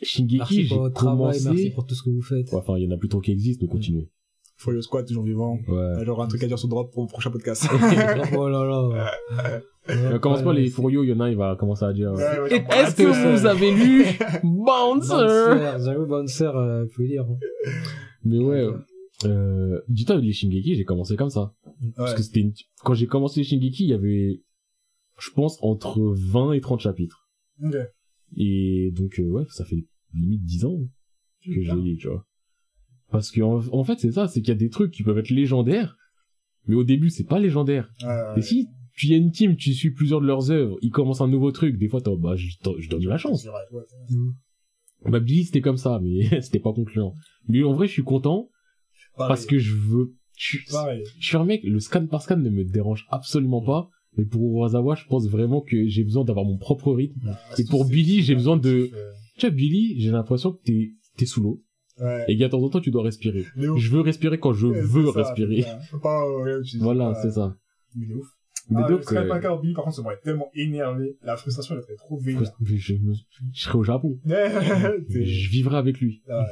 Shingeki, 0.00 0.36
Merci 0.38 0.62
j'ai 0.62 0.68
pour 0.68 0.78
votre 0.78 0.94
travail, 0.94 1.16
commencé... 1.38 1.48
merci 1.50 1.70
pour 1.70 1.86
tout 1.86 1.94
ce 1.96 2.02
que 2.04 2.10
vous 2.10 2.22
faites. 2.22 2.50
Ouais, 2.52 2.58
enfin, 2.58 2.78
il 2.78 2.84
y 2.84 2.86
en 2.86 2.90
a 2.94 2.96
plus 2.96 3.08
trop 3.08 3.20
qui 3.20 3.32
existent, 3.32 3.64
donc 3.66 3.72
continuez. 3.72 4.08
Folio 4.62 4.80
Squad, 4.80 5.06
toujours 5.06 5.24
vivant. 5.24 5.58
Ouais. 5.68 6.04
J'aurai 6.04 6.22
un 6.22 6.28
truc 6.28 6.42
à 6.44 6.46
dire 6.46 6.58
sur 6.58 6.68
Drop 6.68 6.92
pour 6.92 7.02
le 7.02 7.08
prochain 7.08 7.30
podcast. 7.30 7.66
oh 8.36 8.48
là 8.48 8.64
là. 8.64 9.10
Euh, 9.90 10.18
commence 10.20 10.42
pas 10.42 10.52
les 10.52 10.70
Furio, 10.70 11.02
il 11.02 11.10
y 11.10 11.12
en 11.12 11.20
a, 11.20 11.28
il 11.30 11.36
va 11.36 11.56
commencer 11.56 11.84
à 11.84 11.92
dire. 11.92 12.12
Ouais, 12.12 12.22
euh, 12.22 12.42
ouais, 12.44 12.64
Est-ce 12.70 12.94
que 12.94 13.36
vous 13.36 13.46
avez 13.46 13.72
lu 13.72 14.04
Bouncer? 14.44 15.78
J'avoue, 15.84 16.06
Bouncer, 16.06 16.44
euh, 16.54 16.86
faut 16.94 17.02
lire. 17.02 17.24
hein. 17.28 17.36
Mais 18.24 18.38
ouais, 18.38 18.68
euh, 19.24 19.80
dis-toi, 19.88 20.16
les 20.18 20.32
Shingeki, 20.32 20.76
j'ai 20.76 20.84
commencé 20.84 21.16
comme 21.16 21.30
ça. 21.30 21.52
Parce 21.96 22.14
que 22.14 22.22
c'était 22.22 22.40
une... 22.40 22.52
quand 22.84 22.94
j'ai 22.94 23.06
commencé 23.06 23.40
les 23.40 23.44
Shingeki, 23.44 23.84
il 23.84 23.90
y 23.90 23.94
avait, 23.94 24.40
je 25.18 25.30
pense, 25.32 25.58
entre 25.62 26.14
20 26.16 26.52
et 26.52 26.60
30 26.60 26.80
chapitres. 26.80 27.28
Et 28.36 28.92
donc, 28.94 29.18
euh, 29.18 29.28
ouais, 29.28 29.44
ça 29.48 29.64
fait 29.64 29.84
limite 30.14 30.44
10 30.44 30.64
ans 30.66 30.78
que 31.44 31.50
les 31.50 31.74
lis, 31.82 31.96
tu 31.96 32.06
vois. 32.08 32.24
Parce 33.12 33.30
que, 33.30 33.40
en, 33.42 33.60
en 33.72 33.84
fait, 33.84 33.98
c'est 34.00 34.10
ça, 34.12 34.26
c'est 34.26 34.40
qu'il 34.40 34.48
y 34.48 34.56
a 34.56 34.58
des 34.58 34.70
trucs 34.70 34.90
qui 34.90 35.02
peuvent 35.02 35.18
être 35.18 35.30
légendaires, 35.30 35.96
mais 36.66 36.74
au 36.74 36.82
début, 36.84 37.10
c'est 37.10 37.24
pas 37.26 37.38
légendaire. 37.38 37.88
Ouais. 38.02 38.38
Et 38.38 38.42
si 38.42 38.68
tu 38.94 39.06
y 39.08 39.14
a 39.14 39.16
une 39.16 39.30
team, 39.30 39.56
tu 39.56 39.72
suis 39.74 39.90
plusieurs 39.92 40.20
de 40.20 40.26
leurs 40.26 40.50
œuvres, 40.50 40.76
ils 40.82 40.90
commencent 40.90 41.20
un 41.20 41.28
nouveau 41.28 41.52
truc, 41.52 41.78
des 41.78 41.88
fois, 41.88 42.00
bah, 42.18 42.34
je, 42.36 42.48
donne 42.88 43.00
de 43.00 43.08
la 43.08 43.18
chance. 43.18 43.44
Ouais. 43.46 45.10
Bah, 45.10 45.20
Billy, 45.20 45.44
c'était 45.44 45.60
comme 45.60 45.76
ça, 45.76 46.00
mais 46.02 46.40
c'était 46.42 46.60
pas 46.60 46.72
concluant. 46.72 47.14
Mais 47.48 47.62
en 47.64 47.72
vrai, 47.72 47.86
je 47.86 47.92
suis 47.92 48.04
content, 48.04 48.48
parce 49.16 49.46
que 49.46 49.58
je 49.58 49.74
veux, 49.74 50.14
je, 50.38 50.58
suis- 50.58 50.70
Pareil. 50.70 51.02
je 51.18 51.26
suis 51.26 51.36
un 51.36 51.44
mec, 51.44 51.62
le 51.64 51.80
scan 51.80 52.06
par 52.06 52.22
scan 52.22 52.36
ne 52.36 52.50
me 52.50 52.64
dérange 52.64 53.06
absolument 53.10 53.62
pas, 53.62 53.88
mais 54.16 54.24
pour 54.24 54.42
Urasawa, 54.58 54.94
je 54.94 55.04
pense 55.06 55.26
vraiment 55.28 55.60
que 55.62 55.86
j'ai 55.88 56.04
besoin 56.04 56.24
d'avoir 56.24 56.44
mon 56.44 56.58
propre 56.58 56.92
rythme. 56.92 57.34
Et 57.58 57.64
pour 57.64 57.84
Billy, 57.86 58.22
j'ai 58.22 58.34
besoin 58.34 58.56
de- 58.56 58.90
Tu 59.38 59.46
vois, 59.46 59.50
Billy, 59.54 60.00
j'ai 60.00 60.10
l'impression 60.10 60.52
que 60.52 60.62
t'es, 60.62 60.92
t'es 61.16 61.26
sous 61.26 61.42
l'eau, 61.42 61.62
Ouais. 62.00 62.24
et 62.28 62.42
a 62.42 62.46
de 62.46 62.50
temps 62.50 62.62
en 62.62 62.68
temps, 62.70 62.80
tu 62.80 62.90
dois 62.90 63.02
respirer. 63.02 63.44
Je 63.56 63.90
veux 63.90 64.00
respirer 64.00 64.38
quand 64.38 64.52
je 64.54 64.66
veux 64.66 65.12
ça, 65.12 65.18
respirer. 65.22 65.64
Pas, 66.02 66.24
euh, 66.26 66.62
dis, 66.62 66.78
Voilà, 66.78 67.14
c'est 67.22 67.32
ça. 67.32 67.56
Est 68.00 68.14
ouf. 68.14 68.26
Mais 68.70 68.80
ah, 68.84 68.88
donc, 68.88 68.98
le 68.98 69.02
Skype 69.02 69.44
euh, 69.44 69.56
Billy, 69.60 69.74
par 69.74 69.84
contre, 69.84 69.96
ça 69.96 70.02
m'aurait 70.02 70.20
tellement 70.22 70.50
énervé. 70.54 71.18
La 71.22 71.36
frustration, 71.36 71.74
elle 71.74 71.82
serait 71.82 71.96
trop 71.96 72.18
vénère. 72.18 72.42
je, 72.62 72.76
je, 72.76 72.94
me- 72.94 73.12
je 73.52 73.60
serais 73.62 73.76
au 73.78 73.82
Japon. 73.82 74.18
Je 74.24 75.50
vivrais 75.50 75.76
avec 75.78 75.98
lui. 76.00 76.22
Ah. 76.30 76.46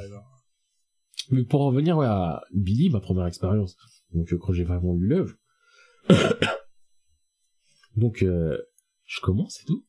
Mais 1.31 1.43
pour 1.43 1.61
en 1.61 1.67
revenir 1.67 1.97
ouais, 1.97 2.05
à 2.05 2.43
Billy, 2.53 2.89
ma 2.89 2.99
première 2.99 3.25
expérience, 3.25 3.77
donc 4.13 4.31
euh, 4.33 4.37
quand 4.37 4.51
j'ai 4.53 4.63
vraiment 4.65 4.95
lu 4.95 5.07
l'œuvre, 5.07 5.33
donc 7.95 8.23
euh, 8.23 8.57
je 9.05 9.21
commence 9.21 9.61
et 9.61 9.65
tout. 9.65 9.85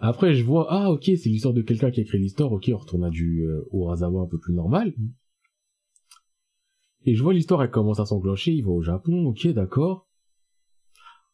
Après 0.00 0.34
je 0.34 0.44
vois 0.44 0.66
ah 0.70 0.90
ok 0.90 1.04
c'est 1.04 1.28
l'histoire 1.28 1.54
de 1.54 1.62
quelqu'un 1.62 1.90
qui 1.90 2.00
a 2.00 2.02
écrit 2.02 2.18
l'histoire, 2.18 2.50
ok 2.52 2.70
on 2.72 2.78
retourne 2.78 3.04
à 3.04 3.10
du 3.10 3.46
euh, 3.46 3.62
Urasawa 3.72 4.22
un 4.22 4.26
peu 4.26 4.38
plus 4.38 4.54
normal. 4.54 4.94
Et 7.04 7.14
je 7.14 7.22
vois 7.22 7.34
l'histoire 7.34 7.62
elle 7.62 7.70
commence 7.70 8.00
à 8.00 8.06
s'enclencher, 8.06 8.52
il 8.52 8.64
va 8.64 8.70
au 8.70 8.82
Japon, 8.82 9.26
ok 9.26 9.46
d'accord. 9.48 10.08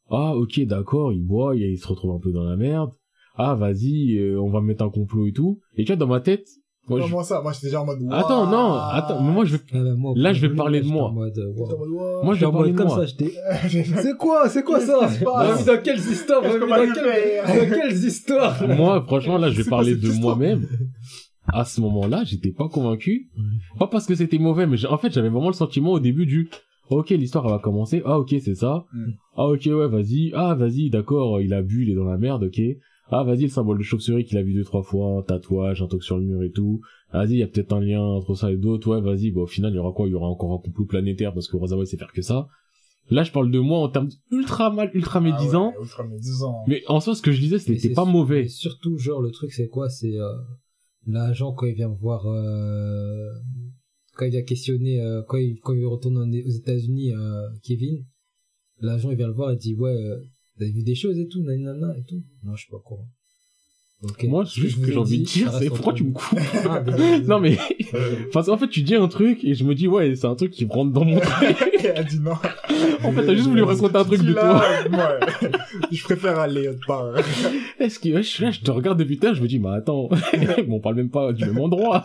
Ah 0.09 0.36
ok 0.36 0.60
d'accord, 0.64 1.12
il 1.12 1.24
boit, 1.24 1.56
il, 1.56 1.62
il 1.62 1.78
se 1.78 1.86
retrouve 1.88 2.12
un 2.12 2.20
peu 2.20 2.32
dans 2.32 2.44
la 2.44 2.56
merde. 2.56 2.93
Ah 3.36 3.55
vas-y, 3.55 4.16
euh, 4.16 4.40
on 4.40 4.48
va 4.48 4.60
mettre 4.60 4.84
un 4.84 4.90
complot 4.90 5.26
et 5.26 5.32
tout. 5.32 5.60
Et 5.74 5.84
tu 5.84 5.93
vois 5.93 5.97
dans 5.97 6.06
ma 6.06 6.20
tête, 6.20 6.48
moi, 6.88 7.00
je- 7.00 7.04
Comment 7.10 7.22
ça? 7.22 7.40
Moi, 7.42 7.52
j'étais 7.52 7.66
déjà 7.66 7.82
en 7.82 7.86
mode, 7.86 7.98
Attends, 8.12 8.46
non, 8.46 8.74
attends, 8.74 9.20
mais 9.22 9.32
moi 9.32 9.44
je 9.44 9.56
vais, 9.56 9.62
Ah 9.72 9.76
bah, 9.82 9.94
moi, 9.96 10.12
Là, 10.16 10.32
je 10.32 10.46
vais 10.46 10.54
parler 10.54 10.80
de 10.80 10.86
moi. 10.86 11.10
mode, 11.12 11.36
wow. 11.56 12.22
Moi 12.24 12.34
je 12.34 12.44
vais 12.46 12.52
parler 12.52 12.72
de 12.72 12.76
comme 12.76 12.86
moi. 12.88 12.96
ça, 12.96 13.06
j'étais. 13.06 13.32
C'est 14.02 14.16
quoi, 14.16 14.48
c'est 14.48 14.62
quoi 14.62 14.80
ça? 14.80 14.98
On 15.22 15.64
dans 15.64 15.82
quelles 15.82 15.98
histoires 15.98 16.42
On 16.44 16.58
dans 16.58 16.66
dans 16.66 17.74
quelles 17.74 18.04
histoires? 18.04 18.68
Moi, 18.68 19.02
franchement, 19.02 19.38
là, 19.38 19.50
je 19.50 19.62
vais 19.62 19.68
parler 19.68 19.94
de 19.96 20.10
moi-même. 20.20 20.66
À 21.48 21.64
ce 21.64 21.80
moment-là, 21.80 22.24
j'étais 22.24 22.50
pas 22.50 22.68
convaincu. 22.68 23.30
Pas 23.78 23.86
parce 23.86 24.06
que 24.06 24.14
c'était 24.14 24.38
mauvais, 24.38 24.66
mais 24.66 24.84
en 24.86 24.98
fait, 24.98 25.12
j'avais 25.12 25.28
vraiment 25.28 25.46
le 25.48 25.54
sentiment 25.54 25.92
au 25.92 26.00
début 26.00 26.26
du, 26.26 26.50
ok, 26.90 27.10
l'histoire 27.10 27.44
elle 27.46 27.52
va 27.52 27.58
commencer. 27.60 28.02
Ah, 28.04 28.18
ok, 28.18 28.34
c'est 28.44 28.54
ça. 28.56 28.84
Mm. 28.92 29.10
Ah, 29.36 29.46
ok, 29.46 29.62
ouais, 29.66 29.86
vas-y. 29.88 30.32
Ah, 30.34 30.54
vas-y, 30.54 30.90
d'accord, 30.90 31.40
il 31.40 31.54
a 31.54 31.62
bu, 31.62 31.84
il 31.84 31.90
est 31.90 31.94
dans 31.94 32.04
la 32.04 32.18
merde, 32.18 32.44
ok. 32.44 32.60
Ah, 33.09 33.23
vas-y, 33.23 33.43
le 33.43 33.49
symbole 33.49 33.78
de 33.78 33.83
chauve-souris 33.83 34.24
qu'il 34.24 34.37
a 34.37 34.43
vu 34.43 34.53
deux, 34.53 34.65
trois 34.65 34.83
fois, 34.83 35.19
un 35.19 35.23
tatouage, 35.23 35.81
un 35.81 35.87
truc 35.87 36.03
sur 36.03 36.19
le 36.19 36.24
mur 36.24 36.43
et 36.43 36.51
tout. 36.51 36.81
Vas-y, 37.12 37.33
il 37.33 37.39
y 37.39 37.43
a 37.43 37.47
peut-être 37.47 37.73
un 37.73 37.81
lien 37.81 38.03
entre 38.03 38.35
ça 38.35 38.51
et 38.51 38.57
d'autres. 38.57 38.89
Ouais, 38.89 39.01
vas-y, 39.01 39.31
bah, 39.31 39.43
au 39.43 39.47
final, 39.47 39.73
il 39.73 39.77
y 39.77 39.78
aura 39.78 39.93
quoi? 39.93 40.09
Il 40.09 40.12
y 40.12 40.15
aura 40.15 40.28
encore 40.28 40.53
un 40.53 40.59
complot 40.59 40.87
planétaire 40.87 41.33
parce 41.33 41.47
que 41.47 41.57
Urasawa, 41.57 41.85
il 41.85 41.87
sait 41.87 41.97
faire 41.97 42.12
que 42.12 42.23
ça. 42.23 42.49
Là, 43.09 43.23
je 43.23 43.31
parle 43.31 43.53
de 43.53 43.61
moi 43.61 43.78
en 43.78 43.89
termes 43.89 44.09
ultra 44.33 44.70
mal, 44.73 44.91
ultra 44.93 45.20
médisant. 45.20 45.73
Ah 45.74 45.78
ouais, 45.78 45.85
ultra 45.85 46.05
médisant. 46.05 46.57
Mais 46.66 46.83
en 46.89 46.99
soi, 46.99 47.15
ce 47.15 47.23
que 47.23 47.31
je 47.31 47.39
disais, 47.39 47.59
c'était 47.61 47.95
pas 47.95 48.05
mauvais. 48.05 48.49
surtout, 48.49 48.99
genre, 48.99 49.23
le 49.23 49.31
truc, 49.31 49.53
c'est 49.53 49.69
quoi? 49.69 49.89
C'est 49.89 50.19
euh, 50.19 50.33
l'agent, 51.07 51.53
quand 51.53 51.66
il 51.66 51.74
vient 51.74 51.89
me 51.89 51.95
voir, 51.95 52.27
euh, 52.27 53.28
quand 54.16 54.24
il 54.24 54.33
vient 54.33 54.43
questionner, 54.43 55.01
euh, 55.01 55.23
quand, 55.28 55.37
il, 55.37 55.61
quand 55.61 55.74
il 55.74 55.87
retourne 55.87 56.19
aux 56.19 56.51
États-Unis, 56.51 57.12
euh, 57.12 57.49
Kevin, 57.62 58.05
l'agent, 58.81 59.11
il 59.12 59.16
vient 59.16 59.28
le 59.28 59.35
voir 59.35 59.53
et 59.53 59.57
dit, 59.57 59.77
ouais, 59.77 59.95
euh, 59.95 60.19
vous 60.57 60.62
avez 60.62 60.73
vu 60.73 60.83
des 60.83 60.95
choses 60.95 61.19
et 61.19 61.28
tout, 61.28 61.43
nanana 61.43 61.95
et 61.99 62.05
tout. 62.05 62.23
Non, 62.43 62.55
je 62.55 62.62
suis 62.62 62.70
pas 62.70 62.78
courant. 62.78 63.07
Ok. 64.03 64.24
Moi, 64.24 64.45
Ce 64.45 64.61
que 64.61 64.66
ai 64.66 64.93
j'ai 64.93 64.99
envie 64.99 65.20
de 65.20 65.24
dire, 65.24 65.51
c'est 65.53 65.69
pourquoi 65.69 65.95
tu 65.95 66.05
me 66.05 66.12
coupes 66.12 66.39
Ah, 66.69 66.81
désolé. 66.81 67.20
Non 67.27 67.41
mais, 67.41 67.57
enfin, 68.28 68.53
en 68.53 68.59
fait, 68.59 68.69
tu 68.69 68.83
dis 68.83 68.95
un 68.95 69.09
truc 69.09 69.43
et 69.43 69.55
je 69.55 69.65
me 69.65 69.74
dis 69.74 69.89
ouais, 69.89 70.15
c'est 70.15 70.27
un 70.27 70.35
truc 70.35 70.53
qui 70.53 70.66
rentre 70.66 70.93
dans 70.93 71.05
mon 71.05 71.19
truc. 71.20 71.57
Elle 71.83 71.97
a 71.99 72.05
dit 72.05 72.20
non. 72.20 72.33
En 73.05 73.12
fait, 73.12 73.24
t'as 73.24 73.35
juste 73.35 73.49
voulu 73.49 73.62
raconter 73.62 73.97
un 73.97 74.05
truc 74.05 74.23
de 74.23 74.33
toi. 74.35 74.62
je 75.91 76.03
préfère 76.05 76.39
aller 76.39 76.69
autre 76.69 76.87
part. 76.87 77.15
Est-ce 77.81 77.99
que 77.99 78.11
ouais, 78.11 78.23
je, 78.23 78.28
suis 78.28 78.45
là, 78.45 78.51
je 78.51 78.61
te 78.61 78.70
regarde 78.70 78.99
depuis 78.99 79.19
tard, 79.19 79.35
je 79.35 79.43
me 79.43 79.49
dis 79.49 79.59
mais 79.59 79.70
attends, 79.70 80.09
bon, 80.09 80.77
on 80.77 80.81
parle 80.81 80.97
même 80.97 81.11
pas 81.11 81.33
du 81.33 81.47
même 81.47 81.59
endroit. 81.59 82.05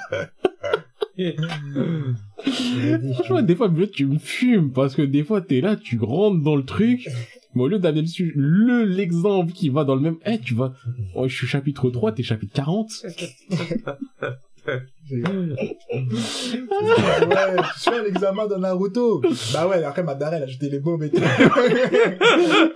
Franchement, 3.13 3.41
des 3.41 3.55
fois, 3.55 3.67
mieux 3.69 3.89
tu 3.89 4.05
me 4.05 4.17
fumes 4.17 4.71
parce 4.71 4.95
que 4.95 5.01
des 5.01 5.23
fois 5.23 5.41
t'es 5.41 5.59
là, 5.59 5.75
tu 5.75 5.99
rentres 5.99 6.41
dans 6.41 6.55
le 6.55 6.63
truc, 6.63 7.09
mais 7.53 7.63
au 7.63 7.67
lieu 7.67 7.79
d'amener 7.79 8.07
le 8.35 8.83
l'exemple 8.83 9.51
qui 9.51 9.69
va 9.69 9.83
dans 9.83 9.95
le 9.95 10.01
même, 10.01 10.17
eh 10.25 10.39
tu 10.39 10.53
vas, 10.53 10.73
oh, 11.15 11.27
je 11.27 11.35
suis 11.35 11.47
chapitre 11.47 11.89
3, 11.89 12.13
t'es 12.13 12.23
chapitre 12.23 12.53
40. 12.53 12.89
ouais, 14.67 14.81
tu 17.73 17.79
suis 17.79 17.91
à 17.91 18.03
l'examen 18.03 18.47
de 18.47 18.55
Naruto. 18.55 19.21
Bah 19.53 19.67
ouais, 19.67 19.83
après 19.83 20.03
Madara, 20.03 20.37
elle 20.37 20.43
a 20.43 20.47
jeté 20.47 20.69
les 20.69 20.79
bombes 20.79 21.03
et 21.03 21.09
tout. 21.09 21.21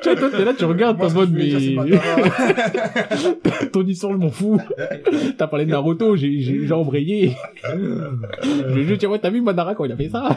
Tu 0.04 0.10
vois, 0.10 0.20
toi 0.20 0.30
t'es 0.30 0.46
là, 0.46 0.54
tu 0.54 0.66
regardes 0.66 1.02
en 1.02 1.08
que 1.08 1.14
mode 1.14 1.30
je 1.38 1.78
mais 1.86 3.68
ton 3.72 3.86
histoire 3.86 4.14
je 4.14 4.18
m'en 4.18 4.30
fous. 4.30 4.60
T'as 5.38 5.48
parlé 5.48 5.66
de 5.66 5.72
Naruto, 5.72 6.16
j'ai 6.16 6.42
j'ai 6.42 6.60
déjà 6.60 6.78
embrayé. 6.78 7.36
Je 7.64 8.74
vais 8.74 8.84
juste 8.84 9.00
dire 9.00 9.10
ouais 9.10 9.20
t'as 9.20 9.30
vu 9.30 9.42
Madara 9.42 9.74
quand 9.76 9.86
il 9.86 9.92
a 9.92 9.98
fait 9.98 10.10
ça? 10.10 10.36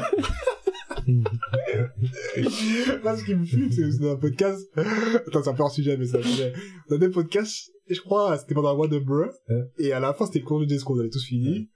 Moi, 3.02 3.16
ce 3.16 3.24
qui 3.24 3.34
me 3.34 3.44
fume, 3.44 3.72
c'est 3.72 3.90
c'est 3.90 4.00
dans 4.00 4.12
un 4.12 4.16
podcast. 4.16 4.68
Attends, 4.76 5.42
c'est 5.42 5.50
un 5.50 5.54
peu 5.54 5.62
hors 5.62 5.70
sujet, 5.70 5.96
mais 5.96 6.06
sujet. 6.06 6.52
Dans 6.90 6.98
des 6.98 7.08
podcasts, 7.08 7.70
je 7.88 8.00
crois, 8.00 8.36
c'était 8.38 8.54
pendant 8.54 8.70
un 8.70 8.76
mois 8.76 8.88
de 8.88 8.98
bruh. 8.98 9.30
Et 9.78 9.92
à 9.92 10.00
la 10.00 10.12
fin, 10.12 10.26
c'était 10.26 10.40
le 10.40 10.44
cours 10.44 10.60
du 10.60 10.66
discours, 10.66 10.96
on 10.96 11.00
avait 11.00 11.08
tous 11.10 11.24
fini. 11.24 11.70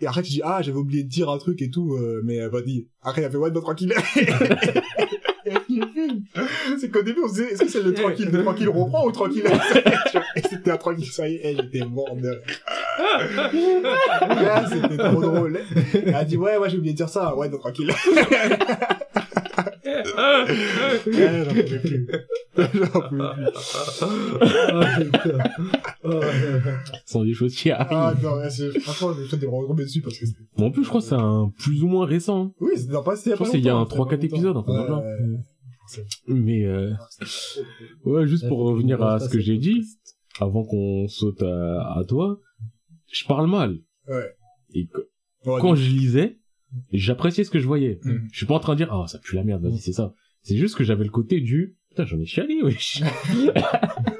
Et 0.00 0.06
après, 0.06 0.22
tu 0.22 0.30
dis, 0.30 0.40
ah, 0.42 0.62
j'avais 0.62 0.78
oublié 0.78 1.04
de 1.04 1.08
dire 1.08 1.28
un 1.28 1.36
truc 1.38 1.60
et 1.60 1.68
tout, 1.68 1.94
euh, 1.94 2.22
mais, 2.24 2.40
euh, 2.40 2.48
vas-y. 2.48 2.88
Après, 3.02 3.20
il 3.20 3.24
a 3.24 3.30
fait, 3.30 3.36
ouais, 3.36 3.50
bah, 3.50 3.60
tranquille. 3.60 3.92
C'est 6.80 6.90
qu'au 6.90 7.02
début, 7.02 7.20
on 7.24 7.28
se 7.28 7.34
disait, 7.34 7.52
est-ce 7.52 7.62
que 7.62 7.68
c'est 7.68 7.82
le 7.82 7.92
tranquille, 7.94 8.28
le 8.32 8.42
tranquille 8.42 8.68
reprend 8.68 9.06
ou 9.06 9.12
tranquille 9.12 9.44
Et 10.36 10.42
c'était 10.42 10.70
un 10.70 10.76
tranquille, 10.76 11.06
ça 11.06 11.28
y 11.28 11.34
est, 11.36 11.56
j'étais 11.56 11.84
mort 11.86 12.14
de 12.16 12.28
rire. 12.28 12.40
Ah, 14.22 14.64
C'était 14.70 14.96
trop 14.98 15.20
drôle. 15.22 15.58
Elle 15.94 16.14
a 16.14 16.24
dit, 16.24 16.36
ouais, 16.36 16.56
ouais, 16.58 16.68
j'ai 16.70 16.76
oublié 16.78 16.92
de 16.92 16.96
dire 16.98 17.08
ça. 17.08 17.34
Ouais, 17.36 17.48
non, 17.48 17.58
tranquille. 17.58 17.90
Ouais, 19.86 20.04
j'en 21.06 21.48
pouvais 21.48 21.78
plus. 21.78 22.06
J'en 22.56 22.66
pouvais 22.68 23.08
plus. 23.08 23.20
Ah. 23.20 23.36
Oh, 26.04 26.20
Ce 27.06 27.12
sont 27.12 27.24
des 27.24 27.34
choses 27.34 27.54
qui 27.54 27.70
Ah, 27.70 27.86
arrivent. 27.90 28.22
non, 28.24 28.36
ouais, 28.36 28.50
c'est- 28.50 28.78
franchement, 28.80 29.12
je 29.18 29.24
suis 29.36 29.46
retomber 29.46 29.84
dessus 29.84 30.00
parce 30.00 30.18
que 30.18 30.26
c'était... 30.26 30.40
Bon, 30.56 30.66
en 30.66 30.70
plus, 30.70 30.84
je 30.84 30.88
crois 30.88 31.00
que 31.00 31.06
c'est 31.06 31.14
un 31.14 31.52
plus 31.58 31.82
ou 31.82 31.88
moins 31.88 32.06
récent. 32.06 32.52
Oui, 32.60 32.72
c'était 32.76 32.92
dans 32.92 33.02
pas, 33.02 33.16
c'était 33.16 33.30
Je 33.32 33.36
pense 33.36 33.50
qu'il 33.50 33.60
y 33.64 33.68
a 33.68 33.74
un 33.76 33.84
3-4 33.84 34.24
épisodes, 34.24 34.56
un 34.56 34.62
peu 34.62 34.72
dans 34.72 35.02
Mais, 36.26 36.64
euh, 36.64 36.92
ouais, 38.04 38.26
juste 38.26 38.46
pour 38.48 38.58
revenir 38.60 39.02
à 39.02 39.18
ce 39.20 39.28
que 39.28 39.40
j'ai 39.40 39.58
dit, 39.58 39.84
avant 40.40 40.64
qu'on 40.64 41.06
saute 41.08 41.42
à, 41.42 41.98
à 41.98 42.04
toi, 42.04 42.40
je 43.12 43.24
parle 43.26 43.48
mal. 43.48 43.78
Ouais. 44.08 44.34
Et 44.74 44.86
que- 44.86 45.08
Ouais, 45.46 45.58
quand 45.60 45.74
je 45.74 45.88
lisais, 45.88 46.38
j'appréciais 46.92 47.44
ce 47.44 47.50
que 47.50 47.58
je 47.60 47.66
voyais. 47.66 47.98
Mhm. 48.04 48.28
Je 48.30 48.36
suis 48.36 48.46
pas 48.46 48.54
en 48.54 48.60
train 48.60 48.74
de 48.74 48.78
dire, 48.78 48.92
ah, 48.92 49.06
ça 49.08 49.18
pue 49.18 49.36
la 49.36 49.42
merde, 49.44 49.62
vas-y, 49.62 49.78
c'est 49.78 49.92
ça. 49.92 50.14
C'est 50.42 50.56
juste 50.56 50.76
que 50.76 50.84
j'avais 50.84 51.04
le 51.04 51.10
côté 51.10 51.40
du, 51.40 51.76
putain, 51.88 52.04
j'en 52.04 52.18
ai 52.20 52.26
chialé, 52.26 52.62
wesh. 52.62 53.02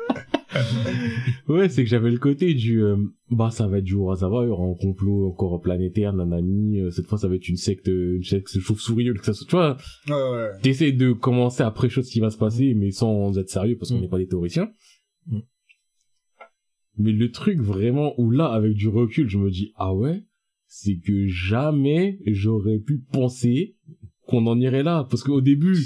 ouais, 1.49 1.69
c'est 1.69 1.83
que 1.85 1.89
j'avais 1.89 2.11
le 2.11 2.19
côté 2.19 2.55
du, 2.55 2.83
euh, 2.83 2.97
bah, 3.31 3.51
ça 3.51 3.67
va 3.69 3.79
être 3.79 3.85
du 3.85 3.95
Urasawa, 3.95 4.45
il 4.45 4.49
y 4.49 4.51
aura 4.51 4.65
un 4.67 4.75
complot 4.75 5.29
encore 5.29 5.61
planétaire, 5.61 6.13
nanani, 6.13 6.81
euh, 6.81 6.91
cette 6.91 7.07
fois, 7.07 7.19
ça 7.19 7.29
va 7.29 7.35
être 7.37 7.49
une 7.49 7.57
secte, 7.57 7.87
une 7.89 8.23
secte 8.23 8.59
chauve-souris, 8.59 9.13
que 9.15 9.25
ça 9.25 9.33
soit, 9.35 9.47
tu 9.47 9.57
vois, 9.57 9.77
Ouais, 10.09 10.37
ouais. 10.37 10.49
t'essaies 10.63 10.93
de 10.93 11.13
commencer 11.13 11.63
à 11.63 11.71
pré-chose 11.71 12.07
ce 12.07 12.13
qui 12.13 12.21
va 12.21 12.31
se 12.31 12.39
passer, 12.39 12.75
mais 12.75 12.91
sans 12.91 13.37
être 13.39 13.49
sérieux, 13.51 13.77
parce 13.79 13.91
qu'on 13.91 13.99
Mm. 13.99 14.03
n'est 14.03 14.09
pas 14.09 14.19
des 14.19 14.27
théoriciens. 14.29 14.71
Mm. 15.27 15.39
Mais 16.99 17.13
le 17.13 17.31
truc 17.31 17.61
vraiment 17.61 18.15
où 18.21 18.31
là, 18.31 18.47
avec 18.47 18.75
du 18.75 18.89
recul, 18.89 19.29
je 19.29 19.39
me 19.39 19.51
dis, 19.51 19.73
ah 19.77 19.95
ouais, 19.95 20.25
c'est 20.67 20.99
que 20.99 21.27
jamais 21.29 22.19
j'aurais 22.27 22.79
pu 22.79 22.99
penser 23.13 23.77
qu'on 24.31 24.47
en 24.47 24.59
irait 24.61 24.83
là. 24.83 25.07
Parce 25.11 25.23
qu'au 25.23 25.41
début, 25.41 25.77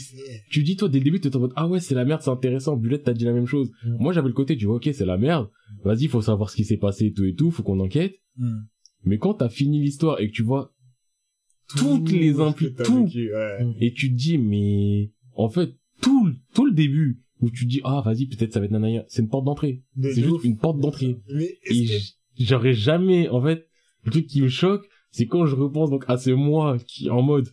tu 0.50 0.62
dis, 0.62 0.76
toi, 0.76 0.88
dès 0.88 0.98
le 0.98 1.04
début, 1.04 1.20
t'es 1.20 1.34
en 1.34 1.40
mode, 1.40 1.52
ah 1.56 1.66
ouais, 1.66 1.80
c'est 1.80 1.94
la 1.94 2.04
merde, 2.04 2.20
c'est 2.22 2.30
intéressant. 2.30 2.76
Bulette, 2.76 3.04
t'as 3.04 3.12
dit 3.14 3.24
la 3.24 3.32
même 3.32 3.46
chose. 3.46 3.70
Mm. 3.84 3.96
Moi, 4.00 4.12
j'avais 4.12 4.28
le 4.28 4.34
côté 4.34 4.54
du, 4.56 4.66
ok, 4.66 4.88
c'est 4.92 5.06
la 5.06 5.16
merde. 5.18 5.48
Vas-y, 5.84 6.06
faut 6.08 6.20
savoir 6.22 6.50
ce 6.50 6.56
qui 6.56 6.64
s'est 6.64 6.76
passé 6.76 7.06
et 7.06 7.12
tout 7.12 7.24
et 7.24 7.34
tout, 7.34 7.50
faut 7.50 7.62
qu'on 7.62 7.80
enquête. 7.80 8.14
Hmm. 8.36 8.60
Mais 9.04 9.18
quand 9.18 9.34
t'as 9.34 9.48
fini 9.48 9.80
l'histoire 9.80 10.20
et 10.20 10.28
que 10.28 10.32
tu 10.32 10.42
vois 10.42 10.72
toutes 11.76 12.10
les 12.10 12.32
ce 12.32 12.36
que 12.38 12.42
impli- 12.42 12.74
t'as 12.74 12.84
tout. 12.84 13.04
vécu, 13.06 13.32
ouais. 13.32 13.74
et 13.80 13.92
tu 13.92 14.10
te 14.10 14.14
dis, 14.16 14.38
mais, 14.38 15.10
en 15.34 15.48
fait, 15.48 15.74
tout, 16.02 16.26
le- 16.26 16.34
tout 16.54 16.66
le 16.66 16.72
début, 16.72 17.20
où 17.40 17.50
tu 17.50 17.64
te 17.64 17.70
dis, 17.70 17.80
ah, 17.84 18.02
vas-y, 18.04 18.26
peut-être 18.26 18.52
ça 18.52 18.60
va 18.60 18.66
être 18.66 18.72
nanaya, 18.72 19.04
c'est 19.08 19.22
une 19.22 19.28
porte 19.28 19.44
d'entrée. 19.44 19.82
De 19.96 20.08
C'est 20.10 20.22
juste 20.22 20.34
ouf. 20.36 20.44
une 20.44 20.56
porte 20.58 20.78
d'entrée. 20.80 21.16
Et 21.66 21.84
que- 21.86 21.92
j'aurais 22.44 22.74
jamais, 22.74 23.28
en 23.28 23.40
fait, 23.42 23.66
le 24.04 24.10
truc 24.10 24.26
qui 24.26 24.42
me 24.42 24.48
choque, 24.48 24.86
c'est 25.10 25.26
quand 25.26 25.46
je 25.46 25.54
repense 25.54 25.90
donc 25.90 26.04
à 26.08 26.16
ce 26.16 26.30
moi 26.30 26.76
qui, 26.86 27.08
en 27.10 27.22
mode, 27.22 27.48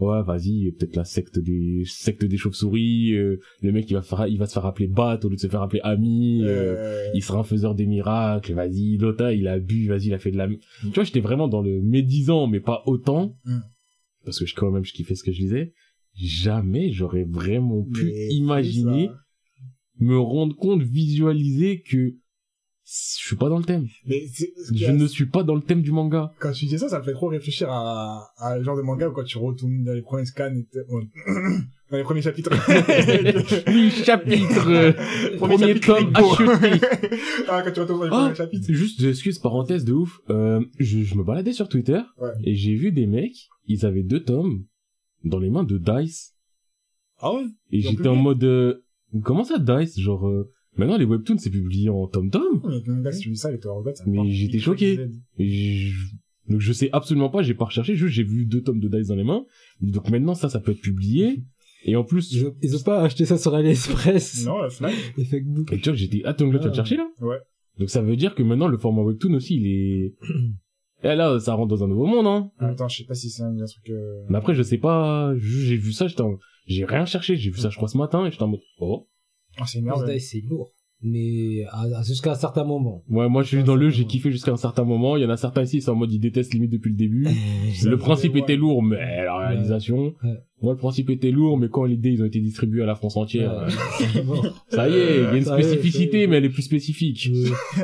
ouais, 0.00 0.22
vas-y, 0.22 0.70
peut-être 0.72 0.96
la 0.96 1.04
secte 1.04 1.38
des, 1.38 1.82
secte 1.86 2.24
des 2.24 2.36
chauves-souris, 2.36 3.12
euh, 3.14 3.40
le 3.62 3.72
mec, 3.72 3.90
il 3.90 3.94
va 3.94 4.02
faire, 4.02 4.26
il 4.26 4.38
va 4.38 4.46
se 4.46 4.54
faire 4.54 4.66
appeler 4.66 4.88
Bat 4.88 5.20
au 5.24 5.28
lieu 5.28 5.36
de 5.36 5.40
se 5.40 5.46
faire 5.46 5.62
appeler 5.62 5.80
Ami, 5.82 6.42
euh, 6.42 6.74
euh, 6.76 7.10
il 7.14 7.22
sera 7.22 7.38
un 7.38 7.42
faiseur 7.44 7.74
des 7.74 7.86
miracles, 7.86 8.52
vas-y, 8.54 8.98
Lota, 8.98 9.32
il 9.32 9.48
a 9.48 9.58
bu, 9.58 9.88
vas-y, 9.88 10.06
il 10.06 10.14
a 10.14 10.18
fait 10.18 10.30
de 10.30 10.36
la... 10.36 10.48
Tu 10.48 10.90
vois, 10.94 11.04
j'étais 11.04 11.20
vraiment 11.20 11.48
dans 11.48 11.62
le 11.62 11.80
médisant, 11.82 12.46
mais 12.46 12.60
pas 12.60 12.82
autant, 12.86 13.36
Mm. 13.44 13.58
parce 14.24 14.38
que 14.38 14.46
je, 14.46 14.54
quand 14.54 14.70
même, 14.70 14.84
je 14.84 14.92
kiffais 14.92 15.14
ce 15.14 15.22
que 15.22 15.32
je 15.32 15.40
lisais. 15.40 15.72
Jamais 16.14 16.90
j'aurais 16.92 17.24
vraiment 17.24 17.82
pu 17.84 18.04
mais 18.04 18.28
imaginer, 18.34 19.10
me 20.00 20.18
rendre 20.18 20.56
compte, 20.56 20.82
visualiser 20.82 21.82
que 21.82 22.14
je 22.88 23.26
suis 23.26 23.34
pas 23.36 23.48
dans 23.48 23.58
le 23.58 23.64
thème. 23.64 23.88
Mais 24.06 24.22
Je 24.72 24.92
ne 24.92 25.06
suis 25.08 25.26
pas 25.26 25.42
dans 25.42 25.56
le 25.56 25.60
thème 25.62 25.82
du 25.82 25.90
manga. 25.90 26.32
quand 26.38 26.52
tu 26.52 26.66
dis 26.66 26.78
ça, 26.78 26.88
ça 26.88 27.00
me 27.00 27.04
fait 27.04 27.12
trop 27.14 27.26
réfléchir 27.28 27.68
à, 27.70 28.30
à 28.38 28.52
un 28.54 28.62
genre 28.62 28.76
de 28.76 28.82
manga 28.82 29.08
où 29.08 29.12
quand 29.12 29.24
tu 29.24 29.38
retournes 29.38 29.82
dans 29.82 29.92
les 29.92 30.02
premiers 30.02 30.24
scans, 30.24 30.52
oh, 30.88 31.00
dans 31.90 31.96
les 31.96 32.04
premiers 32.04 32.22
chapitres. 32.22 32.50
Oui, 33.68 33.90
chapitre, 33.90 34.68
euh, 34.70 35.36
premier 35.36 35.58
chapitre 35.58 35.98
tome 35.98 36.12
acheté. 36.14 36.86
ah, 37.48 37.62
quand 37.64 37.72
tu 37.72 37.80
retournes 37.80 37.98
dans 37.98 38.04
les 38.04 38.10
Ah, 38.12 38.20
premiers 38.24 38.34
chapitres. 38.36 38.72
Juste, 38.72 39.02
excuse, 39.02 39.38
parenthèse 39.40 39.84
de 39.84 39.92
ouf. 39.92 40.20
Euh, 40.30 40.64
je, 40.78 41.00
je 41.02 41.14
me 41.16 41.24
baladais 41.24 41.52
sur 41.52 41.68
Twitter 41.68 42.00
Ouais. 42.20 42.30
et 42.44 42.54
j'ai 42.54 42.74
vu 42.76 42.92
des 42.92 43.06
mecs, 43.06 43.48
ils 43.66 43.84
avaient 43.84 44.04
deux 44.04 44.22
tomes 44.22 44.64
dans 45.24 45.40
les 45.40 45.50
mains 45.50 45.64
de 45.64 45.78
Dice. 45.78 46.34
Ah 47.18 47.32
ouais? 47.34 47.46
Et 47.72 47.80
j'étais 47.80 48.08
en 48.08 48.14
mode, 48.16 48.44
euh, 48.44 48.84
comment 49.24 49.42
ça 49.44 49.58
Dice? 49.58 49.98
Genre, 49.98 50.28
euh, 50.28 50.48
maintenant 50.78 50.96
les 50.96 51.04
webtoons 51.04 51.38
c'est 51.38 51.50
publié 51.50 51.88
en 51.88 52.06
tome-tome. 52.06 52.62
Mais 54.06 54.30
j'étais 54.30 54.58
choqué. 54.58 54.96
Z. 54.96 55.10
Et 55.38 55.48
je- 55.50 56.14
donc 56.48 56.60
je 56.60 56.72
sais 56.72 56.90
absolument 56.92 57.28
pas, 57.28 57.42
j'ai 57.42 57.54
pas 57.54 57.64
recherché, 57.64 57.96
juste 57.96 58.14
j'ai 58.14 58.22
vu 58.22 58.44
deux 58.46 58.62
tomes 58.62 58.78
de 58.80 58.88
Dice 58.88 59.08
dans 59.08 59.16
les 59.16 59.24
mains. 59.24 59.44
Donc 59.80 60.08
maintenant 60.10 60.34
ça, 60.34 60.48
ça 60.48 60.60
peut 60.60 60.72
être 60.72 60.80
publié. 60.80 61.42
Et 61.84 61.94
en 61.96 62.02
plus, 62.04 62.32
Ils 62.32 62.46
ont, 62.46 62.54
ils 62.62 62.74
ont 62.76 62.82
pas 62.82 63.02
acheté 63.02 63.24
ça 63.26 63.36
sur 63.38 63.54
AliExpress. 63.54 64.44
Non, 64.46 64.58
la 64.58 64.70
Fnac. 64.70 64.92
Et 65.18 65.24
Facebook. 65.24 65.72
et 65.72 65.76
tu 65.78 65.84
vois 65.84 65.92
que 65.92 65.98
j'étais, 65.98 66.24
attends, 66.24 66.46
là 66.50 66.58
tu 66.58 66.64
vas 66.64 66.64
Ah. 66.64 66.68
le 66.68 66.74
chercher 66.74 66.96
là? 66.96 67.08
Ouais. 67.20 67.36
Donc 67.78 67.90
ça 67.90 68.00
veut 68.02 68.16
dire 68.16 68.34
que 68.34 68.42
maintenant 68.42 68.68
le 68.68 68.76
format 68.78 69.02
webtoon 69.02 69.34
aussi 69.34 69.56
il 69.56 69.66
est... 69.66 70.14
Et 71.04 71.14
là 71.16 71.38
ça 71.38 71.54
rentre 71.54 71.68
dans 71.68 71.84
un 71.84 71.88
nouveau 71.88 72.06
monde 72.06 72.26
hein. 72.26 72.50
Attends, 72.58 72.88
je 72.88 72.98
sais 72.98 73.04
pas 73.04 73.14
si 73.14 73.28
c'est 73.30 73.42
un, 73.42 73.56
un 73.58 73.64
truc, 73.66 73.90
euh... 73.90 74.22
Mais 74.30 74.38
après 74.38 74.54
je 74.54 74.62
sais 74.62 74.78
pas, 74.78 75.34
j'ai 75.38 75.76
vu 75.76 75.92
ça, 75.92 76.06
j'étais 76.08 76.22
en- 76.22 76.38
j'ai 76.66 76.84
rien 76.84 77.04
cherché, 77.04 77.36
j'ai 77.36 77.50
vu 77.50 77.58
ça 77.58 77.68
je 77.70 77.76
crois 77.76 77.88
ce 77.88 77.98
matin 77.98 78.24
et 78.26 78.30
j'étais 78.30 78.42
en 78.42 78.48
mode, 78.48 78.60
oh. 78.80 79.06
Ah, 79.58 79.64
c'est 79.66 80.18
c'est 80.18 80.40
lourd. 80.40 80.72
Mais 81.02 81.64
jusqu'à 82.06 82.32
un 82.32 82.36
certain 82.36 82.64
moment. 82.64 83.04
Ouais, 83.10 83.28
moi 83.28 83.42
je 83.42 83.48
suis 83.48 83.62
dans 83.64 83.76
le, 83.76 83.90
c'est 83.90 83.98
j'ai 83.98 84.04
kiffé 84.06 84.30
jusqu'à 84.32 84.52
un 84.52 84.56
certain 84.56 84.84
moment. 84.84 85.16
Il 85.16 85.22
y 85.22 85.26
en 85.26 85.30
a 85.30 85.36
certains 85.36 85.62
ici, 85.62 85.82
c'est 85.82 85.90
en 85.90 85.94
mode 85.94 86.10
ils 86.10 86.18
détestent 86.18 86.54
limite 86.54 86.72
depuis 86.72 86.90
le 86.90 86.96
début. 86.96 87.26
Le 87.84 87.96
principe 87.98 88.32
ouais. 88.34 88.40
était 88.40 88.56
lourd, 88.56 88.82
mais 88.82 88.96
la 89.24 89.36
réalisation. 89.36 90.14
Ouais. 90.24 90.38
Moi 90.62 90.72
le 90.72 90.78
principe 90.78 91.10
était 91.10 91.30
lourd, 91.30 91.58
mais 91.58 91.68
quand 91.68 91.84
l'idée 91.84 92.10
ils 92.12 92.22
ont 92.22 92.26
été 92.26 92.40
distribués 92.40 92.82
à 92.82 92.86
la 92.86 92.94
France 92.94 93.16
entière, 93.18 93.52
Ouais, 93.52 94.16
euh, 94.16 94.22
bon. 94.24 94.42
ça 94.68 94.88
y 94.88 94.94
est, 94.94 95.16
il 95.18 95.22
y 95.22 95.26
a 95.26 95.36
une 95.36 95.44
Ça 95.44 95.58
y 95.58 95.60
est, 95.60 95.64
spécificité, 95.64 96.26
mais 96.26 96.36
elle 96.38 96.46
est 96.46 96.50
plus 96.50 96.62
spécifique. 96.62 97.28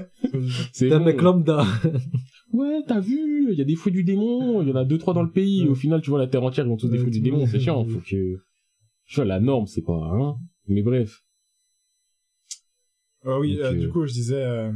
C'est 0.73 0.91
un 0.91 0.99
bon. 0.99 1.05
mec 1.05 1.21
lambda. 1.21 1.67
Ouais, 2.55 2.81
t'as 2.87 3.01
vu, 3.01 3.53
il 3.53 3.59
y 3.59 3.61
a 3.61 3.65
des 3.65 3.77
fruits 3.77 3.93
du 3.93 4.05
démon, 4.05 4.63
il 4.63 4.69
y 4.69 4.73
en 4.73 4.77
a 4.77 4.85
deux 4.87 4.99
trois 4.99 5.13
dans 5.13 5.23
le 5.23 5.31
pays. 5.31 5.69
Au 5.69 5.75
final, 5.75 6.01
tu 6.01 6.09
vois 6.09 6.19
la 6.19 6.27
terre 6.29 6.43
entière, 6.43 6.67
ils 6.67 6.71
ont 6.71 6.77
tous 6.79 6.89
des 6.89 6.99
fruits 6.99 7.13
du 7.13 7.21
démon, 7.21 7.47
c'est 7.47 7.61
chiant. 7.61 7.85
Faut 7.85 7.99
que, 8.01 8.07
tu 8.07 9.15
vois, 9.15 9.25
la 9.27 9.39
norme, 9.39 9.67
c'est 9.67 9.83
pas, 9.83 9.93
hein. 9.93 10.37
Mais 10.67 10.83
bref. 10.83 11.23
Ah 13.25 13.39
oui, 13.39 13.57
Donc, 13.57 13.65
euh, 13.65 13.73
euh, 13.73 13.79
du 13.79 13.89
coup, 13.91 14.07
je 14.07 14.13
disais, 14.13 14.43
euh, 14.43 14.73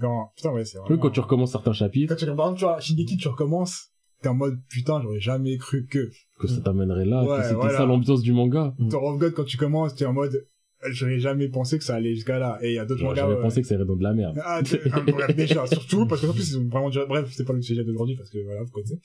quand, 0.00 0.32
putain, 0.36 0.52
ouais, 0.52 0.64
c'est 0.64 0.78
Tu 0.78 0.84
vraiment... 0.84 1.00
quand 1.02 1.10
tu 1.10 1.20
recommences 1.20 1.52
certains 1.52 1.72
chapitres, 1.72 2.14
Quand 2.14 2.18
tu, 2.18 2.26
par 2.26 2.34
exemple, 2.46 2.58
tu 2.58 2.64
vois, 2.64 2.80
Shingeki, 2.80 3.16
tu 3.16 3.28
recommences, 3.28 3.90
t'es 4.20 4.28
en 4.28 4.34
mode, 4.34 4.58
putain, 4.68 5.00
j'aurais 5.02 5.20
jamais 5.20 5.56
cru 5.58 5.86
que. 5.86 6.10
que 6.38 6.46
ça 6.48 6.60
t'amènerait 6.60 7.04
là, 7.06 7.24
Ouais, 7.24 7.36
que 7.38 7.42
c'était 7.44 7.54
voilà. 7.54 7.76
ça 7.76 7.86
l'ambiance 7.86 8.22
du 8.22 8.32
manga. 8.32 8.74
Mm. 8.78 8.88
Tower 8.88 9.08
of 9.10 9.18
God, 9.18 9.32
quand 9.34 9.44
tu 9.44 9.56
commences, 9.56 9.94
t'es 9.94 10.06
en 10.06 10.12
mode, 10.12 10.46
j'aurais 10.90 11.18
jamais 11.20 11.48
pensé 11.48 11.78
que 11.78 11.84
ça 11.84 11.94
allait 11.96 12.14
jusqu'à 12.14 12.38
là. 12.38 12.58
Et 12.62 12.70
il 12.70 12.74
y 12.74 12.78
a 12.78 12.84
d'autres 12.84 13.00
J'aurais 13.00 13.10
mangas, 13.14 13.22
jamais 13.22 13.34
ouais. 13.36 13.42
pensé 13.42 13.60
que 13.62 13.66
ça 13.68 13.74
irait 13.74 13.84
dans 13.84 13.96
de 13.96 14.02
la 14.02 14.12
merde. 14.14 14.38
Ah, 14.44 14.60
ah, 14.92 15.00
bref, 15.00 15.36
déjà, 15.36 15.66
surtout, 15.66 16.06
parce 16.06 16.20
que 16.20 16.26
en 16.26 16.32
plus, 16.32 16.50
ils 16.52 16.58
ont 16.58 16.68
vraiment 16.68 16.90
duré, 16.90 17.06
bref, 17.06 17.30
c'est 17.32 17.44
pas 17.44 17.52
le 17.52 17.62
sujet 17.62 17.84
d'aujourd'hui, 17.84 18.16
parce 18.16 18.30
que 18.30 18.38
voilà, 18.44 18.62
vous 18.62 18.70
connaissez. 18.70 18.98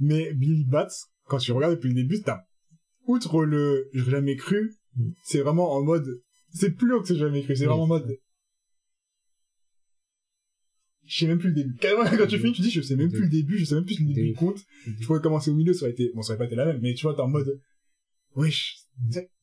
Mais 0.00 0.32
Billy 0.34 0.64
Bats, 0.64 0.88
quand 1.26 1.38
tu 1.38 1.52
regardes 1.52 1.74
depuis 1.74 1.88
le 1.88 1.94
début, 1.94 2.20
t'as, 2.22 2.40
outre 3.06 3.44
le, 3.44 3.88
j'aurais 3.94 4.10
jamais 4.10 4.36
cru, 4.36 4.72
Mm. 4.98 5.10
c'est 5.24 5.40
vraiment 5.40 5.72
en 5.74 5.82
mode, 5.84 6.06
c'est 6.56 6.70
plus 6.70 6.92
haut 6.94 7.00
que 7.00 7.08
c'est 7.08 7.16
jamais 7.16 7.42
cru, 7.42 7.54
c'est 7.56 7.66
vraiment 7.66 7.84
en 7.84 7.86
mode, 7.86 8.18
je 11.06 11.18
sais 11.18 11.26
même 11.26 11.38
plus 11.38 11.50
le 11.50 11.54
début. 11.54 11.76
Quand 11.80 12.26
tu 12.26 12.38
finis, 12.38 12.52
tu 12.52 12.62
dis, 12.62 12.70
je 12.70 12.80
sais 12.80 12.96
même 12.96 13.10
plus 13.10 13.22
le 13.22 13.28
début, 13.28 13.58
je 13.58 13.64
sais 13.64 13.74
même 13.76 13.84
plus 13.84 13.98
le 14.00 14.12
début 14.12 14.34
compte. 14.34 14.58
Je 14.86 15.06
pourrais 15.06 15.20
commencer 15.20 15.50
au 15.50 15.54
milieu, 15.54 15.72
ça 15.72 15.84
aurait 15.84 15.92
été, 15.92 16.10
bon, 16.14 16.22
ça 16.22 16.32
aurait 16.32 16.38
pas 16.38 16.46
été 16.46 16.56
la 16.56 16.66
même, 16.66 16.80
mais 16.82 16.94
tu 16.94 17.02
vois, 17.02 17.14
t'es 17.14 17.20
en 17.20 17.28
mode, 17.28 17.60
wesh, 18.34 18.76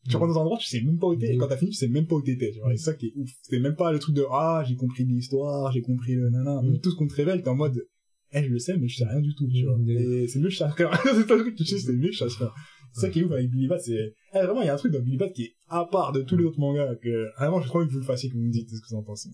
tu 0.10 0.18
rentres 0.18 0.34
dans 0.34 0.40
un 0.40 0.42
endroit, 0.42 0.58
tu 0.58 0.68
sais 0.68 0.82
même 0.82 0.98
pas 1.00 1.08
où 1.08 1.16
t'es, 1.16 1.34
et 1.34 1.38
quand 1.38 1.48
t'as 1.48 1.58
fini, 1.58 1.72
tu 1.72 1.78
sais 1.78 1.88
même 1.88 2.06
pas 2.06 2.16
où 2.16 2.22
t'étais, 2.22 2.52
tu 2.52 2.60
vois, 2.60 2.74
et 2.74 2.78
c'est 2.78 2.84
ça 2.86 2.94
qui 2.94 3.08
est 3.08 3.14
ouf. 3.16 3.30
C'était 3.44 3.60
même 3.60 3.76
pas 3.76 3.92
le 3.94 4.00
truc 4.00 4.16
de, 4.16 4.26
ah, 4.30 4.64
j'ai 4.68 4.76
compris 4.76 5.06
l'histoire, 5.06 5.72
j'ai 5.72 5.82
compris 5.82 6.16
le 6.16 6.30
nana, 6.30 6.62
même 6.62 6.74
Mm. 6.74 6.80
tout 6.82 6.92
ce 6.92 6.96
qu'on 6.96 7.08
te 7.08 7.16
révèle, 7.16 7.42
t'es 7.42 7.50
en 7.50 7.56
mode, 7.56 7.88
eh, 8.34 8.44
je 8.44 8.50
le 8.50 8.60
sais, 8.60 8.78
mais 8.78 8.88
je 8.90 8.98
sais 8.98 9.06
rien 9.06 9.22
du 9.22 9.34
tout, 9.36 9.48
tu 9.48 9.64
vois. 9.64 9.78
Mm. 9.78 9.90
Et 9.90 10.28
c'est 10.28 10.40
mieux 10.40 10.50
que 10.50 10.54
Chakra. 10.56 10.92
c'est 11.06 11.28
pas 11.28 11.36
le 11.38 11.44
truc 11.44 11.56
que 11.56 11.64
tu 11.64 11.70
sais, 11.70 11.80
c'est 11.80 11.94
mieux 11.94 12.10
que 12.10 12.16
Chakra. 12.16 12.54
C'est 12.94 13.02
ça 13.02 13.10
qui 13.10 13.20
est 13.20 13.24
ouf 13.24 13.32
avec 13.32 13.50
Billy 13.50 13.68
Bat, 13.68 13.80
c'est, 13.80 14.14
eh, 14.36 14.44
vraiment, 14.46 14.62
il 14.62 14.66
y 14.66 14.70
a 14.70 14.74
un 14.74 14.78
truc 14.78 14.92
dans 14.92 15.00
Billy 15.02 15.18
Bat 15.18 15.30
qui 15.30 15.44
est 15.44 15.54
à 15.70 15.86
part 15.86 16.12
de 16.12 16.22
tous 16.22 16.38
les 16.38 16.44
autres 16.46 16.60
mangas, 16.60 16.96
que, 16.96 17.30
vraiment, 17.38 17.62
j'ai 17.62 17.68
trop 17.68 17.80
envie 17.80 17.88
que 17.88 17.94
vous 17.94 18.00
le 18.00 18.06
fassiez, 18.06 18.30
que 18.30 18.36
vous 18.36 18.42
me 18.42 18.52
dites 18.52 18.70
ce 18.70 18.80
que 18.82 18.88
vous 18.90 18.96
en 18.96 19.04
pensez. 19.04 19.30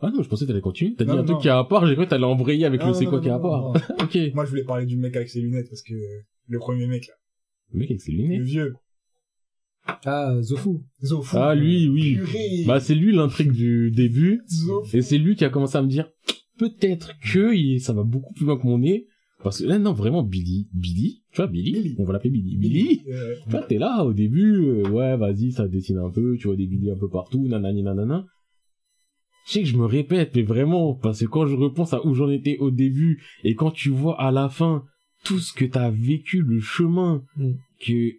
Ah 0.00 0.10
non, 0.10 0.22
je 0.22 0.28
pensais 0.28 0.44
que 0.44 0.48
t'allais 0.50 0.60
continuer. 0.60 0.94
T'as 0.96 1.04
dit 1.04 1.10
Non, 1.12 1.18
un 1.18 1.24
truc 1.24 1.38
qui 1.38 1.48
est 1.48 1.52
à 1.52 1.62
part, 1.64 1.86
j'ai 1.86 1.94
cru 1.94 2.04
que 2.04 2.10
t'allais 2.10 2.24
embrayer 2.24 2.64
avec 2.66 2.80
Non, 2.80 2.88
le 2.88 2.94
c'est 2.94 3.06
quoi 3.06 3.20
qui 3.20 3.28
est 3.28 3.32
à 3.32 3.38
part. 3.38 3.66
ok. 4.02 4.18
Moi, 4.34 4.44
je 4.44 4.50
voulais 4.50 4.64
parler 4.64 4.86
du 4.86 4.96
mec 4.96 5.14
avec 5.16 5.28
ses 5.28 5.40
lunettes, 5.40 5.68
parce 5.68 5.82
que, 5.82 5.94
le 6.48 6.58
premier 6.58 6.86
mec, 6.86 7.06
là, 7.06 7.14
Le 7.72 7.78
mec 7.80 7.90
avec 7.90 8.00
ses 8.00 8.10
le 8.12 8.18
lunettes. 8.18 8.42
vieux, 8.42 8.74
Ah, 10.04 10.34
Zofu. 10.42 10.80
Zofu. 11.02 11.36
Ah, 11.36 11.54
lui, 11.54 11.88
oui. 11.88 12.16
Purée. 12.16 12.64
Bah, 12.66 12.80
c'est 12.80 12.94
lui 12.94 13.14
l'intrigue 13.14 13.52
du 13.52 13.90
début. 13.90 14.42
Zofu. 14.48 14.96
Et 14.96 15.02
c'est 15.02 15.18
lui 15.18 15.36
qui 15.36 15.44
a 15.44 15.50
commencé 15.50 15.76
à 15.78 15.82
me 15.82 15.88
dire, 15.88 16.10
peut-être 16.58 17.12
que 17.32 17.54
il- 17.54 17.80
ça 17.80 17.92
va 17.92 18.02
beaucoup 18.02 18.34
plus 18.34 18.44
loin 18.46 18.58
que 18.58 18.66
mon 18.66 18.78
nez 18.78 19.06
Parce 19.42 19.60
que 19.60 19.66
là, 19.66 19.78
non, 19.78 19.92
vraiment, 19.92 20.22
Billy, 20.24 20.68
Billy, 20.74 21.22
tu 21.30 21.36
vois, 21.36 21.46
Billy, 21.46 21.72
Billy. 21.72 21.94
on 21.98 22.04
va 22.04 22.12
l'appeler 22.14 22.30
Billy. 22.30 22.56
Billy, 22.56 23.02
Euh, 23.08 23.34
tu 23.44 23.50
vois, 23.50 23.62
t'es 23.62 23.78
là, 23.78 24.04
au 24.04 24.12
début, 24.12 24.56
euh, 24.56 24.88
ouais, 24.90 25.16
vas-y, 25.16 25.52
ça 25.52 25.68
dessine 25.68 25.98
un 25.98 26.10
peu, 26.10 26.36
tu 26.38 26.48
vois 26.48 26.56
des 26.56 26.66
Billy 26.66 26.90
un 26.90 26.96
peu 26.98 27.08
partout, 27.08 27.46
nanani, 27.46 27.82
nanana. 27.84 28.26
Je 29.46 29.52
sais 29.52 29.60
que 29.62 29.68
je 29.68 29.76
me 29.76 29.84
répète, 29.86 30.34
mais 30.34 30.42
vraiment, 30.42 30.94
parce 30.94 31.20
que 31.20 31.26
quand 31.26 31.46
je 31.46 31.54
repense 31.56 31.94
à 31.94 32.04
où 32.04 32.14
j'en 32.14 32.28
étais 32.28 32.58
au 32.58 32.70
début, 32.70 33.22
et 33.44 33.54
quand 33.54 33.70
tu 33.70 33.90
vois 33.90 34.20
à 34.20 34.30
la 34.32 34.48
fin 34.48 34.84
tout 35.24 35.38
ce 35.38 35.52
que 35.52 35.64
t'as 35.64 35.90
vécu, 35.90 36.42
le 36.42 36.58
chemin, 36.60 37.22
Mm. 37.36 37.52
que, 37.80 38.10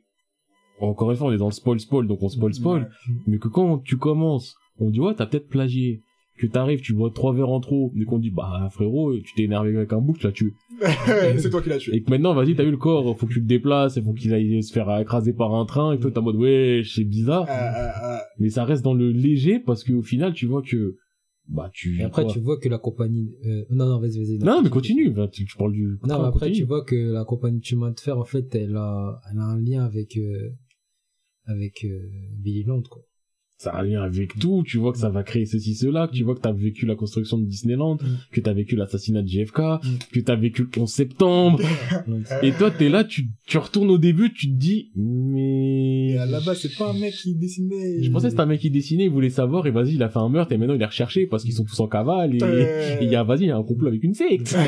encore 0.80 1.12
une 1.12 1.18
fois, 1.18 1.28
on 1.28 1.32
est 1.34 1.38
dans 1.38 1.48
le 1.48 1.52
spoil 1.52 1.80
spoil, 1.82 2.08
donc 2.08 2.24
on 2.24 2.30
spoil 2.30 2.54
spoil, 2.54 2.82
ouais. 2.84 3.14
mais 3.28 3.38
que 3.40 3.50
quand 3.50 3.80
tu 3.80 3.98
commences, 3.98 4.56
on 4.80 4.90
dit 4.90 5.02
ouais 5.02 5.14
t'as 5.14 5.26
peut-être 5.26 5.50
plagié, 5.50 6.02
que 6.40 6.48
t'arrives, 6.48 6.82
tu 6.82 6.94
bois 6.94 7.12
trois 7.14 7.34
verres 7.34 7.50
en 7.50 7.60
trop, 7.60 7.92
mais 7.94 8.06
qu'on 8.06 8.18
dit 8.20 8.32
bah 8.32 8.68
frérot, 8.72 9.18
tu 9.20 9.34
t'es 9.36 9.44
énervé 9.44 9.76
avec 9.76 9.94
un 9.94 10.00
bouc, 10.02 10.18
tu 10.18 10.26
l'as 10.26 10.32
tué. 10.32 10.54
c'est 11.38 11.50
toi 11.50 11.62
qui 11.62 11.70
l'as 11.70 11.78
tué. 11.78 11.96
Et 11.96 12.02
que 12.04 12.10
maintenant 12.10 12.34
vas-y 12.34 12.56
t'as 12.56 12.64
eu 12.64 12.72
le 12.72 12.78
corps, 12.78 13.18
faut 13.18 13.28
que 13.28 13.34
tu 13.34 13.40
le 13.40 13.46
déplaces, 13.46 14.00
faut 14.02 14.14
qu'il 14.14 14.34
aille 14.34 14.64
se 14.64 14.74
faire 14.74 14.90
écraser 15.00 15.34
par 15.34 15.54
un 15.54 15.66
train, 15.66 15.94
et 15.94 16.00
toi 16.00 16.10
t'es 16.12 16.18
en 16.18 16.24
mode 16.24 16.38
ouais 16.38 16.82
c'est 16.86 17.04
bizarre, 17.04 17.46
Euh, 17.50 17.52
euh, 17.54 18.16
euh, 18.16 18.18
mais 18.40 18.50
ça 18.50 18.64
reste 18.66 18.84
dans 18.84 18.94
le 18.94 19.12
léger 19.12 19.60
parce 19.60 19.84
qu'au 19.84 20.02
final 20.02 20.34
tu 20.34 20.46
vois 20.46 20.62
que 20.62 20.98
bah 21.52 21.72
tu. 21.74 22.00
Et 22.00 22.04
après, 22.04 22.24
quoi. 22.26 22.32
tu 22.32 22.40
vois 22.40 22.60
que 22.60 22.70
la 22.70 22.78
compagnie, 22.78 23.36
euh, 23.44 23.66
non, 23.72 23.88
non, 23.88 24.00
vas-y, 24.00 24.20
vas-y. 24.24 24.38
Non 24.38 24.62
mais 24.62 24.70
continue, 24.70 25.10
bah, 25.10 25.28
tu, 25.28 25.46
tu 25.46 25.58
parles 25.58 25.72
du. 25.72 25.98
Non, 26.04 26.08
train, 26.10 26.20
mais 26.20 26.28
après, 26.28 26.40
continue. 26.48 26.58
tu 26.58 26.64
vois 26.66 26.84
que 26.86 26.96
la 26.96 27.26
compagnie 27.26 27.60
de 27.60 27.66
chemin 27.66 27.90
de 27.90 28.00
fer, 28.00 28.20
en 28.20 28.24
fait, 28.24 28.54
elle 28.54 28.76
a, 28.76 29.20
elle 29.32 29.40
a 29.40 29.46
un 29.46 29.60
lien 29.60 29.84
avec, 29.84 30.16
euh, 30.18 30.52
avec, 31.46 31.84
euh, 31.86 32.08
Billy 32.38 32.64
Land, 32.66 32.84
quoi. 32.88 33.02
Ça 33.62 33.72
a 33.72 33.82
un 33.82 33.84
lien 33.84 34.02
avec 34.02 34.40
tout, 34.40 34.64
tu 34.66 34.78
vois 34.78 34.94
que 34.94 34.98
ça 34.98 35.10
va 35.10 35.22
créer 35.22 35.46
ceci, 35.46 35.76
cela, 35.76 36.08
que 36.08 36.14
tu 36.14 36.24
vois 36.24 36.34
que 36.34 36.40
t'as 36.40 36.54
vécu 36.54 36.86
la 36.86 36.96
construction 36.96 37.38
de 37.38 37.44
Disneyland, 37.46 37.96
Mm. 37.96 38.06
que 38.32 38.40
t'as 38.40 38.54
vécu 38.54 38.78
l'assassinat 38.78 39.22
de 39.22 39.28
JFK, 39.28 39.60
Mm. 39.60 39.80
que 40.14 40.20
t'as 40.22 40.38
vécu 40.38 40.64
le 40.74 40.82
11 40.82 40.90
septembre, 40.90 41.60
et 42.42 42.54
toi 42.54 42.72
t'es 42.72 42.88
là, 42.88 43.04
tu, 43.04 43.28
tu 43.46 43.58
retournes 43.58 43.90
au 43.90 43.98
début, 43.98 44.32
tu 44.32 44.48
te 44.48 44.56
dis, 44.56 44.92
mais... 44.96 46.12
Et 46.12 46.18
à 46.18 46.26
la 46.26 46.40
base, 46.40 46.60
c'est 46.62 46.74
pas 46.78 46.92
un 46.92 46.98
mec 46.98 47.14
qui 47.14 47.36
dessinait. 47.36 48.02
Je 48.02 48.10
pensais 48.12 48.28
que 48.28 48.32
c'était 48.32 48.42
un 48.44 48.46
mec 48.46 48.62
qui 48.62 48.72
dessinait, 48.72 49.06
il 49.06 49.10
voulait 49.12 49.30
savoir, 49.30 49.68
et 49.68 49.72
vas-y, 49.72 49.96
il 49.96 50.04
a 50.04 50.10
fait 50.10 50.20
un 50.20 50.30
meurtre, 50.30 50.54
et 50.54 50.58
maintenant 50.58 50.76
il 50.76 50.82
est 50.82 50.86
recherché 50.86 51.28
parce 51.28 51.44
qu'ils 51.44 51.54
sont 51.54 51.66
tous 51.66 51.80
en 51.82 51.88
cavale, 51.90 52.36
et 52.36 52.38
et 52.40 53.04
il 53.04 53.10
y 53.10 53.16
a, 53.18 53.24
vas-y, 53.24 53.42
il 53.42 53.48
y 53.48 53.52
a 53.52 53.58
un 53.58 53.64
complot 53.64 53.90
avec 53.90 54.04
une 54.04 54.14
secte. 54.14 54.56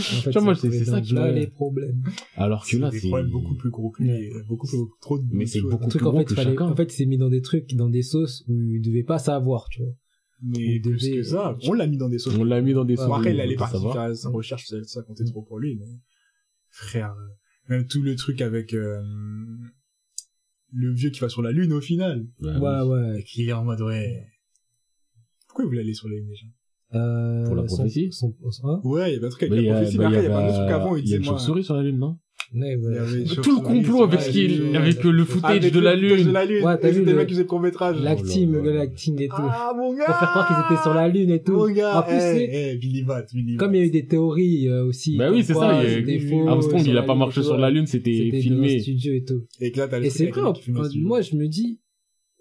En 0.00 0.22
fait, 0.22 0.30
vois, 0.32 0.42
moi, 0.42 0.54
c'est 0.54 0.70
c'est- 0.70 0.78
c'est 0.78 0.84
ça 0.90 1.00
qui 1.02 1.12
là 1.14 1.22
m'a- 1.26 1.30
les 1.32 1.46
problèmes. 1.46 2.02
Alors 2.36 2.64
que 2.64 2.70
c'est 2.70 2.78
là, 2.78 2.88
des 2.90 3.00
c'est... 3.00 3.08
problèmes 3.08 3.30
beaucoup 3.30 3.54
plus 3.54 3.70
gros 3.70 3.90
que 3.90 4.02
lui, 4.02 4.28
beaucoup 4.48 4.66
plus 4.66 4.78
trop 5.02 5.18
de 5.18 5.24
Mais 5.32 5.44
c'est 5.46 5.60
beaucoup 5.60 5.88
plus 5.88 6.00
en 6.06 6.12
gros 6.54 6.64
en 6.70 6.74
fait, 6.76 6.84
il 6.84 6.96
s'est 6.96 7.06
mis 7.06 7.18
dans 7.18 7.28
des 7.28 7.42
trucs, 7.42 7.74
dans 7.74 7.88
des 7.90 8.02
sauces 8.02 8.29
où 8.48 8.52
il 8.74 8.80
devait 8.80 9.02
pas 9.02 9.18
savoir, 9.18 9.68
tu 9.70 9.82
vois. 9.82 9.92
Mais 10.42 10.58
il 10.76 10.80
plus 10.80 10.92
devait- 10.92 11.16
que 11.16 11.22
ça, 11.22 11.56
on 11.64 11.72
l'a 11.74 11.86
mis 11.86 11.98
dans 11.98 12.08
des 12.08 12.18
sauces. 12.18 12.34
On 12.36 12.44
l'a 12.44 12.60
mis 12.62 12.72
dans 12.72 12.84
des 12.84 12.96
sauces. 12.96 13.12
Après, 13.12 13.32
il 13.32 13.36
on 13.36 13.42
allait 13.42 13.56
partir 13.56 13.92
faire 13.92 14.16
sa 14.16 14.28
recherche, 14.30 14.66
ça, 14.66 14.82
ça 14.84 15.02
comptait 15.02 15.24
trop 15.24 15.42
pour 15.42 15.58
lui, 15.58 15.76
mais 15.76 15.86
frère, 16.70 17.12
euh, 17.12 17.28
même 17.68 17.86
tout 17.86 18.00
le 18.02 18.16
truc 18.16 18.40
avec 18.40 18.72
euh, 18.72 19.02
le 20.72 20.92
vieux 20.92 21.10
qui 21.10 21.20
va 21.20 21.28
sur 21.28 21.42
la 21.42 21.52
lune 21.52 21.72
au 21.72 21.80
final, 21.80 22.26
Ouais, 22.40 22.56
ouais, 22.56 22.80
ouais. 22.82 23.20
et 23.20 23.24
qui 23.24 23.48
est 23.48 23.52
en 23.52 23.64
mode 23.64 23.80
ouais. 23.82 24.26
Pourquoi 25.48 25.64
il 25.64 25.68
voulait 25.68 25.80
aller 25.80 25.94
sur 25.94 26.08
la 26.08 26.14
lune 26.16 26.28
déjà? 26.28 26.46
Euh, 26.94 27.46
Pour 27.46 27.54
la 27.56 27.68
son- 27.68 27.76
prophétie 27.76 28.10
son- 28.12 28.34
son- 28.50 28.66
hein? 28.68 28.80
Ouais, 28.84 29.10
il 29.10 29.14
y 29.14 29.16
avait 29.16 29.26
un 29.26 29.30
truc 29.30 29.42
avec 29.44 29.54
Bah, 29.54 29.62
la 29.62 29.74
prophétie, 29.74 29.96
bah, 29.98 30.04
mais 30.04 30.10
il 30.10 30.14
y 30.14 30.16
après, 30.16 30.26
il 30.26 30.30
y 30.30 30.32
avait 30.32 30.42
un 30.44 30.48
autre 30.48 30.58
truc 30.58 30.70
avant, 30.72 30.96
il 30.96 31.04
il 31.04 31.10
y 31.10 31.14
a 31.14 31.16
une 31.18 31.24
chauve-souris 31.24 31.64
sur 31.64 31.74
la 31.76 31.82
lune, 31.82 31.98
non? 31.98 32.18
Ouais, 32.52 32.72
il 32.76 32.82
y 32.82 32.86
ouais. 32.88 32.98
avait 32.98 33.24
Tout 33.26 33.56
le 33.58 33.62
complot 33.62 34.02
avec 34.02 34.20
ce 34.20 34.30
qui 34.30 34.48
le- 34.48 34.74
est, 34.74 34.76
avec 34.76 35.04
le 35.04 35.24
footage 35.24 35.58
avec 35.58 35.72
de 35.72 35.78
la 35.78 35.92
footage 35.92 36.10
de 36.10 36.16
lune. 36.16 36.32
la 36.32 36.44
lune. 36.44 36.64
Ouais, 36.64 36.78
t'as 36.80 36.90
vu 36.90 36.98
le- 37.04 37.12
le 37.12 37.16
mec 37.16 37.26
qui 37.28 37.34
faisait 37.34 37.42
le 37.42 37.48
court-métrage. 37.48 38.02
L'acting, 38.02 38.54
Oh 38.58 38.62
le 38.64 38.72
l'acting 38.72 39.22
et 39.22 39.28
tout. 39.28 39.34
Ah, 39.38 39.72
mon 39.76 39.92
gars! 39.94 40.06
Pour 40.06 40.16
faire 40.16 40.30
croire 40.30 40.46
qu'ils 40.48 40.56
étaient 40.74 40.82
sur 40.82 40.92
la 40.92 41.06
lune 41.06 41.30
et 41.30 41.42
tout. 41.44 41.52
Mon 41.52 41.70
gars, 41.70 41.98
En 42.00 42.02
plus, 42.02 42.18
c'est- 42.18 42.76
Billy 42.76 43.04
Bat, 43.04 43.26
Billy 43.32 43.56
Comme 43.56 43.74
il 43.76 43.78
y 43.78 43.82
a 43.82 43.86
eu 43.86 43.90
des 43.90 44.06
théories 44.06 44.68
euh, 44.68 44.84
aussi. 44.84 45.16
Bah 45.16 45.30
oui, 45.30 45.44
c'est 45.44 45.54
ça, 45.54 45.80
il 45.84 46.08
y 46.08 46.16
a- 46.16 46.28
faux, 46.28 46.48
Armstrong, 46.48 46.82
il 46.84 46.98
a 46.98 47.02
pas 47.04 47.12
Lune 47.12 47.18
marché 47.20 47.42
sur 47.44 47.56
la 47.56 47.70
lune, 47.70 47.86
C'était 47.86 48.30
filmé. 48.40 48.80
studio 48.80 49.12
et 49.14 49.22
tout. 49.22 49.46
Et 49.60 50.10
c'est 50.10 50.26
vrai, 50.26 50.42
moi 50.96 51.20
je 51.20 51.36
me 51.36 51.46
dis, 51.46 51.78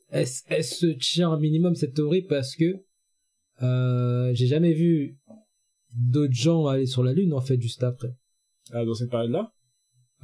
elle, 0.09 0.23
s- 0.23 0.43
elle 0.47 0.63
se 0.63 0.87
tient 0.87 1.29
un 1.31 1.39
minimum 1.39 1.75
cette 1.75 1.93
théorie 1.93 2.23
parce 2.23 2.55
que 2.55 2.65
euh, 3.61 4.31
j'ai 4.33 4.47
jamais 4.47 4.73
vu 4.73 5.17
d'autres 5.95 6.33
gens 6.33 6.65
aller 6.65 6.85
sur 6.87 7.03
la 7.03 7.13
Lune 7.13 7.33
en 7.33 7.41
fait 7.41 7.61
juste 7.61 7.83
après. 7.83 8.09
Ah, 8.71 8.85
dans 8.85 8.93
cette 8.95 9.11
période-là? 9.11 9.51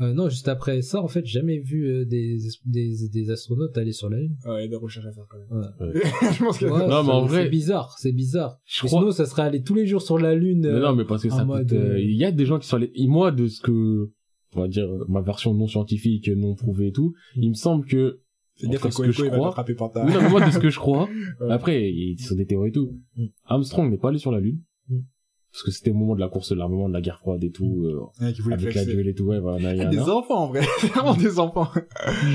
Euh, 0.02 0.14
non, 0.14 0.28
juste 0.28 0.48
après 0.50 0.82
ça, 0.82 1.02
en 1.02 1.08
fait, 1.08 1.26
j'ai 1.26 1.40
jamais 1.40 1.60
vu 1.60 1.86
euh, 1.88 2.06
des, 2.06 2.38
des, 2.66 2.94
des 3.12 3.30
astronautes 3.30 3.78
aller 3.78 3.94
sur 3.94 4.10
la 4.10 4.18
Lune. 4.20 4.36
Ouais, 4.46 4.60
il 4.60 4.64
y 4.64 4.66
a 4.66 4.68
des 4.68 4.76
recherches 4.76 5.06
à 5.06 5.12
faire 5.14 5.24
quand 5.30 5.38
même. 5.38 5.70
Ouais. 5.80 6.02
je 6.34 6.44
pense 6.44 6.58
qu'il 6.58 6.68
y 6.68 6.70
a 6.70 6.74
Ouais, 6.74 6.88
Non, 6.88 7.04
mais 7.04 7.10
en 7.12 7.22
c'est- 7.28 7.34
vrai- 7.34 7.44
c'est 7.44 7.50
bizarre, 7.50 7.96
c'est 7.98 8.12
bizarre. 8.12 8.60
Je 8.66 8.86
crois- 8.86 9.00
Sinon, 9.00 9.12
ça 9.12 9.26
serait 9.26 9.44
aller 9.44 9.64
tous 9.64 9.74
les 9.74 9.86
jours 9.88 10.02
sur 10.02 10.18
la 10.20 10.36
Lune. 10.36 10.66
Euh, 10.66 10.82
non, 10.82 10.96
mais 10.96 11.06
parce 11.06 11.24
que 11.24 11.30
en 11.30 11.38
ça 11.38 11.46
mode, 11.46 11.70
coûte, 11.70 11.78
euh, 11.78 11.94
euh, 11.94 12.00
il 12.02 12.16
y 12.18 12.26
a 12.26 12.32
des 12.32 12.46
gens 12.46 12.60
qui 12.60 12.68
sont 12.68 12.76
allés, 12.76 12.92
et 12.94 13.08
moi, 13.08 13.32
de 13.32 13.48
ce 13.48 13.62
que, 13.62 14.12
on 14.56 14.60
va 14.62 14.68
dire, 14.68 14.88
ma 15.08 15.22
version 15.22 15.54
non 15.54 15.68
scientifique, 15.68 16.28
non 16.30 16.56
prouvée 16.56 16.88
et 16.88 16.92
tout, 16.92 17.14
il 17.38 17.48
me 17.50 17.56
semble 17.56 17.86
que, 17.86 18.20
cas, 18.60 18.68
le 18.72 18.92
ce 18.92 19.02
que 19.02 19.12
je 19.12 19.24
il 19.26 19.32
crois, 19.32 19.54
ta... 19.94 20.06
oui, 20.06 20.14
non, 20.14 20.22
mais 20.24 20.30
moi, 20.30 20.46
de 20.46 20.52
ce 20.52 20.60
que 20.60 20.70
je 20.70 20.80
crois, 20.80 21.08
après, 21.50 21.90
ils 21.90 22.20
sont 22.20 22.36
des 22.36 22.46
théories 22.46 22.70
et 22.70 22.74
tout. 22.74 23.00
Mm. 23.16 23.26
Armstrong 23.46 23.90
n'est 23.90 23.98
pas 23.98 24.10
allé 24.10 24.18
sur 24.20 24.32
la 24.34 24.42
Lune. 24.42 24.60
Parce 25.56 25.64
que 25.64 25.72
c'était 25.72 25.92
au 25.92 25.94
moment 25.94 26.16
de 26.16 26.20
la 26.20 26.28
course 26.28 26.50
de 26.50 26.56
l'armement, 26.56 26.90
de 26.90 26.94
la 26.94 27.00
guerre 27.00 27.18
froide 27.18 27.42
et 27.46 27.50
tout, 27.50 27.86
euh, 27.86 28.02
Ouais, 28.22 28.54
avec 28.54 28.76
la 28.76 28.84
duel 28.84 29.08
et 29.08 29.14
tout, 29.14 29.24
ouais, 29.24 29.40
voilà, 29.40 29.58
nan, 29.60 29.78
nan, 29.78 29.90
Des 29.90 29.96
nan. 29.96 30.10
enfants, 30.10 30.44
en 30.44 30.48
vrai. 30.48 30.66
C'est 30.80 30.88
vraiment 30.94 31.14
des 31.16 31.40
enfants. 31.40 31.70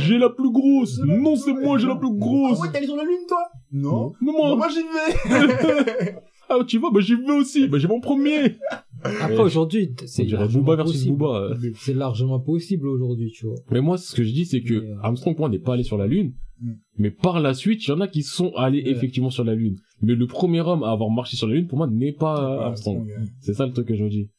J'ai 0.06 0.16
la 0.16 0.30
plus 0.30 0.50
grosse! 0.50 0.98
Non, 1.04 1.36
c'est 1.36 1.52
moi, 1.52 1.76
j'ai 1.76 1.86
la 1.86 1.96
plus 1.96 2.16
grosse! 2.16 2.56
Ah 2.58 2.62
ouais, 2.62 2.70
t'es 2.72 2.78
allé 2.78 2.86
sur 2.86 2.96
la 2.96 3.04
lune, 3.04 3.18
toi? 3.28 3.42
Non. 3.72 4.12
Mais 4.22 4.32
moi, 4.32 4.56
Moi, 4.56 4.68
j'y 4.70 4.80
vais. 4.80 6.14
ah, 6.48 6.58
tu 6.66 6.78
vois, 6.78 6.90
bah, 6.92 7.00
j'y 7.00 7.14
vais 7.14 7.32
aussi, 7.32 7.68
bah, 7.68 7.76
j'ai 7.78 7.88
mon 7.88 8.00
premier! 8.00 8.56
Après, 9.02 9.34
Ouais. 9.36 9.40
aujourd'hui, 9.42 9.94
On 10.02 10.06
c'est 10.06 10.24
Booba 10.24 10.76
versus 10.76 10.96
possible. 10.96 11.16
Booba. 11.18 11.36
euh. 11.38 11.54
C'est 11.76 11.94
largement 11.94 12.40
possible 12.40 12.88
aujourd'hui, 12.88 13.30
tu 13.32 13.46
vois. 13.46 13.56
Mais 13.70 13.80
moi, 13.82 13.98
ce 13.98 14.14
que 14.14 14.22
je 14.22 14.32
dis, 14.32 14.46
c'est 14.46 14.62
que 14.62 14.74
euh, 14.74 14.94
Armstrong, 15.02 15.34
pour 15.36 15.42
moi, 15.42 15.48
n'est 15.50 15.58
pas 15.58 15.74
allé 15.74 15.82
sur 15.82 15.96
la 15.98 16.06
Lune. 16.06 16.32
Mm. 16.60 16.72
Mais 16.98 17.10
par 17.10 17.40
la 17.40 17.54
suite, 17.54 17.86
il 17.86 17.88
y 17.88 17.92
en 17.92 18.00
a 18.00 18.08
qui 18.08 18.22
sont 18.22 18.52
allés 18.54 18.82
Ouais. 18.82 18.90
effectivement 18.90 19.30
sur 19.30 19.44
la 19.44 19.54
Lune. 19.54 19.76
Mais 20.02 20.14
le 20.14 20.26
premier 20.26 20.60
homme 20.60 20.82
à 20.82 20.90
avoir 20.90 21.10
marché 21.10 21.36
sur 21.36 21.46
la 21.48 21.54
Lune, 21.54 21.66
pour 21.66 21.78
moi, 21.78 21.86
n'est 21.86 22.12
pas 22.12 22.64
Armstrong. 22.66 23.08
C'est 23.40 23.54
ça 23.54 23.66
le 23.66 23.72
truc 23.72 23.88
que 23.88 23.94
je 23.94 24.04
dis. 24.04 24.30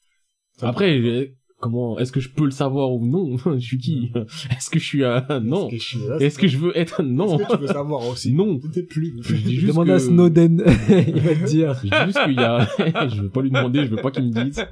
Après, 0.62 0.98
euh, 1.00 1.28
comment, 1.62 1.98
est-ce 2.00 2.12
que 2.12 2.20
je 2.20 2.30
peux 2.30 2.46
le 2.46 2.52
savoir 2.52 2.92
ou 2.92 3.06
non? 3.08 3.38
je 3.56 3.60
suis 3.60 3.78
qui? 3.78 4.12
Est-ce 4.50 4.70
que 4.70 4.80
je 4.80 4.84
suis 4.86 5.04
un, 5.06 5.24
non? 5.42 5.70
Est-ce 5.70 5.70
que 5.70 5.78
je 5.78 5.84
suis 5.88 6.00
là, 6.10 6.18
Est-ce 6.20 6.38
que 6.40 6.48
je 6.48 6.58
veux 6.58 6.78
être 6.78 7.02
un 7.02 7.04
non? 7.04 7.40
Est-ce 7.40 7.48
que 7.48 7.56
tu 7.56 7.62
veux 7.62 7.68
savoir 7.68 8.08
aussi? 8.10 8.34
Non. 8.42 8.60
Plus. 8.90 9.14
Je 9.22 9.36
dis 9.36 9.56
juste 9.56 9.68
Demande 9.68 9.88
que- 9.88 9.92
à 9.92 10.00
Snowden, 10.00 10.64
il 10.90 11.22
va 11.22 11.36
te 11.36 11.46
dire. 11.46 11.74
Je 11.76 11.82
dis 11.82 11.90
juste 12.06 12.20
qu'il 12.26 12.34
y 12.34 12.40
a, 12.40 12.68
je 13.08 13.22
veux 13.22 13.30
pas 13.30 13.42
lui 13.42 13.50
demander, 13.52 13.86
je 13.86 13.90
veux 13.92 14.02
pas 14.02 14.12
qu'il 14.12 14.26
me 14.26 14.44
dise. 14.44 14.66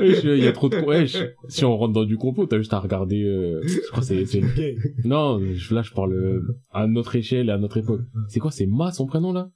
Wesh, 0.00 0.24
Il 0.24 0.44
y 0.44 0.46
a 0.46 0.52
trop 0.52 0.68
de. 0.68 0.76
Si 1.48 1.64
on 1.64 1.76
rentre 1.76 1.92
dans 1.94 2.04
du 2.04 2.16
complot, 2.16 2.46
t'as 2.46 2.58
juste 2.58 2.72
à 2.74 2.78
regarder, 2.78 3.22
euh, 3.24 3.60
je 3.64 3.88
crois 3.90 4.00
que 4.04 4.24
c'est, 4.24 4.42
non, 5.04 5.40
je- 5.54 5.74
là, 5.74 5.82
je 5.82 5.92
parle 5.92 6.12
euh, 6.12 6.42
à 6.72 6.86
notre 6.86 7.16
échelle 7.16 7.48
et 7.48 7.52
à 7.52 7.58
notre 7.58 7.76
époque. 7.78 8.00
C'est 8.28 8.40
quoi, 8.40 8.50
c'est 8.50 8.66
Ma, 8.66 8.92
son 8.92 9.06
prénom, 9.06 9.32
là? 9.32 9.50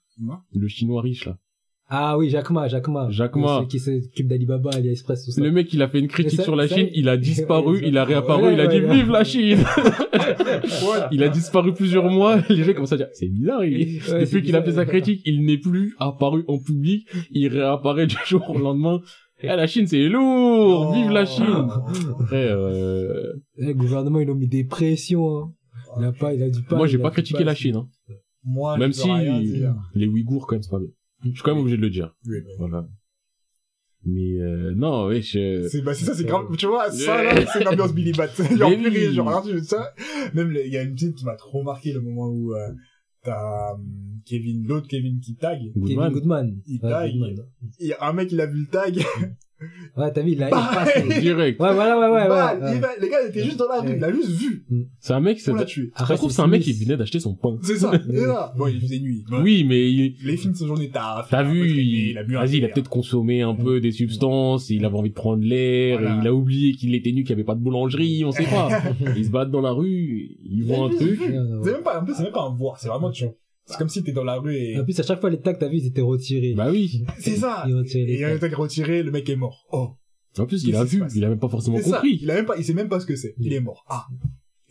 Le 0.54 0.68
chinois 0.68 1.02
riche, 1.02 1.26
là. 1.26 1.36
Ah 1.92 2.16
oui, 2.16 2.28
Jacques 2.30 2.50
Ma, 2.50 2.68
Jacques 2.68 2.86
Ma. 2.86 3.10
Jacques 3.10 3.34
Ma. 3.34 3.56
Celui 3.56 3.66
qui 3.68 3.78
s'occupe 3.80 4.28
d'Alibaba, 4.28 4.70
AliExpress, 4.74 5.24
tout 5.24 5.32
ça. 5.32 5.42
Le 5.42 5.50
mec, 5.50 5.72
il 5.72 5.82
a 5.82 5.88
fait 5.88 5.98
une 5.98 6.06
critique 6.06 6.36
ça- 6.38 6.44
sur 6.44 6.54
la 6.54 6.68
ça- 6.68 6.76
Chine, 6.76 6.88
il 6.94 7.08
a 7.08 7.16
disparu, 7.30 7.80
il 7.84 7.98
a 7.98 8.04
réapparu, 8.04 8.44
ouais, 8.44 8.54
il 8.54 8.60
a 8.60 8.68
dit 8.68 8.80
ouais, 8.80 8.94
vive 8.94 9.10
la 9.10 9.24
Chine! 9.24 9.58
Voilà. 10.82 11.08
il 11.12 11.22
a 11.22 11.28
disparu 11.28 11.72
plusieurs 11.74 12.08
mois, 12.10 12.38
les 12.48 12.62
gens 12.62 12.72
commencent 12.74 12.92
à 12.92 12.96
dire, 12.96 13.08
c'est 13.12 13.28
bizarre, 13.28 13.64
il, 13.64 13.98
depuis 14.00 14.42
qu'il 14.42 14.54
a 14.56 14.62
fait 14.62 14.72
sa 14.72 14.84
critique, 14.86 15.20
il 15.24 15.44
n'est 15.44 15.58
plus 15.58 15.94
apparu 15.98 16.44
en 16.48 16.58
public, 16.58 17.08
il 17.32 17.48
réapparaît 17.48 18.06
du 18.06 18.16
jour 18.26 18.48
au 18.50 18.58
lendemain. 18.58 19.00
Et 19.42 19.46
la 19.46 19.66
Chine, 19.66 19.86
c'est 19.86 20.06
lourd! 20.08 20.92
Vive 20.94 21.10
la 21.10 21.24
Chine! 21.24 21.66
Après, 22.20 22.46
euh, 22.50 23.32
Eh, 23.58 23.66
Le 23.66 23.74
gouvernement, 23.74 24.20
ils 24.20 24.30
ont 24.30 24.34
mis 24.34 24.48
des 24.48 24.64
pressions. 24.64 25.38
hein. 25.38 25.52
Il 25.98 26.04
a 26.04 26.12
pas, 26.12 26.34
il 26.34 26.42
a 26.42 26.50
du 26.50 26.62
pas. 26.62 26.76
moi, 26.76 26.86
j'ai 26.86 26.98
pas 26.98 27.10
critiqué 27.10 27.38
pas, 27.38 27.44
la 27.44 27.54
Chine, 27.54 27.76
hein. 27.76 27.88
Moi, 28.44 28.76
Même 28.78 28.92
si 28.92 29.10
rien 29.10 29.40
dire. 29.40 29.74
les 29.94 30.06
Ouïghours, 30.06 30.46
quand 30.46 30.54
même, 30.56 30.62
c'est 30.62 30.70
pas 30.70 30.78
bien. 30.78 30.88
Je 31.22 31.30
suis 31.30 31.42
quand 31.42 31.52
même 31.54 31.60
obligé 31.62 31.76
de 31.76 31.82
le 31.82 31.90
dire. 31.90 32.14
Oui, 32.26 32.40
bah, 32.40 32.50
Voilà. 32.58 32.88
Mais, 34.04 34.40
euh, 34.40 34.72
non, 34.74 35.08
ouais, 35.08 35.20
je... 35.20 35.68
C'est, 35.70 35.82
bah, 35.82 35.92
c'est 35.92 36.06
ça, 36.06 36.14
c'est 36.14 36.24
grave. 36.24 36.46
Tu 36.56 36.66
vois, 36.66 36.90
ça, 36.90 37.22
là, 37.22 37.44
c'est 37.52 37.62
l'ambiance 37.62 37.92
Billy 37.92 38.12
Bat. 38.12 38.28
Genre, 38.56 38.70
oui. 38.70 38.88
rire, 38.88 39.12
genre, 39.12 39.44
ça. 39.62 39.92
Même, 40.32 40.56
il 40.64 40.72
y 40.72 40.78
a 40.78 40.82
une 40.82 40.94
petite 40.94 41.16
qui 41.16 41.24
m'a 41.26 41.36
trop 41.36 41.62
marqué 41.62 41.92
le 41.92 42.00
moment 42.00 42.28
où, 42.28 42.54
euh, 42.54 42.72
t'as, 43.22 43.74
hum, 43.74 44.20
Kevin, 44.24 44.66
l'autre 44.66 44.88
Kevin 44.88 45.20
qui 45.20 45.36
tag. 45.36 45.58
Kevin 45.74 45.82
Goodman. 45.82 46.12
Goodman. 46.12 46.56
Il 46.66 46.80
Ouais, 46.82 46.90
taille. 46.90 47.12
Goodman. 47.12 47.46
Il 47.78 47.88
y 47.88 47.92
a 47.92 48.08
un 48.08 48.12
mec, 48.14 48.32
il 48.32 48.40
a 48.40 48.46
vu 48.46 48.60
le 48.60 48.66
tag. 48.66 49.04
Ouais, 49.96 50.12
t'as 50.12 50.22
vu, 50.22 50.32
il 50.32 50.42
a, 50.42 50.48
il 50.48 50.50
Bah, 50.50 50.70
passe. 50.74 51.20
Direct. 51.20 51.60
Ouais, 51.60 51.74
voilà, 51.74 51.98
ouais, 51.98 52.06
ouais, 52.14 52.28
Bah, 52.28 52.54
ouais. 52.56 52.62
ouais. 52.64 52.74
il 52.76 52.80
va- 52.80 52.88
les 53.00 53.08
gars, 53.10 53.16
ils 53.24 53.28
étaient 53.28 53.44
juste 53.44 53.58
dans 53.58 53.68
la 53.68 53.80
rue. 53.80 53.88
Ouais. 53.88 53.96
Il 53.98 54.04
a 54.04 54.12
juste 54.12 54.30
vu. 54.30 54.64
C'est 55.00 55.12
un 55.12 55.20
mec, 55.20 55.38
c'est, 55.40 55.50
On 55.50 55.54
l'a 55.54 55.60
ça 55.60 55.66
tué. 55.66 55.90
Se 55.96 56.12
trouve, 56.14 56.30
c'est 56.30 56.42
un 56.42 56.46
mec 56.46 56.62
qui 56.62 56.72
venait 56.72 56.96
d'acheter 56.96 57.20
son 57.20 57.34
pain. 57.34 57.58
C'est 57.62 57.76
ça. 57.76 57.90
Bon, 58.56 58.66
il 58.68 58.80
faisait 58.80 58.98
nuit. 59.00 59.24
Bon, 59.30 59.42
Oui, 59.42 59.64
mais 59.68 59.90
il, 59.92 60.14
Les 60.24 60.36
films 60.36 60.52
de 60.52 60.58
ce 60.58 60.66
journée, 60.66 60.90
t'as 60.92 61.26
T'as 61.28 61.42
vu, 61.42 61.68
il, 61.70 62.10
il 62.10 62.18
a 62.18 62.22
bu 62.24 62.36
un 62.36 62.40
vas-y, 62.40 62.56
il 62.56 62.64
a 62.64 62.66
verre. 62.66 62.74
peut-être 62.74 62.88
consommé 62.90 63.42
un 63.42 63.54
peu 63.54 63.80
des 63.80 63.92
substances, 63.92 64.70
il 64.70 64.84
avait 64.84 64.96
envie 64.96 65.10
de 65.10 65.14
prendre 65.14 65.42
l'air, 65.42 65.98
Voilà. 66.00 66.18
il 66.20 66.26
a 66.26 66.32
oublié 66.34 66.72
qu'il 66.72 66.94
était 66.94 67.12
nu, 67.12 67.22
qu'il 67.24 67.34
n'y 67.34 67.40
avait 67.40 67.46
pas 67.46 67.54
de 67.54 67.60
boulangerie, 67.60 68.24
on 68.24 68.30
sait 68.32 68.44
pas. 68.44 68.68
il 69.16 69.24
se 69.24 69.30
balade 69.30 69.50
dans 69.50 69.60
la 69.60 69.72
rue, 69.72 70.36
il 70.44 70.64
voit 70.64 70.86
un 70.86 70.88
juste 70.90 71.00
truc. 71.02 71.10
vu. 71.20 71.32
Ouais, 71.32 71.38
ouais. 71.38 71.60
C'est 71.64 71.72
même 71.72 71.82
pas, 71.82 72.00
en 72.00 72.04
plus, 72.04 72.14
c'est 72.14 72.22
même 72.22 72.32
pas 72.32 72.44
un 72.46 72.54
voir. 72.54 72.78
C'est 72.78 72.88
vraiment, 72.88 73.10
tu 73.10 73.24
vois. 73.24 73.34
C'est 73.70 73.78
comme 73.78 73.88
si 73.88 74.02
t'es 74.02 74.12
dans 74.12 74.24
la 74.24 74.36
rue 74.36 74.54
et... 74.54 74.78
En 74.78 74.84
plus, 74.84 74.98
à 74.98 75.02
chaque 75.02 75.20
fois, 75.20 75.30
les 75.30 75.40
tags, 75.40 75.54
t'as 75.54 75.68
vu, 75.68 75.78
ils 75.78 75.86
étaient 75.86 76.00
retirés. 76.00 76.54
Bah 76.54 76.70
oui. 76.70 77.04
C'est 77.18 77.36
ça. 77.36 77.64
Ils 77.66 77.84
Et 77.96 78.06
les 78.06 78.14
il 78.14 78.20
y 78.20 78.24
a 78.24 78.30
un 78.30 78.38
tag 78.38 78.52
retiré, 78.54 79.02
le 79.02 79.10
mec 79.10 79.28
est 79.28 79.36
mort. 79.36 79.66
Oh. 79.72 79.90
En 80.38 80.46
plus, 80.46 80.64
il 80.64 80.76
a 80.76 80.84
vu, 80.84 81.02
il 81.14 81.24
a 81.24 81.28
même 81.28 81.38
pas 81.38 81.48
forcément 81.48 81.78
compris. 81.80 82.18
Il 82.22 82.30
a 82.30 82.34
même 82.34 82.46
pas, 82.46 82.56
il 82.56 82.64
sait 82.64 82.74
même 82.74 82.88
pas 82.88 83.00
ce 83.00 83.06
que 83.06 83.16
c'est. 83.16 83.34
Il 83.38 83.52
est 83.52 83.60
mort. 83.60 83.84
Ah. 83.88 84.06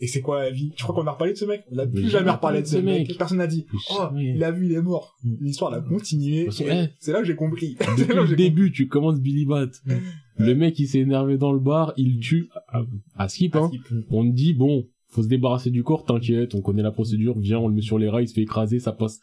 Et 0.02 0.06
c'est 0.06 0.22
quoi 0.22 0.42
la 0.42 0.50
vie? 0.50 0.72
Je 0.76 0.82
crois 0.82 0.94
qu'on 0.94 1.06
a 1.06 1.12
reparlé 1.12 1.34
de 1.34 1.38
ce 1.38 1.44
mec. 1.44 1.62
On 1.70 1.76
a 1.76 1.84
Mais 1.84 1.92
plus 1.92 2.08
jamais 2.08 2.30
reparlé 2.30 2.62
de 2.62 2.66
ce 2.66 2.78
mec. 2.78 3.08
mec. 3.08 3.18
Personne 3.18 3.38
n'a 3.38 3.46
dit. 3.46 3.66
Oh, 3.90 4.04
il 4.16 4.42
a 4.42 4.50
vu, 4.50 4.66
il 4.66 4.72
est 4.72 4.80
mort. 4.80 5.18
Mm. 5.22 5.34
L'histoire 5.42 5.74
a 5.74 5.80
continué. 5.82 6.44
Et 6.44 6.48
eh. 6.60 6.88
C'est 6.98 7.12
là 7.12 7.20
que 7.20 7.26
j'ai 7.26 7.34
compris. 7.34 7.76
Depuis 7.98 8.14
le 8.30 8.36
début, 8.36 8.72
tu 8.72 8.88
commences 8.88 9.20
Billy 9.20 9.44
Bat. 9.44 9.66
Mm. 9.84 9.92
Le 10.38 10.54
mec, 10.54 10.78
il 10.78 10.88
s'est 10.88 11.00
énervé 11.00 11.36
dans 11.36 11.52
le 11.52 11.60
bar, 11.60 11.92
il 11.98 12.18
tue 12.18 12.48
à, 12.68 12.82
à 13.16 13.28
skip, 13.28 13.54
hein. 13.56 13.70
On 14.08 14.24
te 14.24 14.34
dit, 14.34 14.54
bon, 14.54 14.86
faut 15.10 15.22
se 15.22 15.28
débarrasser 15.28 15.70
du 15.70 15.82
corps, 15.82 16.04
t'inquiète, 16.04 16.54
on 16.54 16.60
connaît 16.60 16.82
la 16.82 16.92
procédure, 16.92 17.38
viens, 17.38 17.58
on 17.58 17.68
le 17.68 17.74
met 17.74 17.82
sur 17.82 17.98
les 17.98 18.08
rails, 18.08 18.24
il 18.24 18.28
se 18.28 18.34
fait 18.34 18.42
écraser, 18.42 18.78
ça 18.78 18.92
passe. 18.92 19.20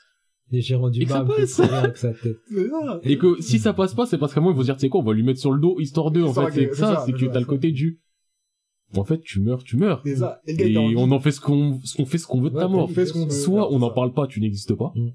Les 0.49 0.61
gérants 0.61 0.89
du 0.89 1.01
Et 1.01 1.05
que 1.05 1.11
ça 1.11 1.23
bar. 1.23 1.37
C'est 1.47 1.67
ça. 1.95 2.13
Et 3.03 3.17
que 3.17 3.41
si 3.41 3.59
ça 3.59 3.73
passe 3.73 3.93
pas, 3.93 4.05
c'est 4.05 4.17
parce 4.17 4.33
qu'à 4.33 4.39
moi, 4.39 4.53
il 4.53 4.55
faut 4.55 4.61
se 4.61 4.67
dire, 4.67 4.75
tu 4.75 4.81
sais 4.81 4.89
quoi, 4.89 5.01
on 5.01 5.03
va 5.03 5.13
lui 5.13 5.23
mettre 5.23 5.39
sur 5.39 5.51
le 5.51 5.59
dos, 5.59 5.79
histoire 5.79 6.11
d'eux, 6.11 6.23
en 6.23 6.33
C'est 6.33 6.45
fait, 6.45 6.51
c'est 6.51 6.67
c'est 6.69 6.75
ça, 6.75 7.03
c'est 7.05 7.11
c'est 7.11 7.17
que 7.17 7.25
t'as 7.25 7.39
le 7.39 7.39
c'est 7.41 7.45
côté 7.45 7.71
du, 7.71 7.99
en 8.95 9.03
fait, 9.03 9.21
tu 9.21 9.41
meurs, 9.41 9.63
tu 9.63 9.75
meurs. 9.77 10.01
C'est 10.05 10.17
ça. 10.17 10.41
Et 10.47 10.77
on 10.77 11.11
en 11.11 11.19
fait 11.19 11.31
ce 11.31 11.41
qu'on, 11.41 11.79
on 11.99 12.05
fait 12.05 12.17
ce 12.17 12.25
qu'on 12.27 12.39
veut 12.39 12.49
de 12.49 12.55
ta 12.55 12.67
mort. 12.67 12.87
t'as 12.87 12.93
fait 12.93 13.05
ce 13.05 13.13
qu'on 13.13 13.25
veut. 13.25 13.31
Soit 13.31 13.67
on 13.71 13.73
c'est 13.73 13.79
n'en 13.79 13.91
parle 13.91 14.13
pas, 14.13 14.27
tu 14.27 14.39
n'existes 14.39 14.75
pas. 14.75 14.93
Mm. 14.95 15.09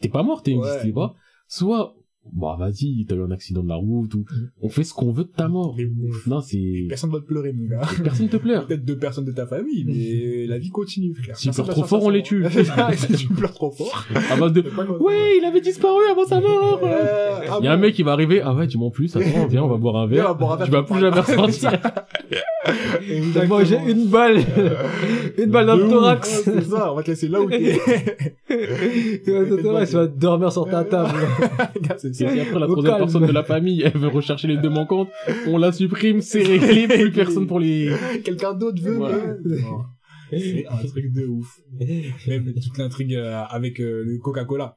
T'es 0.00 0.08
pas 0.08 0.22
mort, 0.22 0.42
Ouais. 0.46 0.92
pas. 0.92 1.14
Soit, 1.48 1.94
bah 2.32 2.56
vas-y, 2.58 3.04
t'as 3.06 3.14
eu 3.16 3.22
un 3.22 3.30
accident 3.30 3.62
de 3.62 3.68
la 3.68 3.76
route 3.76 4.14
ou, 4.14 4.20
Mm. 4.20 4.48
on 4.62 4.68
fait 4.68 4.82
ce 4.84 4.92
qu'on 4.94 5.12
veut 5.12 5.24
de 5.24 5.28
ta 5.28 5.46
mort. 5.48 5.74
Mais 5.76 5.84
ouf. 5.84 6.26
Non, 6.26 6.40
c'est, 6.40 6.86
Personne 6.88 7.10
va 7.10 7.20
te 7.20 7.24
pleurer, 7.26 7.52
mon 7.52 7.66
gars. 7.68 7.82
personne 8.02 8.28
te 8.28 8.36
pleure. 8.36 8.66
Peut-être 8.66 8.84
deux 8.84 8.98
personnes 8.98 9.24
de 9.24 9.32
ta 9.32 9.46
famille, 9.46 9.84
mais 9.84 10.46
la 10.46 10.58
vie 10.58 10.70
continue, 10.70 11.14
frère. 11.14 11.26
Personne 11.26 11.52
pleurent 11.52 11.66
va 11.66 11.72
trop 11.72 11.84
fort, 11.84 12.02
on 12.04 12.10
les 12.10 12.22
tue. 12.22 12.44
Si 12.96 13.12
tu 13.26 13.28
pleures 13.28 13.52
trop 13.52 13.70
fort. 13.70 14.06
De, 14.54 14.60
ouais, 15.00 15.38
il 15.38 15.44
avait 15.44 15.60
disparu 15.60 16.04
avant 16.10 16.24
sa 16.26 16.40
mort. 16.40 16.80
Ah 16.82 17.58
Il 17.60 17.64
y 17.64 17.68
a 17.68 17.72
un 17.72 17.76
mec 17.76 17.94
qui 17.94 18.02
va 18.02 18.12
arriver, 18.12 18.40
ah 18.42 18.54
ouais, 18.54 18.66
tu 18.66 18.78
m'en 18.78 18.90
plus, 18.90 19.14
attends, 19.16 19.46
viens, 19.46 19.62
on 19.62 19.68
va 19.68 19.76
boire 19.76 19.96
un 19.96 20.06
verre. 20.06 20.36
Tu 20.64 20.70
vas 20.70 20.82
tu 20.82 20.92
plus 20.92 21.00
jamais 21.00 21.20
ressortir. 21.20 21.72
T'as 23.34 23.46
mangé 23.46 23.76
une 23.88 24.06
balle. 24.06 24.38
une 25.38 25.50
balle 25.50 25.66
dans 25.66 25.76
le 25.76 25.88
thorax. 25.88 26.42
C'est 26.44 26.62
ça, 26.64 26.92
on 26.92 26.96
va 26.96 27.02
te 27.02 27.10
laisser 27.10 27.28
là 27.28 27.40
où 27.40 27.48
t'es. 27.48 27.78
Le 28.48 29.56
thorax, 29.62 29.90
tu 29.90 29.96
vas 29.96 30.06
dormir 30.06 30.52
sur 30.52 30.68
ta 30.68 30.84
table. 30.84 31.10
C'est 31.98 32.22
après, 32.40 32.58
la 32.60 32.66
troisième 32.66 32.96
personne 32.96 33.26
de 33.26 33.32
la 33.32 33.42
famille, 33.44 33.82
elle 33.82 33.98
veut 33.98 34.08
rechercher 34.08 34.48
les 34.48 34.56
deux 34.56 34.70
manquantes, 34.70 35.08
on 35.48 35.58
la 35.58 35.72
supprime, 35.72 36.20
c'est 36.20 36.42
réglé, 36.42 36.86
plus 36.88 37.10
personne 37.12 37.46
pour 37.46 37.58
les... 37.60 37.90
Quelqu'un 38.24 38.54
d'autre 38.54 38.80
veut. 38.82 38.98
Non. 38.98 39.82
C'est 40.30 40.64
un 40.68 40.76
truc 40.86 41.12
de 41.12 41.26
ouf. 41.26 41.58
Même 42.26 42.52
toute 42.54 42.78
l'intrigue 42.78 43.14
euh, 43.14 43.42
avec 43.50 43.80
euh, 43.80 44.02
le 44.04 44.18
Coca-Cola. 44.18 44.76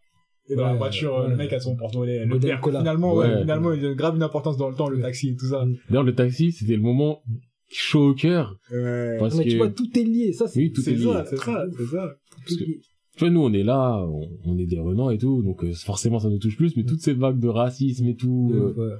Et 0.49 0.55
dans 0.55 0.65
la 0.65 0.71
Ouais, 0.73 0.77
voiture, 0.77 1.17
euh, 1.17 1.23
ouais. 1.25 1.29
le 1.31 1.35
mec 1.35 1.51
a 1.53 1.59
son 1.59 1.75
porte-monnaie. 1.75 2.25
Le 2.25 2.39
père, 2.39 2.61
finalement, 2.63 3.13
ouais, 3.15 3.27
Ouais. 3.27 3.41
finalement, 3.41 3.73
il 3.73 3.85
a 3.85 3.93
grave 3.95 4.15
une 4.15 4.23
importance 4.23 4.55
dans 4.57 4.69
le 4.69 4.75
temps, 4.75 4.87
le 4.89 4.99
taxi 5.01 5.29
et 5.29 5.35
tout 5.35 5.47
ça. 5.47 5.65
D'ailleurs, 5.89 6.03
le 6.03 6.15
taxi, 6.15 6.51
c'était 6.51 6.75
le 6.75 6.81
moment 6.81 7.21
chaud 7.69 8.09
au 8.09 8.13
cœur, 8.13 8.57
Ouais. 8.71 9.17
parce 9.19 9.35
Mais 9.37 9.45
que, 9.45 9.49
tu 9.49 9.57
vois, 9.57 9.69
tout 9.69 9.89
est 9.97 10.03
lié. 10.03 10.31
Ça, 10.33 10.47
c'est 10.47 10.59
oui, 10.59 10.71
tout 10.71 10.81
est 10.81 10.83
C'est 10.83 10.95
lié. 10.95 11.03
ça, 11.03 11.25
c'est 11.25 11.35
ça, 11.37 11.65
c'est 11.77 11.85
ça. 11.85 12.15
Parce 12.31 12.55
que, 12.55 12.63
tu 12.63 13.19
vois, 13.19 13.29
nous, 13.29 13.41
on 13.41 13.51
est 13.53 13.63
là, 13.63 14.05
on, 14.07 14.29
on 14.45 14.57
est 14.57 14.65
des 14.67 14.79
renants 14.79 15.09
et 15.09 15.17
tout, 15.17 15.41
donc 15.41 15.63
euh, 15.63 15.73
forcément, 15.73 16.19
ça 16.19 16.29
nous 16.29 16.37
touche 16.39 16.55
plus, 16.57 16.75
mais 16.77 16.83
toutes 16.83 17.01
ces 17.01 17.13
vagues 17.13 17.39
de 17.39 17.47
racisme 17.47 18.05
et 18.07 18.15
tout, 18.15 18.51
euh, 18.53 18.73
Ouais. 18.73 18.95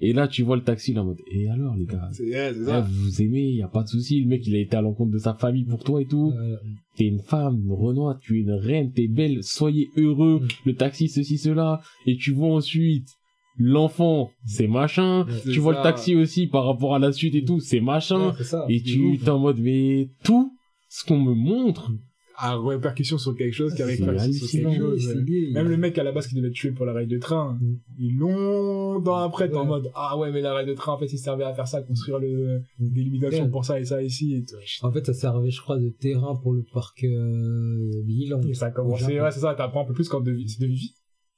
et 0.00 0.12
là, 0.12 0.28
tu 0.28 0.42
vois 0.44 0.56
le 0.56 0.62
taxi, 0.62 0.94
là, 0.94 1.02
en 1.02 1.06
mode, 1.06 1.20
et 1.30 1.48
alors, 1.50 1.74
les 1.76 1.84
gars? 1.84 2.08
C'est 2.12 2.24
ouais, 2.24 2.52
c'est 2.54 2.60
Eh, 2.62 2.64
ça. 2.64 2.80
vous 2.80 2.94
vous 3.04 3.22
aimez, 3.22 3.52
y 3.52 3.62
a 3.62 3.68
pas 3.68 3.82
de 3.82 3.88
souci, 3.88 4.20
le 4.20 4.28
mec, 4.28 4.46
il 4.46 4.54
a 4.54 4.60
été 4.60 4.76
à 4.76 4.80
l'encontre 4.82 5.10
de 5.12 5.18
sa 5.18 5.34
famille 5.34 5.64
pour 5.64 5.82
toi 5.84 6.00
et 6.00 6.06
tout. 6.06 6.32
Ouais. 6.36 6.56
t'es 6.96 7.06
une 7.06 7.20
femme, 7.22 7.60
Renoir, 7.70 8.18
tu 8.20 8.38
es 8.38 8.42
une 8.42 8.52
reine, 8.52 8.92
t'es 8.92 9.08
belle, 9.08 9.42
soyez 9.42 9.88
heureux, 9.96 10.40
Mm. 10.42 10.48
le 10.66 10.74
taxi, 10.76 11.08
ceci, 11.08 11.38
cela, 11.38 11.80
et 12.06 12.16
tu 12.16 12.30
vois 12.32 12.54
ensuite, 12.54 13.08
l'enfant, 13.56 14.30
c'est 14.46 14.66
machin. 14.68 15.26
C'est 15.44 15.50
tu 15.52 15.60
vois 15.60 15.74
ça. 15.74 15.80
le 15.80 15.82
taxi 15.84 16.16
aussi 16.16 16.46
par 16.46 16.64
rapport 16.66 16.94
à 16.94 16.98
la 16.98 17.12
suite 17.12 17.34
et 17.34 17.44
tout, 17.44 17.60
c'est 17.60 17.80
machin, 17.80 18.28
Ouais, 18.28 18.34
c'est 18.38 18.44
ça. 18.44 18.66
et 18.68 18.82
tu 18.82 19.18
t'es 19.18 19.30
en 19.30 19.38
mode, 19.38 19.58
mais 19.60 20.08
tout 20.24 20.52
ce 20.88 21.04
qu'on 21.04 21.18
me 21.20 21.34
montre, 21.34 21.90
A 22.36 22.56
répercussion 22.58 23.16
sur 23.16 23.36
quelque 23.36 23.54
chose 23.54 23.72
qui 23.76 23.82
a 23.82 23.86
répercussion 23.86 24.32
sur 24.48 24.48
quelque 24.60 24.76
chose. 24.76 25.06
C'est 25.06 25.14
ouais. 25.14 25.22
lié. 25.24 25.50
Même 25.52 25.68
le 25.68 25.76
mec 25.76 25.96
à 25.98 26.02
la 26.02 26.10
base 26.10 26.26
qui 26.26 26.34
devait 26.34 26.48
te 26.48 26.54
tuer 26.54 26.72
pour 26.72 26.84
la 26.84 26.92
rail 26.92 27.06
de 27.06 27.16
train, 27.18 27.56
Mm. 27.60 27.76
ils 27.96 28.16
longtemps 28.16 29.18
après, 29.18 29.48
t'es 29.48 29.56
en 29.56 29.64
mode, 29.66 29.88
ah 29.94 30.18
ouais, 30.18 30.32
mais 30.32 30.40
la 30.40 30.52
rail 30.52 30.66
de 30.66 30.74
train, 30.74 30.94
en 30.94 30.98
fait, 30.98 31.12
il 31.12 31.18
servait 31.18 31.44
à 31.44 31.54
faire 31.54 31.68
ça, 31.68 31.80
construire 31.82 32.18
le, 32.18 32.60
des 32.80 33.02
limitations 33.02 33.44
Ouais. 33.44 33.50
pour 33.50 33.64
ça 33.64 33.78
et 33.78 33.84
ça 33.84 34.02
ici, 34.02 34.34
et 34.34 34.42
tout. 34.42 34.56
En 34.84 34.90
fait, 34.90 35.06
ça 35.06 35.12
servait, 35.14 35.50
je 35.52 35.60
crois, 35.60 35.78
de 35.78 35.90
terrain 35.90 36.34
pour 36.34 36.52
le 36.52 36.64
parc 36.74 37.04
euh, 37.04 38.02
Milan. 38.04 38.40
Et 38.48 38.54
ça 38.54 38.66
a 38.66 38.70
commencé, 38.72 39.20
ouais, 39.20 39.30
c'est 39.30 39.38
ça, 39.40 39.54
t'apprends 39.54 39.82
un 39.82 39.86
peu 39.86 39.94
plus 39.94 40.08
quand 40.08 40.20
de, 40.20 40.36
c'est 40.48 40.60
de 40.60 40.66
Vivi. 40.66 40.92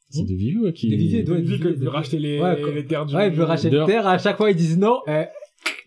C'est 0.08 0.22
de 0.24 0.34
Vivu 0.34 0.64
ouais, 0.64 0.72
qui... 0.72 0.88
De 0.88 0.92
Ouais, 0.94 0.98
Vivi 0.98 1.22
de 1.22 1.30
que 1.32 1.34
Vivi, 1.38 1.58
veut 1.62 1.74
de 1.76 1.88
racheter 1.88 2.18
les, 2.18 2.40
Ouais, 2.40 2.56
les 2.74 2.84
terres 2.86 3.06
du... 3.06 3.14
Ouais, 3.14 3.28
il 3.28 3.34
veut 3.34 3.44
racheter 3.44 3.70
D'ailleurs- 3.70 3.86
le 3.86 3.92
terre, 3.92 4.06
à 4.06 4.18
chaque 4.18 4.36
fois, 4.36 4.50
ils 4.50 4.56
disent 4.56 4.78
non. 4.78 4.98
Eh, 5.08 5.24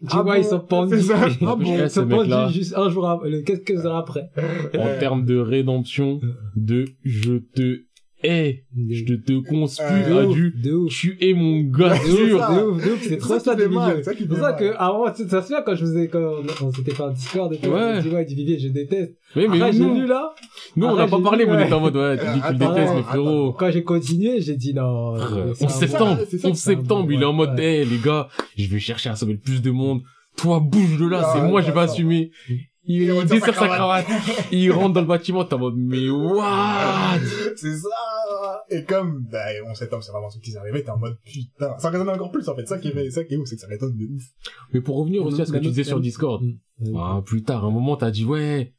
tu 0.02 0.06
Ah 0.12 0.22
vois, 0.24 0.36
bon 0.36 0.42
ils 0.42 0.46
sont 0.46 0.60
pendus. 0.60 1.02
Ça. 1.02 1.28
Ils 1.28 1.48
Ah 1.48 1.56
bon, 1.56 1.88
sont 1.90 2.08
pendus 2.08 2.54
juste 2.54 2.74
un 2.76 2.90
jour, 2.90 3.08
après, 3.08 3.44
quelques 3.44 3.86
heures 3.86 3.96
après. 3.98 4.30
en 4.78 5.00
termes 5.00 5.26
de 5.26 5.38
rédemption, 5.38 6.20
de 6.56 6.86
je 7.04 7.38
te 7.38 7.82
hais, 8.24 8.66
je 8.90 9.04
te, 9.06 9.14
te 9.14 9.48
conspire 9.50 9.86
Euh, 9.88 10.24
à 10.24 10.26
du 10.34 10.48
ouf, 10.48 10.62
de 10.62 10.74
ouf. 10.74 10.90
tu 10.94 11.18
es 11.22 11.34
mon 11.34 11.62
gars 11.62 11.90
De 11.90 12.10
ouf, 12.12 12.16
sûr. 12.28 12.40
ça. 12.40 12.54
de 12.54 12.62
ouf, 12.68 12.86
de 12.86 12.92
ouf, 12.92 13.02
c'est 13.02 13.18
trop 13.18 13.34
ça 13.36 13.40
ça 13.40 13.52
qui 13.56 13.58
du 13.58 13.64
fait 13.64 13.70
mal, 13.76 13.92
milieu. 13.98 14.04
c'est 14.04 14.28
pour 14.28 14.38
ça 14.38 14.54
que, 14.54 14.74
avant, 14.78 15.12
tu 15.12 15.28
ça 15.30 15.42
se 15.42 15.48
souvient 15.48 15.62
quand 15.64 15.76
je 15.76 15.82
faisais, 15.82 16.08
quand 16.08 16.20
on, 16.62 16.66
on 16.68 16.72
s'était 16.72 16.92
fait 16.92 17.04
un 17.04 17.12
Discord 17.12 17.54
et 17.54 17.58
tout, 17.58 17.70
Ouais. 17.70 18.02
ouais, 18.14 18.26
du 18.26 18.36
Vivier, 18.36 18.60
je 18.60 18.68
déteste. 18.70 19.14
Oui, 19.36 19.48
mais 19.50 19.58
Après, 19.58 19.74
j'ai 19.74 19.80
vu 19.94 20.08
là, 20.08 20.34
nous, 20.76 20.88
on 20.88 20.96
n'a 20.96 21.08
pas 21.08 21.20
parlé, 21.22 21.46
mais 21.46 21.52
on 21.54 21.60
était 21.60 21.74
en 21.74 21.80
mode, 21.82 21.96
ouais, 21.96 22.18
tu 22.18 22.26
dis 22.34 22.42
que 22.42 22.48
tu 22.48 22.54
le 22.54 22.60
détestes, 22.60 22.94
mais 22.96 23.04
frérot. 23.04 23.54
quand 23.54 23.72
j'ai 23.72 23.84
continué, 23.84 24.42
j'ai 24.42 24.56
dit 24.56 24.74
non. 24.74 25.16
Frère, 25.16 25.46
mais 25.48 25.54
c'est 25.56 25.66
11 25.66 25.72
un 25.72 25.76
septembre, 25.88 26.20
c'est 26.30 26.38
ça, 26.38 26.48
11 26.50 26.58
c'est 26.58 26.72
un 26.72 26.76
septembre, 26.76 27.12
il 27.12 27.22
est 27.22 27.26
en 27.26 27.34
mode, 27.34 27.58
eh, 27.60 27.86
les 27.86 27.98
gars, 28.04 28.28
je 28.58 28.68
vais 28.68 28.80
chercher 28.80 29.10
à 29.10 29.16
sauver 29.16 29.34
le 29.34 29.40
plus 29.40 29.62
de 29.62 29.72
monde. 29.72 30.02
Toi, 30.38 30.60
bouge 30.62 30.98
de 30.98 31.06
là, 31.08 31.22
Ah, 31.24 31.34
c'est 31.36 31.48
moi, 31.48 31.62
je 31.62 31.72
vais 31.72 31.80
assumer. 31.82 32.32
Il, 32.90 33.04
Il 33.04 33.04
il 33.04 33.12
retire 33.12 33.46
sa 33.46 33.52
cravate. 33.52 34.08
il 34.52 34.72
rentre 34.72 34.96
dans 34.96 35.02
le 35.02 35.08
bâtiment, 35.08 35.46
t'es 35.46 35.54
en 35.54 35.60
mode, 35.60 35.76
mais 35.78 36.10
what? 36.10 37.20
C'est 37.56 37.78
ça. 37.78 38.66
Et 38.72 38.84
comme, 38.84 39.26
bah, 39.32 39.46
on 39.68 39.76
septembre, 39.76 40.04
c'est 40.04 40.12
vraiment 40.12 40.30
ce 40.30 40.40
qui 40.40 40.52
s'est 40.52 40.58
arrivé, 40.58 40.84
t'es 40.84 40.90
en 40.90 40.98
mode, 40.98 41.18
putain. 41.24 41.78
Ça 41.78 41.90
résonne 41.90 42.10
encore 42.10 42.32
plus, 42.32 42.48
en 42.50 42.56
fait. 42.56 42.68
Ça 42.68 42.80
qui 42.80 42.88
est, 42.90 43.10
ça 43.12 43.24
qui 43.24 43.36
est 43.36 43.38
ouf, 43.38 43.48
c'est 43.48 43.56
que 43.56 43.62
ça 43.62 43.68
résonne 43.68 43.96
de 43.96 44.06
ouf. 44.06 44.24
Mais 44.74 44.82
pour 44.82 44.98
revenir 44.98 45.24
aussi 45.24 45.42
à 45.42 45.46
ce 45.46 45.52
que 45.52 45.58
tu 45.58 45.70
disais 45.70 45.84
sur 45.84 46.00
Discord. 46.00 46.44
Mm. 46.44 46.96
Ah, 46.98 47.22
plus 47.24 47.44
tard, 47.44 47.64
un 47.66 47.72
moment, 47.72 47.96
t'as 47.96 48.12
dit, 48.12 48.26
ouais, 48.26 48.74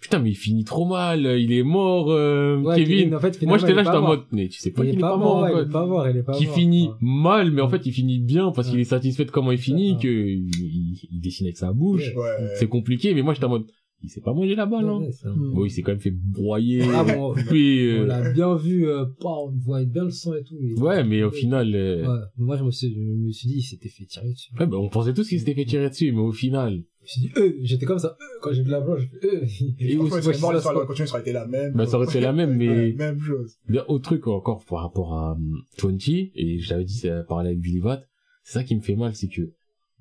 putain, 0.00 0.18
mais 0.18 0.30
il 0.30 0.34
finit 0.34 0.64
trop 0.64 0.86
mal, 0.86 1.20
il 1.38 1.52
est 1.52 1.62
mort, 1.62 2.10
euh, 2.10 2.56
Ouais, 2.58 2.76
Kevin. 2.76 3.14
en 3.14 3.20
fait, 3.20 3.40
Moi, 3.42 3.58
j'étais 3.58 3.74
là, 3.74 3.84
j'étais 3.84 3.96
en 3.96 4.00
mort. 4.00 4.08
mode, 4.10 4.22
mais 4.32 4.48
tu 4.48 4.58
sais 4.58 4.70
pas 4.70 4.82
Il 4.84 4.90
qu'il 4.90 4.94
est 4.96 4.98
est 4.98 5.00
pas 5.00 5.10
pas 5.10 5.16
mort, 5.16 5.36
mort, 5.36 5.44
ouais, 5.44 5.52
il 5.62 5.68
est 5.68 5.72
pas 5.72 5.86
mort, 5.86 6.08
il 6.08 6.16
est 6.16 6.22
pas 6.22 6.32
qui 6.32 6.46
mort. 6.46 6.54
finit 6.54 6.88
Ouais. 6.88 6.94
mal, 7.00 7.50
mais 7.50 7.60
en 7.62 7.68
fait, 7.68 7.84
il 7.86 7.92
finit 7.92 8.18
bien 8.18 8.50
parce 8.50 8.70
qu'il 8.70 8.80
est 8.80 8.84
satisfait 8.84 9.24
de 9.24 9.30
comment 9.30 9.52
il 9.52 9.58
finit, 9.58 9.92
Ouais. 9.92 9.98
que 10.02 10.08
il, 10.08 10.48
il- 10.58 11.08
il 11.12 11.20
dessine 11.20 11.46
avec 11.46 11.56
sa 11.58 11.72
bouche. 11.72 12.12
Ouais. 12.16 12.48
C'est 12.56 12.68
compliqué, 12.68 13.14
mais 13.14 13.22
moi, 13.22 13.34
j'étais 13.34 13.46
en 13.46 13.50
mode, 13.50 13.66
il 14.02 14.08
s'est 14.08 14.20
pas 14.20 14.32
mangé 14.32 14.54
la 14.54 14.66
balle, 14.66 14.86
hein. 14.88 14.98
Ouais, 15.00 15.10
c'est 15.12 15.26
un- 15.26 15.34
Mm. 15.34 15.52
Bon, 15.54 15.64
il 15.64 15.70
s'est 15.70 15.82
quand 15.82 15.92
même 15.92 16.00
fait 16.00 16.10
broyer, 16.10 16.82
Ah 16.94 17.04
bon, 17.04 17.34
on 17.34 17.54
euh, 17.54 18.06
l'a 18.06 18.32
bien 18.32 18.54
vu, 18.56 18.86
euh, 18.88 19.04
pas, 19.20 19.28
on 19.28 19.50
voit 19.58 19.84
bien 19.84 20.04
le 20.04 20.10
sang 20.10 20.34
et 20.34 20.42
tout. 20.42 20.56
et- 20.60 20.74
Ouais, 20.80 21.04
mais 21.04 21.22
au 21.22 21.30
final, 21.30 21.74
euh, 21.74 22.06
Ouais. 22.06 22.24
Moi, 22.38 22.56
je 22.56 22.64
me 22.64 22.70
suis, 22.70 22.94
je 22.94 22.98
me 22.98 23.30
suis 23.30 23.48
dit, 23.48 23.54
il 23.58 23.62
s'était 23.62 23.88
fait 23.88 24.04
tirer 24.06 24.30
dessus. 24.30 24.50
ouais, 24.58 24.66
bah, 24.66 24.78
on 24.78 24.88
pensait 24.88 25.12
tous 25.12 25.28
qu'il 25.28 25.38
s'était 25.38 25.54
fait 25.54 25.64
tirer 25.64 25.88
dessus, 25.90 26.12
mais 26.12 26.20
au 26.20 26.32
final, 26.32 26.82
Je 27.02 27.02
me 27.02 27.06
suis 27.06 27.20
dit, 27.22 27.30
euh, 27.38 27.52
j'étais 27.62 27.86
comme 27.86 27.98
ça, 27.98 28.16
quand 28.42 28.52
j'ai 28.52 28.62
vu 28.62 28.70
la 28.70 28.80
blanche, 28.80 29.02
euh. 29.24 29.28
Et 29.78 29.94
là, 29.94 30.02
l'histoire 30.02 30.10
c'est 30.22 30.28
aurait 30.44 30.62
ça 30.62 31.12
aurait 31.12 31.20
été 31.20 31.32
la 31.32 31.46
même. 31.46 31.72
bah, 31.74 31.86
ça 31.86 31.96
aurait 31.96 32.06
été 32.06 32.20
la 32.20 32.32
même, 32.32 32.56
mais 32.58 32.92
même 32.92 33.18
chose. 33.20 33.56
Autre 33.88 34.02
truc 34.04 34.26
encore 34.26 34.64
par 34.66 34.80
rapport 34.82 35.14
à 35.14 35.32
hum, 35.32 35.62
20, 35.82 35.98
et 36.34 36.58
j'avais 36.58 36.84
dit, 36.84 36.94
c'est 36.94 37.26
parler 37.26 37.48
avec 37.50 37.60
Billy 37.60 37.80
Watt, 37.80 38.06
c'est 38.44 38.54
ça 38.54 38.64
qui 38.64 38.74
me 38.76 38.80
fait 38.80 38.96
mal, 38.96 39.14
c'est 39.14 39.28
que 39.28 39.50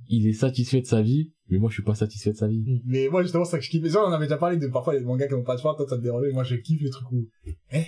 il 0.09 0.25
est 0.27 0.33
satisfait 0.33 0.81
de 0.81 0.85
sa 0.87 1.01
vie, 1.01 1.31
mais 1.49 1.57
moi 1.57 1.69
je 1.69 1.75
suis 1.75 1.83
pas 1.83 1.95
satisfait 1.95 2.31
de 2.31 2.37
sa 2.37 2.47
vie. 2.47 2.81
Mais 2.85 3.07
moi, 3.09 3.23
justement, 3.23 3.45
c'est 3.45 3.51
ça 3.51 3.59
que 3.59 3.63
je 3.65 3.69
kiffe. 3.69 3.81
Déjà, 3.81 4.03
on 4.03 4.11
avait 4.11 4.25
déjà 4.25 4.37
parlé 4.37 4.57
de 4.57 4.67
parfois 4.67 4.93
les 4.93 5.01
mangas 5.01 5.27
qui 5.27 5.33
n'ont 5.33 5.43
pas 5.43 5.55
de 5.55 5.61
fin, 5.61 5.73
toi, 5.75 5.85
ça 5.87 5.97
te 5.97 6.01
dérangeait. 6.01 6.31
Moi, 6.31 6.43
je 6.43 6.55
kiffe 6.55 6.81
les 6.81 6.89
trucs 6.89 7.11
où, 7.11 7.27
eh, 7.71 7.83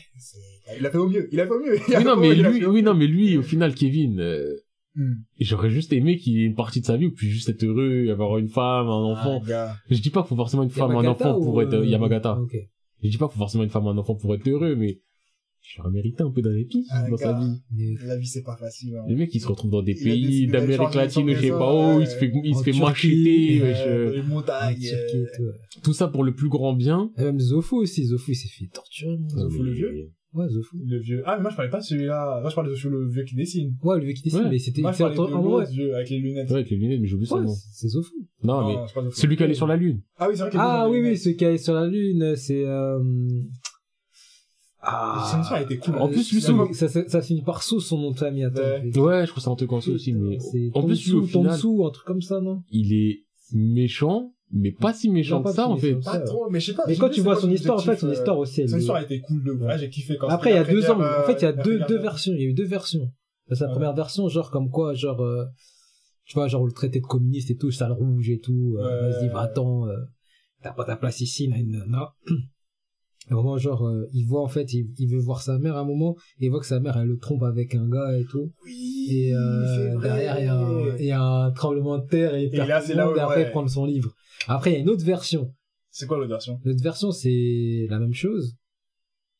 il 0.77 0.85
a 0.85 0.89
fait 0.91 0.97
au 0.97 1.07
mieux. 1.07 1.27
Il 1.31 1.39
a 1.39 1.45
fait 1.45 1.53
au 1.53 1.59
mieux. 1.59 1.77
Oui, 1.87 2.03
non, 2.05 2.15
mais 2.17 2.35
lui, 2.35 2.65
oui, 2.65 2.83
non, 2.83 2.93
mais 2.93 3.07
lui, 3.07 3.37
au 3.37 3.43
final, 3.43 3.73
Kevin, 3.73 4.19
euh, 4.19 4.53
Hmm. 4.93 5.13
j'aurais 5.39 5.69
juste 5.69 5.93
aimé 5.93 6.17
qu'il 6.17 6.37
ait 6.37 6.45
une 6.45 6.55
partie 6.55 6.81
de 6.81 6.85
sa 6.85 6.97
vie 6.97 7.05
où 7.05 7.11
puis 7.11 7.29
juste 7.29 7.47
être 7.47 7.63
heureux, 7.63 8.09
avoir 8.11 8.37
une 8.37 8.49
femme, 8.49 8.87
un 8.87 9.05
enfant. 9.13 9.39
Ah, 9.45 9.47
gars. 9.47 9.75
Je 9.89 10.01
dis 10.01 10.09
pas 10.09 10.21
qu'il 10.21 10.29
faut 10.29 10.35
forcément 10.35 10.63
une 10.63 10.69
femme, 10.69 10.91
un 10.91 11.05
enfant 11.05 11.39
pour 11.39 11.55
ou, 11.55 11.61
être 11.61 11.73
euh, 11.73 11.85
Yamagata. 11.85 12.37
Je 13.01 13.09
dis 13.09 13.17
pas 13.17 13.27
qu'il 13.27 13.35
faut 13.35 13.39
forcément 13.39 13.63
une 13.63 13.69
femme, 13.69 13.87
un 13.87 13.97
enfant 13.97 14.15
pour 14.15 14.35
être 14.35 14.45
heureux, 14.49 14.75
mais 14.75 14.99
j'aurais 15.61 15.91
mérité 15.91 16.23
un 16.23 16.31
peu 16.31 16.41
de 16.41 16.49
répit 16.49 16.85
Ah, 16.89 17.07
dans 17.09 17.17
sa 17.17 17.33
gars. 17.33 17.39
vie. 17.39 17.61
Mais- 17.75 18.07
La 18.07 18.17
vie, 18.17 18.25
c'est 18.27 18.43
pas 18.43 18.55
facile. 18.57 18.95
hein. 18.95 19.03
Le 19.07 19.15
mec, 19.15 19.33
il 19.33 19.39
se 19.39 19.47
retrouve 19.47 19.71
dans 19.71 19.81
des 19.83 19.93
Il 19.93 20.03
pays 20.03 20.47
d'Amérique 20.47 20.93
latine, 20.95 21.29
je 21.33 21.39
sais 21.41 21.49
pas 21.49 21.73
où, 21.73 21.97
ouais. 21.97 22.03
il 22.03 22.07
se 22.07 22.15
fait, 22.15 22.31
il 22.43 22.55
se 22.55 22.63
fait 22.63 22.73
macheter, 22.79 23.61
Euh, 23.63 24.11
les 24.15 24.23
montagnes. 24.23 24.75
Turquie 24.79 25.25
tout, 25.37 25.43
ouais. 25.43 25.53
tout 25.83 25.93
ça 25.93 26.07
pour 26.07 26.23
le 26.23 26.33
plus 26.33 26.49
grand 26.49 26.73
bien. 26.73 27.11
Et 27.17 27.23
même 27.23 27.39
Zofu 27.39 27.75
aussi, 27.75 28.05
Zofu, 28.05 28.31
il 28.31 28.35
s'est 28.35 28.47
fait 28.49 28.67
torturer. 28.73 29.13
Euh, 29.35 29.39
Zofu 29.49 29.63
le 29.63 29.71
vieux? 29.71 30.11
Ouais, 30.33 30.47
Zofu. 30.47 30.77
Le 30.85 30.97
vieux. 30.97 31.23
Ah, 31.25 31.35
mais 31.35 31.41
moi, 31.41 31.51
je 31.51 31.57
parlais 31.57 31.69
pas 31.69 31.79
de 31.79 31.83
celui-là. 31.83 32.39
Moi, 32.39 32.49
je 32.49 32.55
parlais 32.55 32.69
de 32.69 32.75
celui 32.75 32.95
le 32.95 33.09
vieux 33.09 33.25
qui 33.25 33.35
dessine. 33.35 33.75
Ouais, 33.83 33.97
le 33.99 34.05
vieux 34.05 34.13
qui 34.13 34.23
dessine, 34.23 34.43
Ouais. 34.43 34.49
mais 34.49 34.59
c'était, 34.59 34.81
Moi, 34.81 34.93
je 34.93 34.97
c'est 34.97 35.03
parlais 35.03 35.17
de 35.17 35.21
l'autre 35.21 35.69
vieux 35.69 35.93
avec 35.93 36.09
les 36.09 36.19
lunettes. 36.19 36.47
Ouais, 36.49 36.55
avec 36.55 36.69
les 36.69 36.77
lunettes, 36.77 37.01
mais 37.01 37.07
j'ai 37.07 37.15
oublié 37.15 37.27
son 37.27 37.41
nom. 37.41 37.53
c'est 37.73 37.89
Zofu. 37.89 38.13
Non, 38.43 38.65
mais 38.67 39.09
celui 39.11 39.35
qui 39.35 39.43
allait 39.43 39.53
sur 39.53 39.67
la 39.67 39.75
lune. 39.75 40.01
Ah 40.17 40.27
oui, 40.29 40.35
c'est 40.35 40.41
vrai 40.43 40.51
qu'il 40.51 40.59
Ah 40.61 40.87
oui, 40.89 40.97
oui, 40.99 41.03
lunettes. 41.03 41.19
ce 41.19 41.29
qui 41.31 41.43
est 41.43 41.57
sur 41.57 41.73
la 41.73 41.85
lune, 41.85 42.35
c'est, 42.37 42.63
euh... 42.65 42.97
Ah. 44.83 45.29
Son 45.31 45.41
histoire 45.41 45.61
était 45.61 45.77
cool. 45.77 45.95
En 45.97 46.07
plus, 46.07 46.31
lui, 46.33 46.41
ça, 46.41 46.47
son- 46.47 46.73
ça, 46.73 46.87
ça, 46.89 47.07
ça 47.07 47.21
finit 47.21 47.43
par 47.43 47.61
Sou, 47.61 47.79
son 47.79 47.97
nom 47.99 48.11
de 48.11 48.17
famille, 48.17 48.43
attends. 48.43 48.61
Ouais. 48.61 48.81
Ouais, 48.97 49.25
je 49.25 49.31
crois 49.31 49.35
que 49.35 49.41
c'est 49.41 49.49
un 49.49 49.55
truc 49.55 49.71
en 49.73 49.81
ça 49.81 49.91
aussi, 49.91 50.13
mais 50.13 50.37
en 50.73 50.83
plus, 50.83 51.05
lui, 51.07 51.13
au 51.13 51.21
final, 51.23 51.51
Tonsu, 51.59 51.83
un 51.85 51.89
truc 51.91 52.05
comme 52.07 52.21
ça, 52.21 52.41
non? 52.41 52.63
il 52.71 52.93
est 52.93 53.23
méchant, 53.53 54.33
mais 54.51 54.71
pas 54.71 54.93
si 54.93 55.09
méchant 55.09 55.37
Non, 55.37 55.43
pas 55.43 55.49
que 55.51 55.55
ça, 55.55 55.67
en 55.67 55.77
fait. 55.77 55.93
Pas 55.95 56.19
trop, 56.19 56.49
mais 56.49 56.59
je 56.59 56.67
sais 56.67 56.73
pas. 56.73 56.83
Mais 56.87 56.95
quand 56.95 57.09
tu 57.09 57.21
vois 57.21 57.35
son 57.35 57.51
histoire, 57.51 57.77
en 57.77 57.81
fait, 57.81 57.97
son 57.97 58.07
euh, 58.07 58.13
histoire 58.13 58.37
aussi, 58.39 58.67
Son 58.67 58.77
est- 58.77 58.79
histoire 58.79 59.01
était 59.01 59.19
cool 59.21 59.43
de 59.43 59.51
ouf. 59.51 59.61
Là, 59.61 59.77
j'ai 59.77 59.89
kiffé 59.89 60.17
quand 60.17 60.27
Après, 60.29 60.51
il 60.51 60.55
y 60.55 60.57
a 60.57 60.63
deux 60.63 60.89
ans, 60.89 60.99
en 60.99 61.23
fait, 61.25 61.33
il 61.33 61.41
y 61.43 61.45
a 61.45 61.49
euh, 61.49 61.85
deux, 61.87 61.97
versions. 61.99 62.33
Il 62.33 62.41
y 62.41 62.45
a 62.45 62.47
eu 62.47 62.53
deux 62.53 62.65
versions. 62.65 63.11
Ouais. 63.49 63.57
première 63.71 63.93
version, 63.93 64.27
genre, 64.29 64.49
comme 64.49 64.69
quoi, 64.71 64.93
genre, 64.93 65.21
euh, 65.21 65.45
tu 66.25 66.33
vois, 66.35 66.47
genre, 66.47 66.65
le 66.65 66.71
traité 66.71 67.01
de 67.01 67.05
communiste 67.05 67.51
et 67.51 67.57
tout, 67.57 67.69
sale 67.71 67.91
rouge 67.91 68.29
et 68.29 68.39
tout, 68.39 68.77
euh, 68.79 69.11
vas-y, 69.11 69.27
va-t'en, 69.27 69.87
euh, 69.87 69.95
t'as 70.63 70.71
pas 70.71 70.85
ta 70.85 70.95
place 70.95 71.19
ici, 71.21 71.49
nanana. 71.49 72.13
Et 73.31 73.33
vraiment, 73.33 73.57
genre, 73.57 73.87
euh, 73.87 74.07
il 74.13 74.25
voit, 74.25 74.41
en 74.41 74.47
fait, 74.49 74.73
il, 74.73 74.89
il 74.97 75.07
veut 75.09 75.19
voir 75.19 75.41
sa 75.41 75.57
mère 75.57 75.77
à 75.77 75.79
un 75.79 75.85
moment, 75.85 76.17
et 76.39 76.45
il 76.47 76.49
voit 76.49 76.59
que 76.59 76.65
sa 76.65 76.81
mère, 76.81 76.97
elle 76.97 77.07
le 77.07 77.17
trompe 77.17 77.43
avec 77.43 77.73
un 77.75 77.87
gars 77.89 78.17
et 78.17 78.25
tout. 78.25 78.51
Oui, 78.65 79.07
Et, 79.09 79.33
euh, 79.33 79.97
derrière, 79.99 80.37
il 80.39 80.45
y, 80.45 80.47
a 80.49 80.55
un- 80.57 80.97
il 80.97 81.05
y 81.05 81.11
a 81.11 81.21
un 81.23 81.51
tremblement 81.51 81.97
de 81.97 82.05
terre 82.07 82.35
et, 82.35 82.43
il 82.43 82.49
perd 82.51 82.67
là, 82.67 82.81
tout 82.81 82.87
c'est 82.87 82.93
là 82.95 83.09
où- 83.09 83.15
et 83.15 83.19
après, 83.19 83.37
ouais. 83.43 83.47
il 83.47 83.51
prend 83.51 83.65
son 83.67 83.85
livre. 83.85 84.13
Après, 84.47 84.71
il 84.71 84.73
y 84.73 84.77
a 84.77 84.79
une 84.79 84.89
autre 84.89 85.05
version. 85.05 85.53
C'est 85.91 86.07
quoi 86.07 86.17
l'autre 86.17 86.29
version? 86.29 86.59
L'autre 86.65 86.83
version, 86.83 87.11
c'est 87.11 87.87
la 87.89 87.99
même 87.99 88.13
chose. 88.13 88.55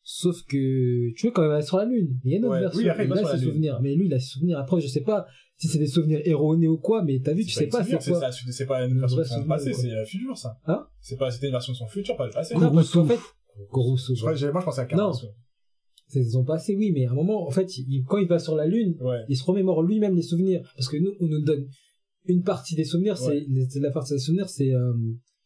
Sauf 0.03 0.41
que, 0.49 1.13
tu 1.15 1.27
vois, 1.27 1.31
quand 1.31 1.41
même, 1.47 1.57
est 1.59 1.61
sur 1.61 1.77
la 1.77 1.85
Lune. 1.85 2.17
Il 2.23 2.31
y 2.31 2.33
a 2.33 2.37
une 2.37 2.45
autre 2.45 2.53
Ouais. 2.55 2.59
version. 2.61 2.79
Oui, 2.81 2.89
après, 2.89 3.05
il 3.05 3.11
et 3.11 3.21
la 3.21 3.37
ses 3.37 3.43
souvenirs. 3.45 3.79
Mais 3.81 3.93
lui, 3.95 4.07
il 4.07 4.13
a 4.13 4.19
ses 4.19 4.27
souvenirs. 4.29 4.57
Après, 4.57 4.79
je 4.81 4.87
sais 4.87 5.01
pas 5.01 5.25
si 5.57 5.67
c'est 5.67 5.77
des 5.79 5.87
souvenirs 5.87 6.21
erronés 6.25 6.67
ou 6.67 6.77
quoi, 6.77 7.03
mais 7.03 7.19
t'as 7.19 7.33
vu, 7.33 7.45
tu 7.45 7.51
sais 7.51 7.67
pas 7.67 7.83
c'est 7.83 8.01
c'est 8.01 8.11
quoi. 8.11 8.31
c'est 8.31 8.65
pas 8.65 8.83
une 8.83 8.99
version 8.99 9.17
de 9.19 9.23
son 9.23 9.29
souvenir, 9.35 9.47
passé, 9.47 9.73
c'est 9.73 9.89
la 9.89 10.05
future, 10.05 10.35
ça. 10.35 10.57
Hein? 10.65 10.87
C'est 11.01 11.17
pas, 11.17 11.29
c'était 11.29 11.47
une 11.47 11.51
version 11.51 11.73
de 11.73 11.77
son 11.77 11.85
futur, 11.87 12.17
pas 12.17 12.25
le 12.25 12.31
passé. 12.31 12.55
Non, 12.55 12.73
parce 12.73 12.89
qu'en 12.89 13.05
Kurusu. 13.05 13.21
Fait, 13.57 13.67
Kurusu, 13.73 14.15
Je 14.15 14.23
moi, 14.23 14.33
je 14.61 14.65
pensais 14.65 14.81
à 14.81 14.83
Non. 14.85 14.89
Karasu. 15.11 15.25
c'est 16.07 16.23
son 16.25 16.43
passé, 16.43 16.75
oui, 16.75 16.91
mais 16.91 17.05
à 17.05 17.11
un 17.11 17.15
moment, 17.15 17.47
en 17.47 17.51
fait, 17.51 17.77
il- 17.77 18.03
quand 18.07 18.17
il 18.17 18.27
va 18.27 18.37
sur 18.39 18.55
la 18.55 18.67
Lune, 18.67 18.95
Ouais. 19.01 19.19
il 19.29 19.35
se 19.37 19.43
remémore 19.43 19.81
lui-même 19.83 20.15
les 20.15 20.21
souvenirs. 20.21 20.61
Parce 20.75 20.89
que 20.89 20.97
nous, 20.97 21.11
on 21.19 21.27
nous 21.27 21.41
donne 21.41 21.67
une 22.25 22.43
partie 22.43 22.75
des 22.75 22.83
souvenirs, 22.83 23.15
Ouais. 23.27 23.45
c'est, 23.69 23.79
la 23.79 23.91
partie 23.91 24.13
des 24.13 24.19
souvenirs, 24.19 24.49
c'est, 24.49 24.73
euh, 24.73 24.93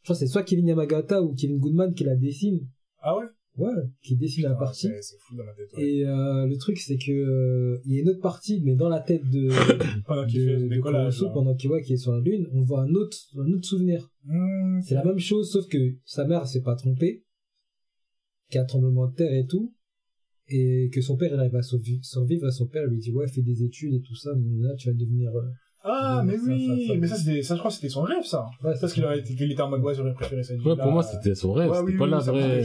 je 0.02 0.04
crois 0.04 0.16
c'est 0.16 0.28
soit 0.28 0.44
Kevin 0.44 0.68
Yamagata 0.68 1.22
ou 1.22 1.34
Kevin 1.36 1.60
Goodman 1.60 1.94
qui 1.94 2.04
la 2.04 2.16
dessine. 2.16 2.68
Ah 3.02 3.16
ouais? 3.18 3.26
Ouais, 3.58 3.72
qui 4.04 4.18
dessine 4.18 4.44
la 4.44 4.50
Putain, 4.50 4.60
partie. 4.60 4.90
C'est 5.00 5.16
fou 5.22 5.36
dans 5.38 5.46
ma 5.46 5.54
tête, 5.54 5.72
ouais. 5.78 5.84
Et 5.88 6.06
euh, 6.06 6.46
le 6.46 6.58
truc, 6.58 6.78
c'est 6.78 6.98
que 6.98 7.12
euh, 7.14 7.80
il 7.86 7.94
y 7.94 7.98
a 8.00 8.02
une 8.02 8.10
autre 8.10 8.20
partie, 8.20 8.60
mais 8.66 8.76
dans 8.76 8.90
la 8.90 9.00
tête 9.00 9.24
de, 9.30 9.48
Pendant 10.06 10.26
qu'il 10.26 10.44
fait 10.44 10.58
de, 10.58 10.92
là. 10.92 11.10
pendant 11.34 11.56
qu'il 11.56 11.70
voit 11.70 11.80
qu'il 11.82 11.94
est 11.94 11.98
sur 11.98 12.12
la 12.12 12.20
Lune, 12.20 12.48
on 12.52 12.64
voit 12.64 12.82
un 12.82 12.94
autre, 12.94 13.18
un 13.38 13.50
autre 13.54 13.64
souvenir. 13.66 14.10
Mmh, 14.26 14.82
C'est 14.82 14.96
la 14.96 15.06
même 15.06 15.20
chose, 15.20 15.50
sauf 15.52 15.68
que 15.68 15.78
sa 16.04 16.26
mère 16.28 16.46
s'est 16.48 16.64
pas 16.64 16.76
trompée, 16.76 17.24
qu'il 18.50 18.56
y 18.56 18.60
a 18.60 18.64
un 18.64 18.66
tremblement 18.66 19.08
de 19.08 19.16
terre 19.16 19.34
et 19.34 19.46
tout, 19.46 19.74
et 20.48 20.90
que 20.94 21.02
son 21.02 21.18
père 21.18 21.34
il 21.34 21.40
arrive 21.40 21.56
à 21.56 21.62
survi- 21.62 22.04
survivre. 22.04 22.50
Son 22.52 22.68
père 22.68 22.86
lui 22.88 23.00
dit 23.00 23.12
ouais, 23.12 23.28
fais 23.28 23.42
des 23.42 23.64
études 23.64 23.94
et 23.94 24.02
tout 24.02 24.16
ça, 24.16 24.32
mais 24.38 24.62
là 24.68 24.74
tu 24.76 24.88
vas 24.90 24.94
devenir. 24.94 25.32
euh, 25.36 25.42
Ah, 25.84 26.24
mais 26.26 26.38
ça, 26.38 26.44
oui, 26.46 26.86
ça, 26.88 26.94
ça. 26.94 27.00
mais 27.00 27.08
ça, 27.08 27.16
c'était, 27.18 27.42
ça, 27.42 27.56
je 27.56 27.60
crois 27.60 27.70
que 27.72 27.76
c'était 27.76 27.90
son 27.90 28.02
rêve, 28.04 28.24
ça. 28.24 28.46
Ouais, 28.64 28.74
Parce 28.80 28.94
qu'il 28.94 29.04
aurait 29.06 29.20
été, 29.20 29.36
qu'il 29.36 29.52
était 29.52 29.62
en 29.62 29.70
mode, 29.70 29.82
ouais, 29.82 29.94
j'aurais 29.96 30.14
préféré 30.14 30.44
cette 30.44 30.60
vie. 30.60 30.68
Ouais, 30.68 30.76
pour 30.76 30.92
moi, 30.92 31.04
c'était 31.04 31.36
son 31.36 31.54
rêve, 31.54 31.70
Ouais, 31.72 31.78
c'était 31.78 31.92
oui, 31.92 31.98
pas 31.98 32.06
oui, 32.06 32.12
la 32.12 32.20
vraie... 32.20 32.64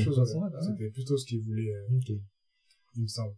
C'était 0.60 0.90
plutôt 0.90 1.16
ce 1.16 1.26
qu'il 1.26 1.40
voulait, 1.42 1.72
euh, 1.72 1.98
il 2.96 3.02
me 3.02 3.06
semble. 3.08 3.34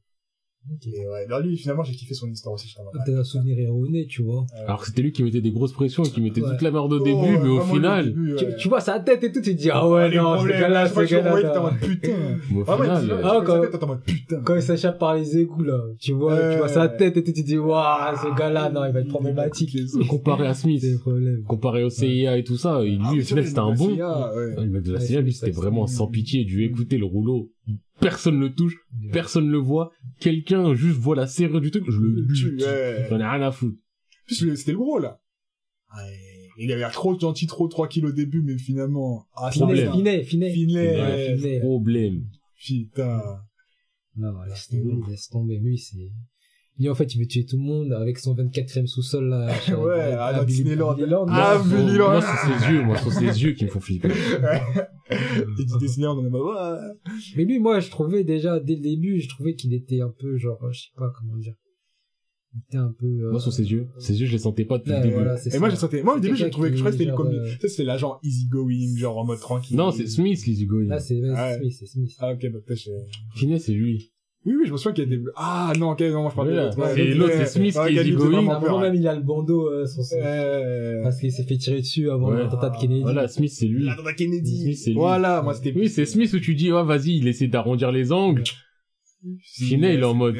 Ok. 0.71 0.87
Et 0.87 1.09
ouais, 1.09 1.25
alors 1.27 1.41
lui, 1.41 1.57
finalement, 1.57 1.83
j'ai 1.83 1.93
kiffé 1.93 2.15
son 2.15 2.31
histoire 2.31 2.55
aussi, 2.55 2.73
Peut-être 2.93 3.19
un 3.19 3.25
souvenir 3.25 3.59
erroné, 3.59 4.07
tu 4.07 4.23
vois. 4.23 4.47
euh, 4.61 4.65
Alors 4.67 4.81
que 4.81 4.87
c'était 4.87 5.03
lui 5.03 5.11
qui 5.11 5.25
mettait 5.25 5.41
des 5.41 5.51
grosses 5.51 5.73
pressions 5.73 6.05
et 6.05 6.09
qui 6.09 6.21
mettait 6.21 6.41
Ouais. 6.41 6.51
toute 6.51 6.63
la 6.63 6.71
merde 6.71 6.93
au 6.93 7.01
oh, 7.01 7.05
début, 7.05 7.17
ouais, 7.19 7.39
mais 7.43 7.49
au 7.49 7.61
final, 7.63 8.05
début, 8.07 8.35
Tu, 8.39 8.45
ouais. 8.45 8.57
tu 8.57 8.69
vois 8.69 8.81
sa 8.81 9.01
tête 9.01 9.25
et 9.25 9.33
tout, 9.33 9.41
tu 9.41 9.57
te 9.57 9.61
dis 9.61 9.71
ah 9.71 9.89
ouais, 9.89 10.09
les 10.09 10.19
non, 10.19 10.33
ce 10.35 10.37
problèmes, 10.37 10.61
gars-là, 10.61 10.83
je 10.85 10.89
ce 10.89 10.93
crois 10.93 11.03
que 11.05 11.09
tu 11.09 11.15
le 11.17 11.21
voyais, 11.23 11.47
t'étais 11.49 11.59
en 11.59 11.65
gars-là. 11.65 11.73
mode 11.81 11.81
putain. 11.81 12.13
mais 12.53 12.61
au 12.61 12.65
Ah 12.69 12.77
final, 12.77 13.01
tu 13.03 13.07
vois, 13.09 13.17
euh, 13.17 13.23
Ah, 13.25 13.37
tu 13.41 13.47
quand- 13.47 13.61
tête, 13.61 13.71
t'es 13.73 13.85
en 13.85 13.87
mode 13.89 14.03
putain. 14.05 14.41
Quand 14.45 14.55
il 14.55 14.63
s'échappe 14.63 14.99
par 15.01 15.15
les 15.17 15.39
égouts, 15.39 15.63
là, 15.65 15.79
tu 15.99 16.13
vois, 16.13 16.35
Ouais. 16.35 16.53
tu 16.53 16.59
vois 16.59 16.69
sa 16.69 16.89
tête 16.89 17.17
et 17.17 17.25
tout, 17.25 17.33
tu 17.33 17.43
te 17.43 17.47
dis 17.47 17.59
waouh, 17.59 18.17
ce 18.23 18.39
gars-là, 18.39 18.71
non, 18.71 18.85
il 18.85 18.93
va 18.93 19.01
être 19.01 19.09
problématique. 19.09 19.77
comparé 20.09 20.47
à 20.47 20.55
Smith, 20.55 20.81
C'est 20.81 20.93
le 20.93 20.99
problème. 20.99 21.43
comparé 21.43 21.83
au 21.83 21.91
CIA 21.91 22.37
et 22.39 22.45
tout 22.45 22.57
ça, 22.57 22.83
et 22.85 22.91
lui, 22.91 22.99
Ah, 23.03 23.11
au 23.11 23.17
mais 23.17 23.23
final, 23.23 23.43
c'est 23.45 23.49
c'était 23.51 23.61
un 23.61 23.73
bon. 23.75 23.89
le 23.97 24.67
mec 24.71 24.83
de 24.85 24.93
la 24.93 25.01
CIA, 25.01 25.21
lui, 25.23 25.33
c'est 25.33 25.47
c'était 25.47 25.57
vraiment 25.57 25.89
c'est- 25.89 25.97
sans 25.97 26.07
pitié, 26.07 26.45
du 26.45 26.63
écouter 26.65 26.99
le 26.99 27.07
rouleau. 27.07 27.51
Personne 28.01 28.41
le 28.41 28.53
touche, 28.53 28.75
personne 29.13 29.49
le 29.49 29.59
voit, 29.59 29.93
quelqu'un 30.19 30.75
juste 30.75 30.99
voit 30.99 31.15
la 31.15 31.27
serrure 31.29 31.61
du 31.61 31.71
truc, 31.71 31.85
je 31.89 32.01
le 32.01 32.27
Tu- 32.35 32.51
bute. 32.51 32.63
ouais. 32.63 33.07
J'en 33.09 33.21
ai 33.21 33.25
rien 33.25 33.43
à 33.43 33.53
foutre. 33.53 33.79
C'était 34.27 34.73
le 34.73 34.79
gros, 34.79 34.99
là. 34.99 35.21
Ouais. 35.97 36.19
Il 36.59 36.71
avait 36.73 36.81
l'air 36.81 36.91
trop 36.93 37.19
gentil, 37.19 37.47
trop 37.47 37.69
tranquille 37.69 38.05
au 38.05 38.13
début, 38.13 38.43
mais 38.43 38.59
finalement, 38.59 39.27
ah, 39.37 39.51
Finet. 39.51 39.91
Finet, 39.91 40.25
Finet. 40.25 40.53
Finet. 40.53 41.01
Ouais, 41.01 41.37
Finet. 41.37 41.61
Problème. 41.61 42.25
Putain. 42.65 43.23
Non, 44.17 44.43
laisse 44.43 44.69
tomber, 44.69 45.11
laisse 45.11 45.29
tomber. 45.29 45.59
Lui, 45.59 45.79
c'est... 45.79 46.11
Lui, 46.79 46.89
en 46.89 46.95
fait, 46.95 47.15
il 47.15 47.19
veut 47.19 47.27
tuer 47.27 47.45
tout 47.45 47.57
le 47.59 47.63
monde 47.63 47.93
avec 47.93 48.19
son 48.19 48.35
24ème 48.35 48.87
sous-sol, 48.87 49.29
là. 49.29 49.47
Ouais, 49.79 50.01
à 50.01 50.33
la 50.33 50.45
Disneyland. 50.45 50.95
Disneyland. 50.95 51.27
Ah, 51.29 51.61
il 51.65 51.99
Moi, 51.99 52.21
c'est 52.23 52.49
ses 52.65 52.73
yeux, 52.73 52.83
moi, 52.83 52.97
c'est 52.97 53.11
ses 53.11 53.43
yeux 53.43 53.53
qui 53.53 53.65
me 53.67 53.71
font 53.71 53.81
flipper. 53.81 54.09
Et 55.11 55.65
tu 55.67 55.79
dessinais, 55.81 56.07
on 56.07 56.23
marre. 56.23 56.81
Ouais. 56.81 57.13
Mais 57.37 57.45
lui, 57.45 57.59
moi, 57.59 57.81
je 57.81 57.91
trouvais 57.91 58.25
déjà, 58.25 58.59
dès 58.59 58.77
le 58.77 58.81
début, 58.81 59.21
je 59.21 59.29
trouvais 59.29 59.55
qu'il 59.55 59.75
était 59.75 60.01
un 60.01 60.13
peu, 60.19 60.37
genre, 60.39 60.59
je 60.73 60.81
sais 60.81 60.89
pas 60.97 61.13
comment 61.19 61.37
dire. 61.37 61.55
Il 62.55 62.61
était 62.69 62.79
un 62.79 62.93
peu... 62.99 63.07
euh, 63.07 63.31
Moi, 63.31 63.41
sur 63.41 63.53
ses 63.53 63.71
yeux. 63.71 63.89
Ses 63.99 64.21
yeux, 64.21 64.27
je 64.27 64.33
les 64.33 64.39
sentais 64.39 64.65
pas 64.67 64.77
depuis 64.79 64.91
ouais, 64.93 64.99
le 64.99 65.03
début. 65.05 65.15
voilà, 65.15 65.37
c'est 65.39 65.49
Et 65.49 65.53
ça. 65.53 65.59
moi, 65.59 65.71
j'ai 65.71 65.77
senti, 65.77 66.03
moi, 66.03 66.17
au 66.17 66.21
début, 66.21 66.37
j'ai 66.37 66.51
trouvé 66.51 66.69
que 66.71 66.77
je 66.77 66.81
crois 66.83 66.91
que 66.93 66.99
c'était 66.99 67.11
le 67.11 67.19
euh, 67.19 67.47
tu 67.55 67.61
sais, 67.61 67.69
c'était 67.69 67.85
l'agent 67.85 68.19
easygoing, 68.23 68.97
genre 68.97 69.17
en 69.19 69.25
mode 69.25 69.41
tranquille. 69.41 69.77
Non, 69.77 69.91
c'est 69.91 70.07
Smith, 70.07 70.43
Hugo. 70.47 70.81
Là, 70.81 71.01
c'est, 71.01 71.19
ouais, 71.21 71.31
Ouais. 71.31 71.53
c'est 71.53 71.59
Smith, 71.61 71.73
c'est 71.79 71.87
Smith. 71.87 72.11
Ah, 72.19 72.33
ok, 72.33 72.47
bah, 72.53 72.59
peut-être, 72.67 72.89
Finet, 73.35 73.59
c'est 73.59 73.73
lui. 73.73 74.12
Oui, 74.45 74.55
oui, 74.59 74.67
je 74.67 74.73
me 74.73 74.77
souviens 74.77 74.93
qu'il 74.93 75.13
était, 75.13 75.23
ah, 75.37 75.73
non, 75.79 75.91
ok, 75.91 76.01
non, 76.01 76.23
moi, 76.23 76.31
je 76.31 76.35
parlais 76.37 76.53
de 76.53 76.57
l'autre. 76.59 76.99
Et 76.99 77.15
l'autre, 77.15 77.33
c'est 77.37 77.47
Smith 77.47 77.73
qui 77.75 77.79
est 77.79 78.03
c'est 78.03 78.13
À 78.13 78.57
un 78.57 78.61
moment 78.61 78.81
même, 78.81 78.95
il 78.97 79.07
a 79.07 79.15
le 79.15 79.23
bandeau, 79.23 79.69
euh, 79.71 79.87
sur 79.87 80.03
son... 80.03 80.17
Euh, 80.21 81.03
Parce 81.05 81.21
qu'il 81.21 81.31
s'est 81.31 81.45
fait 81.45 81.57
tirer 81.57 81.79
dessus 81.79 82.11
avant 82.11 82.31
Ouais. 82.33 82.39
l'attentat 82.39 82.71
de 82.71 82.77
Kennedy. 82.77 83.03
Voilà, 83.03 83.29
Smith, 83.29 83.53
c'est 83.53 83.67
lui. 83.67 83.85
L'attentat 83.85 84.15
Kennedy. 84.15 84.63
Smith, 84.63 84.77
c'est 84.77 84.91
lui. 84.91 84.97
Voilà, 84.97 85.43
moi, 85.43 85.55
c'était 85.55 85.73
Oui, 85.77 85.89
c'est 85.89 86.07
Smith 86.07 86.33
où 86.33 86.41
tu 86.41 86.55
dis, 86.57 86.73
ouais, 86.73 86.83
vas-y, 86.83 87.19
il 87.19 87.29
essaie 87.29 87.47
d'arrondir 87.47 87.93
les 87.93 88.11
angles. 88.13 88.43
Finet, 89.45 89.95
il 89.95 90.01
est 90.01 90.05
en 90.05 90.15
mode, 90.15 90.37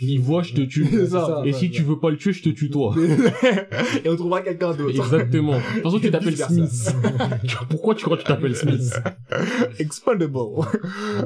il 0.00 0.20
voit, 0.20 0.42
je 0.42 0.54
te 0.54 0.60
tue. 0.62 0.86
Ça. 1.06 1.42
Et 1.44 1.52
si 1.52 1.70
tu 1.70 1.82
veux 1.82 1.98
pas 1.98 2.10
le 2.10 2.16
tuer, 2.16 2.32
je 2.32 2.42
te 2.42 2.48
tue 2.50 2.70
toi. 2.70 2.94
Et 4.04 4.08
on 4.08 4.16
trouvera 4.16 4.40
quelqu'un 4.42 4.74
d'autre. 4.74 4.90
Exactement. 4.96 5.56
De 5.58 5.62
toute 5.74 5.82
façon, 5.82 5.98
tu 5.98 6.10
t'appelles. 6.12 6.36
Smith. 6.36 6.94
Pourquoi 7.70 7.94
tu 7.94 8.04
crois 8.04 8.16
que 8.16 8.22
tu 8.22 8.28
t'appelles 8.28 8.54
Smith 8.56 8.92
Expandable. 9.78 10.32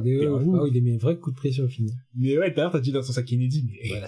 Mais, 0.02 0.24
euh, 0.24 0.36
ah 0.36 0.42
oui, 0.62 0.70
il 0.72 0.78
a 0.78 0.80
mis 0.80 0.94
un 0.94 0.98
vrai 0.98 1.18
coup 1.18 1.30
de 1.30 1.36
pression 1.36 1.64
au 1.64 1.68
final. 1.68 1.94
Mais 2.16 2.38
ouais, 2.38 2.50
d'ailleurs, 2.50 2.72
t'as 2.72 2.80
dit 2.80 2.92
dans 2.92 3.02
son 3.02 3.12
sac 3.12 3.24
Kennedy, 3.24 3.64
mais 3.66 3.88
Voilà, 3.88 4.06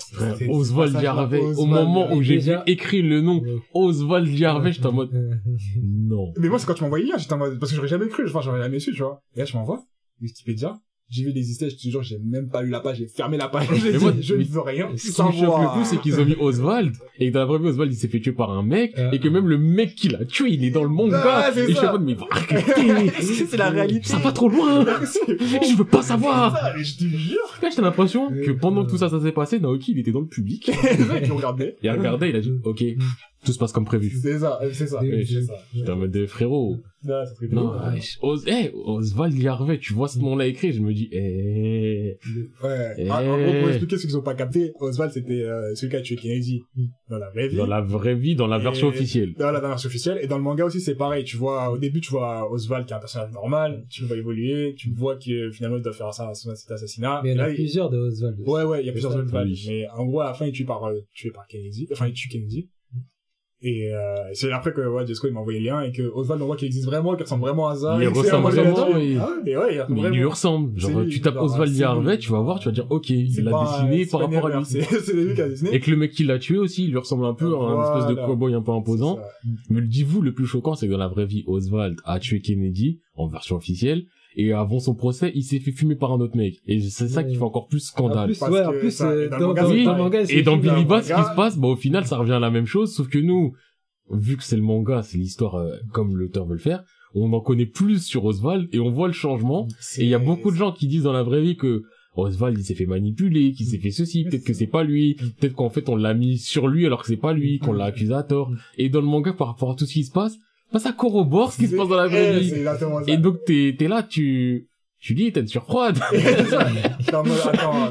Oswald. 0.48 0.94
Oswald. 0.96 1.58
Au 1.58 1.66
moment 1.66 2.12
où 2.14 2.22
j'ai 2.22 2.34
vu 2.34 2.40
Déjà- 2.40 2.62
écrire 2.66 3.04
le 3.04 3.20
nom 3.20 3.40
Ouais. 3.42 3.56
Oswald 3.74 4.42
Harvey, 4.42 4.72
j'étais 4.72 4.86
en 4.86 4.92
mode, 4.92 5.10
Euh, 5.14 5.34
non. 5.82 6.32
Mais 6.38 6.48
moi, 6.48 6.58
c'est 6.58 6.66
quand 6.66 6.74
tu 6.74 6.82
m'envoies 6.82 7.00
le 7.00 7.06
lien, 7.06 7.16
j'étais 7.18 7.32
en 7.34 7.38
mode, 7.38 7.58
parce 7.58 7.70
que 7.72 7.76
j'aurais 7.76 7.88
jamais 7.88 8.08
cru, 8.08 8.24
enfin, 8.26 8.40
j'aurais 8.42 8.60
jamais 8.62 8.78
su, 8.78 8.92
tu 8.92 9.02
vois. 9.02 9.20
Et 9.34 9.40
là, 9.40 9.44
je 9.44 9.56
m'envoie, 9.56 9.82
Wikipédia, 10.20 10.78
j'ai 11.08 11.24
vu 11.24 11.32
l'existence, 11.32 11.70
je 11.70 11.76
te 11.76 11.88
jure, 11.88 12.02
j'ai 12.02 12.18
même 12.18 12.48
pas 12.48 12.62
eu 12.64 12.68
la 12.70 12.80
page, 12.80 12.98
j'ai 12.98 13.06
fermé 13.06 13.36
la 13.36 13.48
page, 13.48 13.68
j'ai 13.74 13.92
Mais 13.92 13.98
dit, 13.98 14.04
moi, 14.04 14.12
je 14.20 14.34
ne 14.34 14.44
veux 14.44 14.60
rien, 14.60 14.88
Ce 14.96 15.12
qui 15.12 15.22
me 15.22 15.32
choque 15.32 15.60
le 15.60 15.74
plus, 15.78 15.84
c'est 15.84 16.00
qu'ils 16.00 16.18
ont 16.20 16.24
mis 16.24 16.34
Oswald, 16.38 16.94
et 17.18 17.28
que 17.28 17.32
dans 17.34 17.40
la 17.40 17.46
vraie 17.46 17.58
vie, 17.60 17.66
Oswald, 17.68 17.92
il 17.92 17.96
s'est 17.96 18.08
fait 18.08 18.20
tuer 18.20 18.32
par 18.32 18.50
un 18.50 18.62
mec, 18.62 18.94
Euh. 18.98 19.10
et 19.12 19.18
que 19.20 19.28
même 19.28 19.46
le 19.46 19.56
mec 19.58 19.94
qui 19.94 20.08
l'a 20.08 20.24
tué, 20.24 20.50
il 20.50 20.64
est 20.64 20.70
dans 20.70 20.82
le 20.82 20.88
manga, 20.88 21.22
Ah, 21.24 21.50
et 21.56 21.68
je 21.68 21.72
suis 21.76 21.86
en 21.86 21.92
mode, 21.92 22.02
mais 22.04 22.14
va 22.14 22.26
arrêter. 22.30 23.12
c'est 23.48 23.56
la 23.56 23.70
réalité. 23.70 24.08
Ça 24.08 24.18
va 24.18 24.32
trop 24.32 24.48
loin. 24.48 24.84
Je 25.28 25.76
veux 25.76 25.84
pas 25.84 26.02
savoir. 26.02 26.56
Ça, 26.58 26.72
je 26.76 26.96
te 26.96 27.04
jure. 27.04 27.38
Là, 27.62 27.68
j'ai 27.74 27.82
l'impression 27.82 28.28
que 28.30 28.50
Euh, 28.50 28.56
pendant 28.60 28.82
que 28.82 28.88
euh. 28.88 28.90
tout 28.90 28.98
ça, 28.98 29.08
ça 29.08 29.20
s'est 29.20 29.32
passé, 29.32 29.58
Naoki, 29.60 29.92
il 29.92 29.98
était 29.98 30.12
dans 30.12 30.20
le 30.20 30.26
public. 30.26 30.70
Il 31.24 31.32
regardait. 31.32 31.76
Il 31.82 31.88
a 31.88 31.94
regardé, 31.94 32.28
il 32.30 32.36
a 32.36 32.40
dit, 32.40 32.52
ok, 32.64 32.84
tout 33.46 33.52
se 33.52 33.58
passe 33.58 33.72
comme 33.72 33.84
prévu. 33.84 34.10
C'est 34.10 34.40
ça, 34.40 34.58
c'est 34.72 34.86
ça, 34.86 35.00
Oui, 35.00 35.24
c'est 35.26 35.42
ça. 35.42 35.54
J'étais 35.72 35.90
en 35.90 35.96
mode, 35.96 36.10
de 36.10 36.26
frérot. 36.26 36.76
Non, 37.04 37.22
c'est 37.24 37.34
très 37.34 37.54
Non, 37.54 37.72
eh, 38.46 38.72
Oswald 38.74 39.46
Harvey, 39.46 39.78
tu 39.78 39.92
vois 39.92 40.08
ce 40.08 40.18
nom-là 40.18 40.46
écrit, 40.46 40.72
je 40.72 40.80
me 40.80 40.92
dis, 40.92 41.08
eh, 41.12 42.18
Ouais. 42.62 42.94
Eh. 42.98 43.08
Ah, 43.08 43.22
en 43.22 43.38
gros, 43.40 43.60
pour 43.60 43.68
expliquer 43.68 43.96
ceux 43.98 44.08
qui 44.08 44.16
ont 44.16 44.22
pas 44.22 44.34
capté, 44.34 44.72
Oswald, 44.80 45.12
c'était, 45.12 45.42
euh, 45.42 45.74
celui 45.74 45.90
qui 45.90 45.96
a 45.96 46.00
tué 46.00 46.16
Kennedy. 46.16 46.62
Dans 47.08 47.18
la 47.18 47.30
vraie 47.30 47.48
vie. 47.48 47.56
dans 47.56 47.66
la 47.66 47.80
vraie 47.80 48.14
vie, 48.16 48.34
dans 48.34 48.48
la 48.48 48.58
version 48.58 48.88
officielle. 48.88 49.34
Dans 49.38 49.52
la 49.52 49.60
version 49.60 49.86
officielle. 49.86 50.18
Et 50.20 50.26
dans 50.26 50.36
le 50.36 50.42
manga 50.42 50.64
aussi, 50.64 50.80
c'est 50.80 50.96
pareil. 50.96 51.22
Tu 51.24 51.36
vois, 51.36 51.70
au 51.70 51.78
début, 51.78 52.00
tu 52.00 52.10
vois 52.10 52.50
Oswald 52.50 52.86
qui 52.86 52.92
est 52.92 52.96
un 52.96 53.00
personnage 53.00 53.32
normal. 53.32 53.84
Tu 53.88 54.02
le 54.02 54.08
vois 54.08 54.16
évoluer. 54.16 54.74
Tu 54.76 54.90
vois 54.92 55.16
que 55.16 55.50
finalement, 55.52 55.76
il 55.76 55.82
doit 55.82 55.92
faire 55.92 56.12
ça, 56.12 56.32
cet 56.34 56.70
assassinat. 56.70 57.20
Mais 57.22 57.30
il 57.30 57.36
y 57.36 57.38
en 57.38 57.44
a 57.44 57.48
là, 57.48 57.54
plusieurs 57.54 57.90
de 57.90 57.98
Oswald. 57.98 58.40
Ouais, 58.46 58.64
ouais, 58.64 58.82
il 58.82 58.86
y 58.86 58.88
a 58.88 58.92
plusieurs. 58.92 59.14
Oswald. 59.14 59.56
Mais 59.68 59.86
en 59.88 60.06
gros, 60.06 60.20
à 60.20 60.26
la 60.26 60.34
fin, 60.34 60.46
il 60.46 60.52
tue 60.52 60.64
par, 60.64 60.84
euh, 60.84 60.98
tué 61.14 61.30
par 61.30 61.46
Kennedy. 61.46 61.86
Enfin, 61.92 62.08
il 62.08 62.14
tue 62.14 62.28
Kennedy. 62.28 62.68
Et 63.68 63.92
euh, 63.92 64.14
c'est 64.32 64.52
après 64.52 64.72
que 64.72 64.80
ouais, 64.80 65.04
Jesco 65.04 65.26
il 65.26 65.34
m'a 65.34 65.40
envoyé 65.40 65.58
le 65.58 65.66
lien 65.66 65.82
et 65.82 65.90
que 65.90 66.02
Oswald 66.14 66.40
on 66.40 66.46
voit 66.46 66.54
qu'il 66.56 66.66
existe 66.66 66.86
vraiment, 66.86 67.14
qu'il 67.16 67.24
ressemble 67.24 67.42
vraiment 67.42 67.66
à 67.66 67.74
ça. 67.74 67.98
Il 68.00 68.06
ressemble 68.08 68.52
vraiment, 68.52 68.96
et- 68.96 69.16
Ah 69.18 69.28
ouais, 69.44 69.50
Et 69.50 69.56
ouais, 69.56 69.74
il 69.74 69.80
ressemble 69.80 70.00
Mais 70.00 70.08
il 70.08 70.14
lui 70.14 70.24
ressemble. 70.24 70.78
Genre, 70.78 71.00
lui, 71.00 71.08
tu 71.10 71.20
tapes 71.20 71.36
Oswald 71.40 71.72
lui. 71.72 72.18
tu 72.18 72.30
vas 72.30 72.40
voir, 72.40 72.60
tu 72.60 72.68
vas 72.68 72.72
dire, 72.72 72.86
ok, 72.90 73.10
il 73.10 73.42
l'a 73.42 73.50
dessiné 73.64 74.06
par 74.06 74.20
rapport 74.20 74.46
à 74.46 74.56
lui. 74.58 74.64
C'est 74.66 75.12
lui 75.12 75.34
qui 75.34 75.40
a 75.42 75.48
dessiné. 75.48 75.74
Et 75.74 75.80
que 75.80 75.90
le 75.90 75.96
mec 75.96 76.12
qui 76.12 76.22
l'a 76.22 76.38
tué 76.38 76.58
aussi, 76.58 76.84
il 76.84 76.90
lui 76.90 76.98
ressemble 76.98 77.24
un 77.26 77.34
peu 77.34 77.52
à 77.56 77.58
un 77.58 77.82
espèce 77.98 78.10
de 78.10 78.14
cowboy 78.26 78.54
un 78.54 78.62
peu 78.62 78.70
imposant. 78.70 79.18
Mais 79.68 79.80
le 79.80 79.88
dis-vous, 79.88 80.22
le 80.22 80.32
plus 80.32 80.46
choquant, 80.46 80.76
c'est 80.76 80.86
que 80.86 80.92
dans 80.92 80.98
la 80.98 81.08
vraie 81.08 81.26
vie, 81.26 81.42
Oswald 81.48 81.98
a 82.04 82.20
tué 82.20 82.40
Kennedy, 82.40 83.00
en 83.16 83.26
version 83.26 83.56
officielle, 83.56 84.04
et 84.36 84.52
avant 84.52 84.78
son 84.78 84.94
procès, 84.94 85.32
il 85.34 85.42
s'est 85.42 85.60
fait 85.60 85.72
fumer 85.72 85.96
par 85.96 86.12
un 86.12 86.20
autre 86.20 86.36
mec. 86.36 86.56
Et 86.66 86.80
c'est 86.80 87.08
ça 87.08 87.24
qui 87.24 87.34
fait 87.34 87.42
encore 87.42 87.68
plus 87.68 87.82
En 87.82 87.86
scandale. 87.86 88.26
plus, 88.26 88.38
Parce 88.38 88.52
ouais, 88.52 88.64
en 88.64 88.72
plus, 88.72 88.90
ça- 88.90 89.08
euh, 89.10 89.28
dans 89.30 89.54
dans, 89.54 89.72
le 89.72 89.84
manga, 89.84 90.22
Et 90.28 90.42
dans 90.42 90.58
Billy 90.58 90.84
le 90.84 91.02
ce 91.02 91.14
qui 91.14 91.22
se 91.22 91.34
passe, 91.34 91.56
bah, 91.58 91.68
au 91.68 91.76
final, 91.76 92.06
ça 92.06 92.18
revient 92.18 92.32
à 92.32 92.38
la 92.38 92.50
même 92.50 92.66
chose, 92.66 92.94
sauf 92.94 93.08
que 93.08 93.18
nous, 93.18 93.54
vu 94.10 94.36
que 94.36 94.44
c'est 94.44 94.56
le 94.56 94.62
manga, 94.62 95.02
c'est 95.02 95.16
l'histoire 95.18 95.54
euh, 95.56 95.74
comme 95.92 96.16
l'auteur 96.16 96.46
veut 96.46 96.52
le 96.54 96.60
faire, 96.60 96.84
on 97.14 97.32
en 97.32 97.40
connaît 97.40 97.66
plus 97.66 98.04
sur 98.04 98.26
Oswald 98.26 98.68
et 98.74 98.78
on 98.78 98.90
voit 98.90 99.06
le 99.06 99.14
changement. 99.14 99.66
Et 99.96 100.02
il 100.02 100.08
y 100.08 100.14
a 100.14 100.18
beaucoup 100.18 100.50
de 100.50 100.56
gens 100.56 100.70
qui 100.70 100.86
disent 100.86 101.04
dans 101.04 101.12
la 101.14 101.22
vraie 101.22 101.40
vie 101.40 101.56
que 101.56 101.84
Oswald, 102.14 102.58
il 102.58 102.64
s'est 102.64 102.74
fait 102.74 102.86
manipuler, 102.86 103.52
qu'il 103.52 103.66
s'est 103.66 103.78
fait 103.78 103.90
ceci, 103.90 104.24
peut-être 104.24 104.44
que 104.44 104.52
c'est 104.52 104.66
pas 104.66 104.84
lui, 104.84 105.14
peut-être 105.14 105.54
qu'en 105.54 105.70
fait 105.70 105.88
on 105.88 105.96
l'a 105.96 106.12
mis 106.14 106.36
sur 106.38 106.68
lui 106.68 106.84
alors 106.86 107.00
que 107.00 107.06
c'est 107.06 107.16
pas 107.16 107.32
lui, 107.32 107.58
qu'on 107.58 107.72
l'a 107.72 107.86
accusé 107.86 108.12
à 108.12 108.22
tort. 108.22 108.50
Et 108.76 108.88
dans 108.90 109.00
le 109.00 109.06
manga, 109.06 109.32
par 109.32 109.48
rapport 109.48 109.70
à 109.70 109.74
tout 109.74 109.86
ce 109.86 109.92
qui 109.94 110.04
se 110.04 110.12
passe, 110.12 110.38
bah, 110.72 110.78
ça 110.78 110.92
corrobore 110.92 111.52
ce 111.52 111.58
qui 111.58 111.66
se 111.68 111.76
passe 111.76 111.88
dans 111.88 111.96
la 111.96 112.06
vraie 112.08 112.36
Eh, 112.36 112.40
vie. 112.40 113.12
Et 113.12 113.16
donc 113.16 113.44
t'es 113.46 113.74
t'es 113.78 113.88
là, 113.88 114.02
tu 114.02 114.68
tu 114.98 115.14
dis 115.14 115.32
t'es 115.32 115.40
une 115.40 115.46
surfroide. 115.46 115.98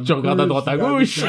Tu 0.05 0.13
regardes 0.13 0.41
à 0.41 0.45
droite, 0.45 0.67
à 0.67 0.77
gauche. 0.77 1.23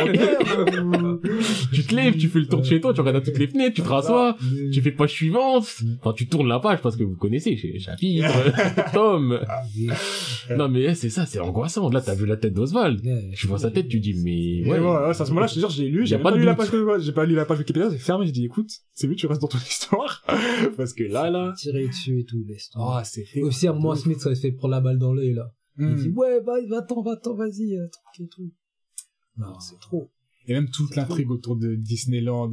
tu 1.73 1.85
te 1.85 1.95
lèves, 1.95 2.17
tu 2.17 2.29
fais 2.29 2.41
le 2.41 2.47
tour 2.47 2.61
de 2.61 2.67
chez 2.67 2.81
toi, 2.81 2.93
tu 2.93 3.01
regardes 3.01 3.17
à 3.17 3.21
toutes 3.21 3.39
les 3.39 3.47
fenêtres, 3.47 3.75
tu 3.75 3.83
te 3.83 3.89
rassois, 3.89 4.37
tu 4.73 4.81
fais 4.81 4.91
page 4.91 5.13
suivante. 5.13 5.67
Enfin, 6.01 6.13
tu 6.15 6.29
tournes 6.29 6.49
la 6.49 6.59
page 6.59 6.81
parce 6.81 6.97
que 6.97 7.05
vous 7.05 7.17
connaissez, 7.17 7.57
chez 7.57 7.79
chapitre, 7.79 8.29
Tom. 8.93 9.41
Non 10.57 10.69
mais 10.69 10.85
eh, 10.85 10.95
c'est 10.95 11.11
ça, 11.11 11.27
c'est 11.27 11.41
angoissant. 11.41 11.89
Là, 11.91 12.01
t'as 12.01 12.15
vu 12.15 12.27
la 12.27 12.37
tête 12.37 12.55
d'Oswald. 12.55 13.01
Tu 13.35 13.47
vois 13.47 13.59
sa 13.59 13.71
tête, 13.71 13.89
tu 13.89 14.01
dis 14.01 14.15
mais 14.15 14.69
ouais. 14.69 14.79
ouais, 14.79 15.07
ouais, 15.07 15.15
c'est 15.15 15.23
à 15.23 15.27
ce 15.27 15.31
moment-là, 15.31 15.47
je 15.47 15.55
te 15.55 15.61
jure, 15.61 15.71
j'ai 15.71 15.89
lu, 15.89 16.07
j'ai 16.07 16.19
pas 16.19 16.31
lu 16.31 16.45
la 16.45 16.55
page, 16.55 16.69
j'ai 17.01 17.13
pas 17.13 17.27
lu 17.27 17.35
la 17.35 17.45
page 17.45 17.59
Wikipédia, 17.59 17.91
j'ai 17.91 17.99
fermé, 17.99 18.27
j'ai 18.27 18.33
dit, 18.33 18.45
écoute, 18.45 18.71
c'est 18.93 19.09
mieux, 19.09 19.15
tu 19.15 19.27
restes 19.27 19.41
dans 19.41 19.49
ton 19.49 19.59
histoire. 19.71 20.25
Parce 20.77 20.93
que 20.93 21.05
là, 21.05 21.31
là, 21.31 21.53
Tirer 21.57 21.87
dessus 21.89 22.21
et 22.21 22.25
tout, 22.25 22.45
laisse 22.47 22.71
oh, 22.77 22.99
c'est 23.05 23.25
fait. 23.25 23.43
Aussi, 23.43 23.69
à 23.69 23.73
moi, 23.73 23.97
Smith, 23.97 24.21
ça 24.21 24.35
se 24.35 24.41
fait 24.41 24.53
prendre 24.53 24.73
la 24.73 24.81
balle 24.81 24.99
dans 24.99 25.13
l'œil, 25.13 25.35
là. 25.35 25.53
Il 25.79 25.95
dit, 25.95 26.09
Hmm. 26.09 26.19
ouais, 26.19 26.41
va, 26.41 26.55
va-t'en, 26.69 27.03
va-t'en, 27.03 27.35
vas-y, 27.35 27.77
euh, 27.77 27.87
truc 27.89 28.27
et 28.27 28.29
tout. 28.29 28.51
Non, 29.37 29.59
c'est 29.61 29.79
trop. 29.79 30.11
Et 30.49 30.53
même 30.53 30.69
toute 30.71 30.95
l'intrigue 30.97 31.31
autour 31.31 31.57
de 31.57 31.75
Disneyland 31.75 32.53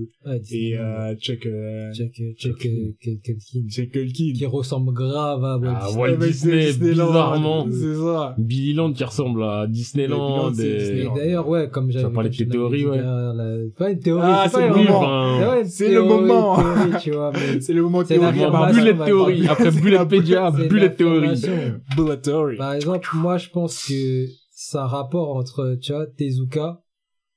et 0.52 0.78
euh, 0.78 1.16
Chuck, 1.18 1.46
euh, 1.46 1.92
Check, 1.94 2.20
euh, 2.20 2.34
check, 2.38 2.66
euh, 2.66 2.92
quel 3.24 3.38
kid. 3.38 3.70
Chuck 3.70 3.90
Culkin. 3.92 4.34
Qui 4.34 4.46
ressemble 4.46 4.94
grave 4.94 5.44
à 5.44 5.58
Walt 5.58 5.68
Ah, 5.76 5.86
Disney. 5.88 6.02
Walt 6.02 6.18
de 6.18 6.26
Disney, 6.28 6.66
Disneyland, 6.66 7.08
bizarrement. 7.08 7.68
C'est 7.72 7.96
ça. 7.96 8.36
Billy 8.40 8.74
Land 8.74 8.94
qui 8.94 9.04
ressemble 9.04 9.44
à 9.44 9.68
Disneyland. 9.68 10.52
Et- 10.54 10.62
Et 10.64 10.78
Disneyland. 10.80 11.16
d'ailleurs, 11.16 11.48
ouais, 11.48 11.70
comme 11.72 11.92
j'avais. 11.92 12.12
comme 12.14 12.24
de 12.24 12.30
tes 12.30 12.48
théories, 12.48 12.86
ouais. 12.86 13.02
pas 13.78 13.92
une 13.92 14.00
théorie. 14.00 14.22
Ah, 14.26 14.48
c'est 14.52 14.68
le 14.68 14.74
moment. 14.76 15.00
enfin, 15.00 15.64
C'est 15.66 15.86
le 15.86 15.92
théorie, 15.92 16.08
moment. 16.22 16.56
théorie, 16.56 16.92
tu 17.02 17.12
vois, 17.12 17.32
C'est 17.62 17.74
le 17.74 17.82
moment 17.84 18.04
théorie. 18.04 18.40
bullet 18.74 18.96
théorie. 19.06 19.48
Après 19.48 19.72
bullet 19.72 20.06
pédia, 20.08 20.52
bullet 20.52 20.94
théorie. 20.96 21.42
Bullet 21.96 22.18
theory. 22.22 22.58
Par 22.58 22.74
exemple, 22.74 23.08
moi, 23.16 23.38
je 23.38 23.50
pense 23.50 23.88
que 23.88 24.26
c'est 24.52 24.78
un 24.78 24.88
rapport 24.88 25.36
entre, 25.36 25.78
tu 25.82 25.92
vois, 25.94 26.06
Tezuka, 26.08 26.80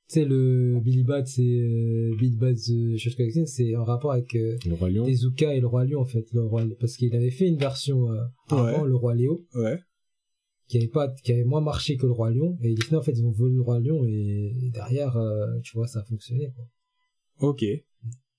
sais, 0.08 0.24
le 0.24 0.78
Billy 0.80 1.02
Bat, 1.04 1.24
c'est 1.26 1.42
euh, 1.42 2.14
Billy 2.18 2.36
Bat 2.36 2.54
The 2.54 3.46
c'est 3.46 3.74
un 3.74 3.82
rapport 3.82 4.12
avec 4.12 4.34
euh, 4.34 4.56
Le 4.66 4.74
Roi 4.74 4.90
Lion. 4.90 5.04
Tezuka 5.06 5.54
et 5.54 5.60
le 5.60 5.66
Roi 5.66 5.84
Lion, 5.84 6.00
en 6.00 6.04
fait, 6.04 6.24
le 6.32 6.42
roi, 6.44 6.64
parce 6.78 6.96
qu'il 6.96 7.14
avait 7.14 7.30
fait 7.30 7.48
une 7.48 7.58
version 7.58 8.10
euh, 8.12 8.22
avant, 8.50 8.82
Ouais. 8.82 8.88
le 8.88 8.94
Roi 8.96 9.14
Léo, 9.14 9.44
Ouais. 9.54 9.78
qui 10.68 10.76
avait 10.78 10.88
pas, 10.88 11.08
qui 11.24 11.32
avait 11.32 11.44
moins 11.44 11.60
marché 11.60 11.96
que 11.96 12.06
le 12.06 12.12
Roi 12.12 12.30
Lion, 12.30 12.56
et 12.62 12.74
Disney, 12.74 12.96
en 12.96 13.02
fait, 13.02 13.12
ils 13.12 13.24
ont 13.24 13.30
volé 13.32 13.54
le 13.56 13.62
Roi 13.62 13.80
Lion, 13.80 14.04
et, 14.06 14.54
et 14.62 14.70
derrière, 14.70 15.16
euh, 15.16 15.58
tu 15.62 15.76
vois, 15.76 15.86
ça 15.86 16.00
a 16.00 16.04
fonctionné, 16.04 16.52
quoi. 16.54 17.48
Ok. 17.48 17.64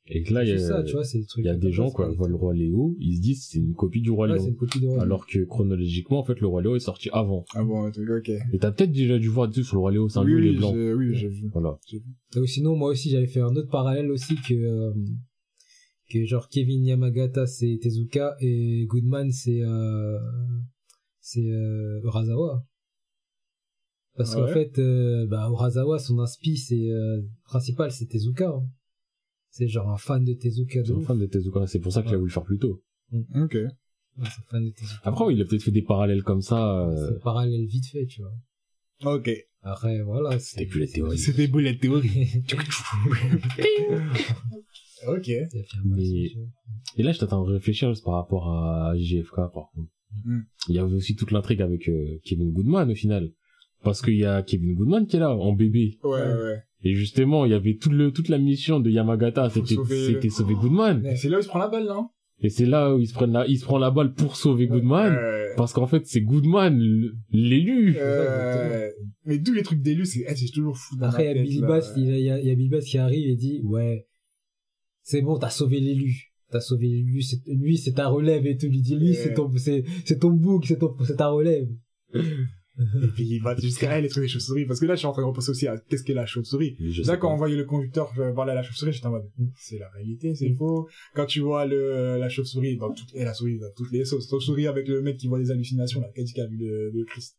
Et 0.09 0.23
que 0.23 0.33
là, 0.33 0.43
il 0.45 0.55
y 0.55 0.59
ça, 0.59 0.77
a, 0.77 0.83
tu 0.83 0.93
vois, 0.93 1.03
c'est 1.03 1.19
des 1.19 1.25
trucs. 1.25 1.43
il 1.43 1.47
y 1.47 1.49
a 1.49 1.53
comme 1.53 1.61
des 1.61 1.67
ça, 1.69 1.75
gens, 1.75 1.91
quoi, 1.91 2.07
voient 2.09 2.29
le 2.29 2.35
Roi 2.35 2.53
Léo, 2.53 2.95
ils 2.99 3.17
se 3.17 3.21
disent 3.21 3.45
c'est 3.49 3.59
une 3.59 3.73
copie 3.73 4.01
du 4.01 4.09
Roi 4.09 4.27
Ouais, 4.29 4.37
Lion. 4.37 4.99
Alors 4.99 5.27
que 5.27 5.39
chronologiquement, 5.43 6.19
en 6.19 6.23
fait, 6.23 6.39
le 6.39 6.47
Roi 6.47 6.61
Léo 6.61 6.75
est 6.75 6.79
sorti 6.79 7.09
avant. 7.11 7.43
Ah 7.53 7.63
bon, 7.63 7.87
ok. 7.89 8.29
Et 8.29 8.57
t'as 8.59 8.71
peut-être 8.71 8.91
déjà 8.91 9.19
dû 9.19 9.27
voir 9.27 9.49
dessus 9.49 9.63
sur 9.65 9.75
le 9.75 9.79
Roi 9.81 9.91
Léo, 9.91 10.07
c'est 10.09 10.19
un 10.19 10.23
oui, 10.23 10.31
lieu, 10.31 10.45
il 10.53 10.63
est 10.63 10.65
oui, 10.65 10.93
oui, 11.09 11.15
j'ai 11.15 11.27
vu. 11.27 11.49
Voilà. 11.51 11.77
Et 11.91 12.47
sinon, 12.47 12.75
moi 12.77 12.89
aussi, 12.89 13.09
j'avais 13.09 13.27
fait 13.27 13.41
un 13.41 13.55
autre 13.55 13.69
parallèle 13.69 14.09
aussi 14.11 14.35
que, 14.35 14.53
euh, 14.53 14.93
que 16.09 16.23
genre 16.25 16.47
Kevin 16.47 16.85
Yamagata 16.85 17.45
c'est 17.45 17.77
Tezuka 17.81 18.37
et 18.39 18.85
Goodman 18.87 19.29
c'est, 19.31 19.61
euh, 19.61 20.17
c'est, 21.19 21.49
euh, 21.51 21.99
Urasawa. 22.03 22.63
Parce 24.15 24.31
Ah 24.31 24.35
qu'en 24.37 24.45
ouais 24.45 24.53
fait, 24.53 24.79
euh, 24.79 25.27
bah, 25.27 25.47
Urasawa, 25.51 25.99
son 25.99 26.19
inspi, 26.19 26.55
c'est, 26.57 26.89
euh, 26.89 27.21
principal, 27.43 27.91
c'est 27.91 28.05
Tezuka. 28.07 28.47
hein. 28.49 28.63
C'est 29.49 29.67
genre 29.67 29.89
un 29.89 29.97
fan 29.97 30.23
de 30.23 30.33
Tezuka 30.33 30.83
C'est 30.85 30.93
un 30.93 31.01
fan 31.01 31.17
de 31.19 31.25
Tezuka, 31.25 31.65
c'est 31.67 31.79
pour 31.79 31.91
ça 31.91 32.01
qu'il 32.01 32.09
a 32.09 32.13
Ouais. 32.13 32.17
voulu 32.19 32.29
le 32.29 32.33
faire 32.33 32.43
plus 32.43 32.59
tôt. 32.59 32.83
Ok. 33.35 33.53
Ouais, 33.53 33.67
c'est 34.17 34.23
un 34.23 34.45
fan 34.49 34.65
de 34.65 34.69
Tezuka. 34.71 35.01
Après, 35.03 35.25
oui, 35.25 35.35
il 35.35 35.41
a 35.41 35.45
peut-être 35.45 35.63
fait 35.63 35.71
des 35.71 35.81
parallèles 35.81 36.23
comme 36.23 36.41
ça. 36.41 36.89
C'est 36.95 37.01
euh, 37.01 37.15
un 37.15 37.19
parallèle 37.19 37.65
vite 37.65 37.85
fait, 37.87 38.05
tu 38.05 38.21
vois. 38.21 39.13
Ok. 39.15 39.29
Après, 39.61 40.01
voilà. 40.01 40.37
C'était 40.39 40.65
plus 40.65 40.79
la 40.81 40.87
théorie. 40.87 41.17
C'était 41.17 41.47
bullet 41.47 41.77
theory. 41.77 42.43
Ok. 45.07 45.25
C'est 45.25 45.59
affirmation, 45.59 45.95
Mais-. 45.95 46.31
Et 46.97 47.03
là, 47.03 47.11
je 47.11 47.19
t'attends 47.19 47.45
de 47.45 47.51
réfléchir 47.53 47.89
juste 47.91 48.03
par 48.03 48.15
rapport 48.15 48.49
à 48.49 48.93
JFK, 48.97 49.35
par 49.53 49.69
contre. 49.73 49.91
Mm. 50.25 50.39
Il 50.69 50.75
y 50.75 50.79
avait 50.79 50.93
aussi 50.95 51.15
toute 51.15 51.31
l'intrigue 51.31 51.61
avec 51.61 51.87
euh, 51.87 52.17
Kevin 52.23 52.51
Goodman, 52.51 52.89
au 52.89 52.95
final. 52.95 53.31
Parce 53.83 54.01
qu'il 54.01 54.15
y 54.17 54.25
a 54.25 54.41
Kevin 54.41 54.73
Goodman 54.73 55.05
qui 55.05 55.17
est 55.17 55.19
là, 55.19 55.29
en 55.35 55.53
bébé. 55.53 55.99
Ouais, 56.03 56.19
ouais. 56.19 56.63
Et 56.83 56.93
justement, 56.93 57.45
il 57.45 57.51
y 57.51 57.55
avait 57.55 57.75
tout 57.75 57.89
le, 57.89 58.11
toute 58.11 58.29
la 58.29 58.37
mission 58.37 58.79
de 58.79 58.89
Yamagata, 58.89 59.49
c'était, 59.49 59.75
sauver- 59.75 60.13
c'était 60.13 60.29
sauver 60.29 60.53
Goodman. 60.55 61.05
Et 61.05 61.15
c'est 61.15 61.29
là 61.29 61.37
où 61.37 61.39
il 61.39 61.43
se 61.43 61.47
prend 61.49 61.59
la 61.59 61.67
balle, 61.69 61.85
non? 61.87 62.09
Et 62.39 62.49
c'est 62.49 62.67
là 62.67 62.93
où 62.93 62.99
il 62.99 63.07
se, 63.07 63.13
prennent 63.15 63.31
la, 63.31 63.47
il 63.47 63.57
se 63.57 63.65
prend 63.65 63.79
la 63.79 63.89
balle 63.89 64.13
pour 64.13 64.35
sauver 64.35 64.67
Goodman. 64.67 65.11
Euh, 65.11 65.47
Parce 65.57 65.73
qu'en 65.73 65.87
fait, 65.87 66.05
c'est 66.05 66.21
Goodman, 66.21 66.79
l'élu. 67.31 67.95
euh, 67.97 68.89
Mais 69.25 69.39
d'où 69.39 69.53
les 69.53 69.63
trucs 69.63 69.81
d'élus, 69.81 70.05
c'est, 70.05 70.23
eh, 70.27 70.35
c'est 70.35 70.51
toujours 70.53 70.77
fou. 70.77 70.95
dans 70.97 71.07
Après, 71.07 71.31
il 71.31 71.37
y 71.37 71.39
a 71.39 71.41
Billy. 71.43 71.61
Bass, 71.61 71.93
il 71.97 72.03
y 72.19 72.29
a, 72.29 72.39
y 72.39 72.55
Billy 72.55 72.69
Bass 72.69 72.85
qui 72.85 72.99
arrive 72.99 73.27
et 73.27 73.35
dit, 73.35 73.61
ouais, 73.63 74.05
c'est 75.01 75.23
bon, 75.23 75.39
t'as 75.39 75.49
sauvé 75.49 75.79
l'élu. 75.79 76.31
T'as 76.51 76.61
sauvé 76.61 76.87
l'élu, 76.87 77.21
c'est, 77.23 77.41
lui, 77.47 77.75
c'est 77.77 77.93
ta 77.93 78.07
relève 78.07 78.45
et 78.45 78.55
tout. 78.55 78.67
Il 78.71 78.81
dit, 78.83 78.95
lui, 78.97 79.15
c'est 79.15 79.33
ton, 79.33 79.51
c'est, 79.57 79.83
c'est 80.05 80.19
ton 80.19 80.29
bouc, 80.29 80.65
c'est 80.67 80.77
ton, 80.77 80.95
c'est 81.05 81.15
ta 81.17 81.29
relève. 81.29 81.67
Et 83.03 83.07
puis 83.07 83.25
il 83.27 83.41
va 83.41 83.55
jusqu'à 83.55 83.97
elle, 83.97 84.03
les 84.03 84.09
trucs 84.09 84.23
des 84.23 84.27
chauves-souris. 84.29 84.65
Parce 84.65 84.79
que 84.79 84.85
là, 84.85 84.93
je 84.93 84.99
suis 84.99 85.07
en 85.07 85.11
train 85.11 85.23
de 85.23 85.27
repenser 85.27 85.49
aussi 85.49 85.67
à 85.67 85.77
qu'est-ce 85.77 86.03
qu'est 86.03 86.13
la 86.13 86.25
chauve-souris. 86.27 86.75
Je 86.79 87.01
Là, 87.03 87.17
quand 87.17 87.33
on 87.33 87.37
voyait 87.37 87.55
le 87.55 87.65
conducteur 87.65 88.11
euh, 88.19 88.33
parler 88.33 88.51
à 88.51 88.55
la 88.55 88.61
chauve-souris, 88.63 88.91
j'étais 88.93 89.07
en 89.07 89.11
mode, 89.11 89.29
Mm. 89.37 89.45
c'est 89.55 89.79
la 89.79 89.89
réalité, 89.89 90.35
c'est 90.35 90.53
faux. 90.53 90.87
Quand 91.15 91.25
tu 91.25 91.39
vois 91.39 91.65
le, 91.65 92.17
la 92.19 92.29
chauve-souris 92.29 92.77
dans 92.77 92.93
toutes, 92.93 93.13
et 93.15 93.23
la 93.23 93.33
souris 93.33 93.57
dans 93.57 93.71
toutes 93.75 93.91
les 93.91 94.05
sauces. 94.05 94.29
Chauve-souris 94.29 94.67
avec 94.67 94.87
le 94.87 95.01
mec 95.01 95.17
qui 95.17 95.27
voit 95.27 95.39
des 95.39 95.49
hallucinations, 95.51 96.01
là, 96.01 96.09
qui 96.15 96.39
a 96.41 96.45
vu 96.47 96.57
le, 96.57 96.91
le 96.91 97.03
Christ. 97.05 97.37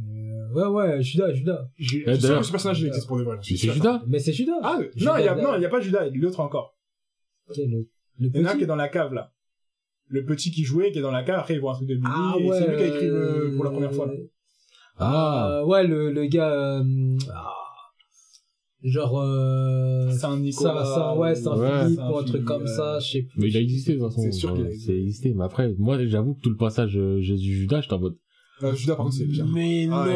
Euh, 0.00 0.52
ouais, 0.52 0.66
ouais, 0.66 1.02
Judas, 1.02 1.32
Judas. 1.32 1.68
Je, 1.78 1.98
je 1.98 1.98
Eh, 2.00 2.04
que 2.38 2.42
ce 2.42 2.50
personnage 2.50 2.80
il 2.80 2.88
existe 2.88 3.06
pour 3.06 3.16
de 3.18 3.22
vrai. 3.22 3.36
Mais 3.38 3.56
c'est. 3.56 3.72
Judas. 3.72 4.02
Mais 4.08 4.18
c'est 4.18 4.32
Judas. 4.32 4.52
Ah, 4.62 4.80
Judas, 4.96 5.12
non, 5.12 5.18
il 5.18 5.24
y 5.24 5.28
a, 5.28 5.34
non, 5.36 5.54
il 5.56 5.62
y 5.62 5.64
a 5.64 5.68
pas 5.68 5.80
Judas, 5.80 6.06
il 6.08 6.16
y 6.16 6.18
a 6.18 6.22
l'autre 6.22 6.40
encore. 6.40 6.76
Quel 7.54 7.72
autre 7.74 7.88
Le 8.18 8.28
Il 8.34 8.36
y 8.36 8.40
en 8.40 8.46
a 8.46 8.52
un 8.52 8.56
qui 8.56 8.64
est 8.64 8.66
dans 8.66 8.74
la 8.76 8.88
cave, 8.88 9.14
là. 9.14 9.32
Le 10.08 10.24
petit 10.24 10.50
qui 10.50 10.64
jouait, 10.64 10.90
qui 10.92 10.98
est 10.98 11.02
dans 11.02 11.10
la 11.12 11.22
cave, 11.22 11.38
après 11.38 11.54
il 11.54 11.60
voit 11.60 11.72
un 11.72 11.76
truc 11.76 11.88
de 11.88 11.94
Billy, 11.94 12.06
Ah, 12.08 12.34
et 12.38 12.44
ouais. 12.48 12.58
c'est 12.58 12.68
lui 12.68 12.76
qui 12.76 12.82
a 12.82 12.86
écrit 12.88 13.06
le, 13.06 13.52
pour 13.54 13.64
la 13.64 13.70
euh, 13.70 13.72
première 13.72 13.94
fois, 13.94 14.06
là. 14.06 14.12
Ah. 14.98 15.48
euh, 15.60 15.64
ouais, 15.64 15.86
le, 15.86 16.12
le 16.12 16.26
gars, 16.26 16.50
euh, 16.52 16.82
ah, 17.34 17.50
genre, 18.82 19.20
euh, 19.20 20.10
Saint-Nicolas. 20.10 20.84
ça, 20.84 20.94
ça, 20.94 21.16
ouais, 21.16 21.34
c'est 21.34 21.48
un 21.48 21.56
Ouais. 21.56 21.84
Philippe 21.84 22.00
ou 22.12 22.18
un 22.18 22.24
truc 22.24 22.44
comme 22.44 22.62
euh, 22.62 22.66
ça, 22.66 22.98
je 23.00 23.10
sais 23.12 23.22
plus. 23.22 23.40
Mais 23.40 23.48
il 23.48 23.56
a 23.56 23.60
existé, 23.60 23.94
de 23.94 23.98
toute 23.98 24.08
façon. 24.08 24.22
C'est 24.22 24.32
sûr 24.32 24.52
qu'il 24.52 24.60
a 24.60 24.64
Ouais, 24.64 24.68
existé. 24.70 24.92
C'est 24.92 24.98
existé. 25.00 25.34
Mais 25.34 25.44
après, 25.44 25.74
moi, 25.78 25.98
j'avoue 26.06 26.34
que 26.34 26.40
tout 26.40 26.50
le 26.50 26.56
passage 26.56 26.96
euh, 26.96 27.20
Jésus-Judas, 27.20 27.80
j'étais 27.80 27.94
en 27.94 28.00
mode, 28.00 28.16
Euh, 28.62 28.72
Judas, 28.74 28.94
par 28.94 29.06
contre, 29.06 29.16
c'est 29.16 29.24
le 29.24 29.32
pire. 29.32 29.46
mais 29.52 29.88
Ah, 29.90 30.06
non. 30.06 30.12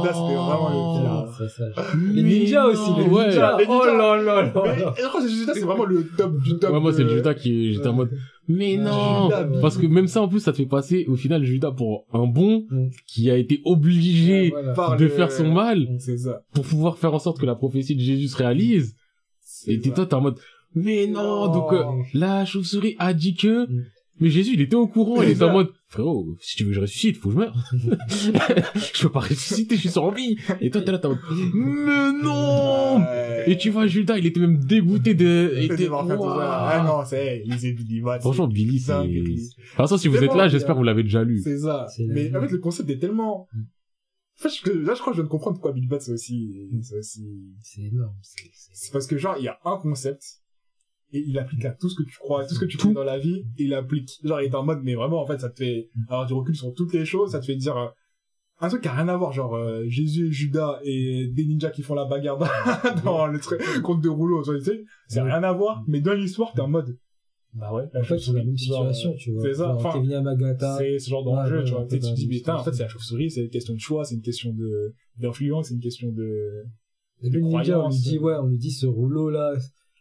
Judas, 0.00 0.14
c'était 0.14 0.34
vraiment 0.34 0.68
le 0.70 1.02
pire. 1.02 1.34
C'est 1.38 1.48
ça. 1.48 1.64
Mais 1.98 2.12
Les 2.14 2.22
ninjas 2.22 2.66
aussi, 2.68 2.90
les 2.96 3.06
ouais. 3.08 3.26
ninjas. 3.28 3.56
Les 3.58 3.64
Oh 3.68 3.72
ninjas. 3.74 3.96
là 3.96 4.16
là 4.22 4.42
là 4.42 4.52
Mais, 4.64 4.80
là. 4.80 4.94
et 4.96 5.02
je 5.02 5.08
crois 5.08 5.20
que 5.22 5.28
Judas, 5.28 5.52
c'est 5.54 5.60
vraiment 5.60 5.84
le 5.84 6.06
top 6.16 6.38
du 6.40 6.56
top. 6.58 6.72
Ouais, 6.72 6.80
moi, 6.80 6.92
c'est 6.92 7.02
le 7.04 7.10
Judas 7.16 7.34
qui, 7.34 7.74
j'étais 7.74 7.88
en 7.88 7.92
mode, 7.92 8.10
mais 8.48 8.76
Ouais, 8.76 8.84
non! 8.84 9.24
Judas, 9.24 9.48
Parce 9.60 9.76
que 9.78 9.86
même 9.86 10.06
ça, 10.06 10.22
en 10.22 10.28
plus, 10.28 10.40
ça 10.40 10.52
te 10.52 10.56
fait 10.58 10.66
passer, 10.66 11.04
au 11.08 11.16
final, 11.16 11.44
Judas 11.44 11.70
pour 11.72 12.04
un 12.12 12.26
bon, 12.26 12.66
Mm. 12.70 12.88
qui 13.06 13.30
a 13.30 13.36
été 13.36 13.60
obligé 13.64 14.42
Ouais, 14.44 14.50
voilà. 14.50 14.72
par 14.74 14.96
de 14.96 15.04
le- 15.04 15.10
faire 15.10 15.30
son 15.32 15.52
mal 15.52 15.86
ça. 15.98 16.42
pour 16.52 16.64
pouvoir 16.64 16.98
faire 16.98 17.12
en 17.14 17.18
sorte 17.18 17.38
que 17.40 17.46
la 17.46 17.54
prophétie 17.54 17.94
de 17.96 18.00
Jésus 18.00 18.28
se 18.28 18.36
réalise. 18.36 18.94
Et 19.66 19.80
toi, 19.80 20.06
t'es 20.06 20.14
en 20.14 20.20
mode, 20.20 20.38
mais 20.74 21.06
non, 21.06 21.46
Non. 21.46 21.52
donc, 21.52 21.72
euh, 21.72 21.84
la 22.14 22.44
chauve-souris 22.44 22.94
a 22.98 23.14
dit 23.14 23.34
que, 23.34 23.66
Mm. 23.70 23.84
Mais 24.18 24.30
Jésus, 24.30 24.54
il 24.54 24.60
était 24.60 24.76
au 24.76 24.86
courant, 24.88 25.22
il 25.22 25.30
était 25.30 25.42
en 25.44 25.52
mode, 25.52 25.68
frérot, 25.88 26.36
si 26.40 26.56
tu 26.56 26.64
veux 26.64 26.70
que 26.70 26.76
je 26.76 26.80
ressuscite, 26.80 27.16
faut 27.18 27.28
que 27.28 27.34
je 27.34 27.38
meure. 27.40 27.56
je 28.94 29.02
peux 29.02 29.10
pas 29.10 29.20
ressusciter, 29.20 29.74
je 29.76 29.80
suis 29.80 29.88
sans 29.90 30.10
vie. 30.10 30.36
Et 30.60 30.70
toi, 30.70 30.82
t'es 30.82 30.92
là, 30.92 30.98
t'es 30.98 31.06
en 31.06 31.10
mode, 31.10 31.20
mais 31.54 32.12
non! 32.22 32.98
Ouais. 33.00 33.44
Et 33.50 33.56
tu 33.56 33.70
vois, 33.70 33.86
Judas, 33.86 34.18
il 34.18 34.26
était 34.26 34.40
même 34.40 34.58
dégoûté 34.58 35.14
de, 35.14 35.52
il 35.56 35.64
Il 35.64 35.72
était, 35.72 35.88
Ouah. 35.88 36.68
Ah 36.70 36.84
non, 36.84 37.04
c'est, 37.04 37.42
lisez 37.44 37.72
Billy 37.72 38.00
Bat. 38.00 38.20
Franchement, 38.20 38.48
Billy, 38.48 38.80
c'est, 38.80 39.06
de 39.06 39.24
toute 39.24 39.54
façon, 39.76 39.96
si 39.98 40.08
vous 40.08 40.16
êtes 40.22 40.34
là, 40.34 40.48
j'espère 40.48 40.74
que 40.74 40.78
vous 40.78 40.84
l'avez 40.84 41.02
déjà 41.02 41.22
lu. 41.22 41.40
C'est 41.42 41.58
ça. 41.58 41.86
Mais 42.08 42.34
en 42.34 42.40
fait, 42.40 42.50
le 42.50 42.58
concept 42.58 42.90
est 42.90 42.98
tellement... 42.98 43.48
En 44.38 44.42
fait, 44.42 44.50
je- 44.50 44.70
là, 44.70 44.92
je 44.94 45.00
crois 45.00 45.12
que 45.12 45.16
je 45.16 45.22
viens 45.22 45.24
de 45.24 45.30
comprendre 45.30 45.54
pourquoi 45.56 45.72
Billy 45.72 45.86
Bat, 45.86 46.00
c'est 46.00 46.12
aussi, 46.12 46.68
c'est 46.82 46.98
aussi... 46.98 47.26
C'est 47.62 47.82
énorme. 47.82 48.14
C'est 48.72 48.92
parce 48.92 49.06
que 49.06 49.16
genre, 49.16 49.36
il 49.38 49.44
y 49.44 49.48
a 49.48 49.58
un 49.64 49.76
concept, 49.78 50.22
et 51.16 51.24
il 51.26 51.38
applique 51.38 51.64
à 51.64 51.70
tout 51.70 51.88
ce 51.88 51.96
que 51.96 52.02
tu 52.02 52.16
crois, 52.18 52.46
tout 52.46 52.54
ce 52.54 52.60
que 52.60 52.64
tu 52.64 52.76
connais 52.76 52.94
dans 52.94 53.04
la 53.04 53.18
vie, 53.18 53.44
il 53.58 53.74
applique. 53.74 54.10
Genre, 54.22 54.40
il 54.40 54.46
est 54.46 54.54
en 54.54 54.64
mode, 54.64 54.80
mais 54.82 54.94
vraiment, 54.94 55.20
en 55.20 55.26
fait, 55.26 55.40
ça 55.40 55.50
te 55.50 55.56
fait 55.56 55.90
avoir 56.08 56.26
du 56.26 56.34
recul 56.34 56.56
sur 56.56 56.72
toutes 56.74 56.92
les 56.92 57.04
choses, 57.04 57.32
ça 57.32 57.40
te 57.40 57.46
fait 57.46 57.56
dire, 57.56 57.76
euh, 57.76 57.88
un 58.60 58.68
truc 58.68 58.82
qui 58.82 58.88
a 58.88 58.94
rien 58.94 59.08
à 59.08 59.16
voir, 59.16 59.32
genre 59.32 59.54
euh, 59.54 59.84
Jésus 59.86 60.28
et 60.28 60.32
Judas 60.32 60.78
et 60.82 61.28
des 61.28 61.44
ninjas 61.44 61.70
qui 61.70 61.82
font 61.82 61.94
la 61.94 62.06
bagarre 62.06 62.38
dans, 63.04 63.26
le 63.26 63.38
truc 63.38 63.60
contre 63.82 64.00
de 64.00 64.08
rouleaux, 64.08 64.42
tu 64.42 64.60
sais, 64.62 64.84
c'est 65.08 65.20
rien 65.20 65.42
à 65.42 65.52
voir, 65.52 65.84
mais 65.86 66.00
dans 66.00 66.14
l'histoire, 66.14 66.52
t'es 66.54 66.62
en 66.62 66.68
mode, 66.68 66.96
bah 67.56 67.72
ouais, 67.72 67.84
En 67.94 68.02
fait, 68.02 68.18
c'est 68.18 68.32
la 68.32 68.44
même 68.44 68.56
situation, 68.56 69.14
tu 69.14 69.32
vois. 69.32 69.42
C'est 69.42 69.54
ça, 69.54 69.74
enfin, 69.74 69.92
Kevin 69.94 70.10
Yamagata. 70.10 70.76
c'est 70.76 70.98
ce 70.98 71.08
genre 71.08 71.24
d'enjeu, 71.24 71.60
ouais, 71.60 71.64
tu 71.64 71.72
vois. 71.72 71.86
Tu 71.86 71.98
te 71.98 72.14
dis, 72.14 72.28
putain, 72.28 72.56
en 72.56 72.62
fait, 72.62 72.72
c'est 72.72 72.82
la 72.82 72.88
chauve-souris, 72.88 73.30
c'est 73.30 73.44
une 73.44 73.50
question 73.50 73.74
de 73.74 73.80
choix, 73.80 74.04
c'est 74.04 74.14
une 74.14 74.22
question 74.22 74.52
de, 74.52 74.94
d'influence, 75.18 75.68
c'est 75.68 75.74
une 75.74 75.80
question 75.80 76.10
de, 76.12 76.64
Et 77.22 77.30
le 77.30 77.40
ninja, 77.40 77.80
on 77.80 77.88
lui 77.88 77.96
dit, 77.96 78.18
ouais, 78.18 78.34
on 78.34 78.46
lui 78.46 78.58
dit 78.58 78.72
ce 78.72 78.86
rouleau 78.86 79.30
là, 79.30 79.54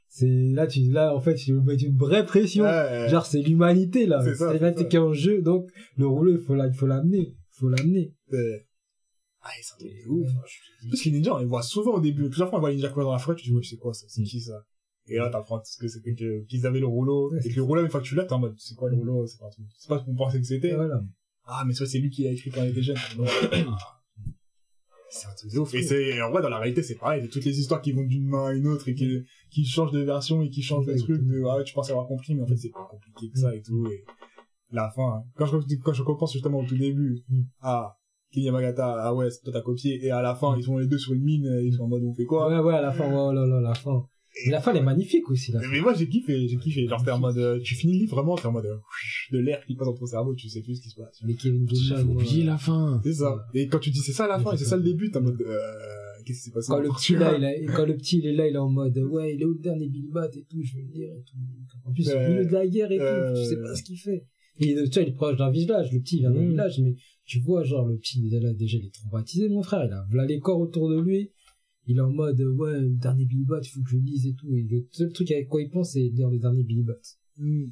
c'est, 0.07 0.27
là, 0.27 0.68
tu, 0.68 0.80
là, 0.91 1.15
en 1.15 1.19
fait, 1.22 1.48
il 1.48 1.56
met 1.61 1.76
une 1.76 1.98
vraie 1.98 2.26
pression. 2.26 2.64
Ouais, 2.64 3.07
Genre, 3.10 3.26
c'est 3.26 3.41
l'humanité, 3.41 4.06
là. 4.06 4.19
C'est 4.23 4.53
l'humanité 4.53 4.88
qui 4.88 4.95
est 4.95 4.99
en 4.99 5.14
jeu, 5.14 5.41
donc, 5.41 5.69
le 5.98 6.07
rouleau, 6.07 6.32
il 6.38 6.40
faut 6.44 6.56
la- 6.56 6.68
il 6.68 6.73
faut 6.73 6.88
l'amener. 6.88 7.36
Il 7.38 7.60
faut 7.60 7.69
l'amener. 7.69 8.14
ouais. 8.32 8.65
Ah, 9.48 9.49
c'est 9.61 9.76
un 9.76 9.77
truc 9.88 9.91
ouf. 10.10 10.27
hein. 10.30 10.41
Parce 10.90 11.02
que 11.03 11.10
les 11.10 11.18
ninjas, 11.18 11.36
on 11.36 11.38
les 11.38 11.45
voit 11.45 11.61
souvent 11.61 11.94
au 11.95 11.99
début. 12.02 12.23
Plusieurs 12.30 12.49
fois, 12.49 12.57
on 12.57 12.61
voit 12.61 12.72
les 12.72 12.77
ninjas 12.77 12.90
courir 12.90 13.06
dans 13.06 13.14
la 13.14 13.19
forêt, 13.19 13.36
tu 13.36 13.44
te 13.44 13.49
dis, 13.49 13.56
ouais, 13.56 13.61
c'est 13.64 13.77
quoi 13.77 13.94
ça? 13.94 14.06
C'est 14.10 14.23
qui 14.23 14.41
ça? 14.41 14.65
Et 15.07 15.18
là, 15.18 15.30
t'apprends 15.30 15.61
ce 15.64 15.77
que 15.77 15.88
c'était 15.88 16.15
que, 16.15 16.44
qu'ils 16.45 16.65
avaient 16.65 16.80
le 16.80 16.88
rouleau. 16.88 17.32
Ouais, 17.32 17.40
et 17.45 17.49
que 17.52 17.56
le 17.56 17.61
rouleau, 17.61 17.84
une 17.84 17.90
fois 17.91 17.99
que 18.02 18.06
tu 18.07 18.15
l'as, 18.15 18.26
t'es 18.26 18.34
en 18.34 18.40
mode, 18.40 18.56
c'est 18.57 18.73
quoi 18.73 18.90
le 18.90 18.95
rouleau? 18.95 19.27
C'est 19.27 19.38
pas 19.40 19.45
un 19.45 19.49
truc. 19.49 19.65
C'est 19.77 19.88
pas 19.88 19.99
ce 19.99 20.06
qu'on 20.06 20.15
pensait 20.15 20.40
que 20.40 20.45
c'était. 20.48 20.73
Voilà. 20.73 20.99
Ah, 21.45 21.64
mais 21.68 21.76
ça, 21.76 21.86
c'est 21.86 21.99
lui 21.99 22.10
qui 22.10 22.23
l'a 22.23 22.32
écrit 22.32 22.49
quand 22.49 22.64
il 22.64 22.69
était 22.72 22.82
jeune. 22.82 22.98
C'est 25.16 25.28
un 25.28 25.34
truc 25.34 25.54
de 25.54 25.60
ouf. 25.60 25.74
Et 25.74 25.82
c'est, 25.82 26.22
en 26.22 26.30
vrai, 26.30 26.42
dans 26.42 26.50
la 26.50 26.58
réalité, 26.58 26.84
c'est 26.84 26.96
pareil. 26.96 27.22
C'est 27.24 27.30
toutes 27.30 27.46
les 27.46 27.58
histoires 27.58 27.82
qui 27.82 27.94
vont 27.94 28.04
d'une 28.04 28.28
main 28.28 28.48
à 28.48 28.54
une 28.54 28.68
autre 28.68 28.90
et 28.90 28.94
qui, 28.94 29.24
qui 29.50 29.66
changent 29.66 29.94
de 29.94 30.02
version 30.02 30.42
et 30.42 30.50
qui 30.50 30.62
changent 30.62 30.86
de 30.86 30.98
truc. 30.98 31.22
De, 31.22 31.42
ah 31.50 31.58
ouais, 31.58 31.64
tu 31.64 31.74
penses 31.74 31.90
avoir 31.90 32.06
compris, 32.08 32.36
mais 32.36 32.42
en 32.42 32.48
fait, 32.48 32.58
c'est 32.58 32.70
pas 32.70 32.86
compliqué 32.90 33.32
que 33.32 33.40
ça 33.40 33.56
et 33.56 33.62
tout. 33.62 33.88
Et 33.88 34.04
la 34.72 34.90
fin, 34.90 35.08
hein. 35.08 35.24
quand 35.38 35.46
je, 35.46 35.58
quand 35.82 35.94
je 35.94 36.04
repense 36.04 36.34
justement 36.34 36.60
au 36.60 36.66
tout 36.66 36.78
début, 36.78 37.24
Mm. 37.30 37.42
ah, 37.62 37.98
Kenny 38.32 38.48
Yamagata, 38.48 39.04
ah 39.04 39.14
ouais, 39.16 39.30
c'est 39.30 39.42
toi 39.42 39.54
t'as 39.54 39.62
copié. 39.62 40.06
Et 40.06 40.12
à 40.12 40.22
la 40.22 40.36
fin, 40.36 40.58
ils 40.58 40.64
sont 40.64 40.78
les 40.78 40.88
deux 40.88 40.98
sur 40.98 41.14
une 41.14 41.24
mine, 41.24 41.46
et 41.46 41.66
ils 41.66 41.74
sont 41.74 41.84
en 41.84 41.88
mode, 41.88 42.04
on 42.04 42.14
fait 42.14 42.26
quoi? 42.26 42.50
Ouais, 42.50 42.60
ouais, 42.60 42.76
à 42.76 42.82
la 42.82 42.92
fin, 42.92 43.08
ouais, 43.08 43.16
oh 43.18 43.32
là 43.32 43.46
là, 43.46 43.62
la 43.62 43.74
fin. 43.74 44.06
Et 44.45 44.49
la 44.49 44.60
fin, 44.60 44.72
elle 44.72 44.78
est 44.80 44.84
magnifique 44.84 45.30
aussi, 45.30 45.52
là. 45.53 45.62
Mais 45.72 45.80
moi, 45.80 45.94
j'ai 45.94 46.10
kiffé, 46.10 46.48
j'ai 46.48 46.57
kiffé. 46.57 46.88
Genre, 46.88 47.02
t'es 47.03 47.12
en 47.12 47.20
mode, 47.20 47.38
euh, 47.38 47.60
tu 47.62 47.74
finis 47.76 47.94
le 47.94 47.99
livre 47.99 48.16
vraiment, 48.16 48.36
t'es 48.36 48.48
en 48.48 48.52
mode, 48.52 48.66
euh, 48.66 48.78
de 49.32 49.38
l'air 49.40 49.64
qui 49.66 49.76
passe 49.76 49.88
dans 49.88 49.94
ton 49.95 50.06
cerveau, 50.06 50.36
tu 50.36 50.49
sais 50.49 50.62
plus 50.62 50.76
ce 50.76 50.82
qui 50.82 50.90
se 50.90 50.95
passe. 50.95 51.22
Mais 51.24 51.36
Kevin 51.36 51.66
moi, 51.90 52.02
oublié 52.02 52.44
la 52.44 52.57
fin. 52.57 52.99
C'est 53.03 53.14
ça. 53.14 53.45
Et 53.53 53.68
quand 53.68 53.80
tu 53.80 53.91
dis 53.91 53.99
c'est 53.99 54.12
ça 54.12 54.28
la 54.28 54.38
fin 54.40 54.52
et 54.53 54.57
c'est 54.57 54.66
ça. 54.66 54.76
le 54.76 54.84
début, 54.84 55.10
t'es 55.10 55.18
en 55.20 55.22
mode, 55.22 55.41
euh, 55.41 55.57
qu'est-ce 56.26 56.40
qui 56.40 56.44
s'est 56.45 56.52
passé 56.52 56.68
Quand 56.70 56.80
le 56.80 56.90
petit 56.90 57.14
là, 57.16 57.38
il 57.38 57.45
a, 57.45 57.74
quand 57.74 57.86
le 57.86 57.95
petit 57.95 58.18
il 58.20 58.26
est 58.28 58.34
là, 58.34 58.48
il 58.48 58.56
est 58.56 58.57
en 58.57 58.70
mode 58.70 58.98
ouais, 58.98 59.36
il 59.36 59.41
est 59.41 59.45
où 59.45 59.53
le 59.53 59.60
dernier 59.60 59.88
Billy 59.88 60.10
Bat 60.12 60.30
et 60.36 60.44
tout, 60.49 60.62
je 60.62 60.76
vais 60.76 60.82
le 60.84 60.91
lire 60.94 61.10
et 61.14 61.24
tout. 61.24 61.38
En 61.86 61.94
plus, 61.94 62.10
au 62.10 62.12
Ouais. 62.12 62.30
milieu 62.30 62.45
de 62.45 62.52
la 62.52 62.68
guerre 62.68 62.91
et 62.91 62.99
Euh, 62.99 63.34
tout, 63.34 63.40
tu 63.40 63.45
sais 63.48 63.62
pas 63.62 63.74
ce 63.76 63.84
qu'il 63.84 63.98
fait. 63.98 64.26
Et 64.60 64.74
tu 64.76 64.90
vois, 64.90 65.02
il 65.03 65.10
est 65.10 65.16
proche 65.16 65.38
d'un 65.38 65.49
village, 65.52 65.91
le 65.94 65.99
petit 66.02 66.18
il 66.18 66.20
vient 66.22 66.32
d'un 66.32 66.41
Mhm. 66.41 66.49
village, 66.52 66.80
mais 66.80 66.95
tu 67.26 67.40
vois, 67.40 67.64
genre, 67.64 67.88
le 67.88 67.98
petit, 67.98 68.22
il 68.24 68.34
est 68.34 68.40
là, 68.40 68.53
déjà, 68.53 68.78
il 68.78 68.86
est 68.86 68.94
traumatisé, 68.94 69.49
mon 69.49 69.62
frère, 69.64 69.84
il 69.86 69.91
a 69.91 70.06
voilà 70.10 70.26
les 70.26 70.40
corps 70.40 70.60
autour 70.60 70.90
de 70.90 70.99
lui. 70.99 71.32
Il 71.88 71.98
est 71.98 72.02
en 72.02 72.10
mode, 72.12 72.40
ouais, 72.41 72.80
le 72.82 72.90
dernier 72.95 73.26
Billy 73.26 73.45
Bat, 73.45 73.60
il 73.64 73.68
faut 73.70 73.82
que 73.82 73.90
je 73.90 73.98
le 73.98 74.02
lise 74.03 74.26
et 74.26 74.34
tout. 74.34 74.53
Et 74.56 74.64
le 74.64 74.88
seul 74.91 75.12
truc 75.14 75.30
avec 75.32 75.48
quoi 75.48 75.62
il 75.62 75.70
pense, 75.70 75.91
c'est 75.94 76.02
lire 76.10 76.30
le 76.30 76.40
dernier 76.40 76.64
Billy 76.64 76.84
Bat. 76.84 76.94
Mm. 77.38 77.66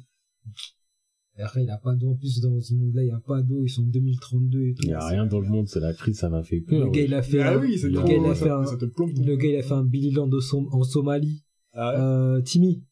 Et 1.36 1.42
après, 1.42 1.64
il 1.64 1.70
a 1.70 1.78
pas 1.78 1.96
d'eau, 1.96 2.10
en 2.10 2.14
plus, 2.14 2.40
dans 2.40 2.60
ce 2.60 2.74
monde-là, 2.74 3.02
il 3.02 3.08
y 3.08 3.10
a 3.10 3.18
pas 3.18 3.42
d'eau, 3.42 3.64
ils 3.64 3.68
sont 3.68 3.82
en 3.82 3.86
2032 3.86 4.66
et 4.66 4.74
tout. 4.74 4.82
Il 4.84 4.90
y 4.90 4.92
a 4.92 5.04
rien 5.04 5.26
dans 5.26 5.40
le 5.40 5.48
monde, 5.48 5.66
c'est 5.66 5.80
la 5.80 5.92
crise, 5.92 6.18
ça 6.18 6.28
m'a 6.28 6.44
fait 6.44 6.58
Le 6.60 6.64
peur. 6.64 6.90
gars, 6.92 7.00
il 7.02 7.12
a 7.14 7.22
fait, 7.22 7.40
Ah 7.40 7.54
un- 7.54 7.60
oui, 7.60 7.76
c'est 7.76 7.88
le 7.88 8.00
gars, 8.00 8.14
il 8.16 8.24
a 8.24 8.34
fait 8.36 8.50
un, 8.50 8.62
le 8.62 9.36
gars, 9.36 9.48
il 9.48 9.56
a 9.56 9.62
fait 9.62 9.72
un 9.72 9.84
Billy 9.84 10.12
Land 10.12 10.30
en 10.32 10.84
Somalie. 10.84 11.42
Ah 11.72 11.90
ouais. 11.90 12.00
Euh, 12.38 12.40
Timmy. 12.42 12.84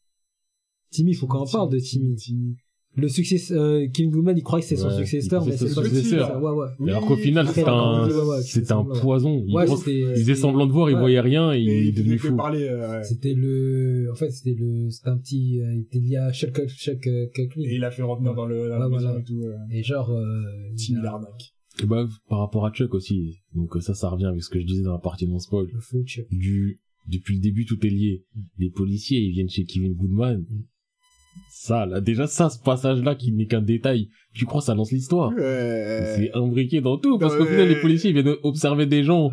Timmy, 0.90 1.15
faut 1.15 1.28
qu'on 1.28 1.39
en 1.39 1.47
parle 1.47 1.70
de 1.70 1.78
Timmy. 1.78 2.16
Timmy. 2.16 2.57
Le 2.94 3.09
succès, 3.09 3.40
euh, 3.52 3.89
King 3.89 4.10
Goodman, 4.10 4.36
il 4.36 4.43
croit 4.43 4.60
que 4.60 4.66
c'est 4.66 4.77
son 4.77 4.89
Ouais, 4.89 4.98
successeur, 4.98 5.47
mais 5.47 5.56
c'est 5.56 5.69
son 5.69 5.82
successeur. 5.82 6.43
Ouais, 6.43 6.51
ouais. 6.51 6.66
Et 6.86 6.90
alors 6.90 7.06
qu'au 7.06 7.16
final, 7.16 7.47
a 7.47 7.70
un, 7.70 8.40
c'était 8.43 8.73
un 8.73 8.85
poison. 8.85 9.43
Il, 9.47 9.55
Ouais, 9.55 9.64
pense- 9.64 9.78
c'était- 9.85 10.01
il 10.10 10.16
faisait 10.20 10.35
semblant 10.35 10.66
de 10.66 10.73
voir, 10.73 10.90
il 10.90 10.97
voyait 10.98 11.20
rien 11.20 11.52
et 11.55 11.59
Et 11.59 11.62
il 11.62 11.70
est 11.70 11.89
il 11.89 11.94
devenu 11.94 12.19
fou. 12.19 12.36
euh, 12.39 12.90
ouais. 12.98 13.02
C'était 13.05 13.32
le, 13.32 14.09
en 14.12 14.14
fait, 14.14 14.31
c'était 14.31 14.55
le, 14.59 14.90
c'était 14.90 15.09
un 15.09 15.16
petit, 15.16 15.60
euh, 15.62 15.73
il 15.74 15.81
était 15.82 16.01
lié 16.01 16.16
à 16.16 16.32
Chuck, 16.35 16.66
Chuck, 16.69 17.06
euh, 17.06 17.27
Et 17.64 17.77
il 17.77 17.85
a 17.85 17.90
fait 17.90 18.02
revenir 18.02 18.35
dans 18.35 18.44
le, 18.47 18.69
dans 18.69 18.78
la 18.78 18.89
voilà. 18.89 19.19
et 19.19 19.24
tout, 19.24 19.40
euh, 19.43 19.56
Et 19.70 19.82
genre, 19.82 20.10
euh, 20.10 20.23
a- 20.23 21.02
l'arnaque. 21.02 21.55
Et 21.82 21.86
bah, 21.86 22.06
par 22.28 22.40
rapport 22.40 22.66
à 22.66 22.73
Chuck 22.73 22.93
aussi. 22.93 23.39
Donc, 23.55 23.70
ça, 23.81 23.94
ça 23.94 24.10
revient 24.10 24.27
avec 24.27 24.43
ce 24.43 24.51
que 24.51 24.60
je 24.60 24.66
disais 24.66 24.82
dans 24.82 24.93
la 24.93 24.98
partie 24.98 25.27
non 25.27 25.39
spoil. 25.39 25.66
le 25.73 25.81
faux 25.81 26.02
Chuck. 26.05 26.27
Du, 26.31 26.78
depuis 27.09 27.36
le 27.36 27.40
début, 27.40 27.64
tout 27.64 27.78
est 27.86 27.90
lié. 27.90 28.27
Mm. 28.35 28.40
Les 28.59 28.69
policiers, 28.70 29.20
ils 29.20 29.32
viennent 29.32 29.48
chez 29.48 29.64
Kevin 29.64 29.94
Goodman. 29.94 30.44
Ça, 31.50 31.86
là, 31.86 32.00
déjà, 32.00 32.26
ça, 32.26 32.50
ce 32.50 32.59
passage-là, 32.59 33.14
qui 33.14 33.30
n'est 33.32 33.46
qu'un 33.46 33.60
détail, 33.62 34.09
tu 34.34 34.44
crois, 34.46 34.60
ça 34.60 34.74
lance 34.74 34.90
l'histoire? 34.90 35.30
C'est 35.36 36.30
imbriqué 36.34 36.80
dans 36.80 36.98
tout, 36.98 37.18
parce 37.18 37.36
qu'au 37.36 37.44
Ouais. 37.44 37.50
final, 37.50 37.68
les 37.68 37.80
policiers, 37.80 38.10
ils 38.10 38.20
viennent 38.20 38.34
observer 38.42 38.86
des 38.86 39.04
gens. 39.04 39.30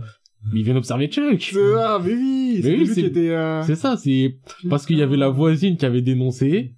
Mais 0.53 0.59
ils 0.61 0.63
viennent 0.63 0.77
observer 0.77 1.07
Chuck. 1.07 1.41
C'est 1.41 1.73
ça, 1.73 1.99
mais 2.05 2.13
oui, 2.13 2.59
c'est 2.63 2.71
oui, 2.71 2.77
lui 2.77 2.87
c'est- 2.87 2.93
qui 3.01 3.07
était, 3.07 3.29
euh, 3.31 3.61
C'est 3.63 3.75
ça, 3.75 3.97
c'est 3.97 4.37
parce 4.69 4.85
qu'il 4.85 4.97
y 4.97 5.01
avait 5.01 5.17
la 5.17 5.27
voisine 5.29 5.75
qui 5.75 5.85
avait 5.85 6.01
dénoncé, 6.01 6.75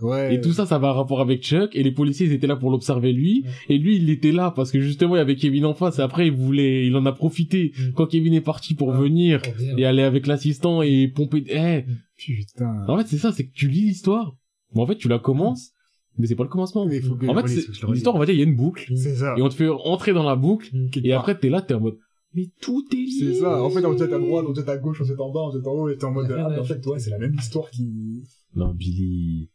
ouais. 0.00 0.34
et 0.34 0.40
tout 0.40 0.52
ça, 0.52 0.66
ça 0.66 0.78
va 0.78 0.88
un 0.88 0.92
rapport 0.92 1.20
avec 1.20 1.42
Chuck, 1.42 1.74
et 1.74 1.82
les 1.82 1.90
policiers, 1.92 2.26
ils 2.26 2.32
étaient 2.32 2.46
là 2.46 2.56
pour 2.56 2.70
l'observer 2.70 3.12
lui, 3.12 3.44
et 3.68 3.78
lui, 3.78 3.96
il 3.96 4.10
était 4.10 4.32
là, 4.32 4.50
parce 4.54 4.70
que 4.70 4.80
justement, 4.80 5.16
il 5.16 5.18
y 5.18 5.22
avait 5.22 5.36
Kevin 5.36 5.64
en 5.66 5.74
face, 5.74 5.98
et 5.98 6.02
après, 6.02 6.26
il 6.28 6.32
voulait, 6.34 6.86
il 6.86 6.94
en 6.96 7.06
a 7.06 7.12
profité, 7.12 7.72
Mm. 7.78 7.92
quand 7.94 8.06
Kevin 8.06 8.34
est 8.34 8.40
parti 8.40 8.74
pour 8.74 8.92
venir, 8.92 9.42
et 9.78 9.84
aller 9.84 10.02
avec 10.02 10.26
l'assistant, 10.26 10.82
et 10.82 11.08
pomper, 11.08 11.44
eh, 11.48 11.84
Putain. 12.16 12.84
en 12.88 12.96
fait, 12.98 13.06
c'est 13.06 13.18
ça, 13.18 13.32
c'est 13.32 13.46
que 13.46 13.52
tu 13.52 13.68
lis 13.68 13.82
l'histoire, 13.82 14.36
mais 14.74 14.80
en 14.82 14.86
fait, 14.86 14.96
tu 14.96 15.08
la 15.08 15.18
commences, 15.18 15.72
mais 16.18 16.26
c'est 16.26 16.34
pas 16.34 16.44
le 16.44 16.48
commencement. 16.48 16.86
Mais 16.86 17.00
faut 17.00 17.14
que 17.14 17.26
En 17.26 17.34
fait, 17.42 17.54
l'histoire, 17.92 18.14
on 18.16 18.18
va 18.18 18.24
dire, 18.26 18.34
il 18.34 18.38
y 18.38 18.42
a 18.42 18.46
une 18.46 18.56
boucle, 18.56 18.90
C'est 18.96 19.16
ça. 19.16 19.34
et 19.36 19.42
on 19.42 19.48
te 19.48 19.54
fait 19.54 19.68
entrer 19.68 20.12
dans 20.12 20.22
la 20.24 20.34
boucle, 20.36 20.70
Quelque 20.90 21.06
et 21.06 21.10
part. 21.10 21.20
après, 21.20 21.38
t'es 21.38 21.50
là, 21.50 21.60
t'es 21.62 21.74
en 21.74 21.80
mode, 21.80 21.98
mais 22.34 22.48
tout 22.60 22.84
est 22.92 22.96
lié. 22.96 23.06
C'est 23.32 23.34
ça. 23.40 23.62
En 23.62 23.70
fait, 23.70 23.84
on 23.84 23.96
jette 23.96 24.12
à 24.12 24.18
droite, 24.18 24.44
on 24.48 24.54
jette 24.54 24.68
à 24.68 24.76
gauche, 24.78 25.00
on 25.00 25.04
jette 25.04 25.20
en 25.20 25.30
bas, 25.30 25.40
on 25.40 25.50
jette 25.52 25.66
en 25.66 25.72
haut, 25.72 25.88
et 25.90 25.96
t'es 25.96 26.04
en 26.04 26.12
mode, 26.12 26.30
ah, 26.38 26.60
en 26.60 26.64
fait, 26.64 26.84
ouais, 26.86 26.98
c'est 26.98 27.10
la 27.10 27.18
même 27.18 27.34
histoire 27.34 27.70
qui... 27.70 28.22
Non, 28.54 28.72
Billy. 28.74 29.50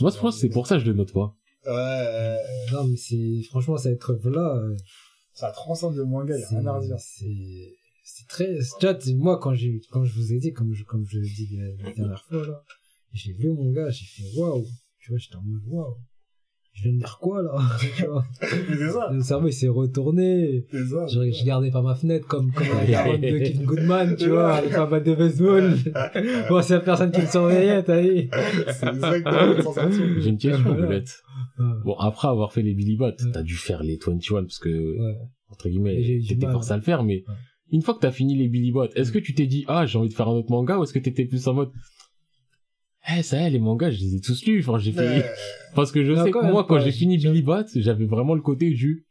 Moi, 0.00 0.10
je 0.10 0.18
pense 0.18 0.34
que 0.34 0.40
c'est 0.40 0.48
pour 0.48 0.66
ça 0.66 0.76
que 0.76 0.84
je 0.84 0.90
le 0.90 0.96
note 0.96 1.12
pas. 1.12 1.36
Ouais, 1.66 1.72
euh, 1.72 2.36
Non, 2.72 2.84
mais 2.84 2.96
c'est, 2.96 3.42
franchement, 3.48 3.76
cette 3.76 4.02
œuvre-là, 4.08 4.56
euh, 4.56 4.76
ça 5.34 5.50
transcende 5.50 5.96
le 5.96 6.04
manga, 6.04 6.36
y 6.36 6.42
a 6.42 6.46
c'est, 6.46 6.56
rien 6.56 6.66
à 6.66 6.78
redire. 6.78 6.98
c'est, 6.98 7.76
c'est 8.04 8.26
très, 8.28 8.58
tu 8.78 8.86
vois, 8.86 9.14
moi, 9.16 9.38
quand 9.38 9.54
j'ai, 9.54 9.80
quand 9.90 10.04
je 10.04 10.12
vous 10.14 10.32
ai 10.32 10.38
dit, 10.38 10.52
comme 10.52 10.72
je, 10.72 10.84
comme 10.84 11.04
je 11.06 11.18
l'ai 11.18 11.28
dit 11.28 11.56
la, 11.56 11.84
la 11.84 11.92
dernière 11.92 12.24
fois, 12.24 12.46
là, 12.46 12.64
j'ai 13.12 13.32
lu 13.34 13.52
mon 13.52 13.70
gars, 13.72 13.90
j'ai 13.90 14.06
fait 14.06 14.38
waouh, 14.38 14.66
tu 14.98 15.10
vois, 15.10 15.18
j'étais 15.18 15.36
en 15.36 15.42
mode 15.42 15.62
waouh, 15.66 15.96
je 16.72 16.84
viens 16.84 16.92
de 16.92 16.98
dire 16.98 17.18
quoi, 17.20 17.42
là, 17.42 17.52
tu 17.96 18.04
vois. 18.06 18.24
Mais 18.40 18.48
c'est 18.76 18.90
ça. 18.90 19.10
Le 19.12 19.20
cerveau, 19.22 19.48
il 19.48 19.52
s'est 19.52 19.68
retourné. 19.68 20.64
C'est 20.70 20.86
ça. 20.86 21.06
Je, 21.08 21.30
je 21.30 21.40
regardais 21.42 21.70
par 21.70 21.82
ma 21.82 21.94
fenêtre 21.94 22.26
comme, 22.26 22.52
comme 22.52 22.66
la 22.68 22.86
carotte 22.90 23.20
de 23.20 23.38
Kevin 23.38 23.64
Goodman, 23.64 24.16
tu 24.16 24.28
vois, 24.28 24.54
avec 24.54 24.72
ma 24.72 24.86
batte 24.86 25.04
de 25.04 25.14
baseball. 25.14 25.74
Bon, 26.48 26.62
c'est 26.62 26.74
la 26.74 26.80
personne 26.80 27.10
qui 27.12 27.20
me 27.20 27.26
surveillait, 27.26 27.82
t'as 27.82 28.00
vu. 28.00 28.28
C'est 28.68 28.88
exactement 28.88 29.46
la 29.54 29.62
sensation. 29.62 30.04
J'ai 30.18 30.28
une 30.30 30.38
question, 30.38 30.62
Voilà. 30.64 30.86
Boulette. 30.86 31.22
Bon, 31.84 31.94
après 31.94 32.28
avoir 32.28 32.52
fait 32.52 32.62
les 32.62 32.74
Billy 32.74 32.96
Bots, 32.96 33.06
Ouais. 33.08 33.30
t'as 33.32 33.42
dû 33.42 33.54
faire 33.54 33.82
les 33.82 33.98
21 34.04 34.42
parce 34.44 34.58
que, 34.58 34.68
Ouais. 34.68 35.16
entre 35.50 35.68
guillemets, 35.68 36.20
t'étais 36.26 36.46
forcé 36.46 36.72
à 36.72 36.76
le 36.76 36.82
faire, 36.82 37.02
mais 37.04 37.24
Ouais. 37.28 37.34
une 37.72 37.82
fois 37.82 37.94
que 37.94 38.00
t'as 38.00 38.10
fini 38.12 38.36
les 38.36 38.48
Billy 38.48 38.72
Bots, 38.72 38.86
est-ce 38.94 39.12
que 39.12 39.18
tu 39.18 39.34
t'es 39.34 39.46
dit, 39.46 39.64
ah, 39.68 39.84
j'ai 39.86 39.98
envie 39.98 40.08
de 40.08 40.14
faire 40.14 40.28
un 40.28 40.32
autre 40.32 40.50
manga, 40.50 40.78
ou 40.78 40.84
est-ce 40.84 40.92
que 40.94 40.98
t'étais 40.98 41.26
plus 41.26 41.46
en 41.48 41.54
mode, 41.54 41.70
eh, 43.18 43.22
ça 43.22 43.40
y 43.42 43.46
est, 43.46 43.50
les 43.50 43.58
mangas, 43.58 43.90
je 43.90 44.00
les 44.00 44.16
ai 44.16 44.20
tous 44.20 44.44
lus, 44.46 44.60
enfin, 44.60 44.78
j'ai 44.78 44.92
fait, 44.92 45.00
Euh, 45.00 45.22
parce 45.74 45.90
que 45.92 46.04
je 46.04 46.12
Non, 46.12 46.24
sais 46.24 46.30
quand 46.30 46.40
que 46.40 46.46
moi, 46.50 46.64
quand 46.68 46.80
j'ai 46.80 46.92
fini 46.92 47.16
Billy 47.18 47.42
Bots, 47.42 47.64
j'avais 47.76 48.06
vraiment 48.06 48.34
le 48.34 48.42
côté 48.42 48.70
du, 48.70 49.06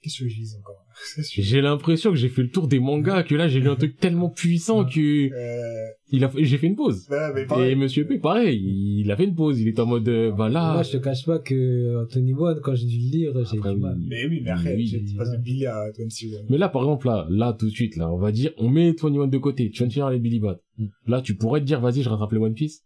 Qu'est-ce 0.00 0.22
que 0.22 0.28
je 0.28 0.36
lis 0.36 0.54
encore? 0.60 0.84
J'ai 1.32 1.60
l'impression 1.60 2.10
que 2.10 2.16
j'ai 2.16 2.28
fait 2.28 2.42
le 2.42 2.50
tour 2.50 2.68
des 2.68 2.78
mangas, 2.78 3.24
que 3.24 3.34
là, 3.34 3.48
j'ai 3.48 3.58
lu 3.58 3.68
un 3.68 3.74
truc 3.74 3.96
tellement 3.98 4.30
puissant 4.30 4.84
que, 4.84 5.28
Euh, 5.32 5.88
il 6.12 6.22
a, 6.24 6.30
j'ai 6.38 6.56
fait 6.56 6.68
une 6.68 6.76
pause. 6.76 7.08
ouais, 7.10 7.46
mais 7.56 7.72
Et. 7.72 7.74
Monsieur 7.74 8.06
P, 8.06 8.18
pareil, 8.20 8.60
il 9.00 9.10
a 9.10 9.16
fait 9.16 9.24
une 9.24 9.34
pause, 9.34 9.60
il 9.60 9.66
est 9.66 9.78
en 9.80 9.86
mode, 9.86 10.04
bah 10.36 10.48
là, 10.48 10.74
Moi, 10.74 10.82
je 10.84 10.92
te 10.92 10.96
cache 10.98 11.26
pas 11.26 11.40
que 11.40 12.00
Anthony 12.04 12.32
One, 12.32 12.60
quand 12.62 12.76
j'ai 12.76 12.86
dû 12.86 12.96
le 12.96 13.10
lire, 13.10 13.32
j'ai 13.50 13.56
eu 13.56 13.60
mal. 13.60 13.96
oui. 13.98 14.06
Mais 14.08 14.26
oui, 14.28 14.40
mais 14.44 14.50
arrête, 14.50 14.76
Oui, 14.76 15.14
passes 15.16 15.32
de 15.32 15.36
Billy 15.38 15.66
à 15.66 15.86
21. 15.98 16.42
Mais 16.48 16.58
là, 16.58 16.68
par 16.68 16.82
exemple, 16.82 17.08
là, 17.08 17.26
là, 17.28 17.52
tout 17.58 17.66
de 17.66 17.72
suite, 17.72 17.96
là, 17.96 18.08
on 18.08 18.18
va 18.18 18.30
dire, 18.30 18.52
on 18.56 18.68
met 18.70 18.92
21 18.92 19.26
de 19.26 19.38
côté, 19.38 19.68
tu 19.70 19.78
viens 19.78 19.88
de 19.88 19.92
finir 19.92 20.10
les 20.10 20.20
Billy 20.20 20.38
Bat. 20.38 20.60
Mm. 20.78 20.86
Là, 21.08 21.22
tu 21.22 21.34
pourrais 21.34 21.58
te 21.60 21.64
dire, 21.66 21.80
vas-y, 21.80 22.02
je 22.02 22.08
rattrape 22.08 22.30
les 22.32 22.38
One 22.38 22.54
Piece. 22.54 22.84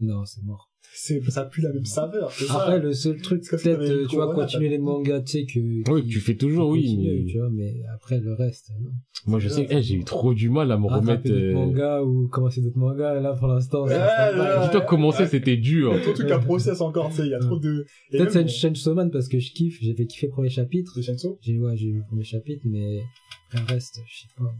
Non, 0.00 0.24
c'est 0.24 0.42
mort. 0.42 0.70
C'est, 0.98 1.22
ça 1.30 1.44
pue 1.44 1.60
la 1.62 1.72
même 1.72 1.84
saveur, 1.84 2.30
c'est 2.30 2.44
ça. 2.46 2.54
Après, 2.62 2.78
le 2.78 2.92
seul 2.94 3.20
truc, 3.20 3.42
peut-être, 3.50 3.80
euh, 3.80 4.06
tu 4.08 4.16
vas 4.16 4.22
Corona, 4.26 4.44
continuer 4.44 4.68
les 4.70 4.78
mangas, 4.78 5.20
tu 5.22 5.32
sais, 5.32 5.44
que... 5.46 5.58
Oui, 5.90 6.02
qui- 6.04 6.08
tu 6.08 6.20
fais 6.20 6.36
toujours, 6.36 6.70
oui, 6.70 6.96
mais 7.02 7.24
tu 7.30 7.38
vois, 7.38 7.50
mais 7.50 7.82
après, 7.94 8.18
le 8.20 8.32
reste, 8.32 8.70
non. 8.80 8.90
moi, 9.26 9.38
je 9.40 9.48
sais 9.48 9.66
que, 9.66 9.74
eh, 9.74 9.82
j'ai 9.82 9.96
eu 9.96 10.04
trop 10.04 10.32
du 10.32 10.48
mal 10.48 10.70
à 10.72 10.78
me 10.78 10.84
remettre, 10.86 11.06
Rattraper 11.06 11.28
d'autres 11.28 11.40
euh... 11.42 11.52
mangas 11.54 12.02
ou 12.02 12.28
commencer 12.28 12.62
d'autres 12.62 12.78
mangas, 12.78 13.20
là, 13.20 13.34
pour 13.34 13.48
l'instant, 13.48 13.84
dis-toi 13.86 14.80
commencer, 14.82 15.24
Ouais. 15.24 15.28
c'était 15.28 15.56
dur. 15.56 16.00
Trop 16.02 16.12
de 16.12 16.16
trucs 16.16 16.30
à 16.30 16.38
process 16.38 16.80
encore, 16.80 17.10
tu 17.10 17.16
sais, 17.16 17.26
il 17.26 17.30
y 17.30 17.34
a 17.34 17.40
trop 17.40 17.58
de... 17.58 17.84
Peut-être 18.12 18.30
c'est 18.30 18.42
une 18.42 18.48
chaîne 18.48 18.76
Showman 18.76 19.10
parce 19.10 19.28
que 19.28 19.38
je 19.38 19.52
kiffe, 19.52 19.78
j'ai 19.82 19.94
fait 19.94 20.06
kiffer 20.06 20.26
le 20.28 20.32
premier 20.32 20.50
chapitre. 20.50 20.92
De 20.96 21.02
Shenso 21.02 21.38
J'ai, 21.42 21.58
ouais, 21.58 21.76
j'ai 21.76 21.90
vu 21.90 21.98
le 21.98 22.04
premier 22.06 22.24
chapitre, 22.24 22.62
mais 22.64 23.00
après 23.48 23.66
le 23.66 23.74
reste, 23.74 24.00
je 24.06 24.20
sais 24.20 24.28
pas. 24.38 24.54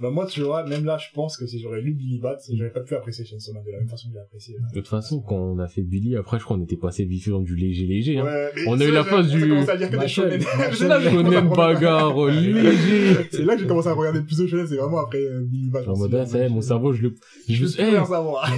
Bah, 0.00 0.10
moi, 0.10 0.26
tu 0.26 0.40
vois, 0.40 0.64
même 0.66 0.84
là, 0.84 0.98
je 0.98 1.06
pense 1.14 1.36
que 1.36 1.46
si 1.46 1.60
j'aurais 1.60 1.80
lu 1.80 1.92
Billy 1.94 2.18
Bat, 2.18 2.36
j'aurais 2.52 2.72
pas 2.72 2.80
pu 2.80 2.94
apprécier 2.96 3.24
Chainsaw 3.24 3.52
Man 3.52 3.62
de 3.64 3.70
la 3.70 3.78
même 3.78 3.88
façon 3.88 4.08
que 4.08 4.14
j'ai 4.14 4.20
apprécié. 4.20 4.56
De 4.74 4.74
toute 4.80 4.88
façon, 4.88 5.20
quand 5.20 5.36
on 5.36 5.58
a 5.60 5.68
fait 5.68 5.82
Billy, 5.82 6.16
après, 6.16 6.38
je 6.40 6.44
crois 6.44 6.56
qu'on 6.56 6.62
était 6.64 6.76
passé 6.76 7.04
vite 7.04 7.28
dans 7.28 7.40
du 7.40 7.54
léger 7.54 7.86
léger. 7.86 8.18
Hein. 8.18 8.24
Ouais, 8.24 8.50
On 8.66 8.80
a 8.80 8.84
eu 8.84 8.90
la 8.90 9.04
phase 9.04 9.28
du- 9.30 9.44
à 9.52 9.74
lire 9.76 9.90
que 9.90 9.96
des 9.96 10.08
shonen. 10.08 10.40
C'est 10.72 10.88
là 10.88 10.98
que 10.98 11.04
j'ai 11.04 11.10
commencé 11.10 11.36
à 11.36 11.40
Shonen 11.40 11.48
regarder- 11.48 11.56
bagarre, 11.56 12.26
léger. 12.26 13.16
C'est 13.30 13.44
là 13.44 13.54
que 13.54 13.60
j'ai 13.62 13.66
commencé 13.68 13.88
à 13.88 13.92
regarder 13.94 14.22
plus 14.22 14.38
de 14.38 14.46
shonen, 14.48 14.66
c'est 14.66 14.76
vraiment 14.76 14.98
après 14.98 15.18
euh, 15.18 15.42
Billy 15.44 15.70
Bat. 15.70 15.82
En 15.88 15.96
mode, 15.96 16.14
ah, 16.14 16.26
ça 16.26 16.38
y 16.38 16.40
est, 16.42 16.48
mon 16.48 16.60
cerveau, 16.62 16.92
je 16.92 17.02
le, 17.02 17.14
je, 17.48 17.62
me- 17.64 17.68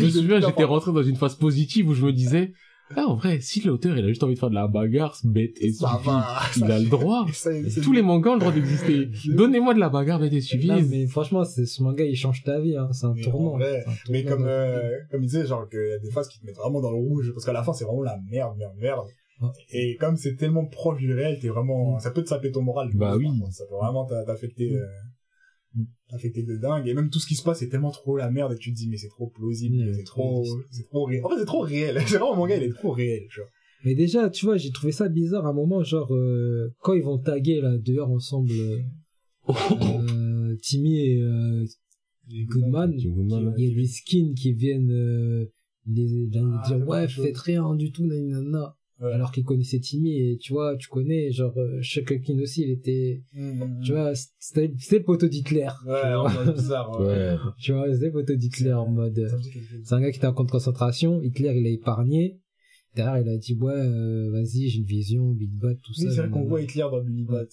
eh, 0.02 0.11
souviens, 0.11 0.40
j'étais 0.40 0.65
rentré 0.65 0.93
dans 0.93 1.02
une 1.02 1.16
phase 1.16 1.35
positive 1.35 1.89
où 1.89 1.94
je 1.94 2.06
me 2.06 2.12
disais, 2.12 2.52
ah, 2.97 3.06
en 3.06 3.15
vrai, 3.15 3.40
si 3.40 3.61
l'auteur, 3.62 3.97
il 3.97 4.05
a 4.05 4.09
juste 4.09 4.23
envie 4.23 4.35
de 4.35 4.39
faire 4.39 4.51
de 4.51 4.55
la 4.55 4.69
bagarre, 4.69 5.15
c'est 5.16 5.28
bête 5.31 5.56
et 5.61 5.70
va. 5.81 6.01
il 6.56 6.65
a 6.70 6.78
le 6.78 6.86
droit. 6.89 7.27
Ça, 7.32 7.51
Tous 7.82 7.93
les 7.93 8.02
mangas 8.02 8.31
ont 8.31 8.35
le 8.35 8.40
droit 8.40 8.52
d'exister. 8.52 9.09
Donnez-moi 9.35 9.74
de 9.74 9.81
la 9.81 9.89
bagarre 9.89 10.20
bête 10.20 10.32
et 10.32 10.36
Non, 10.36 10.43
suffise. 10.43 10.90
mais 10.90 11.06
franchement, 11.06 11.44
c'est, 11.44 11.66
ce 11.66 11.82
manga, 11.82 12.05
il 12.05 12.15
change 12.16 12.43
ta 12.44 12.61
vie, 12.61 12.77
hein. 12.77 12.89
C'est 12.93 13.06
un 13.06 13.15
tournant. 13.15 13.56
vrai, 13.56 13.85
un 13.86 13.93
Mais 14.11 14.23
tournant 14.23 14.36
comme, 14.36 14.47
euh, 14.48 14.90
comme 15.11 15.23
il 15.23 15.27
disait, 15.27 15.47
genre, 15.47 15.69
qu'il 15.69 15.78
y 15.81 15.93
a 15.93 15.98
des 15.98 16.11
phases 16.11 16.28
qui 16.28 16.39
te 16.40 16.47
mettent 16.47 16.56
vraiment 16.56 16.81
dans 16.81 16.90
le 16.90 16.97
rouge, 16.98 17.31
parce 17.32 17.44
qu'à 17.44 17.52
la 17.52 17.62
fin, 17.62 17.73
c'est 17.73 17.85
vraiment 17.85 18.02
la 18.02 18.19
merde, 18.31 18.56
merde, 18.59 18.74
merde. 18.78 19.06
Ouais. 19.40 19.48
Et 19.73 19.97
comme 19.97 20.16
c'est 20.16 20.36
tellement 20.36 20.65
proche 20.66 20.98
du 20.98 21.12
réel, 21.12 21.39
t'es 21.40 21.48
vraiment, 21.48 21.98
ça 21.98 22.11
peut 22.12 22.23
te 22.23 22.28
saper 22.28 22.52
ton 22.52 22.62
moral. 22.62 22.90
Bah 22.94 23.16
oui. 23.16 23.27
Ça 23.51 23.65
peut 23.69 23.74
vraiment 23.74 24.05
t'a- 24.05 24.24
t'affecter, 24.24 24.70
Mm. 24.70 24.77
euh, 24.77 24.86
t'affecter 26.09 26.43
de 26.43 26.57
dingue. 26.57 26.87
Et 26.89 26.95
même 26.95 27.11
tout 27.11 27.19
ce 27.19 27.27
qui 27.27 27.35
se 27.35 27.43
passe, 27.43 27.59
c'est 27.61 27.69
tellement 27.69 27.91
trop 27.91 28.17
la 28.17 28.31
merde, 28.31 28.53
et 28.53 28.57
tu 28.57 28.71
te 28.73 28.77
dis, 28.77 28.89
mais 28.89 28.97
c'est 28.97 29.09
trop 29.09 29.29
plausible, 29.29 29.95
c'est 29.95 30.05
trop, 30.05 30.45
c'est 30.71 30.85
trop 30.85 31.05
réel. 31.05 31.25
En 31.25 31.31
fait, 31.31 31.39
c'est 31.39 31.45
trop 31.47 31.61
réel. 31.61 32.01
C'est 32.07 32.19
vraiment, 32.19 32.37
mon 32.37 32.47
gars, 32.47 32.57
il 32.57 32.63
est 32.63 32.73
trop 32.73 32.93
réel, 32.93 33.27
tu 33.31 33.41
vois. 33.41 33.49
Mais 33.85 33.95
déjà, 33.95 34.31
tu 34.31 34.47
vois, 34.47 34.57
j'ai 34.57 34.71
trouvé 34.71 34.93
ça 34.93 35.09
bizarre 35.09 35.47
à 35.47 35.51
un 35.51 35.53
moment, 35.53 35.83
genre, 35.85 36.15
euh, 36.15 36.75
quand 36.81 36.95
ils 36.95 37.03
vont 37.03 37.19
taguer, 37.19 37.61
là, 37.61 37.77
dehors 37.77 38.11
ensemble, 38.11 38.53
euh, 38.53 38.79
euh, 39.51 40.57
Timmy 40.63 41.01
et, 41.01 41.21
euh, 41.21 41.65
Goodman, 42.47 42.97
Goodman, 42.97 43.55
il 43.59 43.69
y 43.69 43.73
a 43.73 43.75
des 43.75 43.87
skins 43.87 44.35
qui 44.35 44.55
viennent, 44.55 44.91
euh, 44.91 45.53
les, 45.87 46.07
les 46.07 46.31
Ah, 46.39 46.63
dire, 46.67 46.89
ouais, 46.89 47.09
faites 47.09 47.37
rien 47.37 47.75
du 47.75 47.93
tout, 47.93 48.07
nanana. 48.07 48.75
Ouais. 49.05 49.13
Alors 49.13 49.31
qu'ils 49.33 49.45
connaissaient 49.45 49.79
Timmy, 49.81 50.17
et 50.19 50.39
tu 50.39 50.53
vois, 50.53 50.77
tu 50.77 50.89
connais, 50.89 51.31
genre, 51.31 51.53
euh, 51.59 51.79
Shucklekin 51.83 52.39
aussi, 52.41 52.63
il 52.63 52.71
était, 52.71 53.23
Mm. 53.35 53.81
tu 53.85 53.93
vois, 53.93 54.13
c'était 54.39 54.73
c'était 54.79 54.99
le 54.99 55.05
poteau 55.05 55.29
d'Hitler. 55.29 55.69
Ouais, 55.87 56.01
tu 56.03 56.07
en 56.15 56.27
vois. 56.29 56.45
mode 56.45 56.55
bizarre. 56.55 57.01
Ouais. 57.01 57.37
Tu 57.59 57.73
vois, 57.73 57.93
c'était 57.93 58.07
le 58.07 58.13
poteau 58.13 58.35
d'Hitler 58.35 58.73
en 58.73 58.89
mode, 58.89 59.19
euh, 59.19 59.29
c'est 59.83 59.95
un 59.95 60.01
gars 60.01 60.11
qui 60.11 60.19
était 60.19 60.27
en 60.27 60.33
camp 60.33 60.45
de 60.45 60.51
concentration, 60.51 61.21
Hitler 61.23 61.53
il 61.57 61.65
l'a 61.65 61.71
épargné, 61.71 62.39
derrière 62.95 63.19
il 63.27 63.29
a 63.29 63.37
dit 63.37 63.55
ouais 63.61 63.73
euh, 63.75 64.31
vas-y 64.33 64.69
j'ai 64.69 64.79
une 64.79 64.85
vision, 64.85 65.31
Big 65.33 65.51
Bad, 65.51 65.79
tout 65.83 65.93
Oui, 65.99 66.05
ça. 66.05 66.11
c'est 66.11 66.21
vrai 66.23 66.31
qu'on 66.31 66.45
voit 66.45 66.61
Hitler 66.62 66.83
dans 66.91 67.03
Billy 67.03 67.25
Bat. 67.25 67.45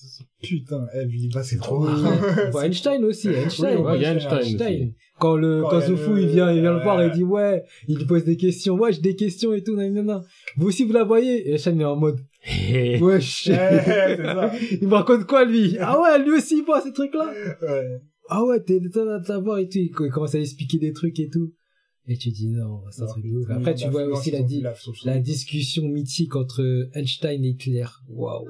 Putain, 0.41 0.85
eh, 0.93 1.05
Billy 1.05 1.30
Bat, 1.30 1.43
c'est 1.43 1.57
trop. 1.57 1.85
Ouais, 1.85 2.65
Einstein 2.68 3.03
aussi, 3.05 3.30
Einstein. 3.30 3.77
Ouais, 3.80 3.97
il 3.97 4.01
y 4.01 4.05
a 4.05 4.13
Einstein, 4.13 4.38
Einstein. 4.39 4.81
aussi. 4.84 4.93
Quand 5.19 5.35
le, 5.35 5.61
Quand 5.61 5.80
quand 5.81 6.15
il 6.18 6.27
vient, 6.27 6.51
il 6.51 6.61
vient 6.61 6.73
le 6.73 6.81
voir 6.81 7.01
et 7.01 7.07
il 7.07 7.11
dit, 7.13 7.23
ouais, 7.23 7.63
il 7.88 7.97
lui 7.97 8.05
pose 8.05 8.23
des 8.26 8.38
questions, 8.38 8.76
ouais, 8.76 8.91
j'ai 8.93 9.01
des 9.01 9.15
questions 9.15 9.53
et 9.53 9.61
tout, 9.63 9.76
nanana. 9.76 10.22
Vous 10.57 10.68
aussi, 10.68 10.84
vous 10.84 10.93
la 10.93 11.03
voyez? 11.03 11.47
Et 11.47 11.53
Einstein 11.53 11.80
est 11.80 11.85
en 11.85 11.95
mode, 11.95 12.19
ouais, 12.72 12.99
Ouais, 13.01 13.22
ça. 13.22 14.51
il 14.81 14.88
me 14.88 14.93
raconte 14.95 15.26
quoi, 15.26 15.45
lui? 15.45 15.77
Ah 15.80 15.99
ouais, 16.01 16.23
lui 16.23 16.31
aussi, 16.38 16.57
il 16.59 16.63
voit 16.65 16.81
ces 16.81 16.91
trucs-là? 16.93 17.31
Ouais. 17.61 17.99
Ah 18.30 18.43
ouais, 18.45 18.61
t'es 18.63 18.80
de 18.80 18.89
savoir 19.26 19.59
et 19.59 19.68
tout. 19.68 19.77
Il 19.80 19.89
commence 19.91 20.34
à 20.35 20.39
expliquer 20.39 20.80
des 20.80 20.93
trucs 20.93 21.19
et 21.19 21.30
tout. 21.30 21.51
Et 22.07 22.18
tu 22.18 22.30
dis, 22.32 22.48
non, 22.48 22.82
c'est 22.90 23.03
un 23.03 23.06
truc 23.06 23.23
de 23.26 23.30
ouf. 23.38 23.49
Après, 23.52 23.76
tu 23.76 23.88
vois 23.90 24.06
aussi 24.06 24.32
la, 24.32 24.41
di- 24.41 24.64
la 25.06 25.19
discussion 25.19 25.88
mythique 25.88 26.36
entre 26.36 26.90
Einstein 26.94 27.44
et 27.45 27.49
Hitler. 27.49 27.86
Waouh. 28.10 28.48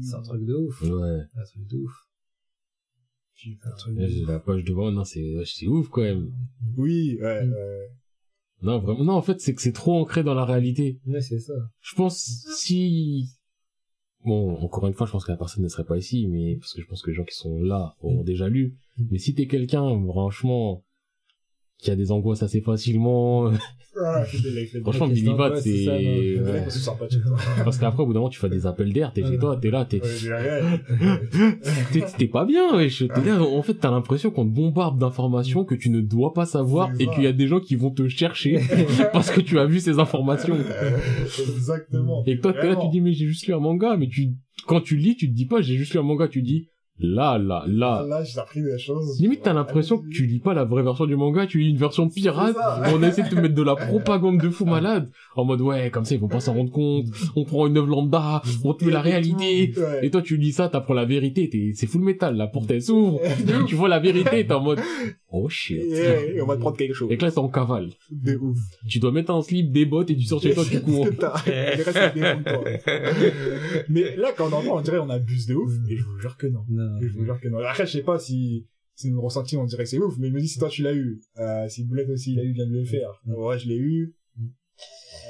C'est 0.00 0.14
un 0.14 0.22
truc 0.22 0.44
de 0.44 0.54
ouf. 0.54 0.80
Ouais. 0.82 1.20
Un 1.36 1.44
truc 1.44 1.66
de 1.66 1.76
ouf. 1.78 1.92
Un 3.64 3.70
truc 3.76 3.96
Là, 3.96 4.02
de 4.06 4.08
J'ai 4.08 4.22
ouf. 4.22 4.28
la 4.28 4.38
page 4.38 4.64
devant, 4.64 4.92
non, 4.92 5.04
c'est, 5.04 5.34
c'est 5.46 5.66
ouf, 5.66 5.88
quand 5.88 6.02
même. 6.02 6.30
Oui, 6.76 7.18
ouais, 7.20 7.44
Mm. 7.46 7.52
ouais. 7.52 7.88
Non, 8.62 8.78
vraiment, 8.78 9.04
non, 9.04 9.12
en 9.14 9.22
fait, 9.22 9.40
c'est 9.40 9.54
que 9.54 9.62
c'est 9.62 9.72
trop 9.72 9.94
ancré 9.94 10.22
dans 10.22 10.34
la 10.34 10.44
réalité. 10.44 11.00
Ouais, 11.06 11.22
c'est 11.22 11.38
ça. 11.40 11.54
Je 11.80 11.94
pense, 11.96 12.18
si, 12.58 13.30
bon, 14.24 14.54
encore 14.58 14.86
une 14.86 14.92
fois, 14.92 15.06
je 15.06 15.12
pense 15.12 15.24
que 15.24 15.32
la 15.32 15.38
personne 15.38 15.64
ne 15.64 15.68
serait 15.68 15.86
pas 15.86 15.96
ici, 15.96 16.28
mais, 16.28 16.56
parce 16.56 16.74
que 16.74 16.82
je 16.82 16.86
pense 16.86 17.00
que 17.02 17.10
les 17.10 17.16
gens 17.16 17.24
qui 17.24 17.34
sont 17.34 17.58
là 17.62 17.96
auront 18.00 18.20
Mm. 18.20 18.24
déjà 18.24 18.48
lu. 18.48 18.76
Mm. 18.98 19.04
Mais 19.10 19.18
si 19.18 19.34
t'es 19.34 19.46
quelqu'un, 19.46 19.88
franchement, 20.06 20.84
qui 21.80 21.90
a 21.90 21.96
des 21.96 22.12
angoisses 22.12 22.42
assez 22.42 22.60
facilement, 22.60 23.50
Ah, 24.02 24.24
franchement, 24.82 25.08
Billy 25.08 25.34
Bat, 25.34 25.56
c'est, 25.56 25.88
ouais. 25.88 26.64
parce 27.64 27.78
qu'après, 27.78 28.02
au 28.02 28.06
bout 28.06 28.12
d'un 28.12 28.20
moment, 28.20 28.30
tu 28.30 28.38
fais 28.38 28.48
des 28.48 28.66
appels 28.66 28.92
d'air, 28.92 29.12
t'es 29.12 29.24
chez 29.24 29.38
toi, 29.38 29.58
t'es 29.60 29.70
là, 29.70 29.84
t'es, 29.84 30.00
Ouais, 30.00 30.62
t'es, 32.18 32.28
pas 32.28 32.44
bien, 32.44 32.76
wesh. 32.76 33.04
T'es 33.08 33.24
là, 33.24 33.42
en 33.42 33.62
fait, 33.62 33.74
t'as 33.74 33.90
l'impression 33.90 34.30
qu'on 34.30 34.44
te 34.44 34.54
bombarde 34.54 34.98
d'informations 34.98 35.64
que 35.64 35.74
tu 35.74 35.90
ne 35.90 36.00
dois 36.00 36.32
pas 36.32 36.46
savoir 36.46 36.90
et 36.98 37.06
qu'il 37.08 37.24
y 37.24 37.26
a 37.26 37.32
des 37.32 37.46
gens 37.46 37.60
qui 37.60 37.76
vont 37.76 37.90
te 37.90 38.08
chercher 38.08 38.60
parce 39.12 39.30
que 39.30 39.40
tu 39.40 39.58
as 39.58 39.66
vu 39.66 39.80
ces 39.80 39.98
informations. 39.98 40.56
Exactement. 41.38 42.22
Et 42.26 42.38
toi, 42.38 42.52
t'es 42.52 42.68
là, 42.68 42.76
tu 42.76 42.88
dis, 42.88 43.00
mais 43.00 43.12
j'ai 43.12 43.26
juste 43.26 43.46
lu 43.46 43.54
un 43.54 43.60
manga, 43.60 43.96
mais 43.96 44.08
tu, 44.08 44.30
quand 44.66 44.80
tu 44.80 44.96
lis, 44.96 45.16
tu 45.16 45.28
te 45.28 45.34
dis 45.34 45.46
pas, 45.46 45.60
j'ai 45.60 45.76
juste 45.76 45.94
lu 45.94 46.00
un 46.00 46.04
manga, 46.04 46.28
tu 46.28 46.42
dis, 46.42 46.68
là, 47.00 47.38
là, 47.38 47.64
là. 47.66 48.04
Là, 48.06 48.22
j'ai 48.24 48.38
appris 48.38 48.62
des 48.62 48.78
choses. 48.78 49.20
Limite, 49.20 49.42
t'as 49.42 49.52
l'impression 49.52 49.98
que 49.98 50.08
tu 50.08 50.26
lis 50.26 50.38
pas 50.38 50.54
la 50.54 50.64
vraie 50.64 50.82
version 50.82 51.06
du 51.06 51.16
manga, 51.16 51.46
tu 51.46 51.58
lis 51.60 51.70
une 51.70 51.76
version 51.76 52.08
pirate, 52.08 52.56
on 52.92 53.02
essaie 53.02 53.22
de 53.22 53.28
te 53.28 53.34
mettre 53.34 53.54
de 53.54 53.62
la 53.62 53.76
propagande 53.76 54.40
de 54.40 54.50
fou 54.50 54.64
malade, 54.70 55.10
en 55.36 55.44
mode, 55.44 55.60
ouais, 55.60 55.90
comme 55.90 56.04
ça, 56.04 56.14
ils 56.14 56.20
vont 56.20 56.28
pas 56.28 56.40
s'en 56.40 56.54
rendre 56.54 56.70
compte, 56.70 57.06
on 57.36 57.44
prend 57.44 57.66
une 57.66 57.76
œuvre 57.76 57.88
lambda, 57.88 58.42
on 58.64 58.74
te 58.74 58.84
met 58.84 58.92
la 58.92 59.00
réalité. 59.00 59.72
Ouais. 59.76 60.06
Et 60.06 60.10
toi, 60.10 60.22
tu 60.22 60.36
lis 60.36 60.52
ça, 60.52 60.68
t'apprends 60.68 60.94
la 60.94 61.04
vérité, 61.04 61.48
t'es, 61.48 61.72
c'est 61.74 61.86
full 61.86 62.02
metal, 62.02 62.36
la 62.36 62.46
porte 62.46 62.70
elle 62.70 62.82
s'ouvre, 62.82 63.20
tu 63.66 63.74
vois 63.74 63.88
la 63.88 63.98
vérité, 63.98 64.46
t'es 64.46 64.52
en 64.52 64.60
mode, 64.60 64.80
oh 65.32 65.48
shit. 65.48 65.80
Et, 65.80 66.36
et 66.36 66.42
on 66.42 66.46
va 66.46 66.56
te 66.56 66.60
prendre 66.60 66.76
quelque 66.76 66.94
chose. 66.94 67.10
Et 67.10 67.16
que 67.16 67.24
là, 67.24 67.30
t'es 67.30 67.38
en 67.38 67.48
cavale. 67.48 67.90
De 68.10 68.36
ouf. 68.36 68.58
Tu 68.88 68.98
dois 68.98 69.12
mettre 69.12 69.32
un 69.32 69.42
slip, 69.42 69.72
des 69.72 69.86
bottes, 69.86 70.10
et 70.10 70.16
tu 70.16 70.24
sors 70.24 70.40
chez 70.40 70.54
toi, 70.54 70.64
tu 70.68 70.80
cours. 70.82 71.08
Mais 73.88 74.16
là, 74.16 74.30
quand 74.36 74.48
on 74.52 74.56
entend, 74.56 74.78
on 74.78 74.80
dirait 74.80 74.98
on 74.98 75.10
abuse 75.10 75.46
de 75.46 75.54
ouf, 75.54 75.72
et 75.88 75.96
je 75.96 76.04
vous 76.04 76.18
jure 76.20 76.36
que 76.36 76.46
non. 76.46 76.64
Non. 76.68 76.89
Je 77.00 77.08
vous 77.18 77.24
jure 77.24 77.40
que 77.40 77.48
non. 77.48 77.58
Après, 77.58 77.86
je 77.86 77.92
sais 77.92 78.02
pas 78.02 78.18
si, 78.18 78.66
si 78.94 79.10
nous 79.10 79.20
ressenti, 79.20 79.56
on 79.56 79.64
dirait 79.64 79.84
que 79.84 79.88
c'est 79.90 79.98
ouf, 79.98 80.16
mais 80.18 80.28
je 80.28 80.32
me 80.34 80.40
dis 80.40 80.48
si 80.48 80.58
toi 80.58 80.68
tu 80.68 80.82
l'as 80.82 80.94
eu, 80.94 81.20
euh, 81.38 81.68
si 81.68 81.84
Boulette 81.84 82.10
aussi 82.10 82.34
l'a 82.34 82.44
eu, 82.44 82.52
vient 82.52 82.66
de 82.66 82.72
le 82.72 82.84
faire. 82.84 83.10
Ouais, 83.26 83.58
je 83.58 83.68
l'ai 83.68 83.76
eu. 83.76 84.14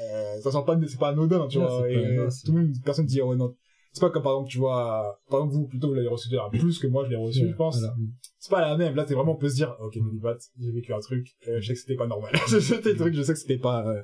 Euh, 0.03 0.39
ça 0.41 0.51
sent 0.51 0.63
pas, 0.65 0.79
c'est 0.87 0.99
pas 0.99 1.09
anodin, 1.09 1.47
tu 1.47 1.57
Non, 1.57 1.65
vois. 1.67 1.85
c'est 1.87 1.93
Et 1.93 2.29
c'est- 2.29 2.45
tout 2.45 2.53
le 2.53 2.61
monde, 2.61 2.73
personne 2.83 3.05
dit, 3.05 3.21
ouais, 3.21 3.35
non. 3.35 3.55
C'est 3.93 3.99
pas 3.99 4.09
comme 4.09 4.23
par 4.23 4.33
exemple, 4.33 4.49
tu 4.49 4.57
vois, 4.57 5.19
par 5.29 5.39
exemple, 5.41 5.53
vous, 5.53 5.67
plutôt, 5.67 5.89
vous 5.89 5.95
l'avez 5.95 6.07
reçu 6.07 6.29
plus 6.51 6.79
que 6.79 6.87
moi, 6.87 7.03
je 7.03 7.09
l'ai 7.09 7.17
reçu, 7.17 7.45
je 7.49 7.55
pense. 7.55 7.77
Voilà. 7.77 7.93
C'est 8.39 8.49
pas 8.49 8.61
la 8.61 8.77
même. 8.77 8.95
Là, 8.95 9.05
c'est 9.05 9.13
vraiment, 9.15 9.33
on 9.33 9.37
peut 9.37 9.49
se 9.49 9.55
dire, 9.55 9.75
ok, 9.81 9.97
Bat, 10.21 10.37
j'ai 10.57 10.71
vécu 10.71 10.93
un 10.93 10.99
truc, 10.99 11.27
euh, 11.47 11.59
je 11.59 11.67
sais 11.67 11.73
que 11.73 11.79
c'était 11.79 11.95
pas 11.95 12.07
normal. 12.07 12.31
c'était 12.61 12.93
le 12.93 12.97
truc, 12.97 13.13
je 13.13 13.21
sais 13.21 13.33
que 13.33 13.39
c'était 13.39 13.57
pas, 13.57 13.85
euh, 13.87 14.01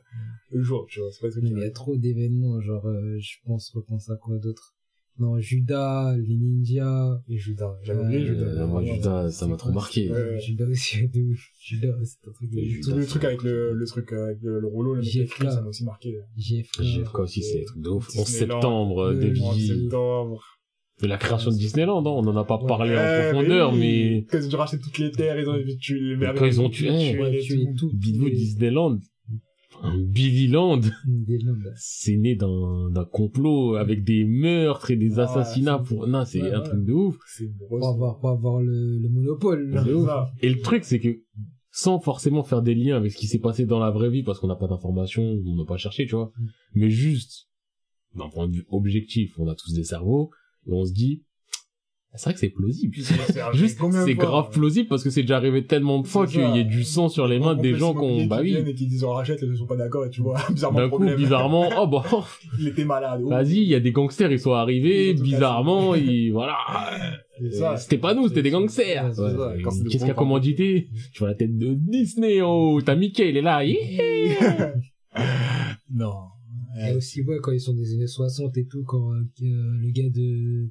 le 0.52 0.62
jour, 0.62 0.86
tu 0.90 1.00
vois. 1.00 1.10
C'est 1.12 1.22
pas 1.22 1.28
le 1.28 1.32
truc 1.32 1.44
Mais 1.44 1.50
qui 1.52 1.56
il 1.56 1.62
y 1.62 1.66
a 1.66 1.72
trop 1.72 1.96
d'événements, 1.96 2.60
genre, 2.60 2.86
euh, 2.86 3.18
je 3.18 3.38
pense, 3.46 3.72
repense 3.74 4.10
à 4.10 4.18
quoi 4.18 4.38
d'autre? 4.38 4.76
Non, 5.20 5.40
Judas, 5.40 6.16
les 6.18 6.38
ninjas. 6.38 7.22
Et 7.28 7.38
Judas, 7.38 7.76
j'avais 7.84 8.02
oublié 8.02 8.20
Euh, 8.22 8.26
Judas. 8.28 8.46
Euh, 8.46 8.68
moi, 8.68 8.84
Judas, 8.84 9.32
ça 9.32 9.48
m'a 9.48 9.56
trop 9.58 9.72
marqué. 9.72 10.12
Ouais. 10.12 10.40
Judas 10.40 10.66
aussi, 10.68 11.08
de 11.14 11.22
ouf. 11.32 11.50
Judas, 11.60 11.96
c'est 12.04 12.30
un 12.30 12.32
truc 12.34 12.50
de 12.52 12.82
tout 12.84 12.96
le 12.96 13.06
truc 13.06 13.24
avec 13.24 13.42
le, 13.44 13.74
le 13.74 13.86
truc 13.88 14.14
euh, 14.14 14.26
avec 14.26 14.38
le, 14.44 14.60
le 14.60 14.68
rouleau, 14.68 14.94
le 14.96 15.02
écrit, 15.02 15.50
ça 15.52 15.62
m'a 15.62 15.70
aussi 15.70 15.84
marqué. 15.86 16.20
JFK. 16.38 16.82
JFK 16.84 17.20
aussi, 17.20 17.42
c'est 17.42 17.60
des 17.60 17.66
trucs 17.66 17.82
de 17.82 17.90
ouf. 17.90 18.08
11 18.16 18.26
Disneyland. 18.26 18.56
septembre, 18.62 19.14
David 19.14 19.42
En 19.44 19.54
septembre. 19.54 20.44
de 21.02 21.08
la 21.08 21.18
création 21.18 21.50
de 21.52 21.56
Disneyland, 21.58 22.00
hein, 22.06 22.10
on 22.16 22.28
en 22.28 22.38
a 22.38 22.44
pas 22.46 22.60
Ouais. 22.62 22.68
parlé 22.68 22.96
en 22.96 23.32
profondeur, 23.32 23.74
oui. 23.74 23.80
mais 23.80 24.26
Quand 24.30 24.38
ils 24.40 24.56
ont 24.56 24.60
racheté 24.60 24.80
toutes 24.80 24.98
les 25.00 25.12
terres, 25.12 25.40
ils 25.40 25.50
ont 25.50 25.58
tué 25.80 26.16
les 26.16 26.34
Quand 26.36 26.46
ils 26.46 26.62
ont 26.62 26.70
tué, 26.70 26.90
Ouais, 27.20 27.32
les 27.32 27.42
tué 27.42 27.66
tout. 27.76 27.92
Disneyland, 27.94 29.00
un 29.84 29.98
Billy 29.98 30.48
Land, 30.48 30.82
c'est 31.76 32.18
né 32.18 32.36
d'un 32.36 32.90
d'un 32.92 33.06
complot 33.06 33.76
avec 33.76 34.04
des 34.04 34.24
meurtres 34.26 34.92
et 34.92 34.96
des 34.96 35.20
Ah, 35.20 35.24
assassinats 35.24 35.82
c'est- 35.84 35.96
pour, 35.96 36.08
non, 36.08 36.26
c'est 36.26 36.42
Ouais, 36.42 36.52
un 36.52 36.60
ouais. 36.62 36.66
truc 36.68 36.84
de 36.84 36.94
ouf. 36.94 37.18
C'est 37.28 37.48
Pour 37.70 37.88
avoir, 37.88 38.20
pour 38.20 38.30
avoir 38.30 38.62
le, 38.62 38.98
le 39.00 39.10
monopole. 39.10 39.70
là. 39.72 40.32
Et 40.42 40.50
le 40.50 40.62
truc, 40.62 40.84
c'est 40.84 41.00
que, 41.00 41.22
sans 41.72 42.00
forcément 42.00 42.44
faire 42.44 42.62
des 42.62 42.74
liens 42.76 42.98
avec 42.98 43.12
ce 43.12 43.18
qui 43.18 43.28
s'est 43.28 43.40
passé 43.40 43.66
dans 43.66 43.80
la 43.80 43.92
vraie 43.92 44.10
vie, 44.10 44.24
parce 44.24 44.40
qu'on 44.40 44.48
n'a 44.48 44.56
pas 44.56 44.68
d'informations, 44.68 45.40
on 45.46 45.56
n'a 45.56 45.66
pas 45.66 45.78
cherché, 45.78 46.06
tu 46.06 46.16
vois, 46.16 46.32
Mm. 46.38 46.46
mais 46.76 46.90
juste, 46.90 47.48
d'un 48.16 48.30
point 48.30 48.48
de 48.48 48.54
vue 48.56 48.66
objectif, 48.70 49.38
on 49.40 49.48
a 49.48 49.56
tous 49.56 49.74
des 49.74 49.84
cerveaux, 49.84 50.32
et 50.66 50.72
on 50.74 50.86
se 50.86 50.92
dit, 50.94 51.24
c'est 52.18 52.26
vrai 52.26 52.34
que 52.34 52.40
c'est 52.40 52.50
plausible. 52.50 52.96
Juste, 53.54 53.80
c'est 54.06 54.16
grave 54.16 54.50
plausible 54.50 54.88
parce 54.90 55.04
que 55.04 55.10
c'est 55.10 55.22
déjà 55.22 55.38
arrivé 55.38 55.66
tellement 55.66 56.02
de 56.02 56.08
fois 56.08 56.28
qu'il 56.28 56.42
y 56.42 56.60
a 56.60 56.64
du 56.64 56.84
sang 56.84 57.10
sur 57.10 57.28
les 57.28 57.40
mains 57.40 57.56
des 57.56 57.76
gens 57.76 57.94
qu'on, 57.94 58.26
bah 58.26 58.40
oui. 58.42 58.56
Et 58.56 58.74
qui 58.74 58.88
disent 58.88 59.04
on 59.04 59.14
rachète, 59.14 59.40
ils 59.42 59.50
ne 59.50 59.56
sont 59.56 59.66
pas 59.66 59.78
d'accord 59.78 60.06
et 60.06 60.10
tu 60.10 60.22
vois, 60.22 60.38
bizarrement, 60.52 60.80
D'un 60.80 60.90
coup, 60.90 61.06
bizarrement, 61.16 61.70
oh 61.78 61.88
bah, 61.88 62.04
Il 62.60 62.68
était 62.68 62.86
malade. 62.86 63.22
oh. 63.24 63.30
vas-y, 63.30 63.58
il 63.58 63.68
y 63.70 63.76
a 63.76 63.80
des 63.80 63.92
gangsters, 63.92 64.32
ils 64.32 64.40
sont 64.40 64.54
arrivés, 64.54 65.14
bizarrement, 65.14 65.96
ils, 65.96 66.32
voilà. 66.32 66.58
C'était 67.78 67.98
pas 68.00 68.14
nous, 68.14 68.28
c'était 68.28 68.42
des 68.42 68.52
gangsters. 68.52 69.12
Qu'est-ce 69.12 70.00
qu'il 70.00 70.08
y 70.08 70.12
a 70.12 70.22
entité 70.22 70.90
Tu 71.14 71.20
vois 71.20 71.30
la 71.30 71.36
tête 71.36 71.58
de 71.58 71.74
Disney, 71.74 72.42
oh, 72.42 72.80
t'as 72.84 72.96
Mickey, 72.96 73.30
il 73.30 73.38
est 73.38 73.42
là, 73.42 73.62
non. 75.90 76.14
Et 76.80 76.94
aussi, 76.94 77.22
ouais, 77.24 77.38
quand 77.42 77.52
ils 77.52 77.60
sont 77.60 77.74
des 77.74 77.94
années 77.94 78.08
60 78.08 78.58
et 78.58 78.66
tout, 78.66 78.84
quand 78.84 79.12
euh, 79.12 79.24
le 79.42 79.92
gars 79.92 80.10
de 80.10 80.70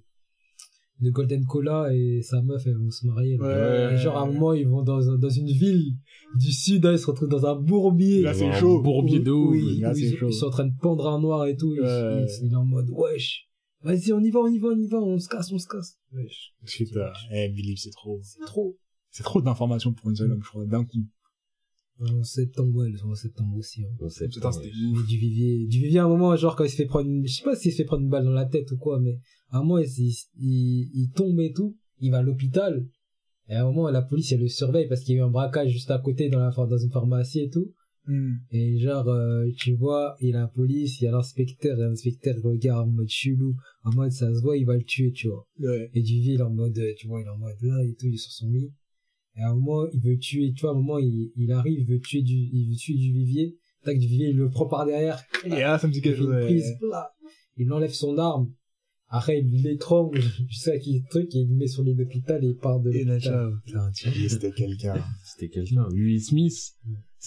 de 1.00 1.10
Golden 1.10 1.44
Cola 1.44 1.88
et 1.94 2.22
sa 2.22 2.40
meuf, 2.42 2.66
elles 2.66 2.76
vont 2.78 2.90
se 2.90 3.06
marier. 3.06 3.38
Ouais. 3.38 3.94
Et 3.94 3.96
genre, 3.98 4.16
à 4.16 4.22
un 4.22 4.26
moment, 4.32 4.52
ils 4.54 4.66
vont 4.66 4.82
dans, 4.82 5.00
dans 5.18 5.28
une 5.30 5.48
ville 5.50 5.92
du 6.38 6.50
sud, 6.52 6.84
hein, 6.86 6.92
ils 6.92 6.98
se 6.98 7.06
retrouvent 7.06 7.28
dans 7.28 7.44
un 7.46 7.54
bourbier. 7.54 8.22
Là, 8.22 8.32
c'est 8.34 8.50
chaud. 8.54 8.80
Bourbier 8.82 9.20
de 9.20 9.30
où- 9.30 9.48
ouf. 9.48 9.50
où 9.50 9.54
ils- 9.56 9.80
là, 9.80 9.92
ils, 9.94 10.16
chaud. 10.16 10.28
ils 10.28 10.32
sont 10.32 10.46
en 10.46 10.50
train 10.50 10.64
de 10.66 10.74
pendre 10.80 11.06
un 11.08 11.20
noir 11.20 11.46
et 11.46 11.56
tout. 11.56 11.74
Ils- 11.74 11.80
Ouais. 11.80 12.24
ils- 12.40 12.46
il 12.46 12.52
est 12.52 12.56
en 12.56 12.64
mode, 12.64 12.88
wesh. 12.90 13.48
Vas-y, 13.82 14.12
on 14.12 14.20
y 14.20 14.30
va, 14.30 14.40
on 14.40 14.48
y 14.48 14.58
va, 14.58 14.68
on 14.68 14.76
y 14.78 14.86
va, 14.88 14.98
on 14.98 15.18
se 15.18 15.28
casse, 15.28 15.52
on 15.52 15.58
se 15.58 15.68
casse. 15.68 15.98
Wesh. 16.12 16.54
Putain, 16.64 17.12
eh, 17.32 17.48
Believe, 17.50 17.76
c'est 17.76 17.90
trop. 17.90 18.18
C'est 18.22 18.44
trop. 18.44 18.76
C'est 19.10 19.22
trop 19.22 19.40
d'informations 19.40 19.92
pour 19.92 20.10
une 20.10 20.16
seule 20.16 20.32
homme, 20.32 20.42
je 20.42 20.48
crois, 20.48 20.64
d'un 20.66 20.84
coup. 20.84 20.98
En 22.00 22.22
septembre, 22.22 22.76
ouais, 22.76 22.90
le 22.90 22.98
11 23.04 23.18
septembre 23.18 23.56
aussi. 23.56 23.82
hein. 23.84 23.88
On 24.00 24.08
sait 24.08 24.28
Putain, 24.28 24.50
ouais. 24.50 24.70
Du 25.08 25.16
Vivier, 25.18 25.66
du 25.66 25.78
Vivier 25.80 26.00
à 26.00 26.04
un 26.04 26.08
moment, 26.08 26.36
genre 26.36 26.54
quand 26.56 26.64
il 26.64 26.70
se 26.70 26.76
fait 26.76 26.84
prendre, 26.86 27.08
une... 27.08 27.26
je 27.26 27.32
sais 27.34 27.42
pas 27.44 27.56
s'il 27.56 27.72
se 27.72 27.78
fait 27.78 27.84
prendre 27.84 28.02
une 28.02 28.10
balle 28.10 28.24
dans 28.24 28.32
la 28.32 28.44
tête 28.44 28.70
ou 28.72 28.76
quoi, 28.76 29.00
mais 29.00 29.18
à 29.50 29.58
un 29.58 29.60
moment 29.62 29.78
il, 29.78 29.88
il, 29.96 30.14
il- 30.38 30.90
il 30.94 31.10
tombe 31.14 31.40
et 31.40 31.52
tout, 31.52 31.74
il 32.00 32.10
va 32.10 32.18
à 32.18 32.22
l'hôpital, 32.22 32.86
et 33.48 33.54
à 33.54 33.62
un 33.62 33.64
moment 33.64 33.88
la 33.90 34.02
police 34.02 34.30
elle 34.32 34.40
le 34.40 34.48
surveille 34.48 34.88
parce 34.88 35.00
qu'il 35.02 35.14
y 35.14 35.18
a 35.18 35.22
eu 35.22 35.24
un 35.24 35.30
braquage 35.30 35.70
juste 35.70 35.90
à 35.90 35.98
côté 35.98 36.28
dans 36.28 36.40
la 36.40 36.50
dans 36.50 36.76
une 36.78 36.90
pharmacie 36.90 37.40
et 37.40 37.48
tout, 37.50 37.72
Hmm. 38.08 38.34
et 38.52 38.78
genre 38.78 39.08
euh, 39.08 39.48
tu 39.56 39.74
vois, 39.74 40.14
il 40.20 40.28
y 40.28 40.32
a 40.32 40.38
la 40.38 40.46
police, 40.46 41.00
il 41.00 41.06
y 41.06 41.08
a 41.08 41.10
l'inspecteur, 41.10 41.76
et 41.76 41.82
l'inspecteur 41.82 42.36
regarde 42.40 42.88
en 42.88 42.92
mode 42.92 43.08
chelou, 43.08 43.56
en 43.82 43.92
mode 43.94 44.12
ça 44.12 44.32
se 44.32 44.40
voit, 44.42 44.56
il 44.56 44.64
va 44.64 44.76
le 44.76 44.84
tuer, 44.84 45.10
tu 45.10 45.26
vois. 45.26 45.44
Ouais. 45.58 45.90
Et 45.92 46.02
Duvier, 46.02 46.34
il 46.34 46.38
est 46.38 46.42
en 46.44 46.50
mode, 46.54 46.78
euh, 46.78 46.92
tu 46.96 47.08
vois, 47.08 47.20
il 47.20 47.26
est 47.26 47.30
en 47.30 47.38
mode 47.38 47.56
là 47.62 47.82
et 47.82 47.94
tout, 47.94 48.06
il 48.06 48.14
est 48.14 48.18
sur 48.18 48.30
son 48.30 48.48
lit. 48.50 48.70
Et 49.36 49.42
à 49.42 49.50
un 49.50 49.54
moment, 49.54 49.86
il 49.92 50.00
veut 50.00 50.18
tuer, 50.18 50.52
tu 50.54 50.62
vois, 50.62 50.70
à 50.70 50.72
un 50.72 50.76
moment, 50.76 50.98
il, 50.98 51.30
il 51.36 51.52
arrive, 51.52 51.78
il 51.78 51.86
veut 51.86 52.00
tuer 52.00 52.22
du, 52.22 52.34
il 52.34 52.70
veut 52.70 52.76
tuer 52.76 52.94
du 52.94 53.12
Vivier. 53.12 53.56
Tac, 53.84 53.98
du 53.98 54.06
Vivier, 54.06 54.28
il 54.30 54.36
le 54.36 54.48
prend 54.48 54.66
par 54.66 54.86
derrière. 54.86 55.22
Et 55.44 55.50
là, 55.50 55.78
ça 55.78 55.86
me 55.86 55.92
dit 55.92 56.00
quelque 56.00 56.18
chose. 56.18 56.34
prise. 56.44 56.76
Il 57.56 57.72
enlève 57.72 57.92
son 57.92 58.16
arme. 58.18 58.52
Après, 59.08 59.38
il 59.38 59.62
l'étrangle, 59.62 60.20
jusqu'à 60.48 60.78
qu'il 60.78 61.04
truc, 61.04 61.34
et 61.34 61.38
il 61.38 61.48
le 61.48 61.54
met 61.54 61.68
sur 61.68 61.84
lit 61.84 61.94
d'hôpital 61.94 62.42
et 62.44 62.48
il 62.48 62.56
part 62.56 62.80
de 62.80 62.90
Et 62.90 63.04
là, 63.04 63.14
l'hôpital. 63.14 63.92
dis, 64.12 64.28
c'était 64.28 64.50
quelqu'un. 64.50 64.94
C'était 65.24 65.48
quelqu'un. 65.48 65.86
Will 65.90 66.20
Smith, 66.20 66.74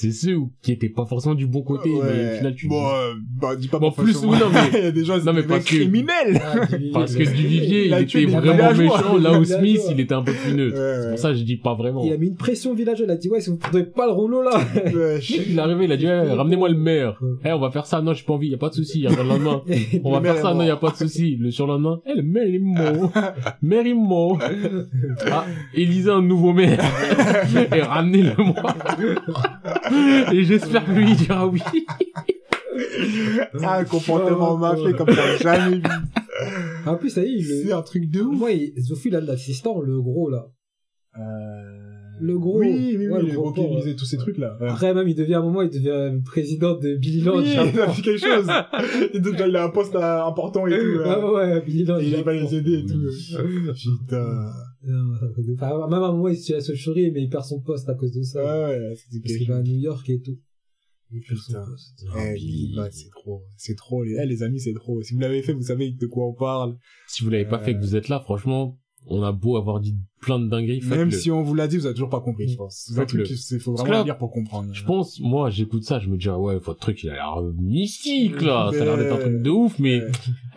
c'est 0.01 0.11
ceux 0.13 0.37
qui 0.61 0.71
étaient 0.71 0.87
pas 0.89 1.05
forcément 1.05 1.35
du 1.35 1.45
bon 1.45 1.61
côté, 1.61 1.89
mais 1.89 1.97
au 2.33 2.37
final, 2.37 2.55
tu 2.55 2.67
Bon, 2.69 2.85
euh, 2.87 3.13
bah, 3.41 3.55
dis 3.57 3.67
pas 3.67 3.79
Bon, 3.79 3.91
plus, 3.91 4.13
façon. 4.13 4.29
oui, 4.29 4.37
non, 4.39 4.45
mais- 4.53 4.69
Il 4.79 4.83
y 4.85 4.87
a 4.87 4.91
des 4.91 5.03
gens, 5.03 5.17
Non, 5.17 5.33
mais 5.33 5.41
des 5.41 5.47
parce 5.49 5.65
que- 5.65 5.75
criminels. 5.75 6.41
Ah, 6.41 6.65
Duvivier, 6.65 6.91
Parce 6.93 7.11
il 7.13 7.17
que 7.17 7.29
a- 7.29 7.31
du 7.33 7.47
Vivier, 7.47 7.85
il 7.87 7.91
il 7.91 8.01
était 8.03 8.25
vraiment 8.25 8.73
méchant, 8.73 9.17
là 9.17 9.37
où. 9.39 9.43
Smith, 9.43 9.81
il 9.91 9.99
était 9.99 10.13
un 10.13 10.21
peu 10.23 10.31
plus 10.31 10.53
neutre. 10.53 10.77
Ouais, 10.77 11.01
C'est 11.03 11.09
pour 11.09 11.19
ça 11.19 11.29
que 11.31 11.35
je 11.35 11.43
dis 11.43 11.57
pas 11.57 11.73
vraiment. 11.75 12.03
Il 12.05 12.13
a 12.13 12.17
mis 12.17 12.27
une 12.27 12.35
pression 12.37 12.71
au 12.71 12.75
villageois, 12.75 13.05
il 13.07 13.11
a 13.11 13.17
dit, 13.17 13.29
ouais, 13.29 13.41
si 13.41 13.49
vous 13.49 13.57
prenez 13.57 13.83
pas 13.83 14.05
le 14.05 14.13
rouleau 14.13 14.41
là. 14.41 14.57
Ouais, 14.57 14.91
Le 14.93 15.15
mec, 15.15 15.29
il 15.49 15.57
est 15.57 15.59
arrivé, 15.61 15.85
il 15.85 15.91
a 15.91 15.97
dit, 15.97 16.05
ouais, 16.05 16.31
ramenez-moi 16.33 16.69
le 16.69 16.77
maire. 16.77 17.19
Eh, 17.43 17.51
on 17.51 17.59
va 17.59 17.69
faire 17.71 17.85
ça. 17.85 18.01
Non, 18.01 18.13
j'ai 18.13 18.23
pas 18.23 18.33
envie, 18.33 18.47
y 18.47 18.53
a 18.53 18.57
pas 18.57 18.69
de 18.69 18.75
souci. 18.75 19.01
Y 19.01 19.07
a 19.07 19.09
pas 19.13 19.23
le 19.23 19.29
lendemain. 19.29 19.61
On 20.03 20.11
va 20.11 20.21
faire 20.21 20.37
ça, 20.41 20.53
non, 20.53 20.63
y 20.63 20.69
a 20.69 20.77
pas 20.77 20.91
de 20.91 20.95
souci. 20.95 21.35
Le 21.37 21.51
surlendemain, 21.51 21.99
eh, 22.05 22.15
le 22.15 22.23
maire, 22.23 22.45
il 22.47 22.55
est 22.55 22.59
mort. 22.59 23.11
maire, 23.61 23.81
il 23.85 23.91
est 23.91 23.93
mort. 23.93 24.39
Ah, 25.31 25.45
élisez 25.73 26.09
un 26.11 26.21
nouveau 26.21 26.53
maire. 26.53 26.79
Et 27.75 27.81
ramenez-le-moi. 27.81 28.55
Et 30.33 30.43
j'espère 30.43 30.85
que 30.85 30.91
lui, 30.91 31.11
il 31.11 31.15
dira 31.17 31.47
oui. 31.47 31.61
Ah, 33.63 33.77
un 33.79 33.83
comportement 33.85 34.53
Ouais, 34.55 34.59
mafé 34.61 34.81
ouais. 34.83 34.93
comme 34.93 35.07
t'as 35.07 35.37
jamais 35.37 35.77
vu. 35.77 35.83
en 36.85 36.95
plus, 36.95 37.09
ça 37.09 37.23
y 37.23 37.39
est, 37.39 37.43
C'est 37.43 37.63
le, 37.69 37.73
un 37.75 37.81
truc 37.81 38.09
de 38.09 38.21
ouf. 38.21 38.37
moi, 38.37 38.51
il- 38.51 38.73
Zofi, 38.81 39.09
il 39.09 39.15
a 39.15 39.21
l'assistant, 39.21 39.81
le 39.81 40.01
gros 40.01 40.29
là. 40.29 40.45
Le 42.19 42.37
gros. 42.37 42.59
Oui, 42.59 42.95
oui, 42.97 43.07
Ouais, 43.07 43.19
oui, 43.21 43.27
le 43.27 43.33
le 43.33 43.35
gros 43.39 43.53
qui 43.53 43.61
lisait 43.67 43.95
tous 43.95 44.05
ces 44.05 44.17
trucs-là. 44.17 44.57
Ouais. 44.59 44.67
Après, 44.69 44.93
même, 44.93 45.07
il 45.07 45.15
devient 45.15 45.35
à 45.35 45.39
un 45.39 45.43
moment, 45.43 45.61
il 45.61 45.69
devient 45.69 46.19
président 46.23 46.75
de 46.77 46.95
Billy 46.95 47.21
Land. 47.21 47.37
Oui, 47.39 47.49
il 47.53 47.79
a 47.79 47.89
fait 47.89 48.01
quelque 48.01 48.19
chose. 48.19 48.47
Et 49.13 49.19
donc, 49.19 49.35
il 49.39 49.55
a 49.55 49.65
un 49.65 49.69
poste 49.69 49.95
euh, 49.95 50.23
important 50.23 50.67
et 50.67 50.71
tout. 50.71 50.75
Ouais, 50.75 51.05
là. 51.05 51.19
ouais, 51.25 51.53
ouais, 51.53 51.61
Billy 51.65 51.83
Land. 51.85 51.99
Et 51.99 52.07
il 52.09 52.23
va 52.23 52.33
les 52.33 52.55
aider 52.55 52.79
et 52.79 52.85
tout. 52.85 52.99
Putain. 53.73 54.51
Non, 54.83 55.15
ça 55.19 55.27
fait 55.35 55.43
de- 55.43 55.53
enfin, 55.55 55.87
même 55.89 56.03
à 56.03 56.07
un 56.07 56.11
moment, 56.13 56.27
il 56.29 56.37
se 56.37 56.45
tue 56.47 56.51
la 56.53 56.61
chauve-souris, 56.61 57.11
mais 57.11 57.21
il 57.23 57.29
perd 57.29 57.43
son 57.43 57.59
poste 57.61 57.89
à 57.89 57.95
cause 57.95 58.11
de 58.13 58.21
ça. 58.23 58.43
Ouais, 58.43 58.77
ouais, 58.77 58.95
c'était 58.95 59.19
Parce 59.21 59.37
qu'il 59.37 59.47
va 59.47 59.57
à. 59.57 59.61
New 59.61 59.75
York 59.77 60.09
et 60.09 60.21
tout. 60.21 60.37
Il 61.11 61.21
perd 61.21 61.39
son 61.39 61.47
Putain. 61.53 61.65
poste. 61.65 62.05
Eh, 62.17 62.33
Billy 62.35 62.75
Bat, 62.75 62.91
c'est 62.91 63.09
trop. 63.09 63.43
C'est 63.57 63.75
trop. 63.75 64.03
Les, 64.03 64.15
eh, 64.21 64.25
les 64.25 64.43
amis, 64.43 64.59
c'est 64.59 64.73
trop. 64.73 65.01
Si 65.01 65.13
vous 65.13 65.19
l'avez 65.19 65.41
fait, 65.41 65.53
vous 65.53 65.63
savez 65.63 65.91
de 65.91 66.05
quoi 66.05 66.27
on 66.27 66.33
parle. 66.33 66.77
Si 67.07 67.23
vous 67.23 67.29
l'avez 67.29 67.45
pas 67.45 67.59
fait, 67.59 67.73
que 67.73 67.79
vous 67.79 67.95
êtes 67.95 68.07
là, 68.09 68.19
franchement, 68.19 68.77
on 69.07 69.21
a 69.23 69.31
beau 69.31 69.57
avoir 69.57 69.79
dit 69.79 69.97
plein 70.21 70.39
de 70.39 70.47
dingueries, 70.47 70.81
Même 70.89 71.11
si 71.11 71.31
on 71.31 71.41
vous 71.41 71.55
l'a 71.55 71.67
dit, 71.67 71.77
vous 71.77 71.85
avez 71.85 71.95
toujours 71.95 72.09
pas 72.09 72.21
compris, 72.21 72.47
je 72.47 72.57
pense. 72.57 72.91
C'est 72.93 73.05
truc 73.05 73.23
qu'il 73.23 73.59
faut 73.59 73.75
vraiment 73.75 74.03
lire 74.03 74.17
pour 74.17 74.31
comprendre. 74.31 74.69
Je 74.73 74.83
pense, 74.83 75.19
moi, 75.19 75.49
j'écoute 75.49 75.83
ça, 75.83 75.99
je 75.99 76.09
me 76.09 76.17
dis, 76.17 76.29
ah 76.29 76.39
ouais, 76.39 76.57
votre 76.57 76.79
truc, 76.79 77.03
il 77.03 77.09
a 77.09 77.13
l'air 77.13 77.41
mystique, 77.57 78.41
là. 78.41 78.71
Ça 78.73 78.81
a 78.81 78.85
l'air 78.85 78.97
d'être 78.97 79.13
un 79.13 79.19
truc 79.19 79.41
de 79.41 79.49
ouf, 79.49 79.79
mais, 79.79 80.01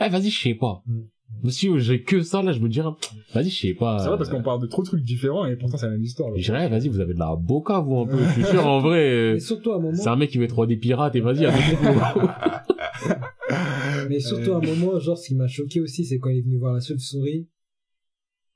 eh, 0.00 0.08
vas-y, 0.08 0.30
je 0.30 0.42
sais 0.42 0.54
pas. 0.54 0.82
Mm. 0.86 1.00
Si 1.48 1.68
j'ai 1.78 2.02
que 2.02 2.22
ça, 2.22 2.42
là, 2.42 2.52
je 2.52 2.60
me 2.60 2.68
dirais, 2.68 2.90
vas-y, 3.34 3.50
je 3.50 3.60
sais 3.60 3.74
pas. 3.74 3.98
C'est 3.98 4.06
vrai 4.06 4.16
parce 4.16 4.30
qu'on 4.30 4.42
parle 4.42 4.62
de 4.62 4.66
trop 4.66 4.82
de 4.82 4.86
trucs 4.86 5.02
différents 5.02 5.44
et 5.44 5.56
pourtant 5.56 5.76
c'est 5.76 5.86
la 5.86 5.92
même 5.92 6.02
histoire. 6.02 6.30
là. 6.30 6.36
Je 6.36 6.44
dirais, 6.44 6.68
vas-y, 6.68 6.88
vous 6.88 7.00
avez 7.00 7.14
de 7.14 7.18
la 7.18 7.34
boca, 7.34 7.80
vous, 7.80 8.00
un 8.00 8.06
peu. 8.06 8.18
Je 8.18 8.30
suis 8.30 8.44
sûr, 8.44 8.64
en 8.74 8.80
vrai, 8.80 9.32
Mais 9.34 9.40
surtout 9.40 9.72
à 9.72 9.76
un 9.76 9.80
moment, 9.80 9.96
c'est 9.96 10.08
un 10.08 10.14
mec 10.14 10.30
qui 10.30 10.38
veut 10.38 10.46
3D 10.46 10.78
pirate 10.78 11.16
et 11.16 11.20
vas-y, 11.20 11.46
mais 14.08 14.20
surtout 14.20 14.52
à 14.52 14.58
un 14.58 14.60
moment, 14.60 15.00
genre, 15.00 15.18
ce 15.18 15.28
qui 15.28 15.34
m'a 15.34 15.48
choqué 15.48 15.80
aussi, 15.80 16.04
c'est 16.04 16.18
quand 16.18 16.30
il 16.30 16.38
est 16.38 16.42
venu 16.42 16.58
voir 16.58 16.74
la 16.74 16.80
chauve-souris. 16.80 17.48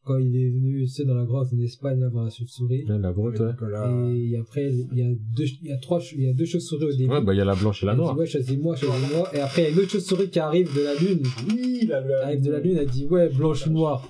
Quand 0.06 0.18
il 0.18 0.36
est 0.36 0.50
venu, 0.50 0.86
sais, 0.86 1.04
dans 1.04 1.16
la 1.16 1.24
grotte 1.24 1.48
en 1.52 1.58
Espagne, 1.58 1.98
là, 1.98 2.08
voir 2.08 2.22
la 2.22 2.30
chauve-souris. 2.30 2.84
La 2.86 3.10
grotte, 3.12 3.40
ouais. 3.40 4.16
Et 4.16 4.36
après, 4.38 4.70
il 4.72 4.96
y 4.96 5.02
a 5.02 5.08
deux, 5.36 5.46
il 5.62 5.68
y 5.68 5.72
a 5.72 5.78
trois, 5.78 6.00
il 6.14 6.22
y 6.22 6.28
a 6.28 6.32
deux 6.32 6.44
chauves-souris 6.44 6.84
au 6.84 6.92
début. 6.92 7.10
Ouais, 7.10 7.20
bah, 7.20 7.34
il 7.34 7.38
y 7.38 7.40
a 7.40 7.44
la 7.44 7.56
blanche 7.56 7.82
et 7.82 7.86
la 7.86 7.92
Elle 7.92 7.98
dit, 7.98 8.04
noire. 8.04 8.16
ouais, 8.16 8.26
choisis-moi, 8.26 8.76
choisis-moi. 8.76 9.28
Et 9.34 9.40
après, 9.40 9.62
il 9.62 9.64
y 9.64 9.66
a 9.66 9.70
une 9.72 9.78
autre 9.80 9.90
chauve-souris 9.90 10.30
qui 10.30 10.38
arrive 10.38 10.72
de 10.76 10.80
la 10.80 10.94
lune. 10.94 11.22
Oui, 11.48 11.86
la, 11.88 11.98
Elle 11.98 12.06
la- 12.08 12.22
arrive 12.26 12.40
de 12.40 12.52
la 12.52 12.60
lune, 12.60 12.76
elle 12.76 12.86
dit, 12.88 13.06
ouais, 13.06 13.28
blanche 13.30 13.66
ou 13.66 13.70
noire. 13.70 14.08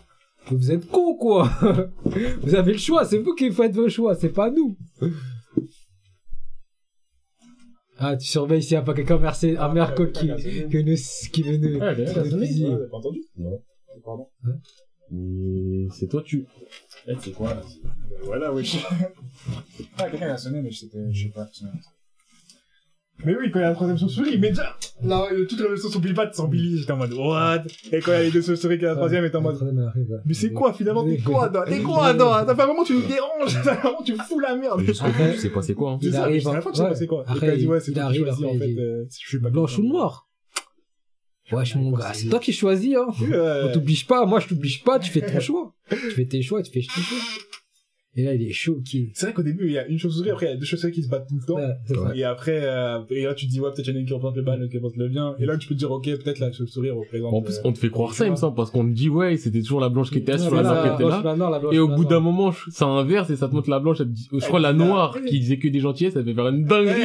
Mais 0.51 0.57
Vous 0.59 0.71
êtes 0.71 0.87
cons, 0.87 1.15
quoi. 1.17 1.49
vous 2.43 2.55
avez 2.55 2.73
le 2.73 2.79
choix, 2.79 3.07
c'est 3.07 3.17
vous 3.19 3.35
qui 3.35 3.51
faites 3.51 3.75
vos 3.75 3.89
choix, 3.89 4.15
c'est 4.15 4.29
pas 4.35 4.51
nous. 4.51 4.77
Ah, 7.97 8.19
tu 8.19 8.27
surveilles 8.27 8.63
s'il 8.63 8.73
n'y 8.75 8.77
a 8.77 8.83
pas 8.83 8.93
quelqu'un 8.93 9.19
un 9.19 9.73
merco 9.73 10.07
qui, 10.09 10.31
qui 10.71 10.85
nous, 10.85 10.95
qui 11.33 11.43
veut 11.43 11.57
nous, 11.57 11.79
d'ailleurs, 11.79 12.23
qui 12.23 12.35
nous 12.35 12.39
fusille. 12.41 12.77
Pas 12.91 12.97
entendu? 12.99 13.21
Non. 13.39 13.63
Pardon. 14.05 14.27
Mais 15.11 15.89
c'est 15.93 16.09
toi, 16.09 16.23
tu. 16.25 16.47
Eh, 17.07 17.15
c'est 17.21 17.33
quoi, 17.33 17.55
là 17.55 17.63
Ben 17.83 18.19
Voilà, 18.25 18.53
oui. 18.53 18.79
ah, 19.99 20.11
quelqu'un 20.11 20.33
a 20.33 20.37
sonné, 20.37 20.61
mais 20.63 20.71
je 20.71 20.81
sais 20.81 20.89
je 21.11 21.23
sais 21.25 21.29
pas. 21.31 21.49
Mais 23.25 23.35
oui, 23.35 23.51
quand 23.51 23.61
il 23.61 23.63
y 23.63 23.65
a 23.65 23.69
la 23.69 23.75
troisième 23.75 23.97
chauve-souris, 23.97 24.39
mais 24.39 24.51
déjà, 24.51 24.77
là, 25.03 25.27
toute 25.49 25.59
la 25.59 25.75
sur 25.77 26.01
Billy 26.01 26.13
Bat 26.13 26.33
sans 26.35 26.49
Billy, 26.49 26.79
j'étais 26.79 26.93
en 26.93 26.99
mode, 26.99 27.15
what? 27.15 27.63
Et 27.91 28.01
quand 28.01 28.13
il 28.13 28.15
y 28.15 28.19
a 28.19 28.23
les 28.25 28.31
deux 28.31 28.43
chauves-souris 28.43 28.79
qui 28.79 28.85
est 28.85 28.89
la 28.89 28.95
troisième, 28.95 29.25
j'étais 29.25 29.37
en 29.37 29.41
mode, 29.41 29.59
mais 30.27 30.35
c'est 30.35 30.53
quoi 30.53 30.75
finalement? 30.75 31.05
T'es 31.05 31.19
quoi, 31.19 31.49
toi? 31.49 31.65
T'es 31.67 31.81
quoi, 31.81 32.13
toi? 32.15 32.45
T'as 32.47 32.55
fait 32.55 32.63
un 32.63 32.67
moment, 32.67 32.85
tu 32.85 32.93
nous 32.95 33.07
déranges, 33.07 33.57
t'as 33.65 33.83
moment, 33.83 34.03
tu 34.05 34.17
fous 34.17 34.39
la 34.39 34.55
merde. 34.55 34.81
Bout, 34.81 34.93
tu 34.93 35.39
sais 35.39 35.51
pas 35.51 35.63
c'est 35.63 35.75
quoi, 35.75 35.93
hein. 35.93 35.99
C'est 36.03 36.09
Il 36.09 36.13
ça, 36.13 36.23
arrive, 36.25 36.35
jusqu'à 36.35 36.53
la 36.53 36.61
fin, 36.61 36.71
tu 36.71 36.77
sais 36.77 36.83
pas 36.83 36.95
c'est 36.95 37.07
quoi. 37.07 37.25
Après, 37.27 37.47
il 37.59 37.99
arrive, 38.01 38.29
en 38.29 38.59
fait, 38.59 38.79
euh, 38.79 39.05
je 39.11 39.29
suis 39.29 39.41
pas 39.41 39.51
Blanche 39.51 39.79
ou 39.79 39.85
noire? 39.85 40.26
Wesh, 41.53 41.77
mon 41.77 41.93
gars, 41.93 42.13
c'est 42.13 42.29
toi 42.29 42.41
qui 42.41 42.53
choisis, 42.53 42.95
hein. 42.97 43.07
Ouais. 43.21 43.63
On 43.65 43.73
t'oblige 43.73 44.07
pas, 44.07 44.27
moi 44.27 44.41
je 44.41 44.49
t'oblige 44.49 44.83
pas, 44.85 44.99
tu 44.99 45.11
fais 45.11 45.21
ton 45.21 45.41
choix. 45.41 45.73
Tu 45.91 45.97
fais 45.97 46.25
tes 46.27 46.43
choix, 46.43 46.63
tu 46.63 46.71
fais 46.73 46.81
tes 46.81 46.87
choix. 46.87 47.19
Et 48.19 48.23
là, 48.25 48.33
il 48.33 48.41
est 48.49 48.53
choqué. 48.53 49.13
C'est 49.15 49.27
vrai 49.27 49.35
qu'au 49.35 49.43
début, 49.43 49.67
il 49.67 49.73
y 49.73 49.79
a 49.79 49.87
une 49.87 49.99
chauve-souris, 49.99 50.31
après, 50.31 50.47
il 50.47 50.49
y 50.49 50.53
a 50.53 50.57
deux 50.57 50.65
chauves-souris 50.65 50.91
qui 50.95 51.03
se 51.03 51.09
battent 51.11 51.29
tout 51.29 51.37
le 51.39 51.45
temps. 51.45 51.57
Ouais. 52.09 52.19
Et 52.19 52.25
après, 52.25 52.61
euh, 52.63 53.01
et 53.11 53.25
là, 53.25 53.35
tu 53.35 53.45
te 53.47 53.51
dis, 53.51 53.61
ouais, 53.61 53.71
peut-être 53.75 53.89
il 53.89 53.91
y 53.91 53.93
en 53.93 53.97
a 53.97 54.01
une 54.01 54.07
qui 54.07 54.15
représente 54.15 54.37
le 54.37 54.43
mal, 54.43 54.59
l'autre 54.59 54.71
qui 54.71 54.79
représente 54.79 54.97
le 54.97 55.09
bien. 55.09 55.35
Et 55.39 55.45
là, 55.45 55.59
tu 55.59 55.69
peux 55.69 55.75
te 55.75 55.79
dire, 55.81 55.91
ok, 55.91 56.05
peut-être 56.05 56.39
la 56.39 56.51
chauve-souris 56.51 56.93
représente. 56.93 57.35
En 57.35 57.43
plus, 57.43 57.57
euh, 57.59 57.61
on 57.65 57.75
te 57.75 57.79
fait 57.79 57.91
croire 57.91 58.15
ça, 58.15 58.25
il 58.25 58.31
me 58.31 58.37
semble, 58.37 58.57
parce 58.57 58.71
qu'on 58.71 58.85
te 58.89 58.95
dit, 58.95 59.11
ouais, 59.11 59.37
c'était 59.37 59.61
toujours 59.61 59.81
la 59.83 59.91
blanche 59.91 60.11
qui 60.11 60.17
était 60.17 60.33
assise, 60.33 60.49
Ouais, 60.49 60.57
la 60.57 60.63
noire 60.63 60.97
qui 60.97 61.03
était 61.03 61.11
là. 61.11 61.69
Et 61.73 61.79
au 61.79 61.89
bout 61.89 62.07
d'un 62.07 62.21
moment, 62.21 62.53
ça 62.71 62.87
inverse 62.87 63.29
et 63.29 63.37
ça 63.37 63.49
te 63.49 63.55
montre 63.55 63.69
la 63.69 63.81
blanche, 63.81 63.99
elle 64.01 64.11
je 64.33 64.39
crois 64.47 64.61
la 64.61 64.71
Elle- 64.71 64.77
noire 64.77 65.15
elle- 65.19 65.27
qui 65.27 65.39
disait 65.39 65.59
que 65.59 65.69
des 65.69 65.81
gentillesses, 65.81 66.15
ça 66.15 66.25
fait 66.25 66.33
faire 66.33 66.49
une 66.49 66.65
dinguerie. 66.65 67.03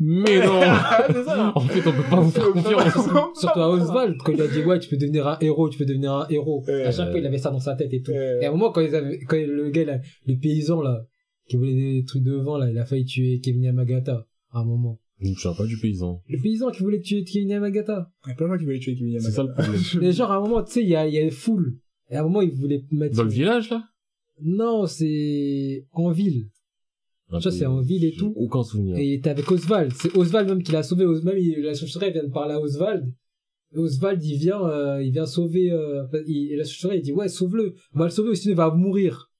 Mais 0.00 0.44
non! 0.44 0.60
ça. 1.24 1.52
En 1.54 1.60
fait, 1.60 1.86
on 1.88 1.92
peut 1.92 2.08
pas 2.08 2.20
vous 2.20 2.30
faire 2.30 2.50
confiance. 2.50 2.92
Surtout 3.34 3.60
à 3.60 3.68
Oswald, 3.70 4.16
quand 4.24 4.32
il 4.32 4.40
a 4.42 4.46
dit, 4.46 4.62
ouais, 4.62 4.78
tu 4.78 4.88
peux 4.88 4.96
devenir 4.96 5.26
un 5.26 5.38
héros, 5.40 5.68
tu 5.68 5.78
peux 5.78 5.86
devenir 5.86 6.12
un 6.12 6.26
héros. 6.28 6.64
Ouais. 6.66 6.84
à 6.84 6.92
chaque 6.92 7.10
fois, 7.10 7.18
il 7.18 7.26
avait 7.26 7.38
ça 7.38 7.50
dans 7.50 7.60
sa 7.60 7.74
tête 7.74 7.92
et 7.92 8.02
tout. 8.02 8.12
Et 8.12 8.44
à 8.44 8.48
un 8.48 8.52
moment, 8.52 8.70
quand 8.70 8.80
ils 8.80 8.94
avaient, 8.94 9.18
quand 9.20 9.36
le 9.36 9.70
gars, 9.70 9.84
là, 9.84 10.00
le 10.26 10.36
paysan, 10.36 10.82
là, 10.82 11.04
qui 11.48 11.56
voulait 11.56 11.74
des 11.74 12.04
trucs 12.04 12.22
de 12.22 12.34
vent, 12.34 12.58
là, 12.58 12.70
il 12.70 12.78
a 12.78 12.84
failli 12.84 13.04
tuer 13.04 13.40
Kevin 13.40 13.62
Yamagata. 13.62 14.26
À 14.52 14.60
un 14.60 14.64
moment. 14.64 15.00
Je 15.20 15.32
souviens 15.32 15.54
pas 15.56 15.66
du 15.66 15.76
paysan. 15.78 16.22
Le 16.28 16.38
paysan 16.40 16.70
qui 16.70 16.82
voulait 16.82 17.00
tuer 17.00 17.24
Kevin 17.24 17.48
Yamagata. 17.48 18.10
Il 18.26 18.28
y 18.28 18.32
a 18.32 18.34
plein 18.34 18.46
de 18.46 18.52
gens 18.52 18.58
qui 18.58 18.64
voulaient 18.64 18.78
tuer 18.78 18.94
Kevin 18.94 19.14
Yamagata. 19.14 19.30
C'est 19.30 19.36
ça 19.36 19.42
le 19.42 19.52
problème. 19.52 19.82
Mais 20.00 20.12
genre, 20.12 20.30
à 20.30 20.36
un 20.36 20.40
moment, 20.40 20.62
tu 20.62 20.72
sais, 20.72 20.82
il 20.82 20.88
y 20.88 20.96
a, 20.96 21.06
il 21.06 21.14
y 21.14 21.18
a 21.18 21.22
une 21.22 21.30
foule. 21.30 21.76
Et 22.10 22.16
à 22.16 22.20
un 22.20 22.22
moment, 22.22 22.42
il 22.42 22.50
voulait 22.50 22.84
mettre. 22.92 23.16
Dans 23.16 23.24
le 23.24 23.30
village, 23.30 23.70
là? 23.70 23.82
Non, 24.40 24.86
c'est 24.86 25.86
en 25.92 26.10
ville. 26.10 26.48
Ça, 27.40 27.50
c'est 27.50 27.66
en 27.66 27.80
ville 27.80 28.04
et 28.04 28.12
tout. 28.12 28.32
Aucun 28.36 28.62
souvenir. 28.62 28.96
Et 28.96 29.04
il 29.06 29.12
était 29.14 29.30
avec 29.30 29.50
Oswald. 29.50 29.92
C'est 29.94 30.16
Oswald 30.16 30.48
même 30.48 30.62
qui 30.62 30.72
l'a 30.72 30.82
sauvé. 30.82 31.04
Même 31.06 31.36
il- 31.38 31.60
la 31.60 31.74
chauve-souris 31.74 32.10
vient 32.12 32.24
de 32.24 32.30
parler 32.32 32.54
à 32.54 32.60
Oswald. 32.60 33.12
Et 33.74 33.78
Oswald, 33.78 34.24
il 34.24 34.38
vient, 34.38 34.62
euh, 34.64 35.02
il 35.02 35.12
vient 35.12 35.26
sauver. 35.26 35.70
Euh, 35.70 36.04
il- 36.26 36.52
et 36.52 36.56
la 36.56 36.64
chauve-souris, 36.64 36.98
il 36.98 37.02
dit 37.02 37.12
ouais, 37.12 37.28
sauve-le. 37.28 37.74
On 37.94 37.98
va 37.98 38.06
le 38.06 38.10
sauver, 38.10 38.34
sinon 38.34 38.54
il 38.54 38.56
va 38.56 38.70
mourir. 38.74 39.30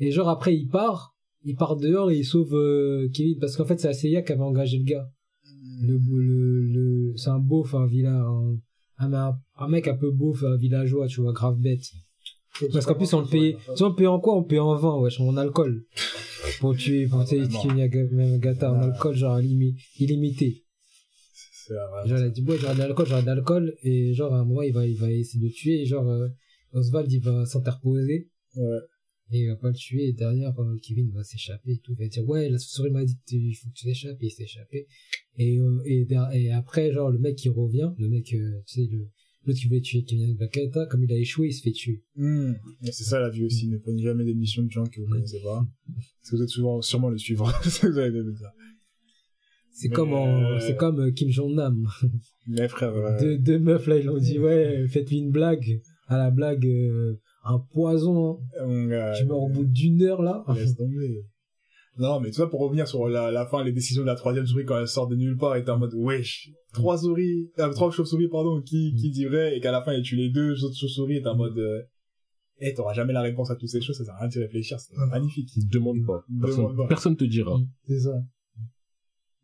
Et 0.00 0.10
genre 0.10 0.28
après, 0.30 0.56
il 0.56 0.68
part. 0.68 1.14
Il 1.44 1.56
part 1.56 1.76
dehors 1.76 2.10
et 2.10 2.16
il 2.16 2.24
sauve 2.24 2.54
euh, 2.54 3.08
Kevin 3.12 3.38
parce 3.38 3.54
qu'en 3.56 3.66
fait, 3.66 3.78
c'est 3.78 3.88
Aseya 3.88 4.22
qui 4.22 4.32
avait 4.32 4.40
engagé 4.40 4.78
le 4.78 4.84
gars. 4.84 5.06
Le, 5.82 5.98
le, 5.98 6.62
le, 6.62 7.12
c'est 7.16 7.28
un 7.28 7.38
beauf, 7.38 7.74
un 7.74 7.86
village, 7.86 8.24
un, 8.98 9.12
un, 9.12 9.36
un 9.58 9.68
mec 9.68 9.86
un 9.88 9.96
peu 9.96 10.10
beauf, 10.10 10.42
un 10.44 10.56
villageois, 10.56 11.06
tu 11.08 11.20
vois, 11.20 11.32
grave 11.34 11.58
bête. 11.60 11.84
Parce 12.72 12.86
qu'en 12.86 12.94
plus, 12.94 13.12
on 13.14 13.20
le 13.22 13.26
payait, 13.26 13.56
tu 13.76 13.82
on 13.82 13.88
le 13.88 13.94
payait 13.94 14.06
en 14.08 14.20
quoi? 14.20 14.36
On 14.36 14.44
payait 14.44 14.60
en 14.60 14.76
vin, 14.76 14.96
wesh, 15.00 15.20
en 15.20 15.36
alcool. 15.36 15.84
Pour 16.60 16.76
tuer, 16.76 17.06
pour 17.08 17.24
tuer 17.24 17.40
Vraiment. 17.40 17.62
Kinyagata 17.62 18.72
en 18.72 18.76
Ah. 18.80 18.84
alcool, 18.84 19.14
genre, 19.16 19.40
illimi- 19.40 19.74
illimité. 19.98 20.62
Genre, 21.68 22.02
il 22.06 22.12
a 22.12 22.28
dit, 22.28 22.42
ouais, 22.42 22.58
j'aurai 22.58 22.74
de 22.74 22.78
l'alcool, 22.78 23.06
j'aurai 23.06 23.22
de 23.22 23.26
l'alcool, 23.26 23.74
et 23.82 24.12
genre, 24.14 24.34
à 24.34 24.38
un 24.40 24.44
moment, 24.44 24.62
il 24.62 24.72
va, 24.72 24.86
il 24.86 24.96
va 24.96 25.10
essayer 25.10 25.40
de 25.40 25.46
le 25.46 25.52
tuer, 25.52 25.80
et 25.82 25.86
genre, 25.86 26.08
euh, 26.08 26.28
Oswald, 26.72 27.10
il 27.10 27.20
va 27.20 27.44
s'interposer, 27.46 28.28
Ouais. 28.56 28.78
et 29.32 29.40
il 29.40 29.48
va 29.48 29.56
pas 29.56 29.68
le 29.68 29.74
tuer, 29.74 30.08
et 30.08 30.12
derrière, 30.12 30.52
euh, 30.60 30.76
Kevin 30.82 31.10
va 31.12 31.24
s'échapper 31.24 31.72
et 31.72 31.78
tout, 31.78 31.92
il 31.98 32.04
va 32.04 32.08
dire, 32.08 32.28
ouais, 32.28 32.48
la 32.50 32.58
souris 32.58 32.90
m'a 32.90 33.04
dit, 33.04 33.16
il 33.32 33.54
faut 33.54 33.68
que 33.70 33.74
tu 33.74 33.86
t'échappes, 33.86 34.22
et 34.22 34.26
il 34.26 34.30
s'est 34.30 34.44
échappé. 34.44 34.86
Et, 35.38 35.58
euh, 35.58 35.82
et, 35.86 36.06
et 36.34 36.52
après, 36.52 36.92
genre, 36.92 37.10
le 37.10 37.18
mec 37.18 37.36
qui 37.36 37.48
revient, 37.48 37.90
le 37.98 38.08
mec, 38.08 38.24
tu 38.24 38.38
sais, 38.66 38.86
le, 38.92 39.08
l'autre 39.46 39.58
qui 39.60 39.66
voulait 39.66 39.80
tuer 39.80 40.04
Kevin 40.04 40.34
Bakata, 40.36 40.86
comme 40.86 41.04
il 41.04 41.12
a 41.12 41.16
échoué, 41.16 41.48
il 41.48 41.52
se 41.52 41.62
fait 41.62 41.72
tuer. 41.72 42.02
Et 42.82 42.92
c'est 42.92 43.04
ça 43.04 43.20
la 43.20 43.30
vie 43.30 43.44
aussi, 43.44 43.68
ne 43.68 43.78
prenez 43.78 44.02
jamais 44.02 44.24
des 44.24 44.34
missions 44.34 44.62
de 44.62 44.70
gens 44.70 44.84
que 44.84 45.00
vous 45.00 45.08
connaissez 45.08 45.40
pas. 45.42 45.66
Parce 45.86 46.30
que 46.30 46.36
vous 46.36 46.42
êtes 46.42 46.48
souvent, 46.48 46.80
sûrement 46.82 47.10
le 47.10 47.18
suivant. 47.18 47.48
C'est 47.64 47.90
dire. 47.90 48.52
C'est 49.76 49.88
comme 49.88 50.12
en, 50.12 50.26
euh, 50.28 50.60
c'est 50.60 50.76
comme 50.76 51.00
euh, 51.00 51.10
Kim 51.10 51.30
Jong-nam. 51.30 51.84
Mais 52.46 52.68
frère, 52.68 52.94
euh, 52.94 53.18
Deux, 53.18 53.38
deux 53.38 53.58
meufs 53.58 53.88
là, 53.88 53.98
ils 53.98 54.08
ont 54.08 54.18
dit, 54.18 54.38
ouais, 54.38 54.86
faites-lui 54.88 55.18
une 55.18 55.32
blague. 55.32 55.80
À 56.06 56.16
la 56.16 56.30
blague, 56.30 56.64
euh, 56.64 57.20
un 57.44 57.58
poison, 57.58 58.38
hein. 58.58 59.14
Tu 59.18 59.24
meurs 59.24 59.42
au 59.42 59.48
bout 59.48 59.64
d'une 59.64 60.00
heure 60.02 60.22
là. 60.22 60.44
laisse 60.54 60.76
tomber. 60.76 61.24
Non, 61.96 62.18
mais 62.20 62.30
tout 62.30 62.36
ça 62.38 62.46
pour 62.48 62.60
revenir 62.60 62.88
sur 62.88 63.08
la, 63.08 63.30
la 63.30 63.46
fin, 63.46 63.62
les 63.62 63.72
décisions 63.72 64.02
de 64.02 64.06
la 64.08 64.16
troisième 64.16 64.46
souris 64.46 64.64
quand 64.64 64.78
elle 64.78 64.88
sort 64.88 65.06
de 65.06 65.14
nulle 65.14 65.36
part 65.36 65.54
et 65.56 65.62
t'es 65.64 65.70
en 65.70 65.78
mode, 65.78 65.94
wesh, 65.94 66.50
trois 66.72 66.98
souris, 66.98 67.50
euh, 67.58 67.70
trois 67.72 67.90
chauves-souris, 67.92 68.28
pardon, 68.28 68.60
qui, 68.62 68.94
qui 68.96 69.10
dit 69.10 69.26
vrai, 69.26 69.56
et 69.56 69.60
qu'à 69.60 69.70
la 69.70 69.80
fin, 69.82 69.92
elle 69.92 70.02
tue 70.02 70.16
les 70.16 70.28
deux 70.30 70.64
autres 70.64 70.76
chauves-souris 70.76 71.16
et 71.18 71.22
t'es 71.22 71.28
en 71.28 71.36
mode, 71.36 71.56
euh, 71.58 71.82
eh, 72.58 72.74
t'auras 72.74 72.94
jamais 72.94 73.12
la 73.12 73.22
réponse 73.22 73.50
à 73.50 73.56
toutes 73.56 73.68
ces 73.68 73.80
choses, 73.80 73.96
ça 73.96 74.04
sert 74.04 74.14
à 74.14 74.18
rien 74.20 74.28
d'y 74.28 74.38
réfléchir, 74.40 74.80
c'est 74.80 74.96
magnifique. 75.08 75.50
Demande 75.70 76.04
pas. 76.04 76.24
Demande 76.28 76.42
Personne, 76.46 76.76
pas. 76.76 76.86
personne 76.88 77.16
te 77.16 77.24
dira. 77.24 77.56
C'est 77.86 78.00
ça. 78.00 78.14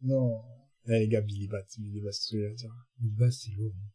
Non. 0.02 0.40
Eh, 0.86 0.98
les 0.98 1.08
gars, 1.08 1.20
Billy 1.20 1.46
Bat, 1.46 1.62
Billy 1.78 2.00
Bat, 2.00 2.10
c'est 2.12 2.54
dire. 2.54 2.70
Le 3.00 3.10
bas, 3.10 3.30
c'est 3.30 3.52
lourd. 3.52 3.72
hein. 3.76 3.88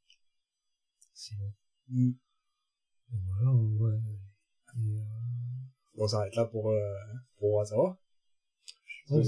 C'est 1.13 1.35
lourd. 1.35 1.51
Et 1.93 3.17
voilà, 3.27 3.51
ouais. 3.57 3.99
Et, 4.77 4.97
euh, 4.99 5.03
Bon, 5.97 6.03
on 6.03 6.07
s'arrête 6.07 6.35
là 6.35 6.45
pour, 6.45 6.71
euh, 6.71 6.79
pour 7.37 7.53
Wasawa. 7.53 7.97
Ouais. 9.11 9.21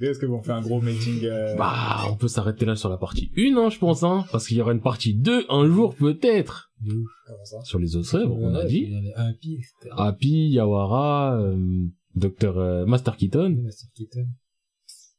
Est-ce 0.00 0.18
que 0.18 0.26
vous 0.26 0.42
fait 0.42 0.50
un 0.52 0.60
gros 0.62 0.80
meeting, 0.80 1.24
euh... 1.24 1.54
Bah, 1.56 2.00
on 2.10 2.16
peut 2.16 2.26
s'arrêter 2.28 2.64
là 2.66 2.74
sur 2.74 2.88
la 2.88 2.96
partie 2.96 3.30
1, 3.36 3.56
hein, 3.56 3.70
je 3.70 3.78
pense, 3.78 4.02
hein. 4.02 4.24
Parce 4.32 4.48
qu'il 4.48 4.56
y 4.56 4.60
aura 4.60 4.72
une 4.72 4.80
partie 4.80 5.14
2 5.14 5.44
un 5.48 5.66
jour, 5.66 5.94
peut-être. 5.94 6.72
de 6.80 6.92
ouf. 6.92 7.08
comment 7.26 7.44
ça? 7.44 7.60
Sur 7.62 7.78
les 7.78 7.94
autres 7.94 8.16
œuvres, 8.16 8.36
on 8.36 8.52
a 8.54 8.60
Ouais, 8.62 8.66
dit. 8.66 8.82
Il 8.88 8.92
y 8.92 8.96
avait 8.96 9.14
Happy, 9.14 9.54
etc. 9.54 9.94
Happy, 9.96 10.48
Yawara, 10.50 11.40
euh, 11.40 11.86
Dr. 12.16 12.58
euh, 12.58 12.84
Master 12.86 13.16
Keaton. 13.16 13.60
Master 13.62 13.88
Keaton. 13.94 14.26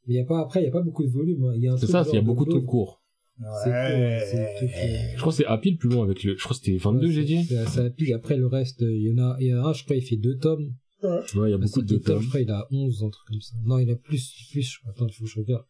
Mais 0.05 0.15
il 0.15 0.17
y 0.17 0.19
a 0.19 0.25
pas, 0.25 0.41
après, 0.41 0.61
il 0.61 0.65
y 0.65 0.67
a 0.67 0.71
pas 0.71 0.81
beaucoup 0.81 1.03
de 1.03 1.09
volume. 1.09 1.43
hein. 1.45 1.75
C'est 1.77 1.87
ça, 1.87 2.03
il 2.09 2.15
y 2.15 2.17
a 2.17 2.21
beaucoup 2.21 2.43
de 2.45 2.49
trucs 2.51 2.65
courts. 2.65 3.01
Hein, 3.41 3.45
truc, 3.63 3.73
euh, 3.73 4.19
Je 5.15 5.19
crois 5.21 5.31
que 5.31 5.37
c'est 5.37 5.45
Happy 5.45 5.71
le 5.71 5.77
plus 5.77 5.89
long 5.89 6.03
avec 6.03 6.23
le, 6.25 6.35
je 6.37 6.43
crois 6.43 6.55
que 6.57 6.61
c'était 6.63 6.77
22, 6.77 7.07
ouais, 7.07 7.13
j'ai 7.13 7.23
dit. 7.23 7.45
C'est 7.45 7.85
Happy. 7.85 8.11
Après, 8.13 8.35
le 8.35 8.47
reste, 8.47 8.81
il 8.81 9.01
y 9.01 9.13
en 9.13 9.17
a, 9.23 9.37
il 9.39 9.47
y 9.47 9.53
en 9.55 9.63
a 9.63 9.69
un, 9.69 9.73
je 9.73 9.83
crois, 9.85 9.95
il 9.95 10.01
fait 10.03 10.17
deux 10.17 10.37
tomes. 10.37 10.73
Ouais, 11.03 11.49
il 11.49 11.51
y 11.51 11.53
a 11.53 11.57
beaucoup 11.57 11.81
de 11.81 11.97
Keaton. 11.97 12.19
Je 12.19 12.27
crois, 12.29 12.39
il 12.41 12.49
a 12.51 12.65
11, 12.71 13.03
un 13.03 13.09
truc 13.09 13.27
comme 13.27 13.41
ça. 13.41 13.55
Non, 13.63 13.77
il 13.79 13.89
a 13.91 13.95
plus, 13.95 14.33
plus, 14.51 14.61
je 14.61 14.79
crois. 14.79 14.91
Attends, 14.91 15.07
il 15.07 15.13
faut 15.13 15.23
que 15.25 15.29
je 15.29 15.39
regarde. 15.39 15.65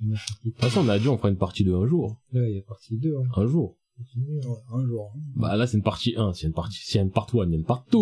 De 0.00 0.14
toute 0.42 0.58
façon, 0.60 0.80
on 0.80 0.88
a 0.88 0.98
dit 0.98 1.08
on 1.08 1.16
fera 1.16 1.30
une 1.30 1.38
partie 1.38 1.64
2 1.64 1.74
un 1.74 1.86
jour. 1.86 2.20
Ouais, 2.32 2.50
il 2.50 2.56
y 2.56 2.58
a 2.58 2.62
partie 2.62 2.96
2, 2.98 3.16
hein. 3.16 3.28
Un 3.34 3.46
jour. 3.46 3.78
Ouais, 3.98 4.04
un 4.74 4.86
jour. 4.86 5.12
hein. 5.14 5.20
Bah 5.36 5.56
là, 5.56 5.66
c'est 5.66 5.76
une 5.78 5.82
partie 5.82 6.14
1. 6.16 6.32
S'il 6.34 6.42
y 6.42 6.46
a 6.46 6.48
une 6.48 6.54
partie, 6.54 6.78
s'il 6.78 6.96
y 6.96 6.98
a 6.98 7.02
une 7.02 7.10
part 7.10 7.26
1, 7.32 7.44
il 7.46 7.50
y 7.50 7.54
a 7.54 7.56
une 7.56 7.64
part 7.64 7.84
2. 7.92 7.98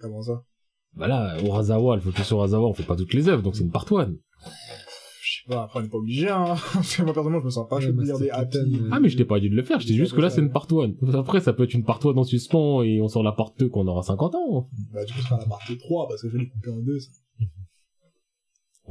Comment 0.00 0.22
ça? 0.22 0.44
Bah 0.94 1.08
là, 1.08 1.40
Urasawa, 1.42 1.96
le 1.96 2.02
focus 2.02 2.26
sur 2.26 2.36
Urasawa, 2.38 2.68
on 2.68 2.74
fait 2.74 2.84
pas 2.84 2.96
toutes 2.96 3.12
les 3.14 3.28
œuvres, 3.28 3.42
donc 3.42 3.56
c'est 3.56 3.64
une 3.64 3.70
part 3.70 3.86
1. 3.92 4.14
Je 5.42 5.48
pas, 5.48 5.62
après, 5.62 5.80
on 5.80 5.82
n'est 5.82 5.88
pas 5.88 5.96
obligé, 5.98 6.28
hein. 6.28 6.54
Parce 6.74 6.96
que 6.96 7.02
moi, 7.02 7.12
personnellement, 7.14 7.40
je 7.40 7.46
me 7.46 7.50
sens 7.50 7.68
pas 7.68 7.76
Ouais, 7.76 7.82
chaud 7.82 7.92
de 7.92 8.02
lire 8.02 8.18
Master 8.18 8.26
des 8.26 8.30
happy. 8.58 8.74
Euh, 8.76 8.88
Ah, 8.92 9.00
mais 9.00 9.08
je 9.08 9.16
t'ai 9.16 9.24
pas 9.24 9.40
dit 9.40 9.48
de 9.48 9.54
le 9.56 9.62
faire, 9.62 9.80
je 9.80 9.86
t'ai 9.86 9.92
dit 9.92 9.98
juste 9.98 10.14
que 10.14 10.20
là, 10.20 10.28
c'est 10.30 10.40
une 10.40 10.52
part 10.52 10.66
1. 10.70 10.92
Après, 11.14 11.40
ça 11.40 11.52
peut 11.52 11.64
être 11.64 11.74
une 11.74 11.84
part 11.84 12.00
1 12.04 12.16
en 12.16 12.24
suspens 12.24 12.82
et 12.82 13.00
on 13.00 13.08
sort 13.08 13.22
la 13.22 13.32
part 13.32 13.52
2 13.58 13.68
quand 13.68 13.80
on 13.80 13.86
aura 13.86 14.02
50 14.02 14.34
ans. 14.34 14.68
Bah, 14.92 15.04
du 15.04 15.12
coup, 15.12 15.20
ce 15.20 15.24
sera 15.26 15.38
la 15.38 15.46
partie 15.46 15.78
3, 15.78 16.08
parce 16.08 16.22
que 16.22 16.28
je 16.28 16.32
vais 16.34 16.40
les 16.40 16.48
couper 16.48 16.70
en 16.70 16.80
deux, 16.80 16.98
ça. 16.98 17.10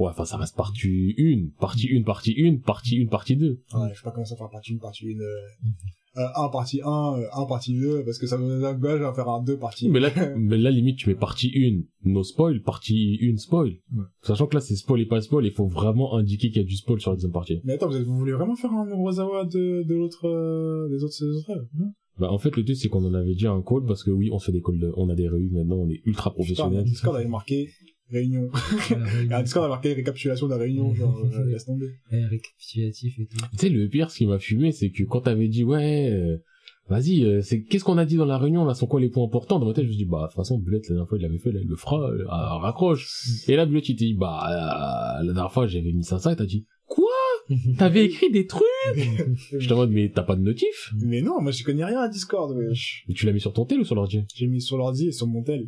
Ouais, 0.00 0.08
enfin, 0.08 0.24
ça 0.24 0.38
reste 0.38 0.56
partie 0.56 1.14
1, 1.18 1.58
partie 1.60 1.88
1, 1.94 2.02
partie 2.04 2.34
1, 2.38 2.56
partie 2.64 3.02
1, 3.02 3.06
partie 3.06 3.36
2. 3.36 3.46
Ouais, 3.74 3.88
je 3.92 3.98
sais 3.98 4.02
pas 4.02 4.10
comment 4.12 4.24
ça 4.24 4.34
faire 4.34 4.48
partie 4.48 4.72
1, 4.74 4.78
partie 4.78 5.04
1, 5.14 5.20
euh, 5.20 5.24
euh, 6.16 6.26
1 6.36 6.48
partie 6.48 6.80
1, 6.82 6.88
euh, 7.18 7.26
1 7.34 7.44
partie 7.44 7.78
2, 7.78 8.02
parce 8.04 8.18
que 8.18 8.26
ça 8.26 8.38
me 8.38 8.64
engage 8.66 9.02
à 9.02 9.12
faire 9.12 9.28
un 9.28 9.42
2 9.42 9.58
partie 9.58 9.90
Mais 9.90 10.00
là, 10.00 10.10
mais 10.38 10.56
là, 10.56 10.70
limite, 10.70 10.96
tu 10.96 11.10
mets 11.10 11.14
partie 11.14 11.52
1, 11.54 11.82
no 12.10 12.24
spoil, 12.24 12.62
partie 12.62 13.18
1, 13.22 13.36
spoil. 13.36 13.72
Ouais. 13.94 14.04
Sachant 14.22 14.46
que 14.46 14.54
là, 14.54 14.60
c'est 14.62 14.74
spoil 14.74 15.02
et 15.02 15.06
pas 15.06 15.20
spoil, 15.20 15.44
il 15.44 15.52
faut 15.52 15.66
vraiment 15.66 16.16
indiquer 16.16 16.48
qu'il 16.48 16.62
y 16.62 16.64
a 16.64 16.66
du 16.66 16.76
spoil 16.76 16.98
sur 16.98 17.10
la 17.10 17.16
deuxième 17.16 17.32
partie. 17.32 17.60
Mais 17.64 17.74
attends, 17.74 17.88
vous, 17.88 17.96
êtes- 17.96 18.04
vous 18.06 18.16
voulez 18.18 18.32
vraiment 18.32 18.56
faire 18.56 18.72
un 18.72 18.88
Urasawa 18.88 19.44
de, 19.44 19.82
de 19.86 19.94
l'autre, 19.94 20.26
euh, 20.26 20.88
des 20.88 21.04
autres, 21.04 21.14
des 21.20 21.36
autres 21.36 21.68
non? 21.78 21.92
Bah, 22.18 22.30
en 22.32 22.38
fait, 22.38 22.54
le 22.56 22.64
truc, 22.64 22.76
c'est 22.76 22.88
qu'on 22.88 23.04
en 23.04 23.14
avait 23.14 23.32
déjà 23.32 23.50
un 23.52 23.62
call, 23.62 23.84
parce 23.86 24.02
que 24.02 24.10
oui, 24.10 24.30
on 24.32 24.38
se 24.38 24.46
fait 24.46 24.52
des 24.52 24.60
calls 24.62 24.78
de, 24.78 24.92
on 24.96 25.08
a 25.10 25.14
des 25.14 25.28
réunions 25.28 25.58
maintenant, 25.60 25.76
on 25.76 25.88
est 25.90 26.00
ultra 26.06 26.32
professionnels. 26.34 26.84
Discord 26.84 27.16
avait 27.16 27.28
marqué 27.28 27.68
réunion. 28.10 28.50
Et 29.30 29.32
un 29.32 29.42
Discord 29.42 29.64
avait 29.64 29.72
marqué 29.72 29.92
récapitulation 29.92 30.46
de 30.46 30.52
la 30.52 30.58
réunion, 30.58 30.94
genre, 30.94 31.18
euh, 31.32 31.44
laisse 31.50 31.64
tomber. 31.64 31.90
ouais, 32.12 32.24
récapitulatif 32.26 33.18
et 33.18 33.26
tout. 33.26 33.36
Tu 33.52 33.58
sais, 33.58 33.68
le 33.68 33.88
pire, 33.88 34.10
ce 34.10 34.18
qui 34.18 34.26
m'a 34.26 34.38
fumé, 34.38 34.72
c'est 34.72 34.90
que 34.90 35.04
quand 35.04 35.22
t'avais 35.22 35.48
dit, 35.48 35.64
ouais, 35.64 36.10
euh, 36.10 36.36
vas-y, 36.90 37.24
euh, 37.24 37.40
c'est, 37.40 37.62
qu'est-ce 37.62 37.84
qu'on 37.84 37.98
a 37.98 38.04
dit 38.04 38.16
dans 38.16 38.26
la 38.26 38.36
réunion, 38.38 38.64
là, 38.64 38.74
sont 38.74 38.86
quoi 38.86 39.00
les 39.00 39.08
points 39.08 39.24
importants? 39.24 39.58
Dans 39.58 39.66
ma 39.66 39.72
tête, 39.72 39.84
je 39.84 39.90
me 39.90 39.94
suis 39.94 40.04
dit, 40.04 40.10
bah, 40.10 40.22
de 40.22 40.26
toute 40.26 40.36
façon, 40.36 40.58
Bullet, 40.58 40.80
la 40.82 40.88
dernière 40.88 41.08
fois, 41.08 41.18
il 41.18 41.22
l'avait 41.22 41.38
fait, 41.38 41.52
là, 41.52 41.60
il 41.62 41.68
le 41.68 41.76
fera, 41.76 42.10
euh, 42.10 42.24
ah, 42.28 42.58
raccroche. 42.58 43.08
Et 43.48 43.56
là, 43.56 43.64
Bullet, 43.64 43.80
il 43.80 43.96
t'a 43.96 44.04
dit, 44.04 44.14
bah, 44.14 44.40
euh, 45.20 45.24
la 45.24 45.32
dernière 45.32 45.52
fois, 45.52 45.66
j'avais 45.66 45.92
mis 45.92 46.04
ça, 46.04 46.18
ça, 46.18 46.32
et 46.32 46.36
t'as 46.36 46.46
dit, 46.46 46.66
quoi? 46.86 47.06
T'avais 47.78 48.04
écrit 48.04 48.30
des 48.30 48.46
trucs? 48.46 48.64
Je 48.96 49.64
te 49.64 49.70
demande, 49.70 49.90
mais 49.90 50.10
t'as 50.14 50.22
pas 50.22 50.36
de 50.36 50.42
notif? 50.42 50.92
Mais 51.00 51.20
non, 51.20 51.40
moi 51.40 51.50
je 51.50 51.64
connais 51.64 51.84
rien 51.84 51.98
à 51.98 52.08
Discord, 52.08 52.56
wesh. 52.56 53.04
Et 53.08 53.12
tu 53.12 53.26
l'as 53.26 53.32
mis 53.32 53.40
sur 53.40 53.52
ton 53.52 53.64
tel 53.64 53.80
ou 53.80 53.84
sur 53.84 53.96
l'ordi? 53.96 54.22
J'ai 54.36 54.46
mis 54.46 54.60
sur 54.60 54.76
l'ordi 54.76 55.08
et 55.08 55.12
sur 55.12 55.26
mon 55.26 55.42
tel. 55.42 55.66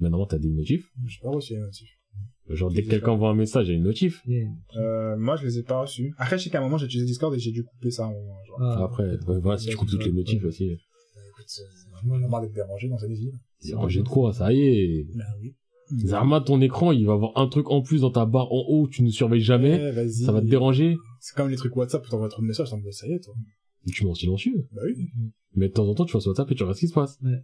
Maintenant, 0.00 0.26
t'as 0.26 0.38
des 0.38 0.48
notifs. 0.50 0.90
J'ai 1.06 1.20
pas 1.22 1.30
reçu 1.30 1.54
les 1.54 1.60
notifs. 1.60 1.90
Genre, 2.48 2.70
dès 2.72 2.82
que 2.82 2.90
quelqu'un 2.90 3.12
envoie 3.12 3.30
un 3.30 3.34
message, 3.34 3.68
il 3.68 3.70
y 3.70 3.74
a 3.74 3.76
une 3.76 3.84
notif. 3.84 4.22
Yeah. 4.26 4.48
Euh, 4.76 5.16
moi 5.16 5.36
je 5.36 5.44
les 5.46 5.58
ai 5.58 5.62
pas 5.62 5.82
reçus. 5.82 6.12
Après, 6.18 6.36
je 6.36 6.44
sais 6.44 6.50
qu'à 6.50 6.58
un 6.58 6.62
moment 6.62 6.78
j'ai 6.78 6.86
utilisé 6.86 7.06
Discord 7.06 7.32
et 7.32 7.38
j'ai 7.38 7.52
dû 7.52 7.62
couper 7.62 7.92
ça 7.92 8.04
à 8.04 8.06
un 8.08 8.10
moment. 8.12 8.34
Genre, 8.44 8.58
Ah, 8.60 8.84
Après, 8.84 9.04
ouais, 9.04 9.38
voilà, 9.40 9.56
si 9.58 9.68
tu 9.68 9.76
coupes 9.76 9.88
toutes 9.88 10.04
les 10.04 10.10
notifs 10.12 10.42
aussi. 10.44 10.70
Euh, 10.70 10.74
écoute, 10.74 11.44
c'est 11.46 11.62
vraiment 11.92 12.28
marre 12.28 12.40
d'être 12.42 12.52
dérangé 12.52 12.88
dans 12.88 12.98
cette 12.98 13.12
vie. 13.12 13.30
C'est 13.60 13.74
rangé 13.74 14.02
de 14.02 14.08
quoi, 14.08 14.32
ça 14.32 14.52
y 14.52 14.60
est. 14.62 15.06
Bah 15.14 15.24
oui. 15.40 15.54
Zarma, 16.04 16.40
ton 16.40 16.60
écran, 16.60 16.90
il 16.92 17.06
va 17.06 17.12
avoir 17.12 17.36
un 17.38 17.46
truc 17.48 17.70
en 17.70 17.82
plus 17.82 18.00
dans 18.00 18.10
ta 18.10 18.24
barre 18.26 18.50
en 18.52 18.64
haut, 18.68 18.88
tu 18.88 19.02
ne 19.04 19.10
surveilles 19.10 19.40
jamais. 19.42 19.74
Eh, 19.80 19.90
vas-y. 19.92 20.12
Ça 20.24 20.32
va 20.32 20.40
te 20.40 20.46
déranger. 20.46 20.96
C'est 21.20 21.36
comme 21.36 21.50
les 21.50 21.56
trucs 21.56 21.76
WhatsApp 21.76 22.04
où 22.04 22.10
t'envoies 22.10 22.28
trop 22.28 22.42
de 22.42 22.46
messages, 22.48 22.70
t'en 22.70 22.78
dis, 22.78 22.92
ça 22.92 23.06
y 23.06 23.12
est, 23.12 23.20
toi. 23.20 23.34
Tu 23.92 24.04
mets 24.04 24.10
en 24.10 24.14
silencieux. 24.14 24.66
Bah 24.72 24.82
oui. 24.84 25.08
Mais 25.54 25.68
de 25.68 25.72
temps 25.72 25.86
en 25.88 25.94
temps, 25.94 26.04
tu 26.04 26.12
vas 26.14 26.20
sur 26.20 26.30
WhatsApp 26.30 26.50
et 26.50 26.54
tu 26.54 26.62
regardes 26.62 26.76
ce 26.76 26.80
qui 26.80 26.88
se 26.88 26.94
passe. 26.94 27.18
Ouais. 27.24 27.42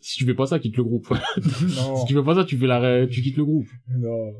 Si 0.00 0.18
tu 0.18 0.24
fais 0.24 0.34
pas 0.34 0.46
ça, 0.46 0.58
quitte 0.58 0.76
le 0.76 0.84
groupe. 0.84 1.08
non. 1.76 1.96
si 1.96 2.06
tu 2.06 2.14
fais 2.14 2.22
pas 2.22 2.34
ça, 2.34 2.44
tu 2.44 2.56
fais 2.56 2.66
la, 2.66 3.06
tu 3.06 3.20
quittes 3.22 3.36
le 3.36 3.44
groupe. 3.44 3.66
Non. 3.88 4.32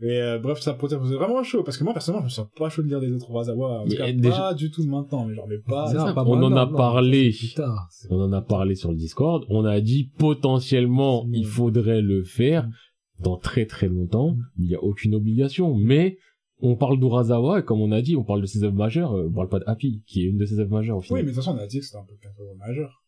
Mais 0.00 0.20
euh, 0.20 0.38
bref, 0.40 0.58
ça 0.60 0.74
peut 0.74 0.86
être 0.86 0.96
vraiment 0.96 1.42
chaud 1.44 1.62
parce 1.62 1.78
que 1.78 1.84
moi 1.84 1.92
personnellement 1.92 2.22
je 2.28 2.32
me 2.42 2.44
sens 2.44 2.48
pas 2.58 2.68
chaud 2.68 2.82
de 2.82 2.88
lire 2.88 3.00
des 3.00 3.12
autres 3.12 3.30
Urasawa. 3.30 3.80
En 3.80 3.84
tout 3.84 3.90
Mais, 3.90 3.96
cas, 3.96 4.08
euh, 4.08 4.12
déjà- 4.12 4.36
pas 4.38 4.54
du 4.54 4.70
tout 4.70 4.84
maintenant, 4.86 5.24
mais 5.24 5.34
genre 5.34 5.46
mais 5.48 5.58
pas. 5.58 5.92
Non, 5.92 6.06
ça, 6.06 6.12
pas 6.12 6.24
on 6.24 6.32
en 6.32 6.36
maintenant, 6.50 6.56
a 6.56 6.66
non, 6.66 6.76
parlé. 6.76 7.32
tard. 7.54 7.88
On 8.10 8.20
en 8.20 8.32
a 8.32 8.42
parlé 8.42 8.74
sur 8.74 8.90
le 8.90 8.96
Discord. 8.96 9.44
On 9.48 9.64
a 9.64 9.80
dit 9.80 10.10
potentiellement, 10.18 11.24
Mm. 11.26 11.34
il 11.34 11.46
faudrait 11.46 12.02
le 12.02 12.24
faire 12.24 12.68
dans 13.20 13.36
très 13.36 13.66
très 13.66 13.88
longtemps. 13.88 14.32
Mm. 14.32 14.42
Il 14.58 14.66
n'y 14.66 14.74
a 14.74 14.82
aucune 14.82 15.14
obligation. 15.14 15.74
Mais, 15.76 16.18
on 16.60 16.74
parle 16.76 16.98
d'Urasawa 16.98 17.60
et 17.60 17.62
comme 17.62 17.80
on 17.80 17.92
a 17.92 18.02
dit, 18.02 18.16
on 18.16 18.24
parle 18.24 18.40
de 18.40 18.46
ses 18.46 18.64
œuvres 18.64 18.76
majeures. 18.76 19.12
euh, 19.12 19.28
On 19.28 19.32
parle 19.32 19.48
pas 19.48 19.60
de 19.60 19.64
Happy, 19.68 20.02
qui 20.06 20.22
est 20.22 20.26
une 20.26 20.38
de 20.38 20.44
ses 20.44 20.58
œuvres 20.58 20.72
majeures 20.72 20.96
au 20.96 21.00
Oui, 21.00 21.06
final. 21.06 21.22
mais 21.24 21.30
de 21.30 21.34
toute 21.36 21.44
façon 21.44 21.56
on 21.56 21.62
a 21.62 21.66
dit 21.66 21.78
que 21.78 21.84
c'était 21.84 21.98
un 21.98 22.04
peu 22.04 22.14
un 22.14 22.32
peu 22.36 22.58
majeur. 22.58 23.03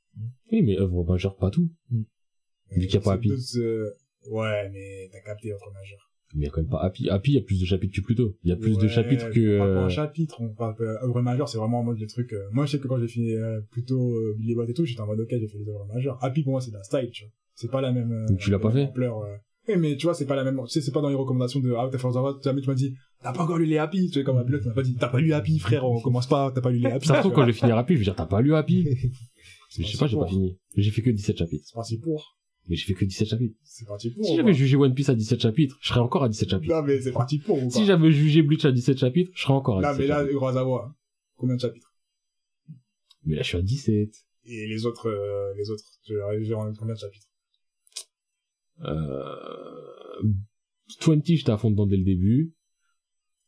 Oui, 0.52 0.62
mais 0.62 0.78
œuvres 0.78 1.04
majeures, 1.04 1.36
pas 1.36 1.50
tout. 1.50 1.68
Vu 1.90 2.86
qu'il 2.86 2.94
y 2.94 2.96
a 2.96 3.00
pas 3.00 3.12
Happy. 3.14 3.30
Euh, 3.56 3.90
Ouais, 4.30 4.68
mais 4.72 5.08
t'as 5.12 5.20
capté 5.20 5.52
autre 5.54 5.70
majeur. 5.72 6.10
Mais 6.34 6.42
il 6.42 6.44
y 6.46 6.48
a 6.48 6.50
quand 6.50 6.60
même 6.60 6.68
pas 6.70 6.80
Happy. 6.82 7.08
Happy, 7.08 7.30
il 7.30 7.34
y 7.34 7.38
a 7.38 7.42
plus 7.42 7.60
de 7.60 7.64
chapitres 7.64 7.94
que 7.94 8.00
plus 8.00 8.16
tôt. 8.16 8.36
Il 8.42 8.50
y 8.50 8.52
a 8.52 8.56
plus 8.56 8.76
de 8.76 8.88
chapitres 8.88 9.30
que... 9.30 9.58
Pas 9.58 9.64
euh, 9.66 9.84
un 9.84 9.88
chapitre, 9.88 10.40
on 10.40 10.48
parle 10.48 10.74
œuvre 10.80 11.22
majeure, 11.22 11.48
c'est 11.48 11.58
vraiment 11.58 11.78
en 11.80 11.84
mode 11.84 11.98
les 12.00 12.08
trucs. 12.08 12.32
euh, 12.32 12.48
Moi 12.50 12.66
je 12.66 12.72
sais 12.72 12.78
que 12.80 12.88
quand 12.88 12.98
j'ai 12.98 13.06
fini 13.06 13.32
euh, 13.34 13.60
plutôt 13.70 14.14
euh, 14.14 14.34
Billy 14.36 14.56
Bat 14.56 14.64
et 14.68 14.74
tout, 14.74 14.84
j'étais 14.84 15.00
en 15.00 15.06
mode 15.06 15.20
ok, 15.20 15.28
j'ai 15.30 15.46
fait 15.46 15.58
les 15.58 15.68
œuvres 15.68 15.86
majeures. 15.86 16.18
Happy 16.24 16.42
pour 16.42 16.52
moi 16.52 16.60
c'est 16.60 16.72
de 16.72 16.76
la 16.76 16.82
style, 16.82 17.10
tu 17.12 17.24
vois. 17.24 17.32
C'est 17.54 17.70
pas 17.70 17.80
la 17.80 17.92
même. 17.92 18.10
euh, 18.12 18.26
Donc, 18.26 18.38
tu 18.38 18.50
l'as 18.50 18.58
pas 18.58 18.70
fait 18.72 18.82
ampleur, 18.82 19.18
euh. 19.20 19.36
Oui, 19.68 19.76
mais 19.78 19.96
tu 19.96 20.06
vois, 20.06 20.14
c'est 20.14 20.26
pas 20.26 20.36
la 20.36 20.44
même. 20.44 20.60
Tu 20.64 20.70
sais, 20.70 20.80
c'est 20.80 20.92
pas 20.92 21.00
dans 21.00 21.08
les 21.08 21.14
recommandations 21.14 21.58
de 21.60 21.72
Ah, 21.72 21.88
t'as 21.90 21.98
fait 21.98 22.04
Urasawa, 22.04 22.38
jamais 22.44 22.60
tu 22.60 22.68
m'as 22.68 22.74
dit 22.74 22.94
T'as 23.22 23.32
pas 23.32 23.42
encore 23.44 23.58
lu 23.58 23.64
les 23.66 23.78
Happy, 23.78 24.08
tu 24.08 24.18
sais, 24.18 24.24
comme 24.24 24.36
un 24.36 24.44
pilote, 24.44 24.62
tu 24.62 24.68
m'as 24.68 24.74
pas 24.74 24.82
dit 24.82 24.94
T'as 24.98 25.08
pas 25.08 25.20
lu 25.20 25.32
Happy, 25.32 25.58
frère, 25.58 25.84
on 25.84 26.00
commence 26.00 26.26
pas, 26.28 26.50
t'as 26.52 26.60
pas 26.60 26.70
lu 26.70 26.78
les 26.78 26.90
Happy. 26.90 27.06
Ça 27.06 27.22
quand 27.22 27.40
je 27.42 27.46
vais 27.46 27.52
finir 27.52 27.76
Happy, 27.78 27.94
je 27.94 27.98
vais 28.00 28.04
dire, 28.04 28.14
t'as 28.16 28.26
pas 28.26 28.40
lu 28.40 28.54
Happy? 28.54 28.84
C'est 29.76 29.82
Je 29.82 29.92
sais 29.92 29.98
pas, 29.98 30.06
j'ai 30.06 30.16
pas 30.16 30.26
fini. 30.26 30.58
J'ai 30.74 30.90
fait 30.90 31.02
que 31.02 31.10
17 31.10 31.36
chapitres. 31.36 31.64
C'est 31.66 31.74
parti 31.74 31.98
pour. 31.98 32.38
Mais 32.68 32.76
j'ai 32.76 32.86
fait 32.86 32.94
que 32.94 33.04
17 33.04 33.28
chapitres. 33.28 33.54
C'est 33.62 33.86
parti 33.86 34.10
pour. 34.10 34.24
Si 34.24 34.36
j'avais 34.36 34.54
jugé 34.54 34.76
One 34.76 34.94
Piece 34.94 35.08
à 35.08 35.14
17 35.14 35.40
chapitres, 35.40 35.76
je 35.80 35.88
serais 35.88 36.00
encore 36.00 36.24
à 36.24 36.28
17 36.28 36.48
chapitres. 36.48 36.74
Non, 36.74 36.82
mais 36.82 37.00
c'est 37.00 37.12
parti 37.12 37.38
pour 37.38 37.58
ou 37.58 37.68
pas 37.68 37.70
Si 37.70 37.84
j'avais 37.84 38.10
jugé 38.10 38.42
Bleach 38.42 38.64
à 38.64 38.72
17 38.72 38.98
chapitres, 38.98 39.30
je 39.34 39.42
serais 39.42 39.52
encore 39.52 39.78
à 39.78 39.82
Là, 39.82 39.92
17 39.92 40.00
mais 40.00 40.08
là, 40.08 40.16
chapitres. 40.20 40.34
Urasawa, 40.34 40.94
combien 41.36 41.56
de 41.56 41.60
chapitres? 41.60 41.94
Mais 43.24 43.36
là, 43.36 43.42
je 43.42 43.48
suis 43.48 43.58
à 43.58 43.62
17. 43.62 44.14
Et 44.46 44.66
les 44.66 44.86
autres, 44.86 45.08
euh, 45.08 45.52
les 45.56 45.70
autres, 45.70 45.84
tu 46.04 46.20
as 46.20 46.26
en 46.56 46.72
combien 46.74 46.94
de 46.94 46.98
chapitres? 46.98 47.26
Euh... 48.84 50.22
20, 51.04 51.20
j'étais 51.24 51.50
à 51.50 51.56
fond 51.56 51.70
dedans 51.70 51.86
dès 51.86 51.96
le 51.96 52.04
début. 52.04 52.54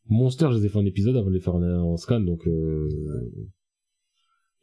Monster, 0.07 0.49
je 0.51 0.57
les 0.57 0.65
ai 0.65 0.69
fait 0.69 0.77
en 0.77 0.85
épisode 0.85 1.15
avant 1.15 1.29
de 1.29 1.35
les 1.35 1.39
faire 1.39 1.55
en, 1.55 1.63
en 1.63 1.97
scan, 1.97 2.19
donc 2.19 2.47
euh... 2.47 2.89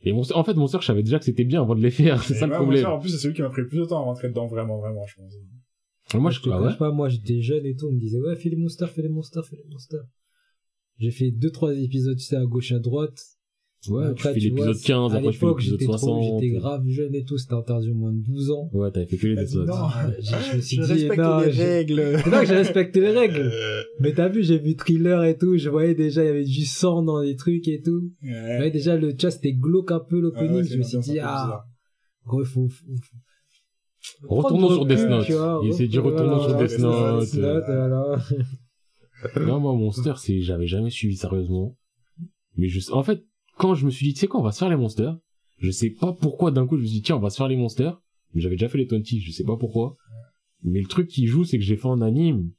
Et 0.03 0.13
Monster, 0.13 0.35
en 0.35 0.45
fait, 0.45 0.55
Monster, 0.55 0.79
je 0.81 0.87
savais 0.87 1.03
déjà 1.03 1.19
que 1.19 1.25
c'était 1.25 1.45
bien 1.45 1.63
avant 1.63 1.75
de 1.75 1.81
les 1.81 1.91
faire, 1.91 2.23
c'est 2.23 2.35
ça 2.35 2.47
le 2.47 2.53
problème. 2.53 2.83
ça, 2.83 2.93
En 2.93 2.99
plus, 2.99 3.11
c'est 3.11 3.19
celui 3.19 3.35
qui 3.35 3.43
m'a 3.43 3.49
pris 3.49 3.63
le 3.63 3.69
plus 3.69 3.79
de 3.79 3.85
temps 3.85 3.99
à 4.01 4.05
rentrer 4.05 4.29
dedans, 4.29 4.47
vraiment, 4.47 4.79
vraiment, 4.79 5.05
je 5.07 5.17
pense. 5.17 5.35
Moi, 6.15 6.31
je, 6.31 6.41
te 6.41 6.49
ah 6.51 6.63
ouais 6.63 6.77
pas, 6.77 6.93
moi 6.93 7.09
j'étais 7.09 7.41
jeune 7.41 7.67
et 7.67 7.75
tout, 7.75 7.89
on 7.89 7.93
me 7.93 7.99
disait 7.99 8.21
ouais 8.21 8.37
fais 8.37 8.49
les 8.49 8.57
monsters, 8.57 8.89
fais 8.89 9.03
les 9.03 9.09
monsters, 9.09 9.45
fais 9.45 9.57
les 9.57 9.65
monsters. 9.69 10.05
J'ai 10.99 11.11
fait 11.11 11.33
deux 11.33 11.51
trois 11.51 11.75
épisodes, 11.77 12.17
tu 12.17 12.25
sais, 12.25 12.37
à 12.37 12.45
gauche 12.45 12.71
à 12.71 12.79
droite. 12.79 13.21
Ouais, 13.89 14.05
tu 14.07 14.11
Après, 14.13 14.35
fais 14.35 14.41
l'épisode 14.41 14.75
vois, 14.75 14.83
15, 14.85 15.13
à 15.15 15.17
après 15.19 15.31
tu 15.33 15.39
fais 15.39 15.47
l'épisode 15.47 15.61
j'étais 15.81 15.85
trop- 15.87 15.99
60. 15.99 16.41
J'étais 16.41 16.55
grave 16.57 16.83
jeune 16.89 17.15
et 17.15 17.25
tout, 17.25 17.39
c'était 17.39 17.55
interdit 17.55 17.91
au 17.91 17.95
moins 17.95 18.13
de 18.13 18.19
12 18.23 18.51
ans. 18.51 18.69
Ouais, 18.73 18.91
t'avais 18.91 19.07
fait 19.07 19.17
que 19.17 19.27
les 19.27 19.35
Vas-y, 19.35 19.45
épisodes. 19.45 19.67
non. 19.69 19.75
Je, 20.21 20.25
je 20.53 20.57
me 20.57 20.61
suis 20.63 20.77
Je 20.77 20.83
dit, 20.83 20.93
respecte 20.93 21.19
non, 21.19 21.41
les 21.41 21.53
j'ai- 21.53 21.65
règles. 21.65 22.21
C'est 22.25 22.31
pas 22.31 22.41
que 22.43 22.47
j'ai 22.47 22.55
respecté 22.57 23.01
les 23.01 23.11
règles. 23.11 23.53
Mais 24.01 24.13
t'as 24.13 24.29
vu, 24.29 24.43
j'ai 24.43 24.59
vu 24.59 24.77
thriller 24.77 25.25
et 25.25 25.37
tout, 25.37 25.57
je 25.57 25.69
voyais 25.71 25.95
déjà, 25.95 26.23
il 26.23 26.27
y 26.27 26.31
avait 26.31 26.45
du 26.45 26.65
sang 26.65 27.03
dans 27.03 27.21
les 27.21 27.37
trucs 27.37 27.69
et 27.69 27.81
tout. 27.83 28.11
Je 28.23 28.29
Ouais. 28.29 28.57
voyais 28.57 28.71
déjà, 28.71 28.97
le 28.97 29.15
chat, 29.19 29.31
c'était 29.31 29.53
glauque 29.53 29.91
un 29.93 30.01
peu 30.01 30.17
Ouais, 30.17 30.23
l'opening. 30.23 30.53
ouais, 30.57 30.65
je 30.65 30.79
me 30.79 30.83
suis 30.83 30.99
dit, 30.99 31.19
ah, 31.21 31.65
gros, 32.27 32.45
faut, 32.45 32.69
faut- 32.69 32.85
faut- 32.87 33.17
Retournons 34.29 34.71
sur 34.71 34.87
Death 34.87 35.09
Note. 35.09 35.27
tu 35.27 35.33
Il 35.65 35.75
s'est 35.75 35.89
dit 35.89 35.99
retournons 35.99 36.41
sur 36.41 36.57
Death 36.57 36.79
Note, 36.79 36.93
Note. 37.15 37.25
Death 37.25 37.35
Note, 37.35 37.65
voilà. 37.67 38.19
Non, 39.47 39.61
moi, 39.61 39.73
Monster, 39.75 40.13
c'est, 40.17 40.41
j'avais 40.43 40.67
jamais 40.67 40.91
suivi 40.91 41.17
sérieusement. 41.17 41.77
Mais 42.57 42.69
je, 42.69 42.93
en 42.93 43.03
fait, 43.03 43.23
quand 43.57 43.75
je 43.75 43.87
me 43.87 43.91
suis 43.91 44.07
dit, 44.07 44.15
tu 44.15 44.21
sais 44.21 44.27
quoi, 44.27 44.41
on 44.41 44.45
va 44.45 44.53
se 44.53 44.59
faire 44.59 44.69
les 44.69 44.77
monsters. 44.77 45.17
Je 45.59 45.71
sais 45.71 45.91
pas 45.91 46.13
pourquoi 46.13 46.51
d'un 46.51 46.67
coup 46.67 46.77
je 46.77 46.83
me 46.83 46.87
suis 46.87 46.97
dit, 46.97 47.03
tiens, 47.03 47.17
on 47.17 47.21
va 47.21 47.31
se 47.31 47.37
faire 47.37 47.49
les 47.49 47.57
monsters. 47.57 47.99
Mais 48.35 48.41
j'avais 48.41 48.57
déjà 48.57 48.69
fait 48.69 48.79
les 48.79 48.85
20, 48.85 49.03
je 49.05 49.31
sais 49.31 49.45
pas 49.45 49.57
pourquoi. 49.57 49.97
Mais 50.63 50.81
le 50.81 50.87
truc 50.87 51.09
qui 51.09 51.27
joue, 51.27 51.45
c'est 51.45 51.59
que 51.59 51.65
j'ai 51.65 51.77
fait 51.77 51.87
en 51.87 52.01
anime. 52.01 52.51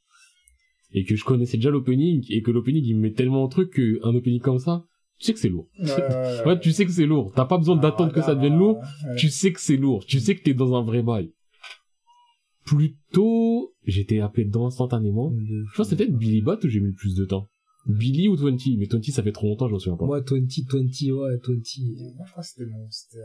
Et 0.92 1.04
que 1.04 1.16
je 1.16 1.26
connaissais 1.26 1.58
déjà 1.58 1.70
l'opening. 1.70 2.26
Et 2.30 2.42
que 2.42 2.52
l'opening, 2.52 2.84
il 2.84 2.96
me 2.96 3.02
met 3.02 3.14
tellement 3.14 3.46
de 3.46 3.52
trucs 3.52 3.74
qu'un 3.74 4.16
opening 4.16 4.40
comme 4.40 4.60
ça, 4.60 4.86
tu 5.20 5.26
sais 5.26 5.34
que 5.34 5.40
c'est 5.40 5.50
lourd. 5.50 5.68
Ouais, 6.46 6.60
tu 6.60 6.72
sais 6.72 6.86
que 6.86 6.92
c'est 6.92 7.06
lourd. 7.06 7.32
T'as 7.36 7.46
pas 7.46 7.58
besoin 7.58 7.76
d'attendre 7.76 8.14
que 8.14 8.22
ça 8.22 8.36
devienne 8.36 8.58
lourd. 8.58 8.78
Ouais. 8.78 9.16
Tu 9.18 9.30
sais 9.30 9.52
que 9.52 9.60
c'est 9.60 9.78
lourd. 9.78 10.06
Tu 10.06 10.20
sais 10.20 10.36
que 10.36 10.44
t'es 10.44 10.54
dans 10.54 10.76
un 10.76 10.84
vrai 10.84 11.02
bail. 11.02 11.32
Plutôt, 12.66 13.74
j'étais 13.86 14.20
appelé 14.20 14.46
dedans 14.46 14.68
instantanément. 14.68 15.34
Je 15.38 15.78
pense 15.78 15.88
que 15.88 15.96
c'est 15.96 15.96
peut-être 15.96 16.18
Billy 16.18 16.42
Bat 16.42 16.60
où 16.64 16.68
j'ai 16.68 16.80
mis 16.80 16.88
le 16.88 16.94
plus 16.94 17.16
de 17.16 17.26
temps. 17.26 17.50
Billy 17.88 18.28
ou 18.28 18.36
20, 18.36 18.58
mais 18.78 18.86
20 18.86 19.04
ça 19.12 19.24
fait 19.24 19.32
trop 19.32 19.48
longtemps, 19.48 19.68
je 19.68 19.74
m'en 19.74 19.80
souviens 19.80 19.98
pas. 19.98 20.06
Moi, 20.06 20.20
20, 20.20 20.26
20, 20.26 21.14
ouais, 21.14 21.38
20. 21.38 21.54
Moi, 22.16 22.26
je 22.26 22.32
crois 22.32 22.44
que 22.44 22.50
c'était 22.50 22.66
Monster. 22.66 23.20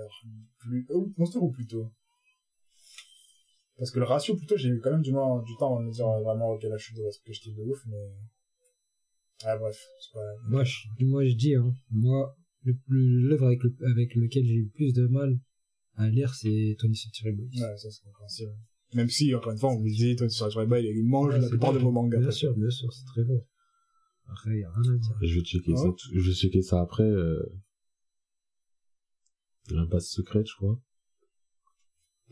Plus... 0.58 0.86
euh, 0.90 1.06
Monster 1.18 1.38
ou 1.38 1.50
plutôt 1.50 1.90
Parce 3.78 3.90
que 3.90 3.98
le 3.98 4.04
ratio, 4.04 4.36
plutôt, 4.36 4.56
j'ai 4.56 4.68
eu 4.68 4.80
quand 4.80 4.92
même 4.92 5.02
du, 5.02 5.10
temps- 5.12 5.42
du 5.42 5.56
temps 5.56 5.76
à 5.78 5.82
me 5.82 5.90
dire 5.90 6.06
euh, 6.06 6.22
vraiment, 6.22 6.50
ok, 6.52 6.62
là, 6.64 6.76
je 6.76 6.84
suis 6.84 6.94
de 6.94 7.02
parce 7.02 7.18
que 7.18 7.32
je 7.32 7.40
kiffe 7.40 7.56
de 7.56 7.62
ouf, 7.62 7.82
mais. 7.86 8.08
Ah, 9.44 9.56
bref, 9.56 9.76
c'est 10.00 10.12
pas. 10.12 10.20
Moi, 10.48 10.62
je, 10.64 11.04
moi, 11.04 11.24
je 11.26 11.34
dis, 11.34 11.54
hein, 11.56 11.74
moi, 11.90 12.36
le 12.64 12.76
l'œuvre 12.88 13.46
avec, 13.46 13.62
le, 13.64 13.74
avec 13.90 14.14
lequel 14.14 14.44
j'ai 14.46 14.54
eu 14.54 14.64
le 14.64 14.70
plus 14.70 14.92
de 14.92 15.06
mal 15.08 15.38
à 15.96 16.08
lire, 16.08 16.32
c'est 16.34 16.76
Tony 16.78 16.94
Century 16.94 17.32
Boys. 17.32 17.46
Ouais, 17.60 17.76
ça, 17.76 17.90
c'est 17.90 18.02
compréhensible. 18.04 18.52
Même 18.94 19.08
si, 19.08 19.34
encore 19.34 19.52
une 19.52 19.58
fois, 19.58 19.70
on 19.72 19.78
vous 19.80 19.88
dit, 19.88 20.16
sur 20.28 20.46
Red 20.46 20.68
Bull, 20.68 20.84
il 20.84 21.02
mange 21.04 21.34
Ouais, 21.34 21.40
la 21.40 21.48
plupart 21.48 21.72
de 21.72 21.78
vos 21.78 21.90
mangas. 21.90 22.20
Bien 22.20 22.30
sûr, 22.30 22.54
bien 22.54 22.70
sûr, 22.70 22.92
c'est 22.92 23.04
très 23.06 23.24
lourd. 23.24 23.44
Après, 24.28 24.58
y 24.58 24.64
a 24.64 24.70
rien 24.70 24.94
à 24.94 24.96
dire. 24.96 25.16
Je 25.20 25.34
vais 25.34 25.44
checker 25.44 25.76
ça, 25.76 25.88
je 26.12 26.20
vais 26.20 26.34
checker 26.34 26.62
ça 26.62 26.80
après, 26.80 27.02
euh... 27.04 27.42
L'impasse 29.70 30.08
secrète, 30.10 30.46
je 30.48 30.56
crois. 30.56 30.80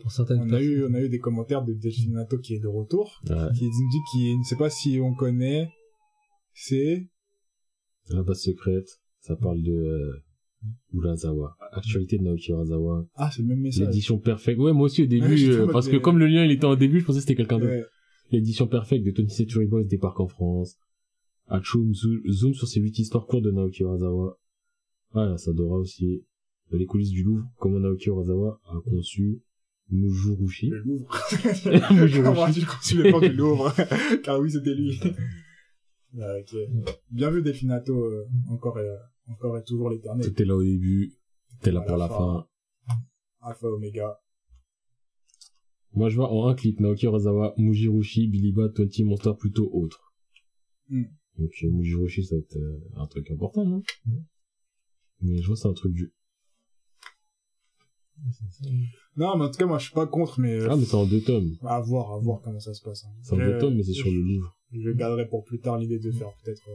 Pour 0.00 0.10
certaines 0.10 0.40
On 0.40 0.52
a 0.52 0.60
eu, 0.62 0.84
on 0.84 0.94
a 0.94 1.00
eu 1.00 1.08
des 1.08 1.18
commentaires 1.18 1.62
de 1.62 1.74
Delfinato 1.74 2.38
qui 2.38 2.54
est 2.54 2.58
de 2.60 2.66
retour, 2.66 3.20
Ouais. 3.28 3.36
qui 3.56 3.64
nous 3.64 3.90
dit 3.90 3.98
qu'il 4.10 4.38
ne 4.38 4.44
sait 4.44 4.56
pas 4.56 4.70
si 4.70 4.98
on 5.00 5.14
connaît, 5.14 5.70
c'est, 6.54 7.06
L'impasse 8.08 8.42
secrète, 8.42 8.88
ça 9.20 9.36
parle 9.36 9.62
de, 9.62 9.72
euh... 9.72 10.24
Urasawa. 10.92 11.56
Actualité 11.72 12.18
de 12.18 12.24
Naoki 12.24 12.50
Urasawa. 12.50 13.06
ah, 13.14 13.30
c'est 13.30 13.42
le 13.42 13.48
même 13.48 13.60
message. 13.60 13.86
L'édition 13.86 14.18
perfecte. 14.18 14.58
Ouais, 14.58 14.72
moi 14.72 14.84
aussi 14.86 15.02
au 15.02 15.06
début, 15.06 15.50
euh, 15.50 15.66
parce 15.72 15.88
que 15.88 15.96
comme 15.96 16.18
le 16.18 16.26
lien 16.26 16.44
il 16.44 16.50
était 16.50 16.66
en 16.66 16.76
début, 16.76 17.00
je 17.00 17.04
pensais 17.06 17.18
que 17.18 17.22
c'était 17.22 17.36
quelqu'un 17.36 17.58
d'autre. 17.58 17.72
Ouais. 17.72 17.84
L'édition 18.30 18.66
perfecte 18.66 19.04
de 19.06 19.10
Tony 19.10 19.30
Century 19.30 19.66
Boys 19.66 19.84
débarque 19.84 20.20
en 20.20 20.28
France. 20.28 20.76
Hachum 21.50 21.92
zo- 21.94 22.20
zoom 22.30 22.54
sur 22.54 22.68
ces 22.68 22.80
huit 22.80 22.98
histoires 22.98 23.26
courtes 23.26 23.44
de 23.44 23.50
Naoki 23.50 23.82
Urasawa. 23.82 24.38
Ah, 25.14 25.36
Sadora 25.36 25.76
aussi. 25.78 26.24
Les 26.70 26.86
coulisses 26.86 27.10
du 27.10 27.24
Louvre, 27.24 27.44
comment 27.58 27.80
Naoki 27.80 28.08
Urasawa 28.08 28.60
a 28.64 28.80
conçu 28.88 29.42
Mujurushi. 29.90 30.68
Le 30.68 30.78
Louvre. 30.82 31.08
Mujurushi. 31.92 32.22
Comment 32.22 32.44
as-tu 32.44 32.64
conçu 32.64 32.96
le 33.02 33.08
plan 33.10 33.20
du 33.20 33.32
Louvre 33.32 33.74
Car 34.22 34.38
oui, 34.40 34.50
c'était 34.50 34.74
lui. 34.74 34.98
Ah, 36.20 36.38
ok. 36.40 36.56
Bien 37.12 37.30
vu, 37.30 37.40
Delfinato, 37.40 37.94
euh, 38.04 38.26
encore 38.48 38.80
et, 38.80 38.82
euh, 38.82 38.96
encore 39.28 39.56
et 39.56 39.62
toujours 39.62 39.90
l'éternel. 39.90 40.26
T'étais 40.26 40.44
là 40.44 40.56
au 40.56 40.62
début, 40.64 41.12
t'étais 41.52 41.70
là 41.70 41.78
À 41.78 41.82
pour 41.84 41.96
la 41.98 42.08
la 42.08 42.08
fin. 42.08 42.46
fin. 42.88 42.94
Alpha, 43.42 43.68
Omega. 43.68 44.18
Moi, 45.92 46.08
je 46.08 46.16
vois 46.16 46.28
en 46.32 46.48
un 46.48 46.54
clip 46.56 46.80
Naoki 46.80 47.06
Urasawa, 47.06 47.54
Mujirushi, 47.58 48.28
Bat, 48.52 48.70
20 48.76 49.04
Monster 49.04 49.30
plutôt 49.38 49.70
autre. 49.72 50.12
Hmm. 50.88 51.04
Donc, 51.40 51.50
euh, 51.64 51.70
Mujirushi, 51.70 52.24
ça 52.24 52.36
va 52.36 52.40
être 52.40 52.56
euh, 52.56 52.78
un 52.96 53.06
truc 53.06 53.30
important, 53.30 53.64
non? 53.64 53.82
Mais 55.22 55.38
je 55.40 55.46
vois 55.46 55.56
c'est 55.56 55.68
un 55.68 55.72
truc 55.72 55.92
du... 55.92 56.12
Non, 59.16 59.36
mais 59.38 59.44
en 59.46 59.50
tout 59.50 59.58
cas, 59.58 59.66
moi, 59.66 59.78
je 59.78 59.84
suis 59.86 59.94
pas 59.94 60.06
contre, 60.06 60.38
mais, 60.40 60.52
euh, 60.54 60.68
Ah, 60.70 60.76
mais 60.76 60.84
c'est 60.84 60.94
en 60.94 61.06
deux 61.06 61.22
tomes. 61.22 61.56
à 61.62 61.80
voir, 61.80 62.12
à 62.12 62.18
voir 62.18 62.40
comment 62.42 62.60
ça 62.60 62.74
se 62.74 62.82
passe. 62.82 63.04
hein. 63.04 63.12
C'est 63.22 63.34
en 63.34 63.38
Je- 63.40 63.50
deux 63.52 63.58
tomes, 63.58 63.74
mais 63.76 63.82
c'est 63.82 63.92
sur 63.94 64.10
le 64.10 64.22
livre. 64.22 64.56
Je 64.72 64.90
garderai 64.90 65.26
pour 65.26 65.44
plus 65.44 65.58
tard 65.60 65.78
l'idée 65.78 65.98
de 65.98 66.12
faire 66.12 66.28
peut-être, 66.44 66.62
euh, 66.68 66.74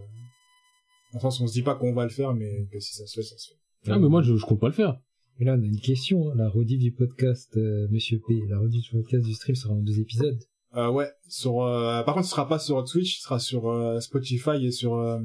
dans 1.14 1.20
le 1.20 1.22
sens, 1.22 1.40
on 1.42 1.48
se 1.48 1.54
dit 1.54 1.62
pas 1.62 1.76
qu'on 1.76 1.94
va 1.94 2.04
le 2.04 2.10
faire, 2.10 2.34
mais 2.34 2.66
que 2.72 2.80
si 2.80 2.94
ça 2.96 3.06
se 3.06 3.14
fait, 3.16 3.24
ça 3.24 3.38
se 3.38 3.50
fait. 3.50 3.92
Ah, 3.92 4.00
mais 4.00 4.10
moi, 4.10 4.22
je, 4.24 4.36
je 4.36 4.46
compte 4.46 4.60
pas 4.60 4.68
le 4.68 4.74
faire. 4.74 5.00
Et 5.40 5.46
là, 5.46 5.56
on 5.58 5.62
a 5.62 5.66
une 5.66 5.80
question. 5.80 6.32
hein. 6.32 6.36
La 6.36 6.50
rediff 6.50 6.80
du 6.80 6.92
podcast, 6.92 7.56
euh, 7.58 7.88
Monsieur 7.92 8.20
P. 8.28 8.42
La 8.50 8.58
rediff 8.60 8.84
du 8.84 8.90
podcast 8.92 9.26
du 9.26 9.34
stream 9.34 9.56
sera 9.56 9.74
en 9.76 9.82
deux 9.82 10.00
épisodes. 10.00 10.40
Euh, 10.78 10.92
ouais, 10.92 11.08
sur, 11.30 11.62
euh, 11.64 12.04
par 12.04 12.16
contre, 12.16 12.26
ce 12.26 12.32
sera 12.32 12.48
pas 12.50 12.60
sur 12.60 12.84
Twitch, 12.84 13.18
ce 13.20 13.24
sera 13.24 13.40
sur 13.40 13.70
euh, 13.70 14.00
Spotify 14.02 14.64
et 14.66 14.72
sur 14.72 14.96
euh, 14.96 15.18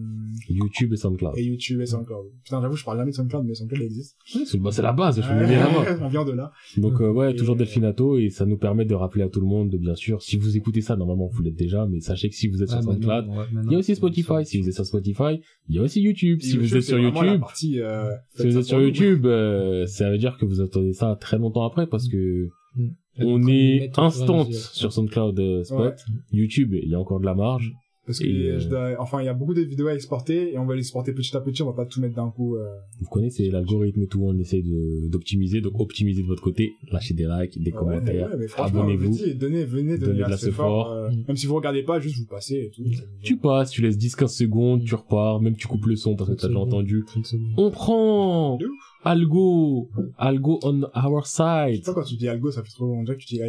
YouTube 0.49 0.93
et 0.93 0.97
SoundCloud. 0.97 1.33
et 1.37 1.43
YouTube 1.43 1.81
et 1.81 1.87
SoundCloud. 1.87 2.27
Putain, 2.45 2.61
j'avoue, 2.63 2.77
je 2.77 2.85
parle 2.85 2.99
jamais 2.99 3.11
de 3.11 3.17
SoundCloud, 3.17 3.45
mais 3.45 3.55
SoundCloud 3.55 3.83
existe. 3.83 4.17
Ouais, 4.35 4.43
c'est 4.47 4.59
bah, 4.59 4.71
c'est 4.73 4.83
la 4.83 4.93
base, 4.93 5.21
je 5.21 5.27
me. 5.29 6.03
On 6.05 6.09
vient 6.09 6.25
de 6.25 6.33
là. 6.33 6.53
Donc, 6.77 7.01
euh, 7.01 7.11
ouais, 7.11 7.33
Et- 7.33 7.37
toujours 7.37 7.57
Delfinato, 7.57 8.17
et 8.19 8.31
ça 8.31 8.47
nous 8.47 8.59
permet 8.59 8.85
de 8.85 8.95
rappeler 8.95 9.25
à 9.25 9.29
tout 9.29 9.41
le 9.41 9.47
monde, 9.47 9.71
de, 9.71 9.77
bien 9.79 9.95
sûr, 9.97 10.23
si 10.23 10.37
vous 10.37 10.57
écoutez 10.57 10.81
ça, 10.83 10.95
normalement, 10.97 11.27
vous 11.27 11.43
l'êtes 11.43 11.57
déjà, 11.57 11.85
mais 11.87 12.01
sachez 12.01 12.29
que 12.29 12.35
si 12.37 12.47
vous 12.49 12.63
êtes 12.63 12.69
sur 12.69 12.79
Ah, 12.79 12.83
SoundCloud, 12.83 13.27
ouais, 13.29 13.45
il 13.67 13.73
y 13.73 13.75
a 13.75 13.79
aussi 13.79 13.97
Spotify. 13.97 14.45
Si 14.45 14.61
vous 14.61 14.69
êtes 14.69 14.75
sur 14.75 14.87
Spotify, 14.87 15.41
il 15.69 15.75
y 15.75 15.79
a 15.79 15.83
aussi 15.83 16.01
YouTube. 16.01 16.41
Si 16.43 16.57
vous 16.57 16.63
YouTube, 16.63 16.77
êtes 16.77 16.83
c'est 16.85 16.89
sur 16.91 16.99
vraiment 16.99 17.23
la 17.23 17.33
YouTube, 17.35 17.81
euh, 17.83 18.11
Si 18.37 18.47
vous 18.47 18.53
ça 18.53 18.59
êtes 18.61 18.65
sur. 18.65 18.81
YouTube, 18.81 19.27
euh, 19.27 19.87
ça 19.87 20.11
veut 20.11 20.19
dire 20.19 20.37
que 20.39 20.45
vous 20.45 20.61
attendez 20.61 20.93
ça 20.93 21.17
très 21.21 21.39
longtemps 21.39 21.65
après 21.67 21.87
parce 21.89 22.09
que 22.09 22.49
Elle 22.79 22.93
on 23.21 23.47
est 23.47 23.99
instant 23.99 24.51
sur 24.51 24.93
SoundCloud 24.93 25.39
euh, 25.39 25.65
Spot. 25.65 25.79
Ouais. 25.79 25.95
YouTube, 26.33 26.75
il 26.75 26.91
y 26.91 26.95
a 26.95 26.99
encore 26.99 27.21
de 27.21 27.27
la 27.27 27.35
marge. 27.35 27.75
Parce 28.07 28.19
que 28.19 28.25
Et, 28.25 28.51
euh, 28.51 28.59
je 28.59 28.69
dois- 28.69 28.97
enfin, 28.99 29.21
il 29.23 29.27
y 29.27 29.29
a 29.29 29.35
beaucoup 29.35 29.53
de 29.55 29.61
vidéos 29.61 29.87
à 29.89 29.95
exporter 29.95 30.53
et 30.55 30.59
on 30.59 30.65
va 30.65 30.75
les 30.75 30.81
exporter 30.81 31.13
petit 31.13 31.37
à 31.37 31.41
petit. 31.41 31.63
On 31.63 31.67
va 31.67 31.75
pas 31.75 31.85
tout 31.87 32.01
mettre 32.01 32.15
d'un 32.17 32.31
coup. 32.31 32.57
euh, 32.57 32.67
Vous 32.99 33.09
connaissez 33.09 33.49
l'algorithme 33.51 34.03
et 34.03 34.07
tout, 34.07 34.23
on 34.25 34.37
essaye 34.39 34.63
de 34.63 35.09
d'optimiser. 35.09 35.61
Donc 35.61 35.79
optimisez 35.79 36.23
de 36.23 36.27
votre 36.27 36.43
côté, 36.43 36.73
lâchez 36.91 37.15
des 37.15 37.27
likes, 37.27 37.59
des 37.63 37.71
ouais, 37.71 37.77
commentaires. 37.77 38.31
ouais, 38.31 38.37
mais 38.39 38.49
franchement, 38.49 38.81
abonnez-vous. 38.81 39.13
je 39.17 39.33
donnez, 39.35 39.65
venez, 39.65 39.99
Donnez 39.99 40.13
donnez 40.15 40.25
de 40.25 40.31
la 40.31 40.37
support. 40.39 40.87
fort. 40.87 40.93
euh. 40.93 41.11
Même 41.29 41.37
si 41.37 41.47
vous 41.47 41.55
regardez 41.55 41.83
pas, 41.83 42.01
juste 42.01 42.17
vous 42.19 42.27
passez 42.27 42.55
et 42.57 42.71
tout. 42.71 42.83
Tu 43.23 43.37
passes, 43.37 43.71
tu 43.71 43.83
laisses 43.83 43.99
10-15 43.99 44.35
secondes, 44.35 44.83
tu 44.83 44.95
repars, 44.95 45.41
même 45.41 45.55
tu 45.55 45.69
coupes 45.69 45.87
le 45.87 45.95
son 45.97 46.17
parce 46.17 46.31
que 46.31 46.35
t'as 46.37 46.49
déjà 46.49 46.59
entendu. 46.59 47.05
30 47.07 47.27
secondes. 47.27 47.53
On 47.59 47.71
prend. 47.71 48.59
Algo, 49.05 49.89
Algo 50.19 50.59
on 50.63 50.83
our 50.95 51.25
Je 51.25 51.31
side. 51.31 51.85
sais 51.85 51.93
pas 51.93 51.95
quand 51.95 52.03
tu 52.07 52.17
dis 52.17 52.29
algo, 52.29 52.51
ça 52.51 52.63
fait 52.63 52.71
trop 52.71 52.87
longtemps 52.87 53.13
que 53.15 53.19
tu 53.19 53.35
dis 53.35 53.41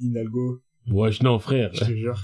inalgo. 0.00 0.60
Wesh, 0.90 1.22
non 1.22 1.38
frère. 1.38 1.70
Je 1.74 1.80
te 1.84 1.92
jure. 1.92 2.18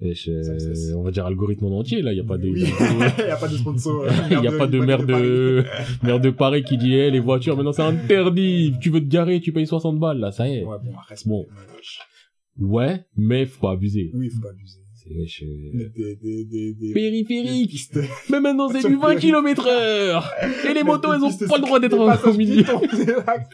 Wesh, 0.00 0.28
euh, 0.28 0.94
on 0.96 1.02
va 1.02 1.10
dire 1.10 1.26
algorithme 1.26 1.66
en 1.66 1.78
entier 1.78 2.02
là, 2.02 2.12
il 2.12 2.16
y 2.16 2.20
a 2.20 2.24
pas 2.24 2.38
de... 2.38 2.48
Oui. 2.48 2.64
Il 2.64 3.24
y 3.26 3.30
a 3.30 3.36
pas 3.36 3.48
de 3.48 3.56
sponsor. 3.56 4.04
euh, 4.04 4.10
Il 4.30 4.40
y 4.44 4.46
a 4.46 4.52
pas 4.52 4.66
de 4.66 4.78
merde 4.78 5.06
de, 5.06 5.64
merde 6.02 6.22
de 6.24 6.30
Paris 6.30 6.62
qui 6.64 6.76
dit, 6.78 6.94
eh, 6.94 7.10
les 7.10 7.20
voitures, 7.20 7.56
maintenant 7.56 7.72
c'est 7.72 7.82
interdit. 7.82 8.74
Tu 8.80 8.90
veux 8.90 9.00
te 9.00 9.06
garer, 9.08 9.40
tu 9.40 9.52
payes 9.52 9.66
60 9.66 9.98
balles, 9.98 10.18
là, 10.18 10.32
ça 10.32 10.48
y 10.48 10.56
est. 10.58 10.64
Ouais, 10.64 10.76
bon, 10.82 10.92
reste 11.08 11.26
Bon. 11.28 11.46
Ouais, 12.58 13.04
mais 13.16 13.46
faut 13.46 13.60
pas 13.60 13.72
abuser. 13.72 14.10
Oui, 14.14 14.28
faut 14.30 14.42
pas 14.42 14.50
abuser. 14.50 14.78
Wesh, 15.16 15.42
euh, 15.42 15.46
Des, 15.74 15.88
des, 15.90 16.16
des, 16.16 16.44
des, 16.44 16.44
des- 16.44 16.72
des 16.74 16.92
Périphérique. 16.92 17.70
pistes. 17.70 17.98
Mais 18.30 18.40
maintenant 18.40 18.68
c'est 18.68 18.86
du 18.88 18.96
20 18.96 19.16
km 19.16 19.66
heure. 19.66 20.30
Et 20.68 20.74
les 20.74 20.82
motos, 20.84 21.12
elles 21.12 21.22
ont 21.22 21.36
pas 21.48 21.56
le 21.58 21.62
droit 21.62 21.80
d'être 21.80 21.96
passages 21.96 22.36
milieu. 22.36 22.62
piétons, 22.62 22.80
c'est 22.92 23.12
vrai. 23.12 23.46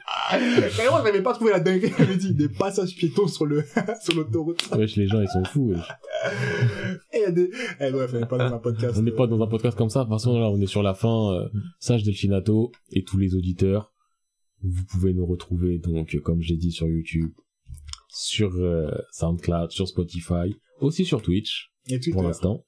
Carrément, 0.76 1.04
j'avais 1.04 1.22
pas 1.22 1.32
trouvé 1.32 1.52
la 1.52 1.60
dinguerie. 1.60 1.92
J'avais 1.98 2.16
dit 2.16 2.34
des 2.34 2.48
passages 2.48 2.94
piétons 2.94 3.26
sur 3.26 3.46
le, 3.46 3.64
sur 4.04 4.14
l'autoroute. 4.16 4.68
Wesh, 4.76 4.96
les 4.96 5.06
gens, 5.08 5.20
ils 5.20 5.28
sont 5.28 5.44
fous, 5.44 5.70
wesh. 5.70 5.88
Et 7.14 7.18
il 7.18 7.20
y 7.22 7.24
a 7.24 7.30
des, 7.30 7.50
eh, 7.80 7.90
bref, 7.90 8.10
on 8.14 8.18
est 8.22 8.26
pas 8.28 8.38
dans 8.38 8.54
un 8.54 8.58
podcast. 8.58 8.94
On 8.98 9.02
n'est 9.02 9.10
pas 9.12 9.26
dans 9.26 9.40
un 9.40 9.46
podcast 9.46 9.76
comme 9.78 9.88
ça. 9.90 10.00
De 10.00 10.04
toute 10.04 10.14
façon, 10.14 10.38
là, 10.38 10.50
on 10.50 10.60
est 10.60 10.66
sur 10.66 10.82
la 10.82 10.94
fin. 10.94 11.32
Euh, 11.34 11.48
sage 11.78 12.02
Delfinato 12.02 12.70
et 12.92 13.02
tous 13.04 13.16
les 13.18 13.34
auditeurs. 13.34 13.92
Vous 14.62 14.84
pouvez 14.90 15.12
nous 15.14 15.26
retrouver 15.26 15.78
donc, 15.78 16.14
euh, 16.14 16.20
comme 16.20 16.40
j'ai 16.42 16.56
dit, 16.56 16.72
sur 16.72 16.86
YouTube, 16.88 17.30
sur 18.08 18.54
euh, 18.56 18.90
SoundCloud, 19.12 19.70
sur 19.70 19.86
Spotify, 19.86 20.56
aussi 20.80 21.04
sur 21.04 21.22
Twitch 21.22 21.72
Et 21.88 21.98
pour 22.12 22.22
l'instant. 22.22 22.64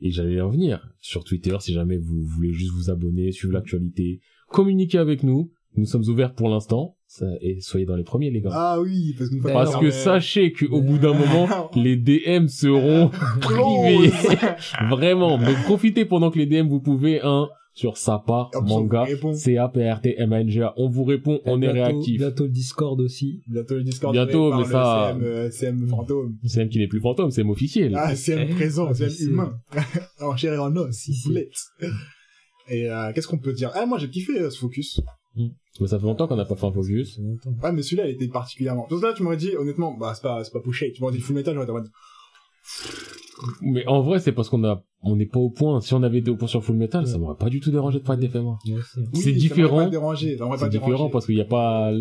Et 0.00 0.10
j'allais 0.10 0.40
en 0.40 0.50
venir 0.50 0.86
sur 1.00 1.24
Twitter 1.24 1.56
si 1.60 1.72
jamais 1.72 1.96
vous 1.96 2.22
voulez 2.22 2.52
juste 2.52 2.72
vous 2.72 2.90
abonner, 2.90 3.32
suivre 3.32 3.54
l'actualité, 3.54 4.20
communiquer 4.48 4.98
avec 4.98 5.22
nous. 5.22 5.50
Nous 5.74 5.86
sommes 5.86 6.04
ouverts 6.08 6.34
pour 6.34 6.50
l'instant 6.50 6.96
et 7.40 7.60
soyez 7.60 7.86
dans 7.86 7.96
les 7.96 8.04
premiers 8.04 8.30
les 8.30 8.40
gars. 8.40 8.50
Ah 8.52 8.80
oui, 8.80 9.14
parce 9.16 9.30
que 9.30 9.34
nous 9.34 9.42
Parce 9.42 9.76
que 9.76 9.90
sachez 9.90 10.52
qu'au 10.52 10.82
bout 10.82 10.98
d'un 10.98 11.14
moment, 11.14 11.70
les 11.74 11.96
DM 11.96 12.46
seront 12.46 13.10
privés. 13.40 14.10
Vraiment. 14.90 15.38
Donc 15.38 15.56
profitez 15.64 16.04
pendant 16.04 16.30
que 16.30 16.38
les 16.38 16.46
DM 16.46 16.68
vous 16.68 16.80
pouvez 16.80 17.20
un 17.22 17.48
sur 17.74 17.96
Sapa 17.96 18.50
Manga 18.62 19.02
on 19.02 19.04
vous 19.04 19.10
répond. 19.10 19.34
C 19.34 19.56
A 19.56 19.68
P 19.68 19.90
R 19.90 20.00
T 20.00 20.14
M 20.18 20.32
A 20.32 20.40
N 20.40 20.48
G 20.48 20.62
A. 20.62 20.74
On 20.76 20.88
vous 20.88 21.04
répond, 21.04 21.40
on 21.46 21.60
est 21.62 21.70
réactif. 21.70 22.18
Bientôt 22.18 22.44
le 22.44 22.50
Discord 22.50 23.00
aussi. 23.00 23.42
Bientôt 23.48 23.74
le 23.76 23.82
Discord. 23.82 24.12
Bientôt, 24.12 24.52
mais 24.52 24.58
le 24.58 24.64
ça- 24.64 25.10
CM, 25.14 25.22
euh, 25.24 25.50
CM 25.50 25.88
fantôme. 25.88 26.36
C'est 26.44 26.60
même 26.60 26.68
qui 26.68 26.78
n'est 26.78 26.88
plus 26.88 27.00
fantôme, 27.00 27.30
c'est 27.30 27.42
officiel. 27.42 27.94
Ah, 27.96 28.14
CM 28.14 28.48
présent, 28.50 28.92
CM 28.92 29.08
c'est- 29.10 29.24
humain. 29.24 29.58
en 30.20 30.36
chair 30.36 30.52
et 30.54 30.58
en 30.58 30.74
os, 30.76 30.90
Si. 30.94 31.14
Et 32.68 32.88
euh, 32.90 33.12
qu'est-ce 33.12 33.26
qu'on 33.26 33.38
peut 33.38 33.52
dire? 33.52 33.70
Ah, 33.74 33.86
moi 33.86 33.98
j'ai 33.98 34.08
kiffé 34.08 34.38
euh, 34.38 34.50
ce 34.50 34.58
focus. 34.58 35.00
Mais 35.80 35.86
ça 35.86 35.98
fait 35.98 36.04
longtemps 36.04 36.28
qu'on 36.28 36.36
n'a 36.36 36.44
pas 36.44 36.54
fait 36.54 36.66
un 36.66 36.72
focus. 36.72 37.18
Ouais, 37.62 37.72
mais 37.72 37.82
celui-là, 37.82 38.06
il 38.06 38.12
était 38.14 38.28
particulièrement. 38.28 38.86
Donc 38.90 39.02
là, 39.02 39.14
tu 39.14 39.22
m'aurais 39.22 39.38
dit, 39.38 39.56
honnêtement, 39.56 39.96
bah, 39.96 40.12
c'est 40.14 40.22
pas, 40.22 40.44
c'est 40.44 40.52
pas 40.52 40.60
pushé. 40.60 40.92
Tu 40.92 41.00
m'aurais 41.00 41.14
dit 41.14 41.20
full 41.20 41.34
metal, 41.34 41.54
j'aurais 41.54 41.64
été 41.64 41.72
en 41.72 41.76
mode, 41.76 41.88
Mais 43.60 43.86
en 43.86 44.00
vrai, 44.02 44.20
c'est 44.20 44.32
parce 44.32 44.48
qu'on 44.48 44.62
a, 44.64 44.84
on 45.00 45.16
n'est 45.16 45.26
pas 45.26 45.40
au 45.40 45.50
point. 45.50 45.80
Si 45.80 45.94
on 45.94 46.02
avait 46.02 46.18
été 46.18 46.30
au 46.30 46.36
point 46.36 46.48
sur 46.48 46.62
Full 46.64 46.76
Metal, 46.76 47.06
ça 47.06 47.14
Ouais. 47.14 47.18
m'aurait 47.20 47.36
pas 47.36 47.48
du 47.48 47.60
tout 47.60 47.70
dérangé 47.70 47.98
de 47.98 48.04
parler 48.04 48.20
des 48.20 48.28
FMA. 48.28 48.56
Oui, 48.64 48.74
C'est 49.14 49.32
ça 49.32 49.32
différent. 49.32 49.90
ça 49.90 50.56
C'est 50.58 50.68
différent 50.70 51.10
parce 51.10 51.26
qu'il 51.26 51.34
n'y 51.34 51.40
a 51.40 51.44
pas, 51.46 51.92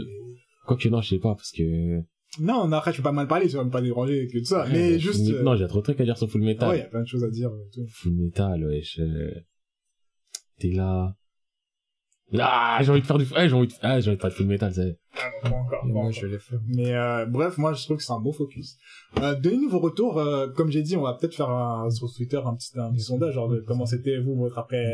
quoique 0.67 0.87
non, 0.89 1.01
je 1.01 1.09
sais 1.09 1.19
pas, 1.19 1.33
parce 1.35 1.51
que, 1.51 1.97
Non, 2.39 2.67
non, 2.67 2.77
après, 2.77 2.91
je 2.91 2.97
peux 2.97 3.03
pas 3.03 3.11
mal 3.11 3.27
parler, 3.27 3.49
ça 3.49 3.57
va 3.57 3.63
me 3.63 3.71
pas 3.71 3.81
déranger 3.81 4.27
que 4.31 4.37
tout 4.39 4.45
ça. 4.45 4.65
mais 4.71 4.91
Ouais, 4.93 4.99
juste, 4.99 5.25
Full- 5.25 5.35
euh, 5.35 5.43
non, 5.43 5.55
j'ai 5.55 5.67
trop 5.67 5.79
de 5.79 5.83
trucs 5.83 5.99
à 5.99 6.03
dire 6.05 6.17
sur 6.17 6.29
Full 6.29 6.41
Metal. 6.41 6.69
ouais, 6.69 6.77
il 6.77 6.79
y 6.81 6.83
a 6.83 6.87
plein 6.89 7.01
de 7.01 7.07
choses 7.07 7.23
à 7.23 7.29
dire. 7.29 7.49
euh, 7.49 7.69
tout. 7.73 7.81
Full 7.89 8.13
Metal, 8.13 8.63
wesh. 8.65 8.99
euh, 8.99 9.31
T'es 10.59 10.69
là. 10.71 11.15
Ah, 12.39 12.79
j'ai 12.81 12.91
envie 12.91 13.01
de 13.01 13.05
faire 13.07 13.17
du, 13.17 13.25
ah, 13.35 13.47
j'ai 13.47 13.53
envie 13.55 13.67
de, 13.67 13.73
ah, 13.81 13.99
j'ai 13.99 14.09
envie 14.09 14.17
de 14.17 14.21
faire 14.21 14.29
du 14.29 14.35
Full 14.37 14.45
Metal, 14.45 14.73
c'est, 14.73 14.97
Ah, 15.23 15.29
non, 15.43 15.49
pas 15.51 15.55
encore, 15.57 15.81
pas 15.81 15.87
moi, 15.87 16.01
encore. 16.01 16.11
je 16.11 16.25
vais 16.25 16.31
les 16.33 16.39
faire. 16.39 16.59
Mais 16.67 16.93
euh, 16.95 17.25
bref, 17.25 17.57
moi 17.57 17.73
je 17.73 17.83
trouve 17.85 17.97
que 17.97 18.03
c'est 18.03 18.13
un 18.13 18.19
bon 18.19 18.31
focus. 18.33 18.77
Euh, 19.21 19.35
Donnez-nous 19.35 19.69
vos 19.69 19.79
retours. 19.79 20.17
euh, 20.17 20.47
comme 20.49 20.69
j'ai 20.71 20.81
dit, 20.81 20.95
on 20.97 21.03
va 21.03 21.13
peut-être 21.13 21.35
faire 21.35 21.49
un, 21.49 21.89
sur 21.89 22.11
Twitter 22.13 22.39
un 22.43 22.55
petit, 22.55 22.71
un 22.79 22.91
petit 22.91 23.01
sondage, 23.03 23.33
genre 23.35 23.49
de 23.49 23.63
comment 23.67 23.85
c'était 23.85 24.19
vous 24.19 24.35
votre 24.35 24.57
après, 24.57 24.85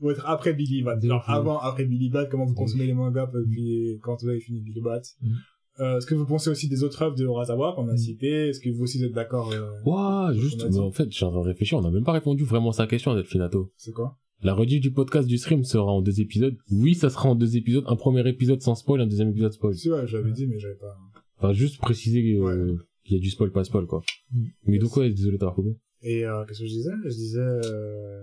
votre 0.00 0.28
après 0.28 0.52
Billy 0.54 0.82
Bat. 0.82 0.96
De 0.96 1.08
Genre 1.08 1.24
avant, 1.28 1.58
après 1.60 1.84
Billy 1.84 2.10
Bat, 2.10 2.26
comment 2.26 2.44
vous 2.44 2.54
consommez 2.54 2.86
les 2.86 2.94
mangas 2.94 3.26
depuis 3.32 3.98
quand 4.02 4.16
vous 4.22 4.28
avez 4.28 4.40
fini 4.40 4.60
Billy 4.60 4.80
Bat. 4.80 5.00
Mhm. 5.22 5.32
Euh, 5.80 5.96
Est-ce 5.98 6.06
que 6.06 6.14
vous 6.14 6.24
pensez 6.26 6.50
aussi 6.50 6.68
des 6.68 6.84
autres 6.84 7.02
œuvres 7.02 7.16
de 7.16 7.24
Urasawa 7.24 7.72
qu'on 7.74 7.88
a 7.88 7.92
Mhm. 7.92 7.98
citées? 7.98 8.48
Est-ce 8.50 8.60
que 8.60 8.70
vous 8.70 8.82
aussi 8.84 9.02
êtes 9.02 9.12
d'accord 9.12 9.50
euh, 9.52 9.70
Ouah, 9.84 10.30
juste, 10.32 10.64
mais 10.70 10.78
en 10.78 10.92
fait, 10.92 11.10
j'ai 11.10 11.26
de 11.26 11.30
réfléchir, 11.32 11.78
on 11.78 11.82
n'a 11.82 11.90
même 11.90 12.04
pas 12.04 12.12
répondu 12.12 12.44
vraiment 12.44 12.70
à 12.70 12.74
sa 12.74 12.86
question 12.86 13.10
à 13.10 13.16
Delphinato. 13.16 13.72
C'est 13.76 13.90
quoi? 13.92 14.16
La 14.42 14.52
rediff 14.54 14.80
du 14.80 14.92
podcast 14.92 15.26
du 15.26 15.38
stream 15.38 15.64
sera 15.64 15.90
en 15.92 16.02
deux 16.02 16.20
épisodes. 16.20 16.56
Oui, 16.70 16.94
ça 16.94 17.08
sera 17.08 17.30
en 17.30 17.34
deux 17.34 17.56
épisodes. 17.56 17.84
Un 17.86 17.96
premier 17.96 18.28
épisode 18.28 18.60
sans 18.60 18.74
spoil, 18.74 19.00
un 19.00 19.06
deuxième 19.06 19.30
épisode 19.30 19.52
spoil. 19.52 19.74
Si 19.74 19.90
ouais, 19.90 20.06
j'avais 20.06 20.32
dit, 20.32 20.46
mais 20.46 20.58
j'avais 20.58 20.74
pas. 20.74 20.96
Enfin, 21.38 21.52
juste 21.52 21.80
préciser 21.80 22.20
euh, 22.36 22.76
qu'il 23.04 23.16
y 23.16 23.20
a 23.20 23.22
du 23.22 23.30
spoil, 23.30 23.50
pas 23.52 23.64
spoil, 23.64 23.86
quoi. 23.86 24.02
Mm. 24.32 24.44
Mais 24.66 24.78
donc, 24.78 24.96
ouais, 24.96 25.08
désolé 25.10 25.38
t'avoir 25.38 25.54
coupé. 25.54 25.76
Et 26.02 26.26
euh, 26.26 26.44
qu'est-ce 26.44 26.60
que 26.60 26.66
je 26.66 26.70
disais? 26.72 26.90
Je 27.04 27.08
disais... 27.10 27.40
Euh... 27.40 28.22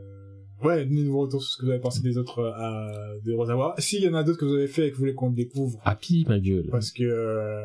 Ouais, 0.63 0.85
donnez-nous 0.85 1.11
vos 1.11 1.21
retours 1.21 1.41
sur 1.41 1.51
ce 1.53 1.57
que 1.57 1.65
vous 1.65 1.71
avez 1.71 1.81
pensé 1.81 2.01
des 2.03 2.17
autres 2.19 2.37
euh, 2.39 2.51
à- 2.53 3.15
de 3.25 3.31
Urasawa. 3.31 3.73
S'il 3.79 4.03
y 4.03 4.07
en 4.07 4.13
a 4.13 4.23
d'autres 4.23 4.37
que 4.39 4.45
vous 4.45 4.53
avez 4.53 4.67
fait 4.67 4.87
et 4.87 4.91
que 4.91 4.95
vous 4.95 4.99
voulez 4.99 5.15
qu'on 5.15 5.31
découvre, 5.31 5.79
Happy, 5.83 6.23
ma 6.29 6.39
gueule. 6.39 6.67
parce 6.69 6.91
que 6.91 7.03
euh, 7.03 7.61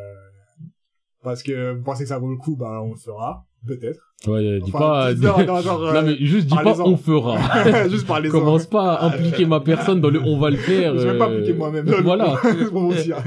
parce 1.23 1.43
que 1.43 1.75
vous 1.75 1.83
pensez 1.83 2.05
que 2.05 2.09
ça 2.09 2.19
vaut 2.19 2.31
le 2.31 2.39
coup, 2.39 2.57
bah 2.57 2.81
on 2.83 2.93
le 2.93 2.99
fera, 2.99 3.47
peut-être. 3.67 4.01
Ouais, 4.27 4.59
dis 4.61 4.71
Enfin, 4.73 4.79
pas... 4.79 5.15
dis- 5.15 5.21
non, 5.23 5.39
non, 5.47 5.61
genre, 5.61 5.81
Non, 5.81 5.87
euh, 5.97 6.03
mais 6.05 6.17
juste 6.25 6.47
dis 6.47 6.55
pas 6.55 6.63
parlez-en. 6.63 6.87
on 6.89 6.97
fera. 6.97 7.89
juste 7.89 8.07
parler 8.07 8.29
Commence 8.31 8.67
pas 8.67 8.95
à 8.95 9.07
impliquer 9.07 9.45
ma 9.47 9.61
personne 9.61 10.01
dans 10.01 10.11
le 10.11 10.21
on 10.23 10.39
va 10.39 10.51
le 10.51 10.57
faire. 10.57 10.97
Je 10.99 11.07
vais 11.07 11.19
pas 11.19 11.29
euh, 11.29 11.35
appliquer 11.37 11.53
moi-même. 11.53 11.87
Voilà. 12.03 12.37
pour 12.71 12.81
mentir. 12.81 13.23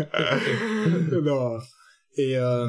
non. 1.23 1.57
Et 2.17 2.37
euh, 2.37 2.67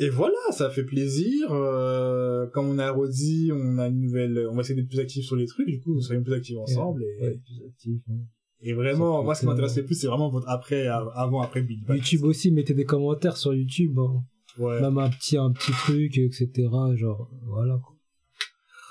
et 0.00 0.10
voilà, 0.10 0.36
ça 0.52 0.70
fait 0.70 0.84
plaisir. 0.84 1.48
Euh, 1.52 2.46
comme 2.52 2.68
on 2.68 2.78
a 2.78 2.90
redit, 2.90 3.50
on 3.52 3.78
a 3.78 3.88
une 3.88 4.00
nouvelle, 4.00 4.46
on 4.50 4.54
va 4.54 4.60
essayer 4.60 4.74
d'être 4.80 4.88
plus 4.88 5.00
actifs 5.00 5.24
sur 5.24 5.36
les 5.36 5.46
trucs. 5.46 5.66
Du 5.66 5.80
coup, 5.80 5.94
nous 5.94 6.00
serions 6.00 6.22
plus 6.22 6.34
actifs 6.34 6.56
ensemble. 6.58 7.02
Et, 7.02 7.22
Ouais, 7.24 7.30
plus 7.44 7.66
actif. 7.66 8.00
hein. 8.10 8.14
et 8.62 8.72
vraiment, 8.74 9.24
moi, 9.24 9.34
ce 9.34 9.40
qui 9.40 9.46
m'intéresse 9.46 9.76
le 9.76 9.84
plus, 9.84 9.94
c'est 9.96 10.06
vraiment 10.06 10.30
votre 10.30 10.48
après, 10.48 10.86
av- 10.86 11.10
avant, 11.14 11.42
après 11.42 11.62
Big 11.62 11.84
Bang. 11.84 11.96
YouTube 11.96 12.24
aussi, 12.24 12.50
mettez 12.52 12.74
des 12.74 12.84
commentaires 12.84 13.36
sur 13.36 13.54
YouTube. 13.54 13.98
hein. 13.98 14.22
Ouais. 14.58 14.80
Même 14.80 14.98
un 14.98 15.10
petit, 15.10 15.36
un 15.36 15.50
petit 15.52 15.72
truc, 15.72 16.18
etc. 16.18 16.50
Genre, 16.96 17.30
voilà, 17.46 17.78
quoi. 17.84 17.94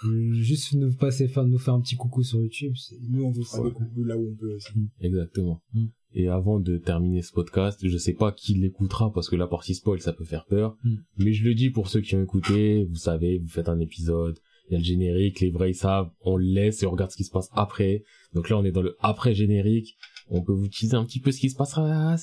Euh, 0.06 0.32
Juste 0.34 0.74
nous 0.74 0.94
passer, 0.94 1.28
faire, 1.28 1.46
nous 1.46 1.58
faire 1.58 1.74
un 1.74 1.82
petit 1.82 1.96
coucou 1.96 2.22
sur 2.24 2.40
YouTube. 2.40 2.74
Nous, 3.10 3.24
on 3.24 3.32
vous 3.32 3.44
fera 3.44 3.64
Ouais. 3.64 3.70
des 3.70 3.76
coucous 3.76 4.04
là 4.04 4.16
où 4.18 4.30
on 4.32 4.36
peut 4.36 4.54
aussi. 4.54 4.70
Exactement. 5.02 5.62
Mm. 5.74 5.86
Et 6.14 6.28
avant 6.30 6.60
de 6.60 6.78
terminer 6.78 7.22
ce 7.24 7.32
podcast, 7.34 7.80
je 7.84 7.98
sais 7.98 8.14
pas 8.14 8.32
qui 8.32 8.54
l'écoutera 8.54 9.12
parce 9.12 9.28
que 9.30 9.36
la 9.36 9.48
partie 9.48 9.74
spoil 9.76 10.00
ça 10.00 10.14
peut 10.14 10.24
faire 10.24 10.46
peur, 10.46 10.78
Mm. 10.84 10.96
mais 11.18 11.34
je 11.34 11.44
le 11.44 11.54
dis 11.56 11.70
pour 11.72 11.90
ceux 11.90 12.02
qui 12.02 12.16
ont 12.16 12.24
écouté, 12.24 12.86
vous 12.86 12.96
savez, 12.96 13.40
vous 13.40 13.50
faites 13.50 13.70
un 13.70 13.80
épisode, 13.80 14.38
il 14.70 14.74
y 14.74 14.76
a 14.76 14.80
le 14.80 14.86
générique, 14.86 15.40
les 15.42 15.50
vrais 15.50 15.72
ils 15.72 15.76
savent, 15.76 16.10
on 16.22 16.38
le 16.38 16.46
laisse 16.46 16.82
et 16.84 16.86
on 16.86 16.92
regarde 16.92 17.12
ce 17.12 17.18
qui 17.18 17.24
se 17.24 17.32
passe 17.32 17.50
après. 17.54 18.04
Donc 18.34 18.50
là 18.50 18.58
on 18.58 18.64
est 18.64 18.72
dans 18.72 18.82
le 18.84 18.96
après 19.00 19.34
générique, 19.34 19.98
on 20.30 20.44
peut 20.44 20.54
vous 20.54 20.68
teaser 20.70 20.96
un 20.96 21.06
petit 21.06 21.20
peu 21.20 21.32
ce 21.32 21.40
qui 21.40 21.50
se 21.50 21.56
passera 21.58 22.16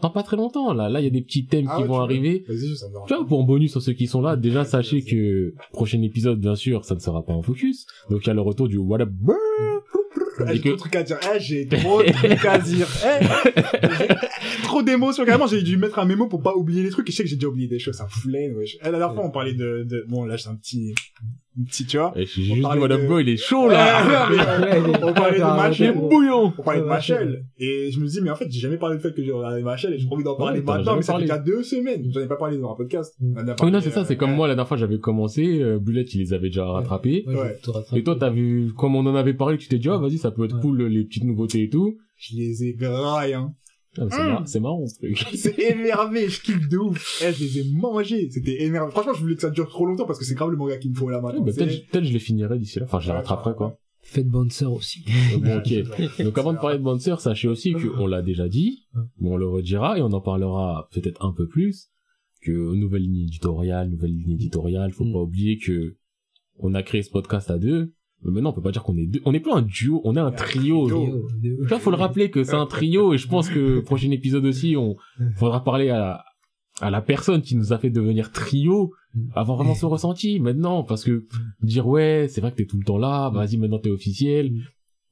dans 0.00 0.10
pas 0.10 0.22
très 0.22 0.36
longtemps 0.36 0.72
là. 0.72 0.88
Là 0.88 1.00
il 1.00 1.04
y 1.04 1.06
a 1.06 1.10
des 1.10 1.22
petits 1.22 1.46
thèmes 1.46 1.66
Ah 1.70 1.76
qui 1.76 1.82
ouais, 1.82 1.88
vont 1.88 2.00
arriver. 2.00 2.44
Vas-y, 2.48 2.76
ça 2.76 2.86
me. 2.88 3.06
Tu 3.06 3.14
vois, 3.14 3.26
pour 3.26 3.38
en 3.40 3.44
bonus 3.44 3.70
sur 3.72 3.82
ceux 3.82 3.92
qui 3.92 4.06
sont 4.06 4.20
là, 4.20 4.36
déjà 4.36 4.64
sachez 4.64 5.02
que 5.04 5.54
prochain 5.72 6.00
épisode, 6.02 6.40
bien 6.40 6.54
sûr, 6.56 6.84
ça 6.84 6.94
ne 6.94 7.00
sera 7.00 7.24
pas 7.24 7.32
en 7.32 7.42
focus. 7.42 7.86
Donc 8.10 8.24
il 8.24 8.26
y 8.28 8.30
a 8.30 8.34
le 8.34 8.40
retour 8.40 8.68
du 8.68 8.78
What 8.78 9.00
up, 9.02 9.10
Et 10.48 10.54
j'ai 10.54 10.60
que- 10.60 10.68
trop 10.70 10.74
de 10.74 10.78
trucs 10.80 10.96
à 10.96 11.02
dire. 11.02 11.18
Eh, 11.34 11.40
j'ai 11.40 11.68
trop 11.68 12.02
de 12.02 12.10
trucs 12.12 12.44
à 12.44 12.58
dire. 12.58 12.88
Eh, 13.04 13.24
j'ai 13.96 14.62
trop 14.64 14.82
d'émotions. 14.82 15.24
Carrément, 15.24 15.46
j'ai 15.46 15.62
dû 15.62 15.76
mettre 15.76 15.98
un 15.98 16.04
mémo 16.04 16.26
pour 16.26 16.42
pas 16.42 16.54
oublier 16.56 16.82
les 16.82 16.90
trucs. 16.90 17.08
Et 17.08 17.12
je 17.12 17.16
sais 17.18 17.22
que 17.22 17.28
j'ai 17.28 17.36
déjà 17.36 17.48
oublié 17.48 17.68
des 17.68 17.78
choses. 17.78 17.94
Ça 17.96 18.04
me 18.04 18.08
fout 18.08 18.30
la. 18.32 18.40
Eh, 18.40 18.50
La 18.82 18.90
dernière 18.90 19.14
fois, 19.14 19.24
on 19.24 19.30
parlait 19.30 19.54
de, 19.54 19.84
de... 19.88 20.04
Bon, 20.08 20.24
là, 20.24 20.36
c'est 20.38 20.48
un 20.48 20.56
petit... 20.56 20.94
Petit, 21.66 21.84
tu 21.84 21.98
vois. 21.98 22.12
Et 22.16 22.24
j'ai 22.24 22.40
On 22.50 22.54
juste 22.54 22.70
dit 22.72 22.78
up, 22.78 22.90
de- 22.90 23.06
bro, 23.06 23.18
il 23.18 23.28
est 23.28 23.36
chaud 23.36 23.68
là. 23.68 24.26
On 25.02 25.12
parlait 25.12 25.38
de 25.38 25.42
Machel. 25.44 25.94
Il 25.94 25.98
est 26.04 26.08
bouillant. 26.08 26.54
On 26.56 26.62
parlait 26.62 26.80
de 26.80 26.86
Machel. 26.86 27.44
Et 27.58 27.90
je 27.92 28.00
me 28.00 28.06
dis, 28.06 28.20
mais 28.22 28.30
en 28.30 28.36
fait, 28.36 28.46
j'ai 28.50 28.60
jamais 28.60 28.78
parlé 28.78 28.96
du 28.96 29.02
fait 29.02 29.12
que 29.14 29.22
j'ai 29.22 29.32
regardé 29.32 29.62
Machel 29.62 29.92
et 29.92 29.98
j'ai 29.98 30.08
pas 30.08 30.14
envie 30.14 30.24
d'en 30.24 30.34
parler 30.36 30.60
Ouais, 30.60 30.64
maintenant, 30.64 30.84
jamais 30.84 30.96
mais 30.96 31.02
ça 31.02 31.12
fait 31.18 31.26
parlé. 31.26 31.26
déjà 31.26 31.38
deux 31.38 31.62
semaines. 31.62 32.10
J'en 32.12 32.20
ai 32.20 32.26
pas 32.26 32.36
parlé 32.36 32.56
dans 32.58 32.72
un 32.72 32.74
podcast. 32.76 33.14
Mm. 33.20 33.34
Oui, 33.36 33.44
parlé, 33.56 33.72
non, 33.72 33.80
c'est 33.82 33.90
ça, 33.90 34.04
c'est 34.04 34.16
comme 34.16 34.30
ouais. 34.30 34.36
moi 34.36 34.48
la 34.48 34.54
dernière 34.54 34.68
fois 34.68 34.76
j'avais 34.78 34.98
commencé, 34.98 35.60
euh, 35.60 35.78
Bullet 35.78 36.04
il 36.14 36.20
les 36.20 36.32
avait 36.32 36.48
déjà 36.48 36.64
rattrapés. 36.64 37.24
Ouais. 37.26 37.58
Et 37.94 38.02
toi 38.02 38.16
t'as 38.18 38.30
vu, 38.30 38.72
comme 38.76 38.96
on 38.96 39.04
en 39.06 39.14
avait 39.14 39.34
parlé, 39.34 39.58
tu 39.58 39.68
t'es 39.68 39.78
dit, 39.78 39.88
ah 39.90 39.98
vas-y 39.98 40.18
ça 40.18 40.30
peut 40.30 40.44
être 40.44 40.54
Ouais. 40.54 40.60
cool 40.62 40.82
les 40.84 41.04
petites 41.04 41.24
nouveautés 41.24 41.64
et 41.64 41.68
tout. 41.68 41.96
Je 42.16 42.36
les 42.36 42.64
ai 42.64 42.72
graillés, 42.74 43.34
hein. 43.34 43.52
Ah, 43.98 44.06
c'est 44.10 44.22
Mm. 44.22 44.26
mar- 44.28 44.48
c'est 44.48 44.60
marrant 44.60 44.86
ce 44.86 44.94
truc. 44.96 45.18
C'est 45.34 45.58
énervé, 45.58 46.28
je 46.28 46.40
kiffe 46.40 46.68
de 46.68 46.78
ouf. 46.78 47.22
Eh, 47.22 47.32
je 47.32 47.44
les 47.44 47.58
ai 47.60 47.64
mangés. 47.74 48.30
C'était 48.30 48.62
énervé. 48.62 48.90
Franchement, 48.90 49.12
je 49.12 49.20
voulais 49.20 49.34
que 49.34 49.42
ça 49.42 49.50
dure 49.50 49.68
trop 49.68 49.84
longtemps 49.84 50.06
parce 50.06 50.18
que 50.18 50.24
c'est 50.24 50.34
grave 50.34 50.50
le 50.50 50.56
manga 50.56 50.78
qu'il 50.78 50.90
me 50.92 50.96
faut 50.96 51.10
là 51.10 51.18
Ouais, 51.18 51.24
maintenant. 51.24 51.42
bah, 51.44 51.52
C'est- 51.52 51.64
peut-être 51.66 51.86
peut-être 51.90 52.04
je 52.04 52.12
les 52.12 52.18
finirai 52.18 52.58
d'ici 52.58 52.78
là, 52.78 52.86
enfin 52.86 53.00
je 53.00 53.06
les 53.06 53.10
Ouais, 53.12 53.16
rattraperai 53.18 53.54
quoi. 53.54 53.78
Faites 54.00 54.26
Bouncer 54.28 54.64
aussi. 54.66 55.04
Euh, 55.34 55.38
Bon 55.38 55.58
ok. 55.58 56.24
Donc 56.24 56.38
avant 56.38 56.52
de 56.54 56.58
parler 56.58 56.78
de 56.78 56.82
Bouncer, 56.82 57.16
sachez 57.20 57.48
aussi 57.48 57.72
qu'on 57.74 58.06
l'a 58.06 58.22
déjà 58.22 58.48
dit, 58.48 58.86
mais 59.20 59.28
on 59.28 59.36
le 59.36 59.46
redira 59.46 59.98
et 59.98 60.02
on 60.02 60.12
en 60.12 60.20
parlera 60.22 60.88
peut-être 60.92 61.22
un 61.24 61.32
peu 61.32 61.46
plus, 61.46 61.88
que 62.40 62.50
nouvelle 62.74 63.02
ligne 63.02 63.20
éditoriale, 63.24 63.90
nouvelle 63.90 64.12
ligne 64.16 64.32
éditoriale, 64.32 64.92
faut 64.92 65.04
Mm. 65.04 65.12
pas 65.12 65.20
oublier 65.20 65.58
que 65.58 65.96
on 66.58 66.74
a 66.74 66.82
créé 66.82 67.02
ce 67.02 67.10
podcast 67.10 67.50
à 67.50 67.58
deux, 67.58 67.92
mais 68.24 68.30
maintenant 68.30 68.50
on 68.50 68.52
peut 68.52 68.62
pas 68.62 68.70
dire 68.72 68.82
qu'on 68.82 68.96
est 68.96 69.06
deux, 69.06 69.20
on 69.24 69.32
n'est 69.32 69.40
plus 69.40 69.52
un 69.52 69.62
duo, 69.62 70.00
on 70.04 70.14
est 70.16 70.20
un 70.20 70.30
trio. 70.32 70.88
Tu 71.42 71.66
vois, 71.66 71.78
faut 71.78 71.90
le 71.90 71.96
rappeler 71.96 72.30
que 72.30 72.44
c'est 72.44 72.54
un 72.54 72.66
trio 72.66 73.12
et 73.14 73.18
je 73.18 73.28
pense 73.28 73.48
que 73.48 73.80
prochain 73.84 74.10
épisode 74.10 74.44
aussi, 74.44 74.76
on 74.76 74.96
faudra 75.36 75.62
parler 75.64 75.90
à, 75.90 76.24
à 76.80 76.90
la 76.90 77.00
personne 77.02 77.42
qui 77.42 77.56
nous 77.56 77.72
a 77.72 77.78
fait 77.78 77.90
devenir 77.90 78.30
trio, 78.32 78.92
avoir 79.34 79.56
vraiment 79.58 79.74
son 79.74 79.88
ressenti 79.88 80.40
maintenant, 80.40 80.82
parce 80.84 81.04
que 81.04 81.24
dire 81.62 81.86
ouais, 81.86 82.26
c'est 82.28 82.40
vrai 82.40 82.50
que 82.52 82.56
t'es 82.56 82.66
tout 82.66 82.78
le 82.78 82.84
temps 82.84 82.98
là, 82.98 83.28
vas-y 83.30 83.56
maintenant 83.56 83.78
t'es 83.78 83.90
officiel. 83.90 84.52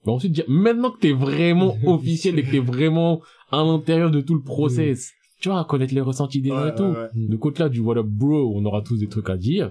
Mais 0.06 0.12
ensuite 0.12 0.32
dire 0.32 0.44
maintenant 0.48 0.90
que 0.90 0.98
t'es 0.98 1.12
vraiment 1.12 1.76
officiel 1.86 2.38
et 2.38 2.42
que 2.42 2.50
t'es 2.50 2.58
vraiment 2.58 3.20
à 3.52 3.62
l'intérieur 3.62 4.10
de 4.10 4.20
tout 4.22 4.34
le 4.34 4.40
process, 4.42 5.12
tu 5.40 5.48
vois, 5.50 5.64
connaître 5.64 5.94
les 5.94 6.00
ressentis 6.00 6.40
des 6.40 6.48
gens 6.50 6.62
Ouais, 6.62 6.68
et 6.70 6.74
tout. 6.74 6.82
ouais, 6.84 6.90
ouais. 6.90 7.08
De 7.28 7.36
côté 7.36 7.62
là 7.62 7.68
du 7.68 7.80
up 7.80 8.06
bro, 8.06 8.52
on 8.56 8.64
aura 8.64 8.80
tous 8.82 8.96
des 8.98 9.08
trucs 9.08 9.28
à 9.30 9.36
dire. 9.36 9.70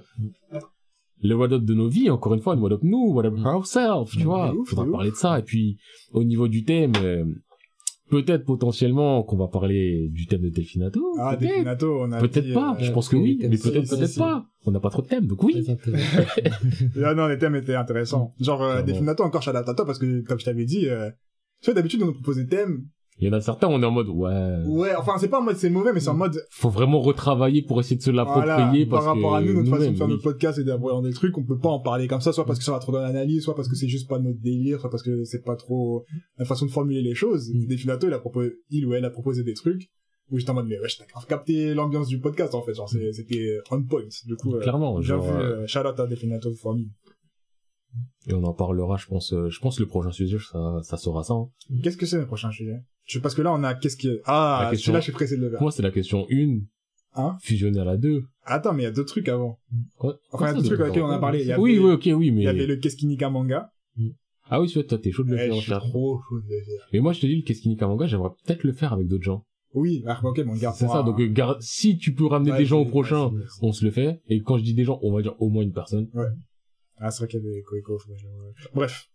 Le 1.22 1.36
what 1.36 1.52
up 1.52 1.64
de 1.64 1.74
nos 1.74 1.88
vies, 1.90 2.10
encore 2.10 2.34
une 2.34 2.40
fois, 2.42 2.56
le 2.56 2.62
what 2.62 2.72
up 2.72 2.82
nous, 2.84 3.12
what 3.14 3.26
up 3.26 3.34
ourselves, 3.46 4.10
tu 4.12 4.20
De 4.20 4.24
vois. 4.24 4.54
ouf, 4.54 4.70
Faudra 4.70 4.86
ouf. 4.86 4.92
parler 4.92 5.12
de 5.12 5.16
ça. 5.16 5.40
Et 5.40 5.44
puis, 5.44 5.78
au 6.14 6.24
niveau 6.24 6.48
du 6.48 6.64
thème, 6.64 6.94
euh, 7.04 7.26
peut-être 8.10 8.46
potentiellement 8.46 9.22
qu'on 9.24 9.38
va 9.38 9.48
parler 9.48 10.08
du 10.12 10.26
thème 10.28 10.42
de 10.42 10.50
Delphinato. 10.50 11.04
Ah. 11.20 11.36
Delphinato, 11.36 12.02
on 12.02 12.12
a 12.12 12.20
Peut-être 12.20 12.46
dit, 12.46 12.54
pas. 12.54 12.76
euh, 12.80 12.84
Je 12.84 12.92
pense 12.92 13.10
que 13.10 13.18
oui, 13.18 13.38
mais 13.42 13.50
peut-être 13.58 13.86
si, 13.86 13.96
peut-être 13.96 14.08
si. 14.10 14.20
pas. 14.20 14.46
On 14.66 14.72
n'a 14.72 14.80
pas 14.80 14.90
trop 14.90 15.02
de 15.02 15.08
thèmes, 15.08 15.26
donc 15.28 15.44
oui. 15.44 15.66
Intéressant. 15.68 16.22
Ah 17.04 17.14
non, 17.14 17.28
les 17.28 17.38
thèmes 17.38 17.56
étaient 17.56 17.76
intéressants. 17.76 18.32
Genre, 18.40 18.62
euh. 18.64 18.82
Delphinato, 18.82 19.24
encore, 19.24 19.42
je 19.42 19.48
t'adapte 19.48 19.70
à 19.70 19.74
toi 19.74 19.86
parce 19.86 20.00
que, 20.00 20.22
comme 20.22 20.40
je 20.40 20.46
t'avais 20.46 20.66
dit, 20.66 20.88
euh, 20.88 21.10
tu 21.62 21.66
vois, 21.66 21.74
d'habitude, 21.76 22.02
on 22.04 22.08
nous 22.08 22.14
propose 22.14 22.38
des 22.38 22.48
thèmes, 22.48 22.86
Il 23.20 23.28
y 23.28 23.30
en 23.30 23.34
a 23.34 23.42
certains, 23.42 23.68
on 23.68 23.82
est 23.82 23.86
en 23.86 23.92
mode, 23.92 24.08
ouais, 24.08 24.64
Ouais, 24.66 24.96
enfin, 24.96 25.14
c'est 25.20 25.28
pas 25.28 25.40
en 25.40 25.44
mode 25.44 25.58
c'est 25.58 25.70
mauvais, 25.70 25.92
mais 25.92 26.00
c'est 26.00 26.10
en 26.10 26.16
mode, 26.16 26.42
faut 26.52 26.70
vraiment 26.70 27.02
retravailler 27.02 27.62
pour 27.62 27.80
essayer 27.80 27.98
de 27.98 28.02
se 28.02 28.12
l'approprier 28.12 28.86
voilà, 28.86 28.86
parce 28.90 29.06
par 29.06 29.16
rapport 29.16 29.32
que 29.32 29.38
à 29.38 29.42
nous, 29.42 29.54
notre 29.54 29.70
façon 29.70 29.92
de 29.92 29.98
faire 29.98 30.08
oui. 30.08 30.14
notre 30.14 30.24
podcast 30.24 30.60
et 30.60 30.64
d'aborder 30.64 31.10
des 31.10 31.14
trucs, 31.14 31.38
on 31.38 31.44
peut 31.44 31.58
pas 31.58 31.70
en 31.70 31.80
parler 31.80 32.08
comme 32.08 32.22
ça, 32.22 32.32
soit 32.32 32.46
parce 32.46 32.60
que 32.60 32.66
ça 32.66 32.72
va 32.72 32.80
trop 32.80 32.94
dans 32.94 33.02
l'analyse, 33.02 33.44
soit 33.44 33.56
parce 33.56 33.68
que 33.68 33.76
c'est 33.76 33.90
juste 33.90 34.08
pas 34.08 34.20
notre 34.20 34.40
délire, 34.40 34.80
soit 34.80 34.90
parce 34.90 35.04
que 35.04 35.24
c'est 35.26 35.44
pas 35.44 35.56
trop 35.56 36.06
la 36.38 36.46
façon 36.46 36.66
de 36.66 36.72
formuler 36.72 37.02
les 37.02 37.16
choses. 37.16 37.52
Mm. 37.54 37.68
Definato, 37.68 38.08
il 38.08 38.14
a 38.14 38.20
proposé, 38.20 38.54
il 38.70 38.86
ou 38.86 38.94
elle 38.94 39.06
a 39.06 39.10
proposé 39.10 39.44
des 39.44 39.54
trucs 39.54 39.90
où 40.32 40.38
j'étais 40.38 40.52
en 40.52 40.54
mode, 40.54 40.68
mais 40.68 40.80
ouais, 40.80 40.88
t'as 40.98 41.06
grave 41.06 41.26
capté 41.26 41.74
l'ambiance 41.74 42.08
du 42.08 42.20
podcast, 42.20 42.54
en 42.54 42.62
fait, 42.62 42.74
genre, 42.74 42.90
c'était 42.90 43.58
on 43.72 43.84
point. 43.84 44.04
Du 44.26 44.36
coup, 44.36 44.56
euh, 44.56 44.62
Clairement, 44.62 45.00
bien 45.00 45.02
genre, 45.02 45.24
vu, 45.24 45.32
euh, 45.32 45.62
euh, 45.62 45.68
shout 45.68 45.80
out 45.80 46.00
à 46.00 46.06
Definato 46.06 46.54
for 46.54 46.76
me. 46.76 46.86
Et 48.28 48.34
on 48.34 48.44
en 48.44 48.54
parlera, 48.54 48.98
je 48.98 49.08
pense, 49.08 49.34
euh, 49.34 49.50
je 49.50 49.60
pense 49.60 49.80
le 49.80 49.86
prochain 49.88 50.12
sujet, 50.12 50.38
ça, 50.52 50.80
ça 50.84 50.98
sera 50.98 51.24
ça. 51.24 51.34
hein. 51.34 51.50
Qu'est-ce 51.84 51.98
que 51.98 52.06
c'est 52.06 52.18
le 52.20 52.26
prochain 52.28 52.52
sujet? 52.52 52.78
Je, 53.06 53.20
parce 53.20 53.34
que 53.36 53.42
là, 53.42 53.52
on 53.54 53.64
a, 53.64 53.74
qu'est-ce 53.74 53.98
qui, 53.98 54.10
ah, 54.26 54.60
La 54.66 54.70
question- 54.72 54.86
celui-là, 54.88 55.00
je 55.00 55.04
suis 55.06 55.14
pressé 55.14 55.38
de 55.38 55.42
le 55.42 55.50
faire. 55.52 55.62
Moi, 55.62 55.72
c'est 55.72 55.82
la 55.84 55.92
question 55.92 56.26
1, 56.32 56.60
Hein? 57.16 57.38
Fusionner 57.42 57.80
à 57.80 57.84
la 57.86 57.98
2. 57.98 58.22
Attends, 58.46 58.72
mais 58.74 58.84
il 58.84 58.86
y 58.86 58.88
a 58.88 58.92
d'autres 58.92 59.10
trucs 59.10 59.28
avant. 59.30 59.58
Quoi? 59.98 60.20
Enfin, 60.32 60.46
il 60.52 60.58
y 60.58 60.60
a 60.60 60.62
ça, 60.62 60.68
trucs 60.68 60.80
auxquels 60.80 61.02
on 61.02 61.10
a 61.10 61.18
parlé. 61.18 61.42
Il 61.42 61.48
y 61.48 61.52
avait, 61.52 61.60
Oui, 61.62 61.80
oui, 61.80 61.92
ok, 61.94 62.08
oui, 62.16 62.28
il 62.28 62.36
mais... 62.36 62.44
y 62.44 62.48
avait 62.48 62.68
le 62.68 62.76
Qu'est-ce 62.76 62.96
qui 62.96 63.08
Nika 63.08 63.32
manga. 63.32 63.72
Ah 64.52 64.62
oui, 64.62 64.68
tu 64.68 64.76
vois, 64.76 64.84
toi, 64.88 64.98
t'es 65.00 65.12
chaud 65.12 65.24
de 65.24 65.30
le 65.32 65.36
Eh, 65.36 65.46
faire, 65.48 65.54
je 65.56 65.60
suis 65.62 65.72
trop 65.72 66.22
chaud 66.30 66.40
de 66.40 66.44
le 66.56 66.64
faire. 66.64 66.88
Mais 66.94 67.00
moi, 67.00 67.14
je 67.14 67.20
te 67.22 67.26
dis, 67.26 67.36
le 67.36 67.42
Keskinika 67.44 67.88
manga, 67.88 68.06
j'aimerais 68.08 68.30
peut-être 68.46 68.64
le 68.64 68.74
faire 68.74 68.94
avec 68.94 69.08
d'autres 69.08 69.24
gens. 69.24 69.44
Oui, 69.74 70.04
ah, 70.08 70.20
ok, 70.24 70.44
bon, 70.46 70.56
garde 70.56 70.76
C'est 70.76 70.88
ça, 70.88 71.00
un- 71.00 71.04
donc, 71.04 71.20
euh, 71.20 71.28
garde, 71.28 71.58
si 71.62 71.98
tu 71.98 72.14
peux 72.14 72.26
ramener 72.26 72.52
Ouais, 72.52 72.58
des 72.60 72.66
gens 72.66 72.80
au 72.80 72.86
prochain, 72.86 73.28
ouais, 73.30 73.42
on 73.62 73.72
se 73.72 73.86
le 73.86 73.92
fait. 73.92 74.22
Et 74.28 74.42
quand 74.42 74.58
je 74.58 74.64
dis 74.64 74.74
des 74.76 74.84
gens, 74.86 75.00
on 75.04 75.12
va 75.14 75.22
dire 75.24 75.36
au 75.40 75.50
moins 75.50 75.64
une 75.64 75.74
personne. 75.74 76.08
Ah, 77.00 77.12
c'est 77.12 77.20
vrai 77.24 77.28
qu'il 77.30 77.40
y 77.40 77.48
avait 77.48 77.64
ouais. 77.64 78.54
Bref. 78.74 79.10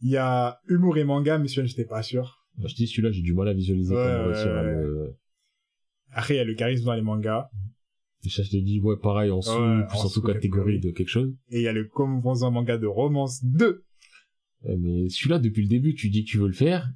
Il 0.00 0.10
y 0.10 0.16
a 0.16 0.58
humour 0.68 0.98
et 0.98 1.04
manga, 1.04 1.38
mais 1.38 1.46
celui-là, 1.48 1.66
j'étais 1.66 1.84
pas 1.84 2.02
sûr. 2.02 2.44
Bah, 2.58 2.66
je 2.68 2.74
dis, 2.74 2.86
celui-là, 2.86 3.10
j'ai 3.12 3.22
du 3.22 3.34
mal 3.34 3.48
à 3.48 3.52
visualiser 3.52 3.94
Ouais, 3.94 4.00
à 4.00 4.26
ouais, 4.26 4.44
le... 4.44 5.16
Après, 6.10 6.34
il 6.34 6.36
y 6.38 6.40
a 6.40 6.44
le 6.44 6.54
charisme 6.54 6.84
dans 6.84 6.94
les 6.94 7.02
mangas. 7.02 7.48
Et 8.24 8.28
ça, 8.28 8.42
je 8.42 8.50
te 8.50 8.56
dis, 8.56 8.80
ouais, 8.80 8.96
pareil, 8.96 9.30
en 9.30 9.40
sous, 9.40 9.50
Ouais, 9.52 9.86
plus 9.86 9.96
en 9.98 10.04
en 10.04 10.08
sous-catégorie. 10.08 10.80
de 10.80 10.90
quelque 10.90 11.08
chose. 11.08 11.32
Et 11.50 11.58
il 11.60 11.62
y 11.62 11.68
a 11.68 11.72
le 11.72 11.84
Comme 11.84 12.20
dans 12.20 12.44
un 12.44 12.50
manga 12.50 12.76
de 12.78 12.86
romance 12.86 13.44
2. 13.44 13.84
Ouais, 14.64 14.76
mais 14.76 15.08
celui-là, 15.08 15.38
depuis 15.38 15.62
le 15.62 15.68
début, 15.68 15.94
tu 15.94 16.08
dis 16.10 16.24
que 16.24 16.30
tu 16.30 16.38
veux 16.38 16.46
le 16.48 16.52
faire. 16.52 16.88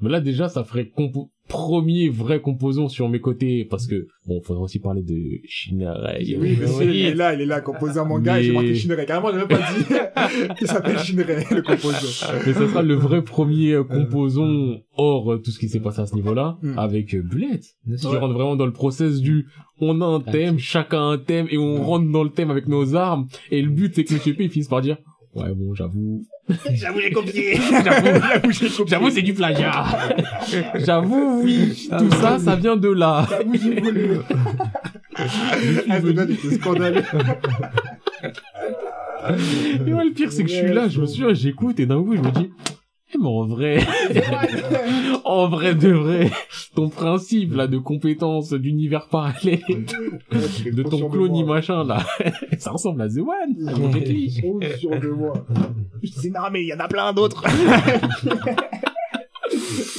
Mais 0.00 0.10
là, 0.10 0.20
déjà, 0.20 0.48
ça 0.48 0.64
ferait 0.64 0.84
compo- 0.86 1.30
premier 1.50 2.08
vrai 2.08 2.40
composant 2.40 2.88
sur 2.88 3.08
mes 3.08 3.20
côtés, 3.20 3.66
parce 3.68 3.86
que, 3.86 4.06
bon, 4.26 4.40
faudrait 4.40 4.62
aussi 4.62 4.78
parler 4.78 5.02
de 5.02 5.14
Shinarei. 5.46 6.36
Oui, 6.40 6.56
monsieur, 6.60 6.88
il 6.94 7.04
est 7.06 7.14
là, 7.14 7.34
il 7.34 7.40
est 7.42 7.46
là, 7.46 7.60
composé 7.60 7.98
un 7.98 8.04
manga, 8.04 8.38
et 8.40 8.44
j'ai 8.44 8.48
Mais- 8.50 8.54
marqué 8.54 8.74
Shinrei. 8.74 9.04
Carrément, 9.06 9.30
j'ai 9.32 9.36
même 9.38 9.48
pas 9.48 9.58
dit. 9.58 10.54
il 10.60 10.66
s'appelle 10.66 10.98
Shinrei, 10.98 11.44
le 11.50 11.62
composant. 11.62 12.32
Mais 12.46 12.52
ça 12.52 12.68
sera 12.68 12.82
le 12.82 12.94
vrai 12.94 13.22
premier 13.22 13.72
euh, 13.72 13.84
composant 13.84 14.76
hors 14.96 15.38
tout 15.42 15.50
ce 15.50 15.58
qui 15.58 15.68
s'est 15.68 15.80
passé 15.80 16.00
à 16.00 16.06
ce 16.06 16.14
niveau-là, 16.14 16.56
Mm. 16.62 16.78
avec 16.78 17.14
euh, 17.14 17.22
Bullet. 17.22 17.60
Qui 17.90 17.98
sûr. 17.98 18.18
rentre 18.20 18.34
vraiment 18.34 18.56
dans 18.56 18.66
le 18.66 18.72
process 18.72 19.20
du, 19.20 19.46
on 19.80 20.00
a 20.00 20.04
un 20.06 20.20
thème, 20.20 20.58
chacun 20.58 21.10
un 21.10 21.18
thème, 21.18 21.46
et 21.50 21.58
on 21.58 21.82
rentre 21.82 22.10
dans 22.10 22.22
le 22.24 22.30
thème 22.30 22.50
avec 22.50 22.68
nos 22.68 22.94
armes, 22.94 23.26
et 23.50 23.60
le 23.60 23.70
but, 23.70 23.92
c'est 23.94 24.04
que 24.04 24.14
Monsieur 24.14 24.34
P, 24.34 24.48
finisse 24.48 24.68
par 24.68 24.80
dire, 24.82 24.98
ouais, 25.34 25.54
bon, 25.54 25.74
j'avoue, 25.74 26.24
J'avoue, 26.72 27.00
j'ai 27.00 27.10
copié. 27.12 27.58
j'avoue, 27.84 28.50
j'avoue, 28.86 29.10
c'est 29.10 29.22
du 29.22 29.34
plagiat. 29.34 29.84
j'avoue, 30.74 31.42
oui, 31.44 31.88
Ah, 31.92 31.98
tout 31.98 32.10
ça, 32.12 32.38
ça 32.38 32.56
vient 32.56 32.76
de 32.76 32.88
là. 32.88 33.26
J'avoue, 33.30 33.54
j'ai 33.54 33.80
volé. 33.80 34.18
Ah, 35.88 36.00
scandaleux. 36.52 37.02
Et 39.86 39.92
ouais, 39.92 40.04
le 40.04 40.12
pire, 40.12 40.32
c'est 40.32 40.42
que 40.44 40.50
je 40.50 40.54
suis 40.56 40.72
là, 40.72 40.88
je 40.88 41.00
me 41.00 41.06
souviens, 41.06 41.34
j'écoute, 41.34 41.78
et 41.78 41.86
d'un 41.86 42.02
coup, 42.02 42.16
je 42.16 42.20
me 42.22 42.30
dis, 42.30 42.50
mais 43.18 43.26
en 43.26 43.46
vrai, 43.46 43.78
en 45.24 45.48
vrai 45.48 45.74
de 45.74 45.90
vrai, 45.90 46.30
ton 46.74 46.88
principe, 46.88 47.54
là, 47.54 47.66
de 47.66 47.78
compétence 47.78 48.52
d'univers 48.52 49.08
parallèle, 49.08 49.60
de 50.30 50.82
ton 50.82 51.08
clone 51.08 51.44
machin, 51.44 51.84
là, 51.84 52.04
ça 52.58 52.72
ressemble 52.72 53.02
à 53.02 53.08
The 53.08 53.18
One. 53.18 53.56
sûr 54.78 55.00
de 55.00 55.08
moi. 55.08 55.46
Je 56.02 56.10
disais, 56.10 56.30
non, 56.30 56.50
mais 56.50 56.62
il 56.62 56.68
y 56.68 56.74
en 56.74 56.80
a 56.80 56.88
plein 56.88 57.12
d'autres. 57.12 57.44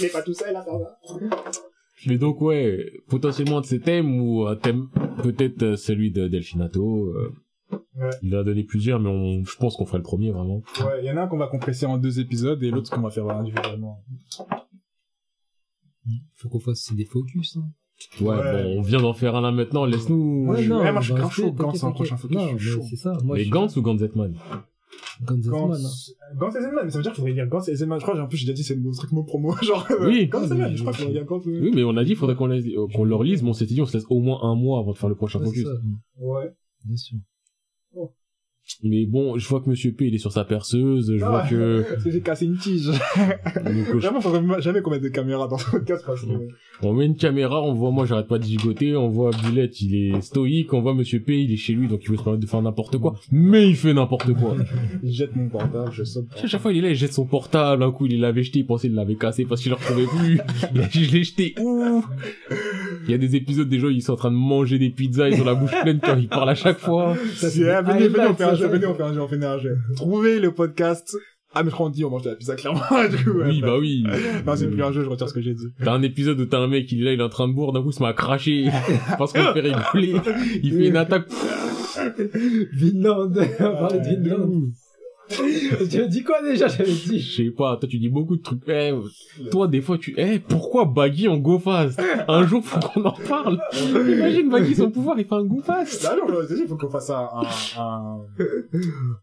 est 0.03 0.11
pas 0.11 0.21
tout 0.21 0.33
seul, 0.33 0.53
là, 0.53 0.65
va. 0.65 0.97
Mais 2.07 2.17
donc, 2.17 2.41
ouais, 2.41 2.91
potentiellement 3.09 3.59
un 3.59 3.61
de 3.61 3.65
ces 3.65 3.79
thèmes, 3.79 4.19
ou 4.21 4.47
un 4.47 4.55
thème, 4.55 4.87
peut-être 5.21 5.61
euh, 5.63 5.75
celui 5.75 6.11
de 6.11 6.27
Delfinato, 6.27 7.05
euh, 7.05 7.31
Ouais. 8.01 8.09
il 8.23 8.35
en 8.35 8.39
a 8.39 8.43
donné 8.43 8.63
plusieurs, 8.63 8.99
mais 8.99 9.09
on, 9.09 9.43
je 9.45 9.55
pense 9.57 9.75
qu'on 9.77 9.85
ferait 9.85 9.99
le 9.99 10.03
premier, 10.03 10.31
vraiment. 10.31 10.63
Ouais, 10.79 10.99
il 11.01 11.05
y 11.05 11.11
en 11.11 11.17
a 11.17 11.21
un 11.21 11.27
qu'on 11.27 11.37
va 11.37 11.47
compresser 11.47 11.85
en 11.85 11.97
deux 11.97 12.19
épisodes 12.19 12.61
et 12.63 12.71
l'autre 12.71 12.89
qu'on 12.91 13.01
va 13.01 13.11
faire 13.11 13.27
individuellement. 13.29 14.03
Faut 16.35 16.49
qu'on 16.49 16.59
fasse 16.59 16.79
aussi 16.79 16.95
des 16.95 17.05
focus, 17.05 17.57
hein. 17.57 17.69
Ouais, 18.19 18.29
Ouais. 18.35 18.63
bon, 18.63 18.79
on 18.79 18.81
vient 18.81 18.99
d'en 18.99 19.13
faire 19.13 19.35
un 19.35 19.41
là 19.41 19.51
maintenant, 19.51 19.85
laisse-nous... 19.85 20.47
Ouais, 20.47 20.65
non, 20.67 20.81
moi, 20.91 21.01
je 21.01 21.05
suis 21.05 21.13
grave 21.13 21.31
chaud, 21.31 21.51
Gantz, 21.51 21.75
hein, 21.83 21.89
t'inquiète. 21.89 21.93
prochain 21.93 22.17
focus, 22.17 22.35
Non, 22.37 22.57
je 22.57 22.69
suis 22.69 22.77
mais 22.79 22.81
chaud. 22.81 22.87
c'est 22.89 22.95
ça. 22.95 23.13
Moi, 23.23 23.37
mais 23.37 23.43
je 23.43 23.51
Gantz 23.51 23.77
ou 23.77 23.81
Gantz 23.83 23.99
Gantz, 24.01 24.09
Zetman, 24.09 24.33
hein. 24.41 24.63
Gantz 26.35 26.55
et 26.55 26.61
Zenman, 26.61 26.85
mais 26.85 26.89
ça 26.89 26.97
veut 26.97 27.03
dire 27.03 27.11
qu'il 27.11 27.21
faudrait 27.21 27.33
dire 27.33 27.45
Gantz 27.47 27.67
et 27.69 27.75
Zenman. 27.75 27.99
Je 27.99 28.03
crois, 28.05 28.19
en 28.19 28.27
plus, 28.27 28.37
j'ai 28.37 28.45
déjà 28.47 28.55
dit, 28.55 28.63
c'est 28.63 28.73
le 28.75 28.91
truc 28.91 29.11
mot 29.11 29.23
promo. 29.23 29.55
Genre, 29.61 29.85
Oui. 30.01 30.25
Gantz 30.27 30.49
mais 30.49 30.75
je 30.75 30.81
crois 30.81 30.93
qu'il 30.93 31.03
faudrait 31.05 31.19
dire 31.19 31.25
Gantz. 31.25 31.45
euh, 31.45 31.59
Oui, 31.61 31.71
mais 31.75 31.83
on 31.83 31.95
a 31.95 32.03
dit, 32.03 32.11
il 32.11 32.15
faudrait 32.15 32.35
qu'on 32.35 32.47
laisse- 32.47 32.65
euh, 32.65 32.87
qu'on 32.91 33.03
leur 33.03 33.21
lise, 33.21 33.43
mais 33.43 33.49
on 33.49 33.53
s'était 33.53 33.75
dit, 33.75 33.81
on 33.81 33.85
se 33.85 33.93
laisse 33.95 34.07
au 34.09 34.19
moins 34.19 34.39
un 34.41 34.55
mois 34.55 34.79
avant 34.79 34.93
de 34.93 34.97
faire 34.97 35.09
le 35.09 35.15
prochain 35.15 35.39
focus. 35.39 35.63
ça. 35.63 35.69
Ouais. 36.17 36.51
Bien 36.85 36.97
sûr. 36.97 37.17
Mais 38.83 39.05
bon, 39.05 39.37
je 39.37 39.47
vois 39.47 39.59
que 39.61 39.69
Monsieur 39.69 39.91
P, 39.91 40.05
il 40.07 40.15
est 40.15 40.19
sur 40.19 40.31
sa 40.31 40.43
perceuse, 40.45 41.11
je 41.15 41.23
vois 41.23 41.43
Ah, 41.45 41.49
que... 41.49 41.83
Parce 41.89 42.03
que 42.03 42.09
j'ai 42.11 42.21
cassé 42.21 42.45
une 42.45 42.57
tige. 42.57 42.85
donc, 42.87 42.97
euh, 42.97 43.83
je- 43.93 43.97
Vraiment, 43.97 44.21
faudrait 44.21 44.61
jamais 44.61 44.81
qu'on 44.81 44.91
mette 44.91 45.03
de 45.03 45.09
caméra 45.09 45.47
dans 45.47 45.57
ce 45.57 45.69
podcast 45.69 46.03
parce 46.05 46.21
que. 46.21 46.27
on 46.81 46.93
met 46.93 47.05
une 47.05 47.15
caméra, 47.17 47.61
on 47.61 47.73
voit, 47.73 47.91
moi 47.91 48.05
j'arrête 48.05 48.27
pas 48.27 48.39
de 48.39 48.43
gigoter, 48.43 48.95
on 48.95 49.07
voit 49.09 49.31
Bullet, 49.43 49.69
il 49.81 49.95
est 50.15 50.21
stoïque, 50.21 50.73
on 50.73 50.81
voit 50.81 50.93
Monsieur 50.93 51.19
P, 51.19 51.41
il 51.43 51.51
est 51.51 51.57
chez 51.57 51.73
lui, 51.73 51.87
donc 51.87 52.01
il 52.05 52.11
veut 52.11 52.17
se 52.17 52.23
permettre 52.23 52.43
de 52.43 52.49
faire 52.49 52.61
n'importe 52.61 52.97
quoi, 52.97 53.15
mais 53.31 53.67
il 53.67 53.75
fait 53.75 53.93
n'importe 53.93 54.33
quoi. 54.33 54.55
Je 55.03 55.11
jette 55.11 55.35
mon 55.35 55.49
portable, 55.49 55.91
je 55.91 56.03
saute. 56.03 56.27
À 56.41 56.47
chaque 56.47 56.61
fois, 56.61 56.71
il 56.71 56.77
est 56.79 56.81
là, 56.81 56.89
il 56.89 56.95
jette 56.95 57.13
son 57.13 57.25
portable, 57.25 57.83
un 57.83 57.91
coup, 57.91 58.05
il 58.05 58.19
l'avait 58.21 58.43
jeté, 58.43 58.59
il 58.59 58.65
pensait 58.65 58.87
qu'il 58.87 58.95
l'avait 58.95 59.15
cassé 59.15 59.43
parce 59.45 59.61
qu'il 59.61 59.71
le 59.71 59.75
retrouvait 59.75 60.05
plus. 60.07 60.39
Il 60.73 60.81
a 60.81 60.87
dit, 60.87 61.03
je 61.05 61.11
l'ai 61.11 61.23
jeté 61.23 61.55
où? 61.59 62.03
Il 63.05 63.11
y 63.11 63.13
a 63.13 63.17
des 63.17 63.35
épisodes, 63.35 63.67
des 63.67 63.79
gens, 63.79 63.89
ils 63.89 64.01
sont 64.01 64.13
en 64.13 64.17
train 64.17 64.31
de 64.31 64.35
manger 64.35 64.79
des 64.79 64.91
pizzas, 64.91 65.29
ils 65.29 65.41
ont 65.41 65.45
la 65.45 65.55
bouche 65.55 65.71
pleine 65.81 65.99
quand 66.01 66.15
ils 66.17 66.29
parlent 66.29 66.49
à 66.49 66.55
chaque 66.55 66.79
fois. 66.79 67.15
Ça, 67.35 67.49
C'est- 67.49 67.63
on 68.65 68.69
fait 68.69 68.77
un 68.77 68.79
jeu, 68.79 68.79
venez, 68.79 68.85
on 68.85 68.95
fait 68.95 69.03
un 69.03 69.13
jeu, 69.13 69.21
on 69.21 69.27
fait 69.27 69.45
un 69.45 69.57
jeu. 69.59 69.77
Trouvez 69.95 70.39
le 70.39 70.53
podcast. 70.53 71.17
Ah, 71.53 71.63
mais 71.63 71.69
je 71.69 71.75
crois 71.75 71.87
qu'on 71.87 71.91
dit, 71.91 72.05
on 72.05 72.09
mange 72.09 72.23
de 72.23 72.29
la 72.29 72.35
pizza, 72.35 72.55
clairement. 72.55 72.81
du 73.09 73.23
coup, 73.23 73.31
Oui, 73.43 73.59
bah 73.61 73.77
oui. 73.77 74.03
Non, 74.45 74.55
c'est 74.55 74.67
plus 74.69 74.81
un 74.81 74.91
jeu, 74.93 75.03
je 75.03 75.09
retire 75.09 75.27
ce 75.27 75.33
que 75.33 75.41
j'ai 75.41 75.53
dit. 75.53 75.67
T'as 75.83 75.93
un 75.93 76.01
épisode 76.01 76.39
où 76.39 76.45
t'as 76.45 76.59
un 76.59 76.67
mec, 76.67 76.89
il 76.91 77.01
est 77.01 77.05
là, 77.05 77.13
il 77.13 77.19
est 77.19 77.23
en 77.23 77.29
train 77.29 77.47
de 77.47 77.53
boire, 77.53 77.73
d'un 77.73 77.81
coup, 77.81 77.89
il 77.89 77.93
se 77.93 78.01
met 78.01 78.07
à 78.07 78.13
cracher 78.13 78.69
parce 79.17 79.33
qu'on 79.33 79.43
le 79.43 79.53
fait 79.53 79.59
rigoler. 79.59 80.15
Il 80.63 80.71
fait 80.73 80.87
une 80.87 80.95
attaque. 80.95 81.27
Vinland, 82.73 83.33
on 83.59 83.71
parlait 83.73 83.99
de 83.99 84.05
Vinland. 84.05 84.71
Tu 85.89 85.99
as 86.01 86.07
dit 86.07 86.23
quoi 86.23 86.41
déjà 86.41 86.67
J'avais 86.67 86.91
Je 86.91 87.09
dit. 87.09 87.21
sais 87.21 87.51
pas, 87.51 87.77
toi 87.77 87.87
tu 87.89 87.97
dis 87.99 88.09
beaucoup 88.09 88.35
de 88.37 88.41
trucs. 88.41 88.61
Eh, 88.67 88.91
toi 89.51 89.67
des 89.67 89.81
fois 89.81 89.97
tu, 89.97 90.13
eh, 90.17 90.39
pourquoi 90.39 90.85
Baggy 90.85 91.27
en 91.27 91.37
go 91.37 91.59
fast? 91.59 92.01
Un 92.27 92.45
jour 92.45 92.63
faut 92.63 92.79
qu'on 92.79 93.03
en 93.05 93.11
parle. 93.27 93.59
Imagine 93.73 94.49
Baggy 94.49 94.75
son 94.75 94.91
pouvoir, 94.91 95.17
il 95.19 95.25
fait 95.25 95.35
un 95.35 95.43
go 95.45 95.61
fast. 95.63 96.03
Bah, 96.03 96.15
non, 96.15 96.41
je 96.47 96.53
dit, 96.55 96.61
il 96.63 96.67
faut 96.67 96.77
qu'on 96.77 96.89
fasse 96.89 97.09
un, 97.09 97.29
un, 97.77 98.19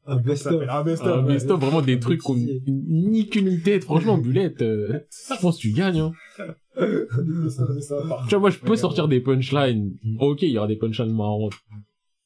un, 0.07 0.17
best-of. 0.17 0.62
un 0.69 0.83
best-of. 0.83 1.51
Un 1.51 1.57
vraiment 1.57 1.83
des 1.83 1.99
trucs 1.99 2.20
qu'on 2.20 2.37
ni 2.37 3.28
qu'une 3.28 3.49
ni 3.49 3.61
tête. 3.61 3.85
Franchement, 3.85 4.19
Bulette, 4.19 4.62
euh, 4.62 5.01
je 5.35 5.41
pense 5.41 5.57
que 5.57 5.62
tu 5.62 5.73
gagnes. 5.73 6.01
Hein. 6.01 6.12
Tu 8.28 8.35
vois, 8.35 8.39
moi 8.39 8.51
je 8.51 8.59
peux 8.59 8.77
sortir 8.77 9.09
des 9.09 9.20
punchlines. 9.20 9.95
Ok, 10.20 10.43
il 10.43 10.51
y 10.51 10.59
aura 10.59 10.69
des 10.69 10.77
punchlines 10.77 11.12
marrantes. 11.15 11.55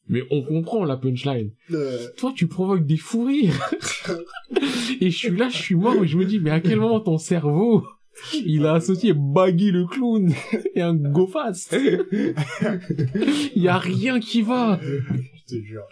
Mais 0.09 0.23
on 0.31 0.43
comprend 0.43 0.85
la 0.85 0.97
punchline. 0.97 1.53
Euh, 1.73 2.09
Toi, 2.17 2.33
tu 2.35 2.47
provoques 2.49 2.85
des 2.85 2.97
fous 2.97 3.25
rires. 3.25 3.71
et 5.01 5.11
je 5.11 5.17
suis 5.17 5.37
là, 5.37 5.49
je 5.49 5.57
suis 5.57 5.75
mort, 5.75 6.03
et 6.03 6.07
je 6.07 6.17
me 6.17 6.25
dis, 6.25 6.41
mais 6.41 6.51
à 6.51 6.61
quel 6.61 6.81
moment 6.81 7.01
ton 7.01 7.19
cerveau, 7.19 7.85
il 8.45 8.67
a 8.67 8.75
associé 8.75 9.15
Baggy 9.15 9.71
le 9.71 9.87
clown 9.87 10.33
et 10.75 10.83
un 10.83 10.95
go 10.95 11.27
fast 11.27 11.75
Il 13.57 13.63
y 13.63 13.69
a 13.69 13.79
rien 13.79 14.21
qui 14.21 14.43
va. 14.43 14.79
je 14.83 15.45
te 15.47 15.63
jure. 15.63 15.85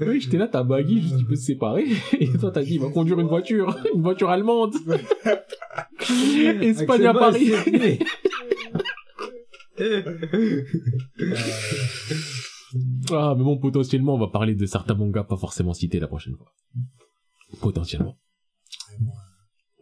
Oui, 0.00 0.20
j'étais 0.20 0.38
là, 0.38 0.48
t'as 0.48 0.64
Baggy, 0.64 1.00
juste 1.00 1.14
il 1.18 1.26
peut 1.26 1.36
se 1.36 1.44
séparer. 1.44 1.86
Et 2.18 2.28
toi, 2.38 2.50
t'as 2.50 2.62
dit, 2.62 2.74
il 2.74 2.80
va 2.80 2.90
conduire 2.90 3.20
une 3.20 3.28
voiture, 3.28 3.76
une 3.94 4.02
voiture 4.02 4.28
allemande. 4.30 4.74
Espagne 6.62 7.06
à 7.06 7.14
Paris. 7.14 7.52
Ah, 13.10 13.34
mais 13.36 13.44
bon, 13.44 13.58
potentiellement, 13.58 14.14
on 14.14 14.18
va 14.18 14.28
parler 14.28 14.54
de 14.54 14.66
certains 14.66 14.94
mangas 14.94 15.24
pas 15.24 15.36
forcément 15.36 15.72
cités 15.74 16.00
la 16.00 16.08
prochaine 16.08 16.34
fois. 16.36 16.52
Potentiellement. 17.60 18.18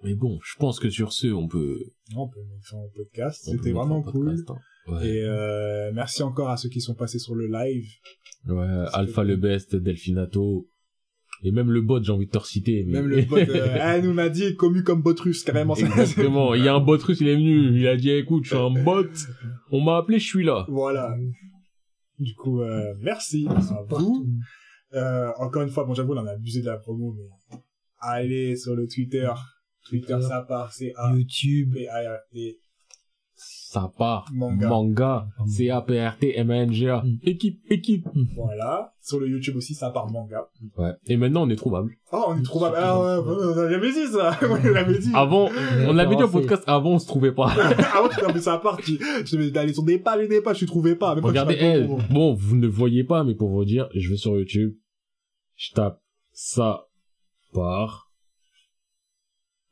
Mais 0.04 0.14
bon, 0.14 0.38
je 0.44 0.54
pense 0.58 0.78
que 0.78 0.90
sur 0.90 1.12
ce, 1.12 1.26
on 1.28 1.48
peut... 1.48 1.78
On 2.14 2.28
peut 2.28 2.40
mettre 2.50 2.66
ça 2.68 2.76
en 2.76 2.88
podcast. 2.94 3.42
C'était 3.50 3.72
vraiment 3.72 4.02
cool. 4.02 4.26
podcast, 4.26 4.50
hein. 4.50 4.58
Ouais. 4.92 5.08
Et 5.08 5.22
euh, 5.24 5.90
merci 5.92 6.22
encore 6.22 6.48
à 6.50 6.56
ceux 6.56 6.68
qui 6.68 6.80
sont 6.80 6.94
passés 6.94 7.18
sur 7.18 7.34
le 7.34 7.48
live. 7.48 7.86
Ouais, 8.46 8.84
Alpha 8.92 9.24
le 9.24 9.34
Best, 9.36 9.74
Delfinato, 9.74 10.68
Et 11.42 11.50
même 11.50 11.72
le 11.72 11.80
bot, 11.80 12.00
j'ai 12.00 12.12
envie 12.12 12.26
de 12.26 12.30
te 12.30 12.38
reciter. 12.38 12.84
mais- 12.86 12.92
Même 13.02 13.08
le 13.08 13.22
bot, 13.22 13.36
euh, 13.36 13.76
elle 13.80 14.04
nous 14.08 14.16
a 14.20 14.28
dit 14.28 14.54
commu 14.54 14.84
comme 14.84 15.02
bot 15.02 15.14
russe, 15.18 15.42
carrément. 15.42 15.74
Exactement. 15.74 16.54
Il 16.54 16.64
y 16.64 16.68
a 16.68 16.74
un 16.74 16.80
bot 16.80 16.98
russe, 16.98 17.20
il 17.20 17.26
est 17.26 17.34
venu. 17.34 17.76
Il 17.80 17.88
a 17.88 17.96
dit, 17.96 18.10
écoute, 18.10 18.44
je 18.44 18.50
suis 18.50 18.58
un 18.58 18.70
bot. 18.84 19.06
On 19.72 19.80
m'a 19.80 19.96
appelé, 19.96 20.20
je 20.20 20.26
suis 20.26 20.44
là. 20.44 20.66
Voilà. 20.68 21.16
Du 22.18 22.34
coup, 22.34 22.62
euh, 22.62 22.94
merci 23.00 23.46
à 23.48 23.82
vous. 23.88 24.26
Euh, 24.94 25.32
encore 25.38 25.62
une 25.62 25.70
fois, 25.70 25.84
bon, 25.84 25.94
j'avoue, 25.94 26.14
on 26.14 26.18
en 26.18 26.26
a 26.26 26.32
abusé 26.32 26.60
de 26.60 26.66
la 26.66 26.78
promo, 26.78 27.12
mais 27.12 27.58
allez 27.98 28.56
sur 28.56 28.74
le 28.74 28.86
Twitter. 28.86 29.30
Twitter, 29.84 30.18
ça 30.20 30.42
part, 30.42 30.72
c'est 30.72 30.92
A, 30.96 31.12
YouTube. 31.14 31.74
P, 31.74 31.88
A, 31.88 32.20
R, 33.76 33.82
T. 33.82 33.90
Ça 33.90 33.92
part. 33.96 34.26
Manga. 34.32 34.68
Manga. 34.68 35.28
C-A-P-R-T-M-A-N-G-A. 35.46 37.02
Mm. 37.02 37.18
Équipe, 37.22 37.60
équipe. 37.70 38.08
Voilà. 38.34 38.92
Sur 39.02 39.20
le 39.20 39.28
YouTube 39.28 39.56
aussi, 39.56 39.74
ça 39.74 39.90
part 39.90 40.10
manga. 40.10 40.48
Ouais. 40.76 40.92
Et 41.06 41.16
maintenant, 41.16 41.46
on 41.46 41.50
est 41.50 41.56
trouvable. 41.56 41.92
Oh, 42.12 42.24
on 42.28 42.38
est 42.38 42.42
trouvable. 42.42 42.76
Ah, 42.78 43.00
ouais, 43.00 43.22
on 43.24 43.58
a 43.58 43.70
jamais 43.70 43.92
dit 43.92 44.06
ça. 44.06 44.38
on 44.42 44.72
l'avait 44.72 44.98
dit. 44.98 45.10
Avant, 45.14 45.48
on 45.86 45.92
l'avait 45.92 46.16
dit 46.16 46.22
au 46.22 46.28
podcast, 46.28 46.62
avant, 46.66 46.92
on 46.92 46.98
se 46.98 47.06
trouvait 47.06 47.32
pas. 47.32 47.48
Avant, 47.94 48.08
tu 48.08 48.20
t'en 48.20 48.40
ça 48.40 48.58
part, 48.58 48.78
tu, 48.78 48.98
tu 49.24 49.58
aller 49.58 49.72
sur 49.72 49.82
des 49.82 49.98
pages 49.98 50.24
et 50.24 50.28
des 50.28 50.40
pages, 50.40 50.58
tu 50.58 50.66
trouvais 50.66 50.96
pas. 50.96 51.14
Même 51.14 51.24
Regardez, 51.24 51.54
tapais, 51.54 51.80
eh, 51.80 51.84
bon, 51.84 51.98
bon, 52.10 52.34
vous 52.34 52.56
ne 52.56 52.66
voyez 52.66 53.04
pas, 53.04 53.24
mais 53.24 53.34
pour 53.34 53.50
vous 53.50 53.64
dire, 53.64 53.88
je 53.94 54.08
vais 54.08 54.16
sur 54.16 54.36
YouTube, 54.36 54.74
je 55.56 55.72
tape 55.72 56.00
ça 56.32 56.86
part. 57.52 58.05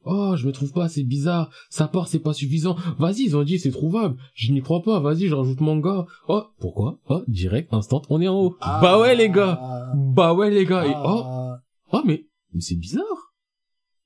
Oh, 0.05 0.35
je 0.37 0.47
me 0.47 0.53
trouve 0.53 0.73
pas, 0.73 0.89
c'est 0.89 1.03
bizarre. 1.03 1.51
Ça 1.71 1.89
part, 1.89 2.09
c'est 2.09 2.19
pas 2.19 2.33
suffisant. 2.33 2.77
Vas-y, 2.99 3.23
ils 3.23 3.37
ont 3.37 3.43
dit 3.43 3.59
c'est 3.59 3.71
trouvable. 3.71 4.17
Je 4.35 4.53
n'y 4.53 4.61
crois 4.61 4.83
pas. 4.83 5.01
Vas-y, 5.01 5.29
je 5.29 5.35
rajoute 5.35 5.61
manga. 5.61 6.07
Oh, 6.29 6.45
pourquoi? 6.61 6.99
Oh, 7.09 7.23
direct, 7.27 7.73
instant, 7.73 8.03
on 8.11 8.21
est 8.21 8.29
en 8.29 8.39
haut. 8.41 8.57
Ah. 8.61 8.81
bah 8.83 8.99
ouais, 9.01 9.15
les 9.15 9.31
gars. 9.31 9.61
Bah 9.95 10.35
ouais, 10.35 10.51
les 10.51 10.67
gars. 10.67 10.87
Et 10.87 10.93
oh, 10.95 11.55
oh, 11.93 12.03
mais, 12.05 12.27
mais 12.53 12.61
c'est 12.61 12.77
bizarre. 12.77 13.35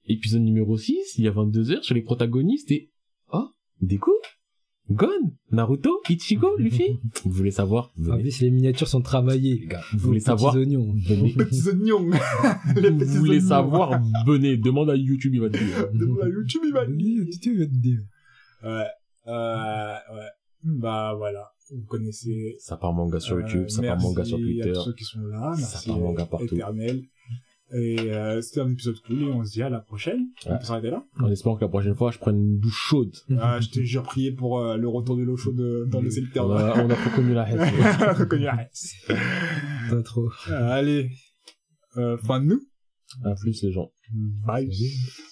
Épisode 0.07 0.43
numéro 0.43 0.77
6, 0.77 1.17
il 1.18 1.25
y 1.25 1.28
a 1.28 1.33
22 1.33 1.73
heures, 1.73 1.83
chez 1.83 1.94
les 1.94 2.02
protagonistes 2.02 2.70
et, 2.70 2.91
oh, 3.33 3.49
Deku, 3.83 4.12
Gon, 4.91 5.08
Naruto, 5.52 6.00
Ichigo, 6.08 6.57
Luffy. 6.57 6.99
Vous 7.25 7.31
voulez 7.33 7.50
savoir? 7.50 7.92
En 7.99 8.02
Venez. 8.02 8.23
plus, 8.23 8.41
les 8.41 8.50
miniatures 8.50 8.89
sont 8.89 9.02
travaillées, 9.02 9.58
les 9.60 9.67
gars. 9.67 9.83
Vous 9.92 9.99
voulez 9.99 10.20
savoir? 10.20 10.55
petits 10.55 10.62
oignons. 10.65 10.94
Venez. 11.07 11.33
Petits 11.33 11.68
oignons. 11.68 12.10
Les 12.76 12.91
Vous 12.91 12.99
petits 12.99 13.17
voulez 13.18 13.36
oignons. 13.39 13.49
savoir? 13.49 14.00
Venez, 14.26 14.57
demande 14.57 14.89
à 14.91 14.97
YouTube, 14.97 15.34
il 15.34 15.41
va 15.42 15.50
te 15.50 15.58
dire. 15.58 15.89
De 15.92 16.07
la 16.20 16.28
YouTube, 16.28 16.62
il 16.65 16.73
va 16.73 16.84
le 16.84 16.97
dire. 16.97 17.25
dire. 17.70 18.00
Ouais. 18.65 18.84
Euh, 19.26 19.94
ouais. 20.15 20.28
Bah, 20.65 21.15
voilà. 21.17 21.50
Vous 21.70 21.84
connaissez. 21.86 22.57
Ça 22.58 22.78
part 22.78 22.94
manga 22.94 23.20
sur 23.20 23.39
YouTube, 23.39 23.65
Euh, 23.65 23.68
ça 23.68 23.83
part 23.83 24.00
manga 24.00 24.25
sur 24.25 24.39
à 24.39 24.41
Twitter. 24.41 24.73
tous 24.73 24.84
ceux 24.84 24.94
qui 24.94 25.05
sont 25.05 25.20
là. 25.26 25.55
Ça 25.57 25.81
part 25.86 25.99
manga 26.00 26.25
partout. 26.25 26.55
Éternel. 26.55 27.02
Et, 27.74 27.98
euh, 28.00 28.40
c'était 28.40 28.60
un 28.60 28.70
épisode 28.70 28.98
cool 29.06 29.22
et 29.22 29.26
on 29.26 29.44
se 29.44 29.52
dit 29.52 29.62
à 29.62 29.68
la 29.68 29.80
prochaine. 29.80 30.28
On 30.47 30.56
peut 30.56 30.64
s'arrêter 30.64 30.90
là. 30.90 31.05
En 31.20 31.30
espérant 31.30 31.56
que 31.56 31.60
la 31.64 31.68
prochaine 31.68 31.94
fois, 31.94 32.10
je 32.10 32.18
prenne 32.18 32.36
une 32.36 32.58
douche 32.58 32.80
chaude. 32.88 33.14
Ah, 33.40 33.60
je 33.60 33.68
t'ai 33.68 33.80
déjà 33.80 34.00
prié 34.02 34.32
pour 34.32 34.58
euh, 34.58 34.76
le 34.76 34.88
retour 34.88 35.16
de 35.16 35.22
l'eau 35.22 35.36
chaude 35.36 35.60
euh, 35.60 35.86
dans 35.86 36.00
le 36.00 36.10
secteur. 36.10 36.47
On 36.47 36.52
a, 36.52 36.82
on 36.82 36.90
a 36.90 36.94
reconnu 36.94 37.34
la 37.34 37.48
haine. 37.50 37.60
Reconnu 38.14 38.44
la 38.44 38.62
haine. 38.62 39.16
Pas 39.90 40.02
trop. 40.02 40.30
Euh, 40.48 40.70
Allez. 40.70 41.10
Euh, 41.97 42.16
fin 42.18 42.40
de 42.40 42.47
nous. 42.47 42.60
À 43.24 43.34
plus, 43.34 43.62
les 43.62 43.72
gens. 43.72 43.90
Bye. 44.47 44.72
Salut. 44.72 45.24